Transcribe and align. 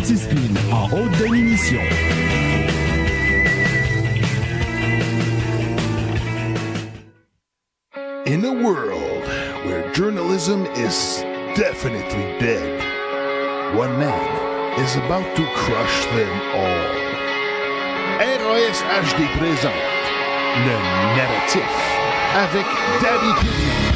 anti-spin 0.00 0.56
en 0.72 0.88
haute 0.88 1.10
définition. 1.18 1.82
In 8.24 8.44
a 8.46 8.52
world 8.64 9.24
where 9.66 9.92
journalism 9.92 10.64
is 10.74 11.22
definitely 11.54 12.24
dead, 12.38 12.80
one 13.76 13.98
man 13.98 14.80
is 14.80 14.96
about 14.96 15.36
to 15.36 15.44
crush 15.54 16.04
them 16.16 16.32
all. 16.54 16.86
ROS 18.40 18.82
HD 19.02 19.26
présente 19.36 19.72
le 20.64 20.76
narratif 21.16 21.72
avec 22.34 22.66
Daddy 23.02 23.32
Killian. 23.40 23.89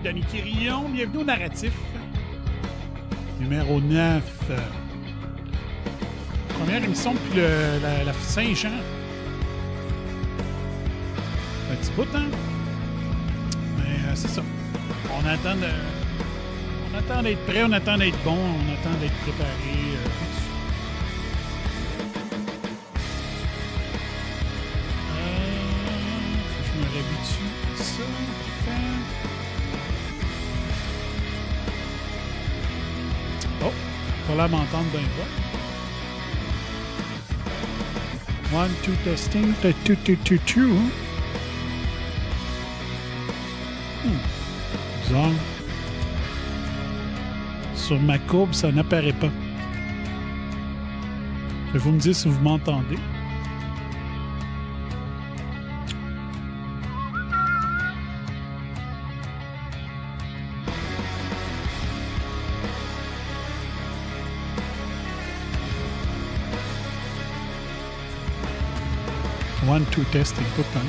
En 0.00 0.02
feu, 0.02 0.04
Danny 0.04 0.20
Quirillon. 0.22 0.88
Bienvenue 0.88 1.18
au 1.18 1.24
narratif. 1.24 1.72
Numéro 3.40 3.80
9. 3.80 4.22
euh, 4.50 4.56
Première 6.58 6.84
émission 6.84 7.14
depuis 7.14 7.36
le- 7.40 7.80
la, 7.82 8.04
la 8.04 8.12
Saint-Jean. 8.12 8.68
Un 11.72 11.76
petit 11.76 11.90
bout, 11.96 12.06
hein? 12.14 12.24
Mais 13.78 14.08
euh, 14.08 14.12
c'est 14.14 14.28
ça. 14.28 14.42
On 15.14 15.26
attend 15.26 15.56
de. 15.56 15.66
On 16.92 16.98
attend 16.98 17.22
d'être 17.22 17.44
prêt, 17.46 17.62
on 17.64 17.72
attend 17.72 17.96
d'être 17.96 18.18
bon, 18.24 18.36
on 18.36 18.72
attend 18.72 18.98
d'être 19.00 19.14
préparé. 19.22 19.89
L'air 34.40 34.48
m'entendre 34.48 34.90
bien 34.90 35.00
bas. 35.18 35.28
One, 38.52 38.70
two, 38.82 38.96
testing, 39.04 39.54
two, 39.62 39.96
two, 39.96 40.16
two, 40.24 40.38
two. 40.38 40.74
Hmm. 44.02 44.18
Bizarre. 45.02 45.32
Sur 47.74 48.00
ma 48.00 48.18
courbe, 48.18 48.52
ça 48.52 48.72
n'apparaît 48.72 49.12
pas. 49.12 49.30
Vous 51.74 51.92
me 51.92 52.00
dire 52.00 52.14
si 52.14 52.28
vous 52.28 52.40
m'entendez. 52.40 52.98
Two, 69.90 70.04
testing, 70.12 70.44
tout 70.56 70.62
le 70.62 70.80
temps. 70.80 70.86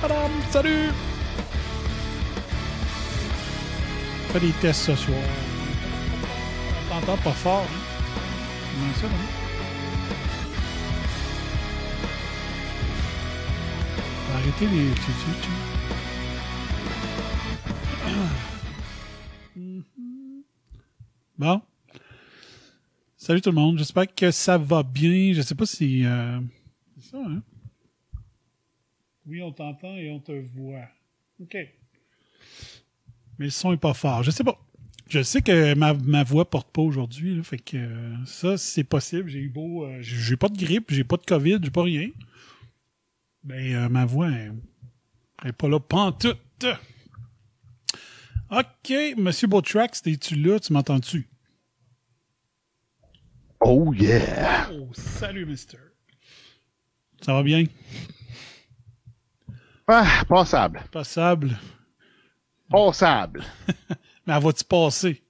Tadam! 0.00 0.30
Salut! 0.50 0.90
On 4.28 4.32
fait 4.32 4.40
des 4.40 4.52
tests 4.60 4.82
ce 4.82 4.94
soir. 4.96 5.18
On 6.92 7.00
t'entend 7.00 7.16
pas 7.18 7.32
fort, 7.32 7.66
hein? 7.66 8.92
Ça? 9.00 9.06
Arrêtez 14.36 14.66
les... 14.66 14.90
Salut 23.30 23.42
tout 23.42 23.50
le 23.50 23.54
monde, 23.54 23.78
j'espère 23.78 24.12
que 24.12 24.32
ça 24.32 24.58
va 24.58 24.82
bien. 24.82 25.32
Je 25.32 25.40
sais 25.42 25.54
pas 25.54 25.64
si... 25.64 26.04
euh, 26.04 26.40
C'est 26.98 27.12
ça, 27.12 27.18
hein? 27.24 27.40
Oui, 29.24 29.40
on 29.40 29.52
t'entend 29.52 29.96
et 29.96 30.10
on 30.10 30.18
te 30.18 30.32
voit. 30.32 30.88
OK. 31.40 31.54
Mais 31.54 31.68
le 33.38 33.50
son 33.50 33.72
est 33.72 33.76
pas 33.76 33.94
fort. 33.94 34.24
Je 34.24 34.32
sais 34.32 34.42
pas. 34.42 34.58
Je 35.08 35.22
sais 35.22 35.42
que 35.42 35.74
ma, 35.74 36.24
voix 36.24 36.50
porte 36.50 36.72
pas 36.72 36.82
aujourd'hui, 36.82 37.40
fait 37.44 37.58
que 37.58 37.76
euh, 37.76 38.16
ça, 38.26 38.58
c'est 38.58 38.82
possible. 38.82 39.30
J'ai 39.30 39.38
eu 39.38 39.48
beau... 39.48 39.84
euh, 39.84 39.98
j'ai 40.00 40.36
pas 40.36 40.48
de 40.48 40.58
grippe, 40.58 40.90
j'ai 40.90 41.04
pas 41.04 41.16
de 41.16 41.24
COVID, 41.24 41.60
j'ai 41.62 41.70
pas 41.70 41.84
rien. 41.84 42.10
Mais 43.44 43.88
ma 43.88 44.06
voix, 44.06 44.28
elle, 44.28 44.56
est 45.44 45.52
pas 45.52 45.68
là 45.68 45.78
pantoute. 45.78 46.66
OK, 48.50 48.92
Monsieur 49.18 49.46
Beautrax, 49.46 50.02
es-tu 50.04 50.34
là? 50.34 50.58
Tu 50.58 50.72
m'entends-tu? 50.72 51.28
Oh 53.60 53.92
yeah! 53.92 54.68
Oh, 54.72 54.88
salut, 54.94 55.44
mister. 55.44 55.78
Ça 57.20 57.34
va 57.34 57.42
bien? 57.42 57.64
Ah, 59.86 60.24
passable. 60.26 60.82
Passable. 60.90 61.58
Passable. 62.70 63.44
Mais 64.26 64.34
elle 64.34 64.42
va-tu 64.42 64.64
passer? 64.64 65.22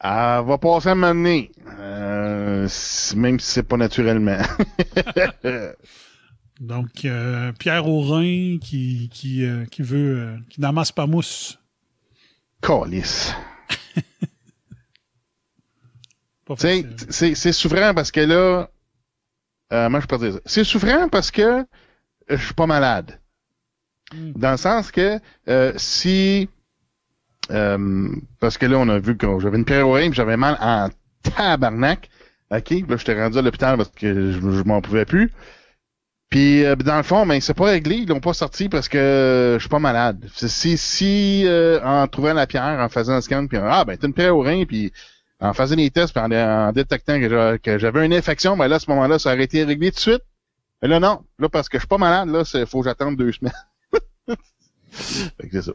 Elle 0.00 0.44
va 0.44 0.58
passer 0.58 0.88
à 0.88 0.92
un 0.92 0.94
moment 0.96 1.14
donné. 1.14 1.50
Euh, 1.78 2.68
même 3.14 3.40
si 3.40 3.50
c'est 3.52 3.62
pas 3.62 3.78
naturellement. 3.78 4.42
Donc, 6.60 7.04
euh, 7.04 7.52
Pierre 7.52 7.86
Aurin 7.86 8.58
qui, 8.58 9.08
qui, 9.10 9.44
euh, 9.44 9.64
qui 9.66 9.82
veut... 9.82 10.38
qui 10.50 10.60
n'amasse 10.60 10.92
pas 10.92 11.06
mousse. 11.06 11.58
Calice. 12.60 13.32
Pas 13.94 13.94
Tu 13.94 13.94
sais, 13.94 14.04
facile. 14.04 14.44
C'est 16.56 16.84
c'est 17.34 17.52
souffrant 17.52 17.92
parce 17.94 18.10
que 18.10 18.20
là, 18.20 18.70
euh, 19.72 19.88
moi 19.88 20.00
je 20.00 20.06
peux 20.06 20.18
dire 20.18 20.34
ça. 20.34 20.40
C'est 20.46 20.64
souffrant 20.64 21.08
parce 21.08 21.30
que 21.30 21.64
je 22.28 22.36
suis 22.36 22.54
pas 22.54 22.66
malade. 22.66 23.18
Mm. 24.14 24.32
Dans 24.32 24.52
le 24.52 24.56
sens 24.56 24.90
que 24.90 25.18
euh, 25.48 25.72
si 25.76 26.48
euh, 27.50 28.08
parce 28.40 28.58
que 28.58 28.66
là 28.66 28.78
on 28.78 28.88
a 28.88 28.98
vu 28.98 29.16
que 29.16 29.26
j'avais 29.40 29.58
une 29.58 29.64
pierre 29.64 29.88
au 29.88 29.98
j'avais 30.12 30.36
mal 30.36 30.56
en 30.60 30.88
tabarnak. 31.22 32.08
OK, 32.50 32.70
là 32.70 32.96
j'étais 32.96 33.20
rendu 33.20 33.38
à 33.38 33.42
l'hôpital 33.42 33.76
parce 33.76 33.90
que 33.90 34.30
je, 34.32 34.38
je 34.38 34.62
m'en 34.62 34.80
pouvais 34.80 35.04
plus. 35.04 35.32
Puis 36.30 36.64
euh, 36.64 36.74
dans 36.76 36.96
le 36.96 37.02
fond, 37.02 37.24
ben 37.24 37.40
c'est 37.40 37.54
pas 37.54 37.66
réglé, 37.66 37.96
ils 37.96 38.08
l'ont 38.08 38.20
pas 38.20 38.34
sorti 38.34 38.68
parce 38.68 38.88
que 38.88 39.54
je 39.54 39.60
suis 39.60 39.68
pas 39.68 39.78
malade. 39.78 40.26
Si 40.34 40.76
si 40.76 41.44
euh, 41.46 41.80
en 41.84 42.06
trouvant 42.08 42.34
la 42.34 42.46
pierre, 42.46 42.80
en 42.80 42.88
faisant 42.88 43.14
un 43.14 43.20
scan, 43.20 43.46
puis 43.46 43.58
ah 43.58 43.84
ben 43.84 43.96
t'as 43.96 44.08
une 44.08 44.14
pierre 44.14 44.36
au 44.36 44.42
rein, 44.42 44.64
puis 44.64 44.92
en 45.40 45.52
faisant 45.52 45.76
des 45.76 45.90
tests, 45.90 46.12
puis 46.14 46.22
en, 46.22 46.30
en 46.32 46.72
détectant 46.72 47.18
que 47.20 47.28
j'a- 47.28 47.58
que 47.58 47.78
j'avais 47.78 48.06
une 48.06 48.14
infection, 48.14 48.56
ben 48.56 48.68
là 48.68 48.76
à 48.76 48.78
ce 48.78 48.88
moment-là, 48.90 49.18
ça 49.18 49.32
aurait 49.34 49.44
été 49.44 49.64
réglé 49.64 49.90
tout 49.90 49.96
de 49.96 50.00
suite. 50.00 50.22
Mais 50.82 50.88
là 50.88 51.00
non, 51.00 51.22
là 51.38 51.48
parce 51.48 51.68
que 51.68 51.78
je 51.78 51.82
suis 51.82 51.88
pas 51.88 51.98
malade, 51.98 52.28
là, 52.28 52.42
il 52.54 52.66
faut 52.66 52.80
que 52.80 52.88
j'attende 52.88 53.16
deux 53.16 53.32
semaines. 53.32 53.52
fait 54.92 55.48
que 55.48 55.60
c'est 55.60 55.62
ça. 55.62 55.72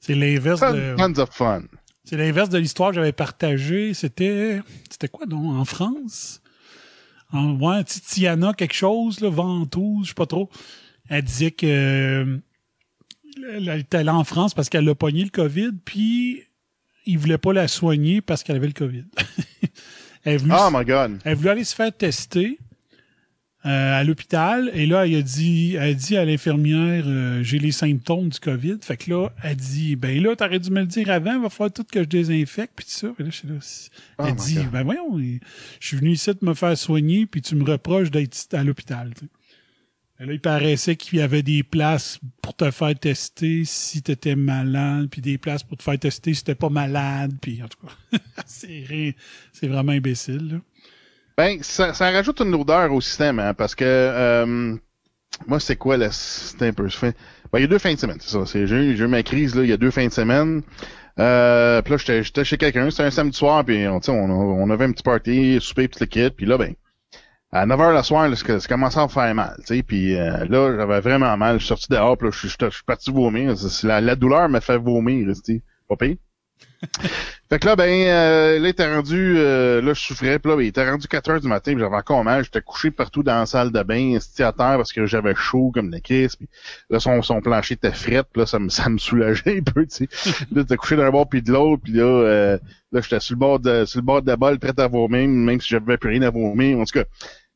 C'est 0.00 0.14
l'inverse 0.14 0.60
de. 0.60 0.96
tons 0.96 1.18
of 1.20 1.30
fun. 1.30 1.62
C'est 2.04 2.16
l'inverse 2.16 2.50
de 2.50 2.58
l'histoire 2.58 2.90
que 2.90 2.96
j'avais 2.96 3.12
partagée. 3.12 3.94
C'était. 3.94 4.60
C'était 4.90 5.08
quoi 5.08 5.26
donc? 5.26 5.54
En 5.56 5.64
France? 5.64 6.40
En, 7.32 7.58
ouais, 7.58 7.82
Titiana, 7.84 8.52
quelque 8.52 8.74
chose, 8.74 9.20
là, 9.20 9.30
Ventouse, 9.30 10.04
je 10.04 10.08
sais 10.10 10.14
pas 10.14 10.26
trop. 10.26 10.50
Elle 11.08 11.22
disait 11.22 11.50
que. 11.50 11.66
euh, 11.66 12.38
Elle 13.54 13.68
était 13.80 13.96
allée 13.98 14.10
en 14.10 14.24
France 14.24 14.52
parce 14.54 14.68
qu'elle 14.68 14.88
a 14.88 14.94
pogné 14.94 15.24
le 15.24 15.30
COVID, 15.30 15.72
puis 15.84 16.42
ils 17.06 17.18
voulaient 17.18 17.38
pas 17.38 17.52
la 17.52 17.68
soigner 17.68 18.20
parce 18.20 18.42
qu'elle 18.42 18.56
avait 18.56 18.66
le 18.68 18.72
COVID. 18.72 19.04
elle, 20.24 20.38
venue, 20.38 20.52
Oh 20.56 20.68
my 20.72 20.84
god. 20.84 21.18
elle 21.24 21.36
voulait 21.36 21.50
aller 21.50 21.64
se 21.64 21.74
faire 21.74 21.94
tester 21.96 22.58
euh, 23.66 23.98
à 24.00 24.04
l'hôpital 24.04 24.70
et 24.74 24.84
là 24.86 25.06
elle 25.06 25.14
a 25.16 25.22
dit 25.22 25.74
elle 25.76 25.90
a 25.90 25.94
dit 25.94 26.18
à 26.18 26.24
l'infirmière 26.26 27.04
euh, 27.06 27.42
j'ai 27.42 27.58
les 27.58 27.72
symptômes 27.72 28.28
du 28.28 28.38
Covid 28.38 28.76
fait 28.82 28.98
que 28.98 29.10
là 29.10 29.28
elle 29.42 29.56
dit 29.56 29.96
ben 29.96 30.22
là 30.22 30.36
t'aurais 30.36 30.58
dû 30.58 30.70
me 30.70 30.80
le 30.80 30.86
dire 30.86 31.08
avant 31.10 31.32
il 31.36 31.40
va 31.40 31.48
falloir 31.48 31.72
tout 31.72 31.82
que 31.90 32.00
je 32.00 32.06
désinfecte 32.08 32.74
puis 32.76 32.84
tout 32.84 32.90
ça 32.92 33.06
là, 33.06 33.24
je 33.24 33.30
suis 33.30 33.48
là, 33.48 33.54
c'est- 33.62 33.90
Oh 34.18 34.24
elle 34.26 34.34
my 34.34 34.40
dit 34.40 34.58
ben 34.70 34.82
voyons 34.82 35.18
je 35.80 35.86
suis 35.86 35.96
venu 35.96 36.10
ici 36.12 36.28
de 36.30 36.38
me 36.46 36.52
faire 36.52 36.76
soigner 36.76 37.24
puis 37.24 37.40
tu 37.40 37.54
me 37.54 37.64
reproches 37.64 38.10
d'être 38.10 38.36
à 38.52 38.62
l'hôpital 38.62 39.12
tu 39.18 39.24
sais. 39.24 39.30
Et 40.20 40.26
là 40.26 40.32
il 40.32 40.40
paraissait 40.40 40.96
qu'il 40.96 41.18
y 41.18 41.22
avait 41.22 41.42
des 41.42 41.62
places 41.62 42.18
pour 42.42 42.54
te 42.54 42.70
faire 42.70 42.94
tester 42.98 43.64
si 43.64 44.00
t'étais 44.02 44.36
malade 44.36 45.08
puis 45.10 45.20
des 45.20 45.38
places 45.38 45.62
pour 45.64 45.76
te 45.76 45.82
faire 45.82 45.98
tester 45.98 46.34
si 46.34 46.44
t'étais 46.44 46.54
pas 46.54 46.68
malade 46.68 47.32
puis 47.40 47.60
en 47.62 47.68
tout 47.68 47.78
cas 47.86 48.18
c'est 48.46 49.14
vraiment 49.62 49.92
imbécile 49.92 50.52
là. 50.52 50.58
Ben, 51.36 51.58
ça, 51.62 51.92
ça 51.94 52.10
rajoute 52.12 52.40
une 52.40 52.52
lourdeur 52.52 52.92
au 52.92 53.00
système, 53.00 53.40
hein, 53.40 53.54
parce 53.54 53.74
que 53.74 53.84
euh, 53.84 54.76
moi, 55.48 55.58
c'est 55.58 55.74
quoi 55.74 55.96
le 55.96 56.08
C'était 56.12 56.68
un 56.68 56.72
peu. 56.72 56.88
fait- 56.88 57.16
Ben, 57.52 57.58
il 57.58 57.62
y 57.62 57.64
a 57.64 57.66
deux 57.66 57.78
fins 57.80 57.92
de 57.92 57.98
semaine, 57.98 58.18
c'est 58.20 58.30
ça. 58.30 58.44
J'ai, 58.66 58.76
eu, 58.76 59.06
ma 59.08 59.22
crise 59.24 59.56
là, 59.56 59.64
il 59.64 59.68
y 59.70 59.72
a 59.72 59.76
deux 59.76 59.90
fins 59.90 60.06
de 60.06 60.12
semaine. 60.12 60.62
Euh, 61.18 61.82
puis 61.82 61.92
là, 61.92 61.96
j'étais, 62.22 62.44
chez 62.44 62.56
quelqu'un, 62.56 62.88
c'était 62.90 63.02
un 63.02 63.10
samedi 63.10 63.36
soir, 63.36 63.64
puis 63.64 63.84
on, 63.88 63.98
tu 63.98 64.10
on, 64.10 64.30
on 64.30 64.70
avait 64.70 64.84
un 64.84 64.92
petit 64.92 65.02
party, 65.02 65.58
souper, 65.60 65.88
le 66.00 66.06
kit, 66.06 66.30
puis 66.30 66.46
là, 66.46 66.56
ben, 66.56 66.74
à 67.54 67.66
9h 67.66 67.94
le 67.94 68.02
soir, 68.02 68.28
là, 68.28 68.34
ça 68.34 68.58
ça 68.58 68.68
commençait 68.68 68.98
à 68.98 69.04
me 69.04 69.08
faire 69.08 69.32
mal, 69.32 69.54
tu 69.60 69.76
sais, 69.76 69.82
puis 69.84 70.16
euh, 70.16 70.44
là, 70.46 70.76
j'avais 70.76 71.00
vraiment 71.00 71.36
mal. 71.36 71.54
Je 71.54 71.60
suis 71.60 71.68
sorti 71.68 71.86
dehors, 71.88 72.18
puis 72.18 72.26
là, 72.28 72.32
je 72.32 72.48
suis- 72.48 72.84
parti 72.84 73.12
vomir. 73.12 73.54
La, 73.84 74.00
la 74.00 74.16
douleur 74.16 74.48
m'a 74.48 74.60
fait 74.60 74.76
vomir, 74.76 75.32
tu. 75.44 75.62
Pas 75.88 75.96
pire. 75.96 76.16
Fait 77.50 77.58
que 77.58 77.66
là, 77.66 77.76
ben, 77.76 77.88
euh, 77.88 78.58
là, 78.58 78.66
il 78.68 78.70
était 78.70 78.92
rendu, 78.92 79.36
euh, 79.38 79.80
là, 79.80 79.94
je 79.94 80.00
souffrais, 80.00 80.38
puis 80.38 80.50
là, 80.50 80.56
ben, 80.56 80.62
il 80.62 80.68
était 80.68 80.88
rendu 80.90 81.06
4 81.06 81.30
heures 81.30 81.40
du 81.40 81.46
matin, 81.46 81.72
puis 81.72 81.80
j'avais 81.80 81.94
encore 81.96 82.24
mal, 82.24 82.42
j'étais 82.42 82.60
couché 82.60 82.90
partout 82.90 83.22
dans 83.22 83.38
la 83.38 83.46
salle 83.46 83.70
de 83.70 83.82
bain, 83.82 84.16
à 84.16 84.52
terre, 84.52 84.52
parce 84.76 84.92
que 84.92 85.06
j'avais 85.06 85.34
chaud 85.36 85.70
comme 85.72 85.90
la 85.90 86.00
crise, 86.00 86.36
puis 86.36 86.48
là, 86.90 86.98
son, 86.98 87.22
son 87.22 87.40
plancher 87.40 87.74
était 87.74 87.92
fret, 87.92 88.24
puis 88.24 88.40
là, 88.40 88.46
ça 88.46 88.58
me, 88.58 88.68
ça 88.68 88.88
me 88.88 88.98
soulageait 88.98 89.58
un 89.58 89.62
peu, 89.62 89.86
tu 89.86 90.08
sais. 90.08 90.08
Là, 90.52 90.62
j'étais 90.62 90.76
couché 90.76 90.96
d'un 90.96 91.10
bord 91.10 91.28
puis 91.28 91.42
de 91.42 91.52
l'autre, 91.52 91.82
puis 91.84 91.92
là, 91.92 92.04
euh, 92.04 92.58
là, 92.92 93.00
j'étais 93.00 93.20
sur 93.20 93.34
le 93.34 93.38
bord 93.38 93.60
de, 93.60 93.84
sur 93.84 94.00
le 94.00 94.04
bord 94.04 94.22
de 94.22 94.26
la 94.26 94.36
balle, 94.36 94.58
prêt 94.58 94.72
à 94.76 94.88
vomir, 94.88 95.28
même 95.28 95.60
si 95.60 95.68
j'avais 95.68 95.96
plus 95.96 96.10
rien 96.10 96.22
à 96.22 96.30
vomir, 96.30 96.78
en 96.78 96.84
tout 96.84 96.98
cas. 96.98 97.04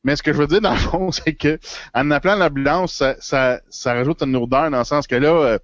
Mais 0.03 0.15
ce 0.15 0.23
que 0.23 0.31
je 0.31 0.37
veux 0.37 0.47
dire, 0.47 0.61
dans 0.61 0.71
le 0.71 0.77
fond, 0.77 1.11
c'est 1.11 1.35
que, 1.35 1.59
en 1.93 2.09
appelant 2.11 2.35
l'ambulance, 2.35 2.93
ça, 2.93 3.15
ça, 3.19 3.61
ça 3.69 3.93
rajoute 3.93 4.21
une 4.21 4.35
odeur 4.35 4.71
dans 4.71 4.79
le 4.79 4.83
sens 4.83 5.07
que 5.07 5.15
là, 5.15 5.29
euh, 5.29 5.59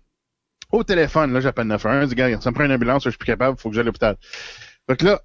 au 0.71 0.83
téléphone, 0.83 1.31
là, 1.33 1.39
j'appelle 1.39 1.67
911, 1.67 2.03
je 2.03 2.09
dis, 2.09 2.15
gars, 2.15 2.41
ça 2.41 2.49
me 2.49 2.55
prend 2.55 2.65
une 2.65 2.71
ambulance, 2.71 3.03
je 3.03 3.09
suis 3.09 3.17
plus 3.17 3.27
capable, 3.27 3.57
faut 3.57 3.69
que 3.69 3.75
j'aille 3.75 3.83
à 3.83 3.85
l'hôpital. 3.85 4.17
Fait 4.89 4.97
que 4.97 5.05
là, 5.05 5.21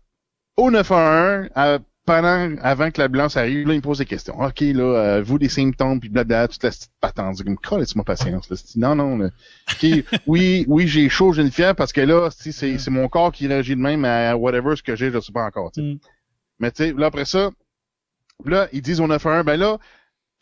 au 0.56 0.70
911, 0.70 1.50
euh, 1.56 1.78
pendant, 2.06 2.56
avant 2.62 2.90
que 2.90 3.00
l'ambulance 3.00 3.36
arrive, 3.36 3.66
là, 3.66 3.74
il 3.74 3.76
me 3.76 3.82
pose 3.82 3.98
des 3.98 4.04
questions. 4.04 4.40
OK, 4.40 4.60
là, 4.60 4.82
euh, 4.82 5.22
vous 5.22 5.38
des 5.38 5.48
symptômes, 5.48 6.00
puis 6.00 6.08
blablabla, 6.08 6.48
toute 6.48 6.62
la 6.64 6.70
petite 6.70 6.90
patente. 7.00 7.38
Je 7.38 7.44
dis, 7.44 7.56
laisse-moi 7.78 8.04
patience, 8.04 8.50
là. 8.50 8.56
Non, 8.76 8.94
non, 8.94 9.18
là. 9.18 9.30
OK, 9.72 9.86
oui, 10.26 10.64
oui, 10.68 10.88
j'ai 10.88 11.08
chaud, 11.08 11.32
j'ai 11.32 11.42
une 11.42 11.50
fièvre, 11.50 11.74
parce 11.74 11.92
que 11.92 12.00
là, 12.00 12.28
c'est, 12.30 12.52
c'est 12.52 12.78
c'est 12.78 12.90
mon 12.90 13.08
corps 13.08 13.32
qui 13.32 13.46
réagit 13.46 13.76
de 13.76 13.80
même 13.80 14.04
à 14.04 14.36
whatever 14.36 14.76
ce 14.76 14.82
que 14.82 14.96
j'ai, 14.96 15.10
je 15.10 15.20
sais 15.20 15.32
pas 15.32 15.44
encore. 15.44 15.72
Mm. 15.76 15.94
Mais 16.58 16.70
tu 16.70 16.84
sais, 16.84 16.92
là, 16.92 17.06
après 17.06 17.24
ça, 17.24 17.50
là, 18.44 18.68
ils 18.72 18.82
disent 18.82 19.00
au 19.00 19.06
911, 19.06 19.44
ben 19.44 19.56
là, 19.56 19.78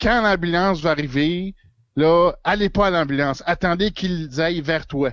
quand 0.01 0.21
l'ambulance 0.21 0.81
va 0.81 0.91
arriver, 0.91 1.55
là, 1.95 2.31
allez 2.43 2.69
pas 2.69 2.87
à 2.87 2.89
l'ambulance. 2.89 3.43
Attendez 3.45 3.91
qu'ils 3.91 4.39
aillent 4.39 4.61
vers 4.61 4.87
toi. 4.87 5.11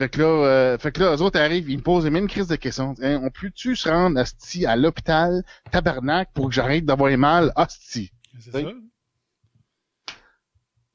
Fait 0.00 0.08
que 0.08 0.20
là, 0.20 0.26
euh, 0.26 0.78
fait 0.78 0.92
que 0.92 1.00
là, 1.00 1.16
eux 1.16 1.22
autres 1.22 1.40
arrivent, 1.40 1.68
ils 1.68 1.78
me 1.78 1.82
posent 1.82 2.04
les 2.04 2.10
mêmes 2.10 2.28
crises 2.28 2.46
de 2.46 2.56
questions. 2.56 2.94
Hein, 3.02 3.20
on 3.22 3.30
peut-tu 3.30 3.74
se 3.74 3.88
rendre 3.88 4.18
asti, 4.18 4.64
à 4.64 4.76
l'hôpital, 4.76 5.42
tabarnak, 5.72 6.30
pour 6.34 6.48
que 6.48 6.54
j'arrête 6.54 6.84
d'avoir 6.84 7.16
mal, 7.18 7.52
asti? 7.56 8.12
C'est 8.38 8.52
ça. 8.52 8.72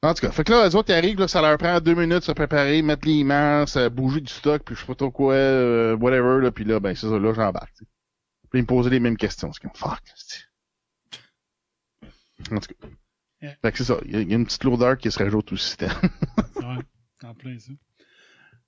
En 0.02 0.12
tout 0.12 0.26
cas, 0.26 0.32
fait 0.32 0.44
que 0.44 0.52
là, 0.52 0.68
eux 0.68 0.76
autres, 0.76 0.92
arrivent, 0.92 1.18
là, 1.18 1.28
ça 1.28 1.40
leur 1.40 1.56
prend 1.56 1.80
deux 1.80 1.94
minutes 1.94 2.20
de 2.20 2.24
se 2.24 2.32
préparer, 2.32 2.82
mettre 2.82 3.08
les 3.08 3.24
masques, 3.24 3.76
euh, 3.78 3.88
bouger 3.88 4.20
du 4.20 4.32
stock, 4.32 4.62
puis 4.62 4.74
je 4.74 4.80
sais 4.80 4.86
pas 4.86 4.94
trop 4.94 5.10
quoi, 5.10 5.32
euh, 5.32 5.96
whatever, 5.96 6.42
là, 6.42 6.50
puis 6.50 6.64
là, 6.64 6.78
ben, 6.78 6.94
c'est 6.94 7.08
ça, 7.08 7.18
là, 7.18 7.32
j'embarque. 7.32 7.74
Puis 8.50 8.58
ils 8.58 8.62
me 8.62 8.66
posaient 8.66 8.90
les 8.90 9.00
mêmes 9.00 9.16
questions. 9.16 9.50
C'est 9.52 9.62
comme, 9.62 9.74
fuck, 9.74 10.00
asti. 10.12 10.44
En 12.52 12.58
tout 12.58 12.68
cas. 12.80 12.88
Yeah. 13.42 13.56
Fait 13.62 13.72
que 13.72 13.78
c'est 13.78 13.84
ça, 13.84 13.98
il 14.04 14.12
y, 14.12 14.16
a- 14.16 14.20
il 14.20 14.28
y 14.30 14.32
a 14.32 14.36
une 14.36 14.44
petite 14.46 14.64
lourdeur 14.64 14.96
qui 14.96 15.10
se 15.10 15.18
rajoute 15.18 15.52
au 15.52 15.56
système. 15.56 15.90
Ouais, 16.56 16.78
en 17.28 17.34
plein 17.34 17.58
ça. 17.58 17.72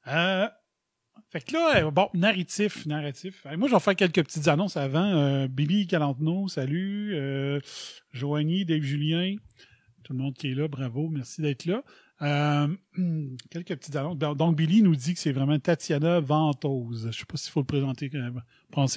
Euh, 0.08 0.48
fait 1.30 1.40
que 1.40 1.52
là, 1.54 1.84
euh, 1.86 1.90
bon, 1.90 2.08
narratif, 2.14 2.84
narratif. 2.84 3.46
Moi, 3.56 3.68
je 3.68 3.74
vais 3.74 3.80
faire 3.80 3.96
quelques 3.96 4.22
petites 4.22 4.48
annonces 4.48 4.76
avant. 4.76 5.04
Euh, 5.16 5.48
Bibi 5.48 5.86
Calantino, 5.86 6.46
salut. 6.48 7.14
Euh, 7.14 7.58
Joanie, 8.12 8.64
Dave 8.66 8.82
Julien, 8.82 9.36
tout 10.04 10.12
le 10.12 10.18
monde 10.18 10.34
qui 10.34 10.50
est 10.50 10.54
là, 10.54 10.68
bravo, 10.68 11.08
merci 11.08 11.40
d'être 11.40 11.64
là. 11.64 11.82
Euh, 12.22 12.68
quelques 13.50 13.76
petites 13.76 13.96
annonces. 13.96 14.18
Donc, 14.18 14.56
Billy 14.56 14.82
nous 14.82 14.94
dit 14.96 15.14
que 15.14 15.20
c'est 15.20 15.32
vraiment 15.32 15.58
Tatiana 15.58 16.20
Ventose. 16.20 17.08
Je 17.12 17.18
sais 17.18 17.24
pas 17.26 17.36
s'il 17.38 17.50
faut 17.52 17.60
le 17.60 17.66
présenter, 17.66 18.10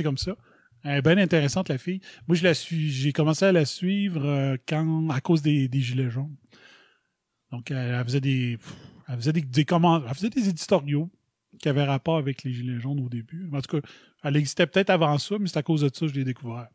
comme 0.03 0.17
ça. 0.17 0.35
Elle 0.83 0.97
est 0.97 1.01
bien 1.01 1.17
intéressante, 1.17 1.69
la 1.69 1.77
fille. 1.77 2.01
Moi, 2.27 2.35
je 2.35 2.43
la 2.43 2.53
suis, 2.53 2.89
j'ai 2.89 3.11
commencé 3.11 3.45
à 3.45 3.51
la 3.51 3.65
suivre 3.65 4.25
euh, 4.25 4.57
quand, 4.67 5.09
à 5.09 5.19
cause 5.21 5.41
des, 5.41 5.67
des 5.67 5.81
Gilets 5.81 6.09
jaunes. 6.09 6.35
Donc, 7.51 7.71
elle, 7.71 8.03
faisait 8.03 8.21
des, 8.21 8.57
elle 9.07 9.15
faisait 9.15 9.33
des, 9.33 9.41
des 9.41 9.65
elle 9.69 10.13
faisait 10.13 10.29
des 10.29 10.49
éditoriaux 10.49 11.09
qui 11.61 11.67
avaient 11.67 11.83
rapport 11.83 12.17
avec 12.17 12.43
les 12.43 12.53
Gilets 12.53 12.79
jaunes 12.79 12.99
au 12.99 13.09
début. 13.09 13.49
En 13.51 13.61
tout 13.61 13.79
cas, 13.79 13.87
elle 14.23 14.37
existait 14.37 14.67
peut-être 14.67 14.89
avant 14.89 15.17
ça, 15.17 15.35
mais 15.39 15.47
c'est 15.47 15.57
à 15.57 15.63
cause 15.63 15.81
de 15.81 15.89
ça 15.93 16.05
que 16.05 16.07
je 16.07 16.13
l'ai 16.13 16.23
découvert. 16.23 16.67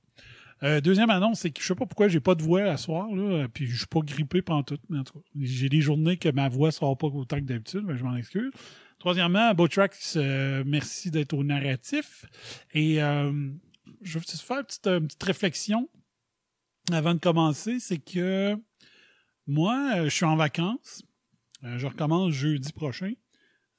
Euh, 0.63 0.81
deuxième 0.81 1.11
annonce, 1.11 1.41
c'est 1.41 1.51
que 1.51 1.61
je 1.61 1.67
sais 1.67 1.75
pas 1.75 1.87
pourquoi 1.87 2.09
j'ai 2.09 2.21
pas 2.21 2.35
de 2.35 2.43
voix 2.43 2.63
à 2.63 2.77
soir, 2.77 3.09
là, 3.15 3.49
puis 3.53 3.67
je 3.67 3.77
suis 3.77 3.87
pas 3.87 4.01
grippé 4.01 4.41
pendant 4.41 4.63
tout, 4.63 4.79
j'ai 5.39 5.69
des 5.69 5.81
journées 5.81 6.17
que 6.17 6.29
ma 6.29 6.49
voix 6.49 6.71
sort 6.71 6.97
pas 6.97 7.09
autant 7.09 7.37
que 7.37 7.45
d'habitude, 7.45 7.83
mais 7.85 7.97
je 7.97 8.05
m'en 8.05 8.17
excuse. 8.17 8.51
Troisièmement, 8.99 9.53
Botrax, 9.53 10.17
euh, 10.17 10.63
merci 10.67 11.11
d'être 11.11 11.35
au 11.35 11.45
narratif. 11.45 12.25
Et 12.73 13.03
euh, 13.03 13.51
je 14.05 14.19
veux 14.19 14.25
juste 14.25 14.41
faire 14.43 14.59
une 14.59 14.65
petite, 14.65 14.87
une 14.87 15.07
petite 15.07 15.23
réflexion 15.23 15.89
avant 16.93 17.15
de 17.15 17.19
commencer, 17.21 17.81
c'est 17.81 17.99
que 17.99 18.57
moi, 19.47 19.93
euh, 19.97 20.05
je 20.05 20.11
suis 20.11 20.25
en 20.25 20.37
vacances. 20.37 21.03
Euh, 21.65 21.79
je 21.79 21.87
recommence 21.87 22.33
jeudi 22.33 22.73
prochain 22.73 23.13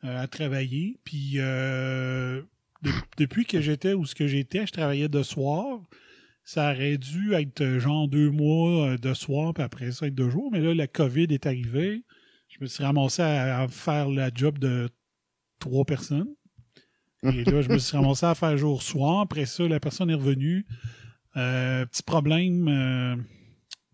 euh, 0.03 0.21
à 0.21 0.27
travailler. 0.27 0.99
Puis 1.03 1.33
euh, 1.37 2.41
de- 2.81 2.91
depuis 3.17 3.45
que 3.45 3.61
j'étais 3.61 3.93
où 3.93 4.05
ce 4.05 4.15
que 4.15 4.27
j'étais, 4.27 4.65
je 4.65 4.71
travaillais 4.71 5.07
de 5.09 5.21
soir. 5.23 5.79
Ça 6.43 6.71
aurait 6.71 6.97
dû 6.97 7.33
être 7.33 7.61
euh, 7.61 7.79
genre 7.79 8.07
deux 8.07 8.29
mois 8.31 8.89
euh, 8.93 8.97
de 8.97 9.13
soir, 9.13 9.53
puis 9.53 9.63
après 9.63 9.91
ça 9.91 10.07
être 10.07 10.15
deux 10.15 10.29
jours. 10.29 10.49
Mais 10.51 10.59
là, 10.59 10.73
la 10.73 10.87
COVID 10.87 11.27
est 11.31 11.45
arrivée. 11.45 12.03
Je 12.49 12.57
me 12.61 12.67
suis 12.67 12.83
ramassé 12.83 13.21
à, 13.21 13.61
à 13.61 13.67
faire 13.67 14.09
la 14.09 14.29
job 14.33 14.57
de 14.59 14.89
trois 15.59 15.85
personnes. 15.85 16.33
Et 17.23 17.43
là, 17.43 17.61
je 17.61 17.69
me 17.69 17.77
suis 17.77 17.97
ramassé 17.97 18.25
à 18.25 18.35
faire 18.35 18.57
jour-soir. 18.57 19.21
Après 19.21 19.45
ça, 19.45 19.67
la 19.67 19.79
personne 19.79 20.09
est 20.09 20.15
revenue. 20.15 20.65
Euh, 21.37 21.85
petit 21.85 22.03
problème 22.03 22.67
euh, 22.69 23.15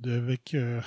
euh, 0.05 0.35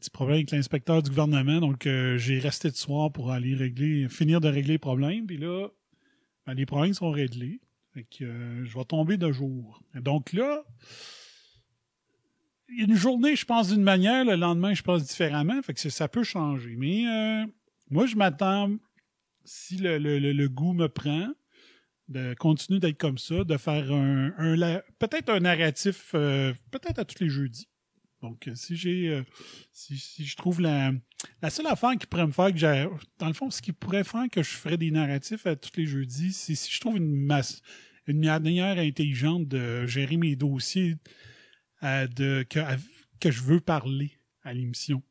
petit 0.00 0.10
problème 0.10 0.36
avec 0.36 0.50
l'inspecteur 0.50 1.02
du 1.02 1.10
gouvernement. 1.10 1.60
Donc, 1.60 1.82
j'ai 1.84 2.38
resté 2.38 2.70
de 2.70 2.76
soir 2.76 3.12
pour 3.12 3.30
aller 3.30 3.54
régler, 3.54 4.08
finir 4.08 4.40
de 4.40 4.48
régler 4.48 4.74
les 4.74 4.78
problèmes. 4.78 5.26
Puis 5.26 5.36
là, 5.36 5.68
ben, 6.46 6.54
les 6.54 6.66
problèmes 6.66 6.94
sont 6.94 7.10
réglés. 7.10 7.60
Fait 7.92 8.04
que 8.04 8.64
je 8.64 8.78
vais 8.78 8.84
tomber 8.84 9.16
de 9.16 9.30
jour. 9.32 9.82
Donc 9.94 10.32
là, 10.32 10.62
une 12.68 12.94
journée, 12.94 13.34
je 13.34 13.44
pense 13.44 13.68
d'une 13.72 13.82
manière, 13.82 14.24
le 14.24 14.36
lendemain, 14.36 14.74
je 14.74 14.82
pense 14.82 15.04
différemment. 15.04 15.60
Fait 15.62 15.74
que 15.74 15.90
ça 15.90 16.08
peut 16.08 16.22
changer. 16.22 16.76
Mais 16.76 17.04
moi, 17.90 18.06
je 18.06 18.16
m'attends, 18.16 18.70
si 19.44 19.76
le, 19.78 20.46
goût 20.48 20.72
me 20.72 20.88
prend, 20.88 21.28
de 22.08 22.34
continuer 22.34 22.80
d'être 22.80 22.98
comme 22.98 23.18
ça, 23.18 23.44
de 23.44 23.56
faire 23.56 23.92
un, 23.92 24.32
peut-être 24.98 25.30
un 25.30 25.40
narratif, 25.40 26.10
euh, 26.14 26.52
peut-être 26.70 26.98
à 26.98 27.04
tous 27.04 27.22
les 27.22 27.28
jeudis. 27.28 27.68
Donc, 28.20 28.48
euh, 28.48 28.54
si 28.54 28.76
j'ai, 28.76 29.08
euh, 29.08 29.22
si, 29.72 29.96
je 29.96 30.36
trouve 30.36 30.60
la, 30.60 30.92
seule 31.48 31.68
affaire 31.68 31.92
qui 31.98 32.06
pourrait 32.06 32.26
me 32.26 32.32
faire 32.32 32.52
que 32.52 32.58
j'ai, 32.58 32.86
dans 33.18 33.28
le 33.28 33.32
fond, 33.32 33.50
ce 33.50 33.62
qui 33.62 33.72
pourrait 33.72 34.04
faire 34.04 34.28
que 34.30 34.42
je 34.42 34.50
ferais 34.50 34.76
des 34.76 34.90
narratifs 34.90 35.46
à 35.46 35.56
tous 35.56 35.70
les 35.76 35.86
jeudis, 35.86 36.32
c'est 36.32 36.54
si 36.54 36.70
je 36.70 36.80
trouve 36.80 36.96
une 36.98 37.26
manière 38.06 38.78
intelligente 38.78 39.46
de 39.48 39.86
gérer 39.86 40.16
mes 40.16 40.36
dossiers 40.36 40.96
de, 41.82 42.44
que 43.20 43.30
je 43.30 43.40
veux 43.40 43.60
parler 43.60 44.18
à 44.42 44.52
l'émission. 44.52 45.02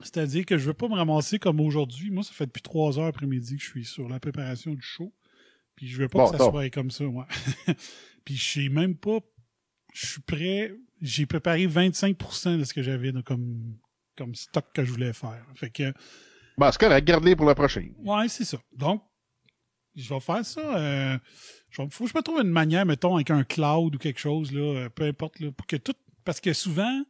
C'est-à-dire 0.00 0.44
que 0.44 0.58
je 0.58 0.66
veux 0.66 0.74
pas 0.74 0.88
me 0.88 0.94
ramasser 0.94 1.38
comme 1.38 1.60
aujourd'hui. 1.60 2.10
Moi, 2.10 2.22
ça 2.22 2.32
fait 2.32 2.46
depuis 2.46 2.62
trois 2.62 2.98
heures 2.98 3.06
après-midi 3.06 3.56
que 3.56 3.62
je 3.62 3.68
suis 3.68 3.84
sur 3.84 4.08
la 4.08 4.20
préparation 4.20 4.72
du 4.74 4.82
show. 4.82 5.12
Puis 5.74 5.88
je 5.88 5.96
veux 5.98 6.08
pas 6.08 6.18
Bon, 6.24 6.30
que 6.30 6.38
ça 6.38 6.44
soit 6.44 6.70
comme 6.70 6.90
ça, 6.90 7.04
moi. 7.04 7.26
Puis 8.24 8.36
je 8.36 8.44
sais 8.62 8.68
même 8.68 8.96
pas. 8.96 9.18
Je 9.94 10.06
suis 10.06 10.20
prêt. 10.22 10.72
J'ai 11.00 11.26
préparé 11.26 11.66
25% 11.66 12.58
de 12.58 12.64
ce 12.64 12.72
que 12.74 12.82
j'avais 12.82 13.12
comme, 13.24 13.76
comme 14.16 14.34
stock 14.34 14.66
que 14.74 14.84
je 14.84 14.92
voulais 14.92 15.12
faire. 15.12 15.44
Fait 15.54 15.70
que 15.70 15.92
Bon, 16.58 16.70
c'est 16.72 16.80
correct, 16.80 17.04
garde-les 17.06 17.36
pour 17.36 17.46
la 17.46 17.54
prochaine. 17.54 17.94
Ouais, 17.98 18.28
c'est 18.28 18.44
ça. 18.44 18.58
Donc, 18.72 19.02
je 19.94 20.08
vais 20.12 20.20
faire 20.20 20.44
ça. 20.44 20.76
Euh, 20.78 21.18
je 21.70 21.82
vais- 21.82 21.88
faut 21.90 22.04
que 22.04 22.10
je 22.10 22.16
me 22.16 22.22
trouve 22.22 22.40
une 22.40 22.48
manière, 22.50 22.86
mettons, 22.86 23.14
avec 23.16 23.30
un 23.30 23.44
cloud 23.44 23.94
ou 23.94 23.98
quelque 23.98 24.18
chose, 24.20 24.52
là, 24.52 24.60
euh, 24.60 24.88
peu 24.88 25.04
importe, 25.04 25.38
là, 25.40 25.52
pour 25.52 25.66
que 25.66 25.76
tout. 25.76 25.94
Parce 26.24 26.40
que 26.40 26.52
souvent, 26.54 27.04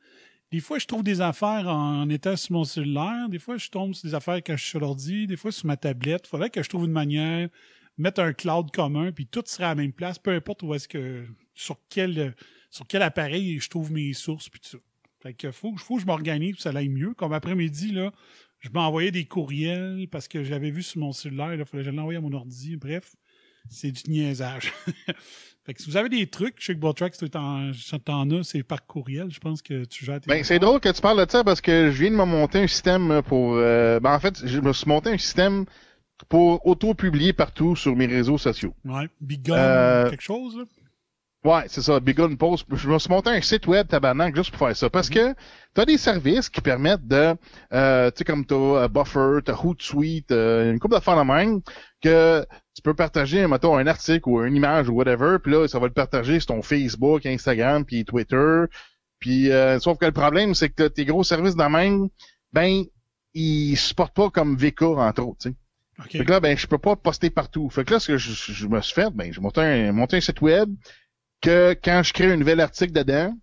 des 0.52 0.60
fois, 0.60 0.78
je 0.78 0.86
trouve 0.86 1.02
des 1.02 1.20
affaires 1.20 1.68
en 1.68 2.08
étant 2.08 2.36
sur 2.36 2.52
mon 2.52 2.64
cellulaire, 2.64 3.28
des 3.28 3.38
fois, 3.38 3.56
je 3.56 3.68
tombe 3.68 3.94
sur 3.94 4.08
des 4.08 4.14
affaires 4.14 4.36
quand 4.36 4.56
je 4.56 4.62
suis 4.62 4.70
sur 4.70 4.80
l'ordi, 4.80 5.26
des 5.26 5.36
fois 5.36 5.50
sur 5.50 5.66
ma 5.66 5.76
tablette. 5.76 6.22
Il 6.26 6.28
faudrait 6.28 6.50
que 6.50 6.62
je 6.62 6.68
trouve 6.68 6.84
une 6.84 6.92
manière, 6.92 7.48
mettre 7.98 8.20
un 8.20 8.32
cloud 8.32 8.70
commun, 8.70 9.10
puis 9.12 9.26
tout 9.26 9.42
sera 9.46 9.66
à 9.66 9.68
la 9.70 9.74
même 9.74 9.92
place, 9.92 10.18
peu 10.18 10.30
importe 10.30 10.62
où 10.62 10.74
est-ce 10.74 10.88
que. 10.88 11.26
sur 11.54 11.78
quel 11.88 12.34
sur 12.70 12.86
quel 12.86 13.02
appareil 13.02 13.58
je 13.58 13.70
trouve 13.70 13.90
mes 13.90 14.12
sources, 14.12 14.48
puis 14.48 14.60
tout 14.60 14.68
ça. 14.68 14.78
Fait 15.22 15.34
que 15.34 15.50
faut, 15.50 15.74
faut 15.76 15.96
que 15.96 16.02
je 16.02 16.06
m'organise 16.06 16.52
pour 16.52 16.56
que 16.58 16.62
ça 16.62 16.78
aille 16.78 16.88
mieux. 16.88 17.14
Comme 17.14 17.32
après-midi, 17.32 17.90
là, 17.90 18.12
je 18.60 18.68
m'envoyais 18.70 19.10
des 19.10 19.24
courriels 19.24 20.06
parce 20.10 20.28
que 20.28 20.44
je 20.44 20.50
l'avais 20.50 20.70
vu 20.70 20.82
sur 20.82 21.00
mon 21.00 21.12
cellulaire. 21.12 21.54
Il 21.54 21.64
fallait 21.64 21.82
que 21.82 21.90
je 21.90 21.96
l'envoie 21.96 22.16
à 22.16 22.20
mon 22.20 22.32
ordi. 22.32 22.76
Bref, 22.76 23.16
c'est 23.68 23.90
du 23.90 24.10
niaisage. 24.10 24.72
fait 25.66 25.74
que 25.74 25.82
si 25.82 25.90
vous 25.90 25.96
avez 25.96 26.08
des 26.08 26.26
trucs, 26.28 26.54
je 26.60 26.66
sais 26.66 26.74
que 26.74 26.78
Botrax, 26.78 27.18
tu 27.18 27.28
t'en 27.28 28.30
as, 28.30 28.42
c'est 28.44 28.62
par 28.62 28.86
courriel. 28.86 29.30
Je 29.30 29.40
pense 29.40 29.60
que 29.62 29.84
tu 29.84 30.04
gères 30.04 30.20
tes 30.20 30.28
Ben, 30.28 30.44
c'est 30.44 30.60
drôle 30.60 30.78
que 30.80 30.88
tu 30.90 31.02
parles 31.02 31.24
de 31.26 31.30
ça 31.30 31.42
parce 31.42 31.60
que 31.60 31.90
je 31.90 32.00
viens 32.02 32.10
de 32.12 32.16
me 32.16 32.24
monter 32.24 32.60
un 32.60 32.66
système 32.68 33.20
pour. 33.26 33.54
euh, 33.56 33.98
ben, 34.00 34.14
en 34.14 34.20
fait, 34.20 34.46
je 34.46 34.60
me 34.60 34.72
suis 34.72 34.88
monté 34.88 35.10
un 35.10 35.18
système 35.18 35.64
pour 36.28 36.64
auto-publier 36.66 37.32
partout 37.32 37.76
sur 37.76 37.94
mes 37.96 38.06
réseaux 38.06 38.38
sociaux. 38.38 38.72
Ouais. 38.84 39.08
Big 39.20 39.42
Gun, 39.42 39.56
Euh, 39.56 40.08
quelque 40.10 40.22
chose, 40.22 40.56
là? 40.56 40.64
Ouais, 41.44 41.64
c'est 41.68 41.82
ça, 41.82 42.00
Big 42.00 42.16
Gun 42.16 42.34
Post. 42.34 42.66
Je 42.72 42.88
me 42.88 42.98
suis 42.98 43.08
monté 43.10 43.30
un 43.30 43.40
site 43.40 43.66
web 43.68 43.86
tabarnak 43.86 44.34
juste 44.34 44.50
pour 44.50 44.66
faire 44.66 44.76
ça. 44.76 44.90
Parce 44.90 45.08
que 45.08 45.34
t'as 45.74 45.84
des 45.84 45.98
services 45.98 46.48
qui 46.48 46.60
permettent 46.60 47.06
de, 47.06 47.34
euh, 47.72 48.10
tu 48.10 48.18
sais, 48.18 48.24
comme 48.24 48.44
t'as 48.44 48.54
euh, 48.56 48.88
Buffer, 48.88 49.38
t'as 49.44 49.54
Hootsuite, 49.54 50.32
euh, 50.32 50.72
une 50.72 50.80
couple 50.80 50.94
d'affaires 50.94 51.16
de 51.16 51.22
même, 51.30 51.60
que 52.02 52.44
tu 52.76 52.82
peux 52.82 52.94
partager, 52.94 53.46
mettons, 53.46 53.78
un 53.78 53.86
article 53.86 54.28
ou 54.28 54.44
une 54.44 54.54
image 54.54 54.90
ou 54.90 54.92
whatever, 54.92 55.38
puis 55.42 55.50
là, 55.50 55.66
ça 55.66 55.78
va 55.78 55.86
le 55.86 55.94
partager 55.94 56.38
sur 56.40 56.48
ton 56.48 56.60
Facebook, 56.62 57.24
Instagram, 57.24 57.86
puis 57.86 58.04
Twitter. 58.04 58.64
Puis, 59.18 59.50
euh, 59.50 59.78
sauf 59.78 59.96
que 59.96 60.04
le 60.04 60.12
problème, 60.12 60.54
c'est 60.54 60.68
que 60.68 60.86
tes 60.86 61.06
gros 61.06 61.24
services 61.24 61.56
de 61.56 61.64
même, 61.64 62.08
ben, 62.52 62.84
ils 63.32 63.76
supportent 63.76 64.14
pas 64.14 64.28
comme 64.28 64.56
VK, 64.56 64.82
entre 64.82 65.22
autres, 65.22 65.38
tu 65.40 65.48
sais. 65.48 65.54
OK. 65.98 66.10
Fait 66.10 66.24
que 66.26 66.30
là, 66.30 66.40
ben, 66.40 66.56
je 66.56 66.66
peux 66.66 66.76
pas 66.76 66.96
poster 66.96 67.30
partout. 67.30 67.70
Fait 67.70 67.86
que 67.86 67.94
là, 67.94 68.00
ce 68.00 68.08
que 68.08 68.18
je, 68.18 68.52
je 68.52 68.66
me 68.66 68.82
suis 68.82 68.92
fait, 68.92 69.10
ben, 69.14 69.32
j'ai 69.32 69.40
monté 69.40 69.62
un, 69.62 69.92
monté 69.92 70.18
un 70.18 70.20
site 70.20 70.42
web 70.42 70.68
que 71.40 71.74
quand 71.82 72.02
je 72.02 72.12
crée 72.12 72.30
un 72.30 72.36
nouvel 72.36 72.60
article 72.60 72.92
dedans, 72.92 73.34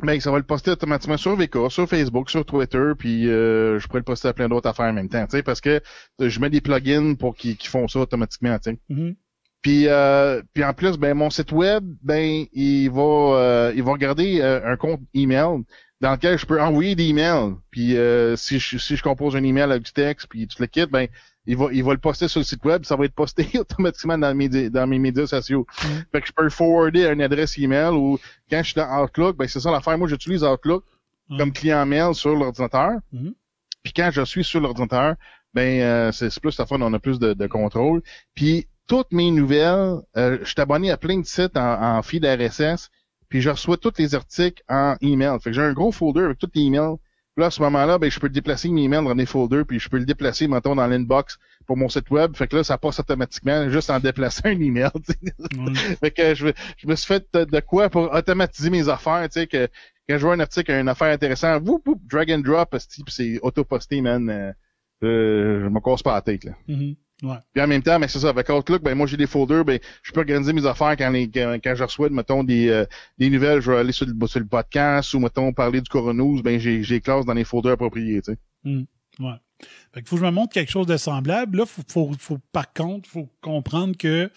ben, 0.00 0.20
ça 0.20 0.30
va 0.30 0.38
le 0.38 0.44
poster 0.44 0.70
automatiquement 0.70 1.16
sur 1.16 1.36
VK, 1.36 1.70
sur 1.70 1.88
Facebook, 1.88 2.30
sur 2.30 2.44
Twitter, 2.44 2.92
puis 2.98 3.28
euh, 3.28 3.78
je 3.78 3.86
pourrais 3.86 4.00
le 4.00 4.04
poster 4.04 4.28
à 4.28 4.32
plein 4.32 4.48
d'autres 4.48 4.68
affaires 4.68 4.86
en 4.86 4.92
même 4.92 5.08
temps, 5.08 5.24
tu 5.26 5.36
sais, 5.36 5.42
parce 5.42 5.60
que 5.60 5.80
euh, 6.20 6.28
je 6.28 6.40
mets 6.40 6.50
des 6.50 6.60
plugins 6.60 7.14
pour 7.14 7.34
qu'ils 7.36 7.56
qu'ils 7.56 7.70
font 7.70 7.86
ça 7.88 8.00
automatiquement, 8.00 8.58
tu 8.58 8.70
sais. 8.70 8.78
Mhm. 8.88 9.14
Puis, 9.62 9.86
euh, 9.86 10.42
puis 10.54 10.64
en 10.64 10.74
plus, 10.74 10.96
ben 10.98 11.14
mon 11.14 11.30
site 11.30 11.52
web, 11.52 11.84
ben 12.02 12.46
il 12.52 12.88
va, 12.90 13.02
euh, 13.02 13.72
il 13.76 13.82
va 13.84 13.92
regarder 13.92 14.40
euh, 14.40 14.60
un 14.64 14.76
compte 14.76 15.00
email 15.14 15.62
dans 16.00 16.10
lequel 16.10 16.36
je 16.36 16.44
peux 16.44 16.60
envoyer 16.60 16.96
des 16.96 17.04
emails. 17.04 17.54
Puis 17.70 17.96
euh, 17.96 18.34
si 18.34 18.58
je 18.58 18.76
si 18.78 18.96
je 18.96 19.02
compose 19.04 19.36
un 19.36 19.44
email 19.44 19.62
avec 19.62 19.84
du 19.84 19.92
texte, 19.92 20.26
puis 20.28 20.48
tu 20.48 20.60
le 20.60 20.66
quittes, 20.66 20.90
ben 20.90 21.06
il 21.46 21.56
va 21.56 21.66
il 21.72 21.82
va 21.84 21.92
le 21.92 21.98
poster 21.98 22.28
sur 22.28 22.40
le 22.40 22.44
site 22.44 22.64
web, 22.64 22.84
ça 22.84 22.96
va 22.96 23.04
être 23.04 23.14
posté 23.14 23.48
automatiquement 23.58 24.18
dans 24.18 24.34
mes 24.34 24.48
dans 24.70 24.86
mes 24.86 24.98
médias 24.98 25.26
sociaux. 25.26 25.66
Mhm. 25.84 26.04
Fait 26.12 26.20
que 26.20 26.26
je 26.26 26.32
peux 26.32 26.44
le 26.44 26.50
forwarder 26.50 27.06
à 27.06 27.12
une 27.12 27.22
adresse 27.22 27.58
email 27.58 27.92
ou 27.94 28.18
quand 28.50 28.58
je 28.58 28.66
suis 28.70 28.74
dans 28.74 29.02
Outlook, 29.02 29.36
ben 29.36 29.48
c'est 29.48 29.60
ça 29.60 29.70
l'affaire. 29.70 29.98
Moi, 29.98 30.08
j'utilise 30.08 30.44
Outlook 30.44 30.84
Ouais. 31.30 31.38
comme 31.38 31.52
client 31.52 31.86
mail 31.86 32.14
sur 32.14 32.34
l'ordinateur. 32.34 32.92
Mhm. 33.12 33.32
Puis 33.84 33.92
quand 33.94 34.10
je 34.12 34.22
suis 34.24 34.44
sur 34.44 34.60
l'ordinateur, 34.60 35.14
ben 35.54 35.80
euh, 35.80 36.12
c'est 36.12 36.30
c'est 36.30 36.40
plus 36.40 36.58
la 36.58 36.66
fun, 36.66 36.80
on 36.80 36.92
a 36.92 36.98
plus 36.98 37.18
de, 37.18 37.32
de 37.32 37.46
contrôle. 37.46 38.02
Puis 38.34 38.66
toutes 38.88 39.12
mes 39.12 39.30
nouvelles, 39.30 39.98
euh, 40.16 40.38
je 40.42 40.50
suis 40.50 40.60
abonné 40.60 40.90
à 40.90 40.96
plein 40.96 41.18
de 41.20 41.24
sites 41.26 41.56
en, 41.56 41.96
en 41.98 42.02
feed 42.02 42.24
RSS, 42.26 42.90
puis 43.28 43.40
je 43.40 43.50
reçois 43.50 43.76
tous 43.78 43.92
les 43.98 44.14
articles 44.14 44.62
en 44.68 44.96
email. 45.00 45.38
Fait 45.40 45.50
que 45.50 45.54
j'ai 45.56 45.62
un 45.62 45.72
gros 45.72 45.92
folder 45.92 46.22
avec 46.22 46.38
tous 46.38 46.50
les 46.54 46.62
emails. 46.62 46.96
Là, 47.38 47.46
à 47.46 47.50
ce 47.50 47.62
moment-là, 47.62 47.98
ben, 47.98 48.10
je 48.10 48.20
peux 48.20 48.28
déplacer 48.28 48.68
mes 48.68 48.82
emails 48.82 49.04
dans 49.04 49.14
des 49.14 49.24
folders, 49.24 49.64
puis 49.66 49.78
je 49.78 49.88
peux 49.88 49.98
le 49.98 50.04
déplacer, 50.04 50.48
mettons, 50.48 50.74
dans 50.74 50.86
l'inbox 50.86 51.38
pour 51.66 51.78
mon 51.78 51.88
site 51.88 52.10
web. 52.10 52.36
Fait 52.36 52.46
que 52.46 52.56
là, 52.56 52.64
ça 52.64 52.76
passe 52.76 53.00
automatiquement 53.00 53.70
juste 53.70 53.88
en 53.88 53.98
déplaçant 53.98 54.48
un 54.48 54.60
email. 54.60 54.90
Fait 56.00 56.10
que 56.10 56.34
je, 56.34 56.48
je 56.76 56.86
me 56.86 56.94
suis 56.94 57.06
fait 57.06 57.26
de, 57.32 57.60
quoi 57.60 57.88
pour 57.88 58.12
automatiser 58.12 58.68
mes 58.68 58.88
affaires, 58.88 59.26
tu 59.30 59.40
sais, 59.40 59.46
que 59.46 59.66
quand 60.08 60.18
je 60.18 60.22
vois 60.26 60.34
un 60.34 60.40
article, 60.40 60.72
une 60.72 60.88
affaire 60.88 61.12
intéressante, 61.12 61.62
whoop, 61.66 61.86
drag 62.10 62.30
and 62.30 62.40
drop, 62.40 62.76
c'est 63.08 63.38
auto-posté, 63.40 64.02
man. 64.02 64.28
Euh, 64.28 64.52
euh, 65.04 65.64
je 65.64 65.68
me 65.68 65.80
casse 65.80 66.02
pas 66.02 66.14
la 66.14 66.22
tête, 66.22 66.44
là. 66.44 66.52
Mhm. 66.68 66.96
Ouais. 67.22 67.36
Puis 67.54 67.62
en 67.62 67.68
même 67.68 67.82
temps, 67.82 68.00
ben 68.00 68.08
c'est 68.08 68.18
ça, 68.18 68.30
avec 68.30 68.48
Outlook, 68.48 68.82
ben 68.82 68.94
moi 68.96 69.06
j'ai 69.06 69.16
des 69.16 69.28
folders, 69.28 69.64
ben 69.64 69.78
je 70.02 70.10
peux 70.12 70.20
organiser 70.20 70.52
mes 70.52 70.66
affaires 70.66 70.96
quand, 70.96 71.08
les, 71.10 71.30
quand, 71.30 71.56
quand 71.62 71.74
je 71.76 71.84
reçois, 71.84 72.10
mettons, 72.10 72.42
des, 72.42 72.68
euh, 72.68 72.84
des 73.18 73.30
nouvelles, 73.30 73.60
je 73.60 73.70
vais 73.70 73.78
aller 73.78 73.92
sur 73.92 74.06
le, 74.06 74.26
sur 74.26 74.40
le 74.40 74.46
podcast 74.46 75.14
ou 75.14 75.20
mettons 75.20 75.52
parler 75.52 75.80
du 75.80 75.88
coronews, 75.88 76.42
ben 76.42 76.58
j'ai 76.58 76.82
j'ai 76.82 77.00
classe 77.00 77.24
dans 77.24 77.34
les 77.34 77.44
folders 77.44 77.72
appropriés, 77.74 78.20
tu 78.22 78.32
sais. 78.32 78.86
Ouais. 79.20 79.34
Fait 79.94 80.00
qu'il 80.00 80.08
faut 80.08 80.16
que 80.16 80.22
je 80.22 80.26
me 80.26 80.32
montre 80.32 80.52
quelque 80.52 80.70
chose 80.72 80.86
de 80.88 80.96
semblable. 80.96 81.58
Là, 81.58 81.66
faut, 81.66 81.82
faut, 81.88 82.10
faut- 82.18 82.38
par 82.50 82.72
contre, 82.72 83.08
faut 83.08 83.28
comprendre 83.40 83.96
que 83.96 84.28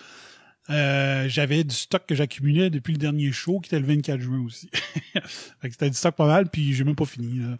euh, 0.70 1.26
j'avais 1.28 1.64
du 1.64 1.76
stock 1.76 2.06
que 2.08 2.14
j'accumulais 2.16 2.70
depuis 2.70 2.92
le 2.94 2.98
dernier 3.00 3.32
show 3.32 3.60
qui 3.60 3.70
était 3.70 3.80
le 3.80 3.86
24 3.88 4.20
juin 4.20 4.44
aussi. 4.46 4.70
fait 5.14 5.22
que 5.68 5.72
c'était 5.72 5.90
du 5.90 5.96
stock 5.96 6.16
pas 6.16 6.28
mal, 6.28 6.50
puis 6.50 6.74
j'ai 6.74 6.84
même 6.84 6.96
pas 6.96 7.06
fini. 7.06 7.40
là. 7.40 7.58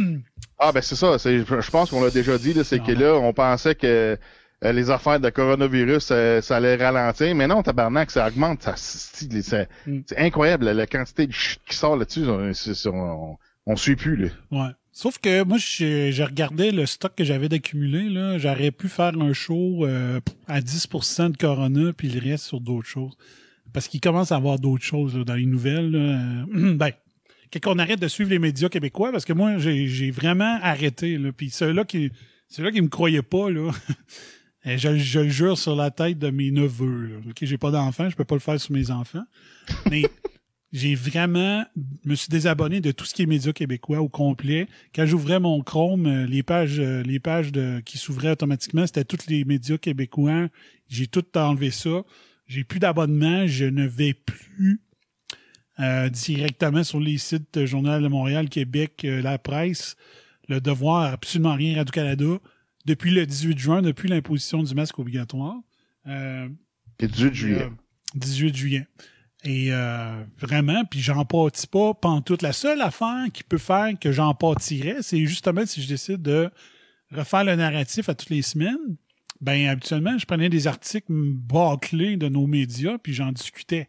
Ah 0.64 0.70
ben 0.70 0.80
c'est 0.80 0.94
ça, 0.94 1.16
je 1.18 1.70
pense 1.72 1.90
qu'on 1.90 2.04
l'a 2.04 2.10
déjà 2.10 2.38
dit, 2.38 2.54
c'est 2.62 2.78
Non. 2.78 2.84
que 2.84 2.92
là, 2.92 3.14
on 3.14 3.32
pensait 3.32 3.74
que 3.74 4.16
euh, 4.64 4.72
les 4.72 4.90
affaires 4.90 5.20
de 5.20 5.30
coronavirus, 5.30 6.08
euh, 6.12 6.40
ça 6.40 6.56
allait 6.56 6.76
ralentir, 6.76 7.34
mais 7.34 7.46
non, 7.46 7.62
tabarnak, 7.62 8.10
ça 8.10 8.26
augmente, 8.28 8.62
ça, 8.62 8.74
c'est, 8.76 9.68
Mm. 9.86 10.00
incroyable, 10.16 10.66
la, 10.66 10.74
la 10.74 10.86
quantité 10.86 11.26
de 11.26 11.32
shit 11.32 11.60
qui 11.68 11.76
sort 11.76 11.96
là-dessus, 11.96 12.24
on, 12.26 12.52
on, 12.90 13.36
on 13.66 13.76
suit 13.76 13.96
plus, 13.96 14.16
là. 14.16 14.28
Ouais. 14.50 14.70
Sauf 14.94 15.18
que 15.18 15.42
moi, 15.44 15.56
j'ai 15.58 16.12
regardé 16.22 16.70
le 16.70 16.84
stock 16.84 17.14
que 17.16 17.24
j'avais 17.24 17.48
d'accumulé. 17.48 18.10
là. 18.10 18.36
J'aurais 18.36 18.70
pu 18.70 18.88
faire 18.88 19.18
un 19.18 19.32
show 19.32 19.86
euh, 19.86 20.20
à 20.46 20.60
10% 20.60 21.30
de 21.32 21.36
Corona, 21.38 21.92
puis 21.94 22.08
le 22.08 22.20
reste 22.20 22.44
sur 22.44 22.60
d'autres 22.60 22.88
choses. 22.88 23.16
Parce 23.72 23.88
qu'il 23.88 24.00
commence 24.02 24.32
à 24.32 24.36
avoir 24.36 24.58
d'autres 24.58 24.84
choses 24.84 25.16
là, 25.16 25.24
dans 25.24 25.34
les 25.34 25.46
nouvelles. 25.46 25.90
là. 25.90 25.98
Euh, 26.54 26.74
ben, 26.74 26.90
qu'on 27.62 27.78
arrête 27.78 28.00
de 28.00 28.08
suivre 28.08 28.28
les 28.30 28.38
médias 28.38 28.68
québécois, 28.68 29.12
parce 29.12 29.24
que 29.24 29.32
moi, 29.32 29.56
j'ai 29.56 30.10
vraiment 30.10 30.58
arrêté. 30.62 31.16
Là. 31.16 31.30
Puis 31.34 31.48
ceux-là 31.48 31.84
qui 31.84 32.12
ceux-là 32.48 32.70
qui 32.70 32.82
me 32.82 32.88
croyaient 32.88 33.22
pas, 33.22 33.48
là, 33.50 33.70
eh, 34.64 34.78
je, 34.78 34.96
je 34.96 35.20
le 35.20 35.28
jure 35.28 35.58
sur 35.58 35.74
la 35.74 35.90
tête 35.90 36.18
de 36.18 36.30
mes 36.30 36.50
neveux. 36.50 37.06
Là. 37.06 37.16
OK, 37.30 37.38
j'ai 37.42 37.58
pas 37.58 37.70
d'enfants, 37.70 38.08
je 38.08 38.16
peux 38.16 38.24
pas 38.24 38.34
le 38.34 38.40
faire 38.40 38.60
sur 38.60 38.72
mes 38.72 38.90
enfants. 38.90 39.24
Mais 39.90 40.02
j'ai 40.72 40.94
vraiment 40.94 41.64
me 42.04 42.14
suis 42.14 42.28
désabonné 42.28 42.80
de 42.80 42.92
tout 42.92 43.04
ce 43.04 43.14
qui 43.14 43.22
est 43.22 43.26
médias 43.26 43.52
québécois 43.52 44.00
au 44.00 44.08
complet. 44.08 44.68
Quand 44.94 45.06
j'ouvrais 45.06 45.40
mon 45.40 45.62
Chrome, 45.62 46.06
euh, 46.06 46.26
les 46.26 46.42
pages 46.42 46.78
euh, 46.78 47.02
les 47.02 47.20
pages 47.20 47.52
de, 47.52 47.80
qui 47.84 47.98
s'ouvraient 47.98 48.30
automatiquement, 48.30 48.86
c'était 48.86 49.04
tous 49.04 49.26
les 49.28 49.44
médias 49.44 49.78
québécois. 49.78 50.48
J'ai 50.88 51.06
tout 51.06 51.26
enlevé 51.36 51.70
ça. 51.70 52.02
J'ai 52.46 52.64
plus 52.64 52.80
d'abonnement, 52.80 53.46
je 53.46 53.64
ne 53.64 53.86
vais 53.86 54.14
plus 54.14 54.80
euh, 55.80 56.10
directement 56.10 56.84
sur 56.84 57.00
les 57.00 57.16
sites 57.16 57.58
de 57.58 57.64
Journal 57.64 58.02
de 58.02 58.08
Montréal, 58.08 58.48
Québec, 58.48 59.04
euh, 59.04 59.22
La 59.22 59.38
Presse, 59.38 59.96
Le 60.48 60.60
Devoir, 60.60 61.14
absolument 61.14 61.54
rien, 61.54 61.76
Radio-Canada, 61.76 62.38
depuis 62.84 63.10
le 63.12 63.26
18 63.26 63.58
juin, 63.58 63.82
depuis 63.82 64.08
l'imposition 64.08 64.62
du 64.62 64.74
masque 64.74 64.98
obligatoire. 64.98 65.56
Euh, 66.06 66.48
C'est 67.00 67.10
18 67.10 67.34
juillet. 67.34 67.62
euh, 67.62 67.70
18 68.14 68.54
juillet. 68.56 68.86
Et 69.44 69.72
euh, 69.72 70.22
vraiment, 70.38 70.84
puis 70.84 71.00
j'en 71.00 71.24
pâtis 71.24 71.66
pas 71.66 71.94
pantoute. 71.94 72.42
La 72.42 72.52
seule 72.52 72.80
affaire 72.80 73.26
qui 73.32 73.42
peut 73.42 73.58
faire 73.58 73.88
que 74.00 74.12
j'en 74.12 74.34
pâtirais, 74.34 74.98
c'est 75.00 75.24
justement 75.26 75.66
si 75.66 75.82
je 75.82 75.88
décide 75.88 76.22
de 76.22 76.48
refaire 77.10 77.42
le 77.44 77.56
narratif 77.56 78.08
à 78.08 78.14
toutes 78.14 78.30
les 78.30 78.42
semaines. 78.42 78.96
Ben 79.40 79.66
habituellement, 79.68 80.16
je 80.18 80.24
prenais 80.26 80.48
des 80.48 80.68
articles 80.68 81.06
bâclés 81.10 82.16
de 82.16 82.28
nos 82.28 82.46
médias, 82.46 82.98
puis 82.98 83.12
j'en 83.12 83.32
discutais. 83.32 83.88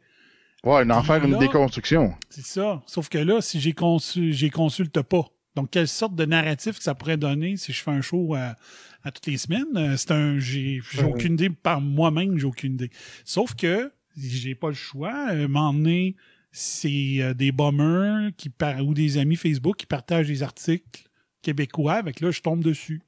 Ouais, 0.63 0.89
en 0.89 1.03
faire 1.03 1.23
une 1.23 1.37
déconstruction. 1.37 2.15
C'est 2.29 2.45
ça. 2.45 2.81
Sauf 2.87 3.09
que 3.09 3.19
là, 3.19 3.39
si 3.41 3.59
j'ai 3.59 3.73
consu, 3.73 4.33
j'ai 4.33 4.49
consulte 4.49 5.01
pas. 5.01 5.25
Donc, 5.55 5.69
quelle 5.71 5.87
sorte 5.87 6.15
de 6.15 6.25
narratif 6.25 6.77
que 6.77 6.83
ça 6.83 6.95
pourrait 6.95 7.17
donner 7.17 7.57
si 7.57 7.73
je 7.73 7.81
fais 7.81 7.91
un 7.91 8.01
show 8.01 8.33
à, 8.33 8.55
à 9.03 9.11
toutes 9.11 9.27
les 9.27 9.37
semaines? 9.37 9.75
Euh, 9.75 9.95
C'est 9.97 10.11
un, 10.11 10.39
j'ai, 10.39 10.81
j'ai 10.91 11.03
aucune 11.03 11.33
idée 11.33 11.49
par 11.49 11.79
moi-même, 11.79 12.37
j'ai 12.37 12.45
aucune 12.45 12.73
idée. 12.73 12.89
Sauf 13.23 13.53
que 13.55 13.91
j'ai 14.17 14.55
pas 14.55 14.69
le 14.69 14.73
choix. 14.73 15.29
Euh, 15.31 15.47
m'en 15.47 15.73
donné, 15.73 16.15
c'est 16.51 17.17
euh, 17.19 17.33
des 17.33 17.51
bombers 17.51 18.31
qui 18.37 18.49
par, 18.49 18.83
ou 18.85 18.93
des 18.93 19.17
amis 19.17 19.35
Facebook 19.35 19.77
qui 19.77 19.85
partagent 19.85 20.27
des 20.27 20.43
articles 20.43 21.03
québécois, 21.41 21.95
avec 21.95 22.19
là, 22.19 22.31
je 22.31 22.41
tombe 22.41 22.63
dessus. 22.63 23.01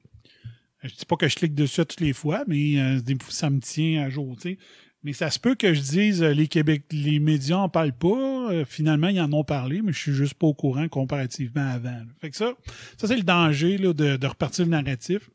Je 0.82 0.94
dis 0.94 1.06
pas 1.06 1.16
que 1.16 1.26
je 1.26 1.34
clique 1.34 1.54
dessus 1.54 1.84
toutes 1.86 2.00
les 2.00 2.12
fois, 2.12 2.44
mais 2.46 2.78
euh, 2.78 3.00
ça 3.28 3.50
me 3.50 3.60
tient 3.60 4.04
à 4.04 4.10
jour, 4.10 4.36
tu 4.36 4.50
sais. 4.50 4.58
Mais 5.02 5.12
ça 5.12 5.30
se 5.30 5.38
peut 5.38 5.54
que 5.54 5.72
je 5.72 5.80
dise 5.80 6.22
euh, 6.22 6.32
les 6.32 6.48
Québec, 6.48 6.84
les 6.90 7.18
médias 7.20 7.58
en 7.58 7.68
parlent 7.68 7.92
pas. 7.92 8.50
Euh, 8.50 8.64
finalement, 8.64 9.08
ils 9.08 9.20
en 9.20 9.32
ont 9.32 9.44
parlé, 9.44 9.82
mais 9.82 9.92
je 9.92 9.98
suis 9.98 10.12
juste 10.12 10.34
pas 10.34 10.46
au 10.46 10.54
courant 10.54 10.88
comparativement 10.88 11.68
avant. 11.68 12.02
Fait 12.20 12.30
que 12.30 12.36
ça, 12.36 12.52
ça 12.96 13.06
c'est 13.06 13.16
le 13.16 13.22
danger 13.22 13.78
là, 13.78 13.92
de, 13.92 14.16
de 14.16 14.26
repartir 14.26 14.64
le 14.64 14.70
narratif 14.72 15.30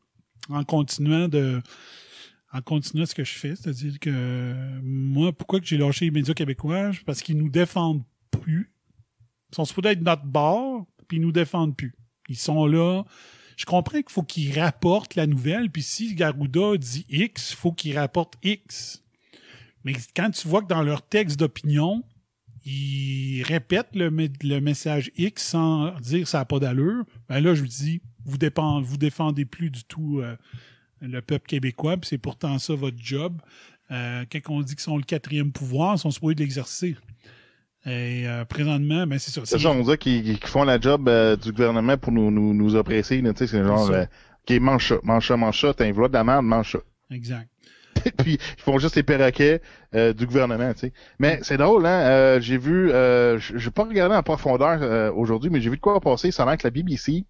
en 0.48 0.64
continuant 0.64 1.28
de 1.28 1.62
en 2.52 2.60
continuant 2.60 3.06
ce 3.06 3.14
que 3.14 3.24
je 3.24 3.32
fais. 3.32 3.56
C'est-à-dire 3.56 3.98
que 3.98 4.54
moi, 4.82 5.32
pourquoi 5.32 5.60
que 5.60 5.66
j'ai 5.66 5.78
lâché 5.78 6.04
les 6.04 6.10
médias 6.10 6.34
québécois? 6.34 6.90
Parce 7.06 7.22
qu'ils 7.22 7.38
nous 7.38 7.48
défendent 7.48 8.02
plus. 8.30 8.70
Ils 9.50 9.56
sont 9.56 9.64
supposés 9.64 9.90
être 9.90 10.02
notre 10.02 10.24
bord, 10.24 10.86
puis 11.08 11.16
ils 11.16 11.20
nous 11.20 11.32
défendent 11.32 11.76
plus. 11.76 11.94
Ils 12.28 12.36
sont 12.36 12.66
là. 12.66 13.04
Je 13.56 13.64
comprends 13.64 13.98
qu'il 13.98 14.10
faut 14.10 14.22
qu'ils 14.22 14.58
rapportent 14.58 15.14
la 15.14 15.26
nouvelle, 15.26 15.70
puis 15.70 15.82
si 15.82 16.14
Garuda 16.14 16.76
dit 16.76 17.06
X, 17.08 17.52
il 17.52 17.56
faut 17.56 17.72
qu'ils 17.72 17.98
rapportent 17.98 18.36
X. 18.42 19.02
Mais 19.84 19.94
quand 20.14 20.30
tu 20.30 20.48
vois 20.48 20.62
que 20.62 20.68
dans 20.68 20.82
leur 20.82 21.02
texte 21.02 21.38
d'opinion, 21.38 22.02
ils 22.64 23.42
répètent 23.42 23.94
le, 23.94 24.08
le, 24.42 24.60
message 24.60 25.10
X 25.16 25.42
sans 25.42 25.98
dire 26.00 26.28
ça 26.28 26.38
n'a 26.38 26.44
pas 26.44 26.60
d'allure, 26.60 27.04
ben 27.28 27.40
là, 27.40 27.54
je 27.54 27.62
vous 27.62 27.68
dis, 27.68 28.02
vous, 28.24 28.38
vous 28.82 28.96
défendez 28.96 29.44
plus 29.44 29.70
du 29.70 29.84
tout 29.84 30.20
euh, 30.20 30.36
le 31.00 31.20
peuple 31.20 31.46
québécois, 31.46 31.96
puis 31.96 32.08
c'est 32.08 32.18
pourtant 32.18 32.58
ça 32.58 32.74
votre 32.74 32.98
job. 32.98 33.40
Euh, 33.90 34.24
quand 34.30 34.54
on 34.54 34.60
dit 34.60 34.74
qu'ils 34.74 34.82
sont 34.82 34.96
le 34.96 35.02
quatrième 35.02 35.52
pouvoir, 35.52 35.96
ils 35.96 35.98
sont 35.98 36.10
supposés 36.10 36.34
de 36.36 36.40
l'exercer. 36.40 36.96
Et 37.84 38.28
euh, 38.28 38.44
présentement, 38.44 39.08
ben 39.08 39.18
c'est 39.18 39.32
ça. 39.32 39.40
C'est 39.44 39.58
ça, 39.58 39.70
on 39.70 39.82
dit 39.82 39.98
qu'ils 39.98 40.38
font 40.46 40.62
la 40.62 40.80
job 40.80 41.10
du 41.42 41.50
gouvernement 41.50 41.98
pour 41.98 42.12
nous, 42.12 42.30
nous, 42.30 42.54
nous 42.54 42.76
oppresser. 42.76 43.20
Tu 43.20 43.28
sais, 43.34 43.46
c'est 43.48 43.64
genre, 43.64 43.90
OK, 43.90 44.60
mange 44.60 44.88
ça, 44.88 44.94
mange 45.02 45.26
ça, 45.26 45.36
mange 45.36 45.60
ça, 45.60 45.74
t'as 45.74 45.86
un 45.86 45.90
de 45.90 46.12
la 46.12 46.22
merde, 46.22 46.44
mange 46.44 46.72
ça. 46.72 46.78
Exact. 47.10 47.48
puis 48.18 48.38
ils 48.58 48.62
font 48.62 48.78
juste 48.78 48.96
les 48.96 49.02
perroquets 49.02 49.60
euh, 49.94 50.12
du 50.12 50.26
gouvernement, 50.26 50.72
tu 50.74 50.80
sais. 50.80 50.92
Mais 51.18 51.40
c'est 51.42 51.56
drôle, 51.56 51.86
hein. 51.86 52.00
Euh, 52.00 52.40
j'ai 52.40 52.58
vu, 52.58 52.90
euh, 52.90 53.38
j'ai 53.38 53.70
pas 53.70 53.84
regardé 53.84 54.14
en 54.14 54.22
profondeur 54.22 55.16
aujourd'hui, 55.16 55.50
mais 55.50 55.60
j'ai 55.60 55.70
vu 55.70 55.76
de 55.76 55.80
quoi 55.80 56.00
passer. 56.00 56.30
Ça 56.30 56.44
a 56.44 56.56
que 56.56 56.66
la 56.66 56.70
BBC, 56.70 57.24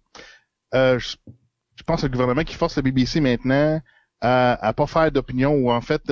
je, 0.73 0.97
je, 0.97 1.83
pense 1.85 2.01
que 2.01 2.07
le 2.07 2.11
gouvernement 2.11 2.43
qui 2.43 2.55
force 2.55 2.75
la 2.75 2.81
BBC 2.81 3.19
maintenant 3.19 3.81
à, 4.21 4.67
à 4.67 4.73
pas 4.73 4.87
faire 4.87 5.11
d'opinion 5.11 5.53
ou 5.53 5.71
en 5.71 5.81
fait. 5.81 6.11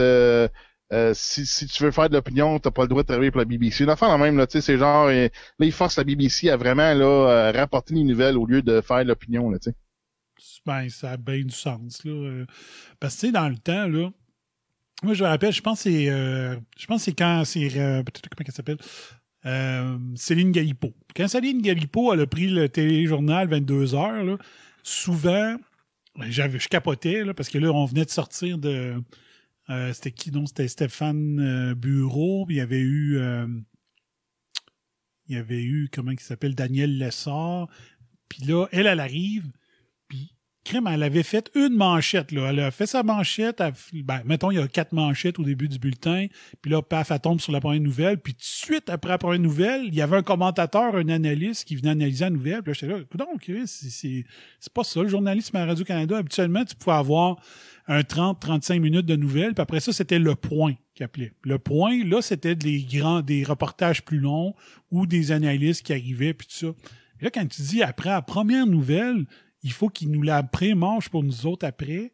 si, 1.13 1.45
si 1.45 1.67
tu 1.67 1.83
veux 1.83 1.91
faire 1.91 2.09
de 2.09 2.15
l'opinion, 2.15 2.59
t'as 2.59 2.71
pas 2.71 2.83
le 2.83 2.89
droit 2.89 3.03
de 3.03 3.07
travailler 3.07 3.31
pour 3.31 3.39
la 3.39 3.45
BBC. 3.45 3.83
Une 3.83 3.89
affaire 3.89 4.09
la 4.09 4.17
même, 4.17 4.37
là, 4.37 4.47
tu 4.47 4.53
sais, 4.53 4.61
c'est 4.61 4.77
genre, 4.77 5.07
là, 5.07 5.29
ils 5.59 5.71
forcent 5.71 5.97
la 5.97 6.03
BBC 6.03 6.49
à 6.49 6.57
vraiment, 6.57 6.93
là, 6.93 7.51
rapporter 7.53 7.95
les 7.95 8.03
nouvelles 8.03 8.37
au 8.37 8.45
lieu 8.45 8.61
de 8.61 8.81
faire 8.81 9.03
de 9.03 9.09
l'opinion, 9.09 9.49
là, 9.49 9.59
tu 9.59 9.71
sais. 9.71 9.75
Ben, 10.65 10.89
ça 10.89 11.11
a 11.11 11.17
bien 11.17 11.43
du 11.43 11.55
sens, 11.55 12.03
là. 12.03 12.45
Parce 12.99 13.15
que, 13.15 13.21
tu 13.21 13.27
sais, 13.27 13.31
dans 13.31 13.49
le 13.49 13.57
temps, 13.57 13.87
là, 13.87 14.09
moi, 15.01 15.13
je 15.13 15.23
me 15.23 15.29
rappelle, 15.29 15.51
je 15.51 15.61
pense 15.61 15.83
que 15.83 15.89
c'est, 15.89 16.09
euh, 16.09 16.55
je 16.77 16.85
pense 16.85 17.03
c'est 17.03 17.13
quand 17.13 17.43
c'est, 17.45 17.75
euh, 17.77 18.03
comment 18.03 18.45
elle 18.45 18.53
s'appelle, 18.53 18.77
euh, 19.45 19.97
Céline 20.15 20.51
Galipo. 20.51 20.93
Quand 21.15 21.27
Céline 21.27 21.61
Galipo 21.61 22.11
a 22.11 22.27
pris 22.27 22.47
le 22.47 22.69
téléjournal 22.69 23.47
22 23.47 23.95
heures, 23.95 24.23
là, 24.23 24.37
souvent, 24.83 25.57
j'avais, 26.19 26.59
je 26.59 26.67
capotais 26.67 27.23
là, 27.23 27.33
parce 27.33 27.49
que 27.49 27.57
là, 27.57 27.71
on 27.71 27.85
venait 27.85 28.05
de 28.05 28.11
sortir 28.11 28.57
de, 28.57 29.01
c'était 29.93 30.11
qui 30.11 30.31
donc? 30.31 30.49
C'était 30.49 30.67
Stéphane 30.67 31.73
Bureau. 31.75 32.45
Il 32.49 32.57
y 32.57 32.61
avait 32.61 32.81
eu, 32.81 33.17
il 35.27 35.35
y 35.35 35.37
avait 35.37 35.63
eu 35.63 35.89
comment 35.93 36.11
il 36.11 36.19
s'appelle? 36.19 36.55
Daniel 36.55 36.97
Lessard. 36.97 37.69
Puis 38.27 38.43
là, 38.43 38.67
elle, 38.73 38.85
elle 38.85 38.99
arrive 38.99 39.49
crème, 40.63 40.87
elle 40.87 41.03
avait 41.03 41.23
fait 41.23 41.49
une 41.55 41.75
manchette, 41.75 42.31
là. 42.31 42.49
Elle 42.49 42.59
a 42.59 42.71
fait 42.71 42.85
sa 42.85 43.03
manchette, 43.03 43.63
ben, 43.93 44.21
mettons, 44.25 44.51
il 44.51 44.57
y 44.57 44.59
a 44.59 44.67
quatre 44.67 44.93
manchettes 44.93 45.39
au 45.39 45.43
début 45.43 45.67
du 45.67 45.79
bulletin, 45.79 46.27
puis 46.61 46.71
là, 46.71 46.81
paf, 46.81 47.11
elle 47.11 47.19
tombe 47.19 47.41
sur 47.41 47.51
la 47.51 47.59
première 47.59 47.81
nouvelle, 47.81 48.17
puis 48.19 48.33
tout 48.33 48.39
de 48.39 48.45
suite, 48.45 48.89
après 48.89 49.09
la 49.09 49.17
première 49.17 49.39
nouvelle, 49.39 49.85
il 49.85 49.95
y 49.95 50.01
avait 50.01 50.17
un 50.17 50.23
commentateur, 50.23 50.95
un 50.95 51.09
analyste 51.09 51.65
qui 51.65 51.75
venait 51.75 51.91
analyser 51.91 52.25
la 52.25 52.29
nouvelle, 52.29 52.61
puis 52.61 52.71
là, 52.71 52.77
j'étais 52.79 52.93
là, 52.93 53.25
donc, 53.25 53.51
c'est, 53.65 54.25
c'est 54.59 54.73
pas 54.73 54.83
ça, 54.83 55.01
le 55.01 55.07
journalisme 55.07 55.55
à 55.55 55.65
Radio-Canada. 55.65 56.17
Habituellement, 56.17 56.63
tu 56.65 56.75
pouvais 56.75 56.95
avoir 56.95 57.37
un 57.87 58.01
30-35 58.01 58.79
minutes 58.79 59.05
de 59.05 59.15
nouvelles, 59.15 59.53
puis 59.53 59.61
après 59.61 59.79
ça, 59.79 59.91
c'était 59.91 60.19
le 60.19 60.35
point 60.35 60.75
qui 60.93 61.03
appelait. 61.03 61.33
Le 61.43 61.57
point, 61.59 62.03
là, 62.05 62.21
c'était 62.21 62.55
des 62.55 62.83
grands, 62.83 63.21
des 63.21 63.43
reportages 63.43 64.03
plus 64.03 64.19
longs 64.19 64.53
ou 64.91 65.07
des 65.07 65.31
analystes 65.31 65.85
qui 65.85 65.93
arrivaient, 65.93 66.33
puis 66.33 66.47
tout 66.47 66.67
ça. 66.67 66.73
Là, 67.21 67.29
quand 67.29 67.45
tu 67.47 67.61
dis 67.61 67.83
après 67.83 68.09
la 68.09 68.21
première 68.21 68.65
nouvelle, 68.65 69.25
il 69.63 69.71
faut 69.71 69.89
qu'il 69.89 70.11
nous 70.11 70.21
la 70.21 70.43
pré-mange 70.43 71.09
pour 71.09 71.23
nous 71.23 71.45
autres 71.45 71.65
après. 71.65 72.11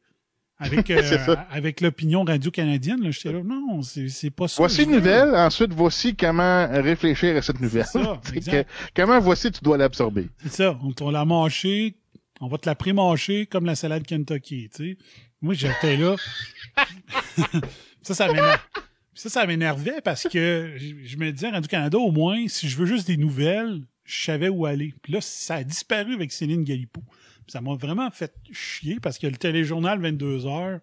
Avec, 0.59 0.89
euh, 0.91 1.35
avec 1.51 1.81
l'opinion 1.81 2.23
radio-canadienne, 2.23 3.11
j'étais 3.11 3.31
là, 3.31 3.43
non, 3.43 3.81
c'est 3.83 4.31
pas 4.31 4.47
ça. 4.47 4.55
Voici 4.57 4.83
une 4.83 4.91
nouvelle, 4.91 5.35
ensuite 5.35 5.71
voici 5.71 6.15
comment 6.15 6.67
réfléchir 6.71 7.35
à 7.37 7.43
cette 7.43 7.59
nouvelle. 7.59 7.85
Ça, 7.85 8.19
comment 8.95 9.19
voici 9.19 9.51
tu 9.51 9.59
dois 9.63 9.77
l'absorber? 9.77 10.29
C'est 10.41 10.53
ça, 10.53 10.79
on, 10.83 10.93
on 10.99 11.11
l'a 11.11 11.25
mâché, 11.25 11.95
on 12.41 12.47
va 12.47 12.57
te 12.57 12.67
la 12.67 12.73
pré-mâcher 12.73 13.45
comme 13.45 13.65
la 13.65 13.75
salade 13.75 14.03
Kentucky, 14.03 14.69
tu 14.73 14.93
sais. 14.93 14.97
Moi, 15.41 15.53
j'étais 15.53 15.95
là. 15.97 16.15
ça, 18.01 18.15
ça 18.15 18.27
m'énerve. 18.27 18.59
Ça, 19.13 19.29
ça 19.29 19.45
m'énervait 19.45 20.01
parce 20.03 20.27
que 20.27 20.73
je 20.77 21.17
me 21.17 21.31
disais, 21.31 21.49
Radio-Canada, 21.49 21.99
au 21.99 22.11
moins, 22.11 22.47
si 22.47 22.67
je 22.67 22.77
veux 22.77 22.87
juste 22.87 23.05
des 23.05 23.17
nouvelles, 23.17 23.81
je 24.05 24.25
savais 24.25 24.49
où 24.49 24.65
aller. 24.65 24.95
Puis 25.03 25.13
là, 25.13 25.21
ça 25.21 25.55
a 25.55 25.63
disparu 25.63 26.15
avec 26.15 26.31
Céline 26.31 26.63
Galipo 26.63 27.01
ça 27.47 27.61
m'a 27.61 27.75
vraiment 27.75 28.09
fait 28.11 28.33
chier 28.51 28.99
parce 28.99 29.17
que 29.17 29.27
le 29.27 29.37
téléjournal 29.37 29.99
22 29.99 30.45
heures, 30.45 30.79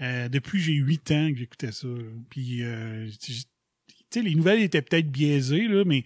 euh, 0.00 0.28
depuis 0.28 0.60
j'ai 0.60 0.74
8 0.74 1.10
ans 1.12 1.28
que 1.30 1.36
j'écoutais 1.38 1.72
ça. 1.72 1.88
Puis, 2.30 2.62
euh, 2.62 3.08
les 4.14 4.34
nouvelles 4.34 4.62
étaient 4.62 4.82
peut-être 4.82 5.10
biaisées, 5.10 5.66
là, 5.66 5.84
mais 5.84 6.04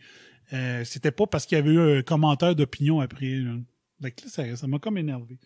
euh, 0.53 0.85
c'était 0.85 1.11
pas 1.11 1.27
parce 1.27 1.47
qu'il 1.47 1.57
y 1.57 1.59
avait 1.59 1.73
eu 1.73 1.99
un 1.99 2.03
commentaire 2.03 2.55
d'opinion 2.55 3.01
après. 3.01 3.37
Là. 3.37 3.57
là, 4.01 4.11
ça, 4.57 4.67
m'a 4.67 4.79
comme 4.79 4.99
énervé. 4.99 5.39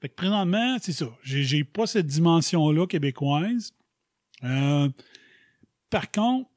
Fait 0.00 0.08
que 0.08 0.14
présentement, 0.14 0.78
c'est 0.80 0.92
ça. 0.92 1.10
J'ai, 1.22 1.64
pas 1.64 1.86
cette 1.86 2.06
dimension-là 2.06 2.86
québécoise. 2.86 3.74
Euh, 4.44 4.88
par 5.90 6.10
contre, 6.10 6.48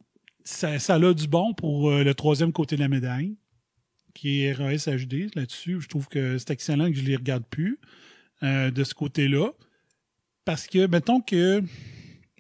ça, 0.43 0.79
ça 0.79 0.95
a 0.95 1.13
du 1.13 1.27
bon 1.27 1.53
pour 1.53 1.91
le 1.91 2.13
troisième 2.13 2.53
côté 2.53 2.75
de 2.75 2.81
la 2.81 2.87
médaille 2.87 3.35
qui 4.13 4.43
est 4.43 4.53
RAS 4.53 4.87
HD 4.87 5.33
là-dessus. 5.35 5.81
Je 5.81 5.87
trouve 5.87 6.07
que 6.07 6.37
c'est 6.37 6.51
excellent 6.51 6.89
que 6.89 6.95
je 6.95 7.01
ne 7.01 7.07
les 7.07 7.15
regarde 7.15 7.43
plus 7.45 7.79
euh, 8.43 8.71
de 8.71 8.83
ce 8.83 8.93
côté-là. 8.93 9.51
Parce 10.45 10.67
que, 10.67 10.87
mettons 10.87 11.21
que. 11.21 11.63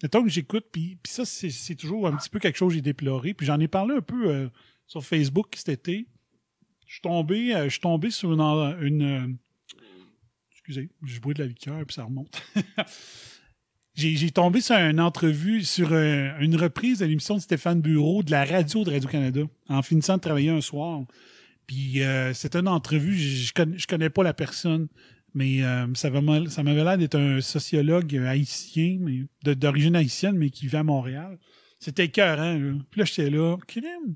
Mettons 0.01 0.23
que 0.23 0.29
j'écoute, 0.29 0.65
puis, 0.71 0.97
ça, 1.05 1.25
c'est 1.25 1.75
toujours 1.75 2.07
un 2.07 2.17
petit 2.17 2.29
peu 2.29 2.39
quelque 2.39 2.57
chose 2.57 2.69
que 2.69 2.75
j'ai 2.75 2.81
déploré. 2.81 3.35
Puis 3.35 3.45
j'en 3.45 3.59
ai 3.59 3.67
parlé 3.67 3.93
un 3.95 4.01
peu 4.01 4.29
euh, 4.29 4.49
sur 4.87 5.05
Facebook 5.05 5.53
cet 5.55 5.69
été. 5.69 6.07
Je 6.87 6.93
suis 6.93 7.01
tombé, 7.01 7.55
euh, 7.55 7.69
je 7.69 8.09
sur 8.09 8.31
une. 8.31 8.81
une 8.81 9.37
excusez, 10.51 10.89
je 11.03 11.19
bois 11.19 11.35
de 11.35 11.43
la 11.43 11.47
liqueur, 11.47 11.85
puis 11.85 11.93
ça 11.93 12.05
remonte. 12.05 12.41
j'ai 13.93 14.31
tombé 14.31 14.59
sur 14.59 14.75
une 14.75 14.99
entrevue, 14.99 15.63
sur 15.63 15.93
une 15.93 16.55
reprise 16.55 16.99
de 16.99 17.05
l'émission 17.05 17.35
de 17.35 17.41
Stéphane 17.41 17.79
Bureau 17.79 18.23
de 18.23 18.31
la 18.31 18.43
radio 18.43 18.83
de 18.83 18.89
Radio-Canada, 18.89 19.41
en 19.69 19.81
finissant 19.83 20.17
de 20.17 20.21
travailler 20.21 20.49
un 20.49 20.61
soir. 20.61 21.01
Puis 21.71 22.03
euh, 22.03 22.33
c'était 22.33 22.59
une 22.59 22.67
entrevue, 22.67 23.17
je, 23.17 23.53
connais, 23.53 23.77
connais 23.87 24.09
pas 24.09 24.23
la 24.23 24.33
personne, 24.33 24.89
mais 25.33 25.63
euh, 25.63 25.87
ça, 25.93 26.09
m'avait 26.09 26.83
l'air 26.83 26.97
d'être 26.97 27.15
un 27.15 27.39
sociologue 27.39 28.13
haïtien, 28.17 28.99
d'origine 29.41 29.95
haïtienne, 29.95 30.35
mais 30.35 30.49
qui 30.49 30.67
vit 30.67 30.75
à 30.75 30.83
Montréal. 30.83 31.39
C'était 31.79 32.07
écœurant, 32.07 32.57
là. 32.57 32.73
Puis 32.89 32.99
là, 32.99 33.05
j'étais 33.05 33.29
là, 33.29 33.55
crime. 33.65 34.15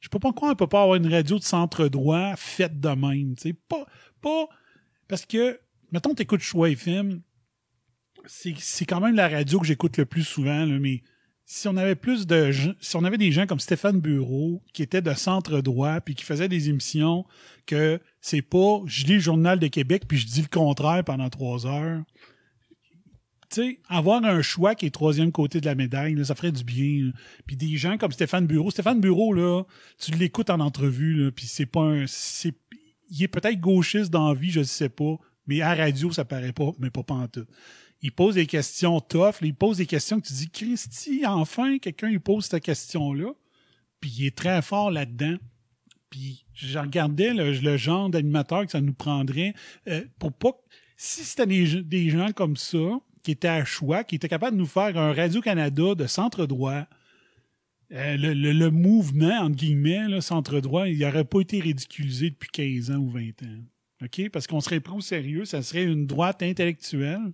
Je 0.00 0.06
sais 0.06 0.10
pas 0.10 0.18
pourquoi 0.18 0.50
on 0.50 0.56
peut 0.56 0.66
pas 0.66 0.82
avoir 0.82 0.96
une 0.96 1.06
radio 1.06 1.38
de 1.38 1.44
centre 1.44 1.86
droit 1.86 2.34
faite 2.34 2.80
de 2.80 2.88
même. 2.88 3.36
Pas, 3.68 3.86
pas, 4.20 4.48
parce 5.06 5.26
que, 5.26 5.60
mettons, 5.92 6.16
t'écoutes 6.16 6.40
Choix 6.40 6.70
FM, 6.70 7.22
c'est 8.26 8.86
quand 8.86 9.00
même 9.00 9.14
la 9.14 9.28
radio 9.28 9.60
que 9.60 9.68
j'écoute 9.68 9.98
le 9.98 10.04
plus 10.04 10.24
souvent, 10.24 10.66
là, 10.66 10.80
mais 10.80 11.04
si 11.52 11.66
on 11.66 11.76
avait 11.76 11.96
plus 11.96 12.28
de 12.28 12.52
si 12.80 12.94
on 12.94 13.02
avait 13.02 13.18
des 13.18 13.32
gens 13.32 13.44
comme 13.44 13.58
Stéphane 13.58 13.98
Bureau 13.98 14.62
qui 14.72 14.84
étaient 14.84 15.02
de 15.02 15.12
centre 15.14 15.60
droit 15.60 16.00
puis 16.00 16.14
qui 16.14 16.24
faisaient 16.24 16.48
des 16.48 16.68
émissions 16.68 17.24
que 17.66 17.98
c'est 18.20 18.40
pas 18.40 18.82
je 18.86 19.04
lis 19.06 19.14
le 19.14 19.18
journal 19.18 19.58
de 19.58 19.66
Québec 19.66 20.04
puis 20.06 20.16
je 20.16 20.28
dis 20.28 20.42
le 20.42 20.46
contraire 20.48 21.02
pendant 21.02 21.28
trois 21.28 21.66
heures 21.66 22.04
tu 23.50 23.62
sais, 23.62 23.80
avoir 23.88 24.24
un 24.24 24.42
choix 24.42 24.76
qui 24.76 24.86
est 24.86 24.90
troisième 24.90 25.32
côté 25.32 25.60
de 25.60 25.66
la 25.66 25.74
médaille, 25.74 26.24
ça 26.24 26.36
ferait 26.36 26.52
du 26.52 26.62
bien. 26.62 27.10
Puis 27.48 27.56
des 27.56 27.76
gens 27.76 27.98
comme 27.98 28.12
Stéphane 28.12 28.46
Bureau, 28.46 28.70
Stéphane 28.70 29.00
Bureau 29.00 29.66
tu 29.98 30.12
l'écoutes 30.12 30.50
en 30.50 30.60
entrevue 30.60 31.32
puis 31.32 31.46
c'est 31.46 31.66
pas 31.66 31.82
un, 31.82 32.04
c'est, 32.06 32.54
il 33.08 33.24
est 33.24 33.28
peut-être 33.28 33.58
gauchiste 33.58 34.12
dans 34.12 34.28
la 34.28 34.34
vie, 34.38 34.52
je 34.52 34.62
sais 34.62 34.88
pas, 34.88 35.16
mais 35.48 35.62
à 35.62 35.74
radio 35.74 36.12
ça 36.12 36.24
paraît 36.24 36.52
pas, 36.52 36.70
mais 36.78 36.90
pas 36.90 37.02
pantoute 37.02 37.48
il 38.02 38.12
pose 38.12 38.36
des 38.36 38.46
questions 38.46 39.00
tough, 39.00 39.36
il 39.42 39.54
pose 39.54 39.78
des 39.78 39.86
questions 39.86 40.20
que 40.20 40.26
tu 40.26 40.32
dis, 40.32 40.50
Christy, 40.50 41.22
enfin, 41.26 41.78
quelqu'un 41.78 42.08
il 42.08 42.20
pose 42.20 42.46
cette 42.46 42.62
question-là, 42.62 43.32
puis 44.00 44.10
il 44.18 44.26
est 44.26 44.36
très 44.36 44.62
fort 44.62 44.90
là-dedans. 44.90 45.36
Puis 46.08 46.44
je 46.54 46.78
regardais 46.78 47.32
le, 47.34 47.76
genre 47.76 48.10
d'animateur 48.10 48.64
que 48.64 48.72
ça 48.72 48.80
nous 48.80 48.94
prendrait 48.94 49.54
euh, 49.88 50.04
pour 50.18 50.32
pas... 50.32 50.52
Si 50.96 51.24
c'était 51.24 51.46
des, 51.46 52.10
gens 52.10 52.32
comme 52.32 52.56
ça, 52.56 53.00
qui 53.22 53.30
étaient 53.30 53.48
à 53.48 53.64
choix, 53.64 54.04
qui 54.04 54.16
étaient 54.16 54.28
capables 54.28 54.56
de 54.56 54.60
nous 54.60 54.66
faire 54.66 54.98
un 54.98 55.14
Radio-Canada 55.14 55.94
de 55.94 56.06
centre 56.06 56.46
droit, 56.46 56.86
euh, 57.92 58.16
le, 58.16 58.34
le, 58.34 58.70
mouvement, 58.70 59.40
entre 59.40 59.56
guillemets, 59.56 60.08
là, 60.08 60.20
centre 60.20 60.60
droit, 60.60 60.88
il 60.88 60.98
n'aurait 60.98 61.24
pas 61.24 61.40
été 61.40 61.60
ridiculisé 61.60 62.30
depuis 62.30 62.50
15 62.50 62.90
ans 62.90 62.98
ou 62.98 63.08
20 63.08 63.42
ans. 63.44 64.04
OK? 64.04 64.28
Parce 64.30 64.46
qu'on 64.46 64.60
serait 64.60 64.80
pris 64.80 64.94
au 64.94 65.00
sérieux, 65.00 65.44
ça 65.44 65.62
serait 65.62 65.84
une 65.84 66.06
droite 66.06 66.42
intellectuelle 66.42 67.32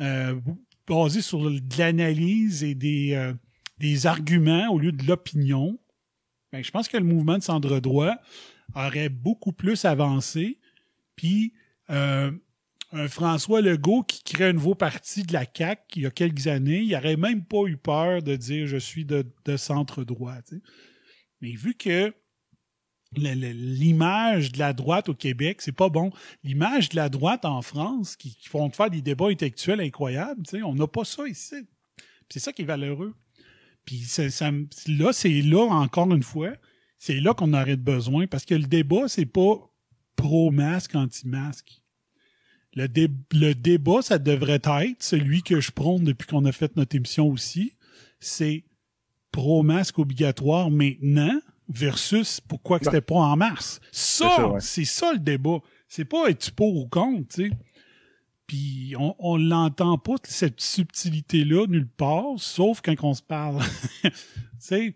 euh, 0.00 0.38
basée 0.86 1.22
sur 1.22 1.50
de 1.50 1.78
l'analyse 1.78 2.62
et 2.62 2.74
des, 2.74 3.14
euh, 3.14 3.32
des 3.78 4.06
arguments 4.06 4.68
au 4.68 4.78
lieu 4.78 4.92
de 4.92 5.04
l'opinion. 5.06 5.78
Ben, 6.52 6.62
je 6.62 6.70
pense 6.70 6.88
que 6.88 6.96
le 6.96 7.04
mouvement 7.04 7.38
de 7.38 7.42
centre 7.42 7.78
droit 7.80 8.16
aurait 8.74 9.08
beaucoup 9.08 9.52
plus 9.52 9.84
avancé. 9.84 10.58
Puis 11.16 11.54
euh, 11.90 12.30
un 12.92 13.08
François 13.08 13.60
Legault 13.60 14.04
qui 14.04 14.22
crée 14.22 14.46
un 14.46 14.52
nouveau 14.52 14.74
parti 14.74 15.22
de 15.22 15.32
la 15.32 15.44
CAQ 15.44 15.82
il 15.96 16.02
y 16.02 16.06
a 16.06 16.10
quelques 16.10 16.46
années, 16.46 16.80
il 16.80 16.92
n'aurait 16.92 17.16
même 17.16 17.44
pas 17.44 17.64
eu 17.66 17.76
peur 17.76 18.22
de 18.22 18.36
dire 18.36 18.66
je 18.66 18.76
suis 18.76 19.04
de, 19.04 19.24
centre 19.56 20.04
droit. 20.04 20.36
Mais 21.40 21.52
vu 21.52 21.74
que 21.74 22.14
l'image 23.16 24.52
de 24.52 24.58
la 24.58 24.72
droite 24.72 25.08
au 25.08 25.14
Québec, 25.14 25.62
c'est 25.62 25.72
pas 25.72 25.88
bon. 25.88 26.10
L'image 26.44 26.90
de 26.90 26.96
la 26.96 27.08
droite 27.08 27.44
en 27.44 27.62
France, 27.62 28.16
qui, 28.16 28.34
qui 28.34 28.48
font 28.48 28.70
faire 28.70 28.90
des 28.90 29.02
débats 29.02 29.28
intellectuels 29.28 29.80
incroyables, 29.80 30.42
on 30.64 30.74
n'a 30.74 30.86
pas 30.86 31.04
ça 31.04 31.26
ici. 31.26 31.56
C'est 32.28 32.40
ça 32.40 32.52
qui 32.52 32.62
est 32.62 32.66
valeureux. 32.66 33.14
Puis 33.84 34.00
ça, 34.00 34.24
là, 34.88 35.12
c'est 35.12 35.42
là, 35.42 35.64
encore 35.70 36.12
une 36.12 36.22
fois, 36.22 36.52
c'est 36.98 37.20
là 37.20 37.34
qu'on 37.34 37.52
aurait 37.54 37.76
besoin, 37.76 38.26
parce 38.26 38.44
que 38.44 38.54
le 38.54 38.64
débat, 38.64 39.08
c'est 39.08 39.26
pas 39.26 39.70
pro-masque, 40.16 40.94
anti-masque. 40.94 41.82
Le, 42.74 42.88
dé- 42.88 43.10
le 43.32 43.54
débat, 43.54 44.02
ça 44.02 44.18
devrait 44.18 44.60
être 44.64 45.02
celui 45.02 45.42
que 45.42 45.60
je 45.60 45.70
prône 45.70 46.04
depuis 46.04 46.26
qu'on 46.26 46.44
a 46.44 46.52
fait 46.52 46.76
notre 46.76 46.96
émission 46.96 47.28
aussi. 47.28 47.74
C'est 48.20 48.64
pro-masque 49.30 49.98
obligatoire 49.98 50.70
maintenant 50.70 51.40
versus 51.68 52.40
pourquoi 52.40 52.78
que 52.78 52.84
c'était 52.86 53.00
pas 53.00 53.16
en 53.16 53.36
mars. 53.36 53.80
Ça, 53.92 54.48
ouais. 54.48 54.60
c'est 54.60 54.84
ça 54.84 55.12
le 55.12 55.18
débat. 55.18 55.58
C'est 55.88 56.04
pas 56.04 56.28
es-tu 56.28 56.52
pour 56.52 56.76
ou 56.76 56.88
contre, 56.88 57.28
tu 57.34 57.48
sais. 57.48 57.50
Puis 58.46 58.94
on, 58.96 59.16
on 59.18 59.36
l'entend 59.36 59.98
pas, 59.98 60.14
cette 60.24 60.60
subtilité-là, 60.60 61.66
nulle 61.66 61.88
part, 61.88 62.38
sauf 62.38 62.80
quand 62.80 62.94
on 63.02 63.14
se 63.14 63.22
parle. 63.22 63.62
tu 64.02 64.10
sais. 64.58 64.94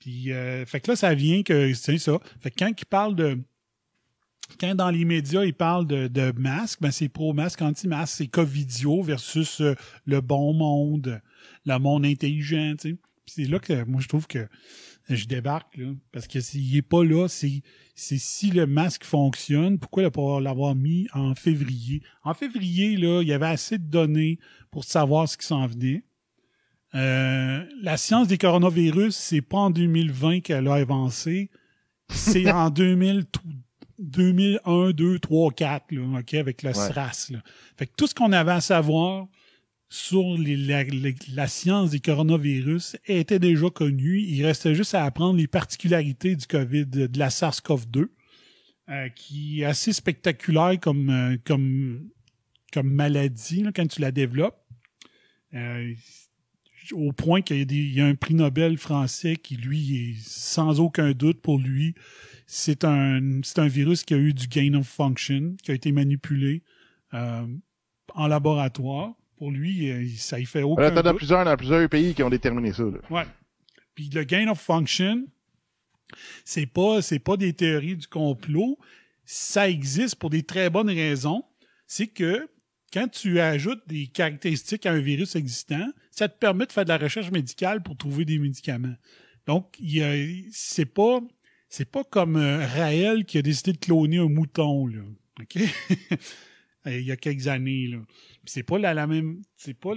Puis, 0.00 0.32
euh, 0.32 0.64
fait 0.66 0.80
que 0.80 0.90
là, 0.90 0.96
ça 0.96 1.14
vient 1.14 1.42
que, 1.42 1.72
c'est 1.74 1.98
ça. 1.98 2.18
Fait 2.40 2.50
que 2.50 2.56
quand 2.58 2.68
il 2.68 2.86
parle 2.86 3.14
de, 3.14 3.38
quand 4.58 4.74
dans 4.74 4.90
les 4.90 5.04
médias, 5.04 5.44
ils 5.44 5.54
parlent 5.54 5.86
de, 5.86 6.08
de 6.08 6.32
masque, 6.36 6.80
ben 6.80 6.90
c'est 6.90 7.08
pro-masque, 7.08 7.62
anti-masque. 7.62 8.14
C'est 8.16 8.26
Covidio 8.26 9.02
versus 9.02 9.60
euh, 9.60 9.74
le 10.06 10.20
bon 10.20 10.54
monde, 10.54 11.20
le 11.66 11.78
monde 11.78 12.06
intelligent, 12.06 12.74
tu 12.78 12.90
sais. 12.90 12.96
Puis 13.26 13.34
c'est 13.44 13.44
là 13.44 13.58
que 13.58 13.84
moi, 13.84 14.00
je 14.00 14.08
trouve 14.08 14.26
que 14.26 14.48
je 15.16 15.26
débarque, 15.26 15.76
là. 15.76 15.92
Parce 16.12 16.26
que 16.26 16.40
s'il 16.40 16.76
est 16.76 16.82
pas 16.82 17.04
là, 17.04 17.28
c'est, 17.28 17.62
c'est 17.94 18.18
si 18.18 18.50
le 18.50 18.66
masque 18.66 19.04
fonctionne, 19.04 19.78
pourquoi 19.78 20.04
ne 20.04 20.08
pas 20.08 20.40
l'avoir 20.40 20.74
mis 20.74 21.06
en 21.12 21.34
février? 21.34 22.02
En 22.22 22.34
février, 22.34 22.96
là, 22.96 23.22
il 23.22 23.28
y 23.28 23.32
avait 23.32 23.46
assez 23.46 23.78
de 23.78 23.84
données 23.84 24.38
pour 24.70 24.84
savoir 24.84 25.28
ce 25.28 25.36
qui 25.36 25.46
s'en 25.46 25.66
venait. 25.66 26.04
Euh, 26.94 27.64
la 27.82 27.96
science 27.96 28.26
des 28.28 28.38
coronavirus, 28.38 29.14
c'est 29.14 29.42
pas 29.42 29.58
en 29.58 29.70
2020 29.70 30.40
qu'elle 30.40 30.68
a 30.68 30.74
avancé. 30.74 31.50
C'est 32.08 32.50
en 32.52 32.70
2000, 32.70 33.26
2001, 33.98 34.90
2, 34.90 35.18
3, 35.18 35.52
4, 35.52 35.92
là, 35.92 36.18
OK, 36.18 36.34
avec 36.34 36.62
le 36.62 36.72
SRAS. 36.72 37.28
Là. 37.30 37.38
Fait 37.76 37.86
que 37.86 37.92
tout 37.96 38.06
ce 38.06 38.14
qu'on 38.14 38.32
avait 38.32 38.52
à 38.52 38.60
savoir 38.60 39.28
sur 39.92 40.38
les- 40.38 40.56
la, 40.56 40.84
la- 41.34 41.48
science 41.48 41.90
des 41.90 41.98
coronavirus 42.00 42.96
était 43.06 43.40
déjà 43.40 43.68
connu. 43.70 44.20
Il 44.20 44.46
restait 44.46 44.74
juste 44.74 44.94
à 44.94 45.04
apprendre 45.04 45.36
les 45.36 45.48
particularités 45.48 46.36
du 46.36 46.46
COVID, 46.46 46.86
de 46.86 47.18
la 47.18 47.28
SARS-CoV-2, 47.28 48.06
euh, 48.88 49.08
qui 49.10 49.60
est 49.62 49.64
assez 49.64 49.92
spectaculaire 49.92 50.78
comme, 50.80 51.10
euh, 51.10 51.36
comme, 51.44 52.08
comme 52.72 52.88
maladie 52.92 53.64
quand 53.74 53.88
tu 53.88 54.00
la 54.00 54.12
développes. 54.12 54.64
Euh, 55.54 55.92
au 56.92 57.12
point 57.12 57.42
qu'il 57.42 57.58
y, 57.58 57.62
a 57.62 57.64
des- 57.64 58.00
un 58.00 58.14
prix 58.14 58.34
Nobel 58.34 58.78
français 58.78 59.34
qui, 59.36 59.56
lui, 59.56 59.96
est 59.96 60.14
sans 60.24 60.78
aucun 60.78 61.10
doute 61.12 61.40
pour 61.40 61.58
lui, 61.58 61.94
c'est 62.46 62.84
un, 62.84 63.40
c'est 63.42 63.58
un 63.58 63.66
virus 63.68 64.04
qui 64.04 64.14
a 64.14 64.18
eu 64.18 64.32
du 64.34 64.46
gain 64.46 64.74
of 64.74 64.86
function, 64.86 65.56
qui 65.62 65.72
a 65.72 65.74
été 65.74 65.90
manipulé 65.92 66.62
en 67.12 68.26
laboratoire. 68.28 69.14
Pour 69.40 69.50
lui, 69.50 69.90
euh, 69.90 70.06
ça 70.18 70.38
y 70.38 70.44
fait 70.44 70.62
aucun 70.62 70.82
Voilà, 70.82 71.02
t'en 71.02 71.08
as 71.08 71.14
plusieurs 71.14 71.42
dans 71.46 71.56
plusieurs 71.56 71.88
pays 71.88 72.12
qui 72.12 72.22
ont 72.22 72.28
déterminé 72.28 72.74
ça. 72.74 72.82
là. 72.82 72.98
Ouais. 73.08 73.24
Puis 73.94 74.10
le 74.12 74.22
gain 74.24 74.48
of 74.48 74.60
function, 74.60 75.26
c'est 76.44 76.66
pas 76.66 77.00
c'est 77.00 77.20
pas 77.20 77.38
des 77.38 77.54
théories 77.54 77.96
du 77.96 78.06
complot, 78.06 78.78
ça 79.24 79.70
existe 79.70 80.16
pour 80.16 80.28
des 80.28 80.42
très 80.42 80.68
bonnes 80.68 80.90
raisons. 80.90 81.42
C'est 81.86 82.08
que 82.08 82.50
quand 82.92 83.08
tu 83.08 83.40
ajoutes 83.40 83.80
des 83.86 84.08
caractéristiques 84.08 84.84
à 84.84 84.92
un 84.92 85.00
virus 85.00 85.34
existant, 85.36 85.90
ça 86.10 86.28
te 86.28 86.38
permet 86.38 86.66
de 86.66 86.72
faire 86.72 86.84
de 86.84 86.90
la 86.90 86.98
recherche 86.98 87.30
médicale 87.30 87.82
pour 87.82 87.96
trouver 87.96 88.26
des 88.26 88.38
médicaments. 88.38 88.96
Donc, 89.46 89.74
c'est 90.52 90.84
pas 90.84 91.20
c'est 91.70 91.90
pas 91.90 92.04
comme 92.04 92.36
euh, 92.36 92.66
Raël 92.66 93.24
qui 93.24 93.38
a 93.38 93.42
décidé 93.42 93.72
de 93.72 93.78
cloner 93.78 94.18
un 94.18 94.28
mouton 94.28 94.86
là. 94.86 95.00
OK? 95.40 95.62
Il 96.86 97.02
y 97.02 97.12
a 97.12 97.16
quelques 97.16 97.46
années 97.46 97.88
là. 97.88 97.98
C'est 98.46 98.62
pas 98.62 98.78
la, 98.78 99.06
même 99.06 99.42
c'est 99.56 99.74
pas 99.74 99.92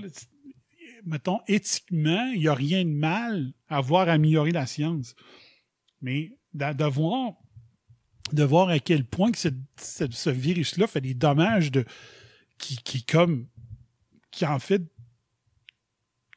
mettons, 1.06 1.40
éthiquement, 1.48 2.32
il 2.34 2.42
n'y 2.42 2.48
a 2.48 2.54
rien 2.54 2.84
de 2.86 2.90
mal 2.90 3.54
à 3.68 3.82
voir 3.82 4.10
améliorer 4.10 4.52
la 4.52 4.66
science. 4.66 5.16
Mais 6.02 6.38
de, 6.54 6.74
de 6.74 6.86
voir, 6.86 7.34
de 8.32 8.44
voir 8.44 8.70
à 8.70 8.80
quel 8.80 9.06
point 9.06 9.32
que 9.32 9.38
cette- 9.38 9.56
ce 9.78 10.30
virus-là 10.30 10.88
fait 10.88 11.02
des 11.02 11.14
dommages 11.14 11.72
de 11.72 11.86
qui, 12.58 12.78
qui 12.78 13.04
comme 13.04 13.48
qui 14.32 14.46
en 14.46 14.60
fait 14.60 14.82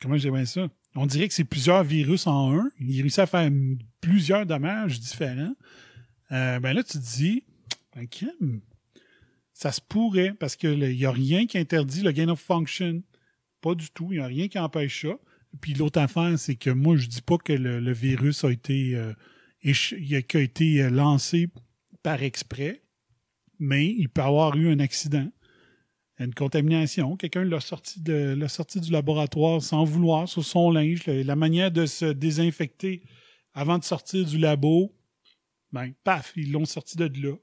comment 0.00 0.16
j'aimerais 0.16 0.46
ça? 0.46 0.68
On 0.94 1.06
dirait 1.06 1.28
que 1.28 1.34
c'est 1.34 1.44
plusieurs 1.44 1.84
virus 1.84 2.26
en 2.26 2.58
un. 2.58 2.70
Il 2.80 3.00
réussit 3.02 3.18
à 3.18 3.26
faire 3.26 3.50
plusieurs 4.00 4.46
dommages 4.46 4.98
différents. 4.98 5.54
Euh, 6.32 6.58
ben 6.58 6.72
là, 6.72 6.82
tu 6.82 6.94
te 6.98 7.04
dis, 7.16 7.44
ben, 7.94 8.06
ça 9.56 9.72
se 9.72 9.80
pourrait, 9.80 10.34
parce 10.34 10.54
qu'il 10.54 10.78
n'y 10.78 11.06
a 11.06 11.10
rien 11.10 11.46
qui 11.46 11.56
interdit 11.56 12.02
le 12.02 12.12
gain 12.12 12.28
of 12.28 12.38
function. 12.38 13.02
Pas 13.62 13.74
du 13.74 13.88
tout. 13.88 14.08
Il 14.10 14.18
n'y 14.18 14.22
a 14.22 14.26
rien 14.26 14.48
qui 14.48 14.58
empêche 14.58 15.06
ça. 15.06 15.18
Puis 15.62 15.72
l'autre 15.72 15.98
affaire, 15.98 16.38
c'est 16.38 16.56
que 16.56 16.68
moi, 16.68 16.98
je 16.98 17.06
dis 17.06 17.22
pas 17.22 17.38
que 17.38 17.54
le, 17.54 17.92
virus 17.94 18.44
a 18.44 18.52
été, 18.52 18.94
euh, 18.94 19.14
a, 19.64 20.38
été 20.38 20.82
euh, 20.82 20.90
lancé 20.90 21.48
par 22.02 22.22
exprès, 22.22 22.82
mais 23.58 23.86
il 23.86 24.10
peut 24.10 24.20
avoir 24.20 24.54
eu 24.56 24.70
un 24.70 24.78
accident, 24.78 25.26
une 26.18 26.34
contamination. 26.34 27.16
Quelqu'un 27.16 27.44
l'a 27.44 27.60
sorti, 27.60 28.02
l'a 28.04 28.48
sorti 28.48 28.78
du 28.78 28.92
laboratoire 28.92 29.62
sans 29.62 29.84
vouloir 29.84 30.28
sur 30.28 30.44
son 30.44 30.70
linge. 30.70 31.06
Le- 31.06 31.22
la 31.22 31.34
manière 31.34 31.70
de 31.70 31.86
se 31.86 32.04
désinfecter 32.04 33.04
avant 33.54 33.78
de 33.78 33.84
sortir 33.84 34.26
du 34.26 34.36
labo, 34.36 34.94
ben, 35.72 35.94
paf, 36.04 36.34
ils 36.36 36.52
l'ont 36.52 36.66
sorti 36.66 36.98
de 36.98 37.10
là. 37.22 37.36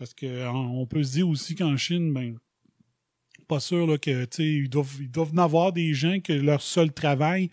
Parce 0.00 0.14
que 0.14 0.48
en- 0.48 0.78
on 0.80 0.86
peut 0.86 1.04
se 1.04 1.12
dire 1.12 1.28
aussi 1.28 1.54
qu'en 1.54 1.76
Chine, 1.76 2.10
ben, 2.14 2.38
pas 3.46 3.60
sûr 3.60 3.86
là, 3.86 3.98
que 3.98 4.26
ils 4.40 4.70
doivent, 4.70 4.96
ils 4.98 5.10
doivent 5.10 5.32
en 5.34 5.38
avoir 5.38 5.74
des 5.74 5.92
gens 5.92 6.20
que 6.20 6.32
leur 6.32 6.62
seul 6.62 6.90
travail, 6.90 7.50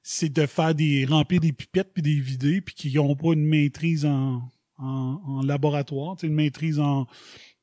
c'est 0.00 0.32
de 0.32 0.46
faire 0.46 0.76
des 0.76 1.06
remplir 1.06 1.40
des 1.40 1.52
pipettes 1.52 1.92
puis 1.92 2.02
des 2.02 2.20
vider, 2.20 2.60
puis 2.60 2.76
qui 2.76 2.94
n'ont 2.94 3.16
pas 3.16 3.32
une 3.32 3.44
maîtrise 3.44 4.06
en, 4.06 4.48
en, 4.76 5.42
laboratoire, 5.42 6.14
une 6.22 6.34
maîtrise 6.34 6.78
en, 6.78 7.08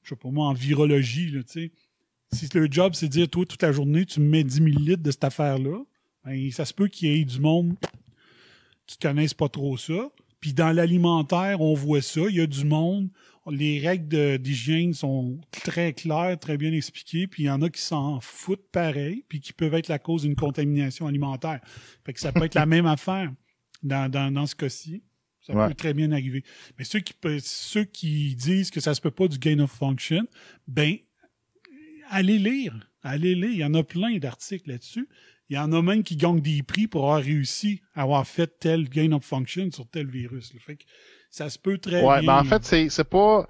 je 0.03 0.09
sais 0.09 0.29
moi, 0.29 0.47
en 0.47 0.53
virologie, 0.53 1.31
là. 1.31 1.39
Si 1.45 2.49
le 2.53 2.67
job, 2.69 2.93
c'est 2.93 3.07
de 3.07 3.13
dire, 3.13 3.29
toi, 3.29 3.45
toute 3.45 3.63
la 3.63 3.71
journée, 3.71 4.05
tu 4.05 4.19
me 4.19 4.27
mets 4.27 4.43
10 4.43 4.55
000 4.55 4.67
litres 4.79 5.01
de 5.01 5.11
cette 5.11 5.23
affaire-là, 5.23 5.81
ben, 6.25 6.51
ça 6.51 6.65
se 6.65 6.73
peut 6.73 6.89
qu'il 6.89 7.07
y 7.07 7.21
ait 7.21 7.23
du 7.23 7.39
monde 7.39 7.73
qui 8.85 8.97
connaissent 8.97 9.33
pas 9.33 9.47
trop 9.47 9.77
ça. 9.77 10.11
Puis 10.41 10.53
dans 10.53 10.75
l'alimentaire, 10.75 11.61
on 11.61 11.73
voit 11.73 12.01
ça. 12.01 12.21
Il 12.27 12.35
y 12.35 12.41
a 12.41 12.47
du 12.47 12.65
monde. 12.65 13.09
Les 13.51 13.79
règles 13.79 14.39
d'hygiène 14.39 14.93
sont 14.93 15.39
très 15.51 15.93
claires, 15.93 16.37
très 16.39 16.57
bien 16.57 16.73
expliquées. 16.73 17.27
Puis 17.27 17.43
il 17.43 17.45
y 17.45 17.49
en 17.49 17.61
a 17.61 17.69
qui 17.69 17.81
s'en 17.81 18.19
foutent 18.19 18.67
pareil, 18.71 19.23
puis 19.29 19.39
qui 19.39 19.53
peuvent 19.53 19.73
être 19.75 19.87
la 19.87 19.99
cause 19.99 20.23
d'une 20.23 20.35
contamination 20.35 21.05
alimentaire. 21.07 21.59
Fait 22.05 22.13
que 22.13 22.19
ça 22.19 22.31
peut 22.31 22.43
être 22.45 22.55
la 22.55 22.65
même 22.65 22.85
affaire 22.87 23.31
dans, 23.83 24.09
dans, 24.09 24.31
dans 24.33 24.47
ce 24.47 24.55
cas-ci. 24.55 25.03
Ça 25.41 25.53
Ouais. 25.53 25.67
peut 25.67 25.75
très 25.75 25.93
bien 25.93 26.11
arriver. 26.11 26.43
Mais 26.79 26.85
ceux 26.85 27.01
qui, 27.01 27.13
ceux 27.43 27.83
qui 27.83 28.35
disent 28.35 28.71
que 28.71 28.79
ça 28.79 28.95
se 28.95 29.01
peut 29.01 29.11
pas 29.11 29.27
du 29.27 29.37
gain 29.37 29.59
of 29.59 29.69
function, 29.71 30.25
ben, 30.67 30.95
allez 32.09 32.39
lire. 32.39 32.89
Allez 33.03 33.35
lire. 33.35 33.51
Il 33.51 33.57
y 33.57 33.63
en 33.63 33.75
a 33.75 33.83
plein 33.83 34.17
d'articles 34.17 34.69
là-dessus. 34.69 35.07
Il 35.49 35.55
y 35.55 35.59
en 35.59 35.71
a 35.71 35.83
même 35.83 36.01
qui 36.03 36.15
gagnent 36.15 36.41
des 36.41 36.63
prix 36.63 36.87
pour 36.87 37.03
avoir 37.03 37.21
réussi 37.21 37.81
à 37.93 38.01
avoir 38.01 38.25
fait 38.27 38.59
tel 38.59 38.89
gain 38.89 39.11
of 39.11 39.23
function 39.23 39.69
sur 39.71 39.87
tel 39.87 40.07
virus. 40.07 40.51
Fait 40.59 40.77
que 40.77 40.83
Ça 41.37 41.49
se 41.49 41.59
peut 41.59 41.77
très 41.77 42.01
Ouais, 42.05 42.19
bien. 42.19 42.27
ben 42.27 42.39
en 42.39 42.43
fait, 42.45 42.63
c'est 42.63 42.89
c'est 42.89 43.03
pas 43.03 43.47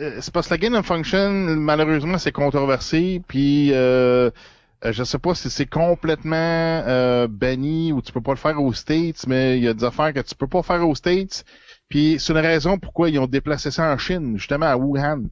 euh, 0.00 0.18
c'est 0.20 0.32
parce 0.34 0.48
que 0.48 0.54
la 0.54 0.58
gain 0.58 0.74
of 0.74 0.84
function 0.86 1.30
malheureusement 1.56 2.18
c'est 2.18 2.32
controversé 2.32 3.22
puis 3.28 3.70
euh, 3.72 4.30
euh, 4.84 4.92
je 4.92 5.04
sais 5.04 5.18
pas 5.18 5.34
si 5.34 5.48
c'est 5.50 5.66
complètement 5.66 6.34
euh, 6.36 7.28
banni 7.28 7.92
ou 7.92 8.02
tu 8.02 8.12
peux 8.12 8.20
pas 8.20 8.32
le 8.32 8.36
faire 8.46 8.60
aux 8.62 8.72
States, 8.72 9.26
mais 9.28 9.58
il 9.58 9.64
y 9.64 9.68
a 9.68 9.74
des 9.74 9.84
affaires 9.84 10.12
que 10.12 10.20
tu 10.20 10.34
peux 10.34 10.48
pas 10.48 10.62
faire 10.62 10.86
aux 10.88 10.94
States. 10.94 11.44
Puis 11.88 12.16
c'est 12.18 12.32
une 12.32 12.38
raison 12.40 12.78
pourquoi 12.78 13.10
ils 13.10 13.18
ont 13.18 13.26
déplacé 13.26 13.70
ça 13.70 13.92
en 13.92 13.98
Chine, 13.98 14.36
justement 14.38 14.66
à 14.66 14.76
Wuhan, 14.76 15.24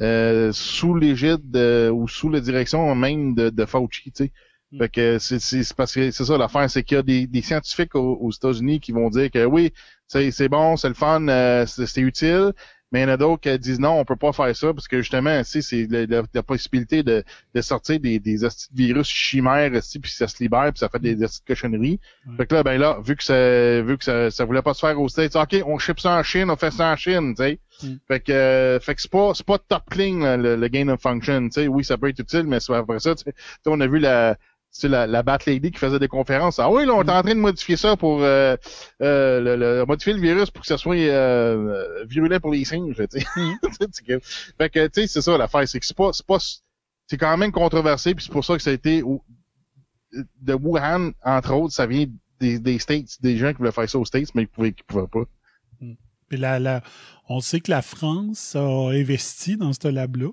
euh, 0.00 0.50
sous 0.52 0.94
l'égide 0.94 1.50
de- 1.50 1.90
ou 1.92 2.08
sous 2.08 2.28
la 2.30 2.40
direction 2.40 2.94
même 2.94 3.34
de, 3.34 3.50
de 3.50 3.64
Fauci, 3.64 4.12
tu 4.12 4.24
sais. 4.24 4.32
Mm. 4.72 4.78
Fait 4.78 4.88
que 4.88 5.18
c'est 5.18 5.38
c'est- 5.40 5.62
c'est 5.64 5.76
parce 5.76 5.94
que 5.94 6.10
c'est 6.10 6.24
ça 6.24 6.36
l'affaire, 6.38 6.68
c'est 6.70 6.82
qu'il 6.82 6.96
y 6.96 6.98
a 6.98 7.02
des, 7.02 7.26
des 7.26 7.42
scientifiques 7.42 7.94
aux, 7.94 8.14
aux 8.20 8.30
États-Unis 8.32 8.80
qui 8.80 8.92
vont 8.92 9.08
dire 9.10 9.30
que 9.30 9.44
oui, 9.44 9.72
c'est 10.08 10.30
c'est 10.30 10.48
bon, 10.48 10.76
c'est 10.76 10.88
le 10.88 10.94
fun, 10.94 11.26
euh, 11.28 11.66
c'est 11.66 12.00
utile, 12.00 12.52
mais 12.92 13.00
il 13.00 13.02
y 13.02 13.06
en 13.06 13.08
a 13.08 13.16
d'autres 13.16 13.40
qui 13.42 13.58
disent 13.58 13.80
non, 13.80 13.98
on 13.98 14.04
peut 14.04 14.14
pas 14.16 14.32
faire 14.32 14.54
ça 14.54 14.72
parce 14.72 14.86
que 14.86 14.98
justement, 15.02 15.42
sais, 15.42 15.60
c'est 15.60 15.86
la, 15.90 16.06
la- 16.06 16.22
la 16.32 16.42
possibilité 16.44 17.02
de, 17.02 17.24
de 17.54 17.60
sortir 17.60 17.98
des, 17.98 18.20
des 18.20 18.38
virus 18.72 19.08
chimères, 19.08 19.74
esti, 19.74 19.98
puis 19.98 20.10
ça 20.12 20.28
se 20.28 20.40
libère, 20.42 20.70
puis 20.72 20.78
ça 20.78 20.88
fait 20.88 21.00
des 21.00 21.20
hosties 21.22 21.40
de 21.40 21.46
cochonneries. 21.54 22.00
Ouais. 22.26 22.36
Fait 22.36 22.46
que 22.46 22.54
là, 22.54 22.62
ben 22.62 22.78
là, 22.78 22.98
vu 23.04 23.16
que 23.16 23.24
ça, 23.24 23.82
vu 23.82 23.98
que 23.98 24.04
ça, 24.04 24.30
ça 24.30 24.44
voulait 24.44 24.62
pas 24.62 24.74
se 24.74 24.80
faire 24.80 25.00
aux 25.00 25.08
States, 25.08 25.34
ok, 25.34 25.62
on 25.66 25.78
ship 25.78 25.98
ça 25.98 26.16
en 26.16 26.22
Chine, 26.22 26.48
on 26.50 26.56
fait 26.56 26.70
ça 26.70 26.92
en 26.92 26.96
Chine, 26.96 27.34
tu 27.34 27.42
sais. 27.42 27.58
Mm. 27.82 27.94
Fait 28.08 28.20
que, 28.20 28.32
euh, 28.32 28.80
fait 28.80 28.94
que 28.94 29.02
c'est 29.02 29.10
pas, 29.10 29.32
c'est 29.34 29.44
pas 29.46 29.58
top 29.58 29.82
clean 29.90 30.20
là, 30.20 30.36
le, 30.36 30.54
le 30.56 30.68
gain 30.68 30.88
of 30.88 31.00
function, 31.02 31.44
tu 31.48 31.62
sais. 31.62 31.68
Oui, 31.68 31.84
ça 31.84 31.98
peut 31.98 32.08
être 32.08 32.20
utile, 32.20 32.44
mais 32.46 32.60
c'est 32.60 32.72
après 32.72 33.00
ça, 33.00 33.14
tu 33.16 33.24
sais, 33.24 33.32
tu 33.32 33.38
sais, 33.42 33.66
on 33.66 33.80
a 33.80 33.86
vu 33.88 33.98
la, 33.98 34.36
sais, 34.80 34.88
la, 34.88 35.06
la 35.06 35.22
Bat 35.22 35.38
Lady 35.46 35.70
qui 35.70 35.78
faisait 35.78 35.98
des 35.98 36.08
conférences. 36.08 36.58
Ah 36.58 36.70
oui, 36.70 36.84
là, 36.86 36.94
on 36.94 37.02
est 37.02 37.10
en 37.10 37.22
train 37.22 37.34
de 37.34 37.40
modifier 37.40 37.76
ça 37.76 37.96
pour 37.96 38.22
euh, 38.22 38.56
euh, 39.02 39.40
le, 39.40 39.56
le- 39.56 39.84
modifier 39.86 40.12
le 40.14 40.20
virus 40.20 40.50
pour 40.50 40.62
que 40.62 40.66
ça 40.68 40.78
soit 40.78 40.96
euh, 40.96 42.04
virulent 42.06 42.40
pour 42.40 42.52
les 42.52 42.64
singes, 42.64 42.96
que- 44.06 44.18
fait 44.58 44.70
que, 44.70 44.86
tu 44.88 45.00
sais, 45.02 45.06
c'est 45.06 45.22
ça 45.22 45.36
l'affaire, 45.38 45.66
c'est 45.68 45.80
que 45.80 45.86
c'est 45.86 45.96
pas, 45.96 46.10
c'est 46.12 46.26
pas, 46.26 46.38
c'est 47.06 47.16
quand 47.18 47.36
même 47.36 47.52
controversé, 47.52 48.14
puis 48.14 48.24
c'est 48.24 48.32
pour 48.32 48.44
ça 48.44 48.56
que 48.56 48.62
ça 48.62 48.70
a 48.70 48.72
été 48.74 49.02
de 50.40 50.54
Wuhan, 50.54 51.12
entre 51.24 51.52
autres, 51.54 51.74
ça 51.74 51.86
vient 51.86 52.06
des, 52.40 52.58
des 52.58 52.78
States, 52.78 53.20
des 53.20 53.36
gens 53.36 53.52
qui 53.52 53.58
voulaient 53.58 53.72
faire 53.72 53.88
ça 53.88 53.98
aux 53.98 54.04
States, 54.04 54.34
mais 54.34 54.46
qui 54.46 54.52
pouvaient, 54.52 54.72
qui 54.72 54.82
pouvaient 54.84 55.06
pas. 55.06 55.24
Puis 56.28 56.38
la, 56.38 56.58
la- 56.58 56.82
on 57.28 57.40
sait 57.40 57.60
que 57.60 57.70
la 57.70 57.82
France 57.82 58.56
a 58.56 58.90
investi 58.90 59.56
dans 59.56 59.72
ce 59.72 59.88
lab-là. 59.88 60.28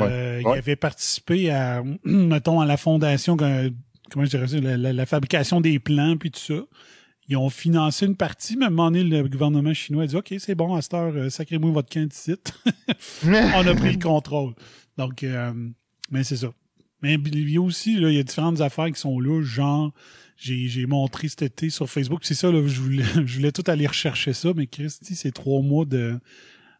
Euh, 0.00 0.38
Il 0.40 0.46
ouais. 0.46 0.58
avait 0.58 0.76
participé 0.76 1.50
à, 1.50 1.82
mettons, 2.04 2.60
à 2.60 2.66
la 2.66 2.76
fondation, 2.76 3.36
comment 3.36 4.24
je 4.24 4.30
dirais 4.30 4.48
ça, 4.48 4.58
la, 4.60 4.76
la- 4.76 4.92
la 4.92 5.06
fabrication 5.06 5.60
des 5.60 5.78
plans, 5.78 6.16
puis 6.16 6.30
tout 6.30 6.40
ça. 6.40 6.62
Ils 7.28 7.36
ont 7.36 7.50
financé 7.50 8.04
une 8.06 8.16
partie, 8.16 8.56
mais 8.56 8.64
à 8.64 8.68
un 8.68 8.70
moment 8.70 8.90
donné, 8.90 9.04
le 9.04 9.28
gouvernement 9.28 9.72
chinois 9.72 10.02
a 10.02 10.06
dit 10.06 10.16
OK, 10.16 10.34
c'est 10.38 10.54
bon, 10.56 10.74
à 10.74 10.82
cette 10.82 10.94
heure, 10.94 11.12
euh, 11.14 11.30
sacrez-moi 11.30 11.70
votre 11.70 11.88
site. 12.10 12.52
on 13.24 13.66
a 13.66 13.74
pris 13.74 13.92
le 13.92 13.98
contrôle. 14.02 14.54
Donc, 14.98 15.22
euh, 15.22 15.52
mais 16.10 16.24
c'est 16.24 16.36
ça. 16.36 16.52
Mais 17.00 17.14
il 17.14 17.50
y 17.50 17.56
a 17.56 17.60
aussi, 17.62 17.98
là, 17.98 18.10
il 18.10 18.16
y 18.16 18.18
a 18.18 18.22
différentes 18.22 18.60
affaires 18.60 18.86
qui 18.92 19.00
sont 19.00 19.18
là, 19.20 19.40
genre, 19.42 19.92
j'ai, 20.36 20.68
j'ai 20.68 20.86
montré 20.86 21.28
cet 21.28 21.42
été 21.42 21.70
sur 21.70 21.88
Facebook. 21.88 22.20
C'est 22.24 22.34
ça, 22.34 22.50
là, 22.50 22.60
je 22.66 22.80
voulais, 22.80 23.04
je 23.24 23.36
voulais 23.36 23.52
tout 23.52 23.64
aller 23.68 23.86
rechercher 23.86 24.32
ça, 24.32 24.50
mais 24.54 24.66
Christy, 24.66 25.14
c'est 25.14 25.32
trois 25.32 25.62
mois 25.62 25.84
de. 25.84 26.18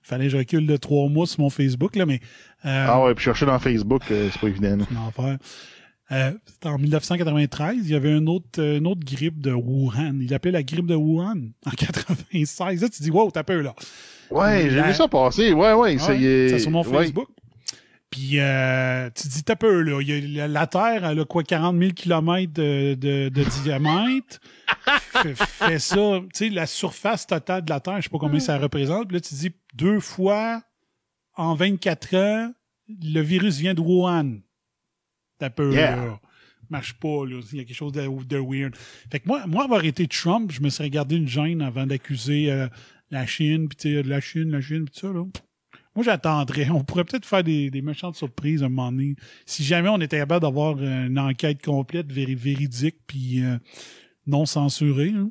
Fallait 0.03 0.25
que 0.25 0.31
je 0.31 0.37
recule 0.37 0.67
de 0.67 0.77
trois 0.77 1.09
mois 1.09 1.27
sur 1.29 1.41
mon 1.41 1.51
Facebook, 1.51 1.95
là, 1.97 2.05
mais. 2.05 2.21
Euh, 2.65 2.87
Ah 2.89 3.03
ouais, 3.03 3.15
puis 3.15 3.25
chercher 3.25 3.47
dans 3.47 3.59
Facebook, 3.59 4.03
euh, 4.11 4.29
c'est 4.33 4.41
pas 4.41 4.49
évident. 4.49 4.77
là. 4.77 4.85
c'est 4.89 4.97
un 4.97 5.01
enfer. 5.01 5.39
Euh, 6.13 6.33
en 6.65 6.79
1993, 6.79 7.77
il 7.85 7.91
y 7.91 7.95
avait 7.95 8.17
une 8.17 8.29
autre, 8.29 8.47
euh, 8.59 8.79
une 8.79 8.87
autre 8.87 9.01
grippe 9.05 9.41
de 9.41 9.53
Wuhan. 9.53 10.19
Il 10.21 10.31
l'appelait 10.31 10.51
la 10.51 10.63
grippe 10.63 10.87
de 10.87 10.95
Wuhan 10.95 11.39
en 11.65 11.71
96. 11.77 12.83
Là, 12.83 12.89
tu 12.89 13.03
dis, 13.03 13.11
wow, 13.11 13.31
t'as 13.31 13.43
peur, 13.45 13.63
là. 13.63 13.75
Ouais, 14.31 14.69
j'ai 14.71 14.83
vu 14.83 14.93
ça 14.93 15.09
passer. 15.09 15.53
Ouais, 15.53 15.73
ouais. 15.73 15.95
Ouais, 15.95 16.49
c'est 16.49 16.59
sur 16.59 16.71
mon 16.71 16.83
ouais. 16.85 17.05
Facebook. 17.05 17.29
Puis, 18.11 18.41
euh, 18.41 19.09
tu 19.15 19.27
dis, 19.29 19.43
t'as 19.43 19.57
peu, 19.57 19.81
là. 19.81 20.01
Il 20.03 20.33
y 20.35 20.41
a, 20.41 20.49
la, 20.49 20.67
Terre, 20.67 21.07
elle 21.07 21.21
a 21.21 21.25
quoi, 21.25 21.43
40 21.45 21.79
000 21.79 21.93
km 21.93 22.53
de, 22.53 22.93
de, 22.95 23.31
de 23.31 23.45
diamètre. 23.63 24.39
fait, 25.13 25.35
fait 25.35 25.79
ça, 25.79 25.97
tu 25.97 26.29
sais, 26.35 26.49
la 26.51 26.67
surface 26.67 27.27
totale 27.27 27.65
de 27.65 27.71
la 27.71 27.81
Terre, 27.81 27.97
je 27.99 28.03
sais 28.03 28.11
pas 28.11 28.19
combien 28.19 28.41
ça 28.41 28.59
représente. 28.59 29.09
Puis 29.09 29.17
là, 29.17 29.21
tu 29.21 29.35
dis, 29.35 29.53
deux 29.75 29.99
fois 30.01 30.61
en 31.37 31.55
24 31.55 32.15
ans, 32.17 32.53
le 32.89 33.21
virus 33.21 33.59
vient 33.59 33.75
de 33.75 33.81
Wuhan. 33.81 34.41
T'as 35.39 35.51
peu, 35.51 35.73
Yeah. 35.73 35.97
là. 35.97 36.21
Marche 36.71 36.95
pas, 36.95 37.27
là. 37.27 37.41
Il 37.53 37.59
y 37.59 37.61
a 37.61 37.65
quelque 37.65 37.77
chose 37.77 37.93
de, 37.93 38.01
de 38.25 38.37
weird. 38.39 38.75
Fait 39.11 39.21
que 39.21 39.29
moi, 39.29 39.47
moi, 39.47 39.65
avoir 39.65 39.85
été 39.85 40.07
Trump, 40.07 40.51
je 40.53 40.61
me 40.63 40.71
serais 40.71 40.89
gardé 40.91 41.17
une 41.17 41.29
gêne 41.29 41.61
avant 41.61 41.87
d'accuser 41.87 42.51
euh, 42.51 42.67
la 43.11 43.27
Chine, 43.27 43.69
puis 43.69 44.03
la 44.03 44.21
Chine, 44.21 44.51
la 44.51 44.61
Chine, 44.63 44.85
puis 44.87 44.95
tout 44.95 45.07
ça, 45.07 45.13
là. 45.13 45.25
Moi, 45.95 46.03
j'attendrais. 46.05 46.71
On 46.71 46.83
pourrait 46.85 47.05
peut-être 47.05 47.27
faire 47.27 47.45
des, 47.45 47.71
des 47.71 47.83
méchantes 47.83 48.17
surprises 48.17 48.63
à 48.63 48.67
un 48.67 48.69
moment 48.71 48.91
donné. 48.91 49.15
Si 49.45 49.63
jamais 49.65 49.91
on 49.91 50.01
était 50.01 50.17
capable 50.17 50.41
d'avoir 50.43 50.77
euh, 50.79 51.07
une 51.09 51.19
enquête 51.19 51.63
complète, 51.63 52.11
véri- 52.11 52.35
véridique, 52.37 52.97
puis 53.07 53.43
euh, 53.45 53.59
non 54.27 54.47
censurée, 54.47 55.13
hein, 55.15 55.31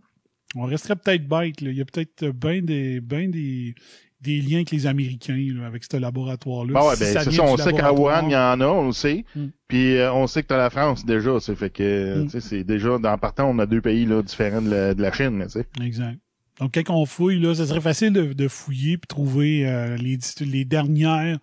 on 0.56 0.64
resterait 0.66 0.98
peut-être 0.98 1.28
bête. 1.28 1.62
Là. 1.62 1.72
Il 1.72 1.78
y 1.78 1.82
a 1.82 1.86
peut-être 1.86 2.30
bien 2.30 2.62
des, 2.62 3.02
ben 3.02 3.32
des, 3.32 3.74
des 4.21 4.39
liens 4.41 4.57
avec 4.57 4.71
les 4.71 4.86
Américains, 4.88 5.38
là, 5.55 5.65
avec 5.65 5.84
ce 5.89 5.97
laboratoire-là. 5.97 6.73
Bah 6.73 6.88
ouais, 6.89 6.95
Si 6.95 7.01
ben, 7.03 7.19
c'est 7.23 7.29
vient 7.29 7.45
ça, 7.47 7.51
on 7.53 7.57
sait 7.57 7.73
qu'à 7.73 7.91
Wuhan, 7.91 8.27
il 8.27 8.34
y 8.34 8.36
en 8.36 8.62
a, 8.62 8.67
on 8.67 8.88
le 8.88 8.93
sait. 8.93 9.25
Mm. 9.36 9.45
Puis 9.67 9.95
euh, 9.97 10.13
on 10.13 10.27
sait 10.27 10.43
que 10.43 10.47
t'as 10.47 10.57
la 10.57 10.69
France 10.69 11.05
déjà, 11.05 11.39
c'est 11.39 11.55
fait 11.55 11.69
que, 11.71 12.19
Mm. 12.21 12.25
tu 12.25 12.29
sais, 12.29 12.41
c'est 12.41 12.63
déjà, 12.63 12.97
dans 12.99 13.17
partant, 13.17 13.49
on 13.49 13.57
a 13.60 13.65
deux 13.65 13.81
pays 13.81 14.05
là, 14.05 14.21
différents 14.21 14.62
de 14.62 14.69
la, 14.69 14.93
de 14.93 15.01
la 15.01 15.12
Chine, 15.12 15.39
là, 15.39 15.45
tu 15.45 15.51
sais. 15.53 15.65
Exact. 15.84 16.19
Donc, 16.60 16.77
quand 16.77 16.93
on 16.95 17.05
fouille, 17.07 17.39
là, 17.39 17.55
ça 17.55 17.65
serait 17.65 17.81
facile 17.81 18.13
de, 18.13 18.34
de 18.34 18.47
fouiller 18.47 18.97
puis 18.97 19.07
trouver 19.07 19.67
euh, 19.67 19.97
les, 19.97 20.19
les 20.41 20.65
dernières, 20.65 21.39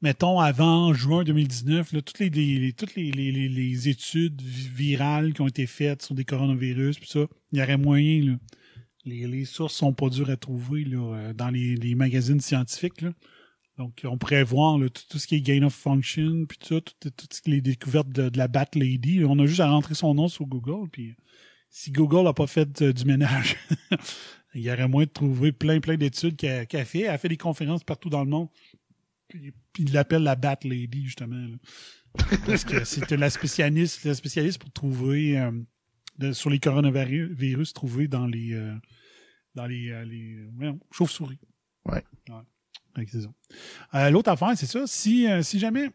mettons, 0.00 0.38
avant 0.38 0.92
juin 0.94 1.24
2019, 1.24 1.92
là, 1.92 2.02
toutes 2.02 2.20
les, 2.20 2.72
toutes 2.76 2.94
les, 2.94 3.10
les- 3.10 3.32
les- 3.32 3.48
les 3.48 3.88
études 3.88 4.40
vi- 4.40 4.68
virales 4.72 5.32
qui 5.32 5.40
ont 5.40 5.48
été 5.48 5.66
faites 5.66 6.02
sur 6.02 6.14
des 6.14 6.24
coronavirus, 6.24 6.98
puis 7.00 7.08
ça, 7.08 7.20
il 7.52 7.58
y 7.58 7.62
aurait 7.62 7.76
moyen, 7.78 8.22
là. 8.24 8.32
Les, 9.08 9.44
sources 9.44 9.74
sont 9.74 9.92
pas 9.92 10.08
dures 10.08 10.30
à 10.30 10.36
trouver 10.36 10.86
euh, 10.92 11.32
dans 11.32 11.50
les, 11.50 11.94
magazines 11.94 12.40
scientifiques. 12.40 13.04
Donc, 13.76 14.00
on 14.04 14.18
pourrait 14.18 14.44
voir 14.44 14.78
tout, 15.08 15.18
ce 15.18 15.26
qui 15.26 15.36
est 15.36 15.40
gain 15.40 15.62
of 15.62 15.74
function, 15.74 16.46
puis 16.46 16.58
tout 16.58 16.80
toutes 16.80 17.46
les 17.46 17.60
découvertes 17.60 18.08
de, 18.08 18.36
la 18.36 18.48
Bat 18.48 18.70
Lady. 18.74 19.24
On 19.24 19.38
a 19.38 19.46
juste 19.46 19.60
à 19.60 19.70
rentrer 19.70 19.94
son 19.94 20.14
nom 20.14 20.28
sur 20.28 20.46
Google, 20.46 20.88
puis 20.90 21.14
si 21.70 21.92
Google 21.92 22.24
n'a 22.24 22.32
pas 22.32 22.46
fait 22.46 22.82
euh, 22.82 22.92
du 22.92 23.04
ménage, 23.04 23.56
il 24.54 24.62
y 24.62 24.70
aurait 24.70 24.88
moyen 24.88 25.06
de 25.06 25.12
trouver 25.12 25.52
plein, 25.52 25.80
plein 25.80 25.96
d'études 25.96 26.36
qu'elle 26.36 26.66
qu'elle 26.66 26.86
fait. 26.86 27.02
Elle 27.02 27.18
fait 27.18 27.28
des 27.28 27.36
conférences 27.36 27.84
partout 27.84 28.10
dans 28.10 28.24
le 28.24 28.30
monde. 28.30 28.48
Puis, 29.28 29.52
il 29.78 29.92
l'appelle 29.92 30.22
la 30.22 30.34
Bat 30.34 30.60
Lady, 30.64 31.04
justement. 31.04 31.56
Parce 32.46 32.64
que 32.64 32.84
c'est 32.84 33.10
la 33.12 33.30
spécialiste, 33.30 34.58
pour 34.58 34.72
trouver 34.72 35.38
euh, 35.38 35.52
de- 36.18 36.32
sur 36.32 36.50
les 36.50 36.58
coronavirus 36.58 37.30
virus 37.32 37.72
trouvés 37.72 38.08
dans 38.08 38.26
les 38.26 38.52
euh, 38.54 38.74
dans 39.54 39.66
les, 39.66 39.90
euh, 39.90 40.04
les 40.04 40.38
chauves-souris. 40.92 41.38
Ouais. 41.86 42.04
Euh, 43.94 44.10
L'autre 44.10 44.30
affaire, 44.30 44.56
c'est 44.56 44.66
ça. 44.66 44.86
Si, 44.86 45.26
si 45.42 45.58
jamais 45.58 45.90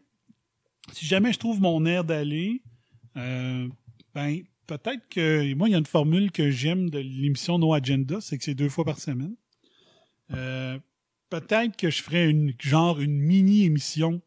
si 0.92 1.06
jamais 1.06 1.32
je 1.32 1.38
trouve 1.38 1.60
mon 1.60 1.84
air 1.86 2.04
d'aller, 2.04 2.62
ben 3.14 4.42
peut-être 4.66 5.08
que 5.08 5.54
moi, 5.54 5.68
il 5.68 5.72
y 5.72 5.74
a 5.74 5.78
une 5.78 5.86
formule 5.86 6.30
que 6.32 6.50
j'aime 6.50 6.90
de 6.90 6.98
l'émission 6.98 7.58
No 7.58 7.72
Agenda, 7.74 8.20
c'est 8.20 8.36
que 8.38 8.44
c'est 8.44 8.54
deux 8.54 8.68
fois 8.68 8.84
par 8.84 8.98
semaine. 8.98 9.34
Peut-être 11.30 11.76
que 11.76 11.90
je 11.90 12.02
ferais 12.02 12.28
une 12.30 12.52
genre 12.60 13.00
une 13.00 13.18
mini-émission 13.18 14.20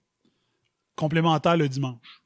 complémentaire 0.95 1.57
le 1.57 1.69
dimanche. 1.69 2.21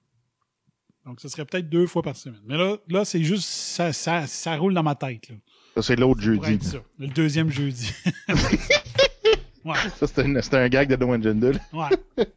Donc, 1.06 1.20
ce 1.20 1.28
serait 1.28 1.46
peut-être 1.46 1.70
deux 1.70 1.88
fois 1.88 2.04
par 2.04 2.16
semaine. 2.16 2.42
Mais 2.46 2.58
là, 2.58 2.78
là 2.88 3.06
c'est 3.06 3.24
juste, 3.24 3.48
ça, 3.48 3.92
ça, 3.92 4.28
ça 4.28 4.56
roule 4.58 4.74
dans 4.74 4.84
ma 4.84 4.96
tête. 4.96 5.30
Là. 5.30 5.36
Ça, 5.76 5.82
c'est 5.82 5.96
l'autre 5.96 6.22
jeudi. 6.22 6.60
ça. 6.64 6.78
Le 7.00 7.08
deuxième 7.08 7.50
jeudi. 7.50 7.92
ouais, 9.66 9.74
Ça, 10.00 10.08
c'était 10.08 10.58
un, 10.58 10.70
gag 10.70 10.90
de 10.90 10.96
No 10.96 11.12
Agenda, 11.14 11.48
ouais. 11.74 12.28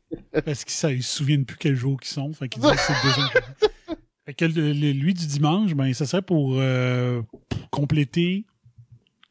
Parce 0.44 0.64
qu'ils 0.64 0.96
ne 0.96 1.02
se 1.02 1.08
souviennent 1.16 1.44
plus 1.44 1.56
quels 1.56 1.76
jours 1.76 1.98
ils 2.02 2.08
sont. 2.08 2.32
Fait 2.32 2.48
qu'ils 2.48 2.62
disent 2.62 2.70
que 2.72 2.78
c'est 2.78 2.92
le 2.94 3.08
deuxième 3.08 3.28
jeudi. 3.34 3.72
Fait 4.26 4.34
que 4.34 4.44
le- 4.46 4.72
le- 4.72 4.92
lui 4.92 5.12
du 5.12 5.26
dimanche, 5.26 5.74
ben, 5.74 5.92
ça 5.92 6.06
serait 6.06 6.22
pour, 6.22 6.54
euh, 6.58 7.20
pour 7.50 7.68
compléter 7.70 8.46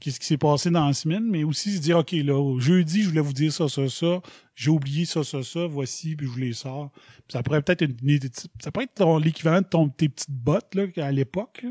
qu'est-ce 0.04 0.20
qui 0.20 0.26
s'est 0.28 0.38
passé 0.38 0.70
dans 0.70 0.86
la 0.86 0.94
semaine, 0.94 1.26
mais 1.30 1.44
aussi 1.46 1.72
se 1.78 1.80
dire, 1.80 1.98
OK, 1.98 2.12
là, 2.12 2.60
jeudi, 2.60 3.04
je 3.04 3.10
voulais 3.10 3.22
vous 3.22 3.32
dire 3.34 3.54
ça, 3.54 3.70
ça, 3.70 3.88
ça. 3.88 4.22
J'ai 4.54 4.70
oublié 4.70 5.06
ça, 5.06 5.24
ça, 5.24 5.42
ça. 5.44 5.66
Voici, 5.66 6.16
puis 6.18 6.28
je 6.28 6.32
vous 6.32 6.38
les 6.40 6.54
sors. 6.54 6.92
Puis 6.92 7.32
ça 7.32 7.42
pourrait 7.42 7.62
peut-être 7.62 7.82
être, 7.84 7.96
une- 8.04 8.20
ça 8.62 8.72
pourrait 8.72 8.86
être 8.86 9.20
l'équivalent 9.20 9.62
de 9.62 9.66
ton, 9.68 9.88
tes 9.90 10.10
petites 10.10 10.30
bottes, 10.30 10.76
là, 10.76 10.84
à 10.98 11.12
l'époque. 11.12 11.66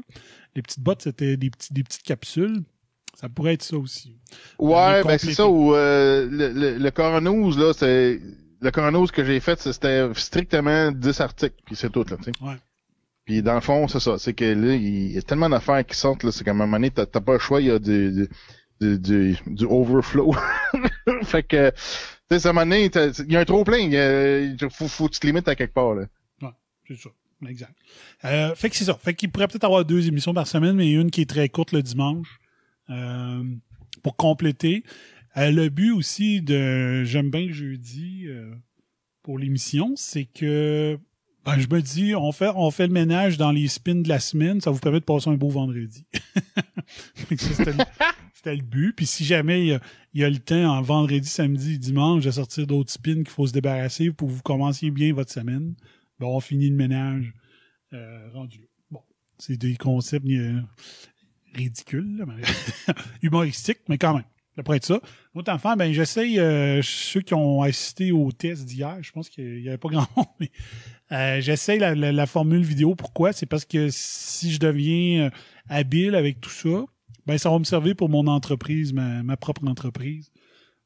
Les 0.56 0.62
petites 0.62 0.80
bottes, 0.80 1.02
c'était 1.02 1.36
des, 1.36 1.50
petits, 1.50 1.72
des 1.74 1.82
petites 1.84 2.02
capsules. 2.02 2.62
Ça 3.14 3.28
pourrait 3.28 3.52
être 3.54 3.62
ça 3.62 3.76
aussi. 3.76 4.16
Ouais, 4.58 5.04
ben 5.04 5.18
c'est 5.18 5.34
ça 5.34 5.46
où 5.46 5.74
euh, 5.74 6.26
le, 6.30 6.48
le, 6.52 6.78
le 6.78 6.90
Coronews, 6.90 7.50
là, 7.58 7.72
c'est. 7.74 8.18
Le 8.62 8.70
Coronews 8.70 9.08
que 9.08 9.24
j'ai 9.24 9.40
fait, 9.40 9.60
c'était 9.60 10.08
strictement 10.14 10.90
10 10.92 11.20
articles, 11.20 11.56
puis 11.66 11.74
c'est 11.76 11.90
tout, 11.90 12.04
là, 12.08 12.16
tu 12.16 12.24
sais. 12.24 12.32
Ouais. 12.40 12.54
Puis 13.24 13.42
dans 13.42 13.54
le 13.54 13.60
fond, 13.60 13.88
c'est 13.88 14.00
ça. 14.00 14.18
C'est 14.18 14.34
que 14.34 14.44
là, 14.44 14.74
il 14.74 15.12
y 15.12 15.18
a 15.18 15.22
tellement 15.22 15.48
d'affaires 15.48 15.84
qui 15.86 15.96
sortent, 15.96 16.24
là, 16.24 16.32
c'est 16.32 16.44
qu'à 16.44 16.50
un 16.50 16.54
moment 16.54 16.76
donné, 16.76 16.90
t'as 16.90 17.06
pas 17.06 17.34
le 17.34 17.38
choix, 17.38 17.60
il 17.60 17.68
y 17.68 17.70
a 17.70 17.78
du, 17.78 18.28
du, 18.80 18.98
du, 18.98 19.36
du, 19.46 19.64
overflow. 19.64 20.34
fait 21.22 21.42
que, 21.44 21.70
tu 21.70 21.76
sais, 22.30 22.38
ça 22.40 22.52
m'a 22.52 22.64
donné, 22.64 22.90
il 22.94 23.32
y 23.32 23.36
a 23.36 23.40
un 23.40 23.44
trop 23.44 23.64
plein. 23.64 23.78
Il 23.78 24.56
faut, 24.70 24.88
faut 24.88 25.08
que 25.08 25.14
tu 25.14 25.20
te 25.20 25.26
limites 25.26 25.48
à 25.48 25.54
quelque 25.54 25.74
part, 25.74 25.94
là. 25.94 26.06
C'est 26.88 26.96
ça. 26.98 27.10
Exact. 27.48 27.74
Euh, 28.24 28.54
fait 28.54 28.70
que 28.70 28.76
c'est 28.76 28.84
ça. 28.84 28.94
Fait 28.94 29.14
qu'il 29.14 29.30
pourrait 29.30 29.48
peut-être 29.48 29.64
avoir 29.64 29.84
deux 29.84 30.06
émissions 30.08 30.34
par 30.34 30.46
semaine, 30.46 30.74
mais 30.76 30.90
une 30.90 31.10
qui 31.10 31.20
est 31.22 31.30
très 31.30 31.48
courte 31.48 31.72
le 31.72 31.82
dimanche. 31.82 32.40
euh, 32.90 33.42
pour 34.02 34.16
compléter. 34.16 34.84
Euh, 35.36 35.50
le 35.50 35.68
but 35.68 35.92
aussi 35.92 36.42
de 36.42 37.04
J'aime 37.04 37.30
bien 37.30 37.46
le 37.46 37.52
jeudi 37.52 38.24
euh, 38.26 38.52
pour 39.22 39.38
l'émission, 39.38 39.94
c'est 39.96 40.24
que 40.24 40.98
ben, 41.44 41.58
je 41.58 41.66
me 41.68 41.80
dis, 41.80 42.14
on 42.14 42.30
fait, 42.32 42.50
on 42.54 42.70
fait 42.70 42.86
le 42.86 42.92
ménage 42.92 43.36
dans 43.36 43.50
les 43.50 43.68
spins 43.68 43.96
de 43.96 44.08
la 44.08 44.20
semaine, 44.20 44.60
ça 44.60 44.70
vous 44.70 44.78
permet 44.78 45.00
de 45.00 45.04
passer 45.04 45.28
un 45.28 45.34
beau 45.34 45.48
vendredi. 45.48 46.06
C'était 47.36 48.56
le, 48.56 48.62
but. 48.62 48.92
Puis 48.94 49.06
si 49.06 49.24
jamais 49.24 49.66
il 49.66 49.80
y, 50.14 50.20
y 50.20 50.24
a 50.24 50.30
le 50.30 50.38
temps 50.38 50.76
en 50.76 50.82
vendredi, 50.82 51.28
samedi, 51.28 51.78
dimanche 51.78 52.24
de 52.24 52.30
sortir 52.30 52.66
d'autres 52.66 52.90
spins 52.90 53.22
qu'il 53.22 53.28
faut 53.28 53.46
se 53.46 53.52
débarrasser 53.52 54.10
pour 54.10 54.28
que 54.28 54.32
vous 54.32 54.42
commenciez 54.42 54.90
bien 54.90 55.12
votre 55.12 55.32
semaine, 55.32 55.74
ben 56.18 56.26
on 56.26 56.40
finit 56.40 56.70
le 56.70 56.76
ménage 56.76 57.32
euh, 57.92 58.28
rendu 58.32 58.58
là. 58.58 58.66
Bon, 58.90 59.02
c'est 59.38 59.56
des 59.56 59.76
concepts 59.76 60.26
euh, 60.28 60.60
ridicules, 61.54 62.24
humoristiques, 63.22 63.80
mais 63.88 63.98
quand 63.98 64.14
même. 64.14 64.24
Après 64.58 64.80
ça, 64.82 65.00
l'autre 65.34 65.50
enfant, 65.50 65.76
ben 65.76 65.92
j'essaye, 65.92 66.38
euh, 66.38 66.82
ceux 66.82 67.22
qui 67.22 67.32
ont 67.32 67.62
assisté 67.62 68.12
au 68.12 68.30
test 68.32 68.66
d'hier, 68.66 68.98
je 69.00 69.10
pense 69.10 69.30
qu'il 69.30 69.62
n'y 69.62 69.68
avait 69.68 69.78
pas 69.78 69.88
grand 69.88 70.06
monde, 70.16 70.26
mais 70.40 70.50
euh, 71.10 71.40
j'essaye 71.40 71.78
la, 71.78 72.26
formule 72.26 72.62
vidéo. 72.62 72.94
Pourquoi? 72.94 73.32
C'est 73.32 73.46
parce 73.46 73.64
que 73.64 73.88
si 73.90 74.52
je 74.52 74.58
deviens 74.58 75.26
euh, 75.26 75.30
habile 75.68 76.14
avec 76.14 76.40
tout 76.40 76.50
ça, 76.50 76.84
ben 77.24 77.38
ça 77.38 77.50
va 77.50 77.58
me 77.58 77.64
servir 77.64 77.96
pour 77.96 78.10
mon 78.10 78.26
entreprise, 78.26 78.92
ma, 78.92 79.36
propre 79.38 79.66
entreprise. 79.66 80.30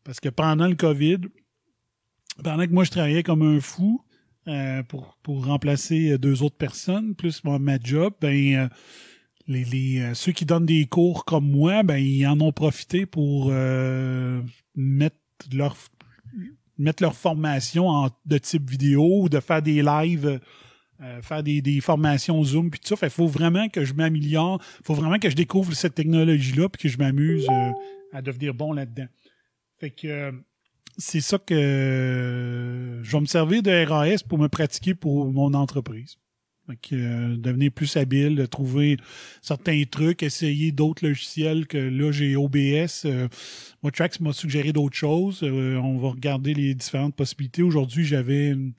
Parce 0.05 0.20
que 0.20 0.29
pendant 0.29 0.68
le 0.68 0.76
COVID, 0.76 1.18
pendant 2.44 2.66
que 2.66 2.72
moi 2.72 2.85
je 2.85 2.90
travaillais 2.90 3.24
comme 3.24 3.42
un 3.42 3.61
fou 3.61 4.00
pour, 4.88 5.18
pour 5.24 5.44
remplacer 5.44 6.18
deux 6.18 6.44
autres 6.44 6.57
personnes, 6.57 7.16
plus 7.16 7.42
moi, 7.42 7.59
ma 7.59 7.79
job, 7.83 8.14
ben 8.20 8.70
les, 9.48 9.64
les, 9.64 10.00
euh, 10.00 10.14
ceux 10.14 10.32
qui 10.32 10.44
donnent 10.44 10.66
des 10.66 10.87
cours 10.87 11.24
comme 11.24 11.48
moi, 11.48 11.82
ben 11.82 11.96
ils 11.96 12.26
en 12.26 12.40
ont 12.40 12.52
profité 12.52 13.06
pour 13.06 13.48
euh, 13.50 14.42
mettre 14.74 15.16
leur 15.52 15.76
mettre 16.78 17.02
leur 17.02 17.14
formation 17.14 17.88
en, 17.88 18.11
de 18.26 18.38
type 18.38 18.68
vidéo 18.68 19.22
ou 19.22 19.28
de 19.30 19.40
faire 19.40 19.62
des 19.62 19.82
lives, 19.82 20.40
euh, 21.00 21.22
faire 21.22 21.42
des, 21.42 21.62
des 21.62 21.80
formations 21.80 22.42
Zoom 22.44 22.70
puis 22.70 22.80
tout 22.80 22.88
ça. 22.88 22.96
Fait 22.96 23.09
faut 23.09 23.26
vraiment 23.26 23.68
que 23.68 23.85
je 23.85 23.94
m'améliore, 23.94 24.61
faut 24.85 24.94
vraiment 24.94 25.18
que 25.18 25.30
je 25.30 25.37
découvre 25.37 25.72
cette 25.72 25.94
technologie-là 25.94 26.68
puis 26.68 26.82
que 26.82 26.88
je 26.88 26.98
m'amuse 26.98 27.46
à 28.12 28.20
devenir 28.20 28.52
bon 28.52 28.72
là-dedans. 28.72 29.06
Fait 29.78 29.90
que 29.90 30.32
c'est 30.98 31.20
ça 31.20 31.38
que 31.38 33.00
je 33.02 33.12
vais 33.12 33.20
me 33.20 33.26
servir 33.26 33.62
de 33.62 33.87
RAS 33.87 34.22
pour 34.26 34.38
me 34.38 34.48
pratiquer 34.48 34.94
pour 34.94 35.32
mon 35.32 35.54
entreprise. 35.54 36.18
Que, 36.83 36.96
euh, 36.96 37.37
devenir 37.37 37.70
plus 37.70 37.96
habile, 37.96 38.48
trouver 38.48 38.96
certains 39.40 39.83
trucs, 39.88 40.24
essayer 40.24 40.72
d'autres 40.72 41.07
logiciels 41.07 41.66
que 41.68 41.79
là 41.79 42.11
j'ai 42.11 42.35
OBS. 42.35 43.05
Euh, 43.05 43.29
moi, 43.83 43.92
Trax 43.92 44.18
m'a 44.18 44.33
suggéré 44.33 44.72
d'autres 44.72 44.96
choses. 44.96 45.40
Euh, 45.44 45.76
on 45.76 45.96
va 45.98 46.09
regarder 46.09 46.55
les 46.55 46.74
différentes 46.74 47.14
possibilités. 47.14 47.62
Aujourd'hui, 47.62 48.05
j'avais 48.05 48.48
une, 48.48 48.72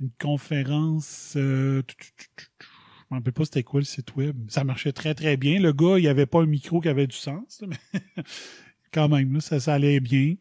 une 0.00 0.10
conférence. 0.18 1.34
Euh, 1.36 1.82
je 2.30 2.64
me 3.10 3.18
rappelle 3.18 3.32
pas 3.32 3.44
c'était 3.44 3.62
quoi 3.62 3.80
le 3.80 3.84
site 3.84 4.16
web. 4.16 4.36
Ça 4.48 4.64
marchait 4.64 4.92
très 4.92 5.14
très 5.14 5.36
bien. 5.36 5.60
Le 5.60 5.72
gars, 5.72 5.98
il 5.98 6.08
avait 6.08 6.26
pas 6.26 6.40
un 6.40 6.46
micro 6.46 6.80
qui 6.80 6.88
avait 6.88 7.06
du 7.06 7.16
sens, 7.16 7.62
mais 7.68 8.02
quand 8.92 9.08
même, 9.08 9.34
là, 9.34 9.40
ça, 9.40 9.60
ça 9.60 9.74
allait 9.74 10.00
bien. 10.00 10.36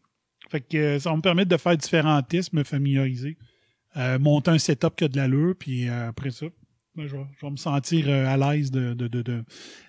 Fait 0.50 0.62
que 0.62 0.78
euh, 0.78 1.00
ça 1.00 1.10
va 1.12 1.18
me 1.18 1.22
permettre 1.22 1.50
de 1.50 1.58
faire 1.58 1.78
différents 1.78 2.22
tests, 2.24 2.54
me 2.54 2.64
familiariser, 2.64 3.38
euh, 3.98 4.18
monter 4.18 4.52
un 4.52 4.58
setup 4.58 4.96
qui 4.96 5.04
a 5.04 5.08
de 5.08 5.18
l'allure, 5.18 5.56
puis 5.58 5.90
après 5.90 6.32
ça, 6.32 6.48
je, 7.08 7.16
vais, 7.16 7.26
je 7.40 7.46
vais 7.46 7.52
me 7.52 7.58
sentir 7.58 8.06
euh, 8.10 8.26
à 8.28 8.38
l'aise 8.38 8.72
de, 8.72 8.94
de, 8.94 9.08
de, 9.08 9.22
de, 9.22 9.44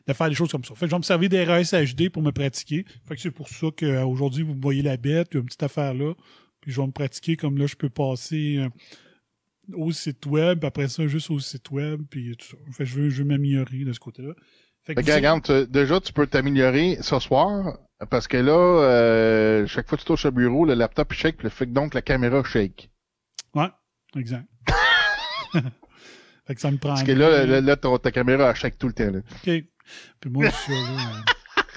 de 0.07 0.13
faire 0.13 0.29
des 0.29 0.35
choses 0.35 0.51
comme 0.53 0.65
ça. 0.65 0.75
Fait 0.75 0.81
que 0.87 0.91
je 0.91 0.95
vais 0.95 0.99
me 0.99 1.03
servir 1.05 1.29
des 1.29 1.45
RS 1.45 1.75
HD 1.95 2.09
pour 2.11 2.23
me 2.23 2.31
pratiquer. 2.33 2.85
Fait 3.07 3.15
que 3.17 3.21
c'est 3.21 3.31
pour 3.31 3.49
ça 3.49 3.67
qu'aujourd'hui, 3.77 4.43
vous 4.43 4.55
me 4.55 4.61
voyez 4.63 4.83
la 4.83 4.97
bête, 4.97 5.35
une 5.35 5.45
petite 5.45 5.63
affaire 5.63 5.95
là, 5.95 6.15
puis 6.61 6.73
je 6.73 6.81
vais 6.81 6.87
me 6.87 6.93
pratiquer 6.93 7.37
comme 7.37 7.57
là, 7.59 7.67
je 7.67 7.77
peux 7.77 7.89
passer 7.91 8.59
euh, 8.59 8.69
au 9.75 9.93
site 9.93 10.27
web, 10.27 10.65
après 10.65 10.89
ça, 10.89 11.07
juste 11.07 11.31
au 11.31 11.39
site 11.39 11.71
web, 11.71 12.03
puis 12.11 12.37
tout 12.37 12.47
ça. 12.47 12.57
Fait 12.73 12.85
que 12.85 12.91
je 12.91 13.01
veux, 13.01 13.09
je 13.11 13.23
veux 13.23 13.29
m'améliorer 13.29 13.85
de 13.85 13.93
ce 13.93 14.01
côté-là. 14.01 14.33
Fait 14.83 14.95
que 14.95 15.01
Fait 15.03 15.07
que, 15.07 15.11
vous- 15.11 15.17
regarde, 15.17 15.43
tu- 15.45 15.67
déjà, 15.71 16.01
tu 16.01 16.13
peux 16.13 16.27
t'améliorer 16.27 16.97
ce 17.03 17.19
soir, 17.19 17.79
parce 18.11 18.27
que 18.27 18.39
là, 18.39 18.53
euh, 18.83 19.67
chaque 19.67 19.89
fois 19.89 19.97
que 19.99 20.03
tu 20.03 20.07
touches 20.07 20.25
le 20.25 20.31
bureau, 20.31 20.65
le 20.65 20.75
laptop 20.75 21.13
shake, 21.13 21.43
le 21.43 21.51
fait 21.51 21.67
donc 21.67 21.93
la 21.95 22.03
caméra 22.03 22.43
shake. 22.43 22.91
Ouais, 23.55 23.69
exact. 24.17 24.47
fait 26.51 26.57
que 26.57 26.61
ça 26.61 26.71
me 26.73 26.79
prend. 26.79 26.91
Parce 26.91 27.05
que 27.05 27.13
là, 27.13 27.47
là, 27.47 27.61
là, 27.61 27.77
ton- 27.77 27.97
ta 27.99 28.11
caméra 28.11 28.51
elle 28.51 28.57
shake 28.57 28.77
tout 28.77 28.89
le 28.89 28.93
temps. 28.93 29.09
Là. 29.09 29.19
OK. 29.21 29.65
Puis 30.21 30.31
moi, 30.31 30.47
je 30.49 30.55
suis 30.57 30.73
là. 30.73 31.23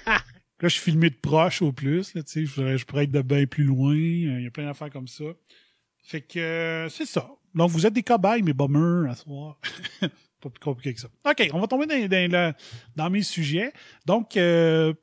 euh, 0.08 0.12
Là, 0.62 0.70
je 0.70 0.74
suis 0.74 0.82
filmé 0.82 1.12
de 1.12 1.16
proche 1.16 1.62
au 1.62 1.72
plus. 1.72 2.16
Là, 2.16 2.22
je, 2.26 2.46
pourrais- 2.52 2.78
je 2.80 2.86
pourrais 2.86 3.04
être 3.04 3.12
de 3.12 3.22
bien 3.22 3.46
plus 3.46 3.66
loin. 3.66 3.94
euh, 3.94 4.40
Il 4.40 4.44
y 4.44 4.48
a 4.48 4.50
plein 4.50 4.66
d'affaires 4.66 4.90
comme 4.90 5.08
ça. 5.08 5.26
Fait 6.04 6.22
que 6.22 6.40
euh, 6.40 6.90
c'est 6.90 7.06
ça. 7.06 7.30
Donc, 7.54 7.70
vous 7.70 7.86
êtes 7.86 7.94
des 7.94 8.02
cobayes, 8.02 8.42
mes 8.42 8.54
bummers, 8.54 9.12
à 9.12 9.16
soir. 9.16 9.60
Pas 10.42 10.50
plus 10.50 10.60
compliqué 10.60 10.96
que 10.96 11.02
ça. 11.02 11.10
OK, 11.30 11.50
on 11.54 11.60
va 11.60 11.68
tomber 11.68 11.86
dans, 11.86 12.54
dans, 12.96 13.10
mes 13.12 13.22
sujets. 13.22 13.74
Donc, 14.08 14.38
euh, 14.38 14.94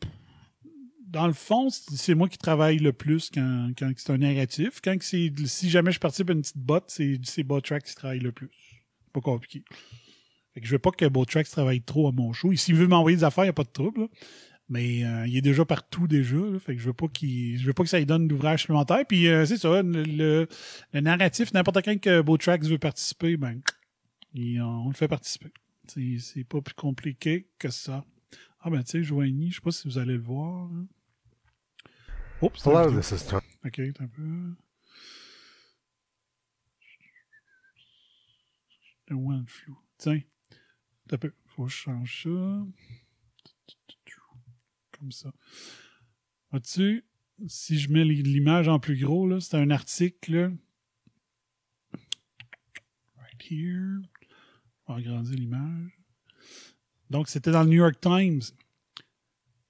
dans 1.06 1.26
le 1.28 1.32
fond, 1.32 1.68
c'est 1.70 2.14
moi 2.14 2.28
qui 2.28 2.38
travaille 2.38 2.78
le 2.78 2.92
plus 2.92 3.30
quand, 3.32 3.70
quand 3.78 3.90
c'est 3.96 4.10
un 4.12 4.18
narratif. 4.18 4.80
Quand 4.82 4.96
c'est 5.00 5.32
si 5.46 5.70
jamais 5.70 5.92
je 5.92 6.00
participe 6.00 6.30
à 6.30 6.32
une 6.32 6.42
petite 6.42 6.58
botte, 6.58 6.84
c'est 6.88 7.20
c'est 7.22 7.42
Botrax 7.44 7.90
qui 7.90 7.94
travaille 7.96 8.18
le 8.18 8.32
plus. 8.32 8.50
Pas 9.12 9.20
compliqué. 9.20 9.62
Fait 10.54 10.60
que 10.60 10.66
je 10.66 10.72
veux 10.72 10.78
pas 10.78 10.90
que 10.90 11.04
Botrax 11.06 11.50
travaille 11.50 11.82
trop 11.82 12.08
à 12.08 12.12
mon 12.12 12.32
show. 12.32 12.52
S'il 12.54 12.74
veut 12.74 12.86
m'envoyer 12.88 13.16
des 13.16 13.24
affaires, 13.24 13.44
il 13.44 13.48
n'y 13.48 13.50
a 13.50 13.54
pas 13.54 13.64
de 13.64 13.68
trouble. 13.70 14.02
là. 14.02 14.06
Mais 14.68 15.04
euh, 15.04 15.26
il 15.26 15.36
est 15.36 15.40
déjà 15.42 15.64
partout 15.64 16.06
déjà. 16.06 16.36
là. 16.36 16.58
fait 16.60 16.74
que 16.76 16.80
je 16.80 16.86
veux 16.86 16.92
pas 16.92 17.08
qu'il. 17.08 17.58
Je 17.58 17.66
veux 17.66 17.72
pas 17.72 17.82
que 17.82 17.88
ça 17.88 17.98
lui 17.98 18.06
donne 18.06 18.28
d'ouvrage 18.28 18.60
supplémentaire. 18.60 19.04
Puis 19.08 19.26
euh, 19.28 19.44
c'est 19.44 19.56
ça, 19.56 19.82
le, 19.82 20.02
le- 20.04 20.48
le 20.92 21.00
narratif, 21.00 21.52
n'importe 21.52 21.84
quand 21.84 22.00
que 22.00 22.20
Botrax 22.20 22.68
veut 22.68 22.78
participer, 22.78 23.36
ben 23.36 23.60
il- 24.34 24.60
on 24.62 24.88
le 24.88 24.94
fait 24.94 25.08
participer. 25.08 25.50
C'est 25.86 26.44
pas 26.44 26.60
plus 26.60 26.74
compliqué 26.74 27.48
que 27.58 27.68
ça. 27.68 28.04
Ah 28.60 28.70
ben 28.70 28.82
tu 28.84 28.90
sais, 28.92 29.02
Joigny, 29.02 29.50
je 29.50 29.56
sais 29.56 29.60
pas 29.60 29.72
si 29.72 29.88
vous 29.88 29.98
allez 29.98 30.14
le 30.14 30.22
voir. 30.22 30.70
hein. 30.72 30.86
Oups, 32.42 32.64
Hello, 32.64 32.96
this 32.96 33.10
is 33.10 33.26
Tony. 33.26 33.42
Ok, 33.66 33.80
un 34.00 34.06
peu. 34.06 34.54
One 39.14 39.44
flou. 39.46 39.78
Tiens. 39.98 40.20
Un 41.12 41.18
peu. 41.18 41.32
Faut 41.46 41.64
que 41.64 41.70
je 41.70 41.76
change 41.76 42.22
ça. 42.24 42.66
Comme 44.98 45.12
ça. 45.12 45.32
Vois-tu? 46.50 47.04
Si 47.48 47.78
je 47.78 47.90
mets 47.90 48.04
l'image 48.04 48.68
en 48.68 48.78
plus 48.78 48.98
gros, 48.98 49.26
là, 49.26 49.40
c'est 49.40 49.56
un 49.56 49.70
article. 49.70 50.52
Right 53.16 53.50
here. 53.50 54.02
On 54.86 54.94
va 54.94 54.98
agrandir 55.00 55.36
l'image. 55.38 55.90
Donc, 57.08 57.28
c'était 57.28 57.50
dans 57.50 57.62
le 57.62 57.68
New 57.70 57.78
York 57.78 57.98
Times. 58.00 58.42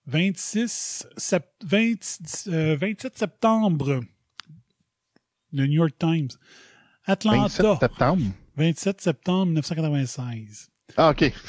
26 0.06 1.06
sept- 1.16 1.54
20 1.64 2.48
euh, 2.48 2.76
27 2.76 3.16
septembre. 3.18 4.00
Le 5.52 5.66
New 5.66 5.74
York 5.74 5.96
Times. 5.98 6.28
27 7.06 7.08
Atlanta. 7.08 7.78
septembre? 7.78 8.24
27 8.56 8.98
septembre 9.00 9.54
1996. 9.54 10.68
Ah, 10.96 11.08
OK. 11.10 11.32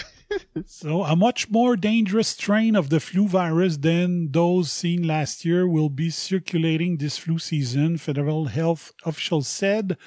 So, 0.66 1.04
a 1.04 1.14
much 1.14 1.50
more 1.50 1.76
dangerous 1.76 2.30
strain 2.30 2.74
of 2.78 2.90
the 2.90 3.02
flu 3.02 3.28
virus 3.28 3.76
than 3.76 4.32
those 4.32 4.72
seen 4.72 5.06
last 5.06 5.44
year 5.44 5.68
will 5.68 5.90
be 5.90 6.10
circulating 6.10 6.96
this 6.98 7.18
flu 7.18 7.38
season, 7.38 7.98
federal 7.98 8.46
health 8.46 8.94
officials 9.06 9.50
said. 9.50 9.98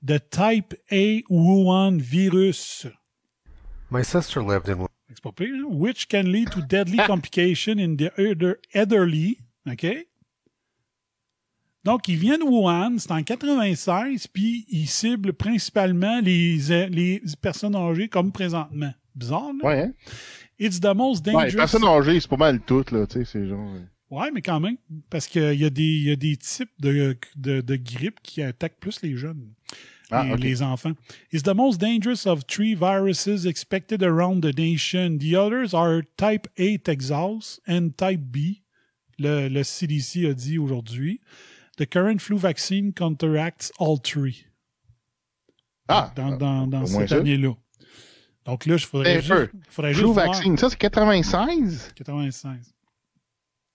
The 0.00 0.20
type 0.20 0.72
A 0.92 1.22
Wuhan 1.24 2.00
virus, 2.00 2.86
My 3.90 4.02
sister 4.02 4.40
lived 4.40 4.68
in 4.68 4.86
c'est 5.08 5.20
pas 5.20 5.32
pire, 5.32 5.48
hein? 5.52 5.64
which 5.78 6.08
can 6.08 6.30
lead 6.30 6.52
to 6.52 6.62
deadly 6.62 6.98
complication 7.06 7.80
in 7.80 7.96
the 7.96 8.12
elder- 8.16 8.60
elderly. 8.74 9.38
OK? 9.68 10.04
Donc, 11.84 12.06
il 12.08 12.16
vient 12.16 12.38
de 12.38 12.44
Wuhan, 12.44 12.96
c'est 12.98 13.10
en 13.10 13.22
96, 13.22 14.28
puis 14.28 14.64
il 14.68 14.86
cible 14.86 15.32
principalement 15.32 16.20
les, 16.20 16.56
les 16.90 17.22
personnes 17.40 17.74
âgées 17.74 18.08
comme 18.08 18.30
présentement. 18.30 18.92
Bizarre, 19.14 19.50
là? 19.62 19.68
Ouais, 19.68 19.80
hein? 19.82 19.92
It's 20.58 20.78
the 20.80 20.94
most 20.94 21.26
Ouais, 21.26 21.32
dangerous. 21.32 21.56
personne 21.56 21.84
âgée, 21.84 22.20
c'est 22.20 22.30
pas 22.30 22.36
mal 22.36 22.60
tout, 22.60 22.84
là, 22.92 23.06
tu 23.06 23.18
sais, 23.18 23.24
c'est 23.24 23.46
genre... 23.46 23.68
euh, 23.74 23.80
Ouais, 24.10 24.30
mais 24.30 24.42
quand 24.42 24.60
même. 24.60 24.76
Parce 25.10 25.26
qu'il 25.26 25.54
y, 25.54 25.64
a 25.64 25.70
des- 25.70 25.98
y 26.02 26.10
a 26.12 26.16
des 26.16 26.36
types 26.36 26.70
de, 26.78 27.16
de, 27.34 27.62
de 27.62 27.76
grippe 27.76 28.20
qui 28.22 28.42
attaquent 28.42 28.78
plus 28.78 29.00
les 29.02 29.16
jeunes, 29.16 29.42
Ah, 30.10 30.24
les, 30.24 30.36
les 30.36 30.62
enfants. 30.62 30.92
It's 31.32 31.42
the 31.42 31.54
most 31.54 31.80
dangerous 31.80 32.26
of 32.26 32.46
three 32.46 32.74
viruses 32.74 33.46
expected 33.46 34.02
around 34.02 34.42
the 34.42 34.56
nation. 34.56 35.16
The 35.18 35.34
others 35.34 35.72
are 35.74 36.02
type 36.18 36.46
A 36.58 36.76
Texas 36.78 37.58
and 37.66 37.90
type 37.96 38.20
B 38.20 38.60
le, 39.18 39.48
le 39.48 39.62
CDC 39.64 40.26
a 40.26 40.34
dit 40.34 40.58
aujourd'hui. 40.58 41.20
The 41.78 41.86
current 41.88 42.18
flu 42.20 42.36
vaccine 42.36 42.92
counteracts 42.92 43.72
all 43.80 43.98
three. 44.00 44.46
Ah, 45.88 46.12
dans, 46.16 46.36
dans, 46.36 46.66
dans 46.66 46.86
cette 46.86 47.12
année-là. 47.12 47.54
Donc 48.44 48.66
là, 48.66 48.74
il 48.74 48.78
faudrait 48.80 49.16
Eh, 49.18 49.20
juste, 49.20 49.28
peu. 49.28 49.48
faudrait 49.68 49.92
Flu 49.94 50.02
juste 50.02 50.14
voir- 50.14 50.26
vaccine, 50.26 50.56
ça 50.58 50.68
c'est 50.70 50.76
96? 50.76 51.92
96. 51.94 52.74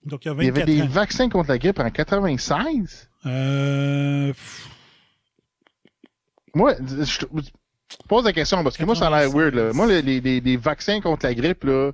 Donc 0.06 0.26
il 0.26 0.28
y 0.28 0.32
a 0.32 0.34
Il 0.36 0.44
y 0.46 0.48
avait 0.50 0.52
24 0.62 0.66
des 0.68 0.82
ans. 0.84 0.88
vaccins 0.88 1.30
contre 1.30 1.50
la 1.50 1.58
grippe 1.58 1.80
en 1.80 1.90
96? 1.90 3.10
Euh, 3.26 4.34
Moi, 6.54 6.76
je 6.80 7.26
pose 8.08 8.26
la 8.26 8.34
question 8.34 8.64
parce 8.64 8.78
que 8.78 8.84
moi, 8.84 8.96
ça 8.96 9.08
a 9.08 9.20
l'air 9.20 9.30
weird. 9.36 9.54
Là. 9.56 9.74
Moi, 9.74 9.88
les, 9.88 10.02
les- 10.22 10.40
les 10.42 10.58
vaccins 10.58 11.02
contre 11.02 11.26
la 11.26 11.34
grippe, 11.34 11.64
là, 11.64 11.92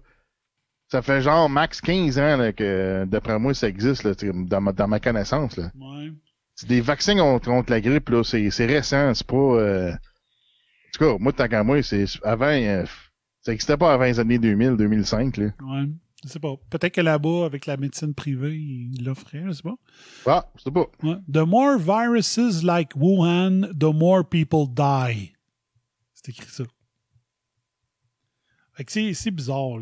ça 0.93 1.01
fait 1.01 1.21
genre 1.21 1.49
max 1.49 1.81
15 1.81 2.19
ans 2.19 2.37
là, 2.37 2.53
que, 2.53 3.03
d'après 3.05 3.39
moi, 3.39 3.55
ça 3.55 3.67
existe 3.67 4.03
là, 4.03 4.13
dans, 4.31 4.61
ma, 4.61 4.73
dans 4.73 4.87
ma 4.87 4.99
connaissance. 4.99 5.57
Là. 5.57 5.71
ouais. 5.75 6.11
C'est 6.53 6.69
des 6.69 6.81
vaccins 6.81 7.17
contre, 7.17 7.47
contre 7.47 7.71
la 7.71 7.81
grippe, 7.81 8.09
là, 8.09 8.23
c'est, 8.23 8.51
c'est 8.51 8.67
récent, 8.67 9.11
c'est 9.15 9.25
pas... 9.25 9.35
Euh... 9.35 9.91
En 9.91 10.91
tout 10.93 11.03
cas, 11.03 11.17
moi, 11.19 11.33
tant 11.33 11.47
qu'à 11.47 11.63
moi, 11.63 11.81
c'est 11.81 12.05
avant... 12.23 12.45
euh, 12.45 12.85
ça 13.41 13.51
n'existait 13.51 13.75
pas 13.75 13.91
avant 13.91 14.03
les 14.03 14.19
années 14.19 14.37
2000, 14.37 14.77
2005. 14.77 15.37
Là. 15.37 15.45
Ouais, 15.45 15.89
je 16.23 16.29
sais 16.29 16.39
pas. 16.39 16.53
Peut-être 16.69 16.93
que 16.93 17.01
là-bas, 17.01 17.45
avec 17.47 17.65
la 17.65 17.75
médecine 17.75 18.13
privée, 18.13 18.55
ils 18.55 19.03
l'offraient, 19.03 19.45
je 19.47 19.51
sais 19.53 19.63
pas. 19.63 19.75
Ah, 20.27 20.45
je 20.57 20.61
sais 20.61 20.71
pas. 20.71 20.85
Ouais. 21.01 21.15
The 21.27 21.47
more 21.47 21.79
viruses 21.79 22.63
like 22.63 22.95
Wuhan, 22.95 23.73
the 23.75 23.91
more 23.91 24.23
people 24.23 24.67
die. 24.67 25.33
C'est 26.13 26.29
écrit 26.29 26.51
ça. 26.51 26.65
C'est, 28.88 29.32
bizarre, 29.32 29.80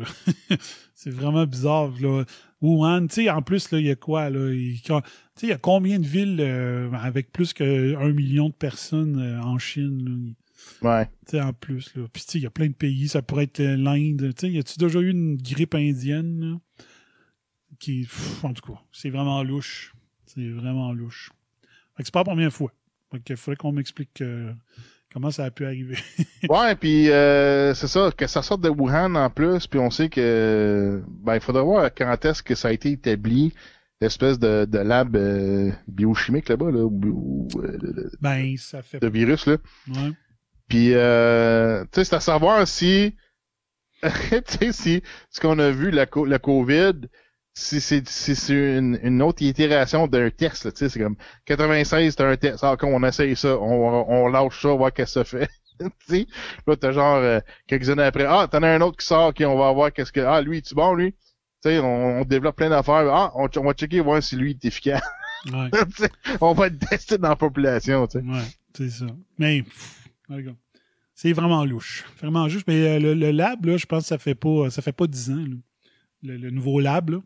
c'est 0.94 1.10
vraiment 1.10 1.46
bizarre, 1.46 1.92
là. 2.00 2.24
Wuhan, 2.60 3.06
tu 3.08 3.14
sais, 3.14 3.30
en 3.30 3.42
plus, 3.42 3.70
là, 3.72 3.78
il 3.80 3.86
y 3.86 3.90
a 3.90 3.96
quoi, 3.96 4.30
là? 4.30 4.52
Il, 4.52 4.80
tu 4.82 4.92
sais, 4.92 5.46
il 5.46 5.48
y 5.48 5.52
a 5.52 5.58
combien 5.58 5.98
de 5.98 6.06
villes 6.06 6.38
euh, 6.40 6.92
avec 6.92 7.32
plus 7.32 7.52
qu'un 7.52 8.12
million 8.12 8.50
de 8.50 8.54
personnes 8.54 9.18
euh, 9.18 9.40
en 9.40 9.58
Chine, 9.58 10.04
là? 10.04 10.34
Ouais. 10.82 11.06
Tu 11.26 11.32
sais, 11.32 11.40
en 11.40 11.52
plus, 11.52 11.94
là. 11.96 12.06
Puis, 12.12 12.22
tu 12.22 12.30
sais, 12.32 12.38
il 12.38 12.42
y 12.42 12.46
a 12.46 12.50
plein 12.50 12.68
de 12.68 12.74
pays. 12.74 13.08
Ça 13.08 13.22
pourrait 13.22 13.44
être 13.44 13.60
euh, 13.60 13.76
l'Inde. 13.76 14.32
Tu 14.34 14.46
sais, 14.46 14.52
y 14.52 14.58
a-tu 14.58 14.78
déjà 14.78 15.00
eu 15.00 15.10
une 15.10 15.36
grippe 15.36 15.74
indienne, 15.74 16.40
là? 16.40 16.86
Qui, 17.78 18.02
pff, 18.02 18.44
en 18.44 18.52
tout 18.52 18.72
cas, 18.72 18.78
c'est 18.92 19.10
vraiment 19.10 19.42
louche. 19.42 19.94
C'est 20.26 20.48
vraiment 20.50 20.92
louche. 20.92 21.32
Fait 21.96 22.02
que 22.02 22.06
c'est 22.06 22.14
pas 22.14 22.20
la 22.20 22.24
première 22.24 22.52
fois. 22.52 22.72
Fait 23.10 23.20
que 23.20 23.36
faudrait 23.36 23.56
qu'on 23.56 23.72
m'explique 23.72 24.20
euh, 24.20 24.52
comment 25.12 25.30
ça 25.30 25.44
a 25.44 25.50
pu 25.50 25.64
arriver? 25.64 25.98
Ouais, 26.48 26.74
puis 26.74 27.10
euh, 27.10 27.72
c'est 27.74 27.86
ça, 27.86 28.10
que 28.16 28.26
ça 28.26 28.42
sorte 28.42 28.62
de 28.62 28.68
Wuhan 28.68 29.14
en 29.14 29.30
plus, 29.30 29.66
puis 29.68 29.78
on 29.78 29.90
sait 29.90 30.08
que 30.08 31.00
ben 31.08 31.34
il 31.34 31.40
faudra 31.40 31.62
voir 31.62 31.90
quand 31.94 32.24
est-ce 32.24 32.42
que 32.42 32.56
ça 32.56 32.68
a 32.68 32.72
été 32.72 32.90
établi, 32.90 33.54
l'espèce 34.00 34.40
de, 34.40 34.64
de 34.64 34.78
lab 34.78 35.14
euh, 35.14 35.70
biochimique 35.86 36.48
là-bas, 36.48 36.72
là, 36.72 36.82
ou, 36.82 37.48
euh, 37.56 37.78
de, 37.78 38.10
ben, 38.20 38.56
ça 38.58 38.82
fait 38.82 38.98
de 38.98 39.08
virus 39.08 39.46
là. 39.46 39.56
Ouais. 39.88 40.10
Puis 40.68 40.94
euh, 40.94 41.84
tu 41.84 41.88
sais, 42.00 42.04
c'est 42.04 42.16
à 42.16 42.20
savoir 42.20 42.66
si 42.66 43.14
tu 44.02 44.42
sais 44.46 44.72
si 44.72 45.02
ce 45.30 45.40
qu'on 45.40 45.58
a 45.60 45.70
vu 45.70 45.92
la 45.92 46.06
la 46.26 46.38
COVID 46.40 46.94
c'est 47.54 47.80
si 47.80 48.34
c'est 48.34 48.78
une, 48.78 48.98
une 49.02 49.22
autre 49.22 49.42
itération 49.42 50.06
d'un 50.06 50.30
test, 50.30 50.72
tu 50.72 50.78
sais, 50.78 50.88
c'est 50.88 51.00
comme 51.00 51.16
96, 51.44 52.14
c'est 52.16 52.22
un 52.22 52.36
test. 52.36 52.64
Ah, 52.64 52.76
quand 52.78 52.88
on 52.88 53.02
essaye 53.04 53.36
ça, 53.36 53.58
on, 53.58 54.04
on 54.08 54.28
lâche 54.28 54.60
ça, 54.60 54.68
voir 54.74 54.92
qu'est-ce 54.92 55.20
que 55.20 55.24
ça 55.24 55.38
fait. 55.38 55.50
tu 55.80 55.88
sais, 56.08 56.26
là, 56.66 56.76
t'as 56.76 56.92
genre 56.92 57.16
euh, 57.16 57.40
quelques 57.66 57.90
années 57.90 58.04
après, 58.04 58.24
ah, 58.24 58.48
t'en 58.50 58.62
as 58.62 58.68
un 58.68 58.80
autre 58.80 58.96
qui 58.96 59.06
sort, 59.06 59.28
ok, 59.28 59.42
on 59.46 59.58
va 59.58 59.72
voir 59.72 59.92
qu'est-ce 59.92 60.12
que. 60.12 60.20
Ah, 60.20 60.40
lui, 60.40 60.62
tu 60.62 60.74
bon, 60.74 60.94
lui? 60.94 61.12
Tu 61.12 61.70
sais, 61.70 61.78
on, 61.78 62.20
on 62.20 62.24
développe 62.24 62.56
plein 62.56 62.70
d'affaires. 62.70 63.06
Ah, 63.12 63.32
on, 63.34 63.48
on 63.54 63.64
va 63.64 63.72
checker 63.74 64.00
voir 64.00 64.22
si 64.22 64.36
lui 64.36 64.52
est 64.52 64.64
efficace. 64.64 65.02
Ouais. 65.52 65.70
On 66.40 66.52
va 66.52 66.68
le 66.68 66.78
tester 66.78 67.18
dans 67.18 67.30
la 67.30 67.36
population, 67.36 68.06
tu 68.06 68.20
sais. 68.20 68.24
Ouais, 68.24 68.42
c'est 68.76 68.90
ça. 68.90 69.06
Mais, 69.38 69.64
c'est 71.14 71.32
vraiment 71.32 71.64
louche. 71.64 72.04
Vraiment 72.18 72.48
juste. 72.48 72.66
Mais 72.68 72.86
euh, 72.86 72.98
le, 73.00 73.14
le 73.14 73.32
lab, 73.32 73.64
là, 73.66 73.76
je 73.76 73.86
pense 73.86 74.04
que 74.04 74.08
ça 74.08 74.18
fait 74.18 74.36
pas, 74.36 74.70
ça 74.70 74.82
fait 74.82 74.92
pas 74.92 75.08
10 75.08 75.30
ans, 75.30 75.36
là. 75.36 75.56
Le, 76.22 76.36
le 76.36 76.50
nouveau 76.50 76.78
lab, 76.78 77.10
là. 77.10 77.18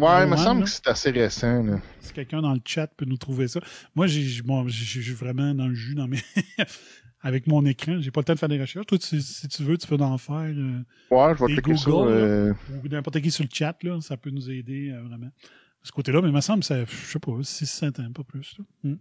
Ouais, 0.00 0.24
il 0.24 0.30
me 0.30 0.36
semble 0.36 0.60
là. 0.60 0.64
que 0.66 0.70
c'est 0.70 0.86
assez 0.88 1.10
récent, 1.10 1.62
là. 1.62 1.78
Si 2.00 2.12
quelqu'un 2.12 2.42
dans 2.42 2.52
le 2.52 2.60
chat 2.64 2.86
peut 2.88 3.04
nous 3.04 3.16
trouver 3.16 3.48
ça. 3.48 3.60
Moi, 3.94 4.06
j'ai 4.06 4.22
j'ai- 4.22 4.42
bon, 4.42 4.66
j'ai 4.68 5.12
vraiment 5.12 5.54
dans 5.54 5.66
le 5.68 5.74
jus 5.74 5.94
dans 5.94 6.06
mes 6.08 6.18
avec 7.20 7.46
mon 7.46 7.64
écran. 7.64 8.00
J'ai 8.00 8.10
pas 8.10 8.20
le 8.20 8.24
temps 8.24 8.34
de 8.34 8.38
faire 8.38 8.48
des 8.48 8.60
recherches. 8.60 8.86
Toi, 8.86 8.98
tu- 8.98 9.20
si 9.20 9.48
tu 9.48 9.62
veux, 9.62 9.78
tu 9.78 9.86
peux 9.86 9.96
en 9.96 10.18
faire. 10.18 10.34
euh, 10.54 10.80
Ouais, 11.10 11.34
je 11.38 11.44
vais 11.44 11.54
cliquer 11.62 11.72
là. 11.72 12.06
euh, 12.06 12.54
ou 12.84 12.88
n'importe 12.88 13.20
qui 13.20 13.30
sur 13.30 13.44
le 13.44 13.50
chat, 13.52 13.76
là, 13.82 13.98
ça 14.00 14.16
peut 14.16 14.30
nous 14.30 14.50
aider 14.50 14.90
euh, 14.90 15.02
vraiment. 15.02 15.26
De 15.26 15.86
ce 15.88 15.92
côté-là, 15.92 16.20
mais 16.22 16.28
il 16.28 16.34
me 16.34 16.40
semble 16.40 16.60
que 16.60 16.66
ça, 16.66 16.84
je 16.84 16.94
sais 16.94 17.18
pas, 17.18 17.32
6-7 17.42 18.00
ans, 18.00 18.10
pas 18.12 18.22
plus. 18.24 18.56
là. 18.84 18.94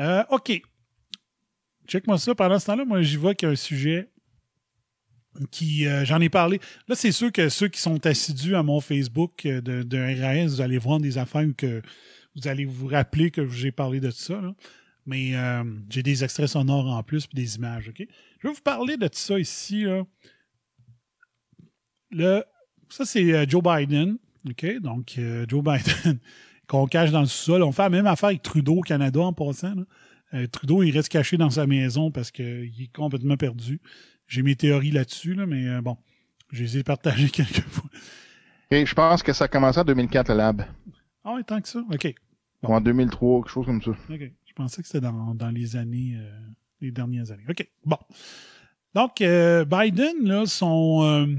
Euh, 0.00 0.24
OK. 0.30 0.60
Check-moi 1.86 2.18
ça. 2.18 2.34
Pendant 2.34 2.58
ce 2.58 2.66
temps-là, 2.66 2.84
moi, 2.84 3.02
j'y 3.02 3.16
vois 3.16 3.34
qu'il 3.34 3.46
y 3.46 3.50
a 3.50 3.52
un 3.52 3.56
sujet 3.56 4.08
qui, 5.50 5.86
euh, 5.86 6.04
j'en 6.04 6.20
ai 6.20 6.28
parlé. 6.28 6.60
Là, 6.88 6.94
c'est 6.94 7.12
sûr 7.12 7.32
que 7.32 7.48
ceux 7.48 7.68
qui 7.68 7.80
sont 7.80 8.04
assidus 8.06 8.54
à 8.54 8.62
mon 8.62 8.80
Facebook 8.80 9.46
euh, 9.46 9.60
de, 9.60 10.20
RAS, 10.22 10.46
vous 10.46 10.60
allez 10.60 10.78
voir 10.78 11.00
des 11.00 11.18
affaires 11.18 11.46
que 11.56 11.82
vous 12.36 12.48
allez 12.48 12.64
vous 12.64 12.86
rappeler 12.86 13.30
que 13.30 13.48
j'ai 13.48 13.72
parlé 13.72 14.00
de 14.00 14.10
ça. 14.10 14.40
Mais 15.06 15.36
euh, 15.36 15.64
j'ai 15.90 16.02
des 16.02 16.24
extraits 16.24 16.48
sonores 16.48 16.86
en 16.86 17.02
plus 17.02 17.26
puis 17.26 17.36
des 17.36 17.56
images. 17.56 17.92
Je 17.96 18.48
vais 18.48 18.54
vous 18.54 18.60
parler 18.62 18.96
de 18.96 19.08
ça 19.12 19.38
ici. 19.38 19.84
Là. 22.10 22.44
Ça, 22.88 23.04
c'est 23.04 23.48
Joe 23.48 23.62
Biden. 23.62 24.16
Donc, 24.80 25.20
Joe 25.48 25.62
Biden, 25.62 26.18
qu'on 26.66 26.86
cache 26.86 27.10
dans 27.10 27.20
le 27.20 27.26
sous-sol. 27.26 27.62
On 27.62 27.72
fait 27.72 27.82
la 27.82 27.90
même 27.90 28.06
affaire 28.06 28.28
avec 28.28 28.42
Trudeau 28.42 28.76
au 28.76 28.80
Canada 28.80 29.20
en 29.20 29.32
passant. 29.32 29.74
Trudeau, 30.50 30.82
il 30.82 30.90
reste 30.90 31.10
caché 31.10 31.36
dans 31.36 31.50
sa 31.50 31.66
maison 31.66 32.10
parce 32.10 32.30
qu'il 32.30 32.72
est 32.82 32.92
complètement 32.92 33.36
perdu. 33.36 33.80
J'ai 34.26 34.42
mes 34.42 34.56
théories 34.56 34.90
là-dessus, 34.90 35.34
là, 35.34 35.46
mais 35.46 35.66
euh, 35.68 35.80
bon, 35.80 35.96
j'ai 36.50 36.64
essayé 36.64 36.80
de 36.80 36.86
partager 36.86 37.28
quelques 37.30 37.60
fois. 37.68 37.90
ok, 38.72 38.84
je 38.84 38.94
pense 38.94 39.22
que 39.22 39.32
ça 39.32 39.44
a 39.44 39.48
commencé 39.48 39.78
en 39.80 39.84
2004, 39.84 40.28
le 40.28 40.34
lab. 40.36 40.64
Ah 41.24 41.36
tant 41.46 41.60
que 41.60 41.68
ça? 41.68 41.80
OK. 41.80 42.14
Bon. 42.62 42.70
Ou 42.70 42.74
en 42.74 42.80
2003, 42.80 43.40
quelque 43.42 43.50
chose 43.50 43.66
comme 43.66 43.82
ça. 43.82 43.90
OK. 43.90 44.32
Je 44.46 44.52
pensais 44.54 44.82
que 44.82 44.88
c'était 44.88 45.00
dans, 45.00 45.34
dans 45.34 45.50
les 45.50 45.76
années, 45.76 46.16
euh, 46.16 46.30
les 46.80 46.90
dernières 46.90 47.30
années. 47.30 47.44
OK. 47.48 47.68
Bon. 47.84 47.98
Donc, 48.94 49.20
euh, 49.20 49.64
Biden, 49.64 50.22
là, 50.22 50.46
son, 50.46 51.36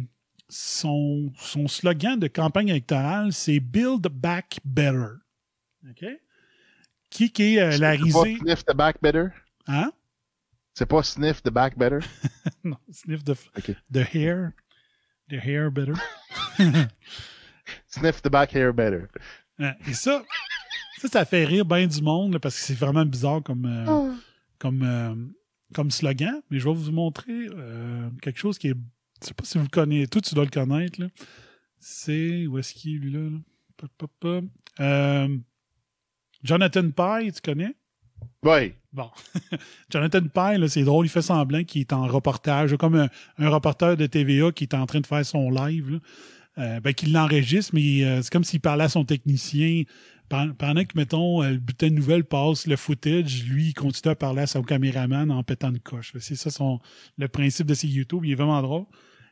son, 0.49 1.31
son 1.37 1.67
slogan 1.67 2.19
de 2.19 2.27
campagne 2.27 2.69
électorale, 2.69 3.31
c'est 3.31 3.59
Build 3.59 4.07
Back 4.09 4.59
Better. 4.65 5.13
OK? 5.89 6.05
Qui, 7.09 7.31
qui 7.31 7.55
est 7.55 7.77
la 7.77 7.91
risée? 7.91 8.37
sniff 8.37 8.65
the 8.65 8.75
back 8.75 8.97
better? 9.01 9.29
Hein? 9.67 9.91
C'est 10.77 10.85
pas 10.85 11.01
sniff 11.03 11.41
the 11.41 11.49
back 11.49 11.77
better? 11.77 11.99
non, 12.63 12.77
sniff 12.91 13.23
the, 13.23 13.33
the 13.89 14.03
hair. 14.03 14.51
The 15.29 15.39
hair 15.39 15.71
better. 15.71 15.93
Sniff 17.87 18.21
the 18.21 18.29
back 18.29 18.51
hair 18.51 18.73
better. 18.73 19.07
Et 19.87 19.93
ça, 19.93 20.23
ça, 20.99 21.07
ça 21.07 21.25
fait 21.25 21.45
rire 21.45 21.65
bien 21.65 21.87
du 21.87 22.01
monde 22.01 22.33
là, 22.33 22.39
parce 22.39 22.55
que 22.55 22.61
c'est 22.61 22.75
vraiment 22.75 23.05
bizarre 23.05 23.41
comme, 23.41 23.65
euh, 23.65 24.13
comme, 24.59 24.83
euh, 24.83 25.15
comme 25.73 25.89
slogan. 25.89 26.41
Mais 26.51 26.59
je 26.59 26.67
vais 26.67 26.75
vous 26.75 26.91
montrer 26.91 27.47
euh, 27.51 28.09
quelque 28.21 28.37
chose 28.37 28.57
qui 28.59 28.67
est. 28.67 28.75
Je 29.21 29.27
sais 29.27 29.33
pas 29.33 29.45
si 29.45 29.57
vous 29.57 29.63
le 29.63 29.69
connaissez. 29.69 30.07
Toi, 30.07 30.21
tu 30.21 30.35
dois 30.35 30.43
le 30.43 30.51
connaître. 30.51 31.01
là. 31.01 31.07
C'est. 31.79 32.45
Où 32.47 32.59
est-ce 32.59 32.73
qu'il 32.73 32.95
est, 32.95 32.99
lui, 32.99 33.11
là? 33.11 33.21
là? 33.21 33.37
Pop, 33.77 33.91
pop, 33.97 34.11
pop. 34.19 34.45
Euh, 34.81 35.37
Jonathan 36.43 36.91
Pye, 36.91 37.31
tu 37.31 37.41
connais? 37.41 37.75
Ouais. 38.43 38.75
Bon. 38.93 39.09
Jonathan 39.91 40.21
Pye, 40.21 40.69
c'est 40.69 40.83
drôle, 40.83 41.05
il 41.05 41.09
fait 41.09 41.21
semblant 41.21 41.63
qu'il 41.63 41.81
est 41.81 41.93
en 41.93 42.07
reportage, 42.07 42.75
comme 42.77 43.07
un, 43.37 43.49
reporter 43.49 43.97
de 43.97 44.05
TVA 44.05 44.51
qui 44.51 44.63
est 44.63 44.73
en 44.73 44.85
train 44.85 45.01
de 45.01 45.07
faire 45.07 45.25
son 45.25 45.51
live. 45.51 45.99
Euh, 46.57 46.79
ben, 46.79 46.93
qu'il 46.93 47.11
l'enregistre, 47.11 47.71
mais 47.73 48.03
euh, 48.05 48.21
c'est 48.21 48.31
comme 48.31 48.45
s'il 48.45 48.61
parlait 48.61 48.85
à 48.85 48.89
son 48.89 49.03
technicien. 49.03 49.83
Pen- 50.29 50.53
Pendant 50.53 50.85
que, 50.85 50.95
mettons, 50.95 51.43
euh, 51.43 51.51
le 51.51 51.57
bulletin 51.57 51.89
de 51.89 51.95
nouvelles 51.95 52.23
passe 52.23 52.65
le 52.65 52.77
footage, 52.77 53.43
lui, 53.43 53.67
il 53.67 53.73
continue 53.73 54.13
à 54.13 54.15
parler 54.15 54.43
à 54.43 54.47
son 54.47 54.63
caméraman 54.63 55.29
en 55.31 55.43
pétant 55.43 55.69
une 55.69 55.79
coche. 55.79 56.13
C'est 56.19 56.35
ça 56.35 56.49
son, 56.49 56.79
le 57.17 57.27
principe 57.27 57.67
de 57.67 57.73
ses 57.73 57.89
YouTube. 57.89 58.21
Il 58.23 58.31
est 58.31 58.35
vraiment 58.35 58.61
drôle. 58.61 58.85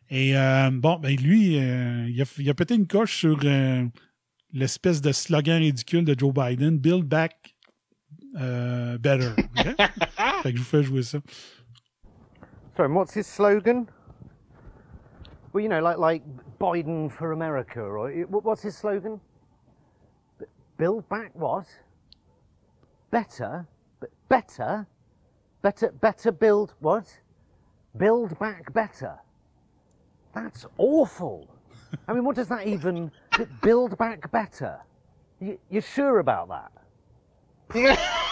Et 0.10 0.34
bon, 0.74 1.00
ben 1.00 1.16
lui, 1.16 1.56
il, 1.56 2.22
a, 2.50 2.54
pété 2.54 2.76
une 2.76 2.86
coche 2.86 3.18
sur 3.18 3.40
l'espèce 4.52 5.02
de 5.02 5.12
slogan 5.14 5.60
ridicule 5.60 6.04
de 6.04 6.14
Joe 6.16 6.34
Biden, 6.34 6.78
Build 6.78 7.06
Back 7.06 7.53
euh, 8.40 8.98
Better. 8.98 9.34
ok? 9.58 9.76
fait 10.44 10.52
que 10.52 10.58
je 10.58 10.64
vous 10.64 10.70
fais 10.70 10.84
jouer 10.84 11.04
ça. 11.04 11.20
So, 12.76 12.84
and 12.84 12.96
what's 12.96 13.14
his 13.14 13.28
slogan? 13.28 13.88
Well, 15.54 15.62
you 15.62 15.70
know, 15.70 15.82
like 15.82 15.98
like 16.00 16.24
Biden 16.60 17.12
for 17.12 17.32
America, 17.34 17.82
right? 17.84 18.18
It- 18.18 18.30
what- 18.30 18.44
What's 18.44 18.64
his 18.64 18.76
slogan? 18.76 19.20
B- 20.40 20.46
Build 20.78 21.08
back 21.10 21.32
what? 21.36 21.68
Better, 23.12 23.68
B- 24.02 24.08
better, 24.28 24.88
better, 25.62 25.92
better 25.92 26.32
build 26.32 26.74
what? 26.80 27.06
Build 27.96 28.38
back 28.40 28.74
better. 28.74 29.20
That's 30.34 30.66
awful. 30.80 31.48
I 32.08 32.14
mean, 32.14 32.24
what 32.26 32.36
does 32.36 32.48
that 32.48 32.66
even 32.66 33.12
b- 33.38 33.46
build 33.62 33.96
back 34.00 34.32
better? 34.32 34.80
You, 35.40 35.60
you're 35.70 35.84
sure 35.84 36.18
about 36.18 36.50
that? 36.50 36.72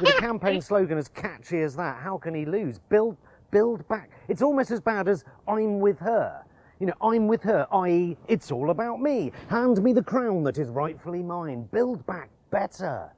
With 0.00 0.16
a 0.16 0.20
campaign 0.20 0.60
slogan 0.62 0.98
as 0.98 1.08
catchy 1.08 1.60
as 1.60 1.76
that, 1.76 2.00
how 2.02 2.18
can 2.18 2.34
he 2.34 2.44
lose? 2.44 2.78
Build, 2.78 3.16
build 3.50 3.86
back. 3.88 4.10
It's 4.28 4.42
almost 4.42 4.70
as 4.70 4.80
bad 4.80 5.08
as 5.08 5.24
I'm 5.48 5.80
with 5.80 5.98
her. 5.98 6.42
You 6.78 6.86
know, 6.86 6.94
I'm 7.02 7.28
with 7.28 7.42
her, 7.42 7.66
i.e., 7.72 8.16
it's 8.26 8.50
all 8.50 8.70
about 8.70 9.00
me. 9.00 9.32
Hand 9.48 9.82
me 9.82 9.92
the 9.92 10.02
crown 10.02 10.42
that 10.44 10.56
is 10.56 10.68
rightfully 10.68 11.22
mine. 11.22 11.68
Build 11.72 12.06
back 12.06 12.30
better. 12.50 13.10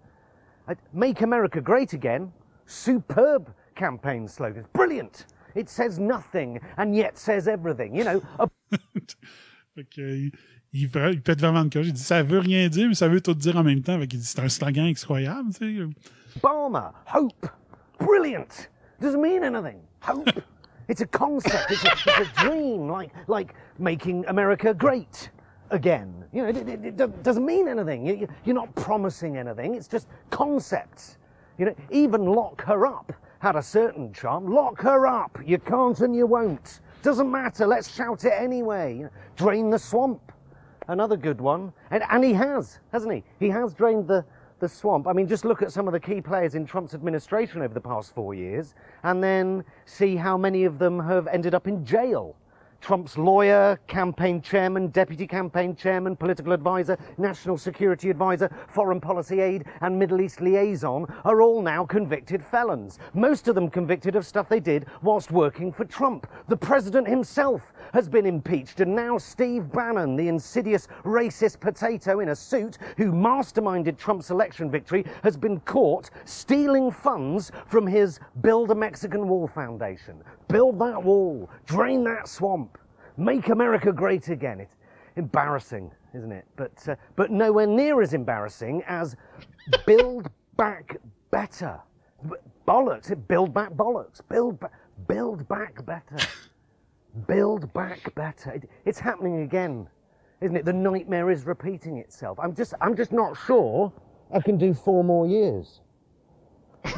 Make 0.92 1.20
America 1.20 1.60
great 1.60 1.92
again. 1.92 2.32
Superb 2.66 3.52
campaign 3.76 4.26
slogans. 4.26 4.66
Brilliant. 4.72 5.26
It 5.54 5.68
says 5.68 5.98
nothing 5.98 6.60
and 6.76 6.96
yet 6.96 7.18
says 7.18 7.46
everything. 7.46 7.94
You 7.94 8.04
know, 8.04 8.22
a 8.38 8.48
que, 9.90 10.00
il, 10.00 10.32
il, 10.72 10.90
il 11.12 11.22
pète 11.22 11.40
vraiment 11.40 11.64
de 11.64 11.70
coche. 11.70 11.86
Il 11.86 11.92
dit 11.92 12.02
ça 12.02 12.22
veut 12.22 12.38
rien 12.38 12.68
dire, 12.68 12.88
mais 12.88 12.94
ça 12.94 13.08
veut 13.08 13.20
tout 13.20 13.34
dire 13.34 13.56
en 13.56 13.62
même 13.62 13.82
temps. 13.82 13.98
Fait 13.98 14.06
qu'il 14.06 14.18
dit 14.18 14.24
c'est 14.24 14.40
un 14.40 14.48
slogan 14.48 14.86
incroyable, 14.86 15.52
tu 15.54 15.78
sais. 15.78 15.88
Obama, 16.38 16.92
hope, 17.04 17.48
brilliant. 17.98 18.68
Doesn't 19.00 19.20
mean 19.20 19.44
anything. 19.44 19.80
Hope. 20.00 20.28
it's 20.88 21.00
a 21.00 21.06
concept. 21.06 21.70
It's 21.70 21.84
a, 21.84 21.92
it's 21.92 22.06
a 22.06 22.24
dream, 22.44 22.88
like 22.88 23.10
like 23.26 23.54
making 23.78 24.24
America 24.26 24.74
great 24.74 25.30
again. 25.70 26.24
You 26.32 26.42
know, 26.42 26.48
it, 26.48 26.56
it, 26.56 26.84
it 26.84 26.96
do- 26.96 27.12
doesn't 27.22 27.44
mean 27.44 27.68
anything. 27.68 28.06
You- 28.06 28.28
you're 28.44 28.54
not 28.54 28.74
promising 28.74 29.36
anything. 29.36 29.74
It's 29.74 29.88
just 29.88 30.08
concepts. 30.30 31.18
You 31.58 31.66
know, 31.66 31.74
even 31.90 32.24
lock 32.26 32.62
her 32.64 32.86
up 32.86 33.12
had 33.40 33.56
a 33.56 33.62
certain 33.62 34.12
charm. 34.12 34.46
Lock 34.46 34.80
her 34.82 35.06
up. 35.06 35.36
You 35.44 35.58
can't 35.58 35.98
and 36.00 36.14
you 36.14 36.26
won't. 36.26 36.80
Doesn't 37.02 37.30
matter. 37.30 37.66
Let's 37.66 37.92
shout 37.92 38.24
it 38.24 38.32
anyway. 38.32 38.96
You 38.96 39.02
know, 39.04 39.10
drain 39.36 39.68
the 39.68 39.78
swamp 39.78 40.32
another 40.88 41.16
good 41.16 41.40
one. 41.40 41.72
And, 41.90 42.02
and 42.10 42.24
he 42.24 42.32
has, 42.34 42.78
hasn't 42.92 43.12
he? 43.12 43.24
He 43.38 43.48
has 43.50 43.74
drained 43.74 44.06
the, 44.06 44.24
the 44.62 44.68
swamp. 44.68 45.08
I 45.08 45.12
mean, 45.12 45.26
just 45.26 45.44
look 45.44 45.60
at 45.60 45.72
some 45.72 45.88
of 45.88 45.92
the 45.92 46.00
key 46.00 46.20
players 46.20 46.54
in 46.54 46.64
Trump's 46.64 46.94
administration 46.94 47.62
over 47.62 47.74
the 47.74 47.80
past 47.80 48.14
four 48.14 48.32
years 48.32 48.74
and 49.02 49.22
then 49.22 49.64
see 49.86 50.14
how 50.14 50.38
many 50.38 50.64
of 50.64 50.78
them 50.78 51.00
have 51.00 51.26
ended 51.26 51.52
up 51.52 51.66
in 51.66 51.84
jail. 51.84 52.36
Trump's 52.82 53.16
lawyer, 53.16 53.78
campaign 53.86 54.42
chairman, 54.42 54.88
deputy 54.88 55.24
campaign 55.24 55.76
chairman, 55.76 56.16
political 56.16 56.52
advisor, 56.52 56.98
national 57.16 57.56
security 57.56 58.10
advisor, 58.10 58.50
foreign 58.66 59.00
policy 59.00 59.40
aide, 59.40 59.66
and 59.82 59.96
Middle 59.96 60.20
East 60.20 60.40
liaison 60.40 61.06
are 61.24 61.40
all 61.40 61.62
now 61.62 61.86
convicted 61.86 62.44
felons. 62.44 62.98
Most 63.14 63.46
of 63.46 63.54
them 63.54 63.70
convicted 63.70 64.16
of 64.16 64.26
stuff 64.26 64.48
they 64.48 64.58
did 64.58 64.86
whilst 65.00 65.30
working 65.30 65.72
for 65.72 65.84
Trump. 65.84 66.26
The 66.48 66.56
president 66.56 67.06
himself 67.06 67.72
has 67.94 68.08
been 68.08 68.26
impeached, 68.26 68.80
and 68.80 68.96
now 68.96 69.16
Steve 69.16 69.70
Bannon, 69.70 70.16
the 70.16 70.26
insidious 70.26 70.88
racist 71.04 71.60
potato 71.60 72.18
in 72.18 72.30
a 72.30 72.36
suit 72.36 72.78
who 72.96 73.12
masterminded 73.12 73.96
Trump's 73.96 74.30
election 74.30 74.72
victory, 74.72 75.04
has 75.22 75.36
been 75.36 75.60
caught 75.60 76.10
stealing 76.24 76.90
funds 76.90 77.52
from 77.68 77.86
his 77.86 78.18
Build 78.40 78.72
a 78.72 78.74
Mexican 78.74 79.28
Wall 79.28 79.46
Foundation. 79.46 80.16
Build 80.48 80.80
that 80.80 81.02
wall, 81.02 81.48
drain 81.64 82.02
that 82.04 82.26
swamp, 82.28 82.71
make 83.16 83.48
America 83.48 83.92
great 83.92 84.28
again. 84.28 84.60
It's 84.60 84.76
embarrassing, 85.16 85.90
isn't 86.14 86.32
it? 86.32 86.46
But, 86.56 86.88
uh, 86.88 86.96
but 87.16 87.30
nowhere 87.30 87.66
near 87.66 88.00
as 88.02 88.14
embarrassing 88.14 88.82
as 88.86 89.16
build 89.86 90.30
back 90.56 90.96
better. 91.30 91.78
B- 92.28 92.36
bollocks, 92.66 93.14
build 93.28 93.52
back 93.52 93.72
bollocks, 93.72 94.20
build, 94.28 94.60
ba- 94.60 94.70
build 95.08 95.46
back 95.48 95.84
better. 95.84 96.16
build 97.26 97.72
back 97.72 98.14
better. 98.14 98.52
It- 98.52 98.70
it's 98.84 98.98
happening 98.98 99.42
again, 99.42 99.88
isn't 100.40 100.56
it? 100.56 100.64
The 100.64 100.72
nightmare 100.72 101.30
is 101.30 101.44
repeating 101.46 101.98
itself. 101.98 102.38
I'm 102.40 102.54
just, 102.54 102.74
I'm 102.80 102.96
just 102.96 103.12
not 103.12 103.36
sure 103.36 103.92
I 104.32 104.40
can 104.40 104.56
do 104.56 104.72
four 104.72 105.04
more 105.04 105.26
years. 105.26 105.80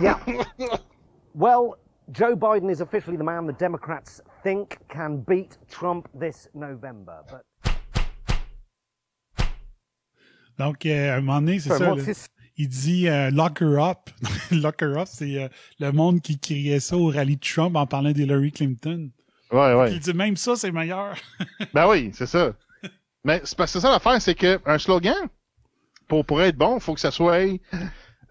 Yeah. 0.01 0.19
well, 1.35 1.79
Joe 2.13 2.37
Biden 2.37 2.71
is 2.71 2.81
officially 2.81 3.17
the 3.17 3.25
man 3.25 3.47
the 3.47 3.53
Democrats 3.55 4.21
think 4.45 4.79
can 4.89 5.25
beat 5.27 5.59
Trump 5.69 6.07
this 6.15 6.49
November. 6.55 7.25
But 7.31 7.43
Donc, 10.59 10.87
euh, 10.87 11.11
à 11.11 11.17
un 11.17 11.21
moment 11.21 11.41
donné, 11.41 11.59
c'est 11.59 11.71
ça. 11.71 11.95
Il 12.57 12.69
dit 12.69 13.09
euh, 13.09 13.31
lock 13.33 13.61
her 13.61 13.79
up. 13.81 14.11
lock 14.53 14.81
her 14.81 14.97
up, 14.99 15.09
c'est 15.11 15.43
euh, 15.43 15.49
le 15.81 15.91
monde 15.91 16.21
qui 16.21 16.39
criait 16.39 16.79
ça 16.79 16.97
au 16.97 17.09
rallye 17.09 17.37
de 17.37 17.41
Trump 17.41 17.75
en 17.75 17.87
parlant 17.87 18.13
d'Hillary 18.13 18.53
Clinton. 18.53 19.11
Ouais, 19.51 19.75
ouais. 19.75 19.93
Il 19.93 19.99
dit 19.99 20.15
même 20.15 20.37
ça, 20.37 20.55
c'est 20.55 20.71
meilleur. 20.71 21.17
Ben 21.75 21.89
oui, 21.89 22.11
c'est 22.15 22.27
ça. 22.27 22.53
Mais 23.25 23.41
c'est 23.45 23.57
parce 23.57 23.73
que 23.73 23.81
ça 23.81 23.91
l'affaire, 23.91 24.21
c'est 24.21 24.35
que 24.35 24.61
un 24.67 24.79
slogan, 24.79 25.29
pour, 26.07 26.25
pour 26.25 26.43
être 26.43 26.57
bon, 26.57 26.79
faut 26.79 26.95
que 26.95 27.01
ça 27.01 27.11
soit 27.11 27.59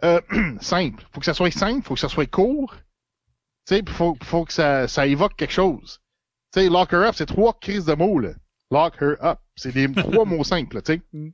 euh, 0.04 0.22
simple. 0.62 1.04
Faut 1.12 1.20
que 1.20 1.26
ça 1.26 1.34
soit 1.34 1.52
simple, 1.52 1.86
faut 1.86 1.96
que 1.96 2.00
ça 2.00 2.10
soit 2.10 2.30
court. 2.30 2.76
Tu 3.68 3.76
sais, 3.76 3.84
faut, 3.88 4.16
faut 4.24 4.46
que 4.46 4.54
ça, 4.54 4.88
ça 4.88 5.08
évoque 5.08 5.36
quelque 5.36 5.54
chose. 5.54 6.03
Tu 6.54 6.60
sais, 6.62 6.70
lock 6.70 6.94
her 6.94 7.02
up, 7.08 7.16
c'est 7.16 7.26
trois 7.26 7.58
crises 7.60 7.86
de 7.86 7.94
mots, 7.96 8.20
là. 8.20 8.32
Lock 8.72 8.96
her 9.02 9.16
up. 9.24 9.40
C'est 9.56 9.74
des 9.74 9.92
trois 9.92 10.26
mots 10.26 10.44
simples, 10.44 10.78
là, 10.78 10.82
tu 10.82 10.94
sais. 10.94 11.02
Mm. 11.14 11.30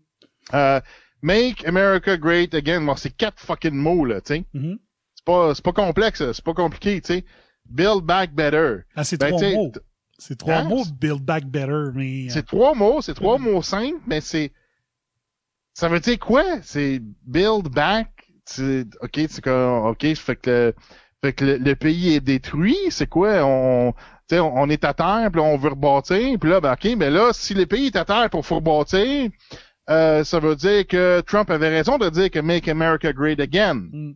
Euh, 0.53 0.81
Make 1.21 1.67
America 1.67 2.15
Great 2.17 2.53
Again, 2.53 2.81
bon, 2.81 2.95
c'est 2.95 3.09
quatre 3.15 3.39
fucking 3.39 3.73
mots, 3.73 4.05
là, 4.05 4.21
tu 4.21 4.35
sais. 4.35 4.45
Mhm. 4.53 4.79
C'est 5.15 5.25
pas, 5.25 5.53
c'est 5.53 5.63
pas 5.63 5.73
complexe, 5.73 6.31
c'est 6.31 6.43
pas 6.43 6.53
compliqué, 6.53 7.01
tu 7.01 7.07
sais. 7.13 7.25
Build 7.69 8.03
back 8.03 8.33
better. 8.33 8.77
Ah, 8.95 9.03
c'est 9.03 9.19
Ben, 9.19 9.29
trois 9.35 9.51
mots. 9.51 9.71
C'est 10.17 10.37
trois 10.37 10.55
Hein? 10.55 10.63
mots, 10.65 10.83
Build 10.99 11.21
Back 11.23 11.45
Better, 11.45 11.91
mais... 11.95 12.25
euh, 12.25 12.29
C'est 12.29 12.45
trois 12.45 12.73
mots, 12.73 13.01
c'est 13.01 13.13
trois 13.13 13.37
mots 13.37 13.61
simples, 13.61 14.01
mais 14.07 14.19
c'est. 14.21 14.51
Ça 15.73 15.87
veut 15.87 15.99
dire 16.01 16.19
quoi? 16.19 16.43
C'est 16.61 16.99
build 17.25 17.69
back. 17.69 18.09
OK, 19.01 19.19
c'est 19.29 19.41
comme. 19.41 19.85
OK, 19.85 20.13
fait 20.15 20.35
que 20.35 20.49
le, 20.49 20.75
fait 21.23 21.33
que 21.33 21.45
le, 21.45 21.57
le 21.57 21.75
pays 21.75 22.15
est 22.15 22.19
détruit. 22.19 22.75
C'est 22.89 23.07
quoi? 23.07 23.45
On, 23.45 23.93
sais, 24.35 24.39
on, 24.39 24.55
on 24.55 24.69
est 24.69 24.83
à 24.83 24.93
terre, 24.93 25.29
puis 25.31 25.41
on 25.41 25.57
veut 25.57 25.69
rebâtir. 25.69 26.37
Puis 26.39 26.49
là, 26.49 26.59
ben 26.61 26.73
OK, 26.73 26.95
mais 26.97 27.09
là, 27.09 27.31
si 27.33 27.53
le 27.53 27.65
pays 27.65 27.87
est 27.87 27.95
à 27.95 28.05
terre 28.05 28.29
pour 28.29 28.45
faut 28.45 28.55
rebâtir, 28.57 29.29
euh, 29.89 30.23
ça 30.23 30.39
veut 30.39 30.55
dire 30.55 30.85
que 30.87 31.21
Trump 31.21 31.49
avait 31.49 31.69
raison 31.69 31.97
de 31.97 32.09
dire 32.09 32.29
que 32.29 32.39
Make 32.39 32.67
America 32.67 33.11
Great 33.11 33.39
Again. 33.39 33.75
Mm. 33.91 34.11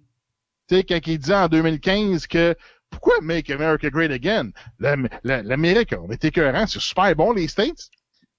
Tu 0.69 0.75
sais, 0.77 0.83
quand 0.83 0.99
il 1.07 1.17
disait 1.19 1.35
en 1.35 1.47
2015 1.47 2.27
que 2.27 2.55
pourquoi 2.89 3.15
Make 3.21 3.49
America 3.49 3.89
Great 3.89 4.11
Again? 4.11 4.51
L'Am- 4.79 5.09
la- 5.23 5.41
L'Amérique, 5.41 5.93
on 5.99 6.09
est 6.11 6.23
écœurant, 6.23 6.67
c'est 6.67 6.79
super 6.79 7.15
bon, 7.15 7.33
les 7.33 7.47
States. 7.47 7.89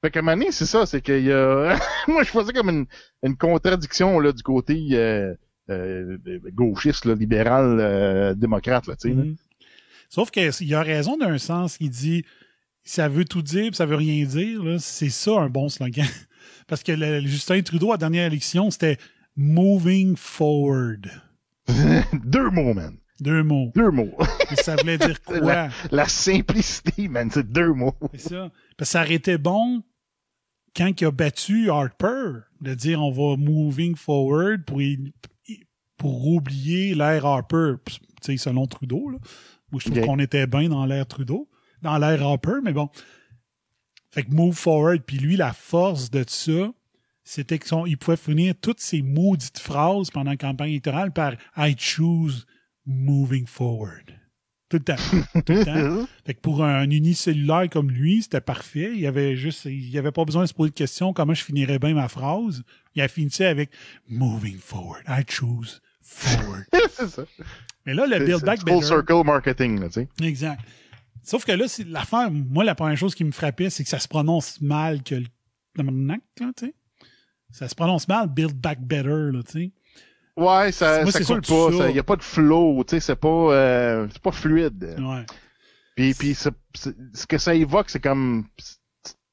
Fait 0.00 0.10
que 0.10 0.20
Mané, 0.20 0.52
c'est 0.52 0.66
ça, 0.66 0.86
c'est 0.86 1.00
qu'il 1.00 1.24
y 1.24 1.32
a. 1.32 1.76
Moi, 2.08 2.22
je 2.22 2.30
faisais 2.30 2.52
comme 2.52 2.68
une, 2.70 2.86
une 3.22 3.36
contradiction 3.36 4.20
là, 4.20 4.32
du 4.32 4.42
côté 4.42 4.78
euh, 4.92 5.34
euh, 5.70 6.18
gauchiste, 6.52 7.04
là, 7.06 7.14
libéral, 7.14 7.78
euh, 7.80 8.34
démocrate, 8.34 8.86
là, 8.86 8.96
tu 8.96 9.08
sais. 9.08 9.14
Mhm. 9.14 9.36
Sauf 10.08 10.30
qu'il 10.30 10.74
a 10.74 10.82
raison 10.82 11.16
d'un 11.16 11.38
sens. 11.38 11.76
Il 11.80 11.90
dit 11.90 12.24
ça 12.82 13.08
veut 13.08 13.24
tout 13.24 13.42
dire 13.42 13.68
puis 13.68 13.76
ça 13.76 13.86
veut 13.86 13.96
rien 13.96 14.24
dire. 14.24 14.62
C'est 14.78 15.10
ça 15.10 15.32
un 15.40 15.48
bon 15.48 15.68
slogan. 15.68 16.06
Parce 16.66 16.82
que 16.82 16.92
le- 16.92 17.20
Justin 17.26 17.62
Trudeau, 17.62 17.90
à 17.90 17.94
la 17.94 17.98
dernière 17.98 18.26
élection, 18.26 18.70
c'était 18.70 18.98
Moving 19.36 20.16
Forward. 20.16 21.10
Deux 22.24 22.50
mots, 22.50 22.74
man. 22.74 22.96
Deux 23.20 23.42
mots. 23.42 23.70
Deux 23.74 23.90
mots. 23.90 24.12
Et 24.50 24.56
ça 24.56 24.76
voulait 24.76 24.98
dire 24.98 25.22
quoi? 25.22 25.40
la, 25.40 25.70
la 25.90 26.08
simplicité, 26.08 27.08
man, 27.08 27.30
c'est 27.32 27.50
deux 27.50 27.72
mots. 27.72 27.94
C'est 28.14 28.28
ça. 28.30 28.50
Parce 28.76 28.90
que 28.90 28.92
ça 28.92 29.02
aurait 29.02 29.14
été 29.14 29.38
bon 29.38 29.82
quand 30.76 31.00
il 31.00 31.04
a 31.06 31.10
battu 31.10 31.70
Harper 31.70 32.40
de 32.60 32.74
dire 32.74 33.00
on 33.00 33.12
va 33.12 33.36
moving 33.36 33.94
forward 33.94 34.64
pour, 34.64 34.80
pour 35.96 36.26
oublier 36.28 36.94
l'ère 36.94 37.24
Harper. 37.24 37.74
Selon 38.22 38.66
Trudeau, 38.66 39.10
là. 39.10 39.18
Je 39.80 39.90
trouve 39.90 40.04
qu'on 40.04 40.18
était 40.18 40.46
bien 40.46 40.68
dans 40.68 40.86
l'ère 40.86 41.06
Trudeau, 41.06 41.48
dans 41.82 41.98
l'ère 41.98 42.22
Harper, 42.22 42.58
mais 42.62 42.72
bon. 42.72 42.88
Fait 44.10 44.22
que 44.22 44.32
move 44.32 44.54
forward. 44.54 45.02
Puis 45.04 45.18
lui, 45.18 45.36
la 45.36 45.52
force 45.52 46.10
de 46.10 46.24
ça, 46.26 46.72
c'était 47.24 47.58
qu'il 47.58 47.98
pouvait 47.98 48.16
finir 48.16 48.54
toutes 48.60 48.80
ces 48.80 49.02
maudites 49.02 49.58
phrases 49.58 50.10
pendant 50.10 50.30
la 50.30 50.36
campagne 50.36 50.70
électorale 50.70 51.12
par 51.12 51.34
I 51.56 51.74
choose 51.76 52.46
moving 52.86 53.46
forward. 53.46 54.12
Tout 54.68 54.78
le 54.78 54.84
temps. 54.84 55.20
Tout 55.44 55.52
le 55.52 55.64
temps. 56.00 56.06
Fait 56.24 56.34
que 56.34 56.40
pour 56.40 56.64
un 56.64 56.88
unicellulaire 56.90 57.68
comme 57.70 57.90
lui, 57.90 58.22
c'était 58.22 58.40
parfait. 58.40 58.92
Il 58.94 59.06
avait 59.06 59.36
juste, 59.36 59.64
il 59.66 59.96
avait 59.98 60.12
pas 60.12 60.24
besoin 60.24 60.42
de 60.42 60.48
se 60.48 60.54
poser 60.54 60.70
de 60.70 60.74
questions 60.74 61.12
comment 61.12 61.34
je 61.34 61.44
finirais 61.44 61.78
bien 61.78 61.94
ma 61.94 62.08
phrase. 62.08 62.62
Il 62.94 63.02
a 63.02 63.08
fini 63.08 63.30
ça 63.30 63.48
avec 63.48 63.70
moving 64.08 64.58
forward. 64.58 65.02
I 65.08 65.22
choose 65.28 65.80
forward. 66.04 66.64
c'est 66.90 67.08
ça. 67.08 67.24
Mais 67.86 67.94
là, 67.94 68.06
le 68.06 68.24
build 68.24 68.44
back 68.44 68.60
Full 68.60 68.66
better. 68.66 68.86
circle 68.86 69.24
marketing, 69.24 69.80
là, 69.80 69.88
tu 69.88 69.94
sais. 69.94 70.08
Exact. 70.22 70.60
Sauf 71.22 71.44
que 71.44 71.52
là, 71.52 71.64
l'affaire. 71.86 72.30
Moi, 72.30 72.64
la 72.64 72.74
première 72.74 72.96
chose 72.96 73.14
qui 73.14 73.24
me 73.24 73.32
frappait, 73.32 73.70
c'est 73.70 73.82
que 73.82 73.88
ça 73.90 73.98
se 73.98 74.08
prononce 74.08 74.60
mal 74.60 75.02
que 75.02 75.14
le 75.14 75.26
là, 75.76 76.16
tu 76.38 76.66
sais. 76.66 76.74
Ça 77.50 77.68
se 77.68 77.74
prononce 77.74 78.08
mal, 78.08 78.28
build 78.28 78.54
back 78.54 78.80
better, 78.80 79.30
là, 79.32 79.42
tu 79.42 79.52
sais. 79.52 79.72
Ouais, 80.36 80.72
ça, 80.72 81.02
Moi, 81.02 81.12
ça 81.12 81.24
coule 81.24 81.42
pas, 81.42 81.88
il 81.90 81.96
y 81.96 81.98
a 81.98 82.02
pas 82.02 82.16
de 82.16 82.22
flow, 82.22 82.82
tu 82.84 82.90
sais, 82.90 83.00
c'est 83.00 83.16
pas, 83.16 83.28
euh, 83.28 84.08
c'est 84.12 84.22
pas 84.22 84.32
fluide. 84.32 84.96
Ouais. 84.98 85.24
Puis, 85.94 86.12
puis 86.14 86.34
ce 86.34 87.26
que 87.26 87.38
ça 87.38 87.54
évoque, 87.54 87.88
c'est 87.88 88.00
comme, 88.00 88.48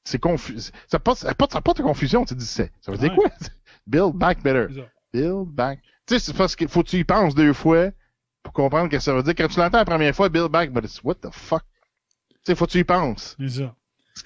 c'est 0.04 0.20
confus, 0.20 0.70
ça 0.86 1.00
porte, 1.00 1.18
ça 1.18 1.34
porte, 1.34 1.52
ça 1.52 1.60
porte 1.60 1.80
à 1.80 1.82
confusion, 1.82 2.24
tu 2.24 2.36
dis, 2.36 2.46
ça 2.46 2.68
veut 2.86 2.98
dire 2.98 3.14
quoi? 3.14 3.30
Build 3.86 4.14
back 4.14 4.42
better. 4.42 4.68
Build 5.12 5.48
back. 5.48 5.80
Tu 6.06 6.14
sais, 6.14 6.18
c'est 6.18 6.36
parce 6.36 6.56
qu'il 6.56 6.68
faut 6.68 6.82
que 6.82 6.88
tu 6.88 6.98
y 6.98 7.04
penses 7.04 7.34
deux 7.34 7.52
fois 7.52 7.90
pour 8.42 8.52
comprendre 8.52 8.86
ce 8.90 8.96
que 8.96 9.02
ça 9.02 9.14
veut 9.14 9.22
dire. 9.22 9.34
Quand 9.36 9.48
tu 9.48 9.58
l'entends 9.58 9.78
la 9.78 9.84
première 9.84 10.14
fois, 10.14 10.28
build 10.28 10.50
back, 10.50 10.72
but 10.72 10.84
it's 10.84 11.02
what 11.04 11.16
the 11.16 11.30
fuck. 11.30 11.62
Tu 12.30 12.36
sais, 12.46 12.54
faut 12.54 12.66
que 12.66 12.72
tu 12.72 12.78
y 12.78 12.84
penses. 12.84 13.36
C'est 13.38 13.60
ça. 13.60 13.74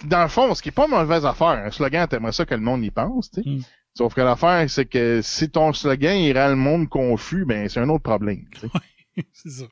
Dans 0.05 0.23
le 0.23 0.29
fond, 0.29 0.55
ce 0.55 0.63
qui 0.63 0.71
est 0.71 0.73
pas 0.73 0.87
une 0.87 0.93
mauvaise 0.93 1.25
affaire, 1.25 1.49
un 1.49 1.71
slogan, 1.71 2.09
t'aimerais 2.09 2.33
ça 2.33 2.45
que 2.45 2.55
le 2.55 2.61
monde 2.61 2.83
y 2.85 2.91
pense, 2.91 3.31
tu 3.31 3.43
sais. 3.43 3.49
Mm. 3.49 3.63
Sauf 3.97 4.15
que 4.15 4.21
l'affaire, 4.21 4.69
c'est 4.69 4.85
que 4.85 5.21
si 5.23 5.49
ton 5.49 5.73
slogan 5.73 6.17
il 6.19 6.37
rend 6.37 6.49
le 6.49 6.57
monde 6.57 6.89
confus, 6.89 7.47
ben 7.47 7.67
c'est 7.69 7.81
un 7.81 7.89
autre 7.89 8.03
problème. 8.03 8.45
c'est 9.33 9.51
ça. 9.51 9.65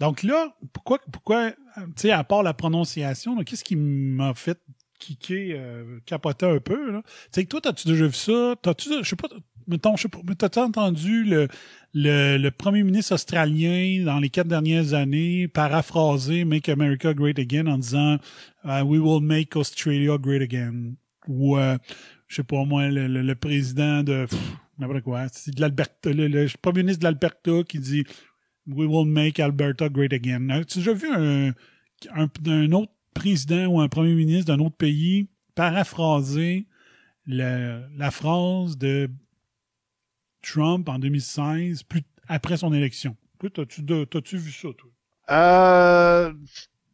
Donc 0.00 0.24
là, 0.24 0.56
pourquoi, 0.72 0.98
pourquoi, 1.12 1.44
euh, 1.46 1.52
tu 1.86 1.92
sais, 1.96 2.10
à 2.10 2.24
part 2.24 2.42
la 2.42 2.54
prononciation, 2.54 3.36
qu'est-ce 3.44 3.62
qui 3.62 3.76
m'a 3.76 4.34
fait 4.34 4.58
kicker, 4.98 5.52
euh, 5.52 6.00
capoter 6.06 6.46
un 6.46 6.58
peu, 6.58 6.90
là? 6.90 7.02
Tu 7.04 7.40
sais, 7.40 7.44
toi, 7.44 7.60
t'as-tu 7.60 7.86
déjà 7.86 8.06
vu 8.06 8.14
ça? 8.14 8.56
T'as-tu, 8.60 8.90
je 9.02 9.08
sais 9.08 9.16
pas, 9.16 9.28
mettons, 9.66 9.96
je 9.96 10.08
t'as-tu 10.34 10.58
entendu 10.58 11.24
le, 11.24 11.48
le, 11.94 12.50
premier 12.50 12.82
ministre 12.82 13.14
australien 13.14 14.04
dans 14.04 14.18
les 14.18 14.30
quatre 14.30 14.48
dernières 14.48 14.94
années 14.94 15.48
paraphraser 15.48 16.44
Make 16.44 16.68
America 16.68 17.14
Great 17.14 17.38
Again 17.38 17.66
en 17.66 17.78
disant 17.78 18.18
euh, 18.66 18.82
We 18.82 19.00
will 19.00 19.22
make 19.22 19.56
Australia 19.56 20.18
great 20.18 20.42
again? 20.42 20.94
Ou, 21.28 21.56
euh, 21.56 21.78
je 22.28 22.36
sais 22.36 22.42
pas 22.42 22.64
moi, 22.64 22.88
le, 22.88 23.06
le- 23.06 23.34
président 23.34 24.02
de, 24.02 24.26
n'importe 24.78 25.02
quoi, 25.02 25.26
de 25.26 26.10
le, 26.10 26.48
premier 26.60 26.82
ministre 26.82 27.00
de 27.00 27.04
l'Alberta 27.04 27.62
qui 27.68 27.78
dit 27.78 28.04
We 28.66 28.88
will 28.88 29.06
make 29.06 29.38
Alberta 29.40 29.88
great 29.88 30.12
again. 30.12 30.48
As-tu 30.50 30.78
déjà 30.78 30.92
vu 30.92 31.08
un, 31.12 31.52
un, 32.14 32.28
un 32.46 32.72
autre 32.72 32.92
président 33.14 33.66
ou 33.66 33.80
un 33.80 33.88
premier 33.88 34.14
ministre 34.14 34.54
d'un 34.54 34.62
autre 34.64 34.76
pays 34.76 35.28
paraphraser 35.54 36.66
la 37.26 38.10
phrase 38.10 38.76
de 38.76 39.08
Trump 40.44 40.88
en 40.88 40.98
2016, 40.98 41.82
plus, 41.84 42.02
après 42.28 42.56
son 42.56 42.72
élection? 42.72 43.16
T'as-tu 43.52 44.36
vu 44.36 44.52
ça, 44.52 44.68
toi? 44.76 44.90
Euh, 45.30 46.32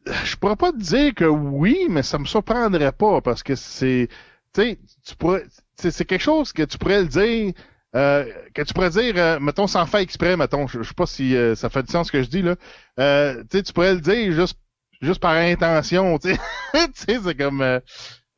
je 0.05 0.35
pourrais 0.35 0.55
pas 0.55 0.71
te 0.71 0.77
dire 0.77 1.13
que 1.13 1.25
oui, 1.25 1.87
mais 1.89 2.03
ça 2.03 2.17
me 2.17 2.25
surprendrait 2.25 2.91
pas 2.91 3.21
parce 3.21 3.43
que 3.43 3.55
c'est, 3.55 4.09
tu 4.53 4.61
sais, 4.61 4.79
pourrais, 5.17 5.45
c'est 5.75 6.05
quelque 6.05 6.21
chose 6.21 6.53
que 6.53 6.63
tu 6.63 6.77
pourrais 6.77 7.01
le 7.01 7.07
dire, 7.07 7.53
euh, 7.95 8.25
que 8.53 8.61
tu 8.61 8.73
pourrais 8.73 8.89
dire, 8.89 9.13
euh, 9.17 9.39
mettons 9.39 9.67
sans 9.67 9.85
faire 9.85 9.99
exprès, 9.99 10.37
mettons, 10.37 10.67
je, 10.67 10.81
sais 10.81 10.93
pas 10.93 11.05
si 11.05 11.35
euh, 11.35 11.55
ça 11.55 11.69
fait 11.69 11.83
du 11.83 11.91
sens 11.91 12.07
ce 12.07 12.11
que 12.11 12.23
je 12.23 12.29
dis 12.29 12.41
là, 12.41 12.55
euh, 12.99 13.43
tu 13.49 13.57
sais, 13.57 13.63
tu 13.63 13.73
pourrais 13.73 13.95
le 13.95 14.01
dire 14.01 14.31
juste, 14.31 14.57
juste 15.01 15.19
par 15.19 15.35
intention, 15.35 16.17
tu 16.19 16.29
sais, 16.29 16.39
tu 16.73 16.91
sais, 16.93 17.19
c'est 17.23 17.35
comme, 17.35 17.61
euh, 17.61 17.79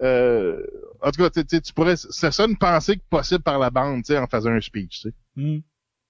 euh, 0.02 0.66
en 1.04 1.12
tout 1.12 1.22
cas, 1.22 1.30
tu 1.30 1.44
sais, 1.48 1.62
tu 1.62 1.74
pourrais, 1.74 1.96
c'est 1.98 2.32
ça 2.32 2.46
une 2.46 2.58
pensée 2.58 2.98
possible 3.10 3.42
par 3.44 3.60
la 3.60 3.70
bande, 3.70 4.04
tu 4.04 4.14
sais, 4.14 4.18
en 4.18 4.28
faisant 4.28 4.52
un 4.52 4.62
speech, 4.62 5.02
tu 5.02 5.10
sais, 5.10 5.16
Hmm. 5.36 5.60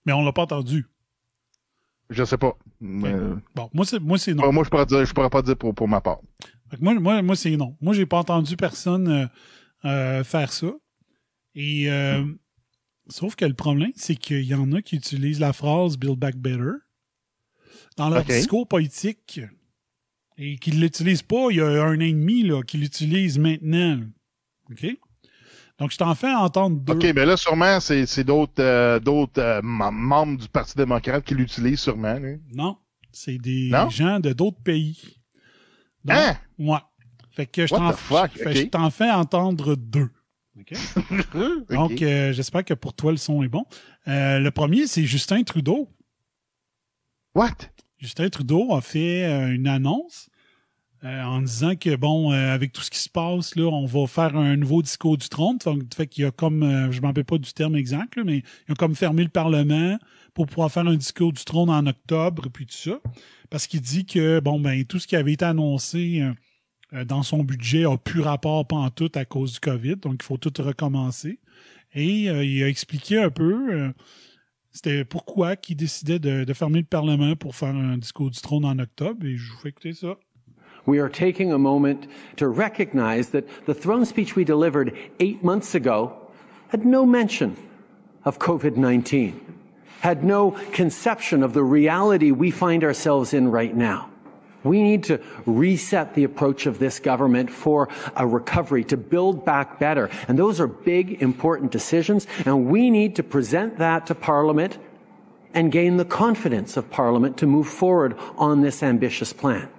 Mais 0.05 0.11
on 0.13 0.21
l'a 0.23 0.33
pas 0.33 0.43
entendu. 0.43 0.85
je 2.09 2.23
sais 2.25 2.37
pas. 2.37 2.57
Mais, 2.81 3.11
euh, 3.13 3.35
Bon, 3.55 3.69
moi, 3.73 3.85
c'est, 3.85 3.99
moi, 3.99 4.17
c'est 4.17 4.33
non. 4.33 4.51
moi, 4.51 4.63
je 4.63 4.69
pourrais 4.69 4.85
dire, 4.85 5.05
je 5.05 5.13
pourrais 5.13 5.29
pas 5.29 5.41
dire 5.41 5.55
pour, 5.57 5.73
pour 5.73 5.87
ma 5.87 6.01
part. 6.01 6.19
Moi, 6.79 6.93
moi, 6.95 7.21
moi 7.21 7.35
c'est 7.35 7.55
non. 7.55 7.77
Moi, 7.81 7.93
j'ai 7.93 8.05
pas 8.05 8.17
entendu 8.17 8.55
personne 8.57 9.07
euh, 9.07 9.25
euh, 9.85 10.23
faire 10.23 10.51
ça. 10.51 10.71
Et 11.55 11.89
euh, 11.91 12.25
sauf 13.09 13.35
que 13.35 13.45
le 13.45 13.53
problème, 13.53 13.91
c'est 13.95 14.15
qu'il 14.15 14.43
y 14.43 14.55
en 14.55 14.71
a 14.73 14.81
qui 14.81 14.95
utilisent 14.97 15.39
la 15.39 15.53
phrase 15.53 15.97
Build 15.97 16.17
Back 16.17 16.35
Better 16.35 16.71
dans 17.95 18.09
leur 18.09 18.23
discours 18.25 18.67
politique 18.67 19.39
et 20.37 20.57
qui 20.57 20.71
ne 20.71 20.81
l'utilisent 20.81 21.21
pas 21.21 21.47
il 21.51 21.57
y 21.57 21.61
a 21.61 21.67
un 21.67 21.95
an 21.95 21.99
et 21.99 22.11
demi, 22.11 22.41
là, 22.43 22.63
qui 22.63 22.77
l'utilisent 22.77 23.37
maintenant. 23.37 24.01
OK? 24.73 24.97
Donc, 25.79 25.91
je 25.91 25.97
t'en 25.97 26.13
fais 26.13 26.31
entendre 26.31 26.77
deux. 26.79 26.93
OK, 26.93 27.03
mais 27.15 27.25
là, 27.25 27.35
sûrement, 27.35 27.79
c'est, 27.79 28.23
d'autres, 28.23 28.53
euh, 28.61 28.99
d'autres 28.99 29.41
euh, 29.41 29.61
mem- 29.61 29.91
membres 29.91 30.37
du 30.39 30.47
Parti 30.47 30.75
démocrate 30.77 31.23
qui 31.25 31.33
l'utilisent 31.33 31.79
sûrement. 31.81 32.13
là. 32.19 32.35
Non, 32.53 32.77
c'est 33.11 33.37
des 33.39 33.69
Non? 33.71 33.89
gens 33.89 34.19
de 34.19 34.33
d'autres 34.33 34.61
pays. 34.61 34.99
Donc, 36.05 36.17
Hein? 36.17 36.37
Ouais. 36.59 36.77
Fait 37.31 37.47
que 37.47 37.65
je 37.65 37.73
t'en, 38.69 38.89
fais 38.91 39.09
entendre 39.09 39.75
deux. 39.75 40.09
Donc, 41.69 42.01
euh, 42.03 42.31
j'espère 42.31 42.63
que 42.63 42.75
pour 42.75 42.93
toi, 42.93 43.09
le 43.11 43.17
son 43.17 43.41
est 43.41 43.47
bon. 43.47 43.65
Le 44.05 44.49
premier, 44.49 44.85
c'est 44.85 45.05
Justin 45.05 45.41
Trudeau. 45.43 45.89
What? 47.33 47.49
Justin 47.97 48.29
Trudeau 48.29 48.73
a 48.75 48.81
fait 48.81 49.23
une 49.55 49.67
annonce 49.67 50.29
euh, 51.03 51.23
en 51.23 51.41
disant 51.41 51.75
que, 51.75 51.95
bon, 51.95 52.31
euh, 52.31 52.53
avec 52.53 52.71
tout 52.71 52.81
ce 52.81 52.89
qui 52.89 52.99
se 52.99 53.09
passe, 53.09 53.55
là, 53.55 53.65
on 53.65 53.85
va 53.85 54.07
faire 54.07 54.35
un 54.35 54.55
nouveau 54.55 54.81
discours 54.81 55.17
du 55.17 55.27
trône. 55.27 55.57
Fait, 55.61 55.71
fait 55.93 56.07
qu'il 56.07 56.23
y 56.23 56.27
a 56.27 56.31
comme, 56.31 56.63
euh, 56.63 56.91
je 56.91 57.01
m'en 57.01 57.07
rappelle 57.07 57.25
pas 57.25 57.37
du 57.37 57.51
terme 57.53 57.75
exact, 57.75 58.15
là, 58.15 58.23
mais 58.23 58.43
il 58.67 58.71
a 58.71 58.75
comme 58.75 58.95
fermé 58.95 59.23
le 59.23 59.29
Parlement 59.29 59.97
pour 60.33 60.47
pouvoir 60.47 60.71
faire 60.71 60.87
un 60.87 60.95
discours 60.95 61.33
du 61.33 61.43
trône 61.43 61.69
en 61.69 61.85
octobre, 61.85 62.49
puis 62.49 62.65
tout 62.65 62.73
ça. 62.73 62.99
Parce 63.49 63.67
qu'il 63.67 63.81
dit 63.81 64.05
que, 64.05 64.39
bon, 64.39 64.59
ben, 64.59 64.83
tout 64.85 64.99
ce 64.99 65.07
qui 65.07 65.15
avait 65.15 65.33
été 65.33 65.45
annoncé 65.45 66.21
euh, 66.21 66.33
euh, 66.93 67.05
dans 67.05 67.23
son 67.23 67.43
budget 67.43 67.85
a 67.85 67.97
plus 67.97 68.21
rapport 68.21 68.65
tout 68.95 69.11
à 69.15 69.25
cause 69.25 69.53
du 69.53 69.59
COVID, 69.59 69.97
donc 69.97 70.15
il 70.21 70.23
faut 70.23 70.37
tout 70.37 70.53
recommencer. 70.61 71.39
Et 71.93 72.29
euh, 72.29 72.43
il 72.43 72.63
a 72.63 72.67
expliqué 72.67 73.19
un 73.19 73.29
peu 73.29 73.93
c'était 74.71 75.05
pourquoi 75.05 75.55
qu'il 75.55 75.75
décidait 75.75 76.17
de, 76.17 76.45
de 76.45 76.53
fermer 76.53 76.79
le 76.79 76.85
Parlement 76.85 77.35
pour 77.35 77.55
faire 77.55 77.75
un 77.75 77.97
discours 77.97 78.31
du 78.31 78.41
trône 78.41 78.65
en 78.65 78.79
octobre, 78.79 79.23
et 79.25 79.37
je 79.37 79.51
vous 79.51 79.59
fais 79.59 79.69
écouter 79.69 79.93
ça. 79.93 80.17
We 80.85 80.99
are 80.99 81.09
taking 81.09 81.51
a 81.51 81.57
moment 81.57 82.07
to 82.37 82.47
recognize 82.47 83.29
that 83.29 83.47
the 83.65 83.73
throne 83.73 84.05
speech 84.05 84.35
we 84.35 84.43
delivered 84.43 84.97
eight 85.19 85.43
months 85.43 85.75
ago 85.75 86.17
had 86.69 86.85
no 86.85 87.05
mention 87.05 87.55
of 88.25 88.39
COVID-19, 88.39 89.39
had 90.01 90.23
no 90.23 90.51
conception 90.71 91.43
of 91.43 91.53
the 91.53 91.63
reality 91.63 92.31
we 92.31 92.51
find 92.51 92.83
ourselves 92.83 93.33
in 93.33 93.49
right 93.49 93.75
now. 93.75 94.09
We 94.63 94.81
need 94.81 95.03
to 95.05 95.21
reset 95.45 96.15
the 96.15 96.23
approach 96.23 96.65
of 96.65 96.79
this 96.79 96.99
government 96.99 97.49
for 97.49 97.89
a 98.15 98.25
recovery, 98.25 98.85
to 98.85 98.97
build 98.97 99.43
back 99.43 99.77
better. 99.77 100.09
And 100.27 100.39
those 100.39 100.59
are 100.61 100.67
big, 100.67 101.21
important 101.21 101.71
decisions. 101.71 102.27
And 102.45 102.67
we 102.67 102.89
need 102.89 103.17
to 103.17 103.23
present 103.23 103.77
that 103.79 104.07
to 104.07 104.15
Parliament 104.15 104.77
and 105.53 105.71
gain 105.71 105.97
the 105.97 106.05
confidence 106.05 106.77
of 106.77 106.89
Parliament 106.89 107.37
to 107.37 107.45
move 107.45 107.67
forward 107.67 108.17
on 108.37 108.61
this 108.61 108.81
ambitious 108.81 109.33
plan. 109.33 109.69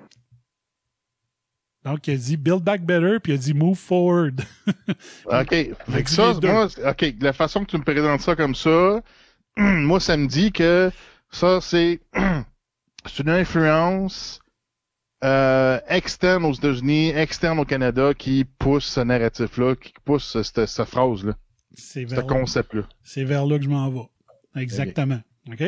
Donc, 1.84 2.06
il 2.06 2.14
a 2.14 2.16
dit 2.16 2.36
Build 2.36 2.62
Back 2.62 2.82
Better, 2.82 3.18
puis 3.22 3.32
il 3.32 3.34
a 3.34 3.38
dit 3.38 3.52
Move 3.54 3.76
Forward. 3.76 4.40
OK. 5.26 5.48
Que 5.48 6.10
ça, 6.10 6.32
moi, 6.42 6.68
OK, 6.86 7.14
la 7.20 7.32
façon 7.32 7.64
que 7.64 7.70
tu 7.70 7.76
me 7.76 7.82
présentes 7.82 8.20
ça 8.22 8.34
comme 8.34 8.54
ça, 8.54 9.02
moi, 9.56 10.00
ça 10.00 10.16
me 10.16 10.26
dit 10.26 10.50
que 10.50 10.90
ça, 11.30 11.60
c'est, 11.60 12.00
c'est 13.06 13.22
une 13.22 13.28
influence 13.30 14.40
euh, 15.24 15.78
externe 15.88 16.44
aux 16.44 16.52
États-Unis, 16.54 17.10
externe 17.10 17.58
au 17.58 17.64
Canada 17.64 18.14
qui 18.14 18.44
pousse 18.44 18.86
ce 18.86 19.00
narratif-là, 19.00 19.74
qui 19.76 19.92
pousse 20.04 20.38
cette, 20.42 20.66
cette 20.66 20.88
phrase-là, 20.88 21.34
C'est 21.74 22.08
ce 22.08 22.14
vers, 22.14 22.26
concept-là. 22.26 22.82
c'est 23.02 23.24
vers 23.24 23.44
là 23.46 23.58
que 23.58 23.64
je 23.64 23.70
m'en 23.70 23.90
vais. 23.90 24.08
Exactement. 24.56 25.20
OK? 25.50 25.62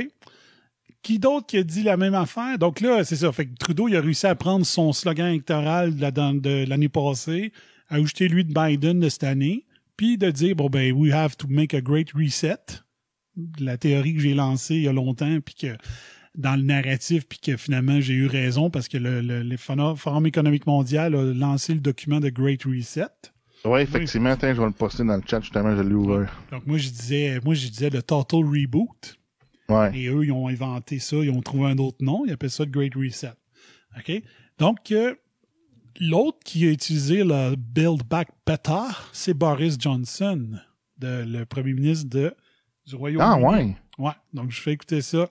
Qui 1.06 1.20
d'autre 1.20 1.46
qui 1.46 1.58
a 1.58 1.62
dit 1.62 1.84
la 1.84 1.96
même 1.96 2.14
affaire? 2.14 2.58
Donc 2.58 2.80
là, 2.80 3.04
c'est 3.04 3.14
ça. 3.14 3.30
Fait 3.30 3.46
que 3.46 3.54
Trudeau, 3.56 3.86
il 3.86 3.94
a 3.94 4.00
réussi 4.00 4.26
à 4.26 4.34
prendre 4.34 4.66
son 4.66 4.92
slogan 4.92 5.28
électoral 5.28 5.94
de 5.94 6.00
la- 6.00 6.10
de 6.10 6.64
l'année 6.68 6.88
passée, 6.88 7.52
à 7.88 7.94
ajouter 7.94 8.26
lui 8.26 8.44
de 8.44 8.52
Biden 8.52 8.98
de 8.98 9.08
cette 9.08 9.22
année, 9.22 9.66
puis 9.96 10.18
de 10.18 10.28
dire, 10.32 10.56
bon, 10.56 10.68
ben, 10.68 10.90
we 10.92 11.12
have 11.12 11.36
to 11.36 11.46
make 11.48 11.74
a 11.74 11.80
great 11.80 12.10
reset. 12.12 12.56
La 13.60 13.76
théorie 13.76 14.14
que 14.14 14.20
j'ai 14.20 14.34
lancée 14.34 14.74
il 14.74 14.82
y 14.82 14.88
a 14.88 14.92
longtemps, 14.92 15.38
puis 15.44 15.54
que 15.54 15.76
dans 16.34 16.56
le 16.56 16.62
narratif, 16.64 17.28
puis 17.28 17.38
que 17.38 17.56
finalement 17.56 18.00
j'ai 18.00 18.14
eu 18.14 18.26
raison 18.26 18.68
parce 18.68 18.88
que 18.88 18.98
le, 18.98 19.20
le, 19.20 19.44
le 19.44 19.56
Forum 19.56 20.26
économique 20.26 20.66
mondial 20.66 21.14
a 21.14 21.22
lancé 21.22 21.72
le 21.74 21.80
document 21.80 22.18
de 22.18 22.30
Great 22.30 22.64
Reset. 22.64 23.06
Ouais, 23.64 23.84
effectivement, 23.84 24.30
attends, 24.30 24.52
je 24.52 24.60
vais 24.60 24.66
le 24.66 24.72
poster 24.72 25.04
dans 25.04 25.16
le 25.16 25.22
chat, 25.24 25.40
justement, 25.40 25.76
je 25.76 25.82
l'ai 25.82 25.94
ouvert. 25.94 26.42
Donc 26.50 26.66
moi 26.66 26.78
je 26.78 26.88
disais, 26.88 27.38
moi 27.44 27.54
je 27.54 27.68
disais 27.68 27.90
le 27.90 28.02
Total 28.02 28.40
Reboot. 28.44 29.16
Ouais. 29.68 29.96
Et 29.98 30.06
eux, 30.08 30.24
ils 30.24 30.32
ont 30.32 30.48
inventé 30.48 30.98
ça, 30.98 31.16
ils 31.16 31.30
ont 31.30 31.42
trouvé 31.42 31.70
un 31.70 31.78
autre 31.78 31.98
nom, 32.00 32.24
ils 32.26 32.32
appellent 32.32 32.50
ça 32.50 32.64
le 32.64 32.70
Great 32.70 32.94
Reset. 32.94 33.32
OK? 33.98 34.22
Donc, 34.58 34.92
euh, 34.92 35.14
l'autre 36.00 36.38
qui 36.44 36.66
a 36.66 36.70
utilisé 36.70 37.24
le 37.24 37.56
Build 37.56 38.02
Back 38.08 38.28
Better, 38.46 38.92
c'est 39.12 39.34
Boris 39.34 39.76
Johnson, 39.78 40.58
de, 40.98 41.24
le 41.26 41.44
premier 41.44 41.72
ministre 41.72 42.08
de, 42.08 42.34
du 42.86 42.94
Royaume-Uni. 42.94 43.28
Ah, 43.28 43.38
ouais. 43.38 43.76
Ouais, 43.98 44.12
donc 44.34 44.50
je 44.50 44.60
fais 44.60 44.72
écouter 44.72 45.00
ça. 45.00 45.28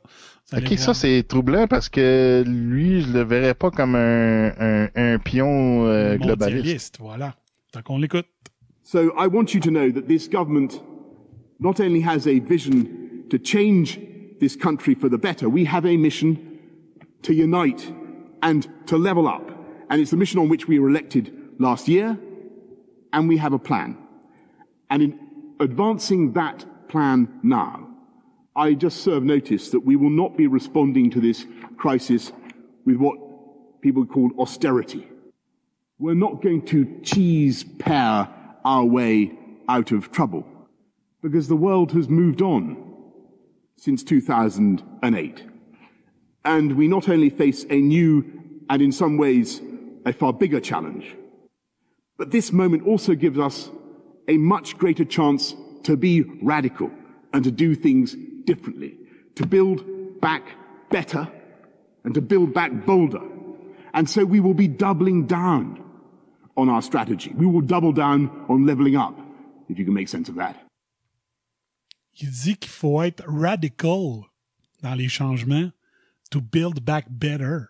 Allez 0.51 0.65
Ok, 0.65 0.79
ça 0.79 0.95
c'est 0.95 1.23
troublant 1.27 1.67
parce 1.67 1.87
que 1.87 2.43
lui, 2.47 3.01
je 3.01 3.13
le 3.13 3.21
verrais 3.21 3.53
pas 3.53 3.69
comme 3.69 3.93
un, 3.93 4.47
un, 4.59 4.89
un 4.95 5.19
pion 5.19 5.85
euh, 5.85 6.17
globaliste. 6.17 6.97
Voilà. 6.99 7.35
Donc 7.73 7.89
on 7.89 7.99
l'écoute. 7.99 8.25
So 8.81 9.13
I 9.19 9.27
want 9.27 9.53
you 9.53 9.59
to 9.59 9.69
know 9.69 9.91
that 9.91 10.07
this 10.07 10.27
government 10.27 10.81
not 11.59 11.79
only 11.79 12.01
has 12.01 12.27
a 12.27 12.39
vision 12.39 12.85
to 13.29 13.37
change 13.37 13.99
this 14.39 14.55
country 14.55 14.95
for 14.95 15.09
the 15.09 15.17
better, 15.17 15.49
we 15.49 15.65
have 15.65 15.85
a 15.85 15.97
mission 15.97 16.59
to 17.23 17.33
unite 17.33 17.91
and 18.41 18.67
to 18.87 18.97
level 18.97 19.27
up. 19.27 19.49
And 19.89 20.01
it's 20.01 20.11
the 20.11 20.17
mission 20.17 20.39
on 20.39 20.49
which 20.49 20.67
we 20.67 20.79
were 20.79 20.89
elected 20.89 21.33
last 21.59 21.87
year, 21.87 22.17
and 23.13 23.27
we 23.27 23.37
have 23.37 23.53
a 23.53 23.59
plan. 23.59 23.97
And 24.89 25.01
in 25.01 25.19
advancing 25.59 26.33
that 26.33 26.65
plan 26.87 27.39
now, 27.43 27.87
I 28.55 28.73
just 28.73 29.03
serve 29.03 29.23
notice 29.23 29.69
that 29.71 29.81
we 29.81 29.95
will 29.95 30.09
not 30.09 30.37
be 30.37 30.47
responding 30.47 31.09
to 31.11 31.19
this 31.19 31.45
crisis 31.77 32.31
with 32.85 32.97
what 32.97 33.81
people 33.81 34.05
call 34.05 34.31
austerity. 34.39 35.07
We're 35.99 36.13
not 36.13 36.41
going 36.41 36.65
to 36.67 36.99
cheese 37.03 37.63
pair 37.79 38.29
our 38.63 38.85
way 38.85 39.37
out 39.67 39.91
of 39.91 40.11
trouble 40.11 40.45
because 41.21 41.47
the 41.47 41.55
world 41.55 41.91
has 41.93 42.07
moved 42.07 42.41
on 42.41 42.84
since 43.77 44.03
2008. 44.03 45.43
And 46.43 46.75
we 46.77 46.87
not 46.87 47.09
only 47.09 47.29
face 47.29 47.65
a 47.69 47.75
new 47.75 48.23
and 48.69 48.81
in 48.81 48.91
some 48.91 49.17
ways 49.17 49.61
a 50.05 50.13
far 50.13 50.33
bigger 50.33 50.59
challenge, 50.59 51.15
but 52.17 52.31
this 52.31 52.51
moment 52.51 52.87
also 52.87 53.15
gives 53.15 53.37
us 53.39 53.69
a 54.27 54.37
much 54.37 54.77
greater 54.77 55.05
chance 55.05 55.55
to 55.83 55.97
be 55.97 56.21
radical 56.41 56.91
and 57.33 57.43
to 57.43 57.51
do 57.51 57.75
things 57.75 58.15
differently, 58.45 58.97
to 59.35 59.45
build 59.45 59.83
back 60.21 60.43
better 60.89 61.27
and 62.03 62.13
to 62.13 62.21
build 62.21 62.53
back 62.53 62.85
bolder. 62.85 63.21
And 63.93 64.09
so 64.09 64.23
we 64.25 64.39
will 64.39 64.53
be 64.53 64.67
doubling 64.67 65.25
down 65.25 65.83
on 66.57 66.69
our 66.69 66.81
strategy. 66.81 67.33
We 67.35 67.45
will 67.45 67.61
double 67.61 67.91
down 67.91 68.45
on 68.49 68.65
leveling 68.65 68.95
up, 68.95 69.17
if 69.69 69.77
you 69.77 69.85
can 69.85 69.93
make 69.93 70.07
sense 70.07 70.29
of 70.29 70.35
that. 70.35 70.64
Il 72.19 72.29
dit 72.29 72.57
qu'il 72.57 72.71
faut 72.71 73.01
être 73.03 73.23
radical 73.27 74.21
dans 74.81 74.95
les 74.95 75.09
changements 75.09 75.69
to 76.31 76.41
build 76.41 76.79
back 76.79 77.05
better. 77.09 77.65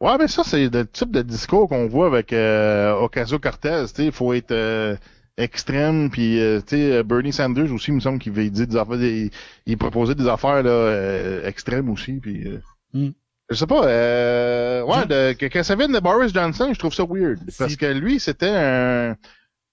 Ouais, 0.00 0.16
mais 0.18 0.28
ça, 0.28 0.44
c'est 0.44 0.68
le 0.68 0.86
type 0.86 1.10
de 1.10 1.22
discours 1.22 1.68
qu'on 1.68 1.86
voit 1.86 2.06
avec 2.06 2.32
euh, 2.32 2.92
Ocasio-Cortez. 2.94 3.86
Il 3.98 4.12
faut 4.12 4.32
être 4.34 4.50
euh, 4.50 4.96
extrême, 5.38 6.10
puis 6.10 6.40
euh, 6.40 6.60
tu 6.60 6.76
sais, 6.76 7.02
Bernie 7.02 7.32
Sanders 7.32 7.72
aussi, 7.72 7.90
il 7.90 7.94
me 7.94 8.00
semble 8.00 8.18
qu'il 8.18 8.32
dit 8.32 8.66
des 8.66 8.76
affaires, 8.76 9.00
il 9.00 9.78
proposait 9.78 10.14
des 10.14 10.28
affaires 10.28 10.62
là, 10.62 10.70
euh, 10.70 11.46
extrêmes 11.46 11.88
aussi, 11.88 12.14
puis... 12.14 12.46
Euh, 12.46 12.60
Mm. 12.94 13.10
Je 13.50 13.56
sais 13.56 13.66
pas, 13.66 13.86
euh, 13.86 14.82
ouais, 14.84 15.04
de, 15.06 15.32
que, 15.34 15.46
que 15.46 15.62
ça 15.62 15.76
vienne 15.76 15.92
de 15.92 16.00
Boris 16.00 16.32
Johnson, 16.32 16.70
je 16.72 16.78
trouve 16.78 16.94
ça 16.94 17.04
weird. 17.04 17.40
Parce 17.58 17.76
que 17.76 17.86
lui, 17.86 18.18
c'était 18.18 18.48
un, 18.48 19.16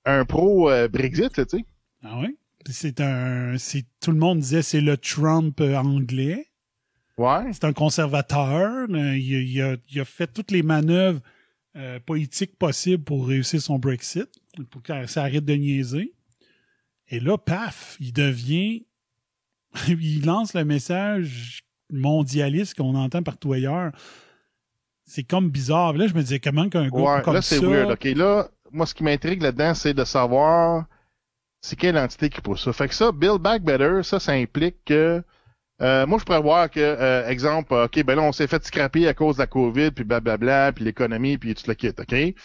un 0.03 0.25
pro-Brexit, 0.25 1.31
tu 1.31 1.43
sais. 1.47 1.65
Ah 2.03 2.19
oui? 2.19 2.37
C'est 2.69 3.01
un. 3.01 3.57
c'est- 3.57 3.85
Tout 4.01 4.11
le 4.11 4.17
monde 4.17 4.39
disait 4.39 4.61
c'est 4.61 4.81
le 4.81 4.97
Trump 4.97 5.59
euh, 5.61 5.75
anglais. 5.75 6.47
Ouais. 7.17 7.51
C'est 7.53 7.65
un 7.65 7.73
conservateur. 7.73 8.87
Il, 8.89 8.95
a- 8.95 9.15
il 9.15 9.61
a, 9.61 9.75
il 9.89 9.99
a 9.99 10.05
fait 10.05 10.27
toutes 10.27 10.51
les 10.51 10.63
manœuvres 10.63 11.19
euh, 11.75 11.99
politiques 11.99 12.57
possibles 12.57 13.03
pour 13.03 13.27
réussir 13.27 13.61
son 13.61 13.79
Brexit, 13.79 14.27
pour 14.69 14.81
que 14.83 15.05
ça 15.07 15.23
arrête 15.23 15.45
de 15.45 15.53
niaiser. 15.53 16.13
Et 17.09 17.19
là, 17.19 17.37
paf, 17.37 17.97
il 17.99 18.13
devient. 18.13 18.85
il 19.87 20.25
lance 20.25 20.53
le 20.53 20.65
message 20.65 21.63
mondialiste 21.91 22.75
qu'on 22.75 22.95
entend 22.95 23.23
partout 23.23 23.53
ailleurs. 23.53 23.91
C'est 25.05 25.23
comme 25.23 25.49
bizarre. 25.49 25.93
Là, 25.93 26.07
je 26.07 26.13
me 26.13 26.21
disais, 26.21 26.39
comment 26.39 26.69
qu'un 26.69 26.87
gars 26.89 26.97
Ouais, 27.17 27.21
comme 27.21 27.33
là, 27.33 27.41
c'est 27.41 27.59
weird. 27.59 27.91
OK, 27.91 28.03
là, 28.15 28.49
moi, 28.71 28.85
ce 28.85 28.93
qui 28.93 29.03
m'intrigue 29.03 29.41
là-dedans, 29.41 29.73
c'est 29.73 29.93
de 29.93 30.03
savoir 30.05 30.85
c'est 31.61 31.77
quelle 31.77 31.97
entité 31.97 32.29
qui 32.29 32.41
pousse 32.41 32.63
ça? 32.63 32.73
Fait 32.73 32.87
que 32.87 32.95
ça, 32.95 33.11
Build 33.11 33.39
Back 33.39 33.63
Better, 33.63 34.01
ça, 34.03 34.19
ça 34.19 34.33
implique 34.33 34.83
que 34.85 35.23
euh, 35.81 36.05
moi, 36.05 36.19
je 36.19 36.25
pourrais 36.25 36.41
voir 36.41 36.69
que, 36.69 36.79
euh, 36.79 37.27
exemple, 37.27 37.73
OK, 37.73 38.03
ben 38.03 38.15
là, 38.15 38.21
on 38.21 38.31
s'est 38.31 38.45
fait 38.45 38.63
scraper 38.63 39.07
à 39.07 39.15
cause 39.15 39.37
de 39.37 39.41
la 39.41 39.47
COVID, 39.47 39.91
puis 39.91 40.03
blablabla, 40.03 40.73
puis 40.73 40.83
l'économie, 40.83 41.39
puis 41.39 41.55
tout 41.55 41.63
le 41.67 41.73
kit, 41.73 41.89
OK? 41.89 42.07
Fait 42.07 42.35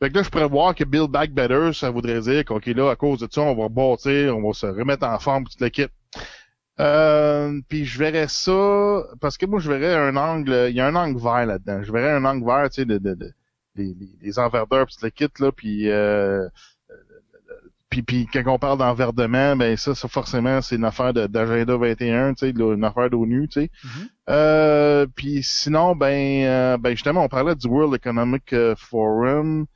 que 0.00 0.14
là, 0.14 0.22
je 0.22 0.28
pourrais 0.30 0.48
voir 0.48 0.76
que 0.76 0.84
Build 0.84 1.10
Back 1.10 1.32
Better, 1.32 1.72
ça 1.72 1.90
voudrait 1.90 2.20
dire 2.20 2.44
qu'OK, 2.44 2.66
là, 2.66 2.90
à 2.90 2.96
cause 2.96 3.18
de 3.18 3.28
ça, 3.28 3.40
on 3.40 3.56
va 3.56 3.68
bâtir, 3.68 4.36
on 4.36 4.46
va 4.46 4.52
se 4.52 4.66
remettre 4.66 5.06
en 5.06 5.18
forme, 5.18 5.44
tout 5.44 5.56
le 5.58 5.70
kit. 5.70 5.86
Euh, 6.80 7.60
puis 7.68 7.84
je 7.84 7.98
verrais 7.98 8.28
ça, 8.28 9.02
parce 9.20 9.38
que 9.38 9.46
moi, 9.46 9.58
je 9.58 9.72
verrais 9.72 9.94
un 9.96 10.16
angle, 10.16 10.66
il 10.70 10.76
y 10.76 10.80
a 10.80 10.86
un 10.86 10.94
angle 10.94 11.20
vert 11.20 11.46
là-dedans. 11.46 11.82
Je 11.82 11.92
verrais 11.92 12.12
un 12.12 12.24
angle 12.24 12.46
vert, 12.46 12.70
tu 12.70 12.82
sais, 12.82 12.84
de, 12.84 12.98
de, 12.98 13.14
de 13.14 13.34
les 13.76 14.38
enverdeurs 14.38 14.86
puis 14.86 14.94
tout 14.94 15.04
le 15.04 15.10
kit 15.10 15.28
là 15.40 15.50
puis 15.50 15.90
euh, 15.90 16.46
puis 17.90 18.02
puis 18.02 18.26
quand 18.32 18.42
on 18.46 18.58
parle 18.58 18.78
d'enverdement 18.78 19.56
ben 19.56 19.76
ça, 19.76 19.94
ça 19.94 20.08
forcément 20.08 20.60
c'est 20.62 20.76
une 20.76 20.84
affaire 20.84 21.12
d'agenda 21.14 21.76
21 21.76 22.34
tu 22.34 22.46
sais 22.46 22.50
une 22.50 22.84
affaire 22.84 23.10
d'ONU 23.10 23.48
tu 23.48 23.62
sais 23.62 23.70
Mhm. 23.84 24.08
euh, 24.30 25.06
puis 25.14 25.42
sinon 25.42 25.94
ben 25.94 26.44
euh, 26.46 26.76
ben 26.78 26.90
justement 26.90 27.24
on 27.24 27.28
parlait 27.28 27.54
du 27.54 27.66
World 27.68 27.94
Economic 27.94 28.52
euh, 28.52 28.74
Forum 28.76 29.66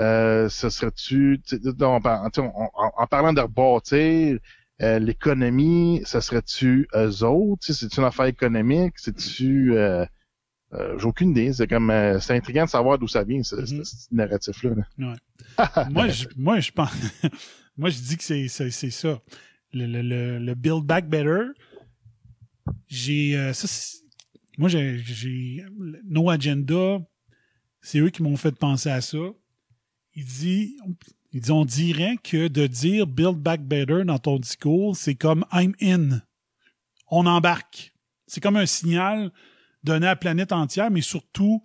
euh, 0.00 0.48
ce 0.48 0.70
serait-tu 0.70 1.40
tu 1.46 1.56
sais, 1.58 1.84
en, 1.84 2.70
en- 2.74 3.06
parlant 3.06 3.32
de 3.32 3.40
rebâtir 3.42 4.38
euh, 4.82 4.98
l'économie, 4.98 6.02
ça 6.04 6.20
serait-tu 6.20 6.88
eux 6.96 7.24
autres? 7.24 7.60
Tu 7.66 7.72
sais, 7.72 7.80
C'est-tu 7.80 8.00
une 8.00 8.06
affaire 8.06 8.24
économique? 8.26 8.94
C'est-tu... 8.96 9.76
Euh, 10.74 10.98
J'ai 10.98 11.04
aucune 11.06 11.30
idée. 11.32 11.52
C'est 11.52 11.66
comme 11.66 11.90
euh, 11.90 12.18
c'est 12.20 12.34
intriguant 12.36 12.64
de 12.64 12.70
savoir 12.70 12.98
d'où 12.98 13.08
ça 13.08 13.24
vient, 13.24 13.42
ce, 13.42 13.56
Mhm. 13.56 13.84
ce 13.84 14.06
narratif-là. 14.10 14.70
là. 14.98 15.16
moi, 15.90 16.08
je, 16.08 16.26
moi, 16.36 16.60
je 16.60 16.70
pense. 16.70 16.90
moi, 17.76 17.90
je 17.90 17.98
dis 17.98 18.16
que 18.16 18.24
c'est, 18.24 18.48
ça. 18.90 19.20
Le, 19.74 19.86
le, 19.86 20.02
le, 20.02 20.38
le 20.38 20.54
Build 20.54 20.84
Back 20.84 21.08
Better, 21.08 21.42
j'ai. 22.88 23.36
euh, 23.36 23.52
moi, 24.58 24.68
j'ai. 24.68 25.64
No 26.04 26.30
Agenda, 26.30 26.98
c'est 27.80 27.98
eux 27.98 28.10
qui 28.10 28.22
m'ont 28.22 28.36
fait 28.36 28.52
penser 28.56 28.90
à 28.90 29.00
ça. 29.00 29.18
Il 30.14 30.24
dit. 30.24 30.76
Il 31.34 31.40
dit, 31.40 31.50
on 31.50 31.64
dirait 31.64 32.18
que 32.22 32.46
de 32.48 32.66
dire 32.66 33.06
Build 33.06 33.36
Back 33.38 33.62
Better 33.62 34.04
dans 34.04 34.18
ton 34.18 34.38
discours, 34.38 34.94
c'est 34.96 35.14
comme 35.14 35.46
I'm 35.52 35.74
in. 35.80 36.20
On 37.10 37.24
embarque. 37.26 37.94
C'est 38.26 38.40
comme 38.42 38.56
un 38.56 38.66
signal 38.66 39.32
donné 39.84 40.06
à 40.06 40.10
la 40.10 40.16
planète 40.16 40.52
entière, 40.52 40.90
mais 40.90 41.00
surtout 41.00 41.62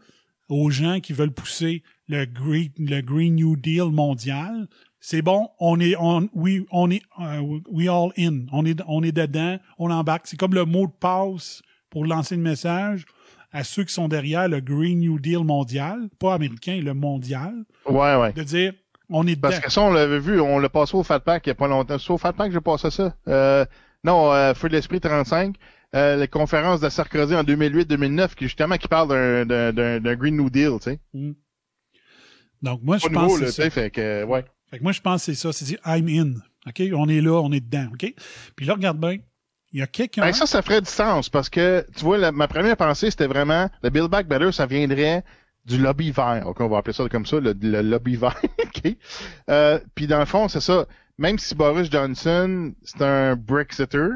aux 0.49 0.69
gens 0.69 0.99
qui 0.99 1.13
veulent 1.13 1.33
pousser 1.33 1.83
le 2.07 2.25
Green, 2.25 2.69
le 2.77 3.01
Green 3.01 3.35
New 3.35 3.55
Deal 3.57 3.85
mondial. 3.91 4.67
C'est 4.99 5.21
bon, 5.21 5.49
on 5.59 5.79
est, 5.79 5.95
on, 5.99 6.27
oui, 6.33 6.65
on 6.71 6.89
est, 6.89 7.01
euh, 7.21 7.59
we 7.69 7.87
all 7.87 8.11
in. 8.17 8.45
On 8.51 8.65
est, 8.65 8.79
on 8.87 9.03
est 9.03 9.11
dedans, 9.11 9.57
on 9.77 9.91
embarque. 9.91 10.27
C'est 10.27 10.37
comme 10.37 10.53
le 10.53 10.65
mot 10.65 10.87
de 10.87 10.91
passe 10.99 11.61
pour 11.89 12.05
lancer 12.05 12.35
le 12.35 12.41
message 12.41 13.05
à 13.51 13.63
ceux 13.63 13.83
qui 13.83 13.93
sont 13.93 14.07
derrière 14.07 14.47
le 14.49 14.59
Green 14.59 14.99
New 14.99 15.19
Deal 15.19 15.43
mondial, 15.43 16.09
pas 16.19 16.33
américain, 16.33 16.79
le 16.83 16.93
mondial, 16.93 17.53
Ouais, 17.85 18.15
ouais. 18.15 18.33
de 18.33 18.43
dire, 18.43 18.73
on 19.09 19.25
est 19.25 19.35
dedans. 19.35 19.49
Parce 19.49 19.59
que 19.59 19.71
ça, 19.71 19.81
on 19.81 19.91
l'avait 19.91 20.19
vu, 20.19 20.39
on 20.41 20.59
l'a 20.59 20.69
passé 20.69 20.95
au 20.97 21.03
Fat 21.03 21.19
Pack 21.21 21.45
il 21.45 21.49
y 21.49 21.51
a 21.51 21.55
pas 21.55 21.67
longtemps. 21.67 21.97
C'est 21.97 22.11
au 22.11 22.17
Fat 22.17 22.33
Pack 22.33 22.47
que 22.49 22.53
j'ai 22.53 22.61
passé 22.61 22.89
ça. 22.91 23.15
Euh, 23.27 23.65
non, 24.03 24.31
euh, 24.33 24.53
Feu 24.53 24.67
de 24.67 24.73
l'Esprit 24.73 24.99
35, 24.99 25.55
euh, 25.97 26.15
la 26.15 26.27
conférence 26.27 26.79
de 26.79 26.89
Sarkozy 26.89 27.35
en 27.35 27.43
2008-2009, 27.43 28.35
qui 28.35 28.45
justement 28.45 28.77
qui 28.77 28.87
parle 28.87 29.09
d'un- 29.45 30.15
Green 30.15 30.37
New 30.37 30.49
Deal, 30.49 30.73
tu 30.81 30.91
sais. 30.91 30.99
Donc, 32.61 32.81
moi, 32.83 32.97
je 32.97 33.07
pense 33.07 33.39
que 33.39 33.45
c'est 33.45 33.45
tu 33.45 33.51
ça. 33.51 33.63
sais, 33.63 33.69
fait 33.69 33.89
que, 33.91 34.23
ouais. 34.23 34.45
Fait 34.69 34.79
que 34.79 34.83
moi, 34.83 34.91
je 34.91 35.01
pense 35.01 35.21
que 35.25 35.33
c'est 35.33 35.39
ça. 35.39 35.53
C'est 35.53 35.65
dire, 35.65 35.79
I'm 35.85 36.07
in. 36.07 36.33
OK? 36.67 36.81
On 36.93 37.07
est 37.07 37.21
là, 37.21 37.39
on 37.41 37.51
est 37.51 37.59
dedans. 37.61 37.87
OK? 37.93 38.13
Puis 38.55 38.65
là, 38.65 38.73
regarde 38.73 38.99
bien. 38.99 39.17
Il 39.71 39.79
y 39.79 39.81
a 39.81 39.87
quelqu'un. 39.87 40.21
Ben, 40.21 40.33
ça, 40.33 40.45
ça 40.45 40.61
ferait 40.61 40.81
du 40.81 40.89
sens 40.89 41.29
parce 41.29 41.49
que, 41.49 41.85
tu 41.95 42.03
vois, 42.03 42.17
la- 42.17 42.31
ma 42.31 42.47
première 42.47 42.77
pensée, 42.77 43.11
c'était 43.11 43.27
vraiment, 43.27 43.69
le 43.83 43.89
Build 43.89 44.09
Back 44.09 44.27
Better, 44.27 44.51
ça 44.51 44.65
viendrait 44.65 45.23
du 45.65 45.77
lobby 45.77 46.11
vert. 46.11 46.43
OK, 46.45 46.61
on 46.61 46.67
va 46.69 46.77
appeler 46.77 46.93
ça 46.93 47.07
comme 47.09 47.25
ça, 47.25 47.39
le, 47.39 47.53
le 47.61 47.81
lobby 47.81 48.15
vert. 48.15 48.39
OK? 48.63 48.95
Euh, 49.49 49.79
puis 49.93 50.07
dans 50.07 50.19
le 50.19 50.25
fond, 50.25 50.47
c'est 50.47 50.61
ça. 50.61 50.87
Même 51.17 51.37
si 51.37 51.53
Boris 51.55 51.91
Johnson, 51.91 52.73
c'est 52.83 53.01
un 53.01 53.35
Brexiter, 53.35 54.07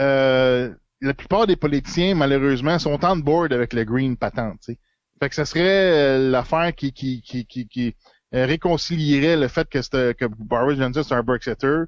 euh, 0.00 0.74
la 1.02 1.14
plupart 1.14 1.46
des 1.46 1.56
politiciens, 1.56 2.14
malheureusement, 2.14 2.78
sont 2.78 2.98
on 3.04 3.16
board 3.16 3.52
avec 3.52 3.72
le 3.72 3.84
Green 3.84 4.16
Patent, 4.16 4.52
tu 4.64 4.72
sais. 4.72 4.78
Fait 5.20 5.28
que 5.28 5.34
ça 5.34 5.44
serait 5.44 5.92
euh, 6.18 6.30
l'affaire 6.30 6.74
qui, 6.74 6.92
qui, 6.92 7.22
qui, 7.22 7.44
qui, 7.46 7.68
qui 7.68 7.94
euh, 8.34 8.46
réconcilierait 8.46 9.36
le 9.36 9.48
fait 9.48 9.68
que, 9.68 9.82
c'était- 9.82 10.14
que 10.14 10.24
Boris 10.24 10.78
Johnson, 10.78 11.02
c'est 11.02 11.14
un 11.14 11.22
Brexiter, 11.22 11.82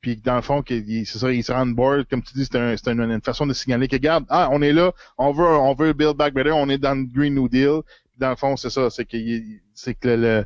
puis 0.00 0.16
dans 0.16 0.36
le 0.36 0.42
fond, 0.42 0.62
qu'il- 0.62 0.88
il- 0.88 1.06
c'est 1.06 1.18
ça, 1.18 1.30
il 1.32 1.44
se 1.44 1.52
rend 1.52 1.66
board, 1.66 2.06
comme 2.08 2.22
tu 2.22 2.32
dis, 2.34 2.46
c'est 2.46 2.56
un, 2.56 2.74
une, 2.92 3.10
une 3.12 3.20
façon 3.20 3.46
de 3.46 3.52
signaler 3.52 3.86
que, 3.88 3.96
regarde, 3.96 4.24
ah, 4.28 4.48
on 4.52 4.62
est 4.62 4.72
là, 4.72 4.92
on 5.18 5.32
veut, 5.32 5.44
on 5.46 5.74
veut 5.74 5.92
Build 5.92 6.16
Back 6.16 6.32
Better, 6.34 6.52
on 6.52 6.68
est 6.68 6.78
dans 6.78 6.94
le 6.98 7.04
Green 7.12 7.34
New 7.34 7.48
Deal. 7.48 7.80
Dans 8.16 8.30
le 8.30 8.36
fond, 8.36 8.56
c'est 8.56 8.70
ça, 8.70 8.90
c'est 8.90 9.04
qu'il 9.04 9.60
c'est 9.80 9.94
que 9.94 10.08
le, 10.08 10.44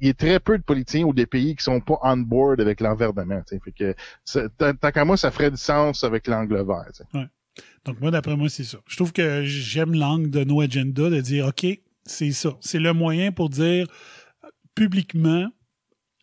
il 0.00 0.06
y 0.08 0.10
a 0.10 0.14
très 0.14 0.38
peu 0.38 0.58
de 0.58 0.62
politiciens 0.62 1.04
ou 1.04 1.14
des 1.14 1.26
pays 1.26 1.56
qui 1.56 1.64
sont 1.64 1.80
pas 1.80 1.98
on 2.02 2.18
board 2.18 2.60
avec 2.60 2.80
l'environnement. 2.80 3.42
Fait 3.48 3.72
que, 3.72 3.94
tant 4.58 4.90
qu'à 4.90 5.04
moi, 5.04 5.16
ça 5.16 5.30
ferait 5.30 5.50
du 5.50 5.56
sens 5.56 6.04
avec 6.04 6.26
l'angle 6.26 6.56
vert. 6.56 6.90
Donc, 7.84 8.00
moi, 8.00 8.10
d'après 8.10 8.36
moi, 8.36 8.48
c'est 8.48 8.64
ça. 8.64 8.78
Je 8.86 8.96
trouve 8.96 9.12
que 9.12 9.44
j'aime 9.44 9.94
l'angle 9.94 10.30
de 10.30 10.44
No 10.44 10.60
Agenda 10.60 11.08
de 11.08 11.20
dire, 11.20 11.46
OK, 11.46 11.66
c'est 12.04 12.32
ça. 12.32 12.56
C'est 12.60 12.78
le 12.78 12.92
moyen 12.92 13.32
pour 13.32 13.48
dire 13.48 13.86
publiquement 14.74 15.48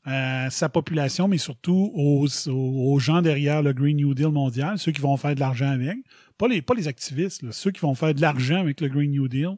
à 0.04 0.50
sa 0.50 0.70
population, 0.70 1.28
mais 1.28 1.38
surtout 1.38 1.92
aux, 1.96 2.28
aux 2.50 3.00
gens 3.00 3.22
derrière 3.22 3.62
le 3.62 3.74
Green 3.74 3.98
New 3.98 4.14
Deal 4.14 4.30
mondial, 4.30 4.78
ceux 4.78 4.92
qui 4.92 5.02
vont 5.02 5.16
faire 5.18 5.36
de 5.36 5.40
l'argent 5.40 5.70
avec, 5.70 5.98
pas 6.38 6.48
les, 6.48 6.62
pas 6.62 6.74
les 6.74 6.88
activistes, 6.88 7.50
ceux 7.52 7.72
qui 7.72 7.82
vont 7.82 7.94
faire 7.94 8.14
de 8.14 8.22
l'argent 8.22 8.60
avec 8.60 8.82
le 8.82 8.90
Green 8.90 9.12
New 9.12 9.28
Deal, 9.28 9.58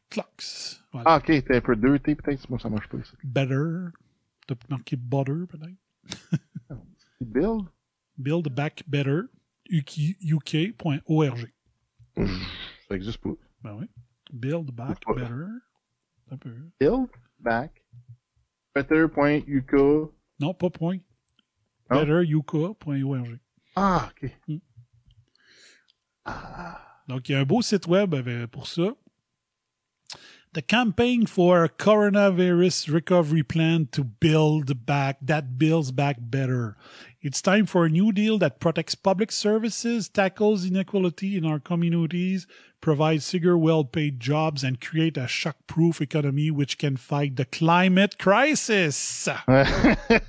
Clocks. 0.09 0.79
Voilà. 0.91 1.11
Ah, 1.11 1.17
ok, 1.17 1.25
t'es 1.25 1.55
un 1.55 1.61
peu 1.61 1.75
deux 1.75 1.99
T, 1.99 2.15
peut-être. 2.15 2.49
Moi, 2.49 2.59
ça 2.59 2.69
marche 2.69 2.87
pas, 2.89 2.97
ça. 3.03 3.13
Better. 3.23 3.89
T'as 4.47 4.55
marqué 4.69 4.95
butter, 4.95 5.45
peut-être? 5.47 5.77
Build? 7.21 7.65
Buildbackbetter. 8.17 9.21
UK.org. 9.71 11.51
Ça 12.17 12.95
existe 12.95 13.19
pas. 13.19 13.29
Ben 13.61 13.73
oui. 13.73 13.89
Build 14.31 14.71
Back 14.71 14.99
Better. 15.07 15.47
Un 16.31 16.37
peu. 16.37 16.51
Build 16.79 17.09
back. 17.39 17.83
Better.uk. 18.75 20.11
Non, 20.39 20.53
pas 20.53 20.69
point. 20.69 20.99
Ah. 21.89 21.95
BetterUK.org. 21.95 23.39
Ah, 23.75 24.11
ok. 24.11 24.31
Donc, 27.07 27.27
il 27.27 27.31
y 27.31 27.35
a 27.35 27.39
un 27.39 27.43
beau 27.43 27.61
site 27.61 27.87
web 27.87 28.15
pour 28.51 28.67
ça. 28.67 28.95
The 30.53 30.61
campaign 30.63 31.27
for 31.27 31.63
a 31.63 31.69
coronavirus 31.69 32.91
recovery 32.91 33.43
plan 33.43 33.85
to 33.91 34.03
build 34.03 34.85
back, 34.85 35.17
that 35.21 35.57
builds 35.59 35.91
back 35.91 36.17
better. 36.19 36.75
It's 37.21 37.41
time 37.41 37.65
for 37.65 37.83
a 37.83 37.89
new 37.89 38.13
deal 38.13 38.37
that 38.37 38.61
protects 38.61 38.95
public 38.95 39.29
services, 39.33 40.07
tackles 40.07 40.63
inequality 40.63 41.35
in 41.35 41.43
our 41.45 41.59
communities, 41.59 42.47
provides 42.79 43.25
secure, 43.25 43.57
well-paid 43.57 44.21
jobs, 44.21 44.63
and 44.63 44.79
create 44.79 45.17
a 45.17 45.27
shock-proof 45.27 45.99
economy 45.99 46.49
which 46.49 46.77
can 46.77 46.95
fight 46.95 47.35
the 47.35 47.43
climate 47.43 48.17
crisis. 48.17 49.27
ouais, 49.49 49.65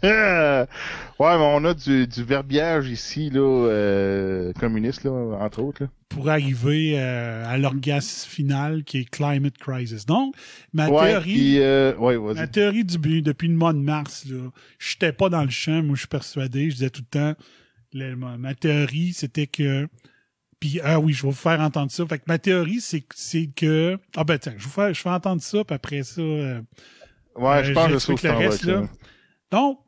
mais 0.03 0.67
on 1.21 1.65
a 1.65 1.75
du, 1.75 2.09
du 2.09 2.25
verbiage 2.25 2.89
ici, 2.89 3.31
là, 3.31 3.69
euh, 3.69 4.53
communiste, 4.55 5.05
là, 5.05 5.13
entre 5.13 5.63
autres. 5.63 5.85
Là. 5.85 5.91
pour 6.11 6.29
arriver 6.29 6.95
euh, 6.97 7.45
à 7.47 7.57
l'orgasme 7.57 8.29
final 8.29 8.83
qui 8.85 8.99
est 8.99 9.05
climate 9.09 9.57
crisis. 9.57 10.05
Donc, 10.05 10.35
ma 10.73 10.91
ouais, 10.91 11.13
théorie, 11.13 11.33
puis, 11.33 11.61
euh, 11.61 11.95
ouais, 11.97 12.19
ma 12.35 12.49
théorie 12.49 12.85
du 12.85 13.23
depuis 13.23 13.49
le 13.49 13.55
mois 13.55 13.73
de 13.73 13.79
mars, 13.79 14.27
là, 14.29 14.51
j'étais 14.79 15.13
pas 15.13 15.29
dans 15.29 15.45
le 15.45 15.51
champ, 15.51 15.83
moi 15.85 15.95
je 15.95 16.01
suis 16.01 16.09
persuadé, 16.09 16.71
je 16.71 16.77
disais 16.81 16.91
tout 16.91 17.03
le 17.03 17.19
temps, 17.19 17.35
le- 17.93 18.15
ma, 18.17 18.37
ma 18.37 18.55
théorie 18.55 19.13
c'était 19.13 19.47
que, 19.47 19.89
puis 20.59 20.81
ah 20.83 21.01
oui, 21.01 21.13
je 21.13 21.23
vais 21.23 21.29
vous 21.31 21.35
faire 21.35 21.61
entendre 21.61 21.91
ça. 21.91 22.07
Fait 22.07 22.19
que 22.19 22.25
ma 22.27 22.39
théorie 22.39 22.81
c'est 22.81 23.01
que- 23.01 23.15
c'est 23.17 23.47
que, 23.55 23.99
ah 24.17 24.25
ben 24.25 24.39
tiens, 24.39 24.55
je 24.59 24.65
vous 24.65 24.71
fais, 24.71 24.93
je 24.95 25.01
fais 25.01 25.09
entendre 25.11 25.43
ça, 25.43 25.65
puis 25.65 25.75
après 25.75 26.03
ça. 26.03 26.21
euh, 26.21 26.61
Ouais, 27.37 27.65
je 27.65 27.71
euh, 27.71 27.75
pense 27.75 28.05
que 28.07 28.27
le 28.27 28.33
reste, 28.35 28.65
là. 28.65 28.87
donc, 29.51 29.79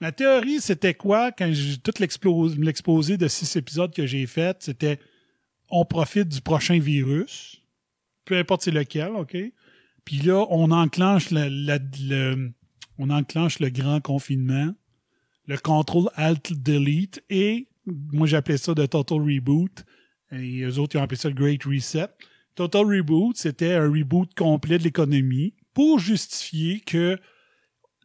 ma 0.00 0.10
théorie, 0.12 0.60
c'était 0.60 0.94
quoi? 0.94 1.30
Quand 1.30 1.48
j'ai 1.52 1.76
tout 1.78 1.92
l'exposé 1.98 3.16
de 3.16 3.28
six 3.28 3.54
épisodes 3.56 3.94
que 3.94 4.06
j'ai 4.06 4.26
fait? 4.26 4.56
C'était 4.60 4.98
on 5.70 5.84
profite 5.84 6.28
du 6.28 6.40
prochain 6.40 6.78
virus, 6.78 7.62
peu 8.24 8.36
importe 8.38 8.62
c'est 8.62 8.70
lequel, 8.70 9.12
OK? 9.12 9.36
Puis 10.04 10.16
là, 10.18 10.44
on 10.50 10.70
enclenche 10.70 11.30
la- 11.30 11.48
le- 11.48 12.52
on 12.98 13.10
enclenche 13.10 13.58
le 13.60 13.70
grand 13.70 14.00
confinement, 14.00 14.74
le 15.46 15.56
contrôle 15.58 16.08
Alt 16.14 16.52
Delete 16.52 17.22
et 17.30 17.68
moi 17.86 18.26
j'appelais 18.26 18.56
ça 18.56 18.74
de 18.74 18.86
Total 18.86 19.18
Reboot 19.18 19.84
et 20.32 20.62
eux 20.62 20.78
autres 20.78 20.96
ils 20.96 20.98
ont 20.98 21.02
appelé 21.02 21.18
ça 21.18 21.28
le 21.28 21.34
Great 21.34 21.64
Reset. 21.64 22.08
Total 22.54 22.86
Reboot, 22.86 23.36
c'était 23.36 23.74
un 23.74 23.90
reboot 23.90 24.32
complet 24.34 24.78
de 24.78 24.84
l'économie 24.84 25.54
pour 25.74 25.98
justifier 25.98 26.80
que 26.80 27.18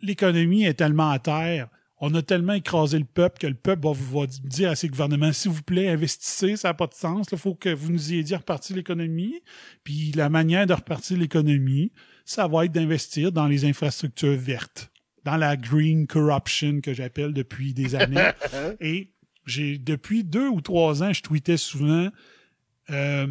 l'économie 0.01 0.63
est 0.63 0.73
tellement 0.73 1.11
à 1.11 1.19
terre, 1.19 1.69
on 2.01 2.13
a 2.15 2.21
tellement 2.21 2.53
écrasé 2.53 2.97
le 2.97 3.05
peuple 3.05 3.39
que 3.39 3.47
le 3.47 3.55
peuple 3.55 3.85
va, 3.85 3.91
va 3.93 4.25
dire 4.27 4.71
à 4.71 4.75
ses 4.75 4.87
gouvernements, 4.87 5.33
s'il 5.33 5.51
vous 5.51 5.61
plaît, 5.61 5.89
investissez, 5.89 6.55
ça 6.55 6.69
n'a 6.69 6.73
pas 6.73 6.87
de 6.87 6.93
sens, 6.93 7.27
il 7.31 7.37
faut 7.37 7.55
que 7.55 7.69
vous 7.69 7.91
nous 7.91 8.13
aidiez 8.13 8.35
à 8.35 8.39
repartir 8.39 8.75
l'économie. 8.75 9.41
Puis 9.83 10.11
la 10.13 10.29
manière 10.29 10.65
de 10.65 10.73
repartir 10.73 11.17
l'économie, 11.17 11.91
ça 12.23 12.47
va 12.47 12.65
être 12.65 12.71
d'investir 12.71 13.31
dans 13.31 13.47
les 13.47 13.65
infrastructures 13.65 14.37
vertes, 14.37 14.91
dans 15.30 15.38
la 15.38 15.57
green 15.57 16.07
corruption 16.07 16.82
que 16.82 16.93
j'appelle 16.93 17.34
depuis 17.34 17.73
des 17.73 17.95
années. 17.95 18.30
Et 18.80 19.11
j'ai 19.45 19.77
depuis 19.77 20.23
deux 20.23 20.47
ou 20.47 20.61
trois 20.61 21.03
ans, 21.03 21.13
je 21.13 21.21
tweetais 21.21 21.57
souvent 21.57 22.09
euh, 22.89 23.27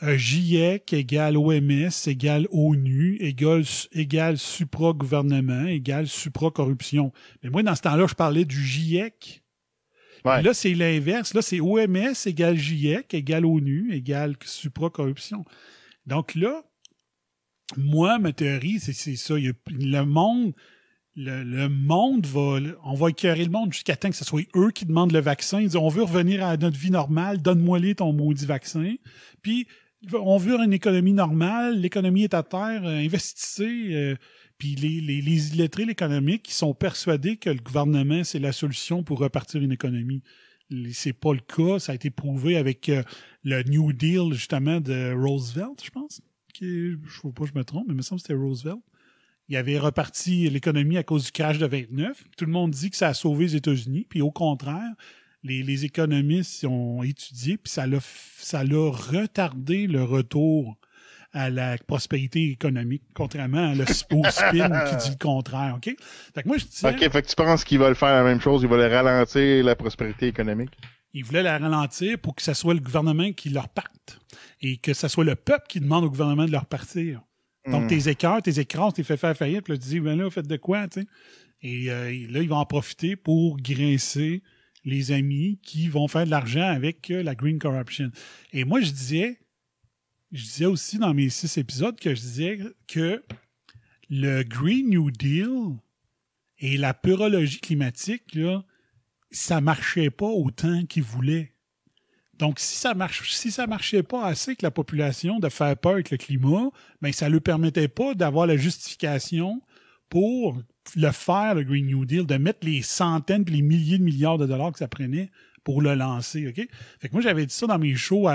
un 0.00 0.16
GIEC 0.16 0.92
égale 0.92 1.36
OMS 1.36 1.90
égale 2.06 2.46
ONU 2.50 3.16
égale, 3.20 3.64
égale 3.92 4.38
supra-gouvernement 4.38 5.66
égale 5.66 6.06
supra-corruption. 6.06 7.12
Mais 7.42 7.50
moi, 7.50 7.62
dans 7.62 7.74
ce 7.74 7.82
temps-là, 7.82 8.06
je 8.08 8.14
parlais 8.14 8.44
du 8.44 8.62
GIEC. 8.64 9.42
Ouais. 10.24 10.42
Là, 10.42 10.54
c'est 10.54 10.72
l'inverse. 10.74 11.34
Là, 11.34 11.42
c'est 11.42 11.60
OMS 11.60 12.14
égale 12.26 12.56
GIEC 12.56 13.12
égale 13.14 13.44
ONU 13.44 13.92
égale 13.92 14.36
supra-corruption. 14.44 15.44
Donc 16.06 16.34
là, 16.34 16.62
moi, 17.76 18.18
ma 18.18 18.32
théorie, 18.32 18.78
c'est 18.80 18.92
c'est 18.92 19.16
ça. 19.16 19.38
Il 19.38 19.44
y 19.46 19.48
a- 19.48 19.52
le 19.70 20.02
monde, 20.04 20.52
le, 21.16 21.68
monde 21.68 22.26
va, 22.26 22.58
on 22.84 22.94
va 22.94 23.10
écœurer 23.10 23.44
le 23.44 23.50
monde 23.50 23.72
jusqu'à 23.72 23.96
temps 23.96 24.10
que 24.10 24.16
ce 24.16 24.24
soit 24.24 24.42
eux 24.56 24.70
qui 24.70 24.84
demandent 24.84 25.12
le 25.12 25.20
vaccin. 25.20 25.60
Ils 25.60 25.68
disent, 25.68 25.76
on 25.76 25.88
veut 25.88 26.02
revenir 26.02 26.44
à 26.44 26.56
notre 26.56 26.78
vie 26.78 26.90
normale, 26.90 27.40
donne-moi-les 27.40 27.96
ton 27.96 28.12
maudit 28.12 28.46
vaccin. 28.46 28.94
Puis, 29.42 29.66
on 30.12 30.36
veut 30.36 30.58
une 30.60 30.72
économie 30.72 31.12
normale, 31.12 31.80
l'économie 31.80 32.24
est 32.24 32.34
à 32.34 32.42
terre, 32.42 32.84
euh, 32.84 32.98
investissez. 32.98 33.94
euh, 33.94 34.16
puis 34.58 34.74
les, 34.76 35.00
les, 35.00 35.20
les 35.20 35.54
illettrés 35.54 35.84
l'économique 35.84 36.44
qui 36.44 36.54
sont 36.54 36.74
persuadés 36.74 37.36
que 37.36 37.50
le 37.50 37.60
gouvernement, 37.60 38.22
c'est 38.22 38.38
la 38.38 38.52
solution 38.52 39.02
pour 39.02 39.18
repartir 39.18 39.60
une 39.62 39.72
économie. 39.72 40.22
C'est 40.92 41.12
pas 41.12 41.32
le 41.32 41.40
cas. 41.40 41.78
Ça 41.78 41.92
a 41.92 41.94
été 41.94 42.10
prouvé 42.10 42.56
avec 42.56 42.88
euh, 42.88 43.02
le 43.42 43.62
New 43.64 43.92
Deal, 43.92 44.32
justement, 44.32 44.80
de 44.80 45.12
Roosevelt, 45.14 45.82
je 45.84 45.90
pense. 45.90 46.20
Je 46.60 46.66
ne 46.66 46.96
sais 47.08 47.32
pas, 47.34 47.44
je 47.46 47.58
me 47.58 47.64
trompe, 47.64 47.84
mais 47.88 47.94
il 47.94 47.96
me 47.96 48.02
semble 48.02 48.20
que 48.20 48.26
c'était 48.28 48.38
Roosevelt. 48.38 48.80
Il 49.48 49.56
avait 49.56 49.78
reparti 49.78 50.48
l'économie 50.48 50.96
à 50.96 51.02
cause 51.02 51.26
du 51.26 51.32
crash 51.32 51.58
de 51.58 51.66
29. 51.66 52.24
Tout 52.36 52.46
le 52.46 52.52
monde 52.52 52.70
dit 52.70 52.90
que 52.90 52.96
ça 52.96 53.08
a 53.08 53.14
sauvé 53.14 53.44
les 53.46 53.56
États-Unis. 53.56 54.06
Puis 54.08 54.22
au 54.22 54.30
contraire, 54.30 54.92
les, 55.42 55.62
les 55.62 55.84
économistes 55.84 56.64
ont 56.64 57.02
étudié, 57.02 57.58
puis 57.58 57.70
ça 57.70 57.86
l'a 57.86 57.98
f- 57.98 58.02
ça 58.38 58.64
l'a 58.64 58.90
retardé 58.90 59.86
le 59.86 60.02
retour 60.02 60.76
à 61.36 61.50
la 61.50 61.76
prospérité 61.78 62.48
économique, 62.50 63.02
contrairement 63.12 63.70
à 63.72 63.74
le 63.74 63.82
au 63.82 64.30
spin 64.30 64.70
qui 64.88 64.96
dit 65.04 65.10
le 65.10 65.18
contraire. 65.20 65.74
OK? 65.76 65.94
Fait 66.34 66.42
que 66.42 66.48
moi, 66.48 66.56
je 66.58 66.64
disais, 66.64 66.88
Ok, 66.88 67.00
fait 67.10 67.22
que 67.22 67.26
tu 67.28 67.34
penses 67.34 67.64
qu'ils 67.64 67.80
veulent 67.80 67.96
faire 67.96 68.14
la 68.14 68.22
même 68.22 68.40
chose, 68.40 68.62
ils 68.62 68.68
veulent 68.68 68.90
ralentir 68.92 69.64
la 69.64 69.76
prospérité 69.76 70.26
économique? 70.28 70.70
ils 71.16 71.24
voulaient 71.24 71.44
la 71.44 71.58
ralentir 71.58 72.18
pour 72.18 72.34
que 72.34 72.42
ce 72.42 72.54
soit 72.54 72.74
le 72.74 72.80
gouvernement 72.80 73.30
qui 73.32 73.48
leur 73.48 73.68
parte 73.68 74.18
et 74.60 74.78
que 74.78 74.92
ce 74.94 75.06
soit 75.06 75.22
le 75.22 75.36
peuple 75.36 75.66
qui 75.68 75.78
demande 75.78 76.02
au 76.04 76.08
gouvernement 76.10 76.44
de 76.44 76.50
leur 76.50 76.66
partir. 76.66 77.20
Donc, 77.70 77.84
Hmm. 77.84 77.86
tes 77.88 78.08
écarts, 78.08 78.42
tes 78.42 78.60
écrans, 78.60 78.92
t'es 78.92 79.02
fait 79.04 79.16
faire 79.16 79.36
faillite, 79.36 79.62
puis 79.64 79.72
là, 79.74 79.78
tu 79.78 79.88
dis, 79.88 80.00
ben 80.00 80.18
là, 80.18 80.30
faites 80.30 80.46
de 80.46 80.56
quoi, 80.56 80.86
tu 80.88 81.00
sais? 81.00 81.06
Et 81.62 81.90
euh, 81.90 82.10
là, 82.30 82.42
ils 82.42 82.48
vont 82.48 82.56
en 82.56 82.66
profiter 82.66 83.16
pour 83.16 83.56
grincer 83.58 84.42
les 84.84 85.12
amis 85.12 85.58
qui 85.62 85.88
vont 85.88 86.08
faire 86.08 86.26
de 86.26 86.30
l'argent 86.30 86.68
avec 86.68 87.10
euh, 87.10 87.22
la 87.22 87.34
green 87.34 87.58
corruption. 87.58 88.10
Et 88.52 88.64
moi, 88.64 88.82
je 88.82 88.90
disais, 88.90 89.38
je 90.32 90.42
disais 90.42 90.66
aussi 90.66 90.98
dans 90.98 91.14
mes 91.14 91.30
six 91.30 91.56
épisodes 91.56 91.98
que 91.98 92.14
je 92.14 92.20
disais 92.20 92.58
que 92.86 93.22
le 94.10 94.42
Green 94.42 94.90
New 94.90 95.10
Deal 95.10 95.78
et 96.58 96.76
la 96.76 96.92
purologie 96.92 97.60
climatique, 97.60 98.34
là, 98.34 98.62
ça 99.30 99.62
marchait 99.62 100.10
pas 100.10 100.26
autant 100.26 100.84
qu'ils 100.84 101.02
voulaient. 101.02 101.53
Donc, 102.38 102.58
si 102.58 102.76
ça 102.76 102.94
marche, 102.94 103.30
si 103.32 103.50
ça 103.50 103.66
marchait 103.66 104.02
pas 104.02 104.24
assez 104.24 104.50
avec 104.50 104.62
la 104.62 104.70
population 104.70 105.38
de 105.38 105.48
faire 105.48 105.76
peur 105.76 105.92
avec 105.92 106.10
le 106.10 106.16
climat, 106.16 106.70
ben, 107.00 107.12
ça 107.12 107.28
ne 107.28 107.34
lui 107.34 107.40
permettait 107.40 107.88
pas 107.88 108.14
d'avoir 108.14 108.46
la 108.46 108.56
justification 108.56 109.62
pour 110.08 110.60
le 110.96 111.10
faire, 111.12 111.54
le 111.54 111.64
Green 111.64 111.86
New 111.86 112.04
Deal, 112.04 112.26
de 112.26 112.36
mettre 112.36 112.66
les 112.66 112.82
centaines 112.82 113.44
puis 113.44 113.56
les 113.56 113.62
milliers 113.62 113.98
de 113.98 114.04
milliards 114.04 114.38
de 114.38 114.46
dollars 114.46 114.72
que 114.72 114.78
ça 114.78 114.88
prenait 114.88 115.30
pour 115.62 115.80
le 115.80 115.94
lancer, 115.94 116.46
OK? 116.48 116.68
Fait 117.00 117.08
que 117.08 117.12
moi, 117.12 117.22
j'avais 117.22 117.46
dit 117.46 117.54
ça 117.54 117.66
dans 117.66 117.78
mes 117.78 117.94
shows 117.94 118.28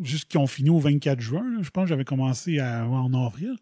juste 0.00 0.28
qui 0.28 0.36
ont 0.36 0.46
fini 0.46 0.68
au 0.68 0.78
24 0.78 1.20
juin. 1.20 1.44
Je 1.62 1.70
pense 1.70 1.84
que 1.84 1.88
j'avais 1.88 2.04
commencé 2.04 2.60
en 2.60 3.14
avril. 3.14 3.56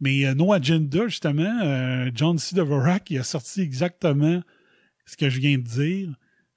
Mais 0.00 0.24
euh, 0.24 0.34
No 0.34 0.52
Agenda, 0.52 1.06
justement, 1.06 1.60
euh, 1.62 2.10
John 2.14 2.38
C. 2.38 2.56
Devorak, 2.56 3.10
il 3.10 3.18
a 3.18 3.22
sorti 3.22 3.60
exactement 3.60 4.42
ce 5.04 5.16
que 5.16 5.28
je 5.28 5.38
viens 5.38 5.58
de 5.58 5.62
dire, 5.62 6.14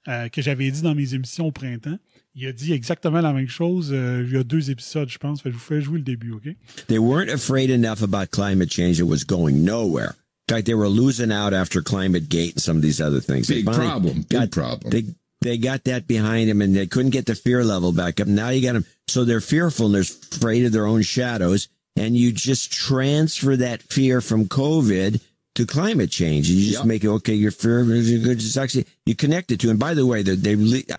euh, 0.08 0.28
que 0.28 0.40
j'avais 0.40 0.70
dit 0.70 0.82
dans 0.82 0.94
mes 0.94 1.14
émissions 1.14 1.46
au 1.46 1.52
printemps. 1.52 1.98
Il 2.34 2.46
a 2.48 2.52
dit 2.52 2.72
exactement 2.72 3.20
la 3.20 3.32
même 3.32 3.48
chose 3.48 3.90
euh, 3.92 4.24
il 4.26 4.34
y 4.34 4.36
a 4.36 4.42
deux 4.42 4.70
épisodes, 4.70 5.08
je 5.08 5.18
pense. 5.18 5.40
Fait 5.42 5.50
je 5.50 5.54
vous 5.54 5.60
fais 5.60 5.80
jouer 5.80 5.98
le 5.98 6.04
début, 6.04 6.32
OK? 6.32 6.54
They 6.88 6.98
weren't 6.98 7.30
afraid 7.30 7.70
enough 7.70 8.02
about 8.02 8.30
climate 8.30 8.70
change. 8.72 8.98
It 8.98 9.06
was 9.06 9.24
going 9.24 9.64
nowhere. 9.64 10.14
In 10.48 10.56
fact, 10.56 10.66
they 10.66 10.74
were 10.74 10.88
losing 10.88 11.32
out 11.32 11.54
after 11.54 11.80
Climate 11.80 12.28
Gate 12.28 12.52
and 12.54 12.60
some 12.62 12.76
of 12.76 12.82
these 12.82 13.00
other 13.00 13.20
things. 13.20 13.46
They 13.48 13.62
Big 13.62 13.64
finally 13.66 13.86
problem. 13.88 14.14
Big 14.28 14.28
got- 14.28 14.50
problem. 14.50 14.90
They 14.90 15.04
they 15.40 15.58
got 15.58 15.84
that 15.84 16.06
behind 16.06 16.48
them, 16.50 16.60
and 16.62 16.74
they 16.74 16.86
couldn't 16.86 17.10
get 17.12 17.26
the 17.26 17.34
fear 17.34 17.62
level 17.64 17.92
back 17.92 18.18
up. 18.20 18.26
Now 18.28 18.48
you 18.50 18.60
got 18.62 18.72
them, 18.74 18.84
so 19.08 19.24
they're 19.24 19.40
fearful 19.42 19.86
and 19.86 19.94
they're 19.94 20.02
afraid 20.02 20.64
of 20.66 20.72
their 20.72 20.86
own 20.86 21.02
shadows, 21.02 21.68
and 21.96 22.16
you 22.16 22.32
just 22.32 22.72
transfer 22.72 23.54
that 23.56 23.82
fear 23.82 24.20
from 24.20 24.46
COVID 24.46 25.20
to 25.56 25.66
climate 25.66 26.10
change. 26.10 26.48
You 26.48 26.64
just 26.66 26.78
Yep. 26.78 26.86
make 26.86 27.04
it 27.04 27.08
okay. 27.08 27.34
Your 27.34 27.50
fear 27.52 27.80
is 27.94 28.56
actually 28.56 28.86
you 29.06 29.14
connect 29.14 29.50
it 29.52 29.60
to. 29.60 29.70
And 29.70 29.78
by 29.78 29.94
the 29.94 30.04
way, 30.06 30.22
they, 30.22 30.34
they 30.34 30.56
le- 30.56 30.78
OK. 30.78 30.94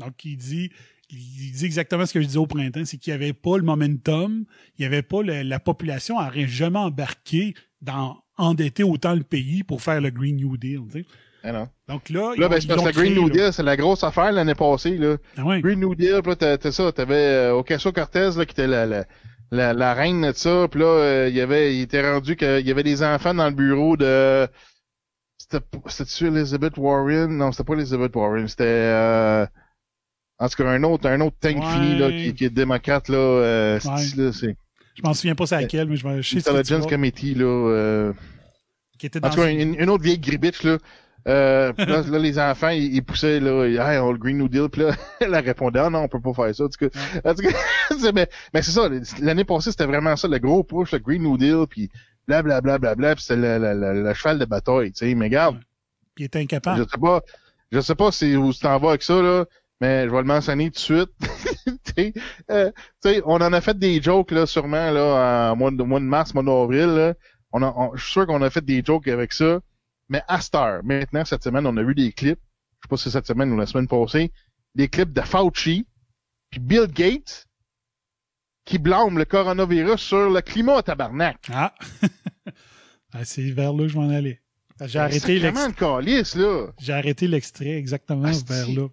Donc, 0.00 0.24
il 0.24 0.36
dit, 0.36 0.70
il 1.10 1.52
dit 1.52 1.64
exactement 1.64 2.04
ce 2.06 2.12
que 2.14 2.20
je 2.20 2.26
disais 2.26 2.38
au 2.38 2.46
printemps, 2.46 2.84
c'est 2.84 2.96
qu'il 2.98 3.12
n'y 3.12 3.16
avait 3.22 3.32
pas 3.32 3.56
le 3.56 3.62
momentum, 3.62 4.44
il 4.78 4.80
n'y 4.82 4.86
avait 4.86 5.02
pas 5.02 5.22
le- 5.22 5.42
la 5.42 5.60
population 5.60 6.20
n'aurait 6.20 6.48
jamais 6.48 6.78
embarqué 6.78 7.54
dans 7.82 8.16
endetter 8.36 8.82
autant 8.82 9.14
le 9.14 9.22
pays 9.22 9.62
pour 9.62 9.80
faire 9.82 10.00
le 10.00 10.10
Green 10.10 10.36
New 10.36 10.56
Deal. 10.56 10.80
tu 10.92 11.02
sais. 11.02 11.52
Non. 11.52 11.68
Donc 11.88 12.08
là, 12.08 12.32
Là, 12.38 12.48
ben, 12.48 12.56
c'est 12.58 12.64
ils 12.64 12.68
parce 12.68 12.82
que 12.82 12.86
le 12.88 12.92
Green 12.94 13.14
New. 13.14 13.28
Deal, 13.30 13.52
c'est 13.52 13.62
la 13.62 13.76
grosse 13.76 14.02
affaire 14.02 14.32
l'année 14.32 14.54
passée, 14.54 14.96
là. 14.96 15.18
Ah 15.36 15.44
ouais. 15.44 15.60
Green 15.60 15.78
New 15.78 15.94
Deal, 15.94 16.20
puis 16.22 16.34
là, 16.40 16.56
t'as- 16.56 16.72
ça, 16.72 16.90
t'avais 16.90 17.14
euh, 17.14 17.54
Ocasio-Cortez, 17.56 18.30
là, 18.36 18.44
qui 18.46 18.52
était 18.52 18.66
la, 18.66 18.86
la, 18.86 19.04
la, 19.50 19.72
la 19.74 19.94
reine 19.94 20.22
de 20.22 20.32
ça, 20.32 20.66
puis 20.68 20.80
là, 20.80 20.86
euh, 20.86 21.28
il 21.28 21.36
y 21.36 21.40
avait, 21.42 21.76
il 21.76 21.82
était 21.82 22.10
rendu 22.10 22.34
qu'il 22.34 22.66
y 22.66 22.70
avait 22.70 22.82
des 22.82 23.02
enfants 23.02 23.34
dans 23.34 23.46
le 23.48 23.54
bureau 23.54 23.96
de... 23.96 24.48
C'était 25.38 25.62
c'était-tu 25.86 26.28
Elizabeth 26.28 26.78
Warren? 26.78 27.36
Non, 27.36 27.52
c'était 27.52 27.64
pas 27.64 27.74
Elizabeth 27.74 28.16
Warren, 28.16 28.48
c'était... 28.48 28.64
Euh... 28.64 29.46
En 30.38 30.48
tout 30.48 30.62
cas, 30.62 30.68
un 30.68 30.82
autre, 30.82 31.08
un 31.08 31.20
autre 31.20 31.36
tank 31.40 31.56
Ouais. 31.58 31.72
fini, 31.72 31.98
là, 31.98 32.10
qui, 32.10 32.34
qui 32.34 32.44
est 32.46 32.50
démocrate, 32.50 33.08
là, 33.08 33.16
euh, 33.16 33.78
Ouais. 33.84 34.32
c'est-. 34.32 34.56
Je 34.96 35.02
m'en 35.02 35.14
souviens 35.14 35.34
pas 35.34 35.46
c'est 35.46 35.60
laquelle, 35.60 35.88
mais 35.88 35.96
je, 35.96 36.06
me- 36.06 36.22
je 36.22 36.38
sais 36.38 36.48
Intelligence 36.50 36.86
Committee, 36.86 37.34
là, 37.34 37.44
euh... 37.44 38.12
qui 38.98 39.06
était 39.06 39.18
En 39.18 39.22
dans 39.22 39.30
tout 39.30 39.40
cas, 39.40 39.50
une, 39.50 39.74
une 39.80 39.90
autre 39.90 40.02
vieille 40.04 40.18
gribitch, 40.18 40.62
là. 40.64 40.78
Euh, 41.26 41.72
là, 41.78 42.02
là, 42.10 42.18
les 42.18 42.38
enfants, 42.38 42.68
ils, 42.68 42.94
ils 42.94 43.02
poussaient, 43.02 43.40
là, 43.40 43.66
ils, 43.66 43.76
hey, 43.76 43.98
on 43.98 44.08
a 44.10 44.12
le 44.12 44.18
Green 44.18 44.36
New 44.38 44.48
Deal, 44.48 44.68
puis 44.70 44.82
là, 44.82 44.94
elle 45.20 45.34
a 45.34 45.40
répondu, 45.40 45.78
ah 45.78 45.88
non, 45.90 46.00
on 46.00 46.08
peut 46.08 46.20
pas 46.20 46.34
faire 46.34 46.54
ça, 46.54 46.64
en 46.64 46.68
tout 46.68 46.88
cas. 46.88 46.98
En 47.24 47.34
tout 47.34 47.42
cas, 47.42 48.12
mais, 48.12 48.28
mais 48.52 48.62
c'est 48.62 48.72
ça, 48.72 48.88
l'année 49.20 49.44
passée, 49.44 49.70
c'était 49.70 49.86
vraiment 49.86 50.14
ça, 50.16 50.28
le 50.28 50.38
gros 50.38 50.62
push, 50.64 50.92
le 50.92 50.98
Green 50.98 51.22
New 51.22 51.36
Deal, 51.38 51.64
puis 51.68 51.90
blablabla, 52.28 52.78
bla, 52.78 52.78
bla, 52.78 52.94
bla, 52.94 53.14
puis 53.14 53.22
c'était 53.24 53.36
le, 53.40 53.58
le, 53.58 53.74
le, 53.80 54.02
le 54.02 54.14
cheval 54.14 54.38
de 54.38 54.44
bataille, 54.44 54.92
tu 54.92 54.98
sais, 55.06 55.14
mais 55.14 55.26
regarde, 55.26 55.58
Puis 56.14 56.24
il 56.24 56.26
était 56.26 56.38
je 56.40 56.44
incapable. 56.44 56.86
sais 56.90 57.00
pas, 57.00 57.22
je 57.72 57.80
sais 57.80 57.94
pas 57.94 58.12
si, 58.12 58.36
où 58.36 58.52
tu 58.52 58.60
t'en 58.60 58.78
vas 58.78 58.90
avec 58.90 59.02
ça, 59.02 59.20
là, 59.20 59.44
mais 59.84 60.06
je 60.06 60.10
vais 60.10 60.18
le 60.18 60.24
mentionner 60.24 60.70
tout 60.70 60.94
de 60.94 61.06
suite. 61.98 62.16
euh, 62.50 62.72
on 63.26 63.34
en 63.34 63.52
a 63.52 63.60
fait 63.60 63.78
des 63.78 64.00
jokes, 64.00 64.30
là, 64.30 64.46
sûrement, 64.46 64.90
là, 64.90 65.52
en 65.52 65.56
mois 65.56 65.70
de, 65.70 65.82
mois 65.82 66.00
de 66.00 66.06
mars, 66.06 66.32
mois 66.32 66.42
d'avril. 66.42 67.14
On 67.52 67.94
je 67.94 68.02
suis 68.02 68.12
sûr 68.12 68.26
qu'on 68.26 68.40
a 68.40 68.48
fait 68.48 68.64
des 68.64 68.82
jokes 68.82 69.08
avec 69.08 69.34
ça. 69.34 69.60
Mais 70.08 70.22
à 70.26 70.40
cette 70.40 70.54
heure, 70.54 70.82
maintenant, 70.84 71.24
cette 71.26 71.44
semaine, 71.44 71.66
on 71.66 71.76
a 71.76 71.82
vu 71.82 71.94
des 71.94 72.12
clips, 72.12 72.40
je 72.80 72.86
sais 72.86 72.88
pas 72.88 72.96
si 72.96 73.02
c'est 73.04 73.10
cette 73.10 73.26
semaine 73.26 73.52
ou 73.52 73.58
la 73.58 73.66
semaine 73.66 73.86
passée, 73.86 74.32
des 74.74 74.88
clips 74.88 75.12
de 75.12 75.20
Fauci, 75.20 75.86
puis 76.50 76.60
Bill 76.60 76.86
Gates, 76.86 77.46
qui 78.64 78.78
blâment 78.78 79.18
le 79.18 79.26
coronavirus 79.26 80.00
sur 80.00 80.30
le 80.30 80.40
climat, 80.40 80.82
tabarnak. 80.82 81.38
Ah! 81.52 81.74
Ah, 83.16 83.24
c'est 83.24 83.48
vers 83.52 83.72
là 83.72 83.84
que 83.84 83.90
je 83.90 83.96
m'en 83.96 84.08
allais. 84.08 84.40
J'ai 84.86 84.98
arrêté 84.98 85.38
Sacrément 85.40 86.00
l'extrait. 86.00 86.40
là. 86.40 86.66
J'ai 86.80 86.92
arrêté 86.92 87.28
l'extrait 87.28 87.76
exactement 87.76 88.28
vers 88.48 88.68
là. 88.70 88.88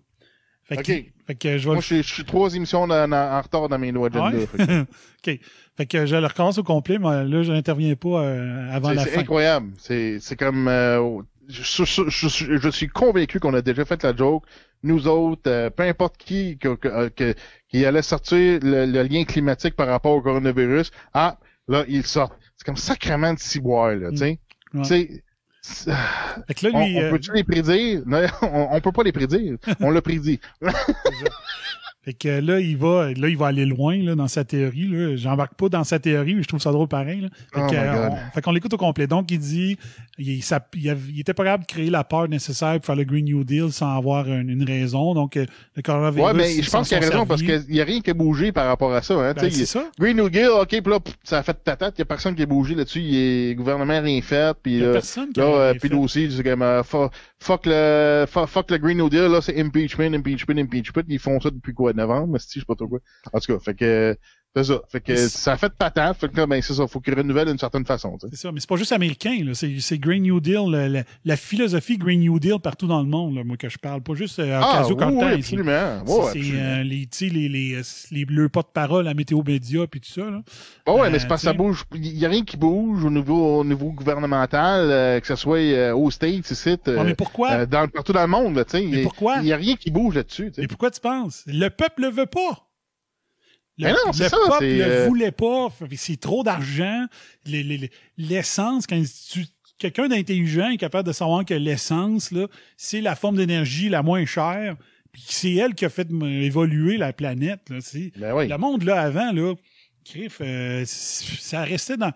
Fait 0.75 0.83
que, 0.83 0.91
Ok. 0.99 1.05
fait 1.27 1.35
que 1.35 1.57
je 1.57 1.63
vais 1.63 1.65
Moi, 1.65 1.75
le 1.75 1.81
je 1.81 1.85
suis- 1.85 2.03
je 2.03 2.13
suis 2.13 2.23
trois 2.25 2.53
émissions 2.55 2.81
en, 2.83 2.89
en- 2.89 3.11
en 3.11 3.41
retard 3.41 3.67
dans 3.69 3.77
mes 3.79 3.91
lois 3.91 4.07
agenda. 4.07 4.37
ouais? 4.37 4.45
fait 4.45 4.57
que- 4.65 4.81
OK. 5.33 5.39
Fait 5.77 5.85
que 5.85 6.05
je 6.05 6.15
le 6.15 6.25
recommence 6.27 6.57
au 6.57 6.63
complet, 6.63 6.97
mais 6.99 7.25
là, 7.25 7.43
je 7.43 7.51
n'interviens 7.51 7.95
pas 7.95 8.23
euh, 8.23 8.69
avant 8.71 8.89
C'est 8.89 8.95
la 8.95 9.03
c'est 9.03 9.09
fin. 9.11 9.21
incroyable. 9.21 9.71
C'est 9.77 10.19
c'est 10.19 10.35
comme 10.35 10.67
euh, 10.67 11.19
je, 11.49 11.83
je- 11.83 12.09
je- 12.09 12.69
suis 12.69 12.87
convaincu 12.87 13.39
qu'on 13.39 13.53
a 13.53 13.61
déjà 13.61 13.83
fait 13.85 14.01
la 14.03 14.15
joke. 14.15 14.43
Nous 14.83 15.07
autres, 15.07 15.41
euh, 15.47 15.69
peu 15.69 15.83
importe 15.83 16.17
qui 16.17 16.57
que- 16.57 16.75
que- 16.75 16.87
euh, 16.87 17.09
que- 17.09 17.35
qui 17.69 17.85
allait 17.85 18.01
sortir 18.01 18.59
le, 18.63 18.85
le 18.85 19.03
lien 19.03 19.23
climatique 19.25 19.75
par 19.75 19.87
rapport 19.87 20.13
au 20.13 20.21
coronavirus, 20.21 20.91
ah 21.13 21.37
là 21.67 21.83
il 21.87 22.05
sort. 22.05 22.35
C'est 22.57 22.65
comme 22.65 22.77
sacrément 22.77 23.33
de 23.33 23.39
ciboire 23.39 23.95
là, 23.95 24.11
tu 24.11 24.17
sais. 24.17 24.39
Mm. 24.73 24.81
Ouais. 24.81 25.23
On, 26.73 26.79
on 26.79 27.01
euh, 27.01 27.17
les 27.33 27.43
prédire? 27.43 28.01
Non, 28.05 28.25
on, 28.41 28.67
on 28.71 28.81
peut 28.81 28.91
pas 28.91 29.03
les 29.03 29.11
prédire. 29.11 29.57
On 29.79 29.91
l'a 29.91 30.01
prédit. 30.01 30.39
fait 32.03 32.13
que 32.13 32.39
là, 32.39 32.59
il 32.59 32.77
va, 32.77 33.11
là, 33.15 33.27
il 33.27 33.37
va 33.37 33.47
aller 33.47 33.65
loin 33.65 33.95
là, 33.97 34.15
dans 34.15 34.27
sa 34.27 34.43
théorie. 34.43 34.87
Là. 34.87 35.15
J'embarque 35.15 35.53
pas 35.53 35.69
dans 35.69 35.83
sa 35.83 35.99
théorie, 35.99 36.33
mais 36.33 36.41
je 36.41 36.47
trouve 36.47 36.59
ça 36.59 36.71
drôle 36.71 36.87
pareil. 36.87 37.21
Là. 37.21 37.27
Fait 37.53 37.61
Oh 37.63 37.67
que, 37.69 37.75
euh, 37.75 38.09
on- 38.09 38.15
fait 38.33 38.41
qu'on 38.41 38.51
l'écoute 38.51 38.73
au 38.73 38.77
complet. 38.77 39.05
Donc, 39.05 39.29
il 39.31 39.37
dit 39.39 39.77
il, 40.17 40.41
ça- 40.41 40.65
il, 40.75 40.89
av- 40.89 41.09
il 41.13 41.19
était 41.19 41.33
pas 41.35 41.43
capable 41.43 41.63
de 41.65 41.71
créer 41.71 41.89
la 41.91 42.03
peur 42.03 42.27
nécessaire 42.27 42.77
pour 42.77 42.85
faire 42.87 42.95
le 42.95 43.03
Green 43.03 43.25
New 43.25 43.43
Deal 43.43 43.71
sans 43.71 43.95
avoir 43.95 44.27
une, 44.27 44.49
une 44.49 44.63
raison. 44.63 45.13
Donc, 45.13 45.37
euh, 45.37 45.45
le 45.75 45.81
coronavirus. 45.83 46.25
Ouais, 46.25 46.33
mais 46.33 46.55
ils 46.55 46.63
je 46.63 46.69
pense 46.71 46.87
qu'il 46.89 46.97
a 46.97 47.01
raison 47.01 47.25
parce 47.27 47.41
qu'il 47.43 47.65
y 47.69 47.81
a 47.81 47.83
rien 47.85 48.01
qui 48.01 48.09
a 48.09 48.13
bougé 48.15 48.51
par 48.51 48.65
rapport 48.67 48.93
à 48.93 49.01
ça. 49.03 49.13
Hein, 49.15 49.33
Ben, 49.35 49.49
c'est 49.51 49.59
il- 49.61 49.67
ça. 49.67 49.85
Green 49.99 50.17
New 50.17 50.29
Deal, 50.29 50.47
ok, 50.59 50.67
puis 50.69 50.81
là, 50.87 50.99
ça 51.23 51.37
a 51.37 51.43
fait 51.43 51.57
tatate, 51.63 51.93
il 51.97 51.99
y 51.99 52.01
a 52.01 52.05
personne 52.05 52.33
qui 52.35 52.41
a 52.41 52.45
bougé 52.47 52.73
là-dessus, 52.73 52.99
il 53.01 53.15
est 53.15 53.49
le 53.49 53.55
gouvernement 53.55 54.01
rien 54.01 54.21
fait, 54.21 54.55
puis 54.63 54.73
Il 54.73 54.79
y 54.79 54.83
a 54.83 54.87
là, 54.87 54.93
personne 54.93 55.31
qui 55.31 55.39
là, 55.39 55.45
a 55.45 55.49
euh, 55.49 55.69
rien 55.71 55.79
puis 55.79 55.89
fait. 55.89 55.95
aussi, 55.95 56.31
c'est 56.31 56.43
comme 56.43 56.61
euh, 56.63 56.81
fuck, 56.83 57.11
fuck 57.39 57.61
le 57.65 58.25
fuck, 58.27 58.47
fuck 58.47 58.71
le 58.71 58.77
Green 58.79 58.97
New 58.97 59.09
Deal, 59.09 59.25
là, 59.27 59.39
c'est 59.41 59.59
impeachment, 59.59 60.13
impeachment, 60.15 60.57
impeachment, 60.57 61.03
ils 61.07 61.19
font 61.19 61.39
ça 61.39 61.49
depuis 61.51 61.73
quoi, 61.73 61.90
novembre, 61.93 62.39
si 62.39 62.55
je 62.55 62.59
sais 62.61 62.65
pas 62.65 62.75
trop 62.75 62.87
quoi. 62.87 62.99
En 63.33 63.39
tout 63.39 63.53
cas, 63.53 63.59
fait 63.59 63.75
que 63.75 64.17
c'est 64.55 64.63
ça, 64.65 64.81
fait 64.89 64.99
que 65.01 65.15
ça 65.15 65.53
a 65.53 65.57
fait 65.57 65.71
patate, 65.71 66.17
fait 66.17 66.29
que 66.29 66.35
là, 66.37 66.45
ben 66.45 66.61
c'est 66.61 66.73
ça, 66.73 66.85
faut 66.87 66.99
qu'ils 66.99 67.13
renouvellent 67.15 67.47
d'une 67.47 67.57
certaine 67.57 67.85
façon. 67.85 68.17
tu 68.17 68.27
sais. 68.27 68.35
C'est 68.35 68.41
ça, 68.41 68.51
mais 68.51 68.59
c'est 68.59 68.67
pas 68.69 68.75
juste 68.75 68.91
américain. 68.91 69.37
là. 69.45 69.53
C'est 69.53 69.79
c'est 69.79 69.97
Green 69.97 70.23
New 70.23 70.39
Deal, 70.41 70.69
la, 70.69 70.89
la- 70.89 71.03
la 71.23 71.37
philosophie 71.37 71.97
Green 71.97 72.19
New 72.19 72.37
Deal 72.39 72.59
partout 72.61 72.87
dans 72.87 72.99
le 73.01 73.07
monde, 73.07 73.35
là, 73.35 73.43
moi 73.45 73.55
que 73.57 73.69
je 73.69 73.77
parle. 73.77 74.01
Pas 74.01 74.13
juste 74.13 74.39
euh, 74.39 74.59
Ah, 74.61 74.83
oui, 74.87 74.95
oui, 74.99 75.23
absolument. 75.35 76.03
Ouais, 76.05 76.29
c'est 76.33 76.39
euh, 76.53 76.83
les, 76.83 77.07
tu 77.07 77.17
sais, 77.17 77.25
les, 77.29 77.47
les, 77.47 77.75
euh, 77.75 77.81
les, 78.11 78.25
le 78.27 78.49
porte-parole 78.49 79.07
à 79.07 79.13
Météo 79.13 79.41
Média 79.41 79.87
puis 79.87 80.01
tout 80.01 80.11
ça. 80.11 80.21
Là. 80.29 80.41
Bon, 80.85 80.99
ouais, 81.01 81.07
Euh, 81.07 81.11
mais 81.11 81.19
c'est 81.19 81.27
parce 81.27 81.41
que 81.41 81.47
ça 81.47 81.53
bouge. 81.53 81.85
Il 81.95 82.17
y 82.17 82.25
a 82.25 82.29
rien 82.29 82.43
qui 82.43 82.57
bouge 82.57 83.05
au 83.05 83.09
niveau, 83.09 83.59
au 83.59 83.63
niveau 83.63 83.91
gouvernemental, 83.91 84.89
euh, 84.91 85.19
que 85.19 85.27
ce 85.27 85.35
soit 85.35 85.57
euh, 85.59 85.95
aux 85.95 86.11
States, 86.11 86.49
ici, 86.51 86.77
euh, 86.87 86.97
Ouais, 86.97 87.03
mais 87.05 87.15
pourquoi? 87.15 87.51
euh, 87.51 87.65
dans, 87.65 87.87
partout 87.87 88.13
dans 88.13 88.21
le 88.21 88.27
monde, 88.27 88.63
tu 88.65 88.77
sais. 88.77 88.85
Mais 88.85 88.97
Il- 88.97 89.03
pourquoi? 89.03 89.37
Il 89.41 89.47
y 89.47 89.53
a 89.53 89.57
rien 89.57 89.75
qui 89.75 89.91
bouge 89.91 90.15
là-dessus, 90.15 90.47
tu 90.51 90.55
sais. 90.55 90.63
Et 90.63 90.67
pourquoi 90.67 90.91
tu 90.91 90.99
penses? 90.99 91.43
Le 91.47 91.69
peuple 91.69 92.01
le 92.03 92.09
veut 92.09 92.25
pas. 92.25 92.67
Le, 93.81 93.87
Mais 93.87 93.93
non, 93.93 93.97
le 94.07 94.13
ça, 94.13 94.29
peuple 94.29 94.65
le 94.65 94.81
euh, 94.83 95.07
voulait 95.07 95.31
pas. 95.31 95.67
C'est 95.95 96.19
trop 96.19 96.43
d'argent. 96.43 97.05
Les- 97.45 97.63
les- 97.63 97.77
les- 97.77 97.91
L'essence, 98.17 98.85
quand 98.87 99.01
quelqu'un 99.79 100.07
d'intelligent 100.07 100.69
est 100.69 100.77
capable 100.77 101.07
de 101.07 101.13
savoir 101.13 101.43
que 101.43 101.53
l'essence, 101.55 102.31
c'est 102.77 103.01
la 103.01 103.15
forme 103.15 103.37
d'énergie 103.37 103.89
la 103.89 104.03
moins 104.03 104.25
chère, 104.25 104.75
puis 105.11 105.23
c'est 105.27 105.53
elle 105.55 105.73
qui 105.73 105.85
a 105.85 105.89
fait 105.89 106.07
évoluer 106.21 106.97
la 106.97 107.11
planète. 107.13 107.69
Là, 107.69 107.79
Ben 108.17 108.33
oui. 108.35 108.47
Le 108.47 108.57
monde, 108.57 108.83
là, 108.83 109.01
avant, 109.01 109.31
là, 109.31 109.55
euh, 110.41 110.83
ça 110.85 111.63
restait 111.63 111.97
dans. 111.97 112.11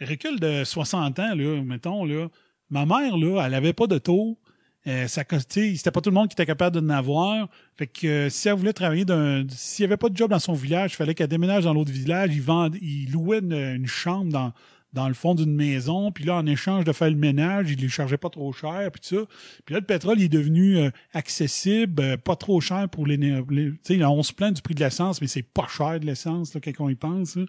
Recul 0.00 0.40
de 0.40 0.64
60 0.64 1.18
ans, 1.20 1.34
là, 1.36 1.62
mettons, 1.62 2.04
là. 2.04 2.26
Ma 2.70 2.86
mère, 2.86 3.16
là, 3.16 3.44
elle 3.46 3.54
avait 3.54 3.72
pas 3.74 3.86
de 3.86 3.98
taux. 3.98 4.38
Euh, 4.86 5.06
ça, 5.06 5.22
c'était 5.48 5.90
pas 5.92 6.00
tout 6.00 6.10
le 6.10 6.14
monde 6.14 6.28
qui 6.28 6.34
était 6.34 6.46
capable 6.46 6.74
de 6.74 6.80
n'avoir. 6.80 7.48
Fait 7.76 7.86
que 7.86 8.06
euh, 8.06 8.28
si 8.30 8.48
elle 8.48 8.54
voulait 8.54 8.72
travailler 8.72 9.04
d'un. 9.04 9.44
S'il 9.48 9.84
n'y 9.84 9.86
avait 9.92 9.96
pas 9.96 10.08
de 10.08 10.16
job 10.16 10.30
dans 10.30 10.40
son 10.40 10.54
village, 10.54 10.92
il 10.92 10.96
fallait 10.96 11.14
qu'elle 11.14 11.28
déménage 11.28 11.64
dans 11.64 11.72
l'autre 11.74 11.92
village. 11.92 12.30
Il, 12.34 12.42
vendait, 12.42 12.78
il 12.82 13.12
louait 13.12 13.38
une, 13.38 13.86
chambre 13.86 14.32
dans, 14.32 14.52
dans 14.92 15.06
le 15.06 15.14
fond 15.14 15.36
d'une 15.36 15.54
maison. 15.54 16.10
Puis 16.10 16.24
là, 16.24 16.34
en 16.34 16.46
échange 16.46 16.84
de 16.84 16.92
faire 16.92 17.10
le 17.10 17.16
ménage, 17.16 17.70
il 17.70 17.80
ne 17.80 17.88
chargeait 17.88 18.16
pas 18.16 18.28
trop 18.30 18.52
cher. 18.52 18.90
Puis 18.92 19.08
tout 19.08 19.16
ça. 19.20 19.24
Puis 19.64 19.72
là, 19.74 19.80
le 19.80 19.86
pétrole 19.86 20.18
il 20.18 20.24
est 20.24 20.28
devenu 20.28 20.78
euh, 20.78 20.90
accessible, 21.14 22.02
euh, 22.02 22.16
pas 22.16 22.34
trop 22.34 22.60
cher 22.60 22.88
pour 22.88 23.06
les. 23.06 23.16
les- 23.16 23.40
tu 23.40 23.78
sais, 23.84 24.04
on 24.04 24.22
se 24.24 24.32
plaint 24.32 24.54
du 24.54 24.62
prix 24.62 24.74
de 24.74 24.80
l'essence, 24.80 25.20
mais 25.20 25.28
c'est 25.28 25.42
pas 25.44 25.68
cher 25.68 26.00
de 26.00 26.06
l'essence, 26.06 26.54
là, 26.54 26.60
y 26.64 26.94
pense. 26.96 27.36
là. 27.36 27.44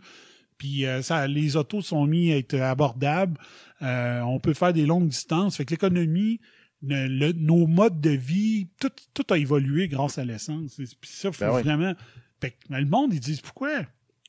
Puis 0.57 0.85
euh, 0.85 1.01
ça, 1.01 1.27
les 1.27 1.55
autos 1.57 1.81
sont 1.81 2.05
mis 2.05 2.31
à 2.31 2.37
être 2.37 2.53
abordables. 2.55 3.39
Euh, 3.81 4.21
on 4.21 4.39
peut 4.39 4.53
faire 4.53 4.71
des 4.71 4.85
longues 4.85 5.07
distances. 5.07 5.57
Fait 5.57 5.65
que 5.65 5.71
l'économie, 5.71 6.39
le- 6.85 7.07
le- 7.07 7.31
nos 7.33 7.65
modes 7.67 8.01
de 8.01 8.09
vie, 8.11 8.67
tout, 8.79 8.91
tout 9.13 9.25
a 9.33 9.37
évolué 9.37 9.87
grâce 9.87 10.17
à 10.17 10.25
l'essence. 10.25 10.75
Puis 10.75 11.09
ça, 11.11 11.31
faut 11.31 11.45
Ben 11.45 11.53
oui. 11.55 11.61
vraiment. 11.63 11.93
Fait 12.41 12.51
que, 12.51 12.55
mais 12.69 12.81
le 12.81 12.87
monde, 12.87 13.13
ils 13.13 13.19
disent 13.19 13.41
pourquoi? 13.41 13.69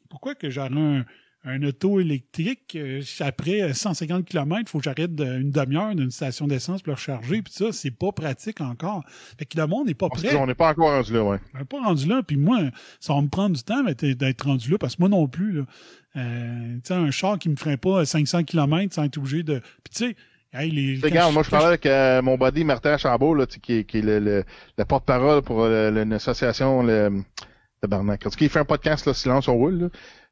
Pourquoi 0.09 0.35
que 0.37 0.49
j'aurais 0.51 0.71
un, 0.71 1.05
un 1.47 1.63
auto 1.65 1.99
électrique 2.01 2.75
euh, 2.77 3.03
après 3.21 3.75
150 3.75 4.25
km, 4.25 4.63
il 4.63 4.69
faut 4.69 4.79
que 4.79 4.85
j'arrête 4.85 5.11
une 5.21 5.51
demi-heure 5.51 5.95
d'une 5.95 6.11
station 6.11 6.47
d'essence 6.47 6.81
pour 6.81 6.93
le 6.93 6.95
recharger. 6.95 7.43
Puis 7.43 7.53
ça, 7.53 7.73
c'est 7.73 7.91
pas 7.91 8.13
pratique 8.13 8.61
encore. 8.61 9.05
Fait 9.39 9.45
que 9.45 9.59
le 9.59 9.67
monde 9.67 9.89
n'est 9.89 9.95
pas 9.95 10.09
Parce 10.09 10.23
prêt. 10.23 10.37
On 10.37 10.47
n'est 10.47 10.55
pas 10.55 10.71
encore 10.71 10.91
rendu 10.91 11.13
là, 11.13 11.25
ouais. 11.25 11.39
Je 11.53 11.59
suis 11.59 11.67
pas 11.67 11.83
rendu 11.83 12.07
là, 12.07 12.23
puis 12.23 12.37
moi, 12.37 12.61
ça 13.01 13.15
va 13.15 13.21
me 13.21 13.29
prendre 13.29 13.57
du 13.57 13.63
temps 13.63 13.83
d'être 13.83 14.05
d'être 14.07 14.43
rendu 14.47 14.71
là, 14.71 14.79
parce 14.79 14.97
que 14.97 15.03
moi 15.03 15.09
non 15.11 15.27
plus, 15.29 15.53
là, 15.53 15.63
euh, 16.17 16.75
tu 16.77 16.81
sais, 16.85 16.95
un 16.95 17.11
char 17.11 17.39
qui 17.39 17.49
me 17.49 17.57
ferait 17.57 17.77
pas 17.77 18.07
500 18.07 18.45
km 18.45 18.95
sans 18.95 19.03
être 19.05 19.19
obligé 19.19 19.43
de... 19.43 19.59
Puis 19.59 19.93
tu 19.93 19.99
sais, 20.07 20.17
Hey, 20.55 20.71
les, 20.71 21.01
quand 21.01 21.09
Regarde, 21.09 21.31
je- 21.31 21.35
moi, 21.35 21.43
je 21.43 21.51
parlais 21.51 21.67
avec 21.67 21.85
euh, 21.87 22.23
mon 22.23 22.39
buddy 22.39 22.63
Martin 22.65 22.97
Chambault, 22.97 23.35
là, 23.35 23.47
tu 23.47 23.55
sais, 23.55 23.61
qui, 23.61 23.73
est- 23.79 23.85
qui 23.85 23.99
est 23.99 24.03
le, 24.03 24.21
le, 24.21 24.45
le 24.79 24.85
porte-parole 24.85 25.43
pour 25.43 25.63
euh, 25.65 25.91
le- 25.91 26.05
l'association 26.05 26.83
le, 26.83 27.23
Tabarnak. 27.81 28.25
En 28.27 28.31
tout 28.31 28.37
cas, 28.39 28.45
il 28.45 28.49
fait 28.49 28.61
un 28.61 28.65
podcast, 28.65 29.05
là, 29.07 29.15
Silence 29.15 29.49
on 29.49 29.55
roule, 29.55 29.75
là. 29.81 29.89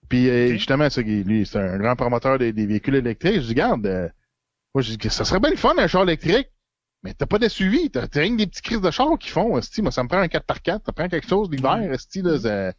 Puis, 0.08 0.28
euh, 0.28 0.48
justement, 0.52 0.88
ça, 0.90 1.00
lui, 1.02 1.44
c'est 1.46 1.58
un 1.58 1.78
grand 1.78 1.96
promoteur 1.96 2.38
des, 2.38 2.52
des 2.52 2.66
véhicules 2.66 2.94
électriques. 2.94 3.36
Je 3.36 3.40
dis, 3.40 3.48
regarde, 3.48 3.86
euh, 3.86 4.08
moi, 4.74 4.82
je 4.82 4.90
dis 4.90 4.98
que 4.98 5.08
ça 5.08 5.24
serait 5.24 5.40
bien 5.40 5.50
le 5.50 5.56
fun, 5.56 5.74
un 5.76 5.86
char 5.86 6.02
électrique, 6.02 6.48
mais 7.02 7.14
t'as 7.14 7.26
pas 7.26 7.38
de 7.38 7.48
suivi. 7.48 7.90
T'as 7.90 8.06
rien 8.12 8.32
que 8.32 8.36
des 8.36 8.46
petits 8.46 8.62
crises 8.62 8.80
de 8.80 8.90
char 8.90 9.18
qui 9.18 9.28
font, 9.30 9.58
esti. 9.58 9.82
Moi, 9.82 9.90
ça 9.90 10.02
me 10.04 10.08
prend 10.08 10.18
un 10.18 10.26
4x4, 10.26 10.80
ça 10.86 10.92
prend 10.92 11.08
quelque 11.08 11.28
chose 11.28 11.50
l'hiver, 11.50 11.92
esti, 11.92 12.22
là, 12.22 12.38
c'est 12.38 12.74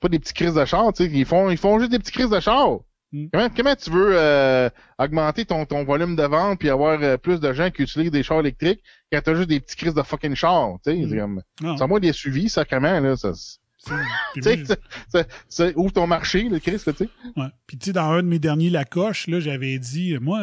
pas 0.00 0.08
des 0.08 0.18
petits 0.18 0.34
crises 0.34 0.54
de 0.54 0.64
char, 0.64 0.92
tu 0.92 1.04
sais. 1.04 1.10
Ils 1.12 1.24
font, 1.26 1.48
ils 1.50 1.56
font 1.58 1.78
juste 1.78 1.90
des 1.92 1.98
petits 1.98 2.12
crises 2.12 2.30
de 2.30 2.40
char. 2.40 2.78
Mm. 3.12 3.26
Comment, 3.32 3.48
comment 3.56 3.74
tu 3.76 3.90
veux 3.90 4.10
euh, 4.12 4.68
augmenter 4.98 5.44
ton, 5.46 5.64
ton 5.64 5.82
volume 5.84 6.14
de 6.14 6.22
vente 6.24 6.58
puis 6.58 6.68
avoir 6.68 7.02
euh, 7.02 7.16
plus 7.16 7.40
de 7.40 7.52
gens 7.52 7.70
qui 7.70 7.82
utilisent 7.82 8.10
des 8.10 8.22
chars 8.22 8.40
électriques 8.40 8.82
quand 9.10 9.20
t'as 9.22 9.34
juste 9.34 9.48
des 9.48 9.60
petits 9.60 9.76
crises 9.76 9.94
de 9.94 10.02
fucking 10.02 10.34
char, 10.34 10.78
tu 10.84 10.90
sais. 10.92 10.96
Mm. 10.98 11.08
c'est 11.10 11.16
comme- 11.18 11.42
Sans 11.78 11.88
moi 11.88 12.00
des 12.00 12.12
suivis, 12.12 12.48
là, 12.54 13.16
ça, 13.16 13.32
tu 14.34 14.42
sais, 14.42 14.56
moi, 14.56 14.76
ça- 15.08 15.24
ça 15.48 15.68
ouvre 15.76 15.92
ton 15.92 16.06
marché, 16.06 16.48
le 16.48 16.58
Chris, 16.58 16.82
là, 16.86 16.92
tu 16.92 17.04
sais. 17.04 17.08
Ouais. 17.36 17.46
Puis 17.66 17.78
tu 17.78 17.86
sais, 17.86 17.92
dans 17.92 18.10
un 18.10 18.22
de 18.22 18.28
mes 18.28 18.38
derniers 18.38 18.70
Lacoche, 18.70 19.26
là, 19.28 19.40
j'avais 19.40 19.78
dit, 19.78 20.14
euh, 20.14 20.20
moi, 20.20 20.40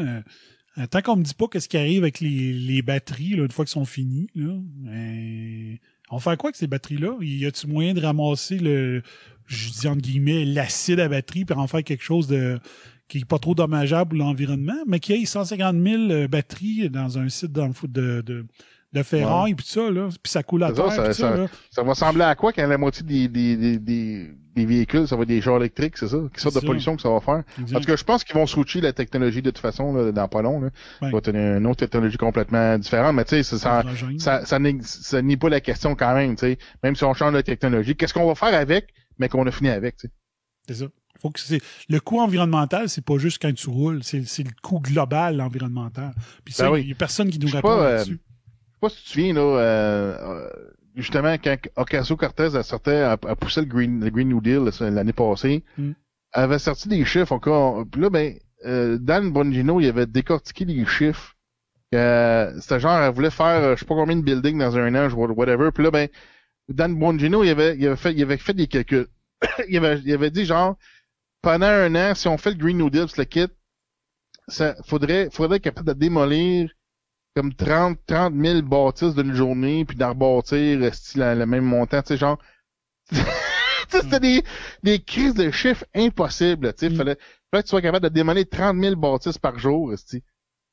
euh, 0.78 0.88
tant 0.88 1.02
qu'on 1.02 1.18
me 1.18 1.24
dit 1.24 1.34
pas 1.36 1.48
qu'est-ce 1.48 1.70
qui 1.70 1.78
arrive 1.78 2.02
avec 2.04 2.20
les, 2.20 2.52
les 2.54 2.82
batteries, 2.82 3.36
là, 3.36 3.44
une 3.44 3.52
fois 3.52 3.66
qu'elles 3.66 3.72
sont 3.74 3.86
finies, 3.86 4.28
là, 4.36 4.54
euh, 4.88 5.76
on 6.12 6.20
fait 6.20 6.38
quoi 6.38 6.48
avec 6.50 6.56
ces 6.56 6.68
batteries-là? 6.68 7.18
Y 7.22 7.46
a-tu 7.46 7.68
moyen 7.68 7.94
de 7.94 8.02
ramasser 8.02 8.58
le, 8.58 9.02
je 9.48 9.70
dis 9.70 9.88
entre 9.88 10.02
guillemets, 10.02 10.46
l'acide 10.46 11.00
à 11.00 11.08
batterie 11.08 11.46
pour 11.46 11.58
en 11.60 11.68
faire 11.68 11.84
quelque 11.84 12.04
chose 12.04 12.28
de 12.28 12.60
qui 13.08 13.20
est 13.20 13.26
pas 13.26 13.38
trop 13.38 13.54
dommageable 13.54 14.10
pour 14.18 14.20
l'environnement, 14.20 14.74
mais 14.88 15.00
qui 15.00 15.14
ait 15.14 15.26
150 15.26 15.76
000 15.76 16.02
euh, 16.10 16.28
batteries 16.28 16.90
dans 16.90 17.20
un 17.20 17.30
site 17.30 17.52
dans 17.52 17.68
le 17.68 17.74
foot 17.74 17.92
de, 17.92 18.22
de, 18.22 18.46
de 18.94 19.04
ferraille, 19.04 19.54
puis 19.54 19.66
ça, 19.68 19.92
là, 19.92 20.08
puis 20.24 20.32
ça 20.32 20.42
coule 20.42 20.64
à 20.64 20.72
terre, 20.72 20.92
ça- 20.92 21.04
puis 21.04 21.14
ça, 21.14 21.32
ça- 21.32 21.38
là. 21.38 21.48
Ça 21.70 21.84
va 21.84 21.90
ressembler 21.92 22.24
à 22.24 22.34
quoi 22.34 22.52
quand 22.52 22.66
la 22.66 22.78
moitié 22.80 23.04
des, 23.06 23.28
des, 23.28 23.56
des, 23.58 23.78
des, 23.78 24.32
des 24.56 24.66
véhicules, 24.66 25.08
ça 25.08 25.16
va 25.16 25.22
être 25.22 25.28
des 25.28 25.40
chars 25.40 25.58
électriques, 25.58 25.98
c'est 25.98 26.08
ça? 26.08 26.18
Quelle 26.34 26.42
sorte 26.42 26.56
de 26.56 26.62
pollution 26.66 26.96
que 26.96 27.02
ça 27.04 27.10
va 27.12 27.20
faire? 27.20 27.44
Exact. 27.62 27.78
En 27.78 27.80
tout 27.82 27.86
cas, 27.86 27.96
je 27.96 28.04
pense 28.04 28.24
qu'ils 28.24 28.36
vont 28.36 28.48
switcher 28.48 28.82
la 28.82 28.92
technologie 28.94 29.44
de 29.44 29.52
toute 29.52 29.60
façon, 29.60 29.94
là, 29.94 30.12
dans 30.12 30.28
pas 30.28 30.42
long, 30.42 30.60
là. 30.62 30.68
Ouais. 31.04 31.10
Ça 31.10 31.12
va 31.12 31.18
être 31.20 31.30
une, 31.30 31.36
une 31.60 31.68
autre 31.68 31.86
technologie 31.86 32.18
complètement 32.18 32.80
différente, 32.80 33.16
mais 33.16 33.26
tu 33.26 33.36
sais, 33.36 33.44
ça, 33.44 33.58
ça, 33.60 33.84
ça, 34.18 34.46
ça, 34.46 34.58
n'est- 34.58 34.80
ça 34.82 35.22
nie 35.22 35.38
pas 35.38 35.50
la 35.50 35.60
question 35.62 35.94
quand 35.94 36.16
même, 36.16 36.36
tu 36.36 36.40
sais. 36.48 36.58
Même 36.84 36.96
si 36.96 37.04
on 37.04 37.14
change 37.14 37.34
de 37.34 37.42
technologie, 37.42 37.96
qu'est-ce 37.96 38.16
qu'on 38.16 38.26
va 38.26 38.34
faire 38.34 38.60
avec, 38.60 38.88
mais 39.20 39.30
qu'on 39.30 39.46
a 39.48 39.52
fini 39.52 39.70
avec, 39.70 39.98
tu 39.98 40.08
sais. 40.08 40.14
C'est 40.68 40.74
ça. 40.76 40.86
Faut 41.20 41.30
que 41.30 41.40
c'est 41.40 41.62
le 41.90 42.00
coût 42.00 42.20
environnemental, 42.20 42.90
c'est 42.90 43.04
pas 43.06 43.18
juste 43.18 43.42
quand 43.42 43.54
tu 43.54 43.70
roules, 43.70 44.04
c'est 44.04 44.26
c'est 44.28 44.44
le 44.44 44.52
coût 44.62 44.80
global 44.82 45.40
environnemental. 45.42 46.14
Puis 46.44 46.54
ça, 46.54 46.64
Ben 46.70 46.78
il 46.78 46.82
oui. 46.82 46.88
y 46.90 46.92
a 46.92 46.96
personne 46.96 47.30
qui 47.30 47.40
nous 47.40 47.48
répond 47.48 47.68
pas, 47.70 47.80
euh, 47.86 47.92
là-dessus. 47.98 48.12
Je 48.12 48.74
sais 48.74 48.80
pas 48.82 48.90
si 48.90 48.96
tu 48.98 49.04
te 49.04 49.10
souviens, 49.10 49.34
là, 49.34 49.42
euh, 49.42 50.18
euh, 50.20 50.50
justement, 50.96 51.34
quand 51.42 51.56
Ocasio-Cortez 51.78 52.56
a, 52.58 52.64
sorti, 52.64 52.90
a, 52.90 53.14
a 53.14 53.36
poussé 53.36 53.62
le 53.62 53.68
Green, 53.68 54.04
le 54.04 54.10
Green 54.10 54.28
New 54.28 54.42
Deal 54.42 54.70
l'année 54.82 55.14
passée, 55.14 55.64
Mm. 55.78 55.92
elle 56.34 56.44
avait 56.44 56.60
sorti 56.60 56.90
des 56.90 57.06
chiffres 57.06 57.32
encore. 57.32 57.86
Puis 57.90 58.02
là, 58.02 58.10
ben, 58.10 58.36
euh, 58.66 58.98
Dan 59.00 59.32
Bongino, 59.32 59.80
il 59.80 59.88
avait 59.88 60.08
décortiqué 60.08 60.66
les 60.66 60.86
chiffres. 60.86 61.34
Euh, 61.94 62.52
C'était 62.60 62.80
genre, 62.82 62.98
elle 63.00 63.14
voulait 63.14 63.30
faire, 63.30 63.76
je 63.76 63.80
sais 63.80 63.86
pas 63.86 63.96
combien 63.96 64.16
de 64.18 64.22
buildings 64.22 64.58
dans 64.60 64.76
un 64.78 64.94
an, 64.96 65.08
je 65.10 65.16
vois- 65.16 65.32
whatever. 65.32 65.70
Puis 65.74 65.84
là, 65.84 65.92
ben, 65.92 66.10
Dan 66.70 66.96
Bongino, 66.96 67.44
il 67.44 67.50
avait, 67.50 67.78
il 67.78 67.86
avait 67.86 67.96
fait, 67.96 68.14
il 68.14 68.22
avait 68.24 68.38
fait 68.38 68.54
des 68.54 68.68
calculs. 68.68 69.08
il, 69.70 69.78
avait, 69.78 70.00
il 70.04 70.14
avait 70.14 70.32
dit 70.32 70.46
genre, 70.46 70.78
pendant 71.42 71.68
un 71.68 71.94
an, 71.96 72.16
si 72.16 72.28
on 72.28 72.38
fait 72.38 72.52
le 72.52 72.58
Green 72.58 72.78
New 72.78 72.90
Deal, 72.90 73.06
le 73.18 73.24
kit, 73.24 73.48
ça 74.48 74.76
faudrait, 74.84 75.30
faudrait 75.32 75.58
être 75.58 75.64
capable 75.64 75.88
de 75.88 75.94
démolir 75.94 76.70
comme 77.36 77.54
30, 77.54 78.00
30 78.08 78.34
000 78.34 78.62
bâtisses 78.62 79.14
d'une 79.14 79.34
journée, 79.34 79.86
puis 79.86 79.98
d'en 79.98 80.10
rebâtir 80.10 80.94
style 80.94 81.22
à 81.22 81.36
le 81.36 81.46
même 81.46 81.66
montant, 81.66 82.02
tu 82.02 82.10
sais, 82.10 82.18
genre. 82.18 82.40
Tu 83.92 84.00
C'était 84.00 84.20
des, 84.20 84.44
des 84.82 85.00
crises 85.00 85.36
de 85.36 85.52
chiffres 85.52 85.86
impossibles, 85.94 86.74
tu 86.74 86.88
sais. 86.88 86.90
Mm. 86.90 86.96
Fallait, 86.96 87.18
fallait 87.52 87.62
que 87.62 87.68
tu 87.68 87.70
sois 87.70 87.82
capable 87.84 88.10
de 88.10 88.10
démolir 88.10 88.46
30 88.50 88.82
000 88.82 88.96
bâtisses 88.96 89.38
par 89.38 89.60
jour. 89.60 89.94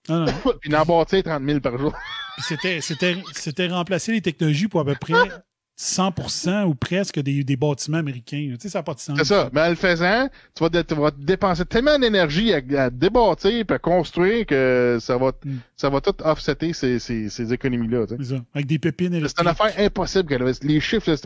Non, 0.09 0.21
non. 0.21 0.33
puis 0.63 0.71
d'en 0.71 0.83
bâtir 0.85 1.23
30 1.23 1.45
000 1.45 1.61
par 1.61 1.77
jour. 1.77 1.93
Puis 2.37 2.45
c'était, 2.49 2.81
c'était, 2.81 3.23
c'était 3.35 3.67
remplacer 3.67 4.13
les 4.13 4.23
technologies 4.23 4.67
pour 4.67 4.81
à 4.81 4.87
peu 4.87 4.95
près 4.95 5.13
100% 5.79 6.65
ou 6.65 6.75
presque 6.75 7.19
des, 7.21 7.43
des 7.45 7.57
bâtiments 7.57 7.99
américains. 7.99 8.51
Tu 8.53 8.57
sais, 8.61 8.69
ça 8.69 8.79
n'a 8.79 8.83
pas 8.83 8.95
de 8.95 9.01
sens. 9.01 9.17
C'est 9.19 9.25
ça. 9.25 9.51
Mais 9.53 9.63
en 9.63 9.69
le 9.71 9.75
faisant, 9.75 10.29
tu 10.55 10.63
vas, 10.63 10.69
dé- 10.69 10.85
tu 10.85 10.95
vas 10.95 11.11
dépenser 11.11 11.65
tellement 11.65 11.99
d'énergie 11.99 12.53
à, 12.53 12.61
à 12.85 12.91
débâtir 12.91 13.65
puis 13.67 13.75
à 13.75 13.79
construire 13.79 14.47
que 14.47 14.99
ça 15.01 15.17
va, 15.17 15.33
Mm. 15.45 15.57
ça 15.77 15.91
va 15.91 16.01
tout 16.01 16.15
offsetter 16.23 16.73
ces, 16.73 16.99
ces, 16.99 17.29
ces 17.29 17.53
économies-là, 17.53 18.07
tu 18.07 18.17
sais. 18.17 18.23
C'est 18.23 18.37
ça. 18.37 18.43
Avec 18.55 18.67
des 18.67 18.79
pépines 18.79 19.11
C'est 19.13 19.19
électriques. 19.19 19.41
une 19.43 19.49
affaire 19.49 19.73
impossible 19.85 20.29
qu'elle 20.29 20.43
avait. 20.43 20.53
Les 20.63 20.79
chiffres, 20.81 21.11
là, 21.11 21.17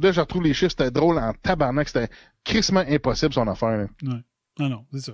là, 0.00 0.12
je 0.12 0.20
retrouve 0.20 0.42
les 0.42 0.52
chiffres, 0.54 0.72
c'était 0.76 0.90
drôle 0.90 1.18
en 1.18 1.32
tabarnak, 1.42 1.88
c'était 1.88 2.08
crissement 2.44 2.84
impossible 2.88 3.32
son 3.32 3.46
affaire, 3.48 3.78
là. 4.02 4.18
Non, 4.58 4.68
non, 4.68 4.84
c'est 4.92 5.00
ça. 5.00 5.12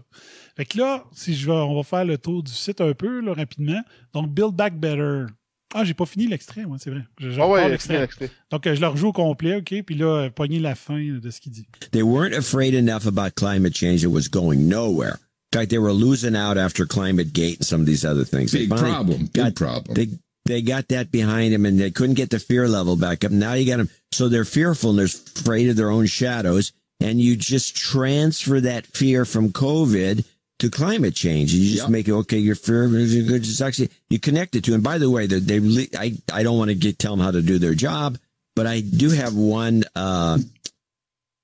Fait 0.57 0.65
que 0.65 0.77
là, 0.79 1.05
si 1.13 1.37
je 1.37 1.47
vais, 1.47 1.53
on 1.53 1.77
va 1.77 1.85
faire 1.85 2.05
le 2.05 2.19
tour 2.19 2.43
du 2.43 2.51
site 2.51 2.81
un 2.81 2.93
peu, 2.93 3.21
là, 3.21 3.35
rapidement. 3.35 3.81
Donc, 4.13 4.31
Build 4.31 4.55
Back 4.57 4.75
Better. 4.81 5.27
Ah, 5.75 5.85
j'ai 5.85 5.95
pas 5.95 6.07
fini 6.07 6.27
l'extrait, 6.27 6.65
moi, 6.65 6.79
c'est 6.81 6.91
vrai. 6.91 7.03
Je, 7.19 7.31
je 7.31 7.41
Ah 7.41 7.47
ouais, 7.49 7.69
l'extrait. 7.69 8.01
l'extrait. 8.01 8.31
Donc, 8.51 8.67
euh, 8.67 8.75
je 8.75 8.81
le 8.81 8.87
rejoue 8.89 9.09
au 9.09 9.13
complet, 9.13 9.57
OK? 9.57 9.75
Puis 9.85 9.95
là, 9.97 10.25
euh, 10.25 10.31
pogner 10.31 10.61
la 10.61 10.75
fin 10.75 10.99
de 10.99 11.31
ce 11.31 11.41
qu'il 11.41 11.53
dit. 11.53 11.67
They 11.93 12.03
weren't 12.03 12.35
afraid 12.35 12.75
enough 12.75 13.07
about 13.07 13.35
climate 13.37 13.75
change. 13.77 14.03
It 14.03 14.11
was 14.11 14.29
going 14.31 14.67
nowhere. 14.69 15.19
In 15.53 15.61
fact, 15.61 15.71
they 15.71 15.79
were 15.79 15.93
losing 15.93 16.35
out 16.37 16.57
after 16.59 16.87
Climate 16.87 17.33
Gate 17.33 17.59
and 17.61 17.65
some 17.67 17.81
of 17.81 17.87
these 17.87 18.05
other 18.05 18.25
things. 18.25 18.53
Big 18.53 18.69
finally 18.69 18.91
problem. 18.91 19.19
Big 19.33 19.33
got- 19.33 19.55
problem. 19.55 19.95
They 19.95 20.09
they 20.45 20.63
got 20.63 20.89
that 20.89 21.11
behind 21.11 21.53
them, 21.53 21.67
and 21.67 21.79
they 21.79 21.91
couldn't 21.91 22.15
get 22.17 22.31
the 22.31 22.39
fear 22.39 22.67
level 22.69 22.97
back 22.97 23.23
up. 23.25 23.31
Now 23.33 23.53
you 23.53 23.67
got 23.67 23.77
them, 23.79 23.91
so 24.13 24.29
they're 24.31 24.47
fearful 24.47 24.91
and 24.91 24.99
they're 24.99 25.05
afraid 25.37 25.69
of 25.69 25.77
their 25.77 25.91
own 25.91 26.07
shadows, 26.07 26.73
and 27.01 27.21
you 27.21 27.37
just 27.37 27.77
transfer 27.77 28.59
that 28.61 28.87
fear 28.87 29.27
from 29.27 29.51
COVID 29.51 30.25
to 30.59 30.71
climate 30.71 31.15
change. 31.15 31.53
You 31.53 31.71
just 31.71 31.83
Yep. 31.83 31.91
make 31.91 32.09
it 32.09 32.13
okay. 32.13 32.39
Your 32.39 32.55
fear 32.57 32.85
is 32.97 33.63
actually 33.63 33.91
you 34.11 34.19
connect 34.19 34.57
it 34.57 34.65
to. 34.65 34.75
And 34.75 34.83
by 34.83 34.99
the 34.99 35.09
way, 35.11 35.27
they, 35.27 35.39
they 35.59 35.89
I 35.97 36.17
I 36.33 36.43
don't 36.43 36.59
want 36.59 36.69
to 36.71 36.75
get 36.75 36.99
tell 36.99 37.15
them 37.17 37.25
how 37.25 37.31
to 37.31 37.43
do 37.43 37.59
their 37.59 37.75
job, 37.75 38.19
but 38.57 38.67
I 38.67 38.81
do 38.81 39.11
have 39.11 39.35
one. 39.35 39.85
uh 39.95 40.39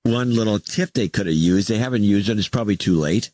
one 0.06 0.34
little 0.34 0.58
tip 0.58 0.92
they 0.92 1.08
could 1.08 1.24
have 1.24 1.34
used. 1.34 1.66
They 1.68 1.78
haven't 1.78 2.02
used 2.02 2.28
it. 2.28 2.38
It's 2.38 2.46
probably 2.46 2.76
too 2.76 2.94
late. 2.98 3.30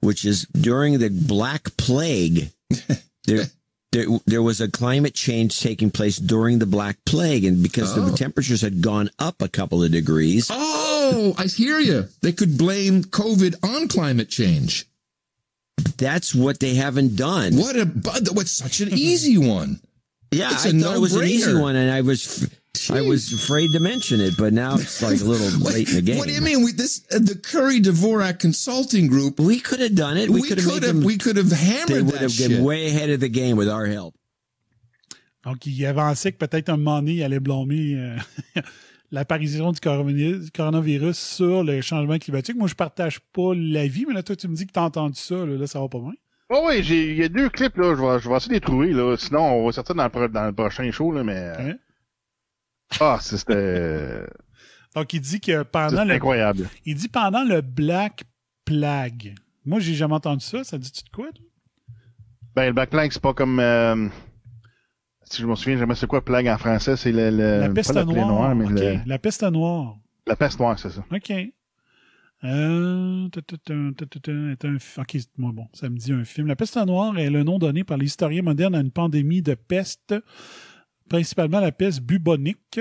Which 0.00 0.24
is 0.24 0.46
during 0.46 0.98
the 0.98 1.10
Black 1.10 1.76
Plague, 1.76 2.50
there, 3.24 3.44
there, 3.92 4.06
there 4.26 4.42
was 4.42 4.60
a 4.60 4.68
climate 4.68 5.14
change 5.14 5.60
taking 5.60 5.92
place 5.92 6.16
during 6.16 6.58
the 6.58 6.66
Black 6.66 6.96
Plague, 7.06 7.44
and 7.44 7.62
because 7.62 7.96
Oh. 7.96 8.04
the 8.04 8.16
temperatures 8.16 8.62
had 8.62 8.80
gone 8.80 9.10
up 9.20 9.40
a 9.42 9.48
couple 9.48 9.82
of 9.84 9.92
degrees, 9.92 10.48
Oh, 10.50 11.34
I 11.38 11.46
hear 11.46 11.78
you. 11.78 12.08
They 12.20 12.32
could 12.32 12.58
blame 12.58 13.04
COVID 13.04 13.54
on 13.62 13.86
climate 13.86 14.28
change. 14.28 14.86
That's 15.96 16.34
what 16.34 16.60
they 16.60 16.74
haven't 16.74 17.16
done. 17.16 17.56
What 17.56 17.76
a 17.76 17.86
but 17.86 18.28
what's 18.32 18.50
such 18.50 18.80
an 18.80 18.90
easy 18.92 19.38
one. 19.38 19.80
Yeah, 20.30 20.50
It's 20.52 20.66
I 20.66 20.68
a 20.68 20.72
thought 20.72 20.96
it 20.96 21.00
was 21.00 21.14
an 21.14 21.24
easy 21.24 21.54
one, 21.54 21.74
and 21.74 21.90
I 21.90 22.02
was 22.02 22.46
I 22.90 23.00
was 23.00 23.32
afraid 23.32 23.72
to 23.72 23.80
mention 23.80 24.20
it, 24.20 24.36
but 24.36 24.52
now 24.52 24.74
it's 24.74 25.00
like 25.00 25.22
a 25.22 25.24
little 25.24 25.48
What, 25.64 25.72
late 25.72 25.88
in 25.88 25.94
the 25.94 26.02
game. 26.02 26.18
what 26.18 26.28
do 26.28 26.34
you 26.34 26.42
mean? 26.42 26.62
We 26.62 26.72
this 26.72 27.02
uh, 27.10 27.18
the 27.18 27.34
Curry 27.34 27.80
Dvorak 27.80 28.38
Consulting 28.38 29.06
Group. 29.06 29.40
We 29.40 29.58
could 29.58 29.80
have 29.80 29.94
done 29.94 30.18
it. 30.18 30.28
We, 30.28 30.42
We 30.42 30.48
could 30.48 30.58
have 30.58 30.66
made 30.66 30.74
could 30.74 30.82
have 30.82 30.96
them. 30.96 31.04
we 31.04 31.16
could 31.16 31.36
have 31.38 31.48
they 31.48 31.56
hammered 31.56 32.04
would 32.04 32.14
that 32.16 32.20
have 32.20 32.32
shit. 32.32 32.50
been 32.50 32.62
way 32.62 32.88
ahead 32.88 33.08
of 33.08 33.20
the 33.20 33.30
game 33.30 33.56
with 33.56 33.70
our 33.70 33.86
help. 33.86 34.14
Donc, 35.44 35.66
il 35.66 35.86
avançait 35.86 36.32
que 36.32 36.38
peut-être 36.46 36.68
un 36.68 36.76
moment 36.76 36.98
donné, 37.00 37.12
il 37.14 37.22
allait 37.22 37.40
blâmer 37.40 37.94
euh, 37.96 38.18
l'apparition 39.10 39.72
du 39.72 39.80
coronavirus, 39.80 41.16
sur 41.18 41.64
le 41.64 41.80
changement 41.80 42.18
climatique. 42.18 42.56
Moi, 42.56 42.68
je 42.68 42.74
partage 42.74 43.20
pas 43.32 43.54
l'avis, 43.54 44.04
mais 44.06 44.14
là, 44.14 44.22
toi, 44.22 44.36
tu 44.36 44.48
me 44.48 44.54
dis 44.54 44.66
que 44.66 44.72
t'as 44.72 44.82
entendu 44.82 45.18
ça. 45.18 45.34
Là, 45.46 45.56
là, 45.56 45.66
ça 45.66 45.80
va 45.80 45.88
pas 45.88 46.00
bien. 46.00 46.12
Oh 46.50 46.64
oui, 46.68 46.78
il 46.80 47.14
y 47.16 47.22
a 47.24 47.28
deux 47.28 47.50
clips, 47.50 47.76
là, 47.76 47.94
je 47.94 48.00
vais, 48.00 48.20
je 48.20 48.28
vais 48.28 48.36
essayer 48.36 48.48
de 48.50 48.54
les 48.54 48.60
trouver, 48.60 48.92
là. 48.92 49.16
Sinon, 49.18 49.40
on 49.40 49.66
va 49.66 49.72
sortir 49.72 49.94
dans 49.94 50.04
le, 50.12 50.28
dans 50.28 50.46
le 50.46 50.52
prochain 50.52 50.90
show, 50.90 51.12
là, 51.12 51.22
mais. 51.22 51.36
euh. 51.58 51.74
Ah, 53.00 53.18
c'était, 53.20 54.22
Donc, 54.94 55.12
il 55.12 55.20
dit 55.20 55.40
que 55.40 55.62
pendant 55.62 56.04
le, 56.04 56.14
incroyable. 56.14 56.68
il 56.86 56.94
dit 56.94 57.08
pendant 57.08 57.44
le 57.44 57.60
Black 57.60 58.24
Plague. 58.64 59.34
Moi, 59.66 59.80
j'ai 59.80 59.94
jamais 59.94 60.14
entendu 60.14 60.44
ça. 60.44 60.64
Ça 60.64 60.78
dit-tu 60.78 61.04
de 61.04 61.10
quoi? 61.10 61.26
toi? 61.34 61.44
Ben, 62.56 62.66
le 62.68 62.72
backplank, 62.72 63.12
c'est 63.12 63.22
pas 63.22 63.34
comme, 63.34 63.60
euh, 63.60 64.08
si 65.30 65.42
je 65.42 65.46
me 65.46 65.54
souviens 65.54 65.78
jamais 65.78 65.94
c'est 65.94 66.06
quoi 66.06 66.24
plague 66.24 66.48
en 66.48 66.58
français, 66.58 66.96
c'est 66.96 67.12
le, 67.12 67.30
le 67.30 67.60
la 67.60 67.68
peste 67.70 67.94
noire. 67.94 68.54
mais 68.54 68.64
OK. 68.64 68.70
le- 68.72 68.98
La 69.06 69.18
peste 69.18 69.42
noire. 69.44 69.96
la 70.26 70.36
peste 70.36 70.58
noire, 70.58 70.78
c'est 70.78 70.90
ça. 70.90 71.04
OK. 71.12 71.32
Euh, 72.44 73.28
est 73.34 74.64
un 74.64 74.76
OK, 74.98 75.06
c'est- 75.12 75.38
moi, 75.38 75.50
bon, 75.52 75.66
ça 75.72 75.88
me 75.88 75.96
dit 75.96 76.12
un 76.12 76.24
film. 76.24 76.46
La 76.46 76.54
peste 76.56 76.76
noire 76.76 77.18
est 77.18 77.30
le 77.30 77.42
nom 77.42 77.58
donné 77.58 77.82
par 77.84 77.96
les 77.96 78.06
historiens 78.06 78.42
modernes 78.42 78.74
à 78.76 78.80
une 78.80 78.92
pandémie 78.92 79.42
de 79.42 79.54
peste, 79.54 80.14
principalement 81.08 81.58
la 81.60 81.72
peste 81.72 82.00
bubonique, 82.00 82.80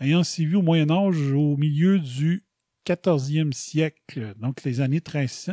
ayant 0.00 0.22
sévi 0.24 0.54
au 0.56 0.62
Moyen 0.62 0.90
Âge 0.90 1.32
au 1.32 1.56
milieu 1.58 1.98
du 1.98 2.44
14e 2.86 3.52
siècle, 3.52 4.32
donc 4.40 4.62
les 4.64 4.80
années 4.80 5.02
1300. 5.06 5.52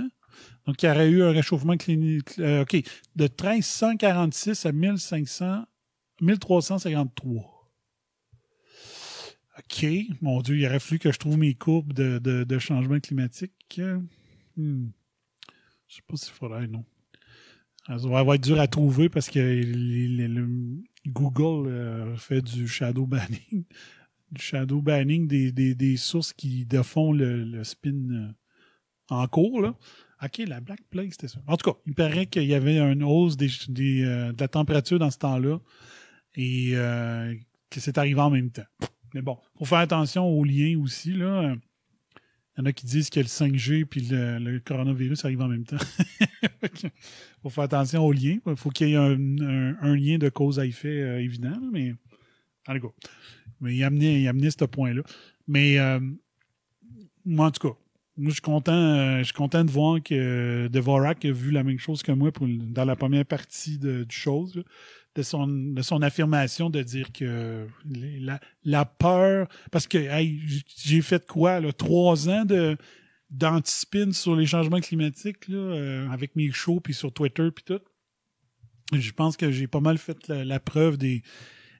Donc, 0.66 0.82
il 0.84 0.86
y 0.86 0.90
aurait 0.90 1.10
eu 1.10 1.24
un 1.24 1.32
réchauffement 1.32 1.76
clinique. 1.78 2.40
euh, 2.40 2.62
OK. 2.64 2.76
De 3.16 3.24
1346 3.24 4.66
à 4.66 4.72
1500, 4.72 5.64
1353. 6.22 7.56
OK. 9.58 9.86
Mon 10.22 10.42
Dieu, 10.42 10.58
il 10.58 10.66
aurait 10.66 10.80
fallu 10.80 11.00
que 11.00 11.12
je 11.12 11.18
trouve 11.18 11.38
mes 11.38 11.54
courbes 11.54 11.94
de, 11.94 12.20
de, 12.20 12.60
changement 12.60 13.00
climatique. 13.00 13.82
Hmm. 14.58 14.88
Je 15.88 15.96
sais 15.96 16.02
pas 16.08 16.18
s'il 16.18 16.34
faudrait, 16.34 16.68
non. 16.68 16.84
Ça 17.88 17.96
va 17.98 18.36
être 18.36 18.44
dur 18.44 18.60
à 18.60 18.68
trouver 18.68 19.10
parce 19.10 19.30
que 19.30 19.62
Google 21.08 21.70
euh, 21.70 22.18
fait 22.18 22.42
du 22.42 22.68
shadow 22.68 23.06
banning. 23.06 23.66
Du 24.32 24.42
shadow 24.42 24.82
banning 24.82 25.28
des, 25.28 25.52
des, 25.52 25.76
des 25.76 25.98
sources 25.98 26.34
qui 26.34 26.66
defont 26.66 27.14
le, 27.14 27.44
le 27.44 27.64
spin 27.64 27.94
euh, 28.10 28.28
en 29.10 29.28
cours. 29.28 29.62
Là. 29.62 29.76
OK, 30.24 30.40
la 30.48 30.62
Black 30.62 30.82
Plague, 30.90 31.12
c'était 31.12 31.28
ça. 31.28 31.40
En 31.46 31.58
tout 31.58 31.72
cas, 31.72 31.78
il 31.86 31.94
paraît 31.94 32.26
qu'il 32.26 32.46
y 32.46 32.56
avait 32.56 32.80
une 32.80 33.04
hausse 33.04 33.38
des, 33.38 33.50
euh, 34.04 34.34
de 34.34 34.42
la 34.42 34.48
température 34.48 34.98
dans 34.98 35.12
ce 35.12 35.20
temps-là 35.20 35.60
et 36.36 36.72
euh, 36.74 37.34
que 37.70 37.80
c'est 37.80 37.98
arrivé 37.98 38.20
en 38.20 38.30
même 38.30 38.52
temps. 38.52 38.66
Mais 39.14 39.22
bon, 39.22 39.38
faut 39.58 39.66
faire 39.66 39.80
attention 39.80 40.26
aux 40.28 40.44
liens 40.44 40.78
aussi. 40.80 41.14
Là. 41.14 41.56
Il 42.58 42.60
y 42.60 42.62
en 42.62 42.66
a 42.66 42.74
qui 42.74 42.86
disent 42.86 43.10
que 43.10 43.20
le 43.20 43.26
5G 43.26 43.86
puis 43.86 44.08
le, 44.10 44.60
coronavirus 44.60 45.26
arrivent 45.26 45.42
en 45.42 45.48
même 45.48 45.66
temps. 45.66 45.78
faut 47.44 47.50
faire 47.50 47.66
attention 47.66 48.06
aux 48.06 48.12
liens. 48.12 48.40
Il 48.46 48.56
faut 48.56 48.70
qu'il 48.70 48.90
y 48.90 48.94
ait 48.94 48.96
un, 48.96 49.96
lien 49.96 50.18
de 50.18 50.30
cause 50.30 50.60
à 50.60 50.66
effet 50.66 51.02
euh, 51.02 51.22
évident, 51.22 51.58
mais 51.72 51.94
allez 52.66 52.80
go. 52.80 52.94
Mais 53.62 53.76
il 53.76 53.84
amenait, 53.84 54.22
il 54.22 54.28
amenait 54.28 54.52
ce 54.52 54.66
point-là. 54.66 55.02
Mais 55.48 55.80
euh, 55.80 56.00
moi, 57.24 57.48
en 57.48 57.52
tout 57.52 57.70
cas, 57.70 57.76
moi, 58.18 58.30
je 58.30 58.36
suis 58.36 58.42
content, 58.42 59.20
je 59.20 59.24
suis 59.24 59.34
content 59.34 59.64
de 59.66 59.72
voir 59.72 60.02
que 60.02 60.68
Devorak 60.72 61.26
a 61.26 61.32
vu 61.32 61.52
la 61.52 61.64
même 61.64 61.80
chose 61.80 62.02
que 62.02 62.14
moi 62.14 62.32
pour, 62.32 62.48
dans 62.48 62.86
la 62.86 62.96
première 62.96 63.26
partie 63.26 63.78
du 63.78 64.06
chose, 64.10 64.64
de, 65.16 65.22
son, 65.22 65.48
de 65.48 65.82
son 65.82 66.02
affirmation 66.02 66.70
de 66.70 66.82
dire 66.84 67.12
que 67.14 67.68
la, 68.64 68.86
peur. 68.86 69.48
Parce 69.72 69.88
que 69.88 69.98
j'ai 70.78 71.02
fait 71.02 71.26
quoi? 71.26 71.60
Là, 71.60 71.72
trois 71.74 72.30
ans 72.30 72.46
de 72.46 72.78
d'antispin 73.32 74.12
sur 74.12 74.36
les 74.36 74.46
changements 74.46 74.80
climatiques 74.80 75.48
là, 75.48 75.58
euh, 75.58 76.10
avec 76.10 76.36
mes 76.36 76.52
shows 76.52 76.80
puis 76.80 76.94
sur 76.94 77.12
Twitter 77.12 77.50
puis 77.54 77.66
tout. 77.66 77.82
Je 78.94 79.12
pense 79.12 79.36
que 79.36 79.52
j'ai 79.52 79.66
pas 79.66 79.80
mal 79.80 79.98
fait 79.98 80.28
la, 80.28 80.60
preuve 80.60 80.98
des 80.98 81.24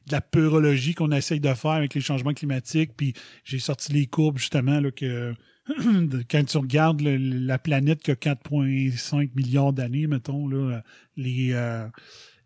de 0.08 0.12
la 0.12 0.22
peurologie 0.22 0.96
qu'on 0.96 1.12
essaye 1.12 1.40
de 1.40 1.54
faire 1.54 1.72
avec 1.72 1.94
les 1.94 2.02
changements 2.02 2.34
climatiques. 2.34 2.98
Puis 2.98 3.14
j'ai 3.44 3.60
sorti 3.60 3.94
les 3.94 4.08
courbes 4.08 4.40
justement 4.40 4.80
là, 4.80 4.92
que 4.92 5.34
quand 6.30 6.44
tu 6.44 6.58
regardes 6.58 7.02
la 7.02 7.60
planète 7.60 8.02
qui 8.02 8.12
a 8.12 8.16
4,5 8.16 9.30
milliards 9.36 9.74
d'années, 9.74 10.08
mettons, 10.08 10.48
là, 10.48 10.84
les, 11.16 11.54
euh, 11.54 11.88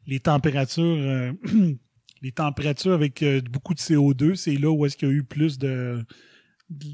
les 0.09 0.19
températures. 0.19 0.83
euh, 0.83 1.31
les 2.21 2.31
températures 2.33 2.91
avec 2.93 3.23
euh, 3.23 3.39
beaucoup 3.49 3.73
de 3.73 3.79
CO2, 3.79 4.35
c'est 4.35 4.55
là 4.55 4.69
où 4.71 4.85
est-ce 4.85 4.97
qu'il 4.97 5.07
y 5.07 5.11
a 5.11 5.13
eu 5.13 5.23
plus 5.23 5.57
de. 5.57 6.03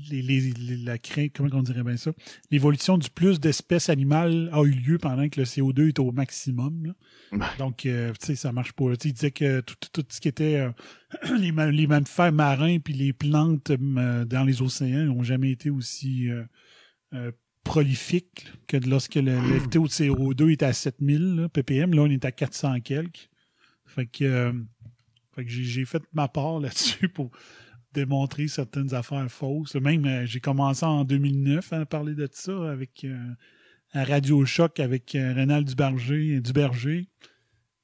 Les, 0.10 0.22
les- 0.22 0.40
les- 0.54 0.78
la 0.78 0.98
crainte, 0.98 1.32
comment 1.36 1.50
on 1.52 1.62
dirait 1.62 1.84
bien 1.84 1.98
ça? 1.98 2.14
L'évolution 2.50 2.98
du 2.98 3.10
plus 3.10 3.42
d'espèces 3.42 3.90
animales 3.90 4.50
a 4.54 4.64
eu 4.64 4.72
lieu 4.72 4.98
pendant 5.00 5.28
que 5.28 5.38
le 5.42 5.46
CO2 5.46 5.90
est 5.90 6.00
au 6.00 6.14
maximum. 6.14 6.86
là. 6.86 6.94
Donc, 7.58 7.86
euh, 7.86 8.14
tu 8.18 8.28
sais, 8.28 8.36
ça 8.36 8.54
marche 8.54 8.72
pas. 8.72 8.86
il 9.04 9.12
disait 9.14 9.32
que 9.32 9.60
tout, 9.60 9.76
tout- 9.82 10.02
tout 10.02 10.06
ce 10.08 10.22
qui 10.22 10.30
était 10.30 10.56
euh, 10.56 10.72
les, 11.38 11.52
les 11.74 11.88
mammifères 11.88 12.32
marins 12.32 12.78
puis 12.80 12.94
les 12.94 13.12
plantes 13.12 13.72
euh, 13.72 14.24
dans 14.24 14.46
les 14.46 14.62
océans 14.62 15.04
n'ont 15.08 15.24
jamais 15.24 15.52
été 15.52 15.70
aussi 15.70 16.30
prolifiques 17.66 18.46
là, 18.46 18.52
que 18.68 18.78
lorsque 18.90 19.16
le, 19.16 19.34
le 19.36 19.68
taux 19.70 19.84
de 19.84 19.90
CO2 19.92 20.52
était 20.52 20.66
à 20.66 20.72
7000 20.74 21.36
là, 21.36 21.50
ppm. 21.50 21.94
Là, 21.94 22.04
on 22.04 22.10
est 22.10 22.24
à 22.24 22.32
400 22.32 22.80
quelques. 22.80 23.30
Fait 23.86 24.06
que, 24.06 24.24
euh, 24.24 24.54
fait 25.36 25.44
que 25.44 25.52
j'ai 25.52 25.84
fait 25.86 26.02
ma 26.14 26.28
part 26.30 26.60
là-dessus 26.62 27.10
pour 27.10 27.32
démontrer 27.94 28.48
certaines 28.48 28.94
affaires 28.94 29.30
fausses. 29.30 29.76
Même, 29.76 30.06
euh, 30.06 30.26
j'ai 30.26 30.40
commencé 30.40 30.86
en 30.86 31.04
2009 31.04 31.74
à 31.74 31.86
parler 31.86 32.14
de 32.16 32.28
ça 32.32 32.72
avec 32.72 33.04
euh, 33.04 33.18
à 33.94 34.04
Radio 34.06 34.46
Choc 34.46 34.80
avec 34.80 35.16
euh, 35.16 35.34
Rénal 35.34 35.66
Duberger, 35.66 36.40
Duberger 36.42 37.08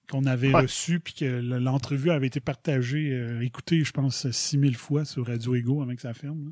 qu'on 0.09 0.25
avait 0.25 0.53
Ouais. 0.53 0.61
reçu, 0.63 0.99
puis 0.99 1.13
que 1.13 1.25
le- 1.25 1.59
l'entrevue 1.59 2.11
avait 2.11 2.27
été 2.27 2.41
partagée, 2.41 3.37
écoutée, 3.41 3.83
je 3.85 3.91
pense, 3.93 4.29
6000 4.29 4.75
fois 4.75 5.05
sur 5.05 5.25
Radio 5.27 5.55
Ego 5.55 5.81
avec 5.81 6.01
sa 6.01 6.13
ferme. 6.13 6.45
là. 6.47 6.51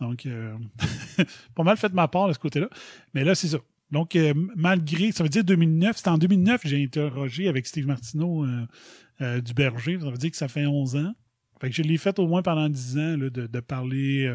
Donc, 0.00 0.26
euh, 0.26 0.56
pas 1.54 1.62
mal 1.62 1.76
fait 1.76 1.90
de 1.90 1.94
ma 1.94 2.08
part 2.08 2.28
de 2.28 2.32
ce 2.32 2.38
côté-là. 2.38 2.68
Mais 3.14 3.24
là, 3.24 3.34
c'est 3.34 3.48
ça. 3.48 3.58
Donc, 3.90 4.16
euh, 4.16 4.32
malgré, 4.56 5.12
ça 5.12 5.22
veut 5.22 5.28
dire 5.28 5.44
2009, 5.44 5.96
c'était 5.96 6.10
en 6.10 6.18
2009 6.18 6.62
que 6.62 6.68
j'ai 6.68 6.82
interrogé 6.82 7.48
avec 7.48 7.66
Steve 7.66 7.86
Martineau 7.86 8.46
euh, 9.20 9.40
du 9.40 9.52
Berger. 9.52 9.98
Ça 10.00 10.10
veut 10.10 10.16
dire 10.16 10.30
que 10.30 10.36
ça 10.36 10.48
fait 10.48 10.66
11 10.66 10.96
ans. 10.96 11.14
Fait 11.60 11.68
que 11.68 11.76
je 11.76 11.82
l'ai 11.82 11.98
fait 11.98 12.18
au 12.18 12.26
moins 12.26 12.42
pendant 12.42 12.68
10 12.68 12.98
ans 12.98 13.16
là, 13.18 13.28
de, 13.28 13.60
parler, 13.60 14.34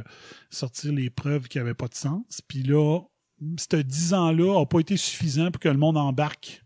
sortir 0.52 0.94
les 0.94 1.10
preuves 1.10 1.48
qui 1.48 1.58
n'avaient 1.58 1.74
pas 1.74 1.88
de 1.88 1.96
sens. 1.96 2.42
Puis 2.48 2.62
là, 2.62 3.00
ce 3.58 3.78
10 3.78 4.14
ans-là 4.14 4.60
n'a 4.60 4.66
pas 4.68 4.80
été 4.80 4.96
suffisant 4.96 5.50
pour 5.50 5.60
que 5.60 5.70
le 5.70 5.78
monde 5.78 5.98
embarque 5.98 6.62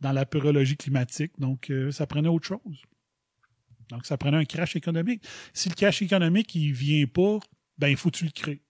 dans 0.00 0.12
la 0.12 0.24
pyrologie 0.24 0.76
climatique. 0.76 1.32
Donc, 1.38 1.72
ça 1.90 2.06
prenait 2.06 2.28
autre 2.28 2.46
chose. 2.46 2.82
Donc, 3.88 4.06
ça 4.06 4.16
prenait 4.16 4.36
un 4.36 4.44
crash 4.44 4.76
économique. 4.76 5.24
Si 5.52 5.68
le 5.68 5.74
crash 5.74 6.02
économique, 6.02 6.54
il 6.54 6.72
vient 6.72 7.06
pas, 7.06 7.40
ben, 7.78 7.88
il 7.88 7.96
faut 7.96 8.10
que 8.10 8.16
tu 8.18 8.24
le 8.24 8.30
crées. 8.30 8.62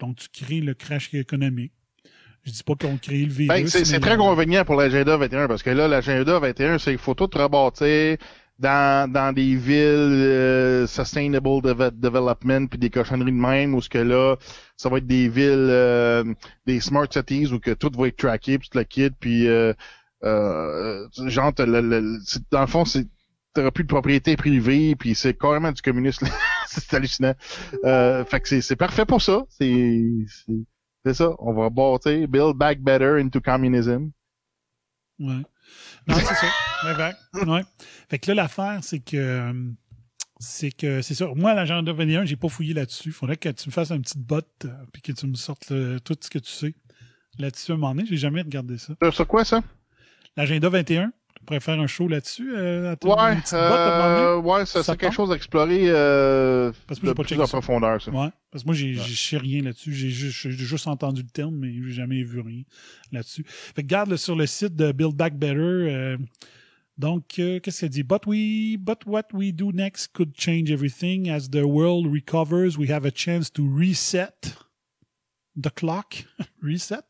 Donc, 0.00 0.16
tu 0.16 0.28
crées 0.44 0.60
le 0.60 0.74
crash 0.74 1.12
économique. 1.14 1.72
Je 2.44 2.52
dis 2.52 2.62
pas 2.62 2.74
qu'on 2.74 2.96
crée 2.96 3.24
le 3.24 3.32
virus. 3.32 3.48
Ben, 3.48 3.66
c'est 3.66 3.98
très 4.00 4.16
convenient 4.16 4.64
pour 4.64 4.76
l'agenda 4.76 5.16
21 5.16 5.48
parce 5.48 5.62
que 5.62 5.70
là, 5.70 5.88
l'agenda 5.88 6.38
21, 6.38 6.78
c'est 6.78 6.90
qu'il 6.92 6.98
faut 6.98 7.14
tout 7.14 7.28
rebâtir 7.32 8.18
dans, 8.58 9.10
dans 9.10 9.32
des 9.34 9.56
villes 9.56 9.74
euh, 10.22 10.86
sustainable 10.86 11.48
Deve- 11.62 11.90
development 11.98 12.68
puis 12.68 12.78
des 12.78 12.88
cochonneries 12.90 13.32
de 13.32 13.36
même 13.36 13.74
où 13.74 13.82
ce 13.82 13.88
que 13.88 13.98
là, 13.98 14.36
ça 14.76 14.88
va 14.88 14.98
être 14.98 15.06
des 15.06 15.28
villes, 15.28 15.68
euh, 15.70 16.24
des 16.66 16.80
smart 16.80 17.06
cities 17.10 17.48
où 17.52 17.58
que 17.58 17.72
tout 17.72 17.90
va 17.98 18.08
être 18.08 18.16
tracké 18.16 18.58
puis 18.58 18.68
tout 18.68 18.78
le 18.78 18.84
kit 18.84 19.10
puis 19.10 19.48
euh, 19.48 19.72
euh, 20.24 21.06
genre 21.26 21.52
le- 21.58 21.80
le- 21.80 22.18
dans 22.50 22.60
le 22.62 22.66
fond 22.66 22.84
c'est 22.84 23.06
t'auras 23.56 23.70
plus 23.72 23.84
de 23.84 23.88
propriété 23.88 24.36
privée 24.36 24.94
puis 24.96 25.14
c'est 25.14 25.34
carrément 25.36 25.72
du 25.72 25.82
communisme 25.82 26.26
c'est 26.68 26.94
hallucinant 26.94 27.34
euh, 27.84 28.24
fait 28.24 28.40
que 28.40 28.60
c'est 28.60 28.76
parfait 28.76 29.04
pour 29.04 29.20
ça 29.22 29.44
c'est 29.48 30.04
ça 31.12 31.30
on 31.38 31.52
va 31.52 31.68
bâtir 31.70 32.26
build 32.28 32.56
back 32.56 32.80
better 32.80 33.20
into 33.20 33.40
communism 33.40 34.10
Ouais. 35.18 35.42
Non, 36.06 36.14
c'est 36.14 36.34
ça. 36.34 36.46
Ouais. 36.84 37.46
Ouais. 37.46 37.62
Fait 38.10 38.18
que 38.18 38.30
là, 38.30 38.34
l'affaire, 38.42 38.80
c'est 38.82 38.98
que. 39.00 39.16
euh, 39.16 39.52
C'est 40.38 40.70
que, 40.70 41.00
c'est 41.00 41.14
ça. 41.14 41.26
Moi, 41.34 41.54
l'agenda 41.54 41.90
21, 41.94 42.26
j'ai 42.26 42.36
pas 42.36 42.50
fouillé 42.50 42.74
là-dessus. 42.74 43.12
Faudrait 43.12 43.38
que 43.38 43.48
tu 43.48 43.70
me 43.70 43.72
fasses 43.72 43.90
un 43.90 43.98
petit 44.02 44.18
bot, 44.18 44.42
euh, 44.66 44.68
puis 44.92 45.00
que 45.00 45.12
tu 45.12 45.26
me 45.26 45.34
sortes 45.34 45.70
le- 45.70 45.98
tout 46.00 46.14
ce 46.20 46.28
que 46.28 46.38
tu 46.38 46.50
sais 46.52 46.74
là-dessus 47.38 47.72
à 47.72 47.76
un 47.76 47.78
moment 47.78 47.94
donné. 47.94 48.06
J'ai 48.06 48.18
jamais 48.18 48.42
regardé 48.42 48.76
ça. 48.76 48.92
Sur 49.10 49.26
quoi 49.26 49.46
ça? 49.46 49.62
L'agenda 50.36 50.68
21, 50.68 51.10
tu 51.46 51.50
pourrais 51.54 51.60
faire 51.60 51.78
un 51.80 51.86
show 51.86 52.08
là-dessus. 52.08 52.54
Euh, 52.56 52.94
Ouais, 53.04 53.36
euh, 53.52 54.36
ouais, 54.38 54.66
ça, 54.66 54.82
c'est 54.82 54.96
quelque 54.96 55.14
chose 55.14 55.30
à 55.30 55.36
explorer 55.36 55.82
euh, 55.84 56.72
Parce 56.88 56.98
que 56.98 57.06
de 57.06 57.12
pas 57.12 57.22
plus 57.22 57.40
en 57.40 57.46
profondeur, 57.46 58.02
ça. 58.02 58.10
Ouais. 58.10 58.28
Parce 58.50 58.64
que 58.64 58.68
moi, 58.68 58.74
j'ai, 58.74 58.94
j'ai- 58.94 59.02
je 59.02 59.14
sais 59.30 59.36
rien 59.36 59.62
là-dessus. 59.62 59.92
J'ai 59.92 60.10
juste, 60.10 60.86
entendu 60.88 61.22
le 61.22 61.28
terme, 61.28 61.54
mais 61.56 61.72
j'ai 61.72 61.92
jamais 61.92 62.22
vu 62.24 62.40
rien 62.40 62.62
là-dessus. 63.12 63.44
Fait 63.46 63.82
que 63.82 63.86
garde 63.86 64.16
sur 64.16 64.34
le 64.34 64.46
site 64.46 64.74
de 64.74 64.90
Build 64.90 65.14
Back 65.14 65.36
Better. 65.38 65.58
euh, 65.60 66.16
donc, 66.98 67.38
euh, 67.38 67.60
qu'est-ce 67.60 67.80
qu'elle 67.80 67.90
dit? 67.90 68.02
But 68.02 68.26
we, 68.26 68.76
but 68.78 69.04
what 69.06 69.26
we 69.32 69.52
do 69.52 69.70
next 69.70 70.08
could 70.14 70.32
change 70.36 70.70
everything. 70.70 71.28
As 71.30 71.48
the 71.50 71.62
world 71.64 72.06
recovers, 72.12 72.76
we 72.78 72.90
have 72.90 73.04
a 73.06 73.10
chance 73.14 73.52
to 73.52 73.62
reset 73.62 74.56
the 75.56 75.70
clock, 75.74 76.14
reset, 76.62 77.04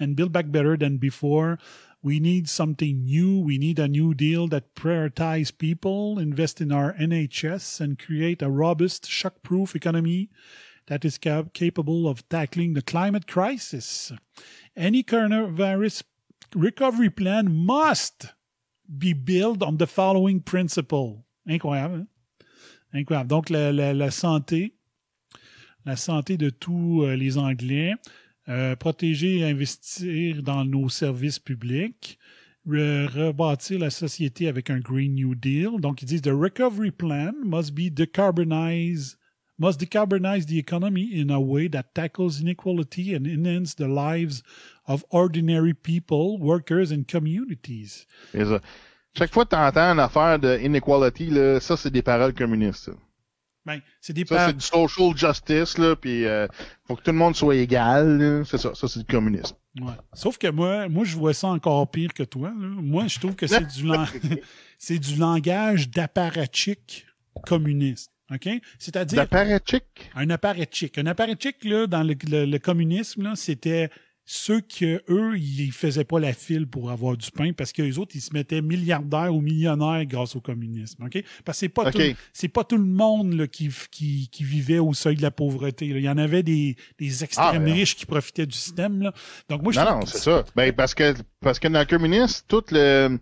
and 0.00 0.14
build 0.14 0.32
back 0.32 0.46
better 0.50 0.76
than 0.76 0.96
before. 0.98 1.58
We 2.02 2.18
need 2.18 2.48
something 2.48 3.04
new. 3.04 3.38
We 3.40 3.58
need 3.58 3.78
a 3.78 3.86
new 3.88 4.14
deal 4.14 4.48
that 4.48 4.74
prioritizes 4.74 5.56
people, 5.56 6.18
invest 6.18 6.60
in 6.60 6.72
our 6.72 6.94
NHS, 6.94 7.80
and 7.80 7.98
create 7.98 8.40
a 8.40 8.48
robust, 8.50 9.06
shock-proof 9.06 9.76
economy 9.76 10.30
that 10.86 11.04
is 11.04 11.18
cap- 11.18 11.52
capable 11.52 12.08
of 12.08 12.26
tackling 12.30 12.72
the 12.72 12.82
climate 12.82 13.26
crisis. 13.26 14.12
Any 14.74 15.02
coronavirus 15.02 16.04
recovery 16.54 17.10
plan 17.10 17.54
must 17.54 18.28
be 18.98 19.12
built 19.12 19.62
on 19.62 19.76
the 19.76 19.86
following 19.86 20.40
principle. 20.40 21.26
Incroyable, 21.46 21.96
hein? 21.96 22.08
Incroyable. 22.94 23.28
Donc, 23.28 23.50
la, 23.50 23.70
la- 23.70 23.92
la 23.92 24.10
santé, 24.10 24.72
la 25.84 25.96
santé 25.96 26.38
de 26.38 26.50
tous 26.50 27.04
euh, 27.04 27.14
les 27.14 27.36
Anglais, 27.36 27.94
euh, 28.50 28.76
protéger 28.76 29.38
et 29.38 29.44
investir 29.44 30.42
dans 30.42 30.64
nos 30.64 30.88
services 30.90 31.38
publics, 31.38 32.18
re- 32.66 33.06
rebâtir 33.06 33.78
la 33.78 33.90
société 33.90 34.48
avec 34.48 34.68
un 34.70 34.80
Green 34.80 35.14
New 35.14 35.34
Deal. 35.34 35.80
Donc, 35.80 36.02
ils 36.02 36.06
disent 36.06 36.22
The 36.22 36.34
recovery 36.34 36.90
plan 36.90 37.32
must 37.44 37.72
be 37.74 37.90
decarbonize, 37.90 39.16
must 39.58 39.78
decarbonize 39.80 40.46
the 40.46 40.58
economy 40.58 41.08
in 41.14 41.30
a 41.30 41.38
way 41.38 41.68
that 41.70 41.94
tackles 41.94 42.40
inequality 42.40 43.14
and 43.14 43.26
enhance 43.26 43.74
the 43.76 43.86
lives 43.88 44.42
of 44.86 45.04
ordinary 45.10 45.72
people, 45.74 46.38
workers 46.40 46.90
and 46.90 47.04
communities. 47.06 48.06
Ça. 48.34 48.60
Chaque 49.16 49.32
fois 49.32 49.44
que 49.44 49.50
tu 49.50 49.56
entends 49.56 49.92
une 49.92 49.98
affaire 50.00 50.38
de 50.38 51.58
ça, 51.60 51.76
c'est 51.76 51.90
des 51.90 52.02
paroles 52.02 52.32
communistes. 52.32 52.90
Ben, 53.74 53.80
c'est 54.00 54.12
des 54.12 54.24
Ça, 54.24 54.48
c'est 54.48 54.54
du 54.56 54.60
social 54.64 55.16
justice, 55.16 55.78
là, 55.78 55.94
puis 55.96 56.24
euh, 56.24 56.46
faut 56.86 56.96
que 56.96 57.02
tout 57.02 57.10
le 57.12 57.16
monde 57.18 57.36
soit 57.36 57.56
égal. 57.56 58.42
C'est 58.46 58.58
ça, 58.58 58.74
ça, 58.74 58.88
c'est 58.88 59.00
du 59.00 59.04
communisme. 59.06 59.54
Ouais. 59.80 59.92
Sauf 60.14 60.36
que 60.38 60.48
moi, 60.48 60.88
moi, 60.88 61.04
je 61.04 61.16
vois 61.16 61.32
ça 61.34 61.48
encore 61.48 61.88
pire 61.90 62.12
que 62.12 62.22
toi. 62.24 62.48
là. 62.48 62.66
Moi, 62.66 63.06
je 63.06 63.18
trouve 63.20 63.34
que 63.36 63.46
c'est 63.46 63.66
du, 63.66 63.84
lan- 63.86 64.06
c'est 64.78 64.98
du 64.98 65.16
langage 65.16 65.88
d'apparatchik 65.90 67.06
communiste. 67.46 68.10
OK? 68.32 68.48
C'est-à-dire. 68.78 69.16
D'apparatchik? 69.16 69.84
Un 70.14 70.30
apparatchik. 70.30 70.98
Un 70.98 71.06
apparatchik, 71.06 71.64
là, 71.64 71.86
dans 71.86 72.02
le, 72.02 72.14
le- 72.28 72.44
le 72.46 72.58
communisme, 72.58 73.22
là, 73.22 73.32
c'était 73.36 73.90
ceux 74.32 74.60
que 74.60 75.02
eux, 75.08 75.36
ils 75.36 75.72
faisaient 75.72 76.04
pas 76.04 76.20
la 76.20 76.32
file 76.32 76.68
pour 76.68 76.92
avoir 76.92 77.16
du 77.16 77.32
pain 77.32 77.50
parce 77.52 77.72
que 77.72 77.82
les 77.82 77.98
autres, 77.98 78.12
ils 78.14 78.20
se 78.20 78.32
mettaient 78.32 78.62
milliardaires 78.62 79.34
ou 79.34 79.40
millionnaires 79.40 80.04
grâce 80.06 80.36
au 80.36 80.40
communisme. 80.40 81.02
OK? 81.04 81.20
Parce 81.44 81.56
que 81.56 81.60
c'est 81.60 81.68
pas, 81.68 81.90
tout, 81.90 81.98
c'est 82.32 82.46
pas 82.46 82.62
tout 82.62 82.76
le 82.76 82.84
monde 82.84 83.32
là, 83.32 83.48
qui, 83.48 83.68
qui, 83.90 84.28
qui 84.30 84.44
vivait 84.44 84.78
au 84.78 84.94
seuil 84.94 85.16
de 85.16 85.22
la 85.22 85.32
pauvreté. 85.32 85.88
là. 85.88 85.98
Il 85.98 86.04
y 86.04 86.08
en 86.08 86.16
avait 86.16 86.44
des, 86.44 86.76
des 87.00 87.24
extrêmes 87.24 87.62
Ah, 87.62 87.64
ouais. 87.64 87.72
riches 87.72 87.96
qui 87.96 88.06
profitaient 88.06 88.46
du 88.46 88.56
système. 88.56 89.02
Là. 89.02 89.12
Donc, 89.48 89.62
moi, 89.62 89.72
je 89.72 89.80
Non, 89.80 89.98
non, 89.98 90.06
c'est 90.06 90.18
ça. 90.18 90.44
Ben, 90.54 90.72
parce 90.72 90.94
que, 90.94 91.12
parce 91.40 91.58
que 91.58 91.66
dans 91.66 91.80
le 91.80 91.86
communisme, 91.86 92.44
tout 92.46 92.62
le, 92.70 93.18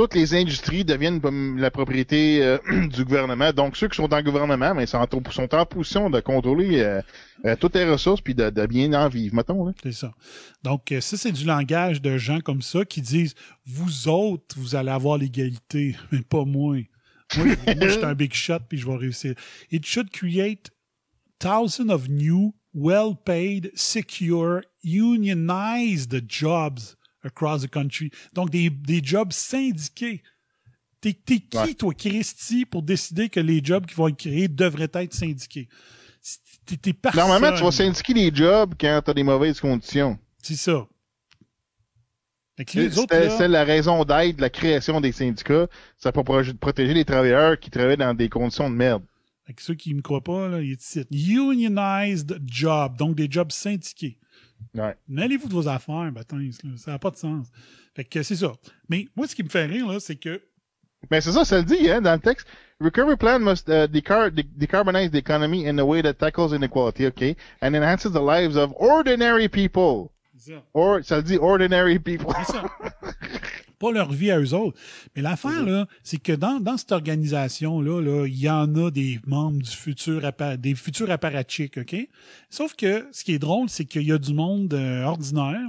toutes 0.00 0.14
les 0.14 0.32
industries 0.34 0.82
deviennent 0.82 1.20
la 1.58 1.70
propriété 1.70 2.42
euh, 2.42 2.56
du 2.88 3.04
gouvernement. 3.04 3.52
Donc, 3.52 3.76
ceux 3.76 3.86
qui 3.86 3.96
sont 3.96 4.08
dans 4.08 4.16
le 4.16 4.22
gouvernement, 4.22 4.74
mais 4.74 4.86
sont, 4.86 4.96
en- 4.96 5.30
sont 5.30 5.54
en 5.54 5.66
position 5.66 6.08
de 6.08 6.20
contrôler 6.20 6.80
euh, 6.80 7.02
euh, 7.44 7.54
toutes 7.54 7.74
les 7.74 7.84
ressources 7.84 8.22
puis 8.22 8.34
de, 8.34 8.48
de 8.48 8.64
bien 8.64 8.94
en 8.94 9.10
vivre, 9.10 9.34
mettons. 9.34 9.74
C'est 9.82 9.92
ça. 9.92 10.14
Donc, 10.62 10.94
ça, 11.00 11.18
c'est 11.18 11.32
du 11.32 11.44
langage 11.44 12.00
de 12.00 12.16
gens 12.16 12.40
comme 12.40 12.62
ça 12.62 12.86
qui 12.86 13.02
disent 13.02 13.34
Vous 13.66 14.08
autres, 14.08 14.56
vous 14.56 14.74
allez 14.74 14.88
avoir 14.90 15.18
l'égalité, 15.18 15.96
mais 16.12 16.22
pas 16.22 16.46
moi. 16.46 16.78
Moi, 17.36 17.46
moi, 17.66 17.74
je 17.82 17.88
suis 17.90 18.02
un 18.02 18.14
big 18.14 18.32
shot 18.32 18.60
puis 18.70 18.78
je 18.78 18.86
vais 18.86 18.96
réussir. 18.96 19.34
It 19.70 19.84
should 19.84 20.10
create 20.10 20.70
thousands 21.38 21.90
of 21.90 22.08
new, 22.08 22.54
well-paid, 22.72 23.70
secure, 23.74 24.62
unionized 24.82 26.18
jobs 26.26 26.96
across 27.24 27.62
the 27.62 27.68
country. 27.68 28.10
Donc, 28.32 28.50
des, 28.50 28.70
des 28.70 29.00
jobs 29.02 29.32
syndiqués. 29.32 30.22
T'es 31.00 31.14
qui, 31.14 31.42
Ouais. 31.54 31.74
toi, 31.74 31.94
Christy, 31.94 32.66
pour 32.66 32.82
décider 32.82 33.28
que 33.30 33.40
les 33.40 33.64
jobs 33.64 33.86
qui 33.86 33.94
vont 33.94 34.08
être 34.08 34.18
créés 34.18 34.48
devraient 34.48 34.90
être 34.92 35.14
syndiqués? 35.14 35.68
T'es 36.66 36.76
t'es 36.76 36.92
personne. 36.92 37.20
Normalement, 37.22 37.56
tu 37.56 37.64
vas 37.64 37.72
syndiquer 37.72 38.12
les 38.12 38.34
jobs 38.34 38.74
quand 38.78 39.00
tu 39.02 39.10
as 39.10 39.14
des 39.14 39.22
mauvaises 39.22 39.58
conditions. 39.60 40.18
C'est 40.42 40.56
ça. 40.56 40.86
Là, 42.58 43.38
c'est 43.38 43.48
la 43.48 43.64
raison 43.64 44.04
d'être 44.04 44.36
de 44.36 44.42
la 44.42 44.50
création 44.50 45.00
des 45.00 45.12
syndicats. 45.12 45.66
C'est 45.96 46.12
pour 46.12 46.24
protéger 46.24 46.92
les 46.92 47.06
travailleurs 47.06 47.58
qui 47.58 47.70
travaillent 47.70 47.96
dans 47.96 48.12
des 48.12 48.28
conditions 48.28 48.68
de 48.68 48.74
merde. 48.74 49.02
que 49.56 49.62
ceux 49.62 49.74
qui 49.74 49.94
me 49.94 50.02
croient 50.02 50.22
pas, 50.22 50.48
là, 50.48 50.60
ils 50.60 50.76
citent 50.78 51.08
Unionized 51.10 52.38
job, 52.46 52.98
donc 52.98 53.16
des 53.16 53.28
jobs 53.30 53.50
syndiqués. 53.50 54.18
Ouais. 54.74 54.94
Mêlez-vous 55.08 55.48
de 55.48 55.52
vos 55.54 55.68
affaires, 55.68 56.10
bâtins, 56.12 56.38
là, 56.38 56.70
ça 56.76 56.92
n'a 56.92 56.98
pas 56.98 57.10
de 57.10 57.16
sens. 57.16 57.46
Fait 57.94 58.04
que 58.04 58.22
c'est 58.22 58.36
ça. 58.36 58.52
Mais 58.88 59.08
moi, 59.16 59.26
ce 59.26 59.34
qui 59.34 59.42
me 59.42 59.48
fait 59.48 59.66
rire, 59.66 59.86
là, 59.88 59.98
c'est 60.00 60.16
que 60.16 60.40
Mais 61.10 61.20
c'est 61.20 61.32
ça, 61.32 61.44
ça 61.44 61.58
le 61.58 61.64
dit 61.64 61.90
hein, 61.90 62.00
dans 62.00 62.12
le 62.12 62.20
texte. 62.20 62.46
Recovery 62.80 63.16
plan 63.16 63.40
must 63.40 63.68
uh, 63.68 63.86
decar 63.88 64.30
de- 64.30 64.42
decarbonize 64.42 65.10
the 65.10 65.16
economy 65.16 65.66
in 65.66 65.78
a 65.78 65.84
way 65.84 66.02
that 66.02 66.14
tackles 66.14 66.52
inequality, 66.52 67.06
okay, 67.06 67.36
and 67.60 67.74
enhances 67.74 68.12
the 68.12 68.20
lives 68.22 68.56
of 68.56 68.72
ordinary 68.76 69.48
people. 69.48 70.10
ça. 70.38 70.62
Or, 70.72 71.02
ça 71.04 71.16
le 71.16 71.22
dit 71.22 71.36
ordinary 71.36 71.98
people. 71.98 72.32
C'est 72.46 72.52
ça. 72.52 72.64
pas 73.80 73.90
leur 73.90 74.12
vie 74.12 74.30
à 74.30 74.38
eux 74.38 74.54
autres. 74.54 74.78
Mais 75.16 75.22
l'affaire, 75.22 75.64
là, 75.64 75.88
c'est 76.04 76.22
que 76.22 76.32
dans, 76.32 76.60
dans 76.60 76.76
cette 76.76 76.92
organisation-là, 76.92 78.00
là, 78.00 78.26
il 78.26 78.38
y 78.38 78.48
en 78.48 78.72
a 78.76 78.90
des 78.92 79.18
membres 79.26 79.58
du 79.60 79.70
futur 79.70 80.22
des 80.58 80.74
futurs 80.76 81.10
apparatchiks, 81.10 81.78
OK? 81.78 81.96
Sauf 82.50 82.76
que 82.76 83.08
ce 83.10 83.24
qui 83.24 83.32
est 83.32 83.38
drôle, 83.40 83.68
c'est 83.68 83.86
qu'il 83.86 84.02
y 84.02 84.12
a 84.12 84.18
du 84.18 84.34
monde 84.34 84.72
euh, 84.74 85.02
ordinaire 85.04 85.66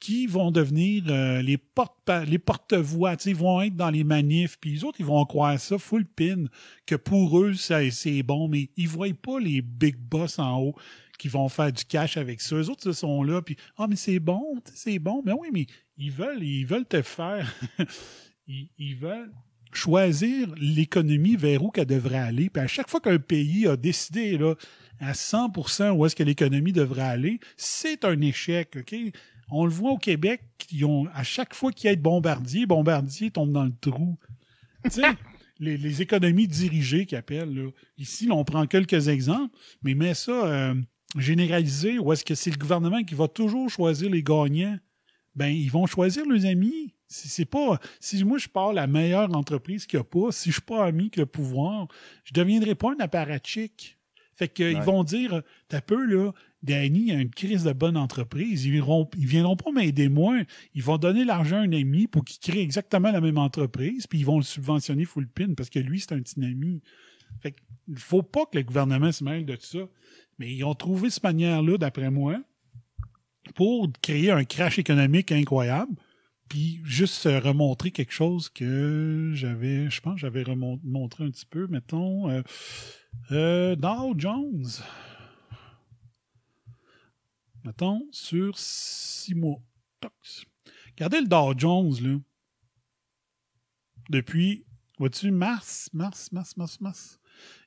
qui 0.00 0.26
vont 0.26 0.50
devenir 0.50 1.04
euh, 1.08 1.40
les 1.40 1.56
porte 1.56 2.10
les 2.26 2.38
porte-voix, 2.38 3.16
tu 3.16 3.22
sais, 3.24 3.30
ils 3.30 3.36
vont 3.36 3.62
être 3.62 3.76
dans 3.76 3.88
les 3.88 4.04
manifs, 4.04 4.58
puis 4.60 4.72
les 4.72 4.84
autres, 4.84 5.00
ils 5.00 5.06
vont 5.06 5.24
croire 5.24 5.58
ça 5.58 5.78
full 5.78 6.04
pin, 6.04 6.44
que 6.84 6.94
pour 6.96 7.40
eux, 7.40 7.54
ça- 7.54 7.90
c'est 7.90 8.22
bon, 8.22 8.46
mais 8.48 8.68
ils 8.76 8.88
voient 8.88 9.06
pas 9.22 9.40
les 9.40 9.62
big 9.62 9.96
boss 9.96 10.38
en 10.38 10.58
haut 10.60 10.74
qui 11.18 11.28
vont 11.28 11.48
faire 11.48 11.72
du 11.72 11.84
cash 11.84 12.16
avec 12.18 12.40
ça. 12.42 12.56
Les 12.56 12.68
autres, 12.68 12.86
ils 12.88 12.94
sont 12.94 13.22
là, 13.22 13.40
puis 13.40 13.56
«Ah, 13.78 13.86
mais 13.88 13.96
c'est 13.96 14.18
bon, 14.18 14.56
c'est 14.74 14.98
bon.» 14.98 15.22
Mais 15.24 15.32
oui, 15.32 15.48
mais 15.52 15.66
ils 15.96 16.12
veulent, 16.12 16.42
ils 16.42 16.66
veulent 16.66 16.86
te 16.86 17.02
faire... 17.02 17.52
ils, 18.46 18.68
ils 18.78 18.96
veulent 18.96 19.32
choisir 19.76 20.48
l'économie 20.56 21.36
vers 21.36 21.62
où 21.62 21.70
qu'elle 21.70 21.86
devrait 21.86 22.18
aller. 22.18 22.50
Puis 22.50 22.62
à 22.62 22.66
chaque 22.66 22.88
fois 22.88 23.00
qu'un 23.00 23.18
pays 23.18 23.66
a 23.66 23.76
décidé 23.76 24.38
là, 24.38 24.54
à 25.00 25.12
100% 25.12 25.90
où 25.90 26.06
est-ce 26.06 26.16
que 26.16 26.22
l'économie 26.22 26.72
devrait 26.72 27.02
aller, 27.02 27.40
c'est 27.56 28.04
un 28.04 28.20
échec. 28.20 28.76
OK? 28.78 28.94
On 29.50 29.64
le 29.64 29.70
voit 29.70 29.90
au 29.90 29.98
Québec, 29.98 30.42
ils 30.70 30.84
ont, 30.84 31.06
à 31.12 31.22
chaque 31.22 31.54
fois 31.54 31.70
qu'il 31.70 31.90
y 31.90 31.92
a 31.92 31.96
de 31.96 32.00
bombardier, 32.00 32.66
bombardier 32.66 33.30
tombe 33.30 33.52
dans 33.52 33.64
le 33.64 33.74
trou. 33.78 34.16
Tu 34.84 34.90
sais, 34.90 35.02
les, 35.58 35.76
les 35.76 36.02
économies 36.02 36.48
dirigées 36.48 37.04
qu'ils 37.04 37.18
appellent. 37.18 37.54
Là. 37.54 37.70
Ici, 37.98 38.26
là, 38.26 38.34
on 38.34 38.44
prend 38.44 38.66
quelques 38.66 39.08
exemples, 39.08 39.54
mais 39.82 39.94
met 39.94 40.14
ça 40.14 40.32
euh, 40.32 40.74
généralisé, 41.18 41.98
où 41.98 42.12
est-ce 42.12 42.24
que 42.24 42.34
c'est 42.34 42.50
le 42.50 42.56
gouvernement 42.56 43.02
qui 43.02 43.14
va 43.14 43.28
toujours 43.28 43.68
choisir 43.68 44.08
les 44.10 44.22
gagnants? 44.22 44.78
Ben, 45.34 45.48
ils 45.48 45.70
vont 45.70 45.86
choisir 45.86 46.24
leurs 46.26 46.46
amis. 46.46 46.94
Si 47.08 47.28
c'est 47.28 47.44
pas, 47.44 47.78
si 48.00 48.22
moi 48.24 48.38
je 48.38 48.48
pars 48.48 48.72
la 48.72 48.86
meilleure 48.86 49.34
entreprise 49.36 49.86
qu'il 49.86 49.98
n'y 49.98 50.02
a 50.02 50.04
pas, 50.04 50.32
si 50.32 50.50
je 50.50 50.54
suis 50.54 50.62
pas 50.62 50.84
ami 50.86 51.10
que 51.10 51.20
le 51.20 51.26
pouvoir, 51.26 51.88
je 52.24 52.32
deviendrai 52.32 52.74
pas 52.74 52.92
un 52.92 53.00
apparatchik. 53.00 53.98
Fait 54.36 54.48
que 54.48 54.62
ils 54.68 54.76
Ouais. 54.78 54.84
vont 54.84 55.04
dire, 55.04 55.42
t'as 55.68 55.80
peu 55.80 56.04
là, 56.04 56.32
Danny 56.62 57.12
a 57.12 57.20
une 57.20 57.30
crise 57.30 57.62
de 57.62 57.72
bonne 57.72 57.96
entreprise, 57.96 58.64
ils 58.64 58.74
ils 58.74 59.26
viendront 59.26 59.56
pas 59.56 59.70
m'aider 59.70 60.08
moi, 60.08 60.38
ils 60.74 60.82
vont 60.82 60.98
donner 60.98 61.24
l'argent 61.24 61.56
à 61.58 61.60
un 61.60 61.72
ami 61.72 62.08
pour 62.08 62.24
qu'il 62.24 62.40
crée 62.40 62.60
exactement 62.62 63.12
la 63.12 63.20
même 63.20 63.38
entreprise, 63.38 64.06
puis 64.08 64.18
ils 64.20 64.24
vont 64.26 64.38
le 64.38 64.42
subventionner 64.44 65.04
full 65.04 65.28
pin 65.28 65.54
parce 65.54 65.70
que 65.70 65.78
lui 65.78 66.00
c'est 66.00 66.12
un 66.12 66.20
petit 66.20 66.42
ami. 66.44 66.82
Fait 67.42 67.52
que, 67.52 67.60
il 67.88 67.98
faut 67.98 68.22
pas 68.22 68.46
que 68.46 68.56
le 68.58 68.64
gouvernement 68.64 69.12
se 69.12 69.22
mêle 69.22 69.44
de 69.44 69.56
ça. 69.60 69.80
Mais 70.38 70.52
ils 70.52 70.64
ont 70.64 70.74
trouvé 70.74 71.10
cette 71.10 71.22
manière-là, 71.22 71.76
d'après 71.78 72.10
moi, 72.10 72.40
pour 73.54 73.88
créer 74.02 74.30
un 74.30 74.44
crash 74.44 74.78
économique 74.78 75.32
incroyable, 75.32 75.94
puis 76.48 76.80
juste 76.84 77.24
remontrer 77.24 77.90
quelque 77.90 78.12
chose 78.12 78.48
que 78.48 79.32
j'avais, 79.34 79.90
je 79.90 80.00
pense, 80.00 80.20
j'avais 80.20 80.44
montré 80.82 81.24
un 81.24 81.30
petit 81.30 81.46
peu, 81.46 81.66
mettons, 81.66 82.28
euh, 82.28 82.42
euh, 83.32 83.76
Dow 83.76 84.14
Jones. 84.16 84.66
Mettons, 87.64 88.06
sur 88.10 88.58
six 88.58 89.34
mois. 89.34 89.60
Tox. 90.00 90.44
Regardez 90.96 91.20
le 91.20 91.26
Dow 91.26 91.54
Jones, 91.56 91.94
là. 92.02 92.18
Depuis, 94.10 94.66
vois-tu, 94.98 95.30
mars, 95.30 95.88
mars, 95.94 96.30
mars, 96.30 96.56
mars, 96.58 96.80
mars. 96.80 97.20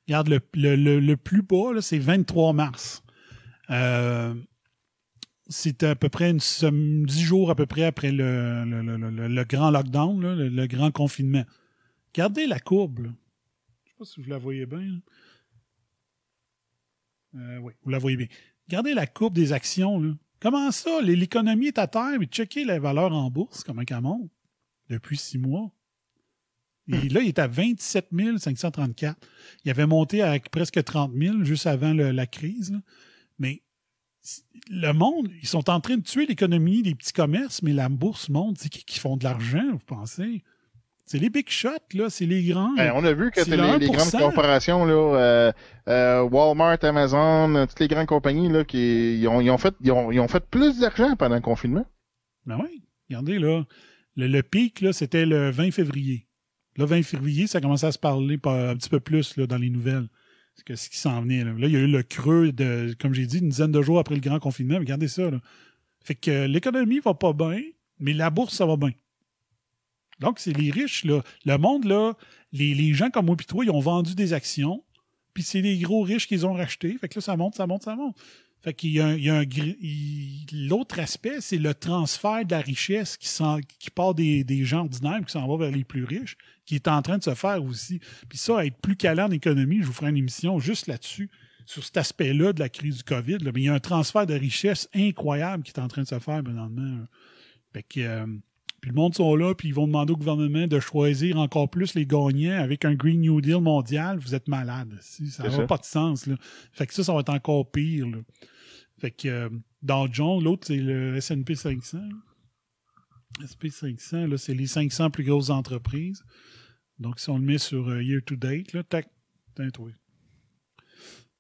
Regarde, 0.08 0.30
le 0.54 1.16
plus 1.16 1.42
bas, 1.42 1.74
là, 1.74 1.82
c'est 1.82 1.98
23 1.98 2.54
mars. 2.54 3.04
Euh, 3.70 4.34
c'était 5.50 5.88
à 5.88 5.96
peu 5.96 6.10
près 6.10 6.32
une, 6.32 7.06
10 7.06 7.22
jours 7.22 7.50
à 7.50 7.56
peu 7.56 7.66
près 7.66 7.84
après 7.84 8.12
le, 8.12 9.44
grand 9.44 9.72
lockdown, 9.72 10.36
le, 10.36 10.68
grand 10.68 10.92
confinement. 10.92 11.46
Regardez 12.14 12.48
la 12.48 12.60
courbe. 12.60 13.14
Je 13.86 13.90
sais 13.90 13.96
pas 13.98 14.06
si 14.06 14.22
vous 14.22 14.30
la 14.30 14.38
voyez 14.38 14.66
bien. 14.66 15.00
Euh, 17.36 17.58
oui, 17.60 17.74
vous 17.84 17.90
la 17.90 18.00
voyez 18.00 18.18
bien. 18.18 18.28
Regardez 18.68 18.94
la 18.94 19.08
courbe 19.08 19.34
des 19.34 19.54
actions. 19.54 20.00
Là. 20.00 20.14
Comment 20.40 20.72
ça? 20.72 21.02
L'économie 21.02 21.68
est 21.68 21.78
à 21.78 21.88
terre, 21.88 22.18
mais 22.20 22.26
checkez 22.26 22.66
la 22.66 22.80
valeur 22.80 23.14
en 23.14 23.30
bourse, 23.30 23.64
comment 23.64 23.84
elle 23.88 24.02
monte 24.02 24.30
depuis 24.90 25.18
six 25.18 25.38
mois. 25.38 25.72
Et 26.90 27.10
là, 27.10 27.20
il 27.20 27.28
est 27.28 27.40
à 27.40 27.48
27 27.48 28.10
534. 28.38 29.18
Il 29.66 29.72
avait 29.72 29.86
monté 29.86 30.22
à 30.22 30.40
presque 30.40 30.82
30 30.82 31.14
000 31.14 31.44
juste 31.44 31.68
avant 31.68 31.94
la 31.94 32.28
crise. 32.28 32.80
Mais 33.40 33.62
le 34.70 34.92
monde, 34.94 35.30
ils 35.42 35.48
sont 35.48 35.70
en 35.70 35.80
train 35.80 35.98
de 35.98 36.04
tuer 36.04 36.26
l'économie 36.26 36.82
des 36.84 36.96
petits 36.96 37.14
commerces, 37.14 37.62
mais 37.62 37.74
la 37.74 37.90
bourse 37.90 38.30
monte. 38.30 38.58
C'est 38.60 38.70
qui 38.70 38.84
qui 38.84 39.00
font 39.00 39.18
de 39.18 39.24
l'argent, 39.24 39.64
vous 39.72 39.86
pensez? 39.86 40.44
C'est 41.06 41.20
les 41.20 41.30
big 41.30 41.48
shots, 41.50 41.70
là. 41.94 42.10
C'est 42.10 42.26
les 42.26 42.44
grands. 42.44 42.74
Ben, 42.76 42.92
on 42.94 43.06
a 43.06 43.14
vu 43.14 43.32
que 43.32 43.42
C'est 43.42 43.52
les, 43.52 43.56
le 43.58 43.78
les 43.78 43.88
grandes 43.90 44.10
1%. 44.10 44.20
corporations, 44.20 44.84
là, 44.86 44.94
euh, 44.94 45.52
euh, 45.88 46.22
Walmart, 46.24 46.84
Amazon, 46.84 47.56
euh, 47.56 47.66
toutes 47.66 47.80
les 47.80 47.88
grandes 47.88 48.08
compagnies, 48.08 48.50
là, 48.50 48.66
qui 48.66 49.18
ils 49.18 49.28
ont, 49.30 49.40
ils 49.40 49.50
ont 49.50 49.58
fait, 49.58 49.74
ils 49.82 49.92
ont, 49.94 50.12
ils 50.12 50.20
ont 50.20 50.28
fait 50.28 50.46
plus 50.46 50.80
d'argent 50.80 51.16
pendant 51.16 51.36
le 51.36 51.42
confinement. 51.42 51.86
Ben 52.46 52.60
oui, 52.62 52.84
regardez 53.10 53.40
là. 53.40 53.64
Le, 54.18 54.28
le 54.28 54.44
pic, 54.44 54.82
là, 54.82 54.92
c'était 54.92 55.26
le 55.26 55.50
20 55.50 55.72
février. 55.72 56.28
Le 56.76 56.84
20 56.84 57.04
février, 57.04 57.48
ça 57.48 57.62
commençait 57.62 57.88
à 57.88 57.92
se 57.94 58.00
parler 58.00 58.38
un 58.44 58.76
petit 58.76 58.90
peu 58.90 59.00
plus 59.00 59.38
là, 59.38 59.48
dans 59.48 59.58
les 59.58 59.70
nouvelles. 59.70 60.10
Que- 60.64 60.76
ce 60.76 60.90
qui 60.90 60.98
s'en 60.98 61.22
venait. 61.22 61.44
Là. 61.44 61.54
Il 61.58 61.70
y 61.72 61.76
a 61.76 61.80
eu 61.80 61.88
le 61.88 62.04
creux 62.04 62.52
de, 62.52 62.96
comme 63.00 63.14
j'ai 63.14 63.26
dit, 63.26 63.40
une 63.40 63.50
dizaine 63.50 63.72
de 63.72 63.82
jours 63.82 64.00
après 64.00 64.16
le 64.16 64.22
grand 64.22 64.40
confinement. 64.40 64.78
Regardez 64.78 65.08
ça. 65.08 65.30
Fait 66.04 66.16
que 66.16 66.46
l'économie 66.46 67.00
va 67.00 67.14
pas 67.14 67.34
bien, 67.34 67.62
mais 68.00 68.14
la 68.14 68.30
bourse, 68.30 68.54
ça 68.56 68.66
va 68.66 68.78
bien. 68.78 68.92
Donc, 70.20 70.40
c'est 70.40 70.56
les 70.58 70.72
riches, 70.72 71.04
là. 71.04 71.22
Le 71.46 71.58
monde, 71.58 71.86
là, 71.86 72.14
les, 72.52 72.74
les 72.74 72.94
gens 72.94 73.10
comme 73.10 73.28
moi 73.28 73.36
et 73.40 73.44
toi, 73.44 73.64
ils 73.64 73.70
ont 73.72 73.80
vendu 73.80 74.16
des 74.16 74.34
actions, 74.34 74.84
puis 75.34 75.44
c'est 75.44 75.62
les 75.62 75.78
gros 75.78 76.02
riches 76.02 76.28
qu'ils 76.28 76.46
ont 76.48 76.54
racheté. 76.54 76.98
Fait 76.98 77.08
que 77.08 77.16
là, 77.16 77.22
ça 77.22 77.38
monte, 77.38 77.56
ça 77.56 77.68
monte, 77.68 77.84
ça 77.84 77.96
monte. 77.96 78.18
Fait 78.64 78.74
qu'il 78.74 78.92
y 78.92 79.00
a 79.00 79.08
un, 79.08 79.14
il 79.16 79.24
y 79.24 79.30
a 79.30 79.36
un 79.38 79.46
l'autre 80.68 81.00
aspect, 81.00 81.42
c'est 81.42 81.58
le 81.58 81.74
transfert 81.74 82.46
de 82.46 82.52
la 82.52 82.60
richesse 82.62 83.16
qui, 83.18 83.28
s'en- 83.28 83.60
qui 83.80 83.90
part 83.90 84.14
des, 84.16 84.44
des 84.44 84.66
gens 84.66 84.82
ordinaires 84.82 85.22
qui 85.26 85.32
s'en 85.32 85.48
va 85.48 85.66
vers 85.66 85.76
les 85.76 85.84
plus 85.84 86.04
riches, 86.04 86.38
qui 86.66 86.76
est 86.76 86.88
en 86.88 87.02
train 87.02 87.18
de 87.18 87.24
se 87.24 87.34
faire 87.36 87.64
aussi. 87.64 88.00
Puis 88.28 88.38
ça, 88.38 88.66
être 88.66 88.78
plus 88.82 88.96
calé 88.96 89.22
en 89.22 89.32
économie, 89.32 89.80
je 89.82 89.86
vous 89.86 89.94
ferai 89.94 90.10
une 90.10 90.18
émission 90.18 90.60
juste 90.60 90.88
là-dessus, 90.88 91.30
sur 91.66 91.84
cet 91.84 91.98
aspect-là 91.98 92.54
de 92.54 92.60
la 92.60 92.70
crise 92.70 92.98
du 92.98 93.04
COVID. 93.04 93.38
Mais 93.44 93.52
il 93.56 93.64
y 93.64 93.70
a 93.70 93.74
un 93.74 93.80
transfert 93.80 94.26
de 94.26 94.34
richesse 94.34 94.90
incroyable 94.96 95.64
qui 95.64 95.72
est 95.72 95.80
en 95.80 95.88
train 95.88 96.04
de 96.04 96.08
se 96.08 96.20
faire 96.20 96.44
présentement. 96.44 97.06
Fait 97.74 97.84
que, 97.84 98.00
euh, 98.00 98.26
puis 98.82 98.92
le 98.92 98.96
monde 98.96 99.16
sont 99.16 99.36
là, 99.36 99.56
puis 99.56 99.70
ils 99.70 99.74
vont 99.74 99.88
demander 99.88 100.14
au 100.14 100.18
gouvernement 100.18 100.68
de 100.68 100.80
choisir 100.80 101.38
encore 101.38 101.70
plus 101.70 101.96
les 101.96 102.06
gagnants 102.06 102.62
avec 102.62 102.86
un 102.86 102.94
Green 102.94 103.22
New 103.22 103.42
Deal 103.42 103.60
mondial. 103.60 104.20
Vous 104.20 104.36
êtes 104.36 104.48
malade. 104.48 104.96
Si, 105.02 105.28
ça 105.32 105.48
n'a 105.50 105.66
pas 105.66 105.78
de 105.78 105.86
sens. 105.86 106.28
Là. 106.28 106.36
Fait 106.72 106.86
que 106.86 106.94
ça, 106.94 107.04
ça 107.04 107.14
va 107.14 107.22
être 107.22 107.30
encore 107.30 107.72
pire. 107.72 108.08
là. 108.08 108.20
Fait 109.00 109.12
que 109.12 109.28
euh, 109.28 109.50
Dow 109.82 110.08
Jones, 110.12 110.44
l'autre, 110.44 110.68
c'est 110.68 110.78
le 110.78 111.16
S&P 111.16 111.56
500. 111.56 112.00
S&P 113.44 113.70
500, 113.70 114.28
là, 114.28 114.38
c'est 114.38 114.54
les 114.54 114.68
500 114.68 115.10
plus 115.10 115.24
grosses 115.24 115.50
entreprises. 115.50 116.24
Donc, 117.00 117.20
si 117.20 117.30
on 117.30 117.38
le 117.38 117.46
met 117.46 117.60
sur 117.60 117.88
euh, 117.90 118.04
year 118.04 118.22
to 118.26 118.36
date, 118.36 118.74
là, 118.74 118.84
tac, 118.84 119.10
trouvé. 119.74 119.94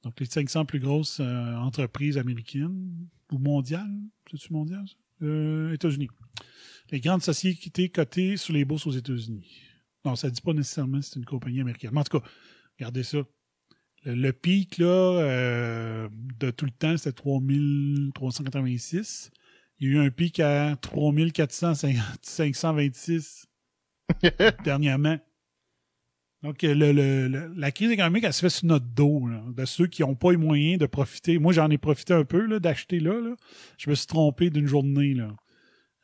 Donc, 0.03 0.19
les 0.19 0.25
500 0.25 0.65
plus 0.65 0.79
grosses 0.79 1.19
euh, 1.19 1.55
entreprises 1.55 2.17
américaines 2.17 3.07
ou 3.31 3.37
mondiales, 3.37 3.99
c'est-tu 4.29 4.53
mondial, 4.53 4.87
ça? 4.87 4.95
Euh, 5.21 5.73
États-Unis. 5.73 6.09
Les 6.91 6.99
grandes 6.99 7.23
sociétés 7.23 7.89
cotées 7.89 8.37
sur 8.37 8.53
les 8.53 8.65
bourses 8.65 8.85
aux 8.87 8.91
États-Unis. 8.91 9.61
Non, 10.05 10.15
ça 10.15 10.27
ne 10.27 10.33
dit 10.33 10.41
pas 10.41 10.53
nécessairement 10.53 10.99
que 10.99 11.05
c'est 11.05 11.17
une 11.17 11.25
compagnie 11.25 11.59
américaine. 11.59 11.89
Mais 11.93 11.99
en 11.99 12.03
tout 12.03 12.19
cas, 12.19 12.25
regardez 12.79 13.03
ça. 13.03 13.17
Le, 14.03 14.15
le 14.15 14.31
pic 14.31 14.77
là, 14.77 14.85
euh, 14.85 16.07
de 16.39 16.51
tout 16.51 16.65
le 16.65 16.71
temps, 16.71 16.95
c'était 16.97 17.13
3386. 17.13 19.31
Il 19.79 19.87
y 19.87 19.91
a 19.91 19.93
eu 19.93 19.99
un 20.05 20.09
pic 20.09 20.39
à 20.39 20.75
3426 20.77 23.47
dernièrement. 24.63 25.19
Donc, 26.43 26.61
le- 26.61 27.51
la 27.57 27.71
crise 27.71 27.89
économique, 27.91 28.23
elle 28.23 28.31
se 28.33 28.41
fait 28.41 28.49
sur 28.49 28.67
notre 28.67 28.85
dos, 28.85 29.27
là, 29.27 29.41
de 29.55 29.65
ceux 29.65 29.87
qui 29.87 30.03
n'ont 30.03 30.15
pas 30.15 30.31
les 30.31 30.37
moyens 30.37 30.77
de 30.79 30.85
profiter. 30.85 31.39
Moi, 31.39 31.51
j'en 31.51 31.69
ai 31.69 31.77
profité 31.79 32.13
un 32.13 32.23
peu 32.25 32.59
d'acheter 32.59 32.99
là, 32.99 33.19
là. 33.19 33.35
Je 33.77 33.89
me 33.89 33.95
suis 33.95 34.05
trompé 34.07 34.49
d'une 34.49 34.67
journée. 34.67 35.13
Là. 35.15 35.29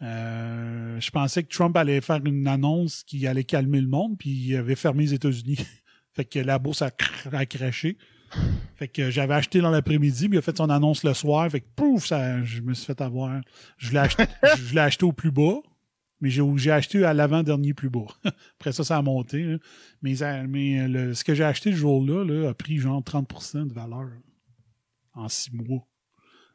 Euh, 0.02 1.00
je 1.00 1.12
pensais 1.12 1.44
que 1.44 1.50
Trump 1.54 1.78
allait 1.78 2.02
faire 2.02 2.20
une 2.26 2.48
annonce 2.48 3.04
qui 3.04 3.26
allait 3.28 3.44
calmer 3.44 3.80
le 3.80 3.88
monde, 3.88 4.18
puis 4.18 4.32
il 4.32 4.56
avait 4.56 4.76
fermé 4.76 5.04
les 5.04 5.14
États-Unis. 5.14 5.60
fait 6.14 6.26
que 6.26 6.40
la 6.40 6.60
bourse 6.60 6.82
a, 6.82 6.90
cr- 6.90 7.34
a 7.36 7.46
craché. 7.46 7.98
Fait 8.76 8.88
que 8.88 9.12
j'avais 9.12 9.36
acheté 9.36 9.62
dans 9.62 9.70
l'après-midi, 9.70 10.28
puis 10.28 10.38
il 10.38 10.40
a 10.40 10.42
fait 10.42 10.58
son 10.58 10.70
annonce 10.72 11.04
le 11.04 11.14
soir. 11.14 11.48
Fait 11.52 11.62
que 11.62 11.68
pouf, 11.76 12.08
ça, 12.08 12.42
je 12.44 12.62
me 12.62 12.74
suis 12.74 12.88
fait 12.88 13.00
avoir. 13.02 13.40
Je 13.78 13.92
l'ai 13.92 14.00
acheté, 14.00 14.24
je 14.58 14.74
l'ai 14.74 14.82
acheté 14.82 15.06
au 15.06 15.14
plus 15.14 15.30
bas, 15.32 15.60
mais 16.24 16.30
j'ai, 16.30 16.72
acheté 16.72 17.04
à 17.04 17.14
l'avant-dernier 17.14 17.74
plus 17.74 17.90
bas. 17.90 18.08
Après 18.60 18.72
ça, 18.72 18.84
ça 18.84 18.98
a 18.98 19.02
monté. 19.02 19.44
là. 19.44 19.58
Mais, 20.02 20.16
ça- 20.16 20.48
mais 20.48 20.88
le- 20.88 21.14
ce 21.14 21.24
que 21.24 21.36
j'ai 21.36 21.44
acheté 21.44 21.70
le 21.72 21.76
jour-là 21.76 22.24
là, 22.24 22.50
a 22.50 22.54
pris 22.54 22.78
genre 22.78 23.04
30% 23.04 23.68
de 23.68 23.74
valeur 23.74 24.10
en 25.14 25.28
six 25.28 25.52
mois. 25.54 25.86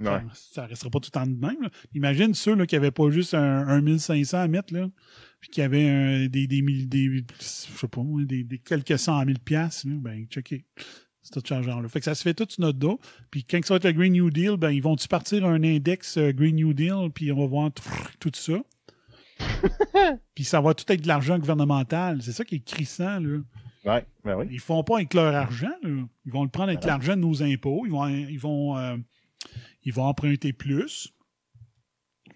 Ouais. 0.01 0.23
Ça 0.33 0.63
ne 0.65 0.69
restera 0.69 0.91
pas 0.91 1.01
tout 1.01 1.11
le 1.13 1.21
temps 1.21 1.27
de 1.27 1.35
même. 1.39 1.61
là. 1.61 1.71
Imagine 1.93 2.33
ceux 2.33 2.55
là, 2.55 2.67
qui 2.67 2.77
n'avaient 2.77 2.91
pas 2.93 3.11
juste 3.11 3.35
un, 3.35 3.67
un 3.69 3.81
1500 3.81 4.39
à 4.39 4.49
mettre, 4.49 4.73
là, 4.73 4.89
puis 5.41 5.51
qui 5.51 5.61
avaient 5.61 5.89
un- 5.89 6.27
des, 6.29 6.47
des, 6.47 6.63
des, 6.63 7.25
je 7.41 7.45
sais 7.45 7.89
pas, 7.89 8.01
des, 8.25 8.45
des 8.45 8.59
quelques 8.59 8.99
cent 8.99 9.25
mille 9.25 9.41
piastres, 9.41 9.87
ben, 9.89 10.25
checker. 10.27 10.65
C'est 11.21 11.33
tout 11.43 11.43
ce 11.47 11.63
genre-là. 11.63 11.89
Fait 11.89 11.99
que 11.99 12.05
ça 12.07 12.15
se 12.15 12.23
fait 12.23 12.33
tout 12.33 12.47
sur 12.49 12.63
notre 12.63 12.79
dos. 12.79 13.01
Puis 13.31 13.45
quand 13.45 13.63
ça 13.65 13.75
va 13.75 13.77
être 13.79 13.85
le 13.85 13.93
Green 13.93 14.13
New 14.15 14.31
Deal, 14.31 14.57
ben, 14.57 14.71
ils 14.71 14.81
vont-tu 14.83 15.09
partir 15.09 15.45
un 15.45 15.63
index 15.63 16.17
euh, 16.17 16.33
Green 16.33 16.55
New 16.57 16.73
Deal, 16.73 17.11
puis 17.15 17.31
on 17.33 17.37
va 17.41 17.47
voir 17.47 17.73
tout, 17.73 17.83
tout 18.21 18.31
ça? 18.35 18.63
puis 20.35 20.45
ça 20.45 20.61
va 20.61 20.75
tout 20.75 20.91
être 20.93 21.03
de 21.03 21.09
l'argent 21.09 21.39
gouvernemental. 21.39 22.23
C'est 22.23 22.33
ça 22.33 22.45
qui 22.45 22.57
est 22.57 22.65
crissant, 22.65 23.21
là. 23.21 23.39
Ouais, 23.85 24.05
ben 24.25 24.37
oui. 24.37 24.47
Ils 24.51 24.61
font 24.61 24.83
pas 24.83 24.97
avec 24.97 25.15
leur 25.15 25.35
argent. 25.35 25.71
là. 25.83 25.91
Ils 26.27 26.33
vont 26.33 26.43
le 26.43 26.49
prendre 26.51 26.69
avec 26.69 26.81
Voilà. 26.81 26.95
l'argent 26.95 27.15
de 27.17 27.21
nos 27.21 27.43
impôts. 27.43 27.85
Ils 27.87 27.93
vont, 27.93 28.07
ils 28.09 28.39
vont, 28.39 28.77
euh, 28.77 28.97
ils 29.85 29.93
vont 29.93 30.05
emprunter 30.05 30.53
plus. 30.53 31.13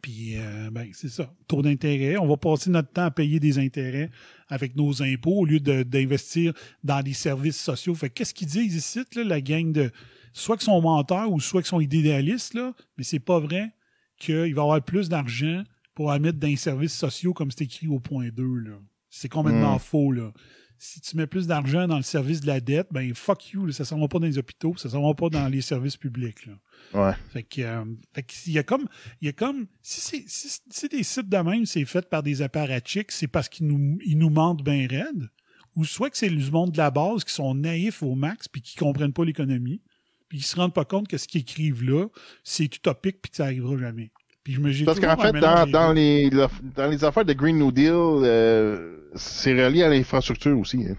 Puis, 0.01 0.36
euh, 0.36 0.70
ben, 0.73 0.89
c'est 0.93 1.09
ça. 1.09 1.32
Taux 1.47 1.62
d'intérêt. 1.62 2.16
On 2.16 2.27
va 2.27 2.36
passer 2.36 2.70
notre 2.70 2.90
temps 2.90 3.05
à 3.05 3.11
payer 3.11 3.39
des 3.39 3.59
intérêts 3.59 4.11
avec 4.49 4.74
nos 4.74 5.03
impôts 5.03 5.40
au 5.40 5.44
lieu 5.44 5.61
de- 5.61 5.82
d'investir 5.85 6.53
dans 6.82 7.03
des 7.03 7.12
services 7.12 7.61
sociaux. 7.61 7.94
Fait 7.94 8.09
que 8.09 8.15
qu'est-ce 8.15 8.35
qu'ils 8.35 8.49
disent 8.49 8.74
ici, 8.74 9.03
là, 9.15 9.24
la 9.24 9.40
gang 9.40 9.70
de. 9.73 9.90
Soit 10.32 10.57
qu'ils 10.57 10.65
sont 10.66 10.81
menteurs 10.81 11.31
ou 11.31 11.39
soit 11.40 11.61
qu'ils 11.61 11.69
sont 11.69 11.81
idéalistes, 11.81 12.55
là, 12.55 12.73
mais 12.97 13.05
c'est 13.05 13.20
pas 13.20 13.39
vrai 13.39 13.70
qu'il 14.19 14.35
va 14.36 14.47
y 14.47 14.51
avoir 14.53 14.82
plus 14.82 15.09
d'argent 15.11 15.62
pour 15.94 16.10
la 16.10 16.19
mettre 16.19 16.39
dans 16.39 16.48
les 16.48 16.56
services 16.56 16.97
sociaux 16.97 17.32
comme 17.32 17.51
c'est 17.51 17.64
écrit 17.64 17.89
au 17.89 18.01
point 18.01 18.28
2. 18.31 18.43
Là. 18.43 18.78
C'est 19.10 19.28
complètement 19.28 19.77
Mm. 19.77 19.81
faux. 19.81 20.12
Là. 20.12 20.32
Si 20.78 21.01
tu 21.01 21.16
mets 21.16 21.27
plus 21.28 21.47
d'argent 21.47 21.86
dans 21.86 21.97
le 21.97 22.02
service 22.02 22.40
de 22.40 22.48
la 22.48 22.60
dette, 22.60 22.89
ben 22.90 23.14
fuck 23.14 23.52
you, 23.52 23.66
là, 23.66 23.73
ça 23.73 23.85
ne 23.85 23.86
s'en 23.86 24.01
va 24.01 24.09
pas 24.09 24.19
dans 24.19 24.27
les 24.27 24.39
hôpitaux, 24.39 24.74
ça 24.77 24.89
ne 24.89 24.93
s'en 24.94 25.06
va 25.06 25.14
pas 25.14 25.28
dans 25.28 25.47
les 25.47 25.60
services 25.60 25.97
publics. 25.97 26.44
Là. 26.47 26.55
Ouais. 26.94 27.14
Fait 27.32 27.43
que, 27.44 27.62
euh, 27.62 27.85
fait 28.12 28.23
que 28.24 28.32
y 28.51 28.59
a 28.59 28.64
comme, 28.64 28.89
il 29.20 29.27
y 29.27 29.28
a 29.28 29.32
comme, 29.32 29.66
si 29.81 30.01
c'est 30.01 30.24
si, 30.27 30.59
si 30.69 30.89
des 30.89 31.05
sites 31.05 31.28
de 31.28 31.36
même, 31.36 31.66
c'est 31.66 31.85
fait 31.85 32.09
par 32.09 32.24
des 32.24 32.43
apparatchiks, 32.43 33.12
c'est 33.12 33.28
parce 33.28 33.48
qu'ils 33.48 33.69
nous, 33.69 33.98
ils 34.05 34.19
nous 34.19 34.31
mentent 34.31 34.64
bien 34.64 34.89
raide, 34.89 35.28
ou 35.77 35.85
soit 35.85 36.10
que 36.10 36.16
c'est 36.16 36.28
le 36.28 36.51
monde 36.51 36.73
de 36.73 36.78
la 36.78 36.90
base 36.90 37.23
qui 37.23 37.32
sont 37.32 37.55
naïfs 37.55 38.02
au 38.02 38.16
max 38.16 38.48
puis 38.48 38.60
qui 38.60 38.74
comprennent 38.77 39.12
pas 39.12 39.24
l'économie, 39.24 39.82
puis 40.28 40.39
qui 40.39 40.44
se 40.44 40.56
rendent 40.56 40.74
pas 40.74 40.85
compte 40.85 41.06
que 41.06 41.16
ce 41.16 41.28
qu'ils 41.28 41.43
écrivent 41.43 41.85
là, 41.85 42.09
c'est 42.43 42.64
utopique 42.64 43.23
puis 43.23 43.31
que 43.31 43.36
ça 43.36 43.44
arrivera 43.44 43.78
jamais. 43.78 44.10
Puis 44.44 44.55
je 44.55 44.60
me 44.60 44.70
j'ai 44.70 44.85
Parce 44.85 44.98
qu'en 44.98 45.16
fait, 45.16 45.32
dans, 45.32 45.66
dans, 45.70 45.93
les, 45.93 46.28
le- 46.31 46.48
dans 46.74 46.89
les 46.89 47.05
affaires 47.05 47.24
de 47.24 47.32
Green 47.32 47.59
New 47.59 47.70
Deal, 47.70 47.93
euh, 47.93 49.09
c'est 49.14 49.52
relié 49.52 49.85
à 49.85 49.89
l'infrastructure 49.89 50.59
aussi. 50.59 50.85
hein. 50.89 50.97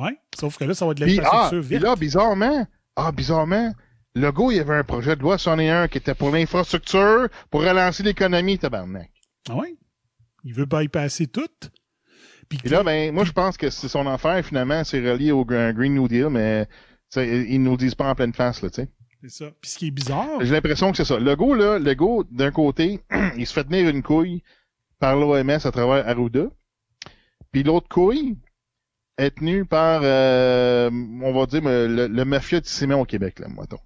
Ouais, 0.00 0.16
sauf 0.36 0.56
que 0.58 0.64
là, 0.64 0.74
ça 0.74 0.84
va 0.86 0.92
être 0.92 0.98
de 0.98 1.04
ah, 1.04 1.06
l'infrastructure 1.08 1.60
puis 1.68 1.76
vite. 1.76 1.82
là, 1.84 1.96
bizarrement, 1.96 2.66
ah, 2.96 3.12
bizarrement, 3.12 3.72
le 4.14 4.30
gars, 4.32 4.46
il 4.50 4.56
y 4.56 4.60
avait 4.60 4.74
un 4.76 4.84
projet 4.84 5.16
de 5.16 5.22
loi 5.22 5.38
101 5.38 5.88
qui 5.88 5.98
était 5.98 6.14
pour 6.14 6.30
l'infrastructure, 6.32 7.28
pour 7.50 7.62
relancer 7.62 8.02
l'économie, 8.02 8.58
tabarnak. 8.58 9.10
Ah 9.48 9.56
ouais? 9.56 9.76
Il 10.44 10.54
veut 10.54 10.66
bypasser 10.66 11.26
tout. 11.28 11.46
Puis 12.48 12.58
Puis 12.58 12.68
là, 12.68 12.82
ben, 12.82 13.12
moi, 13.12 13.24
je 13.24 13.32
pense 13.32 13.56
que 13.56 13.70
c'est 13.70 13.88
son 13.88 14.06
affaire, 14.06 14.44
finalement, 14.44 14.84
c'est 14.84 15.00
relié 15.00 15.32
au 15.32 15.44
Gr- 15.44 15.72
Green 15.72 15.94
New 15.94 16.06
Deal, 16.08 16.28
mais, 16.28 16.66
ils 17.16 17.62
nous 17.62 17.76
disent 17.76 17.94
pas 17.94 18.08
en 18.10 18.14
pleine 18.14 18.34
face, 18.34 18.62
là, 18.62 18.70
tu 18.70 18.82
sais. 18.82 18.88
C'est 19.28 19.44
ça. 19.44 19.50
Puis 19.60 19.70
ce 19.70 19.78
qui 19.78 19.86
est 19.88 19.90
bizarre, 19.90 20.40
J'ai 20.44 20.52
l'impression 20.52 20.90
que 20.90 20.96
c'est 20.96 21.04
ça. 21.04 21.18
Le 21.18 21.34
gars, 21.36 21.56
là, 21.56 21.78
le 21.78 21.94
gars, 21.94 22.22
d'un 22.30 22.50
côté, 22.50 23.00
il 23.36 23.46
se 23.46 23.52
fait 23.52 23.64
tenir 23.64 23.88
une 23.88 24.02
couille 24.02 24.42
par 24.98 25.16
l'OMS 25.16 25.50
à 25.50 25.58
travers 25.72 26.06
Arruda. 26.08 26.46
Puis 27.52 27.62
l'autre 27.62 27.88
couille 27.88 28.36
est 29.16 29.36
tenue 29.36 29.64
par, 29.64 30.00
euh, 30.02 30.90
on 30.90 31.32
va 31.32 31.46
dire, 31.46 31.62
le, 31.62 32.06
le 32.08 32.24
mafia 32.24 32.60
du 32.60 32.68
ciment 32.68 33.00
au 33.00 33.04
Québec, 33.04 33.38
là, 33.38 33.46
mettons. 33.48 33.78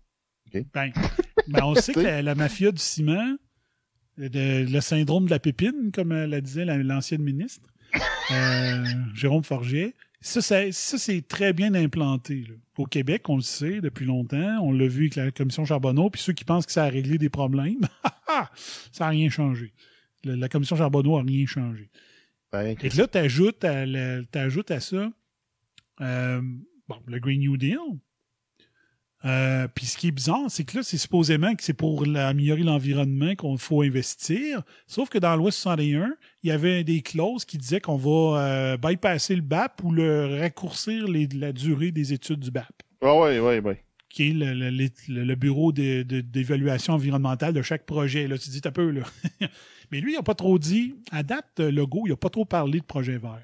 Ben, 0.73 0.93
ben, 1.49 1.63
on 1.63 1.75
sait 1.75 1.93
que 1.95 2.01
la, 2.01 2.23
la 2.23 2.35
mafia 2.35 2.73
du 2.73 2.81
ciment, 2.81 3.37
de- 4.17 4.67
le 4.71 4.81
syndrome 4.81 5.27
de 5.27 5.31
la 5.31 5.39
pépine, 5.39 5.91
comme 5.93 6.13
euh, 6.13 6.27
la 6.27 6.41
disait 6.41 6.65
la- 6.65 6.79
l'ancienne 6.79 7.23
ministre, 7.23 7.69
euh, 8.33 8.85
Jérôme 9.15 9.45
Forget, 9.45 9.95
ça, 10.21 10.41
ça, 10.43 10.71
ça, 10.73 10.99
c'est 10.99 11.27
très 11.27 11.53
bien 11.53 11.75
implanté. 11.75 12.45
là. 12.49 12.55
Au 12.77 12.87
Québec, 12.87 13.29
on 13.29 13.37
le 13.37 13.43
sait 13.43 13.81
depuis 13.81 14.05
longtemps. 14.07 14.59
On 14.63 14.73
l'a 14.73 14.87
vu 14.87 15.03
avec 15.05 15.17
la 15.17 15.31
commission 15.31 15.65
Charbonneau. 15.65 16.11
Puis 16.11 16.21
ceux 16.23 16.33
qui 16.33 16.45
pensent 16.45 16.67
que 16.67 16.73
ça 16.73 16.85
a 16.85 16.89
réglé 16.89 17.19
des 17.19 17.29
problèmes, 17.29 17.81
ça 18.93 19.05
n'a 19.05 19.09
rien 19.09 19.29
changé. 19.31 19.73
Le- 20.25 20.35
la 20.35 20.49
commission 20.49 20.77
Charbonneau 20.77 21.19
n'a 21.19 21.25
rien 21.25 21.47
changé. 21.47 21.91
Ben, 22.53 22.77
Et 22.83 22.89
là, 22.91 23.07
tu 23.07 23.19
ajoutes 23.19 24.71
à 24.71 24.81
ça 24.81 25.11
euh, 26.01 26.41
bon, 26.89 26.97
le 27.07 27.19
Green 27.19 27.41
New 27.41 27.57
Deal. 27.57 27.79
Euh, 29.29 29.69
Puis 29.75 29.87
ce 29.87 29.97
qui 29.99 30.09
est 30.09 30.13
bizarre, 30.13 30.45
c'est 30.49 30.65
que 30.65 30.77
là, 30.79 30.83
c'est 30.83 30.97
supposément 30.97 31.55
que 31.55 31.63
c'est 31.63 31.75
pour 31.75 32.05
améliorer 32.17 32.63
l'environnement 32.63 33.35
qu'il 33.35 33.59
faut 33.59 33.83
investir. 33.83 34.63
Sauf 34.87 35.09
que 35.09 35.19
dans 35.19 35.37
l'Ouest 35.37 35.59
61, 35.59 36.15
il 36.43 36.49
y 36.49 36.53
avait 36.53 36.83
des 36.85 37.03
clauses 37.03 37.45
qui 37.45 37.59
disaient 37.59 37.81
qu'on 37.81 37.97
va 37.97 38.41
euh, 38.41 38.77
bypasser 38.77 39.37
le 39.37 39.43
BAP 39.43 39.83
ou 39.85 39.93
le 39.93 40.39
raccourcir 40.41 41.07
les- 41.09 41.27
la 41.35 41.53
durée 41.53 41.91
des 41.91 42.13
études 42.13 42.41
du 42.41 42.51
BAP 42.51 42.73
Ah 43.03 43.15
ouais, 43.17 43.39
ouais, 43.39 43.61
ouais. 43.61 43.85
qui 44.09 44.31
est 44.31 44.33
le, 44.33 44.55
le- 44.55 44.71
le- 44.71 45.25
le 45.25 45.35
bureau 45.35 45.73
d'évaluation 45.73 46.95
environnementale 46.95 47.53
de 47.53 47.63
chaque 47.63 47.85
projet. 47.87 48.27
Là, 48.29 48.39
tu 48.39 48.51
dis 48.51 48.61
un 48.65 48.71
peu, 48.71 48.91
là. 48.91 49.03
Mais 49.91 50.01
lui, 50.01 50.13
il 50.13 50.17
n'a 50.17 50.23
pas 50.23 50.35
trop 50.35 50.59
dit. 50.59 50.95
À 51.11 51.23
date, 51.23 51.47
le 51.59 51.71
logo, 51.71 52.03
il 52.07 52.11
n'a 52.11 52.17
pas 52.17 52.29
trop 52.31 52.45
parlé 52.45 52.81
de 52.81 52.85
projet 52.85 53.19
vert. 53.19 53.43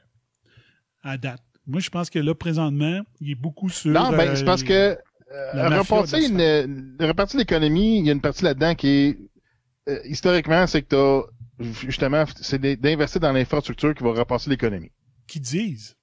À 1.02 1.16
date. 1.18 1.42
Moi, 1.66 1.80
je 1.80 1.88
pense 1.88 2.10
que 2.10 2.18
là, 2.18 2.34
présentement, 2.34 3.00
il 3.20 3.30
est 3.30 3.34
beaucoup 3.34 3.70
sur. 3.70 3.90
Non, 3.90 4.10
ben, 4.10 4.28
euh, 4.28 4.36
c'est 4.36 4.44
parce 4.44 4.62
que 4.62 4.98
euh, 5.34 5.78
repartir 5.78 6.18
de 6.30 6.64
une, 6.66 6.96
repartir 7.00 7.38
l'économie, 7.38 7.98
il 7.98 8.06
y 8.06 8.08
a 8.10 8.12
une 8.12 8.20
partie 8.20 8.44
là-dedans 8.44 8.74
qui 8.74 8.88
est 8.88 9.18
euh, 9.88 9.98
historiquement, 10.04 10.66
c'est 10.66 10.82
que 10.82 10.88
t'as 10.88 11.64
justement, 11.86 12.24
c'est 12.40 12.60
d'investir 12.80 13.20
dans 13.20 13.32
l'infrastructure 13.32 13.94
qui 13.94 14.02
va 14.02 14.12
repartir 14.12 14.50
l'économie. 14.50 14.90
qui 15.26 15.40
disent. 15.40 15.96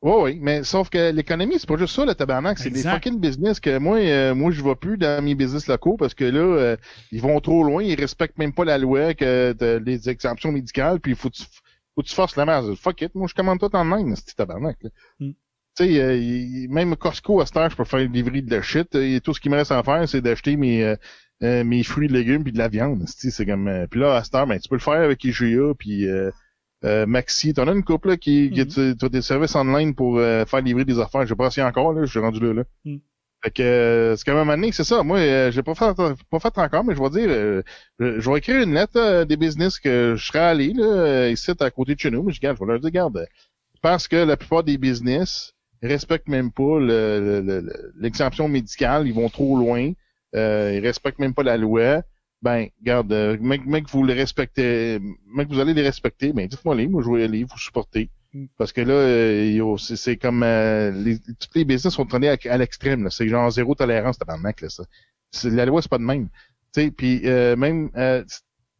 Oui, 0.00 0.12
oui, 0.20 0.38
mais 0.40 0.62
sauf 0.62 0.90
que 0.90 1.10
l'économie, 1.10 1.58
c'est 1.58 1.68
pas 1.68 1.76
juste 1.76 1.94
ça, 1.96 2.04
le 2.04 2.14
tabarnak, 2.14 2.58
c'est 2.58 2.70
des 2.70 2.82
fucking 2.82 3.18
business 3.18 3.58
que 3.58 3.78
moi, 3.78 3.98
euh, 3.98 4.32
moi, 4.32 4.52
je 4.52 4.62
vois 4.62 4.78
plus 4.78 4.96
dans 4.96 5.22
mes 5.24 5.34
business 5.34 5.66
locaux 5.66 5.96
parce 5.96 6.14
que 6.14 6.24
là, 6.24 6.38
euh, 6.38 6.76
ils 7.10 7.20
vont 7.20 7.40
trop 7.40 7.64
loin, 7.64 7.82
ils 7.82 7.98
respectent 7.98 8.38
même 8.38 8.52
pas 8.52 8.64
la 8.64 8.78
loi, 8.78 9.14
que 9.14 9.56
les 9.84 10.08
exemptions 10.08 10.52
médicales, 10.52 11.00
puis 11.00 11.12
il 11.12 11.16
faut 11.16 11.30
que 11.30 11.36
tu, 11.36 11.42
faut 11.42 12.02
que 12.02 12.06
tu 12.06 12.14
forces 12.14 12.36
la 12.36 12.44
masse. 12.44 12.66
Fuck 12.76 13.02
it, 13.02 13.14
moi, 13.16 13.26
je 13.26 13.34
commande 13.34 13.58
tout 13.58 13.74
en 13.74 13.84
même, 13.84 14.14
c'est 14.14 14.36
tabarnak, 14.36 14.76
là. 14.82 14.90
Mm. 15.18 15.32
Tu 15.78 15.84
sais, 15.84 16.00
euh, 16.00 16.66
même 16.70 16.96
Costco, 16.96 17.40
à 17.40 17.46
cette 17.46 17.56
heure, 17.56 17.70
je 17.70 17.76
peux 17.76 17.84
faire 17.84 18.00
livrer 18.00 18.42
de 18.42 18.50
la 18.50 18.62
shit, 18.62 18.94
et 18.96 19.20
tout 19.20 19.32
ce 19.32 19.40
qui 19.40 19.48
me 19.48 19.54
reste 19.56 19.70
à 19.70 19.82
faire, 19.84 20.08
c'est 20.08 20.20
d'acheter 20.20 20.56
mes, 20.56 20.82
euh, 20.82 20.96
euh, 21.44 21.62
mes 21.62 21.84
fruits 21.84 22.06
et 22.06 22.12
légumes 22.12 22.42
puis 22.42 22.52
de 22.52 22.58
la 22.58 22.66
viande, 22.68 23.04
c'est 23.06 23.30
c'est 23.30 23.46
comme, 23.46 23.68
euh, 23.68 23.86
puis 23.88 24.00
là, 24.00 24.16
à 24.16 24.24
cette 24.24 24.34
heure, 24.34 24.46
ben, 24.48 24.58
tu 24.58 24.68
peux 24.68 24.74
le 24.74 24.80
faire 24.80 24.94
avec 25.02 25.22
IGA, 25.22 25.74
puis 25.78 26.06
Maxi, 26.82 27.54
t'en 27.54 27.68
as 27.68 27.72
une 27.72 27.84
couple 27.84 28.08
là, 28.08 28.16
qui, 28.16 28.50
Mhm. 28.52 28.96
as 29.02 29.08
des 29.08 29.22
services 29.22 29.54
online 29.56 29.94
pour 29.94 30.18
euh, 30.18 30.44
faire 30.46 30.60
livrer 30.62 30.84
des 30.84 30.98
affaires. 31.00 31.26
J'ai 31.26 31.34
pas 31.34 31.46
essayé 31.48 31.66
encore, 31.66 31.92
là, 31.92 32.04
je 32.04 32.10
suis 32.10 32.18
rendu 32.20 32.40
là. 32.40 32.52
là. 32.54 32.64
Mhm. 32.84 33.00
Fait 33.44 33.50
que 33.52 34.14
c'est 34.16 34.24
quand 34.28 34.36
même 34.36 34.50
année, 34.50 34.72
c'est 34.72 34.82
ça. 34.84 35.04
Moi, 35.04 35.18
euh, 35.18 35.50
j'ai 35.52 35.62
pas 35.62 35.74
fait 35.76 35.94
pas 36.30 36.38
fait 36.40 36.58
encore, 36.58 36.82
mais 36.84 36.96
je 36.96 37.00
vais 37.00 37.10
dire, 37.10 37.28
euh, 37.30 37.62
je, 38.00 38.18
je 38.18 38.30
vais 38.30 38.38
écrire 38.38 38.62
une 38.62 38.74
lettre 38.74 39.22
des 39.24 39.36
business 39.36 39.78
que 39.78 40.14
je 40.16 40.26
serais 40.26 40.40
allé 40.40 40.72
là, 40.72 41.28
ici 41.28 41.52
à 41.60 41.70
côté 41.70 41.94
de 41.94 42.00
chez 42.00 42.10
nous, 42.10 42.24
mais 42.24 42.32
je, 42.32 42.40
garde, 42.40 42.56
je 42.58 42.64
vais 42.64 42.72
leur 42.72 42.80
dire, 42.80 42.90
garde, 42.90 43.26
parce 43.80 44.08
que 44.08 44.16
la 44.16 44.36
plupart 44.36 44.64
des 44.64 44.76
business 44.76 45.52
respectent 45.82 46.28
même 46.28 46.50
pas 46.52 46.78
le- 46.80 47.20
le- 47.20 47.40
le- 47.40 47.60
le- 47.60 47.92
l'exemption 47.98 48.48
médicale, 48.48 49.06
ils 49.06 49.14
vont 49.14 49.28
trop 49.28 49.56
loin, 49.56 49.92
euh, 50.34 50.72
ils 50.74 50.80
respectent 50.86 51.18
même 51.18 51.34
pas 51.34 51.42
la 51.42 51.56
loi 51.56 52.02
ben, 52.42 52.68
garde, 52.82 53.12
euh, 53.12 53.36
mec, 53.40 53.66
mec, 53.66 53.88
vous 53.90 54.04
les 54.04 54.14
respectez, 54.14 55.00
mec, 55.26 55.48
vous 55.48 55.58
allez 55.58 55.74
les 55.74 55.82
respecter, 55.82 56.32
ben, 56.32 56.46
dites-moi 56.46 56.74
les, 56.74 56.86
moi, 56.86 57.02
je 57.04 57.10
vais 57.10 57.24
aller, 57.24 57.44
vous 57.44 57.58
supporter. 57.58 58.10
Mm. 58.32 58.46
Parce 58.56 58.72
que 58.72 58.80
là, 58.80 58.94
euh, 58.94 59.50
yo, 59.52 59.76
c'est, 59.78 59.96
c'est 59.96 60.16
comme, 60.16 60.42
euh, 60.42 60.90
les, 60.92 61.18
toutes 61.18 61.54
les 61.54 61.64
business 61.64 61.94
sont 61.94 62.06
tournés 62.06 62.28
à, 62.28 62.36
à 62.48 62.56
l'extrême, 62.58 63.04
là. 63.04 63.10
C'est 63.10 63.28
genre 63.28 63.50
zéro 63.50 63.74
tolérance, 63.74 64.18
tabarnak, 64.18 64.60
là, 64.60 64.68
ça. 64.68 64.84
C'est, 65.30 65.50
la 65.50 65.66
loi, 65.66 65.82
c'est 65.82 65.90
pas 65.90 65.98
de 65.98 66.04
même. 66.04 66.28
Tu 66.72 66.82
sais, 66.82 66.90
puis 66.90 67.22
euh, 67.24 67.56
même, 67.56 67.90
euh, 67.96 68.24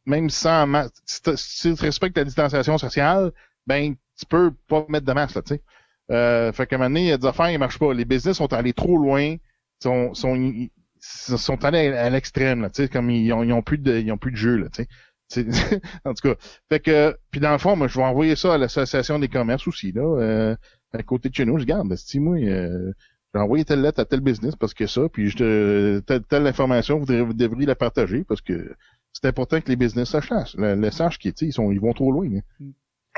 même 0.07 0.31
sans, 0.31 0.67
si 1.05 1.75
tu 1.75 1.83
respectes 1.83 2.17
la 2.17 2.25
distanciation 2.25 2.79
sociale, 2.79 3.33
ben, 3.67 3.95
tu 4.19 4.27
peux 4.27 4.53
pas 4.69 4.87
mettre 4.89 5.07
de 5.07 5.13
masque, 5.13 5.37
là, 5.37 5.43
tu 5.43 5.55
sais. 5.55 5.63
Euh, 6.11 6.53
fait 6.53 6.67
qu'à 6.67 6.77
un 6.77 6.79
moment 6.79 6.91
donné, 6.91 7.01
il 7.03 7.09
y 7.09 7.13
a 7.13 7.19
des 7.19 7.27
affaires, 7.27 7.51
ils 7.51 7.59
marchent 7.59 7.79
pas. 7.79 7.93
Les 7.93 8.05
business 8.05 8.37
sont 8.37 8.53
allés 8.53 8.73
trop 8.73 8.97
loin, 8.97 9.37
sont, 9.83 10.15
sont, 10.15 10.69
sont 11.01 11.65
allés 11.65 11.89
à 11.89 12.11
l'extrême, 12.11 12.63
là, 12.63 12.71
tu 12.71 12.83
sais, 12.83 12.89
comme 12.89 13.11
ils 13.11 13.33
ont, 13.33 13.43
ils 13.43 13.53
ont 13.53 13.63
plus 13.63 13.79
de, 13.79 13.99
ils 13.99 14.11
ont 14.13 14.19
plus 14.19 14.33
de 14.33 14.37
jeu, 14.37 14.57
là, 14.57 14.69
tu 14.71 14.83
sais. 14.83 14.89
En 16.05 16.15
tout 16.15 16.29
cas, 16.29 16.35
fait 16.71 16.81
que, 16.81 17.17
puis 17.31 17.41
dans 17.41 17.53
le 17.53 17.59
fond, 17.59 17.77
moi, 17.77 17.87
je 17.89 17.99
vais 17.99 18.05
envoyer 18.05 18.35
ça 18.37 18.55
à 18.55 18.59
l'association 18.59 19.19
des 19.19 19.29
commerces 19.29 19.69
aussi, 19.69 19.93
là, 19.93 20.03
euh, 20.03 20.57
à 20.93 21.03
côté 21.03 21.29
de 21.29 21.35
chez 21.35 21.45
nous. 21.45 21.59
Je 21.59 21.65
garde, 21.65 21.95
si 21.97 22.19
moi, 22.19 22.39
euh, 22.39 22.93
j'ai 23.35 23.41
envoyé 23.41 23.65
telle 23.65 23.83
lettre 23.83 24.01
à 24.01 24.07
tel 24.07 24.21
business 24.21 24.57
parce 24.57 24.73
que 24.75 24.87
ça, 24.87 25.03
puis 25.13 25.29
je 25.29 25.37
te, 25.37 25.99
telle, 26.07 26.23
telle 26.25 26.47
information, 26.47 26.99
vous, 26.99 27.35
devriez 27.35 27.67
la 27.67 27.75
partager 27.75 28.25
parce 28.25 28.41
que 28.41 28.75
c'est 29.13 29.27
important 29.27 29.61
que 29.61 29.69
les 29.69 29.77
business 29.77 30.09
sachent, 30.11 30.57
le, 30.57 30.75
le 30.75 30.91
sachent 30.91 31.19
qu'ils, 31.19 31.35
ils 31.43 31.53
sont, 31.53 31.71
ils 31.73 31.81
vont 31.81 31.93
trop 31.93 32.11
loin. 32.11 32.29
là. 32.31 32.41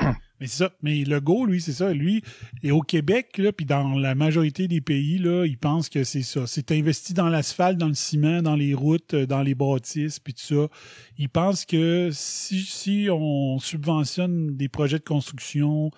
Mais 0.39 0.47
c'est 0.47 0.57
ça. 0.57 0.71
Mais 0.81 1.03
le 1.03 1.21
go, 1.21 1.45
lui, 1.45 1.61
c'est 1.61 1.71
ça. 1.71 1.93
Lui, 1.93 2.23
et 2.63 2.71
au 2.71 2.81
Québec, 2.81 3.39
puis 3.55 3.65
dans 3.65 3.93
la 3.93 4.15
majorité 4.15 4.67
des 4.67 4.81
pays, 4.81 5.19
là, 5.19 5.45
il 5.45 5.57
pense 5.57 5.87
que 5.87 6.03
c'est 6.03 6.23
ça. 6.23 6.47
C'est 6.47 6.71
investi 6.71 7.13
dans 7.13 7.29
l'asphalte, 7.29 7.77
dans 7.77 7.87
le 7.87 7.93
ciment, 7.93 8.41
dans 8.41 8.55
les 8.55 8.73
routes, 8.73 9.13
euh, 9.13 9.27
dans 9.27 9.43
les 9.43 9.53
bâtisses, 9.53 10.19
puis 10.19 10.33
tout 10.33 10.41
ça. 10.41 10.67
Il 11.19 11.29
pense 11.29 11.65
que 11.65 12.09
si, 12.11 12.61
si 12.63 13.07
on 13.11 13.59
subventionne 13.59 14.57
des 14.57 14.67
projets 14.67 14.97
de 14.97 15.03
construction, 15.03 15.91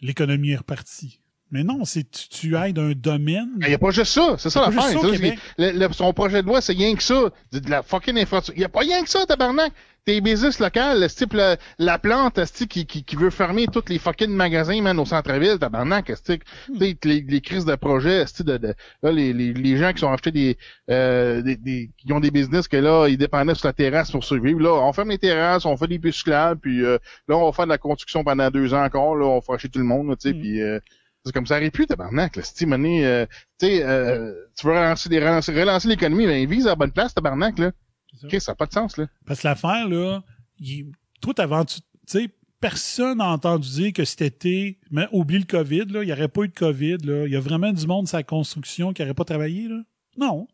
l'économie 0.00 0.50
est 0.50 0.56
repartie. 0.56 1.20
Mais 1.50 1.64
non, 1.64 1.84
c'est 1.84 2.04
tu, 2.10 2.28
tu 2.28 2.56
aides 2.56 2.78
un 2.78 2.92
domaine. 2.94 3.48
Il 3.62 3.68
n'y 3.68 3.74
a 3.74 3.78
pas 3.78 3.90
juste 3.90 4.12
ça, 4.12 4.36
c'est 4.38 4.50
ça 4.50 4.70
l'affaire. 4.70 5.92
son 5.92 6.12
projet 6.12 6.42
de 6.42 6.46
loi, 6.46 6.60
c'est 6.60 6.72
rien 6.74 6.94
que 6.94 7.02
ça. 7.02 7.30
De 7.52 7.70
la 7.70 7.82
fucking 7.82 8.18
infrastructure. 8.18 8.54
Il 8.56 8.60
n'y 8.60 8.64
a 8.66 8.68
pas 8.68 8.80
rien 8.80 9.02
que 9.02 9.08
ça, 9.08 9.24
tabarnak. 9.26 9.72
Tes 10.04 10.22
business 10.22 10.58
locales, 10.58 11.00
le 11.00 11.08
type 11.08 11.34
la, 11.34 11.58
la 11.78 11.98
plante, 11.98 12.38
esti, 12.38 12.66
qui, 12.66 12.86
qui, 12.86 13.04
qui 13.04 13.14
veut 13.16 13.28
fermer 13.28 13.66
tous 13.66 13.84
les 13.90 13.98
fucking 13.98 14.30
magasins, 14.30 14.80
man, 14.80 14.98
au 14.98 15.04
centre-ville, 15.04 15.58
tabarnak, 15.58 16.08
esti, 16.08 16.38
Hmm. 16.68 16.78
tu 16.78 16.86
sais, 16.86 16.96
les, 17.04 17.20
les 17.28 17.40
crises 17.42 17.66
de 17.66 17.74
projets, 17.74 18.22
esti, 18.22 18.42
de, 18.42 18.56
de, 18.56 18.74
là, 19.02 19.12
les, 19.12 19.34
les, 19.34 19.52
les 19.52 19.76
gens 19.76 19.92
qui 19.92 19.98
sont 20.00 20.10
achetés 20.10 20.30
des, 20.30 20.56
euh, 20.88 21.42
des, 21.42 21.56
des- 21.56 21.90
qui 21.98 22.10
ont 22.12 22.20
des 22.20 22.30
business 22.30 22.68
que 22.68 22.78
là, 22.78 23.06
ils 23.08 23.18
dépendaient 23.18 23.54
sur 23.54 23.66
la 23.66 23.74
terrasse 23.74 24.10
pour 24.10 24.24
survivre. 24.24 24.60
Là, 24.60 24.72
on 24.82 24.92
ferme 24.94 25.10
les 25.10 25.18
terrasses, 25.18 25.66
on 25.66 25.76
fait 25.76 25.88
des 25.88 25.98
pistes 25.98 26.18
cyclables, 26.18 26.58
puis 26.60 26.82
euh, 26.84 26.96
là, 27.28 27.36
on 27.36 27.44
va 27.44 27.52
faire 27.52 27.66
de 27.66 27.70
la 27.70 27.78
construction 27.78 28.24
pendant 28.24 28.50
deux 28.50 28.72
ans 28.72 28.84
encore, 28.84 29.14
là, 29.14 29.26
on 29.26 29.34
va 29.34 29.40
faire 29.42 29.60
chier 29.60 29.68
tout 29.68 29.78
le 29.80 29.84
monde, 29.84 30.16
tu 30.18 30.28
sais, 30.30 30.34
Mm. 30.34 30.40
puis 30.40 30.62
euh, 30.62 30.78
c'est 31.24 31.32
comme 31.32 31.46
ça 31.46 31.56
arrive 31.56 31.70
plus, 31.70 31.86
tabarnak, 31.86 32.36
là, 32.36 32.42
mané, 32.66 33.04
euh, 33.06 33.26
euh, 33.62 34.34
tu 34.56 34.66
veux 34.66 34.72
relancer, 34.72 35.08
les, 35.08 35.18
relancer, 35.18 35.52
relancer 35.52 35.88
l'économie, 35.88 36.26
ben, 36.26 36.48
vise 36.48 36.66
à 36.66 36.70
la 36.70 36.76
bonne 36.76 36.92
place, 36.92 37.14
tabarnak, 37.14 37.58
là. 37.58 37.72
Ça. 38.20 38.26
Ok, 38.26 38.40
ça 38.40 38.52
n'a 38.52 38.56
pas 38.56 38.66
de 38.66 38.72
sens, 38.72 38.96
là. 38.96 39.06
Parce 39.26 39.42
que 39.42 39.48
l'affaire, 39.48 39.88
là, 39.88 40.22
il, 40.58 40.92
toi, 41.20 41.34
t'avais, 41.34 41.64
tu 41.66 41.80
sais, 42.06 42.28
personne 42.60 43.18
n'a 43.18 43.26
entendu 43.26 43.68
dire 43.68 43.92
que 43.92 44.04
cet 44.04 44.22
été, 44.22 44.78
mais 44.90 45.06
oublie 45.12 45.38
le 45.38 45.44
COVID, 45.44 45.86
là, 45.90 46.02
il 46.02 46.06
n'y 46.06 46.12
aurait 46.12 46.28
pas 46.28 46.42
eu 46.42 46.48
de 46.48 46.54
COVID, 46.54 46.98
là. 47.04 47.26
Il 47.26 47.32
y 47.32 47.36
a 47.36 47.40
vraiment 47.40 47.72
du 47.72 47.86
monde 47.86 48.04
de 48.04 48.08
sa 48.08 48.22
construction 48.22 48.92
qui 48.92 49.02
n'aurait 49.02 49.14
pas 49.14 49.24
travaillé, 49.24 49.68
là. 49.68 49.80
Non. 50.16 50.48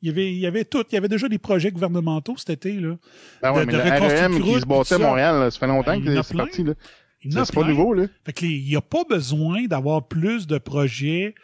Il 0.00 0.08
y 0.08 0.10
avait, 0.10 0.32
il 0.32 0.38
y 0.38 0.46
avait 0.46 0.64
tout. 0.64 0.84
Il 0.90 0.94
y 0.94 0.98
avait 0.98 1.08
déjà 1.08 1.28
des 1.28 1.38
projets 1.38 1.70
gouvernementaux 1.70 2.36
cet 2.36 2.50
été, 2.50 2.72
là. 2.72 2.96
Ben 3.40 3.52
ouais, 3.52 3.60
De- 3.60 3.66
mais 3.66 3.72
de 3.72 3.78
le 3.78 3.84
reconstruire 3.84 4.22
REM 4.22 4.42
qui 4.42 4.54
se 4.54 4.60
tout 4.60 4.66
bâtait 4.66 4.94
à. 4.94 4.98
Montréal, 4.98 5.38
là, 5.40 5.50
ça 5.50 5.58
fait 5.60 5.66
longtemps 5.66 5.96
Ben, 6.00 6.04
que 6.04 6.22
c'est 6.22 6.36
parti, 6.36 6.64
là. 6.64 6.74
C'est 7.30 7.54
pas 7.54 7.66
nouveau, 7.66 7.94
là. 7.94 8.06
Fait 8.24 8.32
que 8.32 8.46
il 8.46 8.64
n'y 8.64 8.76
a 8.76 8.80
pas 8.80 9.04
besoin 9.08 9.64
d'avoir 9.66 10.06
plus 10.06 10.46
de 10.46 10.58
projets 10.58 11.34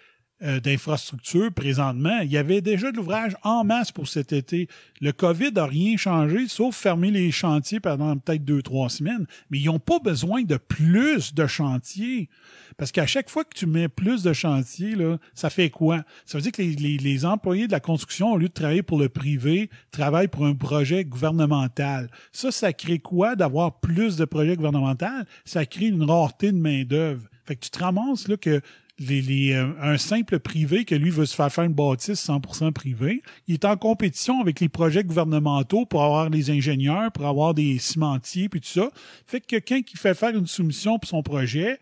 euh, 0.43 0.61
d'infrastructures 0.61 1.53
présentement. 1.53 2.21
Il 2.23 2.31
y 2.31 2.37
avait 2.37 2.61
déjà 2.61 2.93
de 2.93 2.97
l'ouvrage 2.97 3.37
en 3.43 3.65
masse 3.65 3.91
pour 3.93 4.07
cet 4.09 4.33
été. 4.33 4.69
Le 5.01 5.13
COVID 5.13 5.53
n'a 5.53 5.67
rien 5.67 5.97
changé, 5.97 6.47
sauf 6.49 6.77
fermer 6.77 7.11
les 7.11 7.31
chantiers 7.33 7.81
pendant 7.81 8.17
peut-être 8.17 8.45
deux, 8.45 8.63
trois 8.63 8.89
semaines. 8.89 9.27
Mais 9.51 9.59
ils 9.59 9.67
n'ont 9.67 9.79
pas 9.81 9.99
besoin 9.99 10.43
de 10.43 10.57
plus 10.57 11.35
de 11.35 11.47
chantiers. 11.47 12.29
Parce 12.77 12.93
qu'à 12.93 13.07
chaque 13.07 13.29
fois 13.31 13.43
que 13.45 13.57
tu 13.57 13.67
mets 13.67 13.89
plus 13.89 14.23
de 14.23 14.33
chantiers, 14.33 14.95
là, 14.95 15.19
ça 15.35 15.51
fait 15.51 15.71
quoi? 15.71 16.05
Ça 16.25 16.39
veut 16.39 16.43
dire 16.43 16.53
que 16.53 16.63
les, 16.63 16.77
les- 16.77 16.99
les 16.99 17.25
employés 17.25 17.67
de 17.67 17.73
la 17.73 17.81
construction, 17.81 18.33
au 18.33 18.39
lieu 18.39 18.47
de 18.49 18.53
travailler 18.53 18.83
pour 18.85 18.99
le 18.99 19.09
privé, 19.09 19.69
travaillent 19.91 20.29
pour 20.29 20.47
un 20.47 20.55
projet 20.55 21.05
gouvernemental. 21.05 22.09
Ça, 22.31 22.53
ça 22.53 22.73
crée 22.73 23.01
quoi 23.01 23.35
d'avoir 23.35 23.81
plus 23.81 24.17
de 24.17 24.25
projets 24.25 24.55
gouvernementaux? 24.55 25.07
Ça 25.45 25.67
crée 25.67 25.87
une 25.87 26.05
rareté 26.05 26.53
de 26.53 26.59
main-d'œuvre. 26.59 27.27
Fait 27.45 27.57
que 27.57 27.61
tu 27.65 27.71
te 27.71 27.79
ramasses 27.81 28.29
là 28.29 28.37
que 28.37 28.61
les, 28.99 29.23
les, 29.23 29.53
euh, 29.53 29.69
un 29.81 29.97
simple 29.97 30.39
privé 30.39 30.85
que 30.85 30.95
lui 30.95 31.11
veut 31.11 31.27
se 31.27 31.35
faire 31.35 31.53
faire 31.53 31.65
une 31.65 31.73
bâtisse 31.73 32.27
100% 32.27 32.73
privé, 32.73 33.23
il 33.47 33.55
est 33.55 33.65
en 33.65 33.77
compétition 33.77 34.41
avec 34.41 34.61
les 34.61 34.69
projets 34.69 35.05
gouvernementaux 35.05 35.87
pour 35.87 36.03
avoir 36.03 36.31
des 36.31 36.51
ingénieurs, 36.51 37.13
pour 37.13 37.27
avoir 37.27 37.55
des 37.55 37.79
cimentiers 37.79 38.49
puis 38.49 38.61
tout 38.61 38.69
ça. 38.69 38.91
Fait 39.27 39.41
que 39.41 39.47
quelqu'un 39.47 39.83
qui 39.83 39.97
fait 39.97 40.15
faire 40.15 40.37
une 40.37 40.47
soumission 40.47 40.99
pour 40.99 41.09
son 41.09 41.23
projet, 41.23 41.79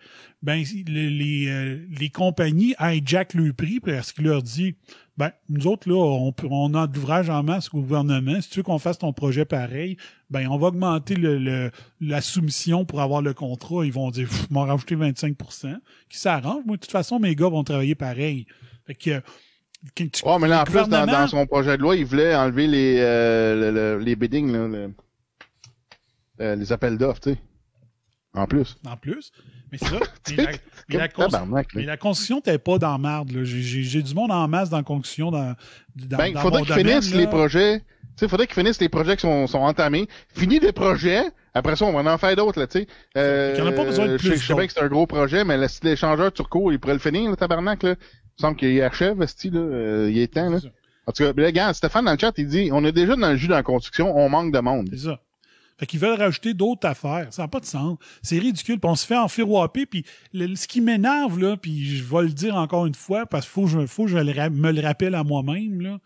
ben 0.46 0.62
le- 0.86 1.08
les, 1.08 1.48
euh, 1.48 1.84
les 1.98 2.08
compagnies 2.08 2.74
hijack 2.80 3.34
le 3.34 3.52
prix 3.52 3.80
parce 3.80 4.12
qu'il 4.12 4.24
leur 4.26 4.42
dit 4.44 4.76
ben 5.18 5.32
nous 5.48 5.66
autres 5.66 5.88
là 5.88 5.96
on, 5.96 6.32
on 6.48 6.72
a 6.74 6.86
de 6.86 6.94
l'ouvrage 6.94 7.28
en 7.30 7.42
masse 7.42 7.68
au 7.74 7.80
gouvernement. 7.80 8.40
Si 8.40 8.48
tu 8.50 8.60
veux 8.60 8.62
qu'on 8.62 8.78
fasse 8.78 8.98
ton 8.98 9.12
projet 9.12 9.44
pareil 9.44 9.96
ben 10.30 10.46
on 10.48 10.56
va 10.56 10.68
augmenter 10.68 11.16
le, 11.16 11.36
le- 11.38 11.70
la 12.00 12.20
soumission 12.20 12.84
pour 12.84 13.00
avoir 13.00 13.22
le 13.22 13.34
contrat. 13.34 13.84
Ils 13.84 13.92
vont 13.92 14.10
dire 14.12 14.28
m'en 14.50 14.62
rajouter 14.66 14.94
25% 14.94 15.76
qui 16.08 16.18
s'arrange 16.18 16.62
moi 16.64 16.76
de 16.76 16.80
toute 16.82 16.92
façon 16.92 17.18
mes 17.18 17.34
gars 17.34 17.48
vont 17.48 17.64
travailler 17.64 17.96
pareil. 17.96 18.46
Fait 18.86 18.94
que 18.94 19.20
tu- 19.94 20.22
Oh, 20.24 20.38
mais 20.38 20.48
là, 20.48 20.62
en 20.62 20.64
plus, 20.64 20.88
dans, 20.88 21.06
dans 21.06 21.26
son 21.28 21.44
projet 21.46 21.76
de 21.76 21.82
loi, 21.82 21.96
il 21.96 22.04
voulait 22.04 22.34
enlever 22.34 22.66
les, 22.68 22.96
euh, 23.00 23.70
le- 23.70 23.98
le- 23.98 24.04
les 24.04 24.16
biddings, 24.16 24.50
là, 24.52 24.66
le- 24.68 24.94
euh, 26.40 26.54
les 26.56 26.72
appels 26.72 26.98
d'offres, 26.98 27.20
tu 27.20 27.30
sais. 27.32 27.38
En 28.34 28.46
plus. 28.46 28.76
en 28.86 28.96
plus 28.96 29.32
mais 29.72 29.78
c'est 29.78 29.86
ça 29.88 29.98
mais 30.36 30.36
la, 30.44 30.50
mais 30.88 30.96
la 30.98 31.08
cons- 31.08 31.28
là. 31.28 31.62
mais 31.74 31.82
la 31.84 31.96
t'es 32.42 32.58
pas 32.58 32.78
dans 32.78 32.98
marde 32.98 33.30
là. 33.32 33.40
J'ai- 33.44 34.02
du 34.02 34.14
monde 34.14 34.30
en 34.32 34.46
masse 34.48 34.70
dans 34.70 34.76
la 34.78 34.82
construction 34.82 35.30
dans 35.30 35.54
dans, 35.96 36.16
Ben, 36.16 36.32
dans 36.32 36.40
faudrait 36.40 36.62
qu'ils 36.62 36.74
finissent 36.74 37.12
là. 37.14 37.20
les 37.20 37.26
projets. 37.26 37.82
Il 38.22 38.28
faudrait 38.28 38.46
qu'ils 38.46 38.54
finissent 38.54 38.80
les 38.80 38.88
projets 38.88 39.16
qui 39.16 39.22
sont, 39.22 39.46
sont 39.46 39.58
entamés. 39.58 40.08
Fini 40.34 40.58
les 40.58 40.72
projets. 40.72 41.24
Après 41.52 41.76
ça, 41.76 41.84
on 41.84 41.92
va 42.02 42.14
en 42.14 42.18
faire 42.18 42.34
d'autres, 42.36 42.60
là, 42.60 42.66
tu 42.66 42.80
sais. 42.80 42.86
Euh, 43.16 43.60
en 43.62 43.66
a 43.66 43.72
pas 43.72 43.84
besoin 43.84 44.06
de 44.06 44.16
je 44.16 44.22
sais- 44.22 44.28
plus 44.30 44.40
Je 44.40 44.46
sais 44.46 44.54
bien 44.54 44.66
que 44.66 44.72
c'est 44.72 44.80
un 44.82 44.88
gros 44.88 45.06
projet, 45.06 45.44
mais 45.44 45.58
le 45.58 45.68
style 45.68 45.90
échangeur 45.90 46.32
turco, 46.32 46.70
il 46.72 46.78
pourrait 46.78 46.94
le 46.94 46.98
finir, 46.98 47.28
le 47.30 47.36
tabarnak, 47.36 47.82
là. 47.82 47.90
Il 47.90 47.94
me 47.94 48.40
semble 48.40 48.56
qu'il 48.56 48.80
achève, 48.82 49.24
style, 49.26 49.52
là. 49.54 49.60
Euh, 49.60 50.10
il 50.10 50.18
est 50.18 50.32
temps, 50.32 50.48
là. 50.48 50.58
En 51.06 51.12
tout 51.12 51.22
cas, 51.24 51.32
ben, 51.34 51.44
regarde, 51.46 51.74
Stéphane 51.74 52.04
dans 52.06 52.12
le 52.12 52.18
chat, 52.18 52.32
il 52.38 52.46
dit, 52.48 52.70
on 52.72 52.84
est 52.84 52.92
déjà 52.92 53.16
dans 53.16 53.30
le 53.30 53.36
jus 53.36 53.48
dans 53.48 53.54
la 53.54 53.62
construction, 53.62 54.16
on 54.16 54.28
manque 54.30 54.52
de 54.52 54.58
monde. 54.60 54.88
C'est 54.92 54.98
ça. 55.08 55.20
Fait 55.78 55.86
qu'ils 55.86 56.00
veulent 56.00 56.18
rajouter 56.18 56.54
d'autres 56.54 56.86
affaires. 56.88 57.26
Ça 57.30 57.42
n'a 57.42 57.48
pas 57.48 57.60
de 57.60 57.66
sens. 57.66 57.98
C'est 58.22 58.38
ridicule. 58.38 58.78
Puis 58.80 58.90
on 58.90 58.94
se 58.94 59.06
fait 59.06 59.16
enfiroiper. 59.16 59.84
Puis 59.86 60.04
le- 60.32 60.54
ce 60.56 60.66
qui 60.66 60.80
m'énerve, 60.80 61.38
là, 61.38 61.56
puis 61.56 61.84
je 61.96 62.02
vais 62.04 62.22
le 62.22 62.32
dire 62.32 62.56
encore 62.56 62.86
une 62.86 62.94
fois, 62.94 63.26
parce 63.26 63.44
qu'il 63.44 63.52
faut, 63.52 63.64
que 63.64 63.70
je- 63.82 63.86
faut 63.86 64.06
je 64.06 64.16
me 64.16 64.72
le 64.72 64.80
rappelle 64.80 65.14
à 65.14 65.22
moi-même, 65.24 65.80
là, 65.82 65.98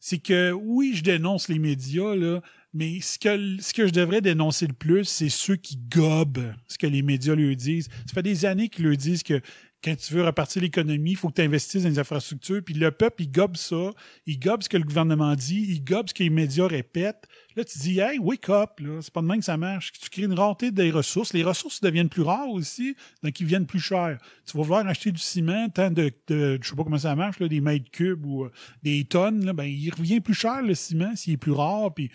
c'est 0.00 0.18
que 0.18 0.52
oui, 0.52 0.92
je 0.94 1.02
dénonce 1.02 1.48
les 1.48 1.58
médias, 1.58 2.14
là, 2.14 2.40
mais 2.72 3.00
ce 3.00 3.18
que, 3.18 3.60
ce 3.60 3.74
que 3.74 3.86
je 3.86 3.92
devrais 3.92 4.20
dénoncer 4.20 4.66
le 4.66 4.72
plus, 4.72 5.04
c'est 5.04 5.28
ceux 5.28 5.56
qui 5.56 5.76
gobent 5.76 6.52
ce 6.68 6.78
que 6.78 6.86
les 6.86 7.02
médias 7.02 7.34
leur 7.34 7.54
disent. 7.56 7.88
Ça 8.06 8.14
fait 8.14 8.22
des 8.22 8.44
années 8.46 8.68
qu'ils 8.68 8.86
leur 8.86 8.96
disent 8.96 9.22
que 9.22 9.40
quand 9.82 9.94
tu 9.96 10.12
veux 10.14 10.24
repartir 10.24 10.60
l'économie, 10.60 11.12
il 11.12 11.16
faut 11.16 11.28
que 11.28 11.34
tu 11.34 11.42
investisses 11.42 11.84
dans 11.84 11.88
les 11.88 11.98
infrastructures. 12.00 12.60
Puis 12.64 12.74
le 12.74 12.90
peuple, 12.90 13.22
il 13.22 13.30
gobe 13.30 13.56
ça. 13.56 13.90
Il 14.26 14.38
gobe 14.40 14.62
ce 14.64 14.68
que 14.68 14.76
le 14.76 14.82
gouvernement 14.82 15.34
dit. 15.36 15.66
Il 15.68 15.84
gobe 15.84 16.08
ce 16.08 16.14
que 16.14 16.24
les 16.24 16.30
médias 16.30 16.66
répètent. 16.66 17.28
Là, 17.58 17.64
tu 17.64 17.76
dis, 17.80 17.98
hey, 17.98 18.20
wake 18.20 18.48
up, 18.50 18.78
là. 18.78 19.00
C'est 19.02 19.12
pas 19.12 19.20
de 19.20 19.26
même 19.26 19.40
que 19.40 19.44
ça 19.44 19.56
marche. 19.56 19.90
Tu 20.00 20.08
crées 20.10 20.22
une 20.22 20.32
rareté 20.32 20.70
des 20.70 20.92
ressources. 20.92 21.32
Les 21.32 21.42
ressources 21.42 21.80
deviennent 21.80 22.08
plus 22.08 22.22
rares 22.22 22.50
aussi, 22.50 22.94
donc 23.24 23.40
ils 23.40 23.46
viennent 23.46 23.66
plus 23.66 23.80
chers. 23.80 24.16
Tu 24.46 24.56
vas 24.56 24.62
vouloir 24.62 24.86
acheter 24.86 25.10
du 25.10 25.20
ciment, 25.20 25.68
tant 25.68 25.90
de, 25.90 26.12
de 26.28 26.56
je 26.62 26.68
sais 26.68 26.76
pas 26.76 26.84
comment 26.84 26.98
ça 26.98 27.16
marche, 27.16 27.40
là, 27.40 27.48
des 27.48 27.60
mètres 27.60 27.90
cubes 27.90 28.24
ou 28.24 28.44
euh, 28.44 28.52
des 28.84 29.04
tonnes, 29.06 29.44
là, 29.44 29.52
ben, 29.54 29.64
il 29.64 29.90
revient 29.90 30.20
plus 30.20 30.34
cher, 30.34 30.62
le 30.62 30.76
ciment, 30.76 31.16
s'il 31.16 31.32
est 31.32 31.36
plus 31.36 31.50
rare. 31.50 31.92
Puis 31.92 32.12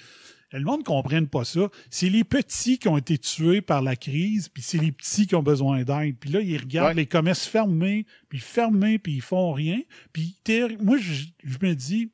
le 0.54 0.62
monde 0.62 0.80
ne 0.80 0.86
comprenne 0.86 1.28
pas 1.28 1.44
ça. 1.44 1.68
C'est 1.90 2.10
les 2.10 2.24
petits 2.24 2.78
qui 2.78 2.88
ont 2.88 2.98
été 2.98 3.18
tués 3.18 3.60
par 3.62 3.82
la 3.82 3.98
crise, 3.98 4.48
puis 4.48 4.64
c'est 4.64 4.78
les 4.78 4.94
petits 4.94 5.28
qui 5.28 5.36
ont 5.36 5.44
besoin 5.44 5.84
d'aide. 5.84 6.16
Puis 6.20 6.30
là, 6.30 6.40
ils 6.40 6.58
regardent 6.58 6.90
Ouais. 6.90 6.94
les 6.94 7.06
commerces 7.06 7.46
fermés, 7.48 8.06
puis 8.30 8.40
fermés, 8.40 8.98
puis 8.98 9.14
ils 9.16 9.22
font 9.22 9.52
rien. 9.52 9.82
Puis 10.14 10.38
moi, 10.80 10.98
je, 10.98 11.26
je 11.44 11.58
me 11.62 11.74
dis, 11.74 12.12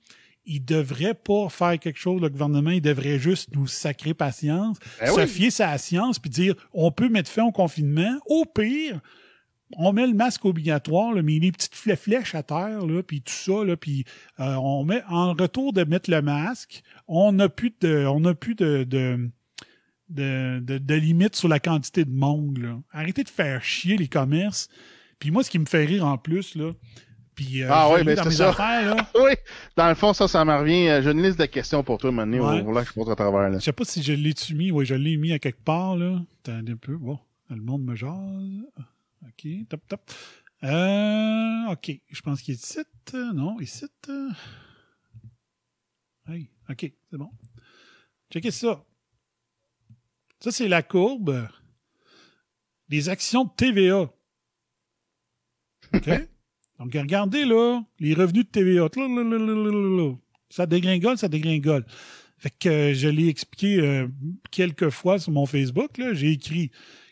il 0.50 0.66
devrait 0.66 1.14
pas 1.14 1.48
faire 1.50 1.78
quelque 1.80 2.00
chose, 2.00 2.22
le 2.22 2.30
gouvernement, 2.30 2.72
il 2.72 2.82
devrait 2.82 3.20
juste 3.20 3.56
nous 3.56 3.68
sacrer 3.68 4.14
patience, 4.14 4.78
Ben 5.00 5.14
se 5.14 5.22
oui. 5.22 5.28
fier 5.28 5.52
sa 5.52 5.78
science, 5.78 6.20
puis 6.20 6.30
dire, 6.30 6.56
on 6.74 6.92
peut 6.92 7.08
mettre 7.10 7.30
fin 7.30 7.44
au 7.44 7.52
confinement. 7.52 8.20
Au 8.26 8.44
pire, 8.46 9.00
on 9.78 9.94
met 9.94 10.08
le 10.08 10.14
masque 10.16 10.46
obligatoire, 10.46 11.14
là, 11.14 11.22
mais 11.22 11.38
les 11.40 11.52
petites 11.52 11.76
flè- 11.76 11.96
flèches 11.96 12.34
à 12.34 12.42
terre, 12.42 12.86
là, 12.86 13.04
puis 13.04 13.22
tout 13.22 13.32
ça, 13.32 13.64
là, 13.64 13.78
puis 13.78 14.04
euh, 14.40 14.56
on 14.56 14.84
met 14.84 15.04
en 15.08 15.34
retour 15.34 15.74
de 15.74 15.84
mettre 15.84 16.10
le 16.10 16.22
masque, 16.24 16.82
on 17.08 17.32
n'a 17.32 17.50
plus 17.50 17.72
de, 17.80 18.06
on 18.08 18.20
n'a 18.22 18.34
plus 18.34 18.56
de, 18.56 18.84
de, 18.84 19.30
de, 20.10 20.60
de- 20.64 20.78
de 20.80 20.94
limite 20.96 21.36
sur 21.36 21.48
la 21.48 21.60
quantité 21.60 22.04
de 22.04 22.12
monde. 22.12 22.58
Là. 22.58 22.80
Arrêtez 22.92 23.24
de 23.24 23.30
faire 23.30 23.64
chier 23.64 23.96
les 23.98 24.08
commerces. 24.08 24.68
Puis 25.20 25.30
moi, 25.32 25.44
ce 25.44 25.52
qui 25.52 25.60
me 25.60 25.66
fait 25.66 25.86
rire 25.86 26.06
en 26.06 26.18
plus, 26.18 26.56
là, 26.56 26.72
puis 27.40 27.64
euh, 27.64 27.70
Ah 27.72 27.90
l'ai 27.98 28.04
ben 28.04 28.16
dans 28.18 28.26
mes 28.26 28.32
ça. 28.32 28.50
affaires, 28.50 28.96
là, 28.96 29.10
oui, 29.24 29.32
dans 29.78 29.88
le 29.88 29.96
fond, 29.96 30.12
ça, 30.14 30.28
ça 30.28 30.44
m'en 30.44 30.60
revient. 30.60 30.90
Euh, 30.90 31.02
J'ai 31.02 31.12
une 31.12 31.24
liste 31.24 31.40
de 31.40 31.46
questions 31.46 31.84
pour 31.86 31.98
toi, 31.98 32.12
maintenant. 32.12 32.52
Ouais. 32.54 32.62
Voilà, 32.62 32.84
je 32.84 32.92
passe 32.92 33.08
à 33.08 33.16
travers. 33.16 33.50
Là. 33.50 33.60
Je 33.60 33.64
sais 33.64 33.72
pas 33.72 33.86
si 33.86 34.04
je 34.04 34.12
l'ai-tu 34.12 34.56
mis. 34.56 34.72
Oui, 34.72 34.86
je 34.86 34.96
l'ai 34.96 35.16
mis 35.16 35.32
à 35.32 35.40
quelque 35.40 35.64
part, 35.64 35.96
là. 35.96 36.20
Attendez 36.44 36.74
un 36.74 36.76
peu. 36.76 36.98
Bon, 36.98 37.18
le 37.50 37.62
monde 37.62 37.84
me 37.86 37.96
jase. 37.96 38.12
OK, 39.26 39.48
top, 39.70 39.82
top. 39.88 40.02
Euh, 40.66 41.72
OK, 41.72 41.92
je 42.10 42.22
pense 42.22 42.42
qu'il 42.42 42.56
est 42.56 42.62
ici. 42.62 42.80
Non, 43.14 43.58
ici. 43.62 43.86
euh. 44.10 44.30
Hey, 46.28 46.50
OK, 46.70 46.92
c'est 47.10 47.18
bon. 47.18 47.30
Checkez 48.34 48.52
ça. 48.52 48.84
Ça, 50.42 50.52
c'est 50.52 50.68
la 50.68 50.84
courbe 50.84 51.48
des 52.90 53.08
actions 53.08 53.46
de 53.46 53.52
TVA. 53.56 54.10
OK? 55.94 56.10
Donc, 56.80 56.94
regardez, 56.94 57.46
là, 57.46 57.82
les 58.00 58.14
revenus 58.14 58.46
de 58.46 58.50
TVA. 58.50 58.88
Ça 60.50 60.66
dégringole, 60.66 61.18
ça 61.18 61.28
dégringole. 61.28 61.86
Fait 62.38 62.54
que 62.58 62.70
euh, 62.70 62.94
je 62.94 63.10
l'ai 63.10 63.28
expliqué 63.28 63.80
euh, 63.80 64.08
quelques 64.50 64.90
fois 64.90 65.20
sur 65.20 65.32
mon 65.32 65.46
Facebook. 65.46 65.98
là. 65.98 66.14
J'ai 66.14 66.32
écrit 66.32 66.72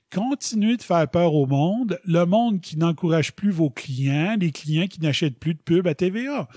Continuez 0.09 0.77
de 0.77 0.81
faire 0.81 1.09
peur 1.09 1.33
au 1.33 1.45
monde, 1.45 1.99
le 2.05 2.23
monde 2.23 2.61
qui 2.61 2.77
n'encourage 2.77 3.33
plus 3.33 3.51
vos 3.51 3.69
clients, 3.69 4.37
les 4.39 4.53
clients 4.53 4.87
qui 4.87 5.01
n'achètent 5.01 5.37
plus 5.37 5.53
de 5.53 5.59
pub 5.59 5.85
à 5.85 5.95
TVA. 5.95 6.47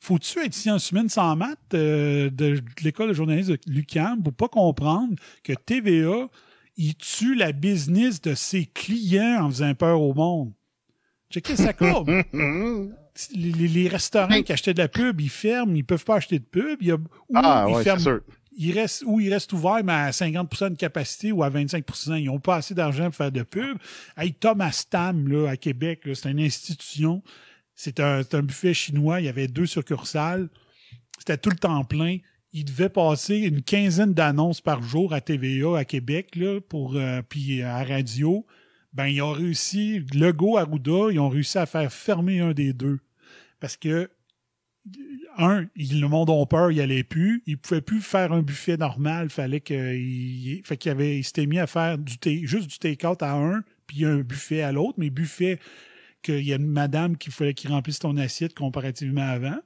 Faut-tu 0.00 0.38
être 0.38 0.54
sciences 0.54 0.90
humaines 0.90 1.10
sans 1.10 1.36
maths 1.36 1.58
euh, 1.74 2.30
de, 2.30 2.62
l'école 2.82 3.08
de 3.08 3.12
journalisme 3.12 3.52
de 3.52 3.58
l'UQAM 3.66 4.22
pour 4.22 4.32
pas 4.32 4.48
comprendre 4.48 5.14
que 5.44 5.52
TVA, 5.52 6.30
il 6.78 6.94
tue 6.94 7.34
la 7.34 7.52
business 7.52 8.22
de 8.22 8.34
ses 8.34 8.64
clients 8.64 9.44
en 9.44 9.50
faisant 9.50 9.74
peur 9.74 10.00
au 10.00 10.14
monde? 10.14 10.52
Checkez 11.30 11.56
sa 11.56 11.72
courbe 11.72 12.08
les, 12.32 13.52
les- 13.52 13.68
les 13.68 13.88
restaurants 13.88 14.42
qui 14.42 14.52
achetaient 14.52 14.74
de 14.74 14.78
la 14.78 14.88
pub, 14.88 15.20
ils 15.20 15.28
ferment, 15.30 15.74
ils 15.74 15.84
peuvent 15.84 16.04
pas 16.04 16.16
acheter 16.16 16.38
de 16.38 16.44
pub. 16.44 16.78
Il 16.80 16.88
y 16.88 16.90
a, 16.92 16.94
ou 16.96 17.00
Ah, 17.34 17.66
ils 17.68 17.74
ouais, 17.74 17.82
ferment- 17.84 17.98
c'est 17.98 18.04
sûr. 18.04 18.20
Ils 18.60 18.72
restent, 18.72 19.04
ou 19.06 19.20
ils 19.20 19.32
restent 19.32 19.52
ouverts, 19.52 19.84
mais 19.84 19.92
à 19.92 20.10
50% 20.10 20.70
de 20.70 20.76
capacité 20.76 21.30
ou 21.30 21.44
à 21.44 21.50
25% 21.50 22.16
Ils 22.18 22.24
n'ont 22.26 22.40
pas 22.40 22.56
assez 22.56 22.74
d'argent 22.74 23.04
pour 23.04 23.14
faire 23.14 23.30
de 23.30 23.42
pub. 23.44 23.78
Hey, 24.16 24.32
Thomas 24.32 24.84
Tam, 24.90 25.28
là, 25.28 25.48
à 25.50 25.56
Québec, 25.56 26.00
c'est 26.14 26.30
une 26.30 26.40
institution. 26.40 27.22
C'est 27.76 28.00
un, 28.00 28.22
c'est 28.24 28.34
un 28.34 28.42
buffet 28.42 28.74
chinois. 28.74 29.20
Il 29.20 29.26
y 29.26 29.28
avait 29.28 29.46
deux 29.46 29.66
succursales. 29.66 30.48
C'était 31.18 31.36
tout 31.38 31.50
le 31.50 31.56
temps 31.56 31.84
plein. 31.84 32.18
Il 32.52 32.64
devait 32.64 32.88
passer 32.88 33.36
une 33.36 33.62
quinzaine 33.62 34.12
d'annonces 34.14 34.60
par 34.60 34.82
jour 34.82 35.12
à 35.14 35.20
TVA 35.20 35.78
à 35.78 35.84
Québec, 35.84 36.34
là, 36.34 36.60
pour, 36.60 36.96
euh, 36.96 37.22
puis 37.28 37.62
à 37.62 37.84
radio. 37.84 38.44
Ben, 38.98 39.06
ils 39.06 39.22
ont 39.22 39.30
réussi, 39.30 40.00
Legault, 40.12 40.56
Arruda, 40.56 41.12
ils 41.12 41.20
ont 41.20 41.28
réussi 41.28 41.56
à 41.56 41.66
faire 41.66 41.92
fermer 41.92 42.40
un 42.40 42.52
des 42.52 42.72
deux. 42.72 42.98
Parce 43.60 43.76
que, 43.76 44.10
un, 45.36 45.66
le 45.76 46.06
monde 46.08 46.30
a 46.30 46.46
peur, 46.46 46.72
il 46.72 46.80
allait 46.80 47.04
plus. 47.04 47.44
Il 47.46 47.58
pouvait 47.58 47.80
plus 47.80 48.00
faire 48.00 48.32
un 48.32 48.42
buffet 48.42 48.76
normal. 48.76 49.30
Fallait 49.30 49.60
qu'il, 49.60 50.62
fait 50.64 50.76
qu'il 50.76 50.90
avait, 50.90 51.16
il 51.16 51.22
s'était 51.22 51.46
mis 51.46 51.60
à 51.60 51.68
faire 51.68 51.96
du 51.96 52.16
juste 52.44 52.66
du 52.66 52.78
take-out 52.80 53.22
à 53.22 53.34
un, 53.34 53.62
puis 53.86 54.04
un 54.04 54.18
buffet 54.18 54.62
à 54.62 54.72
l'autre. 54.72 54.94
Mais 54.98 55.10
buffet, 55.10 55.60
qu'il 56.20 56.44
y 56.44 56.52
a 56.52 56.56
une 56.56 56.66
madame 56.66 57.16
qui 57.16 57.30
fallait 57.30 57.54
qu'il 57.54 57.70
remplisse 57.70 58.00
ton 58.00 58.16
assiette 58.16 58.56
comparativement 58.56 59.28
avant. 59.28 59.60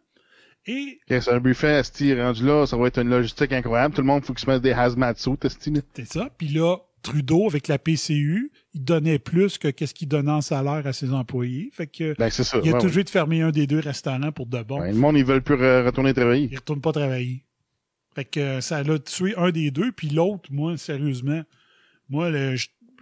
Et 0.66 1.00
Ok, 1.10 1.22
c'est 1.22 1.32
un 1.32 1.40
buffet, 1.40 1.80
Esti, 1.80 2.20
rendu 2.20 2.44
là, 2.44 2.66
ça 2.66 2.76
va 2.76 2.86
être 2.86 3.00
une 3.00 3.08
logistique 3.08 3.52
incroyable. 3.52 3.94
Tout 3.94 4.02
le 4.02 4.08
monde, 4.08 4.26
faut 4.26 4.34
qu'il 4.34 4.44
se 4.44 4.50
mette 4.50 4.60
des 4.60 4.72
hazmat 4.72 5.14
suits, 5.14 5.38
Esti. 5.42 5.72
C'est 5.94 6.04
ça. 6.04 6.28
Puis 6.36 6.48
là, 6.48 6.76
Trudeau, 7.02 7.46
avec 7.48 7.68
la 7.68 7.78
PCU, 7.78 8.50
il 8.74 8.84
donnait 8.84 9.18
plus 9.18 9.58
que 9.58 9.68
qu'est-ce 9.68 9.92
qu'il 9.94 10.08
donnait 10.08 10.30
en 10.30 10.40
salaire 10.40 10.86
à 10.86 10.92
ses 10.92 11.12
employés. 11.12 11.70
Fait 11.72 11.86
que, 11.86 12.14
Ben, 12.18 12.30
ça. 12.30 12.60
il 12.64 12.70
a 12.70 12.72
ouais, 12.74 12.78
toujours 12.80 12.98
été 13.00 13.04
de 13.04 13.10
fermer 13.10 13.42
un 13.42 13.50
des 13.50 13.66
deux 13.66 13.80
restaurants 13.80 14.32
pour 14.32 14.46
de 14.46 14.62
bon. 14.62 14.76
ouais. 14.76 14.82
Ouais, 14.86 14.92
le 14.92 14.98
monde, 14.98 15.16
ils 15.18 15.24
veulent 15.24 15.42
plus 15.42 15.56
re- 15.56 15.84
retourner 15.84 16.14
travailler. 16.14 16.48
Il 16.50 16.56
retourne 16.56 16.80
pas 16.80 16.92
travailler. 16.92 17.44
Fait 18.14 18.24
que 18.24 18.60
ça 18.60 18.82
l'a 18.82 18.98
tué 18.98 19.34
un 19.36 19.50
des 19.50 19.70
deux, 19.70 19.90
puis 19.92 20.08
l'autre, 20.08 20.50
moi, 20.52 20.76
sérieusement, 20.76 21.42
moi, 22.08 22.30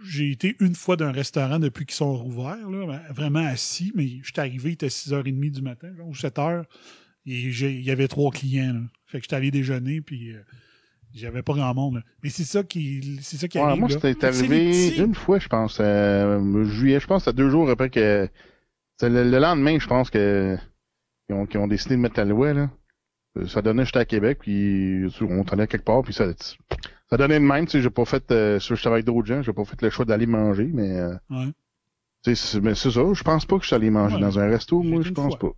j'ai 0.03 0.31
été 0.31 0.55
une 0.61 0.73
fois 0.73 0.95
d'un 0.95 1.11
restaurant 1.11 1.59
depuis 1.59 1.85
qu'ils 1.85 1.95
sont 1.95 2.13
rouverts, 2.15 2.69
là, 2.69 2.85
ben, 2.87 3.01
vraiment 3.13 3.45
assis, 3.45 3.91
mais 3.93 4.07
je 4.23 4.31
suis 4.31 4.39
arrivé, 4.39 4.69
il 4.69 4.73
était 4.73 4.87
6h30 4.87 5.51
du 5.51 5.61
matin, 5.61 5.89
genre, 5.95 6.07
ou 6.07 6.13
7h, 6.15 6.63
et 7.27 7.39
il 7.39 7.81
y 7.83 7.91
avait 7.91 8.07
trois 8.07 8.31
clients. 8.31 8.73
là. 8.73 8.79
Fait 9.05 9.19
que 9.19 9.25
j'étais 9.25 9.35
allé 9.35 9.51
déjeuner, 9.51 10.01
puis 10.01 10.31
euh, 10.31 10.39
j'avais 11.13 11.41
pas 11.43 11.53
grand 11.53 11.73
monde. 11.73 11.95
là. 11.95 12.01
Mais 12.23 12.29
c'est 12.29 12.43
ça 12.43 12.63
qui, 12.63 13.19
c'est 13.21 13.37
ça 13.37 13.47
qui 13.47 13.57
Ouais, 13.57 13.63
arrive. 13.65 13.79
moi, 13.79 13.89
c'était 13.89 14.25
arrivé 14.25 14.95
une 14.97 15.15
fois, 15.15 15.39
je 15.39 15.47
pense, 15.47 15.77
euh, 15.81 16.63
juillet, 16.65 16.99
je 16.99 17.07
pense, 17.07 17.23
c'était 17.25 17.35
deux 17.37 17.49
jours 17.49 17.69
après 17.69 17.89
que. 17.89 18.27
c'est 18.97 19.09
le, 19.09 19.29
le 19.29 19.39
lendemain, 19.39 19.77
je 19.79 19.87
pense 19.87 20.09
que. 20.09 20.57
Ils 21.29 21.35
ont, 21.35 21.45
qu'ils 21.45 21.59
ont 21.61 21.67
décidé 21.67 21.95
de 21.95 22.01
mettre 22.01 22.17
la 22.19 22.25
loi, 22.25 22.53
là. 22.53 22.69
Euh, 23.37 23.47
Ça 23.47 23.61
donnait, 23.61 23.85
j'étais 23.85 23.99
à 23.99 24.05
Québec, 24.05 24.39
puis 24.41 25.05
on 25.21 25.43
allait 25.43 25.67
quelque 25.67 25.85
part, 25.85 26.01
puis 26.03 26.13
ça, 26.13 26.25
ça 27.09 27.17
donnait 27.17 27.39
de 27.39 27.45
même, 27.45 27.65
tu 27.65 27.71
sais, 27.71 27.81
j'ai 27.81 27.89
pas 27.89 28.03
fait, 28.05 28.29
euh, 28.31 28.59
j'étais 28.59 28.87
avec 28.87 29.05
d'autres 29.05 29.27
gens, 29.27 29.41
j'ai 29.41 29.53
pas 29.53 29.63
fait 29.63 29.81
le 29.81 29.89
choix 29.89 30.03
d'aller 30.05 30.25
manger, 30.25 30.69
mais, 30.73 30.91
euh, 30.99 31.13
Ouais. 31.29 31.47
C'est- 32.23 32.59
mais 32.61 32.75
c'est 32.75 32.91
ça, 32.91 33.01
je 33.13 33.23
pense 33.23 33.45
pas 33.45 33.55
que 33.57 33.63
je 33.63 33.67
suis 33.67 33.75
allé 33.75 33.89
manger 33.89 34.15
Ouais. 34.15 34.21
dans 34.21 34.37
un 34.39 34.47
resto, 34.47 34.81
moi, 34.83 35.01
je 35.01 35.09
pense 35.11 35.35
fois. 35.37 35.53
pas. 35.53 35.57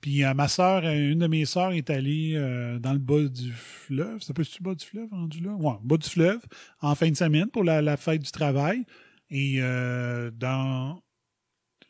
Puis 0.00 0.24
euh, 0.24 0.34
ma 0.34 0.48
soeur, 0.48 0.84
une 0.84 1.18
de 1.20 1.26
mes 1.26 1.44
sœurs 1.44 1.72
est 1.72 1.88
allée 1.90 2.34
euh, 2.36 2.78
dans 2.78 2.92
le 2.92 2.98
bas 2.98 3.22
du 3.24 3.50
fleuve. 3.52 4.20
Ça 4.22 4.34
peut 4.34 4.42
être 4.42 4.58
le 4.58 4.64
bas 4.64 4.74
du 4.74 4.84
fleuve 4.84 5.08
rendu 5.10 5.40
là? 5.40 5.52
Ouais, 5.54 5.76
bas 5.82 5.96
du 5.96 6.08
fleuve, 6.08 6.40
en 6.80 6.94
fin 6.94 7.10
de 7.10 7.16
semaine 7.16 7.48
pour 7.48 7.64
la, 7.64 7.80
la 7.82 7.96
fête 7.96 8.22
du 8.22 8.30
travail. 8.30 8.84
Et 9.30 9.56
euh, 9.62 10.30
dans 10.30 11.02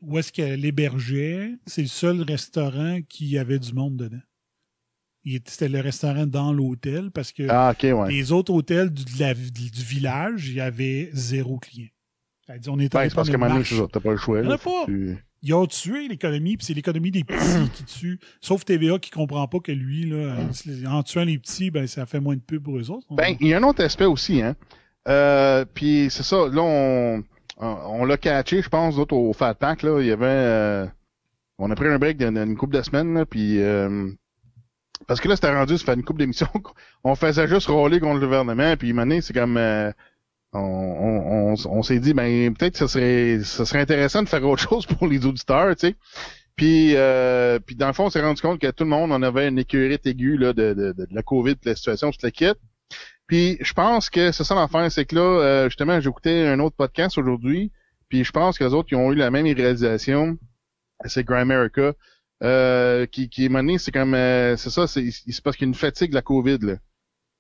où 0.01 0.19
est-ce 0.19 0.33
qu'elle 0.33 0.65
hébergeait, 0.65 1.57
c'est 1.67 1.83
le 1.83 1.89
seul 1.89 2.23
restaurant 2.23 3.01
qui 3.09 3.39
avait 3.39 3.59
du 3.59 3.73
monde 3.73 3.97
dedans. 3.97 4.21
C'était 5.47 5.69
le 5.69 5.81
restaurant 5.81 6.27
dans 6.27 6.53
l'hôtel 6.53 7.11
parce 7.13 7.31
que 7.33 7.45
Ah, 7.49 7.75
ouais. 7.81 8.11
les 8.13 8.33
autres 8.33 8.53
hôtels 8.53 8.91
du, 8.91 9.05
de 9.05 9.21
la- 9.21 9.35
du 9.35 9.83
village, 9.85 10.49
il 10.49 10.55
y 10.55 10.61
avait 10.61 11.11
zéro 11.13 11.59
client. 11.61 11.89
Elle 12.49 12.59
dit, 12.61 12.69
on 12.71 12.79
était 12.79 12.89
Ben, 12.97 13.01
allé 13.01 13.11
c'est 13.11 13.15
parce 13.15 13.29
qu'à 13.29 13.37
un 13.37 13.39
moment 13.39 13.55
donné, 13.55 13.89
t'as 13.93 14.01
pas 14.01 14.11
le 14.11 14.17
choix. 14.17 14.41
Il 14.41 14.45
y 14.45 14.49
en 14.49 14.51
a 14.51 14.55
pas. 14.55 14.59
faut 14.59 14.87
que 14.87 14.91
tu- 14.91 15.25
Ils 15.43 15.55
ont 15.55 15.67
tué 15.67 16.09
l'économie, 16.09 16.57
puis 16.57 16.67
c'est 16.67 16.75
l'économie 16.75 17.11
des 17.11 17.25
petits 17.25 17.71
qui 17.75 17.85
tue. 17.85 18.21
Sauf 18.41 18.65
TVA 18.65 18.99
qui 18.99 19.11
comprend 19.11 19.47
pas 19.49 19.59
que 19.61 19.73
lui, 19.73 20.07
là, 20.09 20.17
euh, 20.17 20.87
en 20.89 21.03
tuant 21.03 21.25
les 21.25 21.39
petits, 21.39 21.71
ben, 21.71 21.87
ça 21.87 22.05
fait 22.07 22.21
moins 22.21 22.35
de 22.37 22.41
pub 22.41 22.63
pour 22.63 22.79
eux 22.79 22.91
autres. 22.91 23.07
Ben, 23.11 23.37
il 23.41 23.49
y 23.49 23.55
a 23.55 23.59
un 23.59 23.63
autre 23.63 23.83
aspect 23.85 24.05
aussi, 24.07 24.43
hein. 24.43 24.55
Euh, 25.09 25.65
puis 25.73 26.09
c'est 26.11 26.23
ça, 26.23 26.49
là, 26.49 26.63
on, 26.63 27.25
on, 27.59 28.05
l'a 28.05 28.17
catché, 28.17 28.63
je 28.63 28.69
pense, 28.69 28.97
d'autres 28.97 29.17
au 29.17 29.33
Fat 29.33 29.55
Pack, 29.55 29.83
là, 29.83 30.01
il 30.01 30.07
y 30.07 30.13
avait... 30.13 30.27
euh, 30.27 30.87
on 31.59 31.71
a 31.71 31.75
pris 31.75 31.89
un 31.89 31.99
break 31.99 32.19
d'une 32.19 32.37
une 32.39 32.57
couple 32.57 32.77
de 32.77 32.83
semaines, 32.83 33.15
là, 33.15 33.27
puis 33.27 33.61
euh, 33.61 34.09
Parce 35.09 35.21
que 35.21 35.29
là, 35.29 35.35
c'était 35.35 35.53
rendu, 35.53 35.77
ça 35.77 35.85
fait 35.87 35.95
une 35.95 36.05
couple 36.05 36.21
d'émissions, 36.21 36.49
on 37.05 37.15
faisait 37.17 37.49
juste 37.49 37.67
rôler 37.67 37.99
contre 37.99 38.21
le 38.21 38.27
gouvernement, 38.27 38.77
puis 38.77 38.91
une 38.91 39.21
c'est 39.21 39.33
comme... 39.35 39.57
on, 40.53 41.55
on, 41.55 41.55
on, 41.67 41.83
s'est 41.83 41.99
dit, 41.99 42.15
ben 42.15 42.55
peut-être 42.55 42.75
que 42.75 42.79
ça 42.79 42.89
serait, 42.89 43.41
ça 43.43 43.65
serait 43.65 43.81
intéressant 43.81 44.23
de 44.23 44.29
faire 44.29 44.45
autre 44.47 44.63
chose 44.69 44.87
pour 44.87 45.07
les 45.07 45.25
auditeurs, 45.25 45.75
tu 45.77 45.89
sais. 45.89 45.97
Puis, 46.57 46.97
euh, 46.97 47.59
puis 47.59 47.77
dans 47.77 47.87
le 47.87 47.95
fond, 47.95 48.07
on 48.07 48.11
s'est 48.11 48.21
rendu 48.21 48.43
compte 48.43 48.61
que 48.61 48.71
tout 48.71 48.85
le 48.85 48.91
monde 48.91 49.11
en 49.13 49.23
avait 49.23 49.49
une 49.49 49.59
écurite 49.59 50.07
aiguë 50.07 50.37
là, 50.37 50.53
de, 50.53 50.75
de, 50.75 50.93
de, 50.93 51.07
la 51.11 51.23
COVID, 51.23 51.55
de 51.55 51.61
la 51.71 51.75
situation, 51.75 52.11
toute 52.11 52.23
la 52.23 52.31
kit. 52.31 52.53
Puis 53.27 53.57
je 53.61 53.73
pense 53.73 54.11
que 54.11 54.33
c'est 54.33 54.45
ça 54.45 54.55
l'affaire, 54.55 54.93
c'est 54.93 55.07
que 55.07 55.15
là, 55.15 55.23
euh, 55.23 55.65
justement, 55.69 55.99
j'écoutais 56.01 56.47
un 56.47 56.61
autre 56.61 56.77
podcast 56.77 57.17
aujourd'hui, 57.17 57.73
puis 58.09 58.25
je 58.25 58.31
pense 58.31 58.59
que 58.59 58.65
les 58.65 58.75
autres 58.75 58.89
qui 58.89 58.95
ont 58.95 59.11
eu 59.11 59.15
la 59.15 59.31
même 59.31 59.47
réalisation, 59.47 60.37
c'est 61.07 61.25
Grimerica, 61.25 61.95
euh, 62.43 63.07
qui, 63.07 63.31
qui 63.31 63.47
est 63.47 63.49
mené, 63.49 63.79
c'est 63.79 63.93
comme 63.93 64.15
euh, 64.15 64.57
c'est 64.57 64.71
ça, 64.71 64.87
c'est 64.87 65.11
c'est 65.11 65.43
parce 65.43 65.57
qu'il 65.57 65.67
y 65.67 65.69
a 65.69 65.71
une 65.71 65.75
fatigue 65.75 66.11
de 66.11 66.17
la 66.17 66.23
COVID 66.23 66.59
là. 66.59 66.75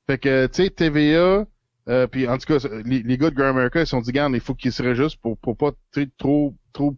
Fait 0.06 0.18
que 0.18 0.47
tu 0.47 0.64
sais, 0.64 0.70
TVA, 0.70 1.47
euh, 1.88 2.06
puis 2.06 2.28
en 2.28 2.38
tout 2.38 2.46
cas, 2.46 2.66
les, 2.84 3.02
les 3.02 3.18
gars 3.18 3.30
de 3.30 3.34
Grimerica, 3.36 3.80
ils 3.80 3.86
se 3.86 3.90
sont 3.90 4.00
dit, 4.00 4.12
garde, 4.12 4.34
il 4.34 4.40
faut 4.40 4.54
qu'ils 4.54 4.72
se 4.72 4.82
réajustent 4.82 5.20
pour, 5.20 5.36
pour 5.38 5.56
pas 5.56 5.72
trop 6.18 6.54
trop 6.72 6.96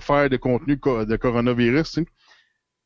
faire 0.00 0.30
de 0.30 0.36
contenu 0.36 0.78
co- 0.78 1.04
de 1.04 1.16
coronavirus, 1.16 1.92
tu 1.92 2.02
sais. 2.02 2.06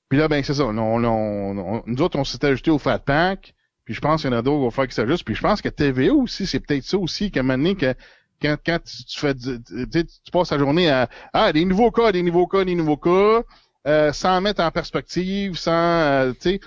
Puis 0.08 0.18
là, 0.18 0.28
ben 0.28 0.42
c'est 0.42 0.54
ça. 0.54 0.64
On, 0.66 0.76
on- 0.78 1.58
on- 1.58 1.82
nous 1.86 2.02
autres, 2.02 2.18
on 2.18 2.24
s'est 2.24 2.44
ajouté 2.44 2.70
au 2.70 2.78
Fat 2.78 2.98
Pack. 3.00 3.54
Puis 3.84 3.94
je 3.94 4.00
pense 4.00 4.22
qu'il 4.22 4.30
y 4.30 4.34
en 4.34 4.38
a 4.38 4.42
d'autres 4.42 4.58
qui 4.58 4.64
vont 4.64 4.70
faire 4.70 4.88
qui 4.88 4.94
s'ajustent. 4.94 5.24
Puis 5.24 5.34
je 5.34 5.42
pense 5.42 5.62
que 5.62 5.68
TVA 5.68 6.12
aussi, 6.14 6.46
c'est 6.46 6.60
peut-être 6.60 6.84
ça 6.84 6.98
aussi, 6.98 7.30
qu'à 7.30 7.40
un 7.40 7.42
moment 7.44 7.58
donné, 7.58 7.76
que 7.76 7.94
quand, 8.42 8.56
quand 8.64 8.78
tu, 8.84 9.18
fais 9.18 9.34
tu, 9.34 9.60
tu 9.62 10.30
passes 10.32 10.50
la 10.52 10.58
journée 10.58 10.90
à 10.90 11.08
Ah, 11.32 11.52
des 11.52 11.64
nouveaux 11.64 11.90
cas, 11.90 12.12
des 12.12 12.22
nouveaux 12.22 12.46
cas, 12.46 12.64
des 12.64 12.74
nouveaux 12.74 12.96
cas, 12.96 13.42
euh, 13.86 14.12
sans 14.12 14.40
mettre 14.40 14.62
en 14.62 14.70
perspective, 14.70 15.56
sans 15.56 15.72
euh, 15.72 16.32
tu 16.32 16.50
sais, 16.50 16.60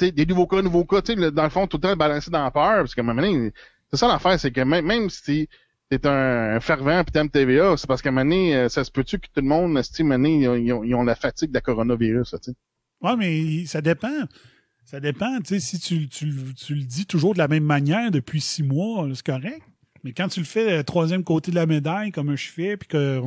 des 0.00 0.26
nouveaux 0.26 0.46
cas, 0.46 0.62
nouveaux 0.62 0.84
cas, 0.84 1.00
dans 1.30 1.44
le 1.44 1.50
fond, 1.50 1.66
tout 1.66 1.76
le 1.76 1.82
temps 1.82 1.96
balancer 1.96 2.30
dans 2.30 2.42
la 2.42 2.50
peur, 2.50 2.78
parce 2.78 2.94
moment 3.02 3.22
donné, 3.22 3.52
c'est 3.90 3.96
ça 3.98 4.08
l'affaire, 4.08 4.38
c'est 4.38 4.50
que 4.50 4.60
même, 4.60 4.86
même 4.86 5.10
si 5.10 5.48
t'es 5.88 6.06
un, 6.06 6.56
un 6.56 6.60
fervent 6.60 7.02
pis 7.04 7.12
t'aimes 7.12 7.30
TVA, 7.30 7.76
c'est 7.76 7.86
parce 7.86 8.00
qu'à 8.00 8.10
un 8.10 8.12
moment 8.12 8.24
donné, 8.24 8.56
euh, 8.56 8.68
ça 8.68 8.84
se 8.84 8.90
peut-tu 8.90 9.18
que 9.18 9.26
tout 9.26 9.40
le 9.40 9.48
monde, 9.48 9.76
à 9.76 9.82
donné, 10.16 10.40
ils 10.40 10.48
ont, 10.72 10.84
ils 10.84 10.94
ont- 10.94 11.02
la 11.02 11.16
fatigue 11.16 11.50
de 11.50 11.54
la 11.54 11.60
coronavirus, 11.60 12.34
tu. 12.42 12.50
Ouais, 13.02 13.16
mais 13.16 13.66
ça 13.66 13.80
dépend. 13.80 14.24
Ça 14.84 15.00
dépend. 15.00 15.38
Tu 15.38 15.58
sais, 15.58 15.60
si 15.60 15.78
tu, 15.78 16.08
tu, 16.08 16.26
le 16.74 16.82
dis 16.82 17.06
toujours 17.06 17.32
de 17.32 17.38
la 17.38 17.48
même 17.48 17.64
manière 17.64 18.10
depuis 18.10 18.40
six 18.40 18.62
mois, 18.62 19.08
c'est 19.14 19.24
correct. 19.24 19.62
Mais 20.02 20.12
quand 20.12 20.28
tu 20.28 20.40
le 20.40 20.46
fais 20.46 20.78
le 20.78 20.84
troisième 20.84 21.24
côté 21.24 21.50
de 21.50 21.56
la 21.56 21.66
médaille, 21.66 22.10
comme 22.10 22.34
je 22.34 22.48
fais, 22.48 22.76
puis 22.76 22.88
que 22.88 23.20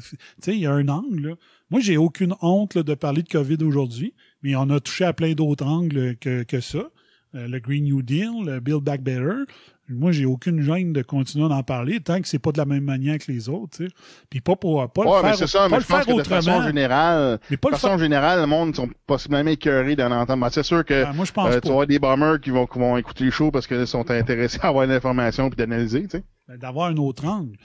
tu 0.00 0.08
sais, 0.40 0.54
il 0.54 0.60
y 0.60 0.66
a 0.66 0.72
un 0.72 0.88
angle. 0.88 1.28
là. 1.28 1.34
Moi, 1.70 1.80
j'ai 1.80 1.96
aucune 1.96 2.34
honte 2.40 2.78
de 2.78 2.94
parler 2.94 3.22
de 3.22 3.28
COVID 3.28 3.62
aujourd'hui, 3.62 4.14
mais 4.42 4.56
on 4.56 4.68
a 4.70 4.80
touché 4.80 5.04
à 5.04 5.12
plein 5.12 5.32
d'autres 5.32 5.66
angles 5.66 6.16
que, 6.16 6.42
que 6.42 6.60
ça. 6.60 6.90
Euh, 7.34 7.46
le 7.46 7.60
Green 7.60 7.84
New 7.84 8.02
Deal, 8.02 8.30
le 8.44 8.60
Build 8.60 8.82
Back 8.82 9.02
Better. 9.02 9.44
Moi, 9.90 10.12
j'ai 10.12 10.26
aucune 10.26 10.60
gêne 10.60 10.92
de 10.92 11.00
continuer 11.02 11.48
d'en 11.48 11.62
parler 11.62 12.00
tant 12.00 12.20
que 12.20 12.28
c'est 12.28 12.38
pas 12.38 12.52
de 12.52 12.58
la 12.58 12.66
même 12.66 12.84
manière 12.84 13.18
que 13.18 13.30
les 13.30 13.48
autres. 13.48 13.78
tu 13.78 13.86
sais. 13.86 13.92
Puis 14.28 14.40
pas 14.40 14.54
pour 14.54 14.86
pas 14.92 15.02
ouais, 15.02 15.08
le 15.08 15.22
mais 15.22 15.28
faire, 15.28 15.36
c'est 15.38 15.46
ça, 15.46 15.60
pas 15.60 15.68
mais 15.68 15.76
le 15.76 15.82
je 15.82 15.86
pense 15.86 16.04
faire 16.04 16.14
que 16.14 16.20
de 16.20 16.26
façon 16.26 16.62
générale, 16.62 17.38
Mais 17.50 17.56
pas 17.56 17.68
de 17.68 17.74
le 17.74 17.78
façon 17.78 17.98
générale, 17.98 18.40
le 18.40 18.46
monde 18.46 18.74
sont 18.76 18.90
possiblement 19.06 19.48
écœurés 19.50 19.96
d'en 19.96 20.10
entendre. 20.10 20.42
Ben, 20.42 20.50
c'est 20.50 20.62
sûr 20.62 20.84
que 20.84 21.10
moi, 21.14 21.24
je 21.24 21.32
pense 21.32 21.54
euh, 21.54 21.60
tu 21.60 21.68
vas 21.68 21.72
avoir 21.72 21.86
des 21.86 21.98
bombers 21.98 22.40
qui 22.40 22.50
vont, 22.50 22.66
qui 22.66 22.78
vont 22.78 22.96
écouter 22.98 23.24
le 23.24 23.30
show 23.30 23.50
parce 23.50 23.66
qu'ils 23.66 23.86
sont 23.86 24.10
intéressés 24.10 24.58
à 24.62 24.68
avoir 24.68 24.86
l'information 24.86 25.48
puis 25.48 25.56
d'analyser. 25.56 26.06
Ben, 26.48 26.58
d'avoir 26.58 26.88
un 26.88 26.96
autre 26.96 27.24
angle. 27.26 27.56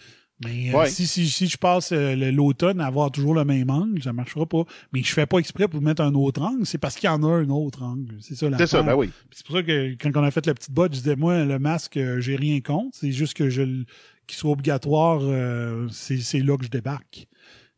Mais 0.45 0.73
euh, 0.75 0.85
si, 0.85 1.07
si, 1.07 1.27
si 1.29 1.47
je 1.47 1.57
passe 1.57 1.91
euh, 1.91 2.15
l'automne 2.31 2.81
à 2.81 2.85
avoir 2.87 3.11
toujours 3.11 3.33
le 3.35 3.45
même 3.45 3.69
angle, 3.69 4.01
ça 4.03 4.13
marchera 4.13 4.45
pas. 4.45 4.63
Mais 4.91 5.01
je 5.03 5.13
fais 5.13 5.25
pas 5.25 5.37
exprès 5.37 5.67
pour 5.67 5.81
mettre 5.81 6.01
un 6.01 6.13
autre 6.13 6.41
angle, 6.41 6.65
c'est 6.65 6.77
parce 6.77 6.95
qu'il 6.95 7.07
y 7.07 7.09
en 7.11 7.23
a 7.23 7.27
un 7.27 7.49
autre 7.49 7.83
angle. 7.83 8.15
C'est 8.21 8.35
ça 8.35 8.47
C'est 8.57 8.67
ça, 8.67 8.81
ben 8.81 8.95
oui. 8.95 9.09
C'est 9.31 9.45
pour 9.45 9.55
ça 9.55 9.63
que 9.63 9.93
quand 9.95 10.11
on 10.15 10.23
a 10.23 10.31
fait 10.31 10.45
la 10.45 10.53
petite 10.53 10.71
botte, 10.71 10.93
je 10.93 10.99
disais, 10.99 11.15
moi, 11.15 11.43
le 11.45 11.59
masque, 11.59 11.97
euh, 11.97 12.19
j'ai 12.19 12.35
rien 12.35 12.59
contre. 12.61 12.97
C'est 12.97 13.11
juste 13.11 13.35
que 13.35 13.49
je 13.49 13.83
qu'il 14.25 14.37
soit 14.37 14.51
obligatoire, 14.51 15.19
euh, 15.23 15.87
c'est 15.91 16.39
là 16.39 16.57
que 16.57 16.63
je 16.63 16.69
débarque. 16.69 17.27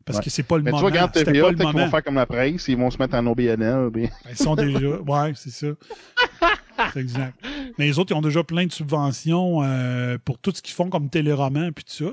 Parce 0.04 0.18
Ouais. 0.18 0.24
que 0.24 0.30
c'est 0.30 0.44
pas 0.44 0.56
le 0.56 0.62
Mais 0.62 0.70
tu 0.70 0.74
moment. 0.76 0.82
vois, 0.82 0.90
regarde 0.90 1.10
C'était 1.12 1.32
TVA, 1.32 1.48
peut-être 1.48 1.70
qu'ils 1.72 1.80
vont 1.80 1.90
faire 1.90 2.04
comme 2.04 2.14
la 2.14 2.26
presse, 2.26 2.68
ils 2.68 2.76
vont 2.76 2.90
se 2.90 2.98
mettre 2.98 3.16
en 3.16 3.26
OBNL. 3.26 3.90
Ben, 3.92 4.08
Ils 4.30 4.36
sont 4.36 4.54
déjà. 4.54 4.78
Ouais, 5.06 5.32
c'est 5.34 5.50
ça. 5.50 5.66
C'est 6.92 7.00
exact. 7.00 7.34
Mais 7.78 7.86
les 7.86 7.98
autres, 7.98 8.12
ils 8.12 8.16
ont 8.16 8.20
déjà 8.22 8.44
plein 8.44 8.66
de 8.66 8.70
subventions 8.72 9.62
euh, 9.64 10.18
pour 10.24 10.38
tout 10.38 10.52
ce 10.54 10.62
qu'ils 10.62 10.74
font 10.74 10.88
comme 10.90 11.08
téléroman 11.10 11.72
puis 11.72 11.82
tout 11.84 12.04
ça. 12.04 12.12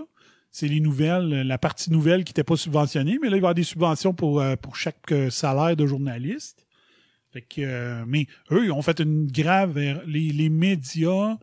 C'est 0.54 0.68
les 0.68 0.80
nouvelles, 0.80 1.48
la 1.48 1.58
partie 1.58 1.92
nouvelle 1.92 2.24
qui 2.24 2.30
n'était 2.30 2.44
pas 2.44 2.56
subventionnée, 2.56 3.18
mais 3.20 3.32
là, 3.32 3.38
il 3.38 3.42
va 3.42 3.48
y 3.48 3.50
avoir 3.50 3.54
des 3.56 3.64
subventions 3.64 4.14
pour, 4.14 4.40
euh, 4.40 4.56
pour 4.56 4.76
chaque 4.76 5.12
euh, 5.12 5.32
salaire 5.32 5.76
de 5.76 5.88
journaliste. 5.88 6.68
Fait 7.32 7.42
que, 7.42 7.62
euh, 7.62 8.04
mais 8.06 8.28
eux, 8.52 8.66
ils 8.66 8.72
ont 8.72 8.84
fait 8.84 9.00
une 9.00 9.26
grave 9.26 9.80
erreur. 9.80 10.04
Les, 10.06 10.30
les 10.30 10.50
médias 10.50 11.40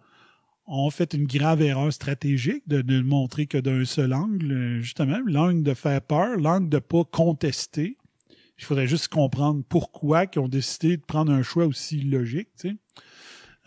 ont 0.69 0.91
fait 0.91 1.12
une 1.12 1.27
grave 1.27 1.61
erreur 1.61 1.93
stratégique 1.93 2.62
de 2.69 2.82
ne 2.82 3.03
montrer 3.03 3.49
que 3.49 3.59
d'un 3.59 3.85
seul 3.85 4.15
angle, 4.15 4.78
justement, 4.81 5.19
l'angle 5.27 5.65
de 5.65 5.74
faire 5.74 6.01
peur, 6.03 6.37
l'angle 6.37 6.69
de 6.69 6.78
pas 6.78 7.03
contester. 7.03 7.97
Il 8.59 8.65
faudrait 8.65 8.87
juste 8.87 9.09
comprendre 9.09 9.65
pourquoi 9.69 10.27
ils 10.32 10.39
ont 10.39 10.47
décidé 10.47 10.97
de 10.99 11.03
prendre 11.03 11.32
un 11.32 11.43
choix 11.43 11.66
aussi 11.66 12.01
logique. 12.03 12.51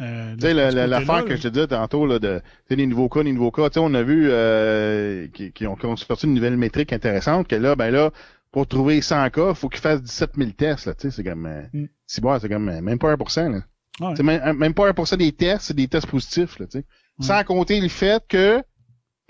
Euh, 0.03 0.35
Tu 0.35 0.41
sais, 0.41 0.53
l'affaire 0.53 1.25
que 1.25 1.35
je 1.35 1.41
te 1.43 1.47
disais 1.47 1.67
tantôt, 1.67 2.05
là, 2.05 2.19
de, 2.19 2.41
les 2.69 2.85
nouveaux 2.85 3.09
cas, 3.09 3.23
les 3.23 3.31
nouveaux 3.33 3.51
cas, 3.51 3.69
tu 3.69 3.75
sais, 3.75 3.79
on 3.79 3.93
a 3.93 4.03
vu, 4.03 4.27
euh, 4.29 5.27
qui, 5.33 5.51
qui 5.51 5.65
ont, 5.67 5.75
qui 5.75 5.85
ont 5.85 5.95
sorti 5.95 6.25
une 6.27 6.33
nouvelle 6.33 6.57
métrique 6.57 6.91
intéressante, 6.93 7.47
que 7.47 7.55
là, 7.55 7.75
ben 7.75 7.89
là, 7.91 8.11
pour 8.51 8.67
trouver 8.67 9.01
100 9.01 9.29
cas, 9.31 9.49
il 9.49 9.55
faut 9.55 9.69
qu'ils 9.69 9.81
fassent 9.81 10.01
17 10.03 10.31
000 10.37 10.51
tests, 10.51 10.85
là, 10.87 10.93
tu 10.93 11.09
sais, 11.09 11.15
c'est 11.15 11.23
comme, 11.23 11.45
euh, 11.45 11.61
Mm. 11.73 11.85
si 12.05 12.21
bon, 12.21 12.37
c'est 12.39 12.49
comme, 12.49 12.69
euh, 12.69 12.81
même 12.81 12.99
pas 12.99 13.11
1%, 13.11 13.49
là. 13.49 13.61
Ouais. 13.99 14.13
C'est 14.17 14.23
même, 14.23 14.57
même 14.57 14.73
pas 14.73 14.87
1% 14.89 15.17
des 15.17 15.31
tests, 15.31 15.65
c'est 15.67 15.75
des 15.75 15.87
tests 15.87 16.07
positifs, 16.07 16.59
là, 16.59 16.65
tu 16.67 16.79
sais. 16.79 16.85
Ouais. 17.19 17.25
Sans 17.25 17.43
compter 17.43 17.79
le 17.79 17.87
fait 17.89 18.23
que, 18.27 18.61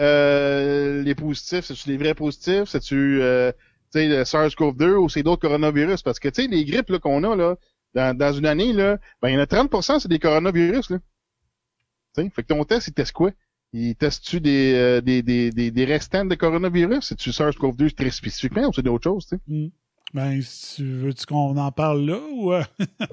euh, 0.01 1.03
les 1.03 1.15
positifs, 1.15 1.65
c'est-tu 1.65 1.89
les 1.89 1.97
vrais 1.97 2.13
positifs, 2.15 2.65
c'est-tu, 2.65 3.19
euh, 3.21 3.51
tu 3.93 3.99
sais, 3.99 4.07
le 4.07 4.23
SARS-CoV-2 4.23 4.95
ou 4.95 5.09
c'est 5.09 5.23
d'autres 5.23 5.41
coronavirus, 5.41 6.01
parce 6.01 6.19
que, 6.19 6.29
tu 6.29 6.43
sais, 6.43 6.47
les 6.47 6.65
grippes, 6.65 6.89
là, 6.89 6.99
qu'on 6.99 7.23
a, 7.23 7.35
là, 7.35 7.55
dans, 7.93 8.17
dans 8.17 8.33
une 8.33 8.45
année, 8.45 8.73
là, 8.73 8.97
ben, 9.21 9.29
il 9.29 9.33
y 9.33 9.37
en 9.37 9.41
a 9.41 9.45
30%, 9.45 9.99
c'est 9.99 10.07
des 10.09 10.19
coronavirus, 10.19 10.89
là. 10.91 10.99
Tu 12.15 12.23
sais, 12.23 12.29
fait 12.29 12.43
que 12.43 12.47
ton 12.47 12.63
test, 12.63 12.87
il 12.87 12.93
teste 12.93 13.11
quoi? 13.11 13.31
Il 13.73 13.95
teste-tu 13.95 14.39
des, 14.39 14.73
euh, 14.75 15.01
des, 15.01 15.23
des, 15.23 15.51
des, 15.51 15.71
des 15.71 15.85
restants 15.85 16.25
de 16.25 16.35
coronavirus? 16.35 17.05
C'est-tu 17.05 17.31
SARS-CoV-2 17.31 17.93
très 17.95 18.11
spécifiquement 18.11 18.67
ou 18.67 18.73
c'est 18.73 18.83
d'autres 18.83 19.03
choses, 19.03 19.25
tu 19.27 19.35
sais? 19.35 19.41
Mm. 19.47 19.67
Ben, 20.13 20.41
si 20.43 20.75
tu 20.75 20.83
veux-tu 20.85 21.25
qu'on 21.25 21.57
en 21.57 21.71
parle 21.71 22.05
là 22.05 22.19
ou. 22.33 22.53
euh, 22.53 22.63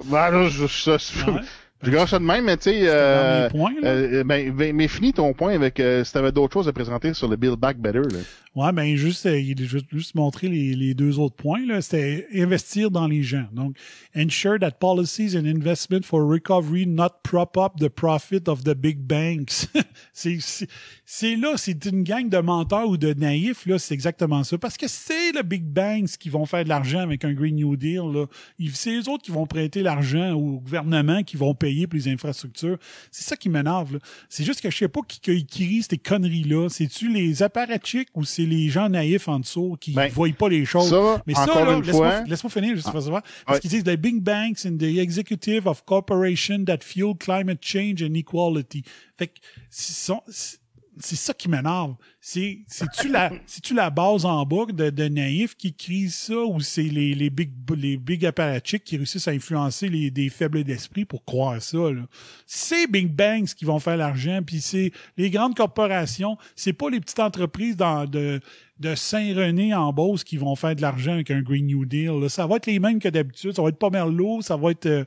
Ben, 0.05 0.29
là, 0.29 0.49
je, 0.49 0.67
je, 0.67 0.97
je, 0.97 1.31
ouais. 1.31 1.41
Je 1.83 1.91
gâche 1.91 2.11
ça 2.11 2.19
de 2.19 2.23
même, 2.23 2.45
mais 2.45 2.57
tu 2.57 2.63
sais, 2.63 2.81
euh, 2.85 3.49
euh, 3.83 4.23
ben, 4.23 4.51
ben, 4.51 4.75
mais 4.75 4.87
finis 4.87 5.13
ton 5.13 5.33
point 5.33 5.53
avec, 5.53 5.79
euh, 5.79 6.03
si 6.03 6.13
t'avais 6.13 6.31
d'autres 6.31 6.53
choses 6.53 6.67
à 6.67 6.73
présenter 6.73 7.13
sur 7.13 7.27
le 7.27 7.35
Build 7.35 7.57
Back 7.57 7.77
Better, 7.77 7.99
là. 7.99 8.19
Ouais, 8.53 8.73
ben 8.73 8.97
juste, 8.97 9.27
euh, 9.27 9.39
il 9.39 9.57
juste, 9.65 9.85
juste 9.93 10.13
montrer 10.13 10.49
les, 10.49 10.73
les 10.73 10.93
deux 10.93 11.19
autres 11.19 11.37
points. 11.37 11.61
C'était 11.79 12.27
investir 12.35 12.91
dans 12.91 13.07
les 13.07 13.23
gens. 13.23 13.45
Donc, 13.53 13.77
ensure 14.13 14.59
that 14.59 14.71
policies 14.71 15.37
and 15.37 15.45
investment 15.45 16.01
for 16.03 16.29
recovery 16.29 16.85
not 16.85 17.23
prop 17.23 17.55
up 17.55 17.77
the 17.79 17.87
profit 17.87 18.49
of 18.49 18.65
the 18.65 18.75
big 18.75 18.97
banks. 18.99 19.69
c'est, 20.13 21.35
là, 21.37 21.53
c'est 21.55 21.85
une 21.85 22.03
gang 22.03 22.27
de 22.27 22.39
menteurs 22.39 22.89
ou 22.89 22.97
de 22.97 23.13
naïfs, 23.13 23.65
là, 23.65 23.79
c'est 23.79 23.93
exactement 23.93 24.43
ça. 24.43 24.57
Parce 24.57 24.75
que 24.75 24.89
c'est 24.89 25.31
le 25.31 25.43
big 25.43 25.63
banks 25.63 26.17
qui 26.19 26.27
vont 26.27 26.45
faire 26.45 26.65
de 26.65 26.69
l'argent 26.69 26.99
avec 26.99 27.23
un 27.23 27.31
Green 27.31 27.55
New 27.55 27.77
Deal. 27.77 28.27
C'est 28.73 28.91
les 28.91 29.07
autres 29.07 29.23
qui 29.23 29.31
vont 29.31 29.47
prêter 29.47 29.81
l'argent 29.81 30.33
au 30.33 30.59
gouvernement 30.59 31.23
qui 31.23 31.37
vont 31.37 31.55
payer 31.55 31.70
pour 31.87 31.97
les 31.97 32.07
infrastructures. 32.07 32.77
C'est 33.11 33.23
ça 33.23 33.35
qui 33.35 33.49
m'énerve. 33.49 33.99
C'est 34.29 34.43
juste 34.43 34.61
que 34.61 34.69
je 34.69 34.77
sais 34.77 34.87
pas 34.87 35.01
qui, 35.07 35.19
qui 35.19 35.31
écrit 35.31 35.83
ces 35.89 35.97
conneries-là. 35.97 36.69
C'est-tu 36.69 37.09
les 37.11 37.43
apparatchiks 37.43 38.09
ou 38.13 38.23
c'est 38.25 38.45
les 38.45 38.69
gens 38.69 38.89
naïfs 38.89 39.27
en 39.27 39.39
dessous 39.39 39.77
qui 39.79 39.91
Ben, 39.93 40.09
voient 40.09 40.29
pas 40.37 40.49
les 40.49 40.65
choses? 40.65 40.89
ça, 40.89 41.21
Mais 41.25 41.33
ça, 41.33 41.45
laisse-moi, 41.81 42.23
laisse-moi 42.25 42.49
finir, 42.51 42.75
juste 42.75 42.87
Ah, 42.87 42.91
pour 42.91 43.01
savoir. 43.01 43.23
Parce 43.45 43.59
qu'ils 43.59 43.69
disent 43.69 43.83
the 43.83 43.95
big 43.97 44.21
banks 44.21 44.65
and 44.65 44.77
the 44.77 44.97
executive 44.99 45.67
of 45.67 45.83
corporation 45.85 46.63
that 46.65 46.79
fuel 46.81 47.13
climate 47.17 47.59
change 47.61 48.01
and 48.03 48.13
equality. 48.15 48.83
Fait 49.17 49.27
que 49.27 49.33
c'est 49.69 51.15
ça 51.15 51.33
qui 51.33 51.49
m'énerve. 51.49 51.95
C'est, 52.23 52.59
c'est-tu 52.67 53.09
la, 53.09 53.31
c'est-tu 53.47 53.73
la 53.73 53.89
base 53.89 54.25
en 54.25 54.45
bas 54.45 54.65
de, 54.71 54.91
de 54.91 55.07
naïfs 55.07 55.55
qui 55.55 55.73
crient 55.73 56.11
ça 56.11 56.35
ou 56.35 56.61
c'est 56.61 56.83
les, 56.83 57.15
les 57.15 57.31
big, 57.31 57.49
les 57.75 57.97
big 57.97 58.23
apparatchiks 58.27 58.83
qui 58.83 58.97
réussissent 58.97 59.27
à 59.27 59.31
influencer 59.31 59.89
les, 59.89 60.11
des 60.11 60.29
faibles 60.29 60.63
d'esprit 60.63 61.03
pour 61.03 61.25
croire 61.25 61.59
ça, 61.59 61.79
là? 61.79 62.03
C'est 62.45 62.85
Big 62.85 63.07
Banks 63.07 63.55
qui 63.55 63.65
vont 63.65 63.79
faire 63.79 63.97
l'argent 63.97 64.41
puis 64.45 64.61
c'est 64.61 64.91
les 65.17 65.31
grandes 65.31 65.55
corporations. 65.55 66.37
C'est 66.55 66.73
pas 66.73 66.89
les 66.89 66.99
petites 66.99 67.19
entreprises 67.19 67.75
dans, 67.75 68.05
de, 68.05 68.39
de 68.81 68.95
Saint-René 68.95 69.73
en 69.73 69.93
Beauce 69.93 70.23
qui 70.23 70.37
vont 70.37 70.55
faire 70.55 70.75
de 70.75 70.81
l'argent 70.81 71.13
avec 71.13 71.31
un 71.31 71.41
Green 71.41 71.67
New 71.67 71.85
Deal. 71.85 72.19
là. 72.19 72.29
Ça 72.29 72.47
va 72.47 72.57
être 72.57 72.65
les 72.65 72.79
mêmes 72.79 72.99
que 72.99 73.07
d'habitude. 73.07 73.55
Ça 73.55 73.61
va 73.61 73.69
être 73.69 73.77
Pomerleau, 73.77 74.41
ça 74.41 74.57
va 74.57 74.71
être 74.71 74.87
euh, 74.87 75.05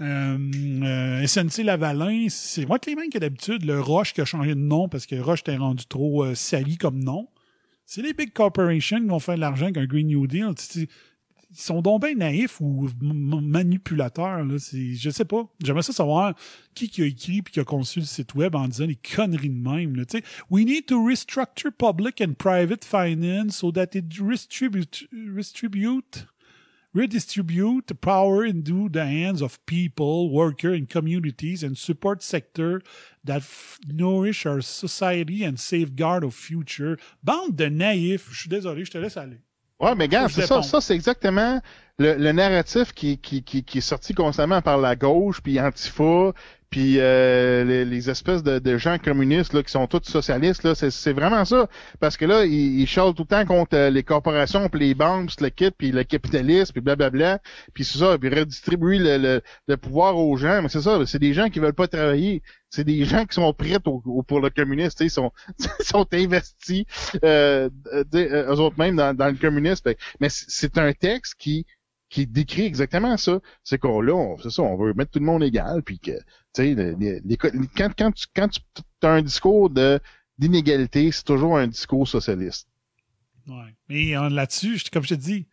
euh, 0.00 0.38
euh, 0.82 1.26
SNC 1.26 1.64
Lavalin. 1.64 2.26
C'est 2.28 2.64
va 2.64 2.76
être 2.76 2.86
les 2.86 2.94
mêmes 2.94 3.10
que 3.10 3.18
d'habitude. 3.18 3.64
Le 3.64 3.80
Roche 3.80 4.12
qui 4.12 4.20
a 4.20 4.24
changé 4.24 4.54
de 4.54 4.60
nom 4.60 4.88
parce 4.88 5.06
que 5.06 5.16
Roche 5.16 5.40
était 5.40 5.56
rendu 5.56 5.86
trop 5.86 6.24
euh, 6.24 6.34
comme 6.78 7.02
nom. 7.02 7.28
C'est 7.86 8.02
les 8.02 8.14
big 8.14 8.32
corporations 8.32 9.00
qui 9.00 9.06
vont 9.06 9.18
faire 9.18 9.36
de 9.36 9.40
l'argent 9.40 9.66
avec 9.66 9.76
un 9.76 9.86
Green 9.86 10.06
New 10.06 10.26
Deal. 10.26 10.54
Ils 10.76 11.60
sont 11.60 11.82
donc 11.82 12.02
bien 12.02 12.14
naïfs 12.14 12.60
ou 12.60 12.88
manipulateurs. 13.00 14.44
Là. 14.44 14.56
Je 14.56 15.10
sais 15.10 15.24
pas. 15.24 15.46
J'aimerais 15.62 15.82
ça 15.82 15.92
savoir 15.92 16.34
qui, 16.74 16.88
qui 16.88 17.02
a 17.02 17.06
écrit 17.06 17.42
puis 17.42 17.52
qui 17.52 17.60
a 17.60 17.64
conçu 17.64 18.00
le 18.00 18.06
site 18.06 18.34
web 18.34 18.56
en 18.56 18.66
disant 18.66 18.86
des 18.86 18.96
conneries 18.96 19.50
de 19.50 19.60
même. 19.60 20.04
We 20.50 20.64
need 20.64 20.86
to 20.86 21.06
restructure 21.06 21.70
public 21.70 22.20
and 22.20 22.34
private 22.38 22.84
finance 22.84 23.56
so 23.58 23.70
that 23.70 23.94
it 23.94 24.06
redistribute, 24.18 25.06
redistribute 26.94 27.86
redistribute 27.86 27.94
power 27.94 28.44
into 28.44 28.88
the 28.88 29.04
hands 29.04 29.42
of 29.42 29.58
people, 29.66 30.30
workers, 30.30 30.78
and 30.78 30.88
communities, 30.88 31.62
and 31.62 31.76
support 31.76 32.22
sector 32.22 32.80
that 33.24 33.42
nourish 33.86 34.46
our 34.46 34.60
society 34.60 35.44
and 35.44 35.58
safeguard 35.58 36.24
our 36.24 36.30
future. 36.30 36.96
Bande 37.22 37.56
de 37.56 37.68
naïfs. 37.68 38.28
Je 38.30 38.40
suis 38.40 38.48
désolé, 38.48 38.84
je 38.84 38.90
te 38.90 38.98
laisse 38.98 39.16
aller. 39.16 39.40
Ouais, 39.80 39.94
mais 39.96 40.08
c'est 40.28 40.46
ça, 40.46 40.62
ça 40.62 40.80
c'est 40.80 40.94
exactement 40.94 41.60
le, 41.98 42.14
le 42.14 42.32
narratif 42.32 42.92
qui, 42.92 43.18
qui, 43.18 43.42
qui, 43.42 43.64
qui 43.64 43.78
est 43.78 43.80
sorti 43.80 44.14
constamment 44.14 44.62
par 44.62 44.78
la 44.78 44.94
gauche, 44.94 45.40
puis 45.42 45.60
Antifa, 45.60 46.32
puis 46.74 46.96
euh, 46.98 47.62
les, 47.64 47.84
les 47.84 48.10
espèces 48.10 48.42
de, 48.42 48.58
de 48.58 48.76
gens 48.78 48.98
communistes 48.98 49.52
là, 49.52 49.62
qui 49.62 49.70
sont 49.70 49.86
tous 49.86 50.02
socialistes, 50.10 50.64
là, 50.64 50.74
c'est, 50.74 50.90
vraiment 51.12 51.44
ça. 51.44 51.68
Parce 52.00 52.16
que 52.16 52.24
là, 52.24 52.44
ils, 52.44 52.80
ils 52.80 52.88
tout 53.14 53.22
le 53.22 53.26
temps 53.26 53.44
contre 53.44 53.76
euh, 53.76 53.90
les 53.90 54.02
corporations, 54.02 54.68
puis 54.68 54.80
les 54.80 54.94
banques, 54.94 55.30
puis 55.36 55.44
le 55.44 55.50
kit, 55.50 55.70
puis 55.70 55.92
le 55.92 56.02
capitalisme, 56.02 56.72
puis 56.72 56.80
blablabla, 56.80 57.38
puis 57.74 57.84
c'est 57.84 57.98
ça, 57.98 58.18
puis 58.18 58.28
redistribuer 58.28 58.98
le, 58.98 59.18
le, 59.18 59.42
le 59.68 59.76
pouvoir 59.76 60.16
aux 60.18 60.36
gens. 60.36 60.62
Mais 60.62 60.68
c'est 60.68 60.80
ça, 60.82 60.98
c'est 61.06 61.20
des 61.20 61.32
gens 61.32 61.48
qui 61.48 61.60
veulent 61.60 61.74
pas 61.74 61.86
travailler. 61.86 62.42
C'est 62.70 62.84
des 62.84 63.04
gens 63.04 63.24
qui 63.24 63.34
sont 63.36 63.52
prêts 63.54 63.78
au- 63.86 64.02
au- 64.04 64.22
pour 64.24 64.40
le 64.40 64.50
communiste, 64.50 65.00
ils 65.00 65.10
sont, 65.10 65.30
sont 65.80 66.06
investis, 66.12 66.84
euh, 67.24 67.68
euh, 67.92 68.04
euh, 68.14 68.52
eux 68.52 68.58
autres 68.60 68.78
même 68.78 68.96
dans, 68.96 69.14
dans 69.16 69.28
le 69.28 69.34
communisme. 69.34 69.92
Mais 70.20 70.28
c'est 70.28 70.76
un 70.78 70.92
texte 70.92 71.36
qui 71.38 71.66
qui 72.14 72.28
décrit 72.28 72.62
exactement 72.64 73.16
ça. 73.16 73.40
C'est 73.64 73.78
qu'on 73.78 74.00
là, 74.00 74.14
on- 74.14 74.38
c'est 74.38 74.50
ça, 74.50 74.62
on 74.62 74.76
veut 74.76 74.94
mettre 74.94 75.10
tout 75.10 75.18
le 75.18 75.24
monde 75.24 75.42
égal, 75.42 75.82
puis 75.82 75.98
que, 75.98 76.12
tu 76.54 76.76
sais, 76.76 76.76
quand, 77.76 77.90
quand 77.98 78.12
tu 78.12 78.26
quand 78.36 78.48
tu 78.48 78.60
as 79.02 79.10
un 79.10 79.22
discours 79.22 79.68
de 79.68 79.98
d'inégalité, 80.38 81.10
c'est 81.10 81.24
toujours 81.24 81.58
un 81.58 81.66
discours 81.66 82.06
socialiste. 82.06 82.68
Ouais. 83.48 83.74
Mais 83.88 84.16
euh, 84.16 84.28
là-dessus, 84.28 84.80
comme 84.92 85.02
je 85.02 85.08
te 85.08 85.14
dis, 85.14 85.46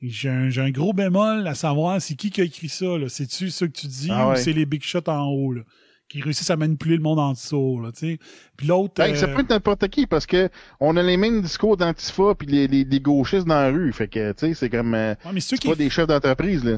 j'ai 0.00 0.30
un, 0.30 0.70
gros 0.70 0.94
bémol 0.94 1.46
à 1.46 1.54
savoir 1.54 2.00
c'est 2.00 2.14
qui 2.14 2.30
qui 2.30 2.40
a 2.40 2.44
écrit 2.44 2.70
ça. 2.70 2.96
Là? 2.98 3.08
C'est-tu 3.10 3.50
ce 3.50 3.66
que 3.66 3.72
tu 3.72 3.86
dis 3.86 4.08
Ah 4.10 4.30
ou 4.30 4.36
c'est 4.36 4.52
les 4.54 4.64
big 4.66 4.82
shots 4.82 5.08
en 5.08 5.26
haut 5.26 5.52
là, 5.52 5.62
qui 6.08 6.22
réussissent 6.22 6.50
à 6.50 6.56
manipuler 6.56 6.96
le 6.96 7.02
monde 7.02 7.18
en 7.18 7.32
dessous. 7.32 7.80
Là, 7.82 7.90
tu 7.92 7.98
sais. 7.98 8.18
Puis 8.56 8.66
l'autre. 8.66 8.94
Ben, 8.96 9.14
Ça 9.16 9.26
euh, 9.26 9.34
peut 9.34 9.40
être 9.40 9.50
n'importe 9.50 9.88
qui 9.88 10.06
parce 10.06 10.26
que 10.26 10.48
on 10.80 10.96
a 10.96 11.02
les 11.02 11.16
mêmes 11.16 11.42
discours 11.42 11.76
d'antifa 11.76 12.34
puis 12.36 12.46
les, 12.46 12.68
les, 12.68 12.84
les 12.84 13.00
gauchistes 13.00 13.46
dans 13.46 13.54
la 13.60 13.70
rue. 13.70 13.92
Fait 13.92 14.08
que 14.08 14.32
tu 14.32 14.38
sais, 14.48 14.54
c'est 14.54 14.70
comme 14.70 14.94
euh, 14.94 15.14
ouais, 15.24 15.32
mais 15.34 15.40
ceux 15.40 15.56
c'est 15.56 15.62
qui, 15.62 15.68
pas 15.68 15.74
des 15.74 15.90
chefs 15.90 16.06
d'entreprise 16.06 16.64
là. 16.64 16.72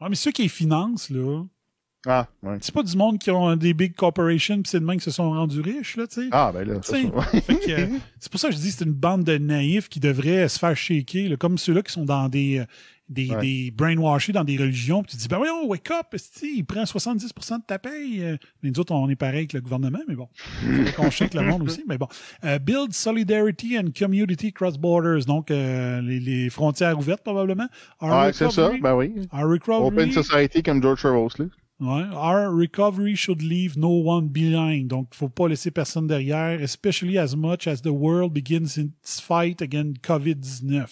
ouais, 0.00 0.08
mais 0.10 0.14
ceux 0.16 0.32
qui 0.32 0.42
les 0.42 0.48
financent, 0.48 1.08
là, 1.10 1.42
Ah, 2.06 2.28
ouais. 2.42 2.58
c'est 2.60 2.74
pas 2.74 2.82
du 2.82 2.94
monde 2.96 3.18
qui 3.18 3.30
ont 3.30 3.56
des 3.56 3.72
big 3.72 3.94
corporations 3.94 4.56
puis 4.60 4.68
c'est 4.70 4.80
de 4.80 4.84
même 4.84 4.98
qui 4.98 5.04
se 5.04 5.10
sont 5.10 5.30
rendus 5.30 5.60
riches, 5.62 5.96
là, 5.96 6.06
tu 6.06 6.22
sais. 6.24 6.28
Ah 6.32 6.50
ben 6.52 6.68
là, 6.68 6.80
c'est 6.82 7.02
ça. 7.04 7.22
fait 7.40 7.56
que, 7.56 7.70
euh, 7.70 7.86
c'est 8.20 8.30
pour 8.30 8.38
ça 8.38 8.48
que 8.50 8.54
je 8.54 8.60
dis 8.60 8.68
que 8.70 8.74
c'est 8.78 8.84
une 8.84 8.92
bande 8.92 9.24
de 9.24 9.38
naïfs 9.38 9.88
qui 9.88 10.00
devraient 10.00 10.46
se 10.48 10.58
faire 10.58 10.76
shaker, 10.76 11.30
là, 11.30 11.36
comme 11.38 11.56
ceux-là 11.56 11.80
qui 11.82 11.92
sont 11.92 12.04
dans 12.04 12.28
des, 12.28 12.58
euh, 12.58 12.64
des, 13.08 13.30
Ouais. 13.30 13.40
des 13.40 13.70
brainwashés 13.70 14.32
dans 14.32 14.44
des 14.44 14.56
religions. 14.56 15.02
Puis 15.02 15.12
tu 15.12 15.16
dis, 15.18 15.28
ben 15.28 15.36
voyons, 15.38 15.66
wake 15.66 15.90
up, 15.90 16.16
il 16.42 16.64
prend 16.64 16.84
70% 16.84 17.58
de 17.58 17.62
ta 17.66 17.78
paye. 17.78 18.22
Euh, 18.22 18.36
Mais 18.62 18.70
nous 18.70 18.80
autres, 18.80 18.92
on 18.94 19.08
est 19.10 19.16
pareil 19.16 19.38
avec 19.40 19.52
le 19.52 19.60
gouvernement, 19.60 19.98
mais 20.08 20.14
bon. 20.16 20.28
Qu'on 20.96 21.10
shake 21.10 21.34
le 21.34 21.42
monde 21.42 21.62
aussi, 21.64 21.84
mais 21.86 21.98
bon. 21.98 22.08
Euh, 22.44 22.58
build 22.58 22.92
solidarity 22.92 23.78
and 23.78 23.90
community 23.98 24.52
cross 24.52 24.78
borders. 24.78 25.24
Donc, 25.26 25.50
euh, 25.50 26.00
les, 26.00 26.18
les 26.20 26.48
frontières 26.50 26.98
ouvertes, 26.98 27.22
probablement. 27.22 27.66
Our 28.00 28.10
Ouais, 28.26 28.32
c'est 28.32 28.50
ça, 28.50 28.68
recovery- 28.68 28.80
ben 28.80 28.94
oui. 28.96 29.12
our 29.32 29.48
recovery- 29.50 29.86
Open 29.86 30.12
society 30.12 30.62
comme 30.62 30.82
George 30.82 31.00
Soros 31.02 31.28
là. 31.38 31.44
Ouais. 31.80 32.04
Our 32.14 32.54
recovery 32.56 33.16
should 33.16 33.42
leave 33.42 33.76
no 33.76 33.88
one 34.04 34.28
behind. 34.28 34.86
Donc, 34.88 35.08
faut 35.12 35.28
pas 35.28 35.48
laisser 35.48 35.70
personne 35.72 36.06
derrière, 36.06 36.62
especially 36.62 37.18
as 37.18 37.34
much 37.36 37.66
as 37.66 37.82
the 37.82 37.88
world 37.88 38.32
begins 38.32 38.78
its 38.78 39.20
fight 39.20 39.60
against 39.60 40.00
COVID-19. 40.00 40.86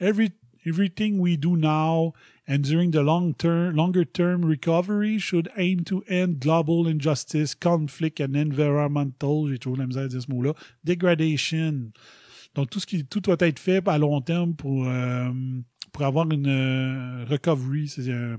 Every, 0.00 0.30
everything 0.66 1.18
we 1.18 1.36
do 1.36 1.56
now 1.56 2.12
and 2.46 2.58
during 2.58 2.90
the 2.90 3.02
long 3.02 3.32
term, 3.34 3.74
longer 3.74 4.04
term 4.04 4.44
recovery 4.44 5.18
should 5.18 5.48
aim 5.56 5.80
to 5.84 6.02
end 6.08 6.40
global 6.40 6.86
injustice, 6.86 7.54
conflict 7.54 8.20
and 8.20 8.36
environmental, 8.36 9.48
j'ai 9.48 9.58
toujours 9.58 9.78
la 9.78 9.86
misère 9.86 10.04
à 10.04 10.08
dire 10.08 10.20
ce 10.22 10.30
mot-là, 10.30 10.52
degradation. 10.84 11.90
Donc, 12.54 12.70
tout 12.70 12.80
ce 12.80 12.86
qui, 12.86 13.04
tout 13.04 13.20
doit 13.20 13.36
être 13.40 13.58
fait 13.58 13.86
à 13.88 13.98
long 13.98 14.20
terme 14.20 14.54
pour, 14.54 14.86
euh, 14.86 15.30
pour 15.92 16.04
avoir 16.04 16.30
une 16.30 16.46
euh, 16.46 17.24
recovery, 17.28 17.88
c'est 17.88 18.12
un, 18.12 18.36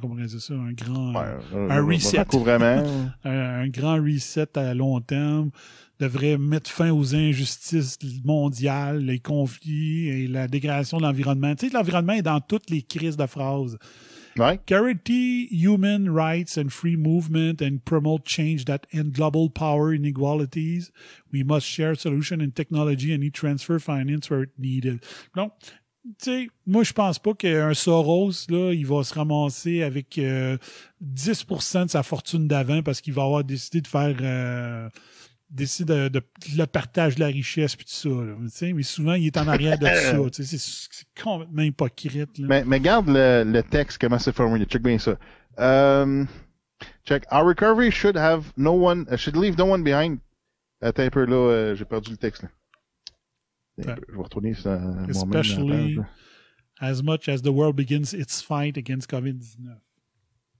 comment 0.00 0.14
on 0.14 0.16
dire 0.24 0.40
ça, 0.40 0.54
un 0.54 0.72
grand, 0.72 1.14
Ouais, 1.14 1.36
euh, 1.54 1.68
un 1.70 1.78
euh, 1.78 1.84
reset. 1.84 2.20
recouvrement. 2.20 2.82
un, 3.24 3.30
un 3.30 3.68
grand 3.68 4.02
reset 4.02 4.56
à 4.56 4.72
long 4.74 5.00
terme 5.00 5.50
devrait 5.98 6.38
mettre 6.38 6.70
fin 6.70 6.90
aux 6.90 7.14
injustices 7.14 7.98
mondiales, 8.24 9.04
les 9.04 9.18
conflits 9.18 10.08
et 10.08 10.28
la 10.28 10.48
dégradation 10.48 10.98
de 10.98 11.02
l'environnement. 11.02 11.54
Tu 11.54 11.68
sais, 11.68 11.74
l'environnement 11.74 12.12
est 12.12 12.22
dans 12.22 12.40
toutes 12.40 12.70
les 12.70 12.82
crises 12.82 13.16
de 13.16 13.26
phrases. 13.26 13.78
Ouais. 14.38 14.60
Guarantee 14.66 15.48
human 15.50 16.10
rights 16.10 16.58
and 16.58 16.68
free 16.68 16.96
movement 16.96 17.62
and 17.62 17.78
promote 17.86 18.26
change 18.26 18.66
that 18.66 18.80
end 18.92 19.12
global 19.14 19.48
power 19.48 19.94
inequalities. 19.94 20.92
We 21.32 21.42
must 21.42 21.66
share 21.66 21.94
solution 21.94 22.42
and 22.42 22.50
technology 22.54 23.14
and 23.14 23.22
e-transfer 23.22 23.78
finance 23.78 24.28
where 24.28 24.42
it 24.42 24.50
needed. 24.58 25.00
Donc, 25.34 25.52
tu 25.62 26.30
sais, 26.30 26.48
moi, 26.66 26.84
je 26.84 26.92
pense 26.92 27.18
pas 27.18 27.32
qu'un 27.32 27.72
Soros, 27.72 28.46
là, 28.50 28.72
il 28.72 28.86
va 28.86 29.02
se 29.04 29.14
ramasser 29.14 29.82
avec 29.82 30.18
euh, 30.18 30.58
10% 31.02 31.86
de 31.86 31.90
sa 31.90 32.02
fortune 32.02 32.46
d'avant 32.46 32.82
parce 32.82 33.00
qu'il 33.00 33.14
va 33.14 33.22
avoir 33.24 33.42
décidé 33.42 33.80
de 33.80 33.88
faire... 33.88 34.16
euh, 34.20 34.88
décider 35.48 35.94
de, 35.94 36.08
de- 36.08 36.22
le 36.56 36.64
partage 36.66 37.14
de 37.16 37.20
la 37.20 37.26
richesse 37.26 37.76
puis 37.76 37.84
tout 37.86 37.92
ça. 37.92 38.08
là. 38.08 38.34
Mais 38.74 38.82
souvent, 38.82 39.14
il 39.14 39.26
est 39.26 39.36
en 39.36 39.46
arrière 39.48 39.78
de 39.78 39.86
ça. 39.86 40.16
Tu 40.32 40.44
sais, 40.44 40.58
c'est, 40.58 41.22
complètement 41.22 41.62
hypocrite. 41.62 42.38
Là. 42.38 42.46
Mais, 42.48 42.64
mais 42.64 42.76
regarde 42.76 43.08
le, 43.08 43.44
le 43.44 43.62
texte, 43.62 43.98
comment 43.98 44.18
c'est 44.18 44.34
formulé. 44.34 44.64
Check 44.66 44.82
bien 44.82 44.98
ça. 44.98 45.16
Um, 45.58 46.26
check. 47.06 47.24
Our 47.32 47.44
recovery 47.46 47.90
should 47.90 48.16
have 48.16 48.52
no 48.56 48.72
one, 48.72 49.06
uh, 49.10 49.16
should 49.16 49.36
leave 49.36 49.56
no 49.56 49.64
one 49.66 49.82
behind. 49.82 50.18
Attends 50.82 51.04
un 51.04 51.10
peu, 51.10 51.24
là, 51.24 51.34
euh, 51.36 51.74
j'ai 51.74 51.84
perdu 51.86 52.10
le 52.10 52.16
texte, 52.18 52.42
là. 52.42 52.48
Ouais. 53.78 53.94
peu, 53.94 54.02
Je 54.08 54.14
vais 54.16 54.22
retourner 54.22 54.52
euh, 54.66 55.06
la 55.06 55.10
Especially 55.10 55.98
as 56.80 57.02
much 57.02 57.28
as 57.28 57.40
the 57.40 57.48
world 57.48 57.74
begins 57.76 58.12
its 58.12 58.42
fight 58.42 58.76
against 58.76 59.08
COVID-19. 59.10 59.70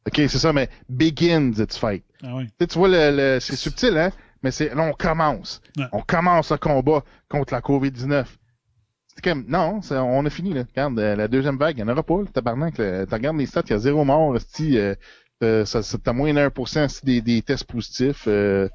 OK, 0.07 0.15
c'est 0.29 0.39
ça, 0.39 0.53
mais 0.53 0.71
begins 0.89 1.53
its 1.59 1.77
fight. 1.79 2.05
Ah 2.23 2.37
oui. 2.37 2.47
Tu 2.59 2.79
vois, 2.79 2.89
le, 2.89 3.17
le- 3.17 3.41
c'est 3.41 3.57
subtil, 3.57 3.97
hein? 3.99 4.11
Mais 4.43 4.51
c'est, 4.51 4.75
là, 4.75 4.83
on 4.83 4.93
commence. 4.93 5.61
Ouais. 5.77 5.87
On 5.93 6.03
commence 6.03 6.51
le 6.51 6.59
combat 6.59 7.03
contre 7.29 7.55
la 7.55 7.61
COVID-19. 7.61 8.27
C'est 9.09 9.25
comme, 9.25 9.47
non, 9.49 9.81
on 9.91 10.27
a 10.27 10.31
fini, 10.31 10.53
là. 10.53 10.65
Regarde, 10.69 10.99
euh, 10.99 11.17
la 11.17 11.27
deuxième 11.29 11.57
vague, 11.57 11.79
il 11.79 11.85
n'y 11.85 11.91
en 11.91 11.93
aura 11.93 12.03
pas, 12.03 12.19
le 12.19 12.27
tabarnak. 12.27 12.77
là. 12.79 13.07
Tu 13.07 13.15
regardes 13.15 13.39
les 13.39 13.47
stats, 13.47 13.63
il 13.67 13.71
y 13.71 13.75
a 13.75 13.79
zéro 13.79 14.05
mort, 14.05 14.37
esti, 14.37 14.79
euh, 14.79 14.95
euh, 15.43 15.65
t'as 15.65 16.13
moins 16.13 16.35
d'un 16.35 16.51
pour 16.51 16.69
cent 16.69 16.87
des, 17.03 17.21
des 17.23 17.43
tests 17.43 17.65
positifs. 17.65 18.25
Euh, 18.27 18.69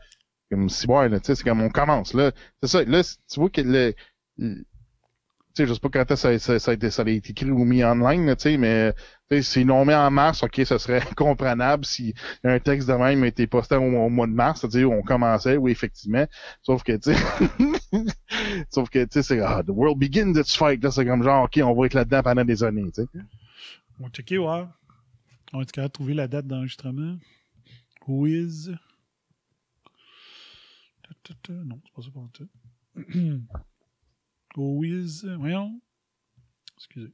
comme 0.50 0.68
si, 0.70 0.88
ouais, 0.88 1.10
là, 1.10 1.20
tu 1.20 1.28
sais, 1.28 1.36
c'est 1.36 1.44
comme 1.44 1.62
on 1.62 1.70
commence, 1.70 2.14
là. 2.14 2.32
C'est 2.62 2.70
ça, 2.70 2.84
là, 2.84 3.02
tu 3.04 3.40
vois 3.40 3.50
que 3.50 3.62
le... 3.62 3.94
sais, 5.56 5.68
je 5.68 5.74
sais 5.74 5.80
pas 5.80 5.90
quand 5.90 6.16
ça, 6.16 6.30
a 6.30 6.34
été, 6.34 6.60
ça 6.90 7.02
a 7.02 7.10
été 7.10 7.32
écrit 7.32 7.52
ou 7.52 7.66
mis 7.66 7.84
online, 7.84 8.26
là, 8.26 8.36
tu 8.36 8.44
sais, 8.44 8.58
mais 8.58 8.94
s'ils 9.42 9.68
l'ont 9.68 9.86
mis 9.86 9.94
en 9.94 10.12
mars, 10.12 10.44
ok, 10.44 10.62
ça 10.66 10.80
serait 10.80 11.02
comprenable 11.16 11.86
si 11.86 12.14
un 12.44 12.60
texte 12.60 12.88
de 12.88 12.94
même 12.94 13.24
été 13.24 13.48
posté 13.48 13.76
au, 13.76 14.10
mois 14.10 14.28
de 14.28 14.34
mars, 14.34 14.62
c'est-à-dire 14.62 14.92
on 14.92 15.02
commençait, 15.02 15.58
oui, 15.58 15.72
effectivement. 15.72 16.26
Sauf 16.62 16.84
que, 16.84 16.94
tu 16.94 17.14
sais, 17.14 17.20
sauf 18.70 18.90
que, 18.90 19.04
tu 19.04 19.10
sais, 19.12 19.24
c'est, 19.24 19.40
ah, 19.40 19.64
the 19.66 19.72
world 19.72 19.98
begins 19.98 20.34
its 20.36 20.56
fight, 20.58 20.84
là, 20.84 20.92
c'est 20.92 21.06
comme 21.06 21.24
genre, 21.24 21.46
ok, 21.46 21.60
on 21.64 21.74
va 21.74 21.86
être 21.86 21.94
là-dedans 21.94 22.24
pendant 22.24 22.46
des 22.46 22.64
années, 22.64 22.92
tu 22.94 23.04
sais. 23.04 23.08
On 24.00 24.06
va 24.06 24.10
checker, 24.10 24.38
ouais. 24.38 24.66
On 25.54 25.62
être 25.62 25.72
capable 25.72 25.90
de 25.90 25.94
trouver 25.94 26.14
la 26.14 26.28
date 26.28 26.48
d'enregistrement. 26.48 27.18
Ta. 31.24 31.54
Non, 31.54 31.80
c'est 31.86 31.94
pas 31.94 32.02
ça 32.02 32.10
pour. 32.12 32.30
Is... 34.58 35.24
Voyons. 35.38 35.82
Excusez. 36.78 37.12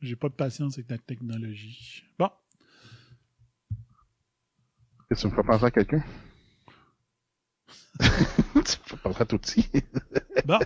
J'ai 0.00 0.16
pas 0.16 0.28
de 0.28 0.34
patience 0.34 0.74
avec 0.74 0.90
la 0.90 0.98
technologie. 0.98 2.04
Bon. 2.18 2.30
Et 5.10 5.14
tu 5.14 5.26
me 5.26 5.34
fais 5.34 5.42
penser 5.42 5.64
à 5.64 5.70
quelqu'un? 5.70 6.04
tu 8.00 8.00
me 8.00 8.64
fais 8.64 8.96
penser 8.96 9.22
à 9.22 9.26
Tootsie. 9.26 9.70
Bon. 10.46 10.58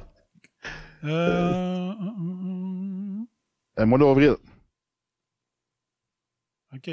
Euh... 1.04 1.92
hum, 1.92 2.08
hum, 2.18 3.20
hum. 3.20 3.26
Un 3.76 3.86
mois 3.86 3.98
d'avril. 3.98 4.34
OK. 6.74 6.90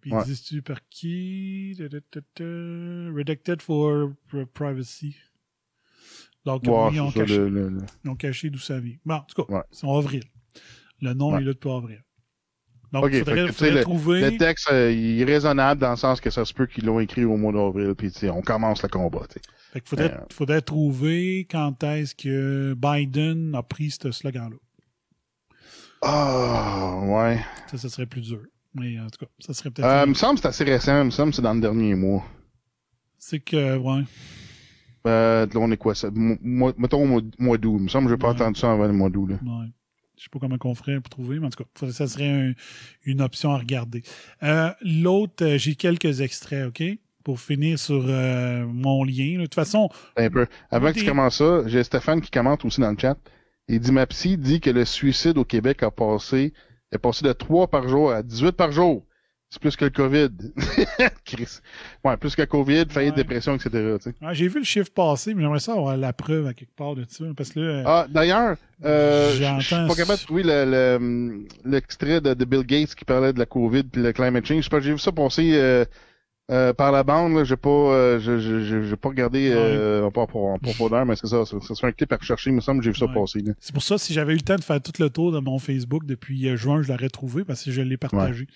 Puis 0.00 0.12
Ouais. 0.12 0.24
dis-tu 0.24 0.62
par 0.62 0.86
qui? 0.88 1.74
Redacted 1.78 3.60
for 3.60 4.14
privacy. 4.54 5.16
Donc, 6.44 6.62
oui, 6.66 6.94
ils 6.94 7.00
ont 7.00 7.10
caché, 7.10 7.38
le- 7.38 7.48
le- 7.48 7.68
le- 7.70 7.82
ils 8.04 8.10
ont 8.10 8.16
caché 8.16 8.50
d'où 8.50 8.58
ça 8.58 8.78
vient. 8.78 8.96
Bon, 9.04 9.14
en 9.14 9.20
tout 9.22 9.42
cas, 9.44 9.52
Ouais. 9.54 9.62
c'est 9.70 9.86
en 9.86 9.96
avril. 9.98 10.22
Le 11.00 11.14
nom 11.14 11.32
Ouais. 11.32 11.40
est 11.40 11.44
là 11.44 11.52
depuis 11.54 11.70
avril. 11.70 12.02
Donc, 12.92 13.04
OK, 13.06 13.10
il 13.12 13.24
fait 13.24 13.46
faudrait, 13.48 13.78
que, 13.78 13.80
trouver. 13.82 14.30
le 14.30 14.36
texte, 14.36 14.68
euh, 14.70 14.92
il 14.92 15.20
est 15.20 15.24
raisonnable 15.24 15.80
dans 15.80 15.90
le 15.90 15.96
sens 15.96 16.20
que 16.20 16.30
ça 16.30 16.44
se 16.44 16.52
peut 16.54 16.66
qu'ils 16.66 16.84
l'ont 16.84 17.00
écrit 17.00 17.24
au 17.24 17.36
mois 17.36 17.52
d'avril, 17.52 17.94
puis 17.96 18.12
tu 18.12 18.20
sais, 18.20 18.30
on 18.30 18.40
commence 18.42 18.82
le 18.82 18.88
combat. 18.88 19.22
tu 19.28 19.34
sais. 19.34 19.40
Fait 19.72 19.80
qu'il 19.80 19.88
faudrait, 19.88 20.12
Euh, 20.14 20.18
faudrait 20.30 20.60
trouver 20.60 21.46
quand 21.50 21.82
est-ce 21.82 22.14
que 22.14 22.74
Biden 22.78 23.54
a 23.56 23.62
pris 23.64 23.90
ce 23.90 24.12
slogan-là. 24.12 24.56
Ah, 26.02 27.00
ouais. 27.04 27.40
Ça, 27.70 27.78
ça 27.78 27.88
serait 27.88 28.06
plus 28.06 28.20
dur. 28.20 28.42
Mais 28.74 28.98
en 29.00 29.06
tout 29.08 29.24
cas, 29.24 29.30
ça 29.40 29.54
serait 29.54 29.70
peut-être. 29.70 29.88
Euh, 29.88 30.02
il 30.04 30.10
me 30.10 30.14
semble 30.14 30.34
que 30.36 30.42
c'est 30.42 30.48
assez 30.48 30.64
récent, 30.64 31.00
il 31.00 31.06
me 31.06 31.10
semble 31.10 31.30
que 31.30 31.36
c'est 31.36 31.42
dans 31.42 31.54
le 31.54 31.60
dernier 31.60 31.94
mois. 31.94 32.24
C'est 33.18 33.40
que, 33.40 33.76
ouais. 33.76 34.02
Euh, 35.06 35.46
là, 35.46 35.60
on 35.60 35.70
est 35.70 35.76
quoi, 35.76 35.94
ça? 35.94 36.08
Mettons 36.14 37.02
au 37.02 37.06
mois, 37.06 37.20
mois 37.38 37.58
d'août. 37.58 37.76
Il 37.78 37.84
me 37.84 37.88
semble 37.88 38.06
que 38.06 38.12
j'ai 38.12 38.18
pas 38.18 38.28
Ouais. 38.28 38.34
entendu 38.34 38.58
ça 38.58 38.72
avant 38.72 38.86
le 38.86 38.92
mois 38.92 39.10
d'août, 39.10 39.26
là. 39.28 39.36
ouais. 39.42 39.66
Je 40.16 40.22
sais 40.22 40.28
pas 40.32 40.38
comment 40.38 40.56
on 40.64 40.74
ferait 40.76 41.00
pour 41.00 41.10
trouver, 41.10 41.40
mais 41.40 41.46
en 41.46 41.50
tout 41.50 41.64
cas, 41.64 41.90
ça 41.90 42.06
serait 42.06 42.28
un- 42.30 42.52
une 43.04 43.20
option 43.20 43.50
à 43.50 43.58
regarder. 43.58 44.02
Euh, 44.44 44.70
L'autre, 44.80 45.44
euh, 45.44 45.58
j'ai 45.58 45.74
quelques 45.74 46.20
extraits, 46.20 46.68
OK? 46.68 46.82
Pour 47.24 47.40
finir 47.40 47.78
sur 47.78 48.04
euh, 48.06 48.64
mon 48.66 49.02
lien. 49.02 49.38
De 49.38 49.42
toute 49.42 49.54
façon, 49.54 49.88
Un 50.16 50.30
peu. 50.30 50.46
Avant 50.70 50.92
que 50.92 50.98
tu 51.00 51.04
commences 51.04 51.38
ça, 51.38 51.62
j'ai 51.66 51.82
Stéphane 51.82 52.20
qui 52.20 52.30
commente 52.30 52.64
aussi 52.64 52.80
dans 52.80 52.90
le 52.92 52.96
chat. 52.98 53.18
Il 53.68 53.80
dit, 53.80 53.92
ma 53.92 54.06
psy 54.06 54.38
dit 54.38 54.60
que 54.60 54.70
le 54.70 54.84
suicide 54.84 55.36
au 55.36 55.44
Québec 55.44 55.82
a 55.82 55.90
passé, 55.90 56.52
est 56.92 56.98
passé 56.98 57.24
de 57.24 57.32
3 57.32 57.66
par 57.68 57.88
jour 57.88 58.12
à 58.12 58.22
18 58.22 58.52
par 58.52 58.70
jour. 58.72 59.04
C'est 59.54 59.60
plus 59.60 59.76
que 59.76 59.84
le 59.84 59.90
COVID. 59.92 60.30
Chris. 61.24 61.60
Ouais, 62.04 62.16
plus 62.16 62.34
que 62.34 62.42
le 62.42 62.46
COVID, 62.46 62.86
faillite, 62.90 63.12
Ouais. 63.12 63.22
dépression, 63.22 63.54
etc. 63.54 63.96
j'ai 64.32 64.48
vu 64.48 64.58
le 64.58 64.64
chiffre 64.64 64.90
passer, 64.92 65.32
mais 65.32 65.42
j'aimerais 65.42 65.60
ça 65.60 65.74
avoir 65.74 65.96
la 65.96 66.12
preuve 66.12 66.48
à 66.48 66.54
quelque 66.54 66.74
part 66.74 66.96
de 66.96 67.04
ça. 67.08 67.24
Parce 67.36 67.50
que 67.50 67.60
là, 67.60 67.82
Ah, 67.86 68.06
d'ailleurs, 68.10 68.56
euh, 68.84 69.30
je 69.30 69.64
suis 69.64 69.76
pas 69.76 69.94
capable 69.94 70.18
de 70.18 70.24
trouver 70.24 70.42
le- 70.42 70.64
le- 70.64 71.46
l'extrait 71.70 72.20
de, 72.20 72.34
de 72.34 72.44
Bill 72.44 72.64
Gates 72.66 72.96
qui 72.96 73.04
parlait 73.04 73.32
de 73.32 73.38
la 73.38 73.46
COVID 73.46 73.84
puis 73.84 74.02
le 74.02 74.12
climate 74.12 74.44
change. 74.44 74.68
Pas, 74.68 74.80
J'ai 74.80 74.90
vu 74.92 74.98
ça 74.98 75.12
passer 75.12 75.52
euh, 75.54 75.84
euh, 76.50 76.72
par 76.72 76.90
la 76.90 77.04
bande. 77.04 77.34
là. 77.36 77.44
J'ai 77.44 77.56
pas, 77.56 77.68
euh, 77.70 78.18
j'ai 78.18 78.96
pas 78.96 79.08
regardé 79.10 79.52
euh, 79.54 80.10
pas 80.10 80.26
pour 80.26 80.58
profondeur, 80.60 81.06
mais 81.06 81.14
c'est 81.14 81.28
ça. 81.28 81.44
Serait 81.46 81.88
un 81.88 81.92
clip 81.92 82.12
à 82.12 82.16
rechercher. 82.16 82.50
Il 82.50 82.56
me 82.56 82.60
semble 82.60 82.80
que 82.80 82.86
j'ai 82.86 82.90
vu 82.90 82.98
ça 82.98 83.06
Ouais. 83.06 83.14
passer. 83.14 83.44
C'est 83.60 83.72
pour 83.72 83.84
ça, 83.84 83.98
si 83.98 84.12
j'avais 84.12 84.32
eu 84.32 84.36
le 84.36 84.42
temps 84.42 84.56
de 84.56 84.64
faire 84.64 84.82
tout 84.82 84.92
le 84.98 85.10
tour 85.10 85.30
de 85.30 85.38
mon 85.38 85.60
Facebook 85.60 86.04
depuis 86.06 86.48
euh, 86.48 86.56
juin, 86.56 86.82
je 86.82 86.88
l'aurais 86.92 87.08
trouvé 87.08 87.44
parce 87.44 87.62
que 87.62 87.70
je 87.70 87.80
l'ai 87.82 87.96
partagé. 87.96 88.48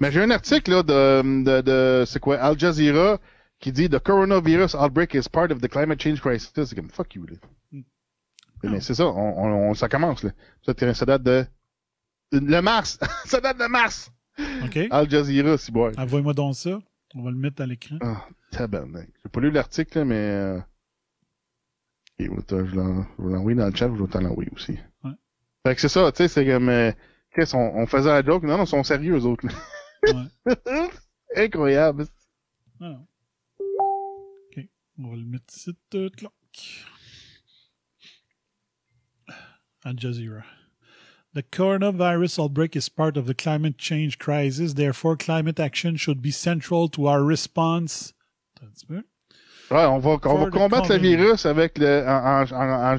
Mais 0.00 0.10
j'ai 0.12 0.22
un 0.22 0.30
article 0.30 0.70
là 0.72 0.82
de, 0.82 1.44
de, 1.44 1.60
de 1.60 2.04
c'est 2.06 2.18
quoi 2.20 2.36
Al 2.38 2.58
Jazeera 2.58 3.18
qui 3.60 3.72
dit 3.72 3.88
the 3.88 3.98
coronavirus 3.98 4.74
outbreak 4.74 5.14
is 5.14 5.28
part 5.30 5.50
of 5.50 5.60
the 5.60 5.68
climate 5.68 6.00
change 6.00 6.20
crisis. 6.20 6.50
C'est 6.54 6.74
comme 6.74 6.90
fuck 6.90 7.14
you. 7.14 7.26
Là. 7.26 7.36
Mm. 7.72 7.82
Mais 8.64 8.80
c'est 8.80 8.94
ça, 8.94 9.06
on, 9.06 9.70
on- 9.70 9.74
ça 9.74 9.88
commence 9.88 10.22
là. 10.24 10.30
Ça, 10.66 10.74
ça 10.94 11.06
date 11.06 11.22
de 11.22 11.46
le 12.32 12.60
mars. 12.60 12.98
ça 13.24 13.40
date 13.40 13.58
de 13.58 13.66
mars. 13.66 14.10
OK? 14.64 14.78
Al 14.90 15.08
Jazeera, 15.10 15.56
si 15.58 15.72
boy. 15.72 15.92
Envoie-moi 15.96 16.34
donc 16.34 16.54
ça. 16.54 16.78
On 17.14 17.22
va 17.22 17.30
le 17.30 17.36
mettre 17.36 17.62
à 17.62 17.66
l'écran. 17.66 17.96
Ah, 18.02 18.26
tabarnak. 18.50 19.08
J'ai 19.22 19.30
pas 19.30 19.40
lu 19.40 19.50
l'article, 19.50 19.98
là, 19.98 20.04
mais... 20.04 20.14
Euh... 20.14 20.58
ok, 22.20 22.44
je 22.50 22.54
vais 22.54 23.02
je 23.18 23.24
l'envoyer 23.24 23.56
dans 23.56 23.66
le 23.66 23.74
chat, 23.74 23.88
je 23.88 24.02
vais 24.02 24.08
t'en 24.08 24.20
l'envoyer 24.20 24.50
aussi. 24.54 24.72
Ouais. 25.02 25.12
Fait 25.66 25.74
que 25.74 25.80
c'est 25.80 25.88
ça, 25.88 26.12
tu 26.12 26.18
sais, 26.18 26.28
c'est 26.28 26.46
comme... 26.46 26.68
Qu'est-ce 27.38 27.54
on, 27.54 27.76
on 27.76 27.86
faisait 27.86 28.08
la 28.10 28.24
joke? 28.24 28.42
Non, 28.42 28.56
non, 28.56 28.64
ils 28.64 28.66
sont 28.66 28.82
sérieux, 28.82 29.14
eux 29.16 29.24
autres. 29.24 29.46
Ouais. 30.02 30.56
Incroyable. 31.36 32.06
Ah 32.80 32.88
non. 32.88 33.06
OK. 33.60 34.64
On 34.98 35.10
va 35.10 35.16
le 35.16 35.24
mettre 35.24 35.44
ici. 35.54 35.72
clac. 36.16 36.32
Al 39.84 39.94
Jazeera. 39.94 40.42
The 41.32 41.44
coronavirus 41.44 42.40
outbreak 42.40 42.74
is 42.74 42.88
part 42.88 43.16
of 43.16 43.26
the 43.26 43.34
climate 43.34 43.78
change 43.78 44.18
crisis. 44.18 44.74
Therefore, 44.74 45.14
climate 45.14 45.60
action 45.60 45.94
should 45.96 46.20
be 46.20 46.32
central 46.32 46.88
to 46.88 47.06
our 47.06 47.22
response. 47.22 48.14
Ouais, 48.90 49.04
on 49.70 50.00
va, 50.00 50.18
on 50.24 50.38
va 50.44 50.50
combattre 50.50 50.88
le 50.88 50.98
virus 50.98 51.46
avec 51.46 51.78
le... 51.78 52.04
En, 52.04 52.50
en, 52.50 52.98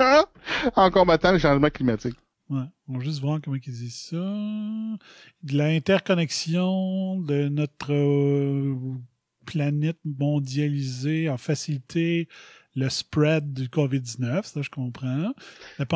en- 0.00 0.24
en 0.76 0.90
combattant 0.90 1.32
le 1.32 1.38
changement 1.38 1.70
climatique. 1.70 2.16
Ouais. 2.50 2.64
On 2.88 2.98
va 2.98 3.04
juste 3.04 3.20
voir 3.20 3.40
comment 3.44 3.56
ils 3.56 3.72
disent 3.72 3.94
ça. 4.10 4.16
De 4.16 5.56
l'interconnexion 5.56 7.20
de 7.20 7.48
notre 7.48 7.92
euh, 7.92 8.74
planète 9.46 9.98
mondialisée 10.04 11.28
a 11.28 11.36
facilité 11.36 12.28
le 12.74 12.88
spread 12.88 13.52
du 13.52 13.68
COVID-19, 13.68 14.44
ça 14.44 14.62
je 14.62 14.70
comprends. 14.70 15.32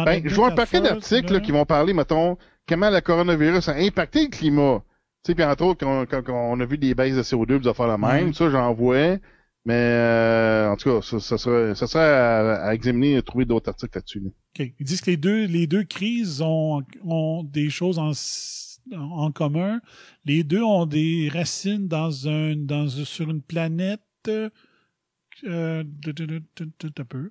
Ben, 0.04 0.20
je 0.28 0.34
vois 0.34 0.46
un 0.48 0.50
paquet 0.56 0.78
d'articles 0.94 1.28
qui 1.42 1.52
vont 1.52 1.64
parler, 1.64 1.92
mettons, 1.92 2.36
comment 2.68 2.90
le 2.90 3.00
coronavirus 3.00 3.68
a 3.68 3.74
impacté 3.76 4.24
le 4.24 4.28
climat. 4.30 4.82
Tu 5.24 5.30
sais, 5.30 5.34
puis 5.36 5.44
entre 5.44 5.64
autres, 5.64 5.84
quand, 5.86 6.04
quand- 6.06 6.22
quand 6.22 6.52
on 6.52 6.58
a 6.58 6.64
vu 6.64 6.78
des 6.78 6.94
baisses 6.94 7.14
de 7.16 7.22
CO2, 7.22 7.60
puis 7.60 7.72
faire 7.74 7.86
la 7.86 7.98
même, 7.98 8.34
ça, 8.34 8.50
j'en 8.50 8.74
vois. 8.74 9.18
Mais 9.64 9.74
euh, 9.74 10.70
en 10.70 10.76
tout 10.76 10.90
cas, 10.90 11.02
ça, 11.02 11.20
ça 11.20 11.38
serait, 11.38 11.74
ça 11.76 12.64
à, 12.66 12.74
examiner 12.74 13.16
et 13.16 13.22
trouver 13.22 13.44
d'autres 13.44 13.68
articles 13.68 13.96
là-dessus. 13.96 14.22
Ils 14.58 14.74
disent 14.84 15.00
que 15.00 15.10
les 15.10 15.16
deux, 15.16 15.46
les 15.46 15.66
deux 15.68 15.84
crises 15.84 16.42
ont, 16.42 16.82
ont 17.04 17.44
des 17.44 17.70
choses 17.70 17.98
en, 17.98 18.10
en 18.96 19.30
commun. 19.30 19.80
Les 20.24 20.42
deux 20.42 20.62
ont 20.62 20.86
des 20.86 21.30
racines 21.32 21.86
dans 21.86 22.28
un, 22.28 22.56
dans, 22.56 22.88
sur 22.88 23.30
une 23.30 23.42
planète. 23.42 24.00
euh, 24.28 24.50
un 25.44 27.04
peu. 27.04 27.30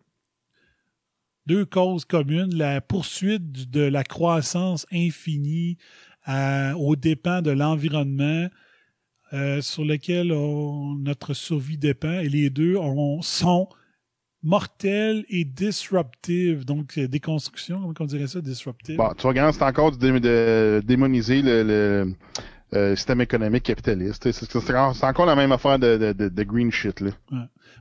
Deux 1.47 1.65
causes 1.65 2.05
communes. 2.05 2.55
La 2.55 2.79
poursuite 2.79 3.69
de 3.69 3.81
la 3.81 4.03
croissance 4.03 4.85
infinie 4.91 5.77
à- 6.23 6.77
aux 6.77 6.95
dépens 6.95 7.41
de 7.41 7.51
l'environnement 7.51 8.47
euh, 9.33 9.61
sur 9.61 9.85
lequel 9.85 10.31
on- 10.31 10.95
notre 10.95 11.33
survie 11.33 11.77
dépend. 11.77 12.19
Et 12.19 12.29
les 12.29 12.49
deux 12.49 12.75
ont- 12.77 13.21
sont 13.21 13.67
mortels 14.43 15.23
et 15.29 15.45
disruptives. 15.45 16.65
Donc, 16.65 16.97
euh, 16.97 17.07
déconstruction, 17.07 17.79
comment 17.81 17.93
on 17.99 18.05
dirait 18.05 18.27
ça, 18.27 18.41
disruptive? 18.41 18.97
Bon, 18.97 19.11
tu 19.17 19.27
regardes, 19.27 19.53
c'est 19.53 19.63
encore 19.63 19.95
de, 19.95 20.19
de 20.19 20.81
démoniser 20.85 21.41
le, 21.41 21.63
le, 21.63 22.15
euh, 22.73 22.95
système 22.95 23.21
économique 23.21 23.63
capitaliste. 23.63 24.31
C'est 24.31 25.03
encore, 25.03 25.25
la 25.25 25.35
même 25.35 25.51
affaire 25.51 25.77
de, 25.77 25.97
de, 25.97 26.13
de, 26.13 26.29
de 26.29 26.43
green 26.43 26.71
shit. 26.71 27.01
Là. 27.01 27.11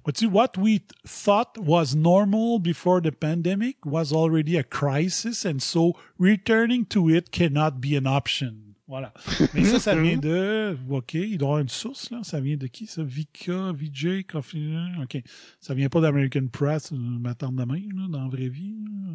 But 0.04 0.16
see, 0.18 0.26
what 0.26 0.52
we 0.58 0.80
thought 1.06 1.56
was 1.58 1.94
normal 1.94 2.58
before 2.58 3.00
the 3.02 3.10
pandemic 3.10 3.76
was 3.84 4.12
already 4.12 4.56
a 4.56 4.62
crisis, 4.62 5.44
and 5.44 5.58
so 5.60 5.94
returning 6.18 6.86
to 6.86 7.10
it 7.10 7.30
cannot 7.30 7.72
be 7.80 7.96
an 7.96 8.06
option. 8.06 8.69
Voilà. 8.90 9.14
Mais 9.54 9.62
ça, 9.62 9.78
ça 9.78 9.94
vient 9.94 10.18
de. 10.18 10.76
OK, 10.88 11.14
il 11.14 11.38
doit 11.38 11.50
avoir 11.50 11.60
une 11.60 11.68
source, 11.68 12.10
là. 12.10 12.22
Ça 12.24 12.40
vient 12.40 12.56
de 12.56 12.66
qui, 12.66 12.88
ça? 12.88 13.04
Vika, 13.04 13.70
VJ, 13.70 14.24
Coffee. 14.26 14.74
OK. 15.00 15.22
Ça 15.60 15.74
vient 15.74 15.88
pas 15.88 16.00
d'American 16.00 16.48
Press, 16.48 16.92
euh, 16.92 16.96
m'attendre 16.96 17.64
de 17.64 17.72
même, 17.72 17.96
là, 17.96 18.08
dans 18.08 18.24
la 18.24 18.28
vraie 18.28 18.48
vie. 18.48 18.74
là. 18.84 19.14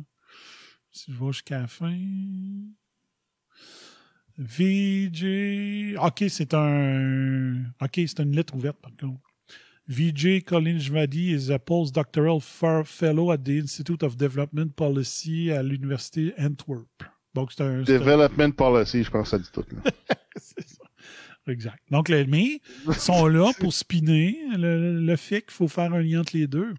Si 0.91 1.11
je 1.11 1.19
vais 1.19 1.31
jusqu'à 1.33 1.59
la 1.59 1.67
fin. 1.67 1.93
VJ. 4.37 5.97
OK, 6.01 6.23
c'est 6.29 6.53
un. 6.53 7.65
OK, 7.81 7.95
c'est 7.95 8.19
une 8.21 8.33
lettre 8.33 8.55
ouverte, 8.55 8.77
par 8.81 8.95
contre. 8.95 9.19
Vijay 9.89 10.41
Kolinjvadi 10.41 11.33
is 11.33 11.51
a 11.51 11.59
postdoctoral 11.59 12.39
fellow 12.39 13.29
at 13.29 13.39
the 13.39 13.59
Institute 13.59 14.03
of 14.03 14.15
Development 14.15 14.73
Policy 14.73 15.51
à 15.51 15.61
l'Université 15.61 16.33
Antwerp. 16.39 17.14
Donc, 17.35 17.51
c'est 17.51 17.63
un. 17.63 17.81
Development 17.81 18.51
policy, 18.51 19.03
je 19.03 19.11
pense 19.11 19.23
que 19.23 19.29
ça 19.29 19.37
dit 19.37 19.49
tout. 19.53 19.65
Là. 19.71 19.91
c'est 20.37 20.67
ça. 20.67 20.83
Exact. 21.47 21.79
Donc, 21.91 22.09
les 22.09 22.25
mais 22.25 22.61
sont 22.97 23.27
là 23.27 23.51
pour 23.59 23.73
spinner 23.73 24.39
le, 24.57 24.99
le 24.99 25.15
fait 25.15 25.41
qu'il 25.41 25.51
faut 25.51 25.67
faire 25.67 25.93
un 25.93 26.01
lien 26.01 26.21
entre 26.21 26.35
les 26.35 26.47
deux. 26.47 26.73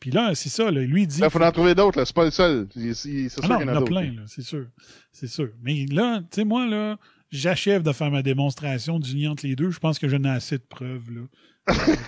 Puis 0.00 0.10
là, 0.10 0.34
c'est 0.34 0.48
ça. 0.48 0.70
là, 0.70 0.80
lui, 0.80 1.02
il 1.02 1.06
dit. 1.06 1.20
Il 1.22 1.30
faut 1.30 1.42
en 1.42 1.52
trouver 1.52 1.74
d'autres, 1.74 1.98
là. 1.98 2.06
c'est 2.06 2.16
pas 2.16 2.24
le 2.24 2.30
seul. 2.30 2.66
C'est 2.74 2.94
sûr 3.28 3.42
Ah 3.44 3.48
non, 3.48 3.60
il 3.60 3.66
y 3.66 3.70
en 3.70 3.76
a 3.76 3.82
plein, 3.82 4.14
là, 4.14 4.22
c'est 4.26 4.42
sûr. 4.42 4.66
C'est 5.12 5.28
sûr. 5.28 5.50
Mais 5.62 5.84
là, 5.86 6.20
tu 6.20 6.26
sais, 6.36 6.44
moi, 6.44 6.66
là, 6.66 6.98
j'achève 7.30 7.82
de 7.82 7.92
faire 7.92 8.10
ma 8.10 8.22
démonstration 8.22 8.98
du 8.98 9.14
lien 9.14 9.32
entre 9.32 9.46
les 9.46 9.54
deux. 9.54 9.70
Je 9.70 9.78
pense 9.78 9.98
que 9.98 10.08
j'en 10.08 10.24
ai 10.24 10.30
assez 10.30 10.56
de 10.56 10.64
preuves, 10.66 11.10
là. 11.10 11.20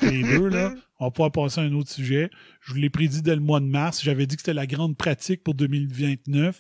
Les 0.00 0.22
deux, 0.22 0.48
là. 0.48 0.74
On 0.98 1.06
va 1.06 1.10
pouvoir 1.10 1.32
passer 1.32 1.60
à 1.60 1.64
un 1.64 1.72
autre 1.74 1.90
sujet. 1.90 2.30
Je 2.62 2.72
vous 2.72 2.78
l'ai 2.78 2.88
prédit 2.88 3.20
dès 3.20 3.34
le 3.34 3.42
mois 3.42 3.60
de 3.60 3.66
mars. 3.66 4.02
J'avais 4.02 4.26
dit 4.26 4.36
que 4.36 4.42
c'était 4.42 4.54
la 4.54 4.66
grande 4.66 4.96
pratique 4.96 5.44
pour 5.44 5.54
2029. 5.54 6.58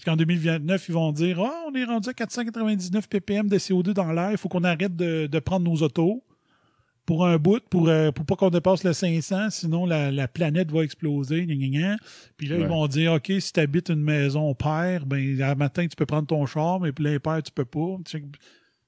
Parce 0.00 0.16
qu'en 0.16 0.16
2029, 0.16 0.88
ils 0.88 0.92
vont 0.94 1.12
dire 1.12 1.40
Ah, 1.40 1.64
on 1.68 1.74
est 1.74 1.84
rendu 1.84 2.08
à 2.08 2.14
499 2.14 3.06
ppm 3.06 3.48
de 3.48 3.58
CO2 3.58 3.92
dans 3.92 4.10
l'air. 4.12 4.30
Il 4.30 4.38
faut 4.38 4.48
qu'on 4.48 4.64
arrête 4.64 4.96
de, 4.96 5.26
de 5.26 5.38
prendre 5.40 5.70
nos 5.70 5.76
autos 5.82 6.24
pour 7.04 7.26
un 7.26 7.36
bout, 7.36 7.60
pour, 7.68 7.88
euh, 7.88 8.10
pour 8.10 8.24
pas 8.24 8.36
qu'on 8.36 8.48
dépasse 8.48 8.82
le 8.84 8.94
500, 8.94 9.50
sinon 9.50 9.84
la, 9.84 10.10
la 10.10 10.26
planète 10.26 10.70
va 10.72 10.84
exploser. 10.84 11.44
gna, 11.44 11.54
gna, 11.54 11.66
gna. 11.66 11.96
Puis 12.38 12.46
là, 12.46 12.56
ils 12.56 12.66
vont 12.66 12.86
dire 12.86 13.12
OK, 13.12 13.30
si 13.40 13.52
tu 13.52 13.60
habites 13.60 13.90
une 13.90 14.02
maison 14.02 14.54
paire, 14.54 15.04
ben, 15.04 15.42
à 15.42 15.54
matin, 15.54 15.86
tu 15.86 15.96
peux 15.96 16.06
prendre 16.06 16.26
ton 16.26 16.46
char, 16.46 16.80
mais 16.80 16.92
puis 16.92 17.04
l'impair, 17.04 17.42
tu 17.42 17.52
peux 17.52 17.66
pas. 17.66 17.98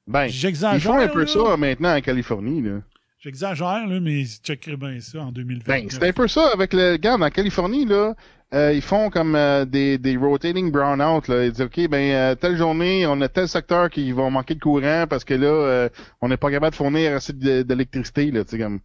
Ben, 0.06 0.28
J'exagère. 0.28 0.76
ils 0.76 0.80
font 0.80 0.98
un 0.98 1.08
peu 1.08 1.20
là. 1.20 1.26
ça 1.26 1.56
maintenant 1.58 1.94
en 1.94 2.00
Californie. 2.00 2.62
Là. 2.62 2.80
J'exagère, 3.22 3.86
là, 3.86 4.00
mais 4.00 4.24
checkerais 4.24 4.76
bien 4.76 4.98
ça 5.00 5.20
en 5.20 5.30
2020. 5.32 5.64
Ben, 5.66 5.86
c'est 5.88 6.02
un 6.08 6.12
peu 6.12 6.26
ça 6.26 6.48
avec 6.52 6.72
le 6.72 6.96
gars 6.96 7.14
en 7.16 7.30
Californie, 7.30 7.84
là. 7.84 8.14
euh, 8.52 8.72
ils 8.72 8.82
font 8.82 9.10
comme 9.10 9.36
euh, 9.36 9.64
des, 9.64 9.96
des 9.96 10.16
rotating 10.16 10.72
brownout. 10.72 11.28
Là. 11.28 11.44
Ils 11.46 11.52
disent 11.52 11.60
OK, 11.62 11.88
ben 11.88 12.12
euh, 12.12 12.34
telle 12.34 12.56
journée, 12.56 13.06
on 13.06 13.20
a 13.20 13.28
tel 13.28 13.46
secteur 13.48 13.90
qui 13.90 14.10
va 14.10 14.28
manquer 14.28 14.56
de 14.56 14.60
courant 14.60 15.06
parce 15.08 15.22
que 15.24 15.34
là, 15.34 15.46
euh, 15.46 15.88
on 16.20 16.28
n'est 16.28 16.36
pas 16.36 16.50
capable 16.50 16.72
de 16.72 16.76
fournir 16.76 17.14
assez 17.14 17.32
d'électricité. 17.32 18.30
Là, 18.32 18.42
tu 18.44 18.50
sais, 18.50 18.58
comme. 18.58 18.80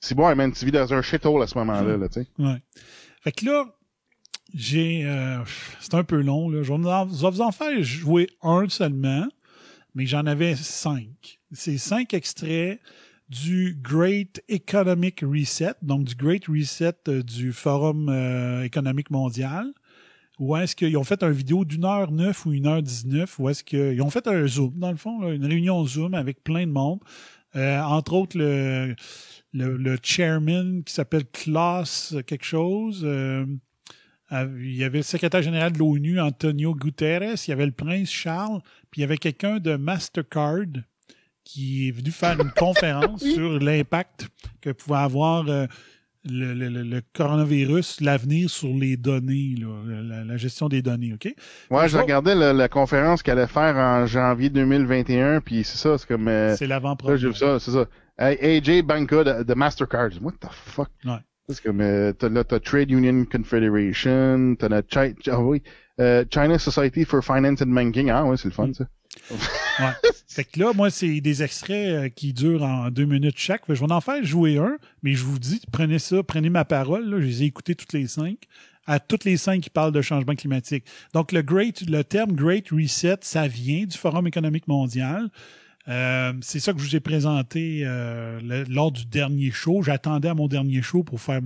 C'est 0.00 0.14
bon, 0.14 0.34
man, 0.34 0.52
tu 0.52 0.64
vis 0.64 0.72
dans 0.72 0.92
un 0.94 1.02
shithole 1.02 1.42
à 1.42 1.46
ce 1.46 1.56
moment-là, 1.58 1.96
là, 1.98 2.08
tu 2.08 2.22
sais. 2.22 2.26
Ouais. 2.38 2.56
Fait 3.22 3.30
que 3.32 3.44
là, 3.44 3.66
j'ai. 4.54 5.02
euh, 5.04 5.38
c'est 5.80 5.94
un 5.94 6.02
peu 6.02 6.20
long, 6.22 6.48
là. 6.48 6.62
Je 6.62 6.72
vais 6.72 6.78
vous 6.78 6.88
en- 6.88 7.08
je 7.08 7.20
vais 7.22 7.30
vous 7.30 7.40
en 7.42 7.52
faire 7.52 7.82
jouer 7.82 8.26
un 8.42 8.68
seulement, 8.70 9.26
mais 9.94 10.06
j'en 10.06 10.24
avais 10.26 10.56
cinq. 10.56 11.38
C'est 11.52 11.76
cinq 11.78 12.14
extraits 12.14 12.80
du 13.32 13.78
Great 13.80 14.42
Economic 14.48 15.22
Reset, 15.22 15.74
donc 15.80 16.04
du 16.04 16.14
Great 16.14 16.46
Reset 16.46 16.92
euh, 17.08 17.22
du 17.22 17.52
Forum 17.52 18.10
euh, 18.10 18.62
économique 18.62 19.10
mondial. 19.10 19.72
Où 20.38 20.54
est-ce 20.56 20.76
qu'ils 20.76 20.96
ont 20.98 21.04
fait 21.04 21.22
une 21.22 21.32
vidéo 21.32 21.64
d'une 21.64 21.84
heure 21.84 22.10
neuf 22.10 22.44
ou 22.44 22.52
une 22.52 22.66
heure 22.66 22.82
dix-neuf, 22.82 23.38
où 23.38 23.48
est-ce 23.48 23.64
qu'ils 23.64 24.02
ont 24.02 24.10
fait 24.10 24.26
un 24.26 24.46
Zoom, 24.46 24.74
dans 24.76 24.90
le 24.90 24.96
fond, 24.96 25.30
une 25.30 25.46
réunion 25.46 25.84
Zoom 25.86 26.14
avec 26.14 26.44
plein 26.44 26.66
de 26.66 26.72
monde. 26.72 27.00
Euh, 27.56 27.80
entre 27.80 28.12
autres, 28.14 28.36
le, 28.36 28.94
le, 29.52 29.98
chairman 30.02 30.82
qui 30.84 30.92
s'appelle 30.92 31.24
Klaus 31.26 32.14
quelque 32.26 32.44
chose. 32.44 33.06
il 34.30 34.76
y 34.76 34.84
avait 34.84 34.98
le 34.98 35.04
secrétaire 35.04 35.42
général 35.42 35.72
de 35.72 35.78
l'ONU, 35.78 36.20
Antonio 36.20 36.74
Guterres. 36.74 37.36
Il 37.46 37.50
y 37.50 37.52
avait 37.52 37.66
le 37.66 37.72
prince 37.72 38.10
Charles. 38.10 38.60
Puis 38.90 39.00
il 39.00 39.02
y 39.02 39.04
avait 39.04 39.18
quelqu'un 39.18 39.58
de 39.58 39.76
Mastercard 39.76 40.82
qui 41.44 41.88
est 41.88 41.90
venu 41.90 42.10
faire 42.10 42.40
une 42.40 42.50
conférence 42.52 43.20
sur 43.34 43.58
l'impact 43.58 44.28
que 44.60 44.70
pouvait 44.70 44.98
avoir 44.98 45.48
euh, 45.48 45.66
le, 46.24 46.54
le- 46.54 46.68
le- 46.68 46.82
le 46.84 47.02
coronavirus, 47.14 48.00
l'avenir 48.00 48.48
sur 48.48 48.68
les 48.68 48.96
données, 48.96 49.56
là, 49.58 50.02
la, 50.02 50.24
la 50.24 50.36
gestion 50.36 50.68
des 50.68 50.80
données, 50.80 51.12
OK? 51.14 51.34
Ouais, 51.70 51.88
je 51.88 51.98
regardais 51.98 52.34
la, 52.36 52.52
la 52.52 52.68
conférence 52.68 53.22
qu'elle 53.24 53.38
allait 53.38 53.48
faire 53.48 53.74
en 53.76 54.06
janvier 54.06 54.48
2021, 54.50 55.40
puis 55.40 55.64
c'est 55.64 55.78
ça, 55.78 55.98
c'est 55.98 56.06
comme... 56.06 56.28
euh, 56.28 56.54
C'est 56.56 56.66
là, 56.68 56.76
l'avant-première. 56.76 57.16
j'ai 57.16 57.28
vu 57.28 57.34
ça, 57.34 57.58
c'est 57.58 57.72
ça. 57.72 57.86
Hey, 58.18 58.38
AJ 58.58 58.82
Banca 58.82 59.24
de, 59.24 59.42
de 59.42 59.54
Mastercard. 59.54 60.10
What 60.20 60.34
the 60.40 60.46
fuck? 60.52 60.90
Ouais. 61.04 61.16
C'est 61.48 61.62
comme, 61.64 61.80
euh, 61.80 62.12
t'as, 62.12 62.28
là, 62.28 62.44
t'as 62.44 62.60
Trade 62.60 62.90
Union 62.92 63.24
Confederation, 63.24 64.54
t'as 64.56 64.68
la 64.68 64.82
Chi- 64.82 65.16
ah 65.28 65.40
oui, 65.40 65.60
euh, 65.98 66.24
China 66.32 66.56
Society 66.58 67.04
for 67.04 67.22
Finance 67.24 67.62
and 67.62 67.66
Banking. 67.74 68.10
Ah 68.10 68.24
ouais, 68.24 68.36
c'est 68.36 68.46
le 68.48 68.54
fun, 68.54 68.70
ça. 68.72 68.84
Fait 70.28 70.44
que 70.44 70.58
là, 70.60 70.72
moi, 70.74 70.90
c'est 70.90 71.20
des 71.20 71.42
extraits 71.42 71.88
euh, 71.88 72.08
qui 72.08 72.32
durent 72.32 72.62
en 72.62 72.90
deux 72.90 73.04
minutes 73.04 73.38
chaque. 73.38 73.62
Je 73.68 73.84
vais 73.84 73.92
en 73.92 74.00
faire 74.00 74.24
jouer 74.24 74.56
un, 74.56 74.78
mais 75.02 75.14
je 75.14 75.24
vous 75.24 75.38
dis, 75.38 75.60
prenez 75.70 75.98
ça, 75.98 76.22
prenez 76.22 76.48
ma 76.48 76.64
parole. 76.64 77.10
Je 77.20 77.26
les 77.26 77.42
ai 77.42 77.46
écoutés 77.46 77.74
toutes 77.74 77.92
les 77.92 78.06
cinq. 78.06 78.38
À 78.86 78.98
toutes 78.98 79.24
les 79.24 79.36
cinq 79.36 79.60
qui 79.60 79.70
parlent 79.70 79.92
de 79.92 80.02
changement 80.02 80.34
climatique. 80.34 80.84
Donc, 81.12 81.32
le 81.32 82.00
terme 82.02 82.32
Great 82.32 82.70
Reset, 82.70 83.18
ça 83.20 83.46
vient 83.46 83.84
du 83.84 83.96
Forum 83.96 84.26
économique 84.26 84.66
mondial. 84.66 85.28
Euh, 85.88 86.32
c'est 86.40 86.60
ça 86.60 86.72
que 86.72 86.78
je 86.78 86.84
vous 86.84 86.96
ai 86.96 87.00
présenté 87.00 87.82
euh, 87.84 88.64
lors 88.68 88.90
du 88.90 89.04
dernier 89.04 89.50
show. 89.50 89.82
J'attendais 89.82 90.28
à 90.28 90.34
mon 90.34 90.48
dernier 90.48 90.82
show 90.82 91.02
pour 91.02 91.20
faire 91.20 91.40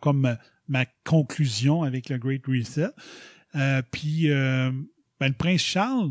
comme 0.00 0.36
ma, 0.68 0.84
conclusion 1.04 1.82
avec 1.82 2.08
le 2.08 2.18
Great 2.18 2.44
Reset. 2.46 2.90
Puis, 3.90 4.28
ben, 4.28 5.28
le 5.28 5.34
prince 5.34 5.62
Charles, 5.62 6.10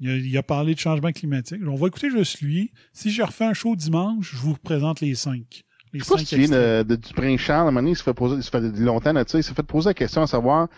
il 0.00 0.10
a, 0.10 0.16
il 0.16 0.36
a 0.38 0.42
parlé 0.42 0.74
de 0.74 0.78
changement 0.78 1.12
climatique. 1.12 1.60
On 1.66 1.74
va 1.74 1.86
écouter 1.88 2.10
juste 2.10 2.40
lui. 2.40 2.72
Si 2.92 3.10
je 3.10 3.22
refais 3.22 3.44
un 3.46 3.54
show 3.54 3.74
dimanche, 3.76 4.32
je 4.32 4.36
vous 4.36 4.52
représente 4.52 5.00
les 5.00 5.14
cinq. 5.14 5.64
Les 5.92 6.00
Je 6.00 6.04
sais 6.04 6.12
pas 6.14 6.18
si 6.18 6.26
tu 6.26 6.36
viens 6.36 6.48
de, 6.48 6.82
de- 6.82 6.96
du 6.96 7.12
prince 7.14 7.40
Charles, 7.40 7.60
à 7.60 7.62
un 7.62 7.70
moment 7.70 7.80
donné, 7.80 7.92
il 7.92 7.96
se 7.96 8.02
fait 8.02 8.12
poser, 8.14 8.36
il 8.36 8.42
se 8.42 8.50
fait 8.50 8.60
longtemps 8.60 9.12
là, 9.12 9.24
tu 9.24 9.32
sais, 9.32 9.38
il 9.38 9.42
s'est 9.44 9.54
fait 9.54 9.62
poser 9.62 9.90
la 9.90 9.94
question 9.94 10.22
à 10.22 10.26
savoir, 10.26 10.68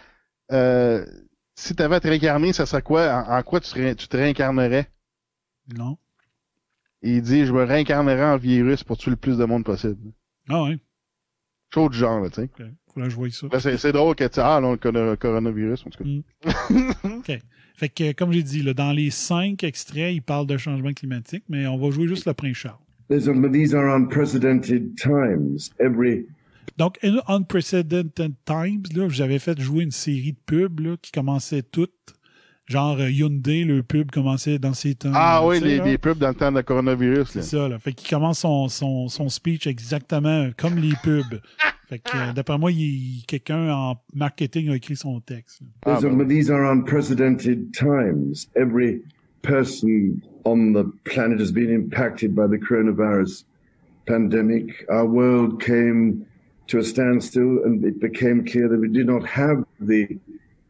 euh, 0.52 1.04
si 1.56 1.74
t'avais 1.74 1.96
à 1.96 2.00
te 2.00 2.06
réincarner, 2.08 2.52
ça 2.52 2.66
serait 2.66 2.82
quoi, 2.82 3.24
en, 3.26 3.36
en 3.38 3.42
quoi 3.42 3.58
tu, 3.60 3.68
serais- 3.68 3.94
tu 3.94 4.06
te 4.06 4.16
réincarnerais? 4.16 4.88
Non. 5.76 5.98
Et 7.02 7.16
il 7.16 7.22
dit, 7.22 7.46
je 7.46 7.52
me 7.52 7.64
réincarnerais 7.64 8.24
en 8.32 8.36
virus 8.36 8.84
pour 8.84 8.96
tuer 8.98 9.10
le 9.10 9.16
plus 9.16 9.38
de 9.38 9.44
monde 9.44 9.64
possible. 9.64 10.12
Ah 10.48 10.62
ouais. 10.64 10.78
Chose 11.72 11.90
du 11.90 11.98
genre, 11.98 12.20
là, 12.20 12.28
tu 12.30 12.42
sais. 12.42 12.50
Faut 12.98 13.04
que 13.04 13.10
je 13.10 13.16
voie 13.16 13.30
ça. 13.30 13.48
Ben, 13.48 13.78
c'est, 13.78 13.92
drôle 13.92 14.14
que 14.14 14.24
tu 14.24 14.40
ah, 14.40 14.60
non, 14.60 14.72
le 14.72 14.76
coro- 14.76 15.16
coronavirus, 15.16 15.84
en 15.86 15.90
tout 15.90 16.04
cas. 16.04 16.50
OK. 17.04 17.38
Fait 17.74 17.88
que, 17.88 18.12
comme 18.12 18.32
j'ai 18.32 18.42
dit, 18.42 18.62
là, 18.62 18.74
dans 18.74 18.92
les 18.92 19.10
cinq 19.10 19.62
extraits, 19.62 20.12
il 20.12 20.20
parle 20.20 20.46
de 20.46 20.56
changement 20.56 20.92
climatique, 20.92 21.44
mais 21.48 21.66
on 21.68 21.78
va 21.78 21.90
jouer 21.90 22.08
juste 22.08 22.26
le 22.26 22.34
prince 22.34 22.56
Charles. 22.56 22.78
These 23.08 23.74
are, 23.74 23.94
unprecedented 23.94 24.96
times. 24.96 25.70
Every 25.78 26.26
Donc, 26.76 26.98
in 27.02 27.18
Unprecedented 27.26 28.34
Times, 28.44 28.82
là, 28.94 29.08
j'avais 29.08 29.38
fait 29.38 29.58
jouer 29.58 29.84
une 29.84 29.90
série 29.90 30.32
de 30.32 30.38
pubs 30.44 30.80
là, 30.80 30.96
qui 31.00 31.12
commençaient 31.12 31.62
toutes. 31.62 31.92
Genre 32.68 32.98
euh, 33.00 33.10
Hyundai, 33.10 33.64
le 33.64 33.82
pub 33.82 34.10
commençait 34.10 34.58
dans 34.58 34.74
ses 34.74 34.94
temps. 34.94 35.10
Ah 35.14 35.44
oui, 35.44 35.58
les, 35.60 35.80
les 35.80 35.96
pubs 35.98 36.18
dans 36.18 36.28
le 36.28 36.34
temps 36.34 36.52
de 36.52 36.60
coronavirus, 36.60 37.34
là. 37.34 37.42
C'est 37.42 37.56
ça, 37.56 37.68
là. 37.68 37.78
Fait 37.78 37.92
qu'il 37.92 38.08
commence 38.10 38.40
son, 38.40 38.68
son, 38.68 39.08
son 39.08 39.28
speech 39.30 39.66
exactement 39.66 40.50
comme 40.56 40.76
les 40.76 40.92
pubs. 41.02 41.40
Fait 41.88 41.98
que, 41.98 42.10
euh, 42.14 42.32
d'après 42.34 42.58
moi, 42.58 42.70
il- 42.70 43.22
quelqu'un 43.26 43.70
en 43.72 43.96
marketing 44.14 44.68
a 44.68 44.76
écrit 44.76 44.96
son 44.96 45.20
texte. 45.20 45.62
these, 45.86 46.04
are, 46.04 46.26
these 46.28 46.50
are 46.50 46.70
unprecedented 46.70 47.72
times. 47.72 48.46
Every 48.54 49.00
person 49.40 50.20
on 50.44 50.72
the 50.74 50.84
planet 51.04 51.40
has 51.40 51.50
been 51.50 51.70
impacted 51.70 52.34
by 52.34 52.46
the 52.46 52.58
coronavirus 52.58 53.44
pandemic. 54.06 54.84
Our 54.90 55.06
world 55.06 55.62
came 55.62 56.26
to 56.66 56.78
a 56.78 56.82
standstill, 56.82 57.64
and 57.64 57.82
it 57.84 57.98
became 58.00 58.44
clear 58.44 58.68
that 58.68 58.78
we 58.78 58.88
did 58.88 59.06
not 59.06 59.24
have 59.26 59.64
the 59.80 60.06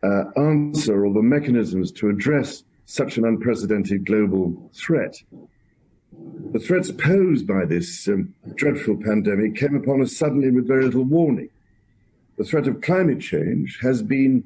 uh, 0.03 0.25
answer 0.37 1.05
or 1.05 1.13
the 1.13 1.23
mechanisms 1.23 1.91
to 1.93 2.09
address 2.09 2.65
such 2.87 3.19
an 3.19 3.25
unprecedented 3.25 4.05
global 4.07 4.71
threat. 4.75 5.15
The 6.53 6.59
threats 6.59 6.91
posed 6.91 7.47
by 7.47 7.67
this 7.67 8.09
um, 8.09 8.33
dreadful 8.57 8.97
pandemic 8.97 9.55
came 9.57 9.75
upon 9.77 10.01
us 10.03 10.17
suddenly 10.17 10.51
with 10.51 10.67
very 10.67 10.85
little 10.85 11.05
warning. 11.05 11.49
The 12.39 12.45
threat 12.45 12.67
of 12.69 12.81
climate 12.81 13.21
change 13.21 13.79
has 13.83 14.03
been 14.03 14.45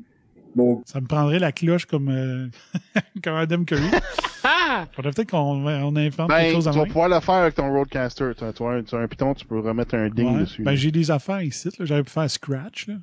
more 0.54 0.82
Ça 0.86 1.00
me 1.00 1.06
prendrait 1.06 1.38
la 1.38 1.52
cloche 1.52 1.86
comme, 1.86 2.08
euh, 2.08 2.48
comme 3.22 3.34
Adam 3.36 3.64
Curry. 3.64 3.82
Faudrait 4.92 5.12
peut-être 5.12 5.30
qu'on 5.30 5.64
on 5.66 5.96
invente 5.96 6.28
quelque 6.28 6.28
Ben, 6.28 6.52
chose 6.52 6.64
tu 6.64 6.68
à 6.70 6.72
vas 6.72 6.86
pouvoir 6.86 7.08
le 7.08 7.20
faire 7.20 7.34
avec 7.36 7.54
ton 7.54 7.70
Roadcaster. 7.72 8.32
Tu 8.36 8.44
as, 8.44 8.52
tu 8.52 8.62
as- 8.64 8.82
tu 8.82 8.94
as 8.96 8.98
un 8.98 9.06
piton, 9.06 9.34
tu 9.34 9.46
peux 9.46 9.60
remettre 9.60 9.94
un 9.94 10.08
ding 10.08 10.34
Ouais. 10.34 10.40
dessus. 10.40 10.62
Ben, 10.62 10.74
j'ai 10.74 10.90
des 10.90 11.10
affaires 11.10 11.42
ici. 11.42 11.68
là. 11.78 11.84
J'avais 11.84 12.02
pu 12.02 12.10
faire 12.10 12.28
Scratch. 12.28 12.88
Là. 12.88 12.94